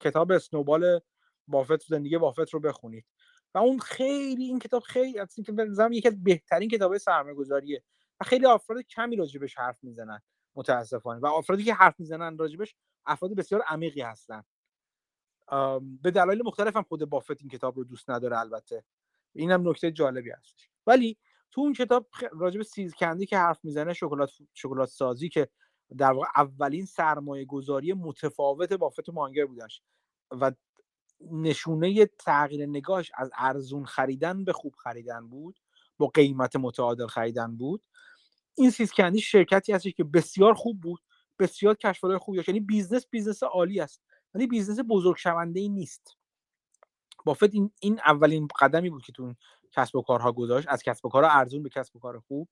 کتاب 0.00 0.32
اسنوبال 0.32 1.00
بافت 1.48 1.82
زندگی 1.82 2.18
بافت 2.18 2.50
رو 2.54 2.60
بخونید. 2.60 3.04
و 3.54 3.58
اون 3.58 3.78
خیلی 3.78 4.44
این 4.44 4.58
کتاب 4.58 4.82
خیلی 4.82 5.18
از 5.18 5.34
اینکه 5.36 5.52
به 5.52 5.66
یکی 5.90 6.08
از 6.08 6.22
بهترین 6.22 6.68
کتاب 6.68 6.98
سرمایه 6.98 7.34
گذاریه 7.34 7.82
و 8.20 8.24
خیلی 8.24 8.46
افراد 8.46 8.82
کمی 8.82 9.16
راجبش 9.16 9.58
حرف 9.58 9.84
می‌زنن 9.84 10.20
متاسفانه. 10.54 11.20
و 11.20 11.26
افرادی 11.26 11.64
که 11.64 11.74
حرف 11.74 12.00
می‌زنن 12.00 12.38
راجبش 12.38 12.74
افراد 13.06 13.34
بسیار 13.34 13.62
عمیقی 13.62 14.00
هستن. 14.00 14.42
به 16.02 16.10
دلایل 16.10 16.42
هم 16.76 16.82
خود 16.82 17.04
بافت 17.04 17.40
این 17.40 17.48
کتاب 17.48 17.76
رو 17.76 17.84
دوست 17.84 18.10
نداره 18.10 18.38
البته. 18.38 18.84
این 19.34 19.50
هم 19.50 19.68
نکته 19.68 19.90
جالبی 19.90 20.30
هستش. 20.30 20.68
ولی 20.86 21.16
تو 21.50 21.60
اون 21.60 21.72
کتاب 21.72 22.06
راجب 22.32 22.62
See's 22.62 22.94
Candy 22.94 23.26
که 23.26 23.38
حرف 23.38 23.64
می‌زنه 23.64 23.92
شکلات 23.92 24.30
شکلات 24.54 24.88
سازی 24.88 25.28
که 25.28 25.48
در 25.98 26.12
واقع 26.12 26.26
اولین 26.36 26.86
سرمایه 26.86 27.44
گذاری 27.44 27.92
متفاوت 27.92 28.72
بافت 28.72 29.08
و 29.08 29.12
مانگر 29.12 29.46
بودش 29.46 29.82
و 30.30 30.52
نشونه 31.30 32.06
تغییر 32.06 32.66
نگاهش 32.66 33.10
از 33.14 33.30
ارزون 33.34 33.84
خریدن 33.84 34.44
به 34.44 34.52
خوب 34.52 34.74
خریدن 34.74 35.28
بود 35.28 35.60
با 35.98 36.06
قیمت 36.06 36.56
متعادل 36.56 37.06
خریدن 37.06 37.56
بود. 37.56 37.82
این 38.54 38.70
See's 38.70 38.95
Candy 38.95 39.20
شرکتی 39.20 39.72
هستش 39.72 39.94
که 39.94 40.04
بسیار 40.04 40.54
خوب 40.54 40.80
بود 40.80 41.00
بسیار 41.38 41.74
cash 41.74 41.89
flow 41.89 42.04
خوبی 42.04 42.36
داشت. 42.36 42.48
یعنی 42.48 42.60
business 42.60 43.06
business 43.10 43.42
عالی 43.42 43.80
است. 43.80 44.02
ولی 44.34 44.46
business 44.46 44.78
بزرگ 44.88 45.16
شونده 45.16 45.60
ای 45.60 45.68
نیست. 45.68 46.16
بافت 47.26 47.54
این, 47.54 47.70
این 47.80 48.00
اولین 48.06 48.48
قدمی 48.60 48.90
بود 48.90 49.02
که 49.02 49.12
تو 49.12 49.34
کسب 49.72 49.96
و 49.96 50.02
کارها 50.02 50.32
گذاشت. 50.32 50.68
از 50.68 50.82
کسب 50.82 51.06
و 51.06 51.08
کارها 51.08 51.30
ارزون 51.30 51.62
به 51.62 51.68
کسب 51.68 51.96
و 51.96 51.98
کار 52.00 52.20
خوب. 52.20 52.48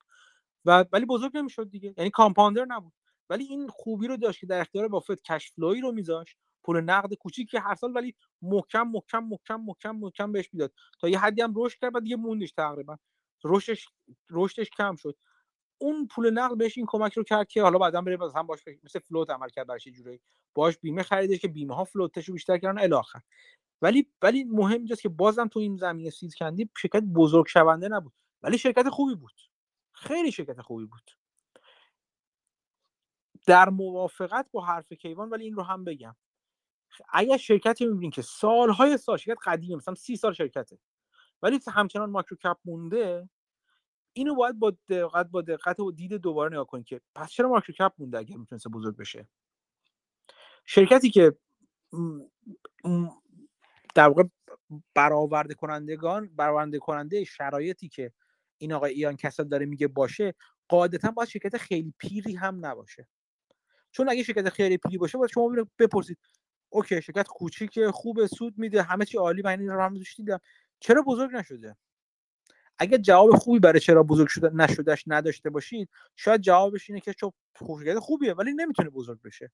و 0.65 0.85
ولی 0.93 1.07
بزرگ 1.07 1.37
نمی‌شد 1.37 1.71
دیگه. 1.71 1.95
یعنی 1.99 2.11
کامپاندر 2.11 2.65
نبود. 2.65 2.93
ولی 3.31 3.45
این 3.45 3.69
خوبی 3.69 4.09
رو 4.09 4.17
داشت 4.17 4.41
که 4.41 4.47
در 4.47 4.61
اختیار 4.61 4.89
بافت 4.89 5.23
کش 5.23 5.53
فلوی 5.53 5.81
رو 5.81 5.93
میذاشت. 5.93 6.37
پول 6.65 6.81
نقد 6.81 7.15
کوچیک 7.15 7.51
که 7.51 7.61
هر 7.61 7.75
سال 7.75 7.97
ولی 7.97 8.15
محکم 8.43 8.89
محکم 8.89 9.21
محکم 9.25 9.57
محکم 9.61 9.91
محکم 9.97 10.33
بهش 10.33 10.51
می‌داد. 10.53 10.73
تا 11.01 11.09
یه 11.09 11.19
حدی 11.21 11.43
هم 11.43 11.53
رشد 11.57 11.79
کرد 11.81 11.93
بعد 11.93 12.03
دیگه 12.03 12.17
موندش 12.17 12.53
تقریبا. 12.53 12.97
رشدش 13.45 13.89
رشدش 14.31 14.71
کم 14.71 14.97
شد. 14.97 15.17
اون 15.79 16.07
پول 16.07 16.31
نقد 16.31 16.57
بهش 16.57 16.79
این 16.79 16.87
کمک 16.89 17.13
رو 17.13 17.23
کرد 17.25 17.49
که 17.49 17.63
حالا 17.63 17.79
بعدا 17.79 18.03
بره 18.03 18.17
مثلا 18.17 18.43
باش 18.43 18.61
مثل 18.85 18.99
فلوت 18.99 19.31
عمل 19.31 19.49
کرد 19.49 19.67
براش 19.67 19.89
جوری 19.89 20.21
باش 20.55 20.79
بیمه 20.79 21.03
خریده 21.03 21.39
که 21.39 21.49
بیمه 21.49 21.75
ها 21.75 21.85
float 21.85 22.13
ش 22.13 22.25
رو 22.29 22.35
بیشتر 22.35 22.59
کردن 22.59 22.83
الی 22.83 22.95
آخر. 22.95 23.21
ولی 23.83 24.13
ولی 24.23 24.45
مهم 24.45 24.79
اینجاست 24.79 25.03
که 25.03 25.09
بازم 25.09 25.49
تو 25.49 25.61
این 25.61 25.77
زمینه 25.77 26.11
See's 26.11 26.35
Candy 26.35 26.71
شرکت 26.79 27.03
بزرگ 27.03 27.47
شونده 27.47 27.89
نبود. 27.89 28.13
ولی 28.43 28.59
شرکت 28.59 28.89
خوبی 28.89 29.15
بود. 29.15 29.41
خیلی 29.93 30.33
شرکت 30.33 30.61
خوبی 30.61 30.85
بود. 30.85 31.11
در 33.47 33.69
موافقت 33.69 34.47
با 34.53 34.65
حرف 34.65 34.93
کیوان 34.93 35.31
ولی 35.31 35.45
این 35.45 35.55
رو 35.55 35.63
هم 35.63 35.85
بگم. 35.85 36.17
اگر 37.13 37.37
شرکتی 37.37 37.87
می‌بینین 37.87 38.11
که 38.11 38.23
سالهای 38.23 38.97
سال 38.97 39.17
شرکت 39.17 39.39
قدیمه 39.45 39.77
مثلا 39.77 39.95
سی 39.95 40.17
سال 40.17 40.33
شرکته 40.33 40.79
ولی 41.43 41.61
همچنان 41.69 42.11
micro 42.11 42.37
cap 42.37 42.57
مونده 42.65 43.29
اینو 44.19 44.35
باید 44.35 44.59
با 44.59 44.77
دقت 44.89 45.27
با 45.27 45.43
دقت 45.43 45.81
و 45.81 45.93
دید 45.93 46.13
دوباره 46.13 46.53
نگاه 46.53 46.67
کنید 46.67 46.85
که 46.85 47.01
پس 47.15 47.31
چرا 47.31 47.49
micro 47.49 47.71
cap 47.71 47.93
مونده 47.99 48.19
اگر 48.19 48.37
می‌تونسته 48.37 48.71
بزرگ 48.71 48.97
بشه؟ 48.97 49.29
شرکتی 50.65 51.11
که 51.11 51.37
در 53.95 54.09
واقع 54.09 54.23
برآورده 54.95 55.55
کنندگان 55.55 56.29
برآورده 56.37 56.79
کننده 56.79 57.25
شرایطی 57.25 57.89
که 57.89 58.13
این 58.59 58.73
آقای 58.73 58.93
ایان 58.93 59.17
کسل 59.17 59.45
داره 59.45 59.67
میگه 59.67 59.89
باشه 59.89 60.35
قاعدتا 60.69 61.11
باید 61.11 61.29
شرکت 61.29 61.57
خیلی 61.57 61.95
پیری 61.99 62.37
هم 62.37 62.67
نباشه. 62.67 63.09
چون 63.91 64.09
اگه 64.09 64.23
شرکت 64.23 64.49
خیلی 64.49 64.79
پیری 64.79 64.99
باشه 64.99 65.19
باید 65.19 65.31
شما 65.31 65.57
بپرسید. 65.79 66.19
اوکی 66.71 67.03
شرکت 67.03 67.27
کوچیک 67.29 67.87
خوب 67.91 68.27
سود 68.27 68.59
میده 68.59 68.83
همه 68.83 69.05
چی 69.05 69.19
عالی 69.19 69.43
من 69.43 69.61
این 69.61 69.69
رو 69.69 69.83
هم 69.83 69.95
دیدم 70.17 70.41
چرا 70.81 71.03
بزرگ 71.03 71.37
نشده؟ 71.37 71.77
اگه 72.79 72.99
جواب 72.99 73.37
خوبی 73.37 73.59
برای 73.59 73.81
چرا 73.81 74.03
بزرگ 74.03 74.29
شده 74.29 74.51
نشدهش 74.55 75.05
نداشته 75.07 75.51
باشید 75.51 75.91
شاید 76.17 76.41
جوابش 76.41 76.91
اینه 76.91 77.01
که 77.01 77.15
چون 77.15 77.33
شرکت 77.59 77.99
خوبیه 77.99 78.35
ولی 78.35 78.53
نمی‌تونه 78.53 78.91
بزرگ 78.91 79.23
بشه. 79.23 79.53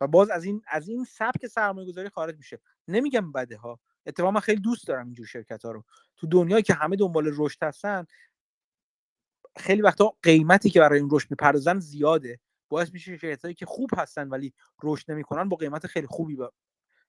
و 0.00 0.06
باز 0.06 0.30
از 0.30 0.44
این 0.44 0.62
از 0.68 0.88
این 0.88 1.04
سبک 1.04 1.46
سرمایه 1.46 1.88
گذاری 1.88 2.08
خارج 2.08 2.36
میشه. 2.36 2.60
نمیگم 2.88 3.32
بده 3.32 3.56
ها 3.56 3.80
اتفاقا 4.06 4.30
من 4.30 4.40
خیلی 4.40 4.60
دوست 4.60 4.86
دارم 4.86 5.04
اینجور 5.04 5.26
شرکت 5.26 5.64
ها 5.64 5.70
رو. 5.70 5.84
تو 6.16 6.26
دنیایی 6.26 6.62
که 6.62 6.74
همه 6.74 6.96
دنبال 6.96 7.32
رشد 7.36 7.62
هستن 7.62 8.06
خیلی 9.56 9.82
وقتا 9.82 10.12
قیمتی 10.22 10.70
که 10.70 10.80
برای 10.80 11.00
این 11.00 11.08
رشد 11.12 11.30
می‌پردازن 11.30 11.78
زیاده. 11.78 12.40
باعث 12.68 12.92
میشه 12.92 13.16
شرکت 13.16 13.42
هایی 13.42 13.54
که 13.54 13.66
خوب 13.66 13.90
هستن 13.96 14.28
ولی 14.28 14.54
رشد 14.82 15.10
نمی‌کنن 15.10 15.48
با 15.48 15.56
قیمت 15.56 15.86
خیلی 15.86 16.06
خوبی 16.06 16.36
با 16.36 16.52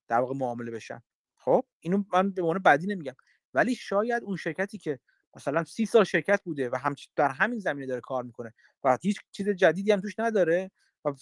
در 0.07 0.19
واقع 0.19 0.35
معامله 0.35 0.71
بشن. 0.71 1.01
خب؟ 1.37 1.65
اینو 1.79 2.03
من 2.13 2.31
به 2.31 2.41
عنوان 2.41 2.59
بعدی 2.59 2.87
نمیگم. 2.87 3.15
ولی 3.53 3.75
شاید 3.75 4.23
اون 4.23 4.37
شرکتی 4.37 4.77
که 4.77 4.99
مثلا 5.35 5.63
سی 5.63 5.85
سال 5.85 6.03
شرکت 6.03 6.41
بوده 6.43 6.69
و 6.69 6.75
هم 6.75 6.95
در 7.15 7.29
همین 7.29 7.59
زمینه 7.59 7.87
داره 7.87 8.01
کار 8.01 8.23
می‌کنه 8.23 8.53
و 8.83 8.97
هیچ 9.01 9.19
چیز 9.31 9.49
جدیدی 9.49 9.91
هم 9.91 10.01
توش 10.01 10.19
نداره 10.19 10.71
و 11.05 11.13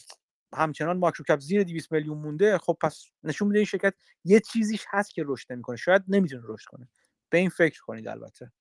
همچنان 0.56 0.98
ماکرو 0.98 1.26
کپ 1.30 1.40
زیر 1.40 1.64
200 1.64 1.92
میلیون 1.92 2.18
مونده 2.18 2.58
خب 2.58 2.78
پس 2.82 3.06
نشون 3.24 3.48
میده 3.48 3.60
این 3.60 3.66
شرکت 3.66 3.94
یه 4.26 4.40
چیزیش 4.40 4.86
هست 4.90 5.14
که 5.14 5.24
رشد 5.28 5.54
نمی‌کنه. 5.54 5.76
شاید 5.78 6.04
نمی‌تونه 6.08 6.44
رشد 6.46 6.66
کنه. 6.68 6.90
به 7.30 7.38
این 7.38 7.50
فکر 7.50 7.82
کنید 7.82 8.08
البته. 8.08 8.52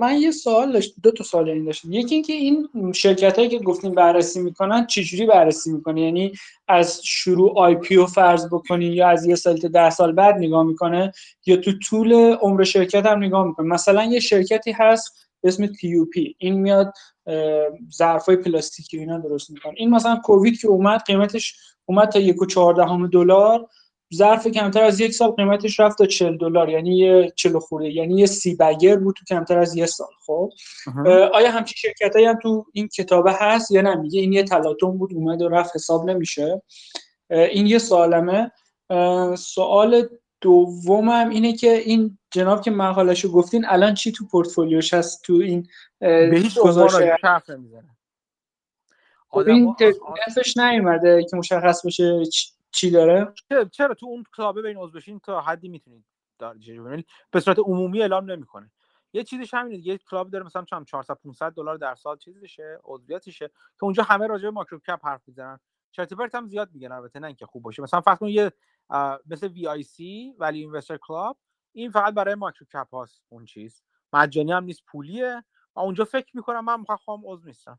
من 0.00 0.16
یه 0.20 0.30
سوال 0.30 0.72
داشت 0.72 0.94
دو 1.02 1.10
تا 1.10 1.24
سوال 1.24 1.48
این 1.48 1.64
داشتم. 1.64 1.92
یکی 1.92 2.14
اینکه 2.14 2.32
این 2.32 2.68
شرکت 2.92 3.36
هایی 3.36 3.48
که 3.50 3.58
گفتیم 3.58 3.94
بررسی 3.94 4.40
می‌کنن 4.40 4.86
چجوری 4.86 5.26
بررسی 5.26 5.72
می‌کنه؟ 5.72 6.00
یعنی 6.00 6.32
از 6.68 7.00
شروع 7.04 7.58
آی 7.58 7.74
پی 7.74 7.96
او 7.96 8.06
فرض 8.06 8.46
بکنی 8.46 8.84
یا 8.84 9.08
از 9.08 9.26
یه 9.26 9.34
سال 9.34 9.56
تا 9.56 9.68
ده 9.68 9.90
سال 9.90 10.12
بعد 10.12 10.34
نگاه 10.34 10.64
می‌کنه 10.64 11.12
یا 11.46 11.56
تو 11.56 11.72
طول 11.78 12.12
عمر 12.14 12.64
شرکت 12.64 13.06
هم 13.06 13.22
نگاه 13.22 13.46
می‌کنه؟ 13.46 13.66
مثلا 13.66 14.04
یه 14.04 14.20
شرکتی 14.20 14.72
هست 14.72 15.28
به 15.40 15.48
اسم 15.48 15.66
پی 15.66 16.34
این 16.38 16.60
میاد 16.60 16.92
ظرفای 17.94 18.36
پلاستیکی 18.36 18.98
اینا 18.98 19.18
درست 19.18 19.50
می‌کنه. 19.50 19.74
این 19.76 19.90
مثلا 19.90 20.16
کووید 20.16 20.60
که 20.60 20.68
اومد 20.68 21.02
قیمتش 21.06 21.56
اومد 21.86 22.08
تا 22.08 22.18
یک 22.18 22.42
و 22.42 23.06
دلار. 23.06 23.68
ظرف 24.14 24.46
کمتر 24.46 24.84
از 24.84 25.00
یک 25.00 25.12
سال 25.12 25.30
قیمتش 25.30 25.80
رفت 25.80 25.98
تا 25.98 26.06
40 26.06 26.36
دلار 26.36 26.68
یعنی 26.68 26.98
یه 26.98 27.32
40 27.36 27.58
خورده 27.58 27.88
یعنی 27.88 28.20
یه 28.20 28.26
سی 28.26 28.56
بگر 28.56 28.96
بود 28.96 29.14
تو 29.18 29.24
کمتر 29.34 29.58
از 29.58 29.76
یه 29.76 29.86
سال 29.86 30.08
خب؟ 30.26 30.50
آیا 31.32 31.50
همچین 31.50 31.74
شرکتایی 31.76 32.26
هم 32.26 32.38
تو 32.42 32.66
این 32.72 32.88
کتابه 32.88 33.32
هست 33.32 33.70
یا 33.70 33.80
نه؟ 33.80 33.94
میگه 33.94 34.20
این 34.20 34.32
یه 34.32 34.42
تلاطم 34.42 34.98
بود 34.98 35.14
اومد 35.14 35.42
و 35.42 35.48
رفت 35.48 35.76
حساب 35.76 36.10
نمیشه. 36.10 36.62
این 37.30 37.66
یه 37.66 37.78
سوالمه. 37.78 38.52
سوال 39.36 40.08
دومم 40.40 41.28
اینه 41.30 41.52
که 41.56 41.72
این 41.72 42.18
جناب 42.30 42.62
که 42.62 42.70
مقالشو 42.70 43.32
گفتین 43.32 43.64
الان 43.68 43.94
چی 43.94 44.12
تو 44.12 44.26
پورتفولیوش 44.26 44.94
هست؟ 44.94 45.22
تو 45.22 45.32
این 45.32 45.66
به 46.00 46.40
هیچ 46.42 46.58
نمی‌زنه. 47.48 47.96
خب 49.28 49.38
این 49.38 49.74
نیومده 50.56 51.26
که 51.30 51.36
مشخص 51.36 51.86
بشه 51.86 52.22
چی 52.74 52.90
داره؟ 52.90 53.32
چرا 53.72 53.94
تو 53.94 54.06
اون 54.06 54.24
کتابه 54.34 54.62
بین 54.62 54.76
عضو 54.76 54.92
بشین 54.98 55.20
تا 55.20 55.40
حدی 55.40 55.68
می‌تونید 55.68 56.04
به 57.30 57.40
صورت 57.40 57.58
عمومی 57.58 58.00
اعلام 58.00 58.30
نمی‌کنه. 58.30 58.70
یه 59.12 59.24
چیزش 59.24 59.54
همینه 59.54 59.86
یه 59.86 59.98
کلاب 59.98 60.30
داره 60.30 60.44
مثلا 60.44 60.64
چم 60.64 60.84
400 60.84 61.14
500 61.14 61.52
دلار 61.52 61.76
در 61.76 61.94
سال 61.94 62.16
چیزشه 62.16 62.78
عضویتشه 62.84 63.48
که 63.48 63.84
اونجا 63.84 64.02
همه 64.02 64.26
راجع 64.26 64.44
به 64.44 64.50
ماکرو 64.50 64.78
کپ 64.78 65.00
حرف 65.06 65.22
می‌زنن. 65.26 65.60
چرت 65.92 66.14
پرت 66.14 66.34
هم 66.34 66.46
زیاد 66.46 66.70
میگن 66.72 66.92
البته 66.92 67.18
نه 67.20 67.26
اینکه 67.26 67.46
خوب 67.46 67.62
باشه. 67.62 67.82
مثلا 67.82 68.00
فرض 68.00 68.18
کن 68.18 68.28
یه 68.28 68.52
مثل 69.26 69.48
VIC 69.48 70.34
ولی 70.38 70.60
investor 70.60 70.96
club 70.96 71.38
این 71.72 71.90
فقط 71.90 72.14
برای 72.14 72.34
micro 72.34 72.66
cap 72.66 72.94
هاست 72.94 73.22
اون 73.28 73.44
چیز. 73.44 73.82
مجانی 74.12 74.52
هم 74.52 74.64
نیست 74.64 74.82
پولیه. 74.86 75.44
و 75.76 75.80
اونجا 75.80 76.04
فکر 76.04 76.36
می‌کنم 76.36 76.64
من 76.64 76.80
می‌خوام 76.80 77.22
عضو 77.26 77.46
نیستم. 77.46 77.78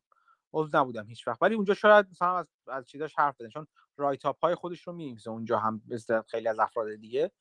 عضو 0.55 0.77
نبودم 0.77 1.07
هیچ 1.09 1.27
وقت. 1.27 1.41
ولی 1.41 1.55
اونجا 1.55 1.73
شاید 1.73 2.07
مثلا 2.11 2.37
از, 2.37 2.47
از 2.67 2.87
چیزاش 2.89 3.13
حرف 3.17 3.35
بزنن 3.35 3.49
چون 3.49 3.67
write-up 3.97 4.39
های 4.43 4.55
خودش 4.55 4.81
رو 4.87 4.93
می‌نویسه 4.93 5.29
اونجا 5.31 5.59
هم 5.59 5.81
خیلی 6.27 6.47
از 6.47 6.59
افراد 6.59 6.95
دیگه. 6.95 7.31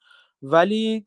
ولی 0.43 1.07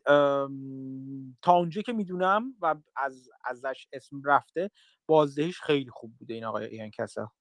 تا 1.42 1.54
اونجا 1.54 1.82
که 1.82 1.94
می‌دونم 1.94 2.54
و 2.62 2.76
از 2.96 3.30
ازش 3.46 3.88
اسم 3.94 4.22
رفته 4.26 4.72
بازدهیش 5.08 5.62
خیلی 5.62 5.90
خوب 5.92 6.14
بوده 6.20 6.34
این 6.34 6.46
آقای 6.46 6.66
ایان 6.66 6.92
کسل 6.92 7.32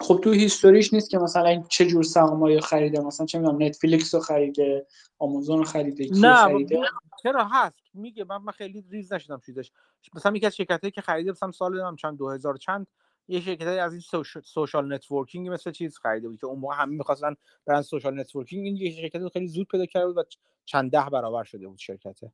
خب 0.00 0.20
تو 0.24 0.32
history 0.32 0.80
ش 0.80 0.94
نیست 0.94 1.10
که 1.10 1.18
مثلا 1.18 1.62
چه 1.68 1.86
جور 1.86 2.02
سهامایی 2.02 2.60
خریده 2.60 3.00
مثلا 3.00 3.26
چه 3.26 3.38
می‌دونم 3.38 3.62
نتفلیکس 3.62 4.14
رو 4.14 4.20
خریده 4.20 4.86
آمازون 5.18 5.58
رو 5.58 5.64
خریده 5.64 6.08
نه 6.20 6.36
خریده؟ 6.36 6.80
چرا؟ 7.22 7.44
هست. 7.44 7.76
میگه 7.94 8.24
من, 8.24 8.36
من 8.36 8.52
خیلی 8.52 8.84
ریز 8.90 9.12
نشدم 9.12 9.40
چیزش. 9.46 9.72
مثلا 10.14 10.36
یکی 10.36 10.46
از 10.46 10.56
شرکتایی 10.56 10.90
که 10.90 11.00
خریده 11.00 11.30
مثلا 11.30 11.50
سال 11.50 11.70
نمی‌دونم 11.70 11.96
چند 11.96 12.18
2000 12.18 12.56
چند 12.56 12.86
یه 13.28 13.40
شرکت 13.40 13.66
از 13.66 13.92
این 13.92 14.02
social 14.44 14.94
networking 14.94 15.48
مثل 15.48 15.70
چیز 15.70 15.98
خریده 15.98 16.28
بود 16.28 16.40
که 16.40 16.46
اون 16.46 16.58
موقع 16.58 16.76
همه 16.76 16.96
می‌خواستن 16.96 17.36
برن 17.66 17.82
social 17.82 18.20
networking. 18.20 18.66
این 18.66 18.76
یه 18.76 18.90
شرکت 18.90 19.28
خیلی 19.28 19.48
زود 19.48 19.68
پیدا 19.68 19.86
کرده 19.86 20.06
بود 20.06 20.18
و 20.18 20.22
چند 20.64 20.90
ده 20.90 21.10
برابر 21.12 21.44
شده 21.44 21.68
بود 21.68 21.78
شرکته. 21.78 22.32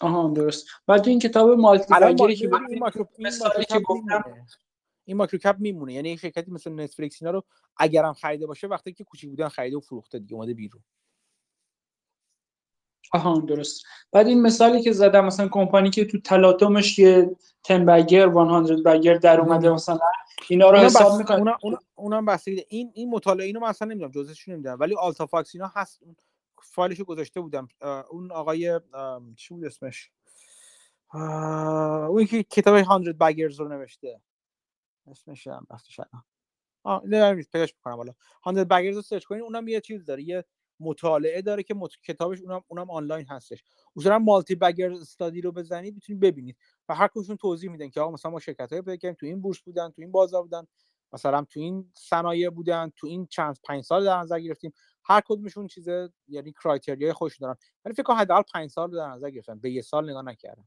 آها 0.00 0.28
درست. 0.28 0.66
ولی 0.88 1.00
تو 1.00 1.10
این 1.10 1.18
کتاب 1.18 1.50
مالتی 1.50 1.94
که 2.36 2.50
این 2.70 2.78
ماکرو 2.78 3.08
این 5.04 5.16
ماکرو 5.16 5.38
کپ 5.38 5.56
میمونه. 5.58 5.92
یعنی 5.92 6.10
یک 6.10 6.20
شرکتی 6.20 6.50
مثل 6.50 6.72
نتفلیکس 6.72 7.22
اینا 7.22 7.30
رو 7.30 7.44
اگرم 7.76 8.12
خریده 8.12 8.46
باشه 8.46 8.66
وقتی 8.66 8.92
که 8.92 9.04
کوچیک 9.04 9.30
بودن 9.30 9.48
خریده 9.48 9.76
و 9.76 9.80
فروخته 9.80 10.18
دیگه 10.18 10.34
اومده 10.34 10.54
بیرون. 10.54 10.82
آها 13.12 13.40
درست. 13.40 13.84
بعد 14.12 14.26
این 14.26 14.42
مثالی 14.42 14.82
که 14.82 14.92
زدم 14.92 15.24
مثلا 15.24 15.48
کمپانی 15.48 15.90
که 15.90 16.04
تو 16.04 16.20
تلاطمش 16.20 16.98
یه 16.98 17.36
10 17.68 17.78
بگر 17.78 18.32
100 18.32 18.82
بگر 18.86 19.14
در 19.14 19.40
اومده 19.40 19.70
مثلا 19.70 19.98
اینا 20.48 20.70
رو 20.70 20.78
حساب 20.78 21.18
می‌کنه. 21.18 21.38
اونا 21.38 21.58
اونا 21.62 21.78
اونم 21.94 22.24
بسیده 22.24 22.66
این 22.68 22.90
این 22.94 23.10
مطالعه 23.10 23.46
اینو 23.46 23.60
مثلا 23.60 23.88
نمی‌دونم 23.88 24.10
جزءش 24.10 24.48
نمی‌دونم. 24.48 24.76
ولی 24.80 24.94
Alta 24.96 25.26
Fox 25.26 25.54
اینا 25.54 25.72
هست. 25.74 26.02
فایلشو 26.62 27.04
گذاشته 27.04 27.40
بودم. 27.40 27.68
اون 28.10 28.32
آقای 28.32 28.80
چی 29.36 29.54
بود 29.54 29.64
اسمش؟ 29.64 30.10
اون 32.08 32.26
که 32.26 32.42
کتاب 32.42 32.82
100 32.82 33.18
Baggers 33.18 33.60
رو 33.60 33.68
نوشته. 33.68 34.20
اسمش 35.06 35.46
هم 35.46 35.66
وقتش 35.70 36.00
آه 36.84 37.02
نه 37.06 37.34
پیداش 37.34 37.74
می‌کنم 37.74 37.96
حالا. 37.96 38.12
100 38.44 38.68
Baggers 38.68 38.96
رو 38.96 39.02
سرچ 39.02 39.24
کنین 39.24 39.42
اونم 39.42 39.68
یه 39.68 39.80
چیز 39.80 40.04
داره 40.04 40.22
یه 40.22 40.44
مطالعه 40.80 41.42
داره 41.42 41.62
که 41.62 41.74
مت... 41.74 41.90
کتابش 42.04 42.40
اونم 42.40 42.64
اونم 42.68 42.90
آنلاین 42.90 43.26
هستش. 43.26 43.64
اصولا 43.96 44.18
multi-bagger 44.18 44.92
study 44.92 45.40
رو 45.40 45.52
بزنید 45.52 45.94
می‌تونید 45.94 46.22
ببینید 46.22 46.56
و 46.88 46.94
هر 46.94 47.08
کدومشون 47.08 47.36
توضیح 47.36 47.70
میدن 47.70 47.90
که 47.90 48.00
آقا 48.00 48.10
مثلا 48.10 48.30
ما 48.30 48.40
شرکت 48.40 48.72
های 48.72 48.82
پیدا 48.82 49.12
تو 49.12 49.26
این 49.26 49.40
بورس 49.40 49.60
بودن 49.60 49.90
تو 49.90 50.02
این 50.02 50.12
بازار 50.12 50.42
بودن 50.42 50.66
مثلا 51.12 51.44
تو 51.50 51.60
این 51.60 51.92
صنایع 51.94 52.50
بودن 52.50 52.92
تو 52.96 53.06
این 53.06 53.26
چند 53.26 53.58
پنج 53.64 53.84
سال 53.84 54.04
در 54.04 54.18
نظر 54.18 54.40
گرفتیم. 54.40 54.72
هر 55.04 55.20
کدومشون 55.26 55.66
چیز 55.66 55.88
یعنی 56.28 56.52
کرایتریای 56.52 57.12
خوش 57.12 57.38
دارن. 57.38 57.56
ولی 57.84 57.94
فکر 57.94 58.02
کنم 58.02 58.16
حداقل 58.16 58.42
5 58.54 58.70
سال 58.70 58.90
در 58.90 59.08
نظر 59.08 59.30
گرفتن 59.30 59.58
به 59.58 59.70
یه 59.70 59.82
سال 59.82 60.10
نگاه 60.10 60.22
نکردن. 60.22 60.64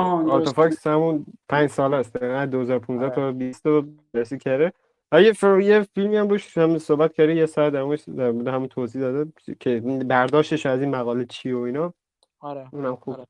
آتوفاکس 0.00 0.86
همون 0.86 1.26
5 1.48 1.70
سال. 1.70 1.94
است 1.94 2.16
2015 2.16 3.14
تا 3.14 3.32
20 3.32 3.66
رو 3.66 3.84
رسید 4.14 4.42
کرده. 4.42 4.72
یه 5.12 5.32
فر... 5.32 5.60
یه 5.60 5.82
فیلمی 5.94 6.16
هم 6.16 6.28
روش 6.28 6.58
هم 6.58 6.78
صحبت 6.78 7.14
کرده 7.14 7.34
یه 7.34 7.46
ساعت 7.46 7.72
در 7.72 7.96
در 8.16 8.30
مورد 8.30 8.48
همون 8.48 8.68
توضیح 8.68 9.02
داده 9.02 9.32
که 9.60 9.80
برداشتش 9.80 10.66
از 10.66 10.80
این 10.80 10.90
مقاله 10.90 11.24
چی 11.24 11.52
و 11.52 11.58
اینا. 11.58 11.94
آره 12.40 12.68
اونم 12.72 12.96
خوب. 12.96 13.14
آره, 13.14 13.26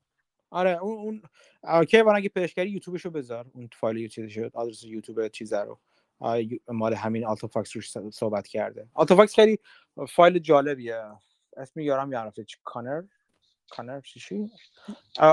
آره. 0.51 0.71
اون 0.71 0.99
اون 0.99 1.23
OK 1.63 2.03
برای 2.03 2.17
اگه 2.17 2.29
پیداش 2.29 2.55
کردی 2.55 2.71
یوتیوبشو 2.71 3.11
بذار 3.11 3.47
اون 3.55 3.69
فایل 3.73 4.09
چیزی 4.09 4.31
شد 4.31 4.51
آدرس 4.55 4.85
یوتیوب 4.85 5.29
چیز 5.29 5.53
رو. 5.53 5.79
مال 6.69 6.95
همین 6.95 7.27
Alta 7.27 7.55
Fox 7.55 7.77
روش 7.77 7.91
صحبت 8.13 8.47
کرده. 8.47 8.89
Alta 8.95 9.17
Fox 9.17 9.35
خیلی 9.35 9.59
فایل 10.09 10.39
جالبیه. 10.39 11.03
اسمش 11.57 11.85
یادم 11.85 12.13
رفته 12.13 12.45
Connor. 12.65 13.03
Connor 13.71 14.01
چی 14.01 14.51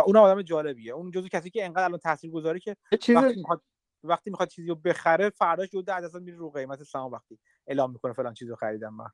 اون 0.05 0.17
آدم 0.17 0.41
جالبیه. 0.41 0.93
اون 0.93 1.11
جزو 1.11 1.27
کسی 1.27 1.49
که 1.49 1.65
انقدر 1.65 1.83
الان 1.83 1.99
تاثیرگذاری 1.99 2.59
که 2.59 2.75
وقتی 2.91 3.35
می‌خواد 3.35 3.61
وقتی 4.03 4.29
می‌خواد 4.29 4.49
چیزی 4.49 4.67
رو 4.67 4.75
بخره 4.75 5.29
فرداش 5.29 5.73
یه 5.73 5.81
ده 5.81 6.01
درصد 6.01 6.21
میره 6.21 6.37
رو 6.37 6.49
قیمت 6.49 6.83
سهام 6.83 7.11
وقتی 7.11 7.39
اعلام 7.67 7.91
می‌کنه 7.91 8.13
فلان 8.13 8.33
چیزو 8.33 8.55
خریدم 8.55 8.93
من. 8.93 9.09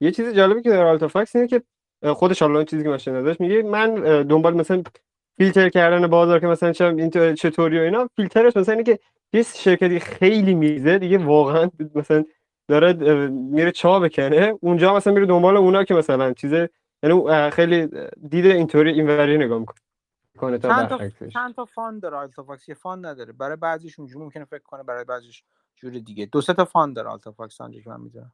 یه 0.00 0.10
چیز 0.10 0.34
جالبی 0.34 0.62
که 0.62 0.70
در 0.70 0.82
Alta 0.82 1.13
Fox 1.13 1.36
اینه 1.36 1.48
که 1.48 1.62
خودش 2.14 2.42
حالا 2.42 2.64
چیزی 2.64 2.84
که 2.84 3.10
ازش 3.10 3.40
میگه 3.40 3.62
من 3.62 3.94
دنبال 4.22 4.54
مثلا 4.54 4.82
فیلتر 5.38 5.68
کردن 5.68 6.06
بازار 6.06 6.40
که 6.40 6.46
مثلا 6.46 6.72
چه 6.72 6.84
این 6.84 7.34
چطوری 7.34 7.78
و 7.78 7.82
اینا 7.82 8.08
فیلترش 8.16 8.56
مثلا 8.56 8.74
اینه 8.74 8.84
که 8.84 8.98
یه 9.32 9.42
شرکتی 9.42 10.00
خیلی 10.00 10.54
میزه 10.54 10.98
دیگه 10.98 11.18
واقعا 11.18 11.70
مثلا 11.94 12.24
داره 12.68 12.92
میره 13.28 13.72
چا 13.72 14.00
بکنه 14.00 14.54
اونجا 14.60 14.96
مثلا 14.96 15.12
میره 15.12 15.26
دنبال 15.26 15.56
اونا 15.56 15.84
که 15.84 15.94
مثلا 15.94 16.32
چیز 16.32 16.52
یعنی 17.02 17.50
خیلی 17.50 17.86
دیده 18.28 18.48
اینطوری 18.48 18.90
اینوری 18.90 19.38
نگاه 19.38 19.58
می‌کنه 19.58 19.80
کنه 20.38 20.58
تا 20.58 20.68
چند 20.68 20.88
تا 20.88 21.28
چند 21.28 21.54
تا 21.54 21.64
fund 21.64 21.98
داره 21.98 22.16
Alta 22.16 22.46
Fox 22.46 22.68
یه 22.68 22.74
fund 22.74 23.06
نداره. 23.06 23.32
برای 23.32 23.56
بعضیش 23.56 23.98
اونجوری 23.98 24.24
ممکنه 24.24 24.44
فکر 24.44 24.62
کنه 24.62 24.82
برای 24.82 25.04
بعضیش 25.04 25.44
جور 25.76 25.92
دیگه. 25.92 26.26
دو 26.26 26.40
سه 26.40 26.54
تا 26.54 26.64
fund 26.64 26.92
داره 26.92 27.08
Alta 27.08 27.38
Fox 27.38 27.60
آنجا 27.60 27.80
که 27.80 27.90
من 27.90 28.00
می‌دونم. 28.00 28.32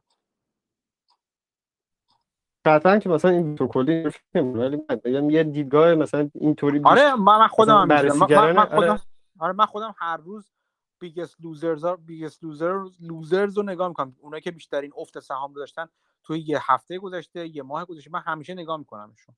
قطعا 2.65 2.97
که 2.99 3.09
مثلا 3.09 3.31
این 3.31 3.55
تو 3.55 3.67
کلی 3.67 4.11
ولی 4.35 4.81
من 5.05 5.29
یه 5.29 5.43
دیدگاه 5.43 5.95
مثلا 5.95 6.29
اینطوری 6.33 6.81
آره 6.83 7.15
من 7.15 7.47
خودم 7.47 7.87
من, 7.87 8.05
من 8.51 8.65
خودم 8.65 8.99
آره. 9.39 9.53
من 9.53 9.65
خودم 9.65 9.95
هر 9.97 10.17
روز 10.17 10.51
biggest 10.99 11.41
losers 11.41 11.85
biggest 11.85 12.43
loser 12.43 12.83
losers 13.01 13.57
رو 13.57 13.63
نگاه 13.63 13.87
می‌کنم. 13.87 14.15
اونایی 14.19 14.41
که 14.41 14.51
بیشترین 14.51 14.91
افت 14.97 15.19
سهام 15.19 15.53
رو 15.53 15.59
داشتن 15.59 15.89
توی 16.23 16.39
یه 16.39 16.59
هفته 16.71 16.99
گذشته 16.99 17.47
یه 17.47 17.63
ماه 17.63 17.85
گذشته 17.85 18.09
من 18.11 18.21
همیشه 18.21 18.53
نگاه 18.53 18.77
میکنمشون. 18.77 19.35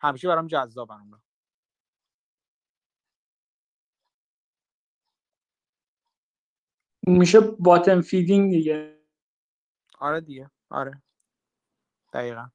همیشه 0.00 0.28
برام 0.28 0.46
جذابن 0.46 1.00
اونا. 1.00 1.20
میشه 7.06 7.40
bottom 7.40 8.00
feeding 8.00 8.50
دیگه. 8.50 9.00
آره 9.98 10.20
دیگه. 10.20 10.50
آره. 10.70 11.02
دقیقا. 12.12 12.48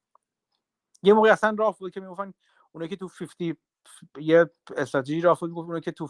یه 1.04 1.14
موقع 1.14 1.30
اصلا 1.30 1.56
راه 1.60 1.78
بود 1.78 1.94
که 1.94 2.00
می‌گفتن 2.00 2.34
اونایی 2.72 2.90
که 2.90 2.96
تو 2.96 3.08
50 3.08 3.56
یه 4.18 4.50
استراتژی 4.78 5.22
راه 5.22 5.40
بود 5.40 5.52
اونایی 5.52 5.82
که 5.82 5.92
تو 5.92 6.10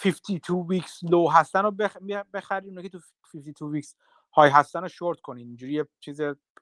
52 0.00 0.66
weeks 0.68 1.00
low 1.02 1.28
هستن 1.28 1.62
رو 1.62 1.70
بخ... 1.70 1.96
بخرید 2.34 2.68
اونایی 2.68 2.88
که 2.88 2.98
تو 2.98 3.04
52 3.32 3.66
weeks 3.66 3.96
high 4.32 4.50
هستن 4.50 4.82
رو 4.82 4.88
شورت 4.88 5.20
کنین. 5.20 5.46
اینجوری 5.46 5.72
یه 5.72 5.88
چیز 6.00 6.20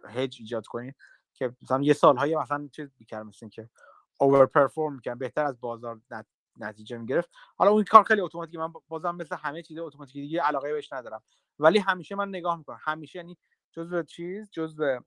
هج 0.08 0.36
ایجاد 0.40 0.66
کنین 0.66 0.92
که 1.34 1.56
مثلا 1.62 1.82
یه 1.82 1.92
سالهای 1.92 2.36
مثلا 2.36 2.68
چیز 2.72 2.88
بیکر 2.98 3.22
مثل 3.22 3.48
که 3.48 3.70
overperform 4.20 4.94
می‌کنن 4.94 5.14
بهتر 5.14 5.44
از 5.44 5.60
بازار 5.60 6.00
نتیجه 6.56 6.98
می‌گرفت. 6.98 7.30
حالا 7.56 7.70
اون 7.70 7.84
کار 7.84 8.02
خیلی 8.02 8.20
اتوماتیک 8.20 8.54
من 8.54 8.72
بازم 8.88 9.14
مثل 9.14 9.36
همه 9.36 9.62
چیز 9.62 9.78
اتوماتیک 9.78 10.14
دیگه 10.14 10.42
علاقه 10.42 10.72
بهش 10.72 10.92
ندارم. 10.92 11.22
ولی 11.58 11.78
همیشه 11.78 12.14
من 12.14 12.28
نگاه 12.28 12.56
می‌کنم. 12.56 12.78
همیشه 12.80 13.18
یعنی 13.18 13.36
جزء 13.72 14.02
چیز 14.02 14.50
جزء 14.50 14.98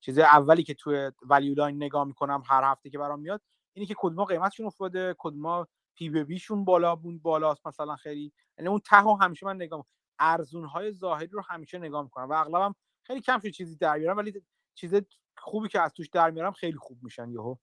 چیز 0.00 0.18
اولی 0.18 0.62
که 0.62 0.74
توی 0.74 1.10
Value 1.22 1.54
Line 1.54 1.76
نگاه 1.76 2.04
می‌کنم 2.04 2.42
هر 2.46 2.64
هفته 2.64 2.90
که 2.90 2.98
برام 2.98 3.20
میاد 3.20 3.42
اینی 3.72 3.86
که 3.86 3.94
کدوم 3.98 4.24
قیمتشون 4.24 4.66
افتاده 4.66 5.14
کدوم 5.18 5.66
P/B 5.94 6.10
شون 6.10 6.64
بالا 6.64 6.96
بود 6.96 7.22
بالاست 7.22 7.66
مثلا 7.66 7.96
خیلی. 7.96 8.32
یعنی 8.58 8.68
اون 8.68 8.80
ته 8.80 8.96
همیشه 9.20 9.46
من 9.46 9.56
نگاه 9.56 9.86
ارزون 10.18 10.64
های 10.64 10.92
ظاهری 10.92 11.26
رو 11.26 11.42
همیشه 11.48 11.78
نگاه 11.78 12.02
می‌کنم 12.02 12.28
و 12.28 12.32
اغلبم 12.32 12.74
خیلی 13.02 13.20
کم 13.20 13.38
شد 13.38 13.48
چیزی 13.48 13.76
در 13.76 13.98
میارم 13.98 14.16
ولی 14.16 14.42
چیز 14.74 14.94
خوبی 15.36 15.68
که 15.68 15.80
از 15.80 15.92
توش 15.92 16.08
در 16.08 16.30
میارم 16.30 16.52
خیلی 16.52 16.76
خوب 16.76 16.98
میشن 17.02 17.30
یهو. 17.30 17.56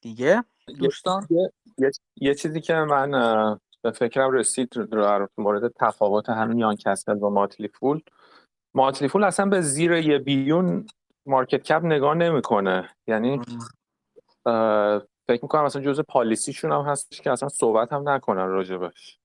دیگه؟ 0.00 0.44
دوستان؟ 0.78 1.26
یه, 1.78 1.90
یه 2.16 2.34
چیزی 2.34 2.60
که 2.60 2.74
من 2.74 3.10
به 3.82 3.90
فکرم 3.90 4.32
رسید 4.32 4.68
در 4.70 5.28
مورد 5.38 5.72
تفاوت 5.72 6.28
همین 6.28 6.58
یان 6.58 6.76
کسل 6.76 7.22
و 7.22 7.30
ماتلی 7.30 7.68
فول 7.68 8.00
ماتلی 8.74 9.08
فول 9.08 9.24
اصلا 9.24 9.46
به 9.46 9.60
زیر 9.60 9.92
یه 9.92 10.18
بیلیون 10.18 10.86
مارکت 11.26 11.62
کپ 11.62 11.84
نگاه 11.84 12.14
نمی‌کنه. 12.14 12.88
یعنی 13.06 13.40
فکر 15.26 15.42
می‌کنم 15.42 15.64
اصلا 15.64 15.82
جزء 15.82 16.02
policy 16.02 16.44
شون 16.44 16.72
هم 16.72 16.80
هستش 16.80 17.20
که 17.20 17.30
اصلا 17.30 17.48
صحبت 17.48 17.92
هم 17.92 18.08
نکنن 18.08 18.46
راجبش. 18.46 19.18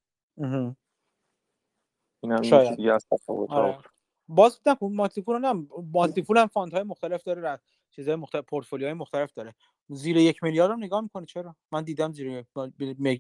این 2.24 2.32
هم 2.32 2.42
شاید. 2.42 2.88
از 2.88 3.08
تفاوت 3.12 3.52
آره. 3.52 3.80
باز 4.28 4.60
نه 4.66 4.78
Motley 4.82 5.22
Fool 5.22 5.46
هم 5.46 5.68
Motley 5.94 6.22
Fool 6.22 6.38
هم 6.38 6.48
fund 6.48 6.74
های 6.74 6.84
مختلف 6.84 7.24
داره 7.24 7.60
چیزهای 7.92 8.16
مختلف 8.16 8.46
پورتفولیوهای 8.46 8.94
مختلف 8.94 9.34
داره. 9.34 9.56
زیر 9.90 10.18
یک 10.18 10.44
میلیارد 10.44 10.72
هم 10.72 10.84
نگاه 10.84 11.02
می‌کنه 11.02 11.26
چرا؟ 11.26 11.56
من 11.72 11.84
دیدم 11.84 12.12
زیر 12.12 12.46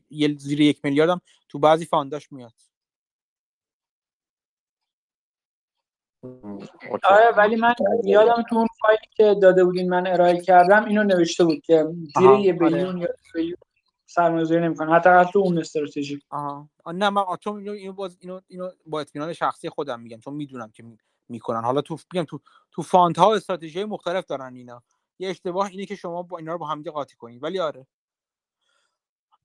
یک 0.09 0.39
زیر 0.39 0.61
یک 0.61 0.79
میلیارد 0.83 1.09
هم 1.09 1.21
تو 1.49 1.59
بعضی 1.59 1.85
fund 1.85 2.16
اش 2.16 2.31
میاد. 2.31 2.53
آره 7.03 7.35
ولی 7.37 7.55
من 7.55 7.73
یادم 8.03 8.43
تو 8.49 8.55
اون 8.55 8.67
فایلی 8.81 9.07
که 9.11 9.35
داده 9.41 9.63
بودین 9.63 9.89
من 9.89 10.07
ارائه 10.07 10.41
کردم 10.41 10.85
اینو 10.85 11.03
نوشته 11.03 11.45
بود 11.45 11.61
که 11.61 11.87
زیر 12.19 12.29
یه 12.31 12.53
billion 12.53 12.97
یا 12.97 13.07
billion 13.33 13.57
سرمایه‌گذاری 14.05 14.61
نمی‌کنه. 14.61 14.93
حتی 14.93 15.31
تو 15.33 15.39
اون 15.39 15.57
استراتژی. 15.57 16.21
آها. 16.29 16.69
نه 16.85 17.09
من 17.09 17.23
چون 17.39 17.57
اینو 17.57 17.71
اینو 17.71 17.93
باز 17.93 18.17
اینو 18.19 18.41
اینو 18.47 18.69
با 18.85 19.01
اطمینان 19.01 19.33
شخصی 19.33 19.69
خودم 19.69 19.99
میگم 19.99 20.19
چون 20.19 20.33
می‌دونم 20.33 20.71
که 20.71 20.83
می‌کنن. 21.29 21.63
حالا 21.63 21.81
تو 21.81 21.97
میگم 22.13 22.25
تو 22.25 22.39
تو 22.71 22.81
fund 22.81 23.19
ها 23.19 23.35
استراتژی 23.35 23.83
مختلف 23.83 24.25
دارن 24.25 24.55
اینا. 24.55 24.83
یه 25.19 25.29
اشتباه 25.29 25.67
اینه 25.67 25.85
که 25.85 25.95
شما 25.95 26.23
با 26.23 26.37
اینا 26.37 26.51
رو 26.51 26.57
با 26.57 26.65
هم 26.65 26.83
قاطی 26.83 27.15
کنید. 27.15 27.43
ولی 27.43 27.59
آره. 27.59 27.87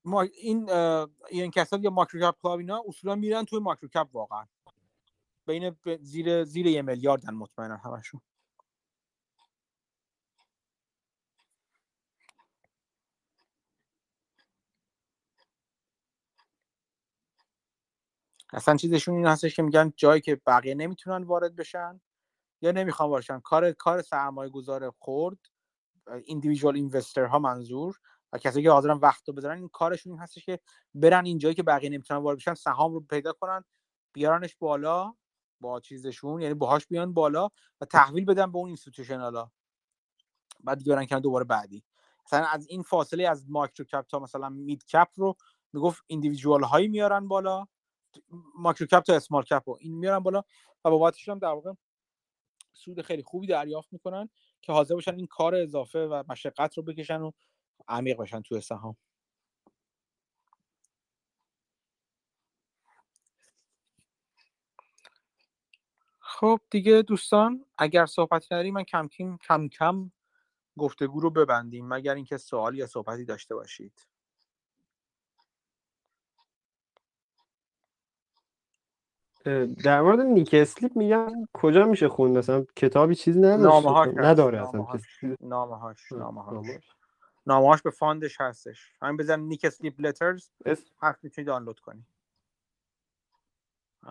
ما 0.04 0.22
این 0.22 0.70
این 1.30 1.50
کسات 1.50 1.84
یا 1.84 1.90
MicroCap 1.90 2.34
Club 2.42 2.58
اینا 2.58 2.82
اصولا 2.88 3.14
میرن 3.14 3.44
توی 3.44 3.58
micro 3.58 3.88
cap 3.88 4.08
واقعا. 4.12 4.44
بین 5.46 5.76
زیر 6.00 6.44
زیر 6.44 6.66
یه 6.66 6.82
میلیاردن 6.82 7.34
مطمئنا 7.34 7.76
همشون. 7.76 8.20
اصلا 18.52 18.76
چیزشون 18.76 19.14
این 19.16 19.26
هستش 19.26 19.56
که 19.56 19.62
میگن 19.62 19.92
جایی 19.96 20.20
که 20.20 20.36
بقیه 20.46 20.74
نمی‌تونن 20.74 21.24
وارد 21.24 21.56
بشن 21.56 22.00
یا 22.62 22.72
نمی‌خوان 22.72 23.08
باشن 23.10 23.40
کار 23.40 23.72
کار 23.72 24.02
سرمایه 24.02 24.50
گذار 24.50 24.90
خورد 24.98 25.38
ایندیویژوال 26.24 26.76
اینوستر 26.76 27.24
ها 27.24 27.38
منظور 27.38 27.98
و 28.32 28.38
کسایی 28.38 28.64
که 28.64 28.70
حاضرن 28.72 28.98
وقت 28.98 29.28
رو 29.28 29.34
بذارن 29.34 29.58
این 29.58 29.68
کارشون 29.68 30.12
این 30.12 30.22
هستش 30.22 30.44
که 30.46 30.60
برن 30.94 31.26
این 31.26 31.38
جایی 31.38 31.54
که 31.56 31.62
بقیه 31.62 31.90
نمی‌تونن 31.90 32.20
وارد 32.22 32.38
بشن 32.38 32.54
سهام 32.54 32.94
رو 32.94 33.00
پیدا 33.00 33.32
کنن 33.32 33.64
بیارنش 34.14 34.56
بالا. 34.60 35.14
با 35.60 35.80
چیزشون 35.80 36.40
یعنی 36.40 36.54
باهاش 36.54 36.86
بیان 36.86 37.12
بالا 37.14 37.48
و 37.80 37.84
تحویل 37.84 38.24
بدن 38.24 38.52
به 38.52 38.58
اون 38.58 38.66
institutional 38.66 39.44
ا 39.44 39.50
بعد 40.64 40.84
بیارن 40.84 41.06
کنن 41.06 41.20
دوباره 41.20 41.44
بعدی. 41.44 41.84
مثلا 42.26 42.46
از 42.46 42.66
این 42.68 42.82
فاصله 42.82 43.28
از 43.28 43.50
micro 43.50 43.84
cap 43.84 44.06
تا 44.06 44.18
مثلا 44.18 44.48
mid 44.48 44.84
cap 44.84 45.08
رو 45.16 45.36
می‌گفت 45.72 46.04
individual 46.06 46.62
هایی 46.62 46.88
میارن 46.88 47.28
بالا 47.28 47.66
micro 48.58 48.86
cap 48.86 49.00
تا 49.02 49.14
small 49.14 49.42
cap 49.42 49.62
رو 49.66 49.78
این 49.80 49.98
میارن 49.98 50.18
بالا 50.18 50.42
و 50.84 50.90
بابتش 50.90 51.28
هم 51.28 51.38
در 51.38 51.48
واقع 51.48 51.72
سود 52.72 53.02
خیلی 53.02 53.22
خوبی 53.22 53.46
دریافت 53.46 53.92
می‌کنن 53.92 54.28
که 54.62 54.72
حاضر 54.72 54.94
باشن 54.94 55.14
این 55.14 55.26
کار 55.26 55.54
اضافه 55.54 55.98
و 56.06 56.24
مشقت 56.28 56.76
رو 56.76 56.82
بکشن 56.82 57.20
و 57.22 57.30
عمیق 57.88 58.16
بشن 58.16 58.42
تو 58.42 58.60
سهام 58.60 58.96
خب 66.40 66.60
دیگه 66.70 67.02
دوستان 67.02 67.64
اگر 67.78 68.06
صحبتی 68.06 68.54
نداری 68.54 68.70
من 68.70 68.82
کم 68.82 69.08
کم 69.08 69.36
کم 69.36 69.68
کم 69.68 70.10
گفتگو 70.78 71.20
رو 71.20 71.30
ببندیم 71.30 71.88
مگر 71.88 72.14
اینکه 72.14 72.36
سوالی 72.36 72.78
یا 72.78 72.86
صحبتی 72.86 73.24
داشته 73.24 73.54
باشید. 73.54 74.06
در 79.84 80.02
مورد 80.02 80.20
نیک 80.20 80.54
اسلیپ 80.54 80.96
میگن 80.96 81.46
کجا 81.52 81.86
میشه 81.86 82.08
خوند؟ 82.08 82.38
مثلا 82.38 82.64
کتابی 82.76 83.14
چیزی 83.14 83.40
نداره 83.40 84.26
نداره 84.26 84.62
اصلا 84.62 84.86
نامه 85.40 85.76
هاش 85.76 85.98
نامه 87.46 87.68
هاش 87.68 87.82
به 87.82 87.90
fund 87.90 88.24
ش 88.24 88.40
هستش. 88.40 88.92
همین 89.02 89.16
بزن 89.16 89.40
Nick 89.40 89.64
Sleep 89.64 90.00
letters 90.00 90.50
هست 91.02 91.24
می‌تونی 91.24 91.44
دانلود 91.44 91.80
کنی. 91.80 92.06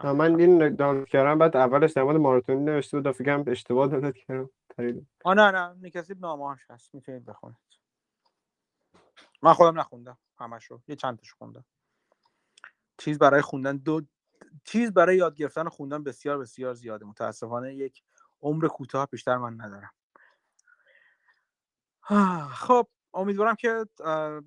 من 0.04 0.40
این 0.40 0.76
دانلود 0.76 1.10
کردم 1.10 1.40
بعد 1.40 1.58
اولش 1.58 1.92
در 1.92 2.04
مورد 2.04 2.52
نوشته 2.52 3.02
بود 3.02 3.12
فکرم 3.12 3.44
اشتباه 3.48 3.88
دانلود 3.88 4.18
کردم 4.18 4.50
آه 5.24 5.34
نه 5.34 5.52
نه 5.52 5.74
Nick 5.74 5.96
Sleep 5.96 6.18
نامه 6.22 6.46
هاش 6.46 6.60
هست 6.70 6.96
می‌تونید 6.96 7.26
بخونید. 7.26 7.58
من 9.42 9.54
خودم 9.54 9.80
نخوندم 9.80 10.18
همش 10.40 10.66
رو 10.66 10.82
یه 10.88 10.96
چند 10.96 11.20
خوندم. 11.38 11.66
چیز 12.98 13.20
برای 13.20 13.42
خوندن 13.42 13.78
دو 13.78 14.02
چیز 14.66 14.94
برای 14.94 15.18
یاد 15.18 15.36
گرفتن 15.36 15.68
و 15.68 15.70
خوندن 15.70 16.04
بسیار 16.04 16.38
بسیار 16.38 16.74
زیاده. 16.74 17.06
متاسفانه 17.06 17.76
یک 17.76 18.04
عمر 18.42 18.68
کوتاه 18.68 19.08
بیشتر 19.08 19.38
من 19.38 19.62
ندارم. 19.62 19.92
خب. 22.52 22.88
امیدوارم 23.16 23.56
که 23.56 23.86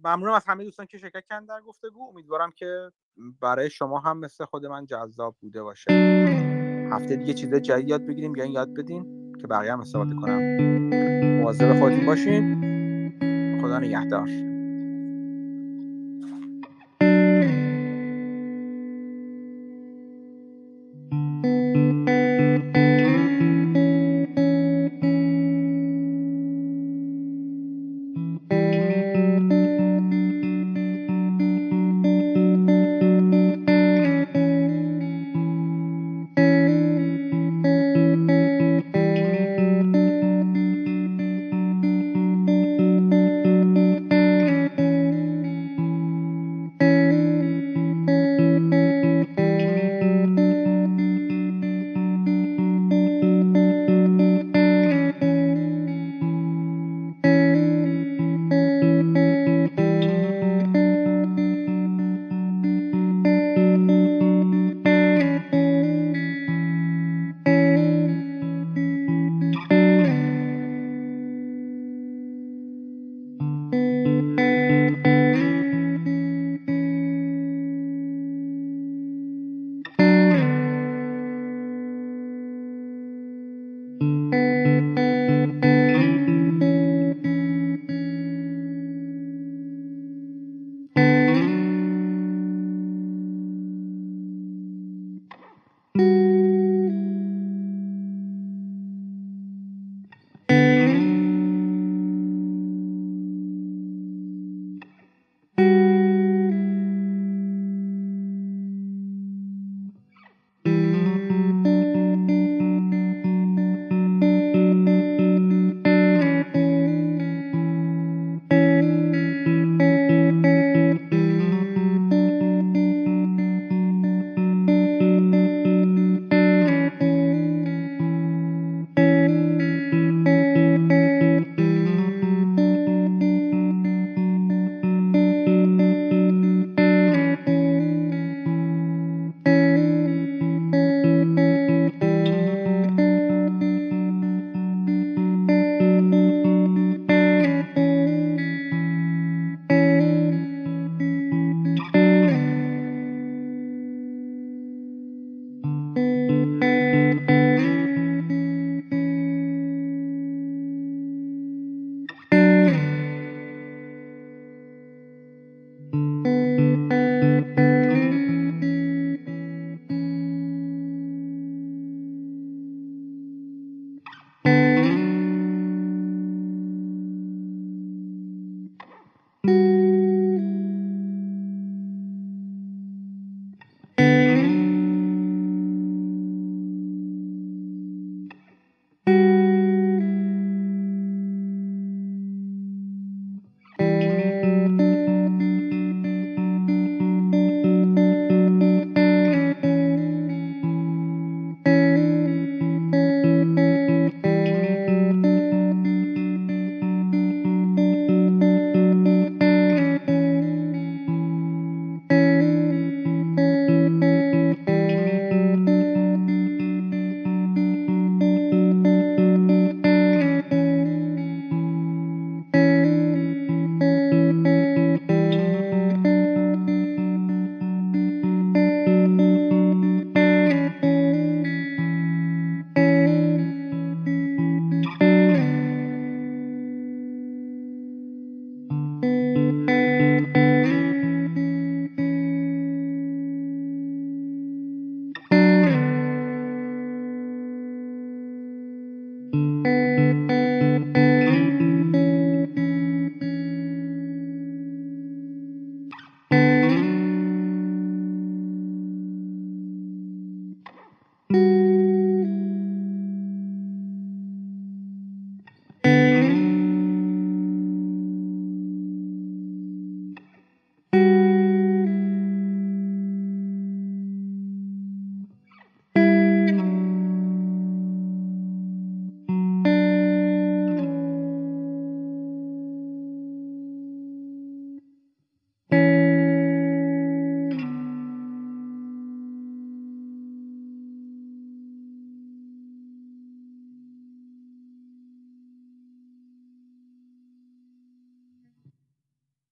ممنونم 0.05 0.33
از 0.33 0.45
همه 0.47 0.65
دوستان 0.65 0.87
که 0.87 0.99
شرکت 0.99 1.25
کردن 1.31 1.47
در 1.47 1.61
گفتگو. 1.61 2.09
امیدوارم 2.09 2.51
که 2.51 2.91
برای 3.41 3.71
شما 3.71 3.99
هم 3.99 4.19
مثل 4.19 4.45
خود 4.45 4.67
من 4.67 4.87
جذاب 4.87 5.37
بوده 5.41 5.63
باشه. 5.63 5.91
هفته 6.93 7.17
دیگه 7.17 7.35
چیز 7.35 7.55
جدید 7.55 7.89
یاد 7.89 8.07
بگیریم 8.07 8.37
یا 8.37 8.45
یاد 8.45 8.75
بدین 8.75 9.33
که 9.41 9.47
بقیه 9.47 9.73
هم 9.73 9.81
استفاده 9.81 10.15
کنم 10.15 10.57
مواظب 11.41 11.79
خودتون 11.79 12.07
باشین. 12.07 12.59
خدا 13.63 13.79
نگهدار. 13.79 14.48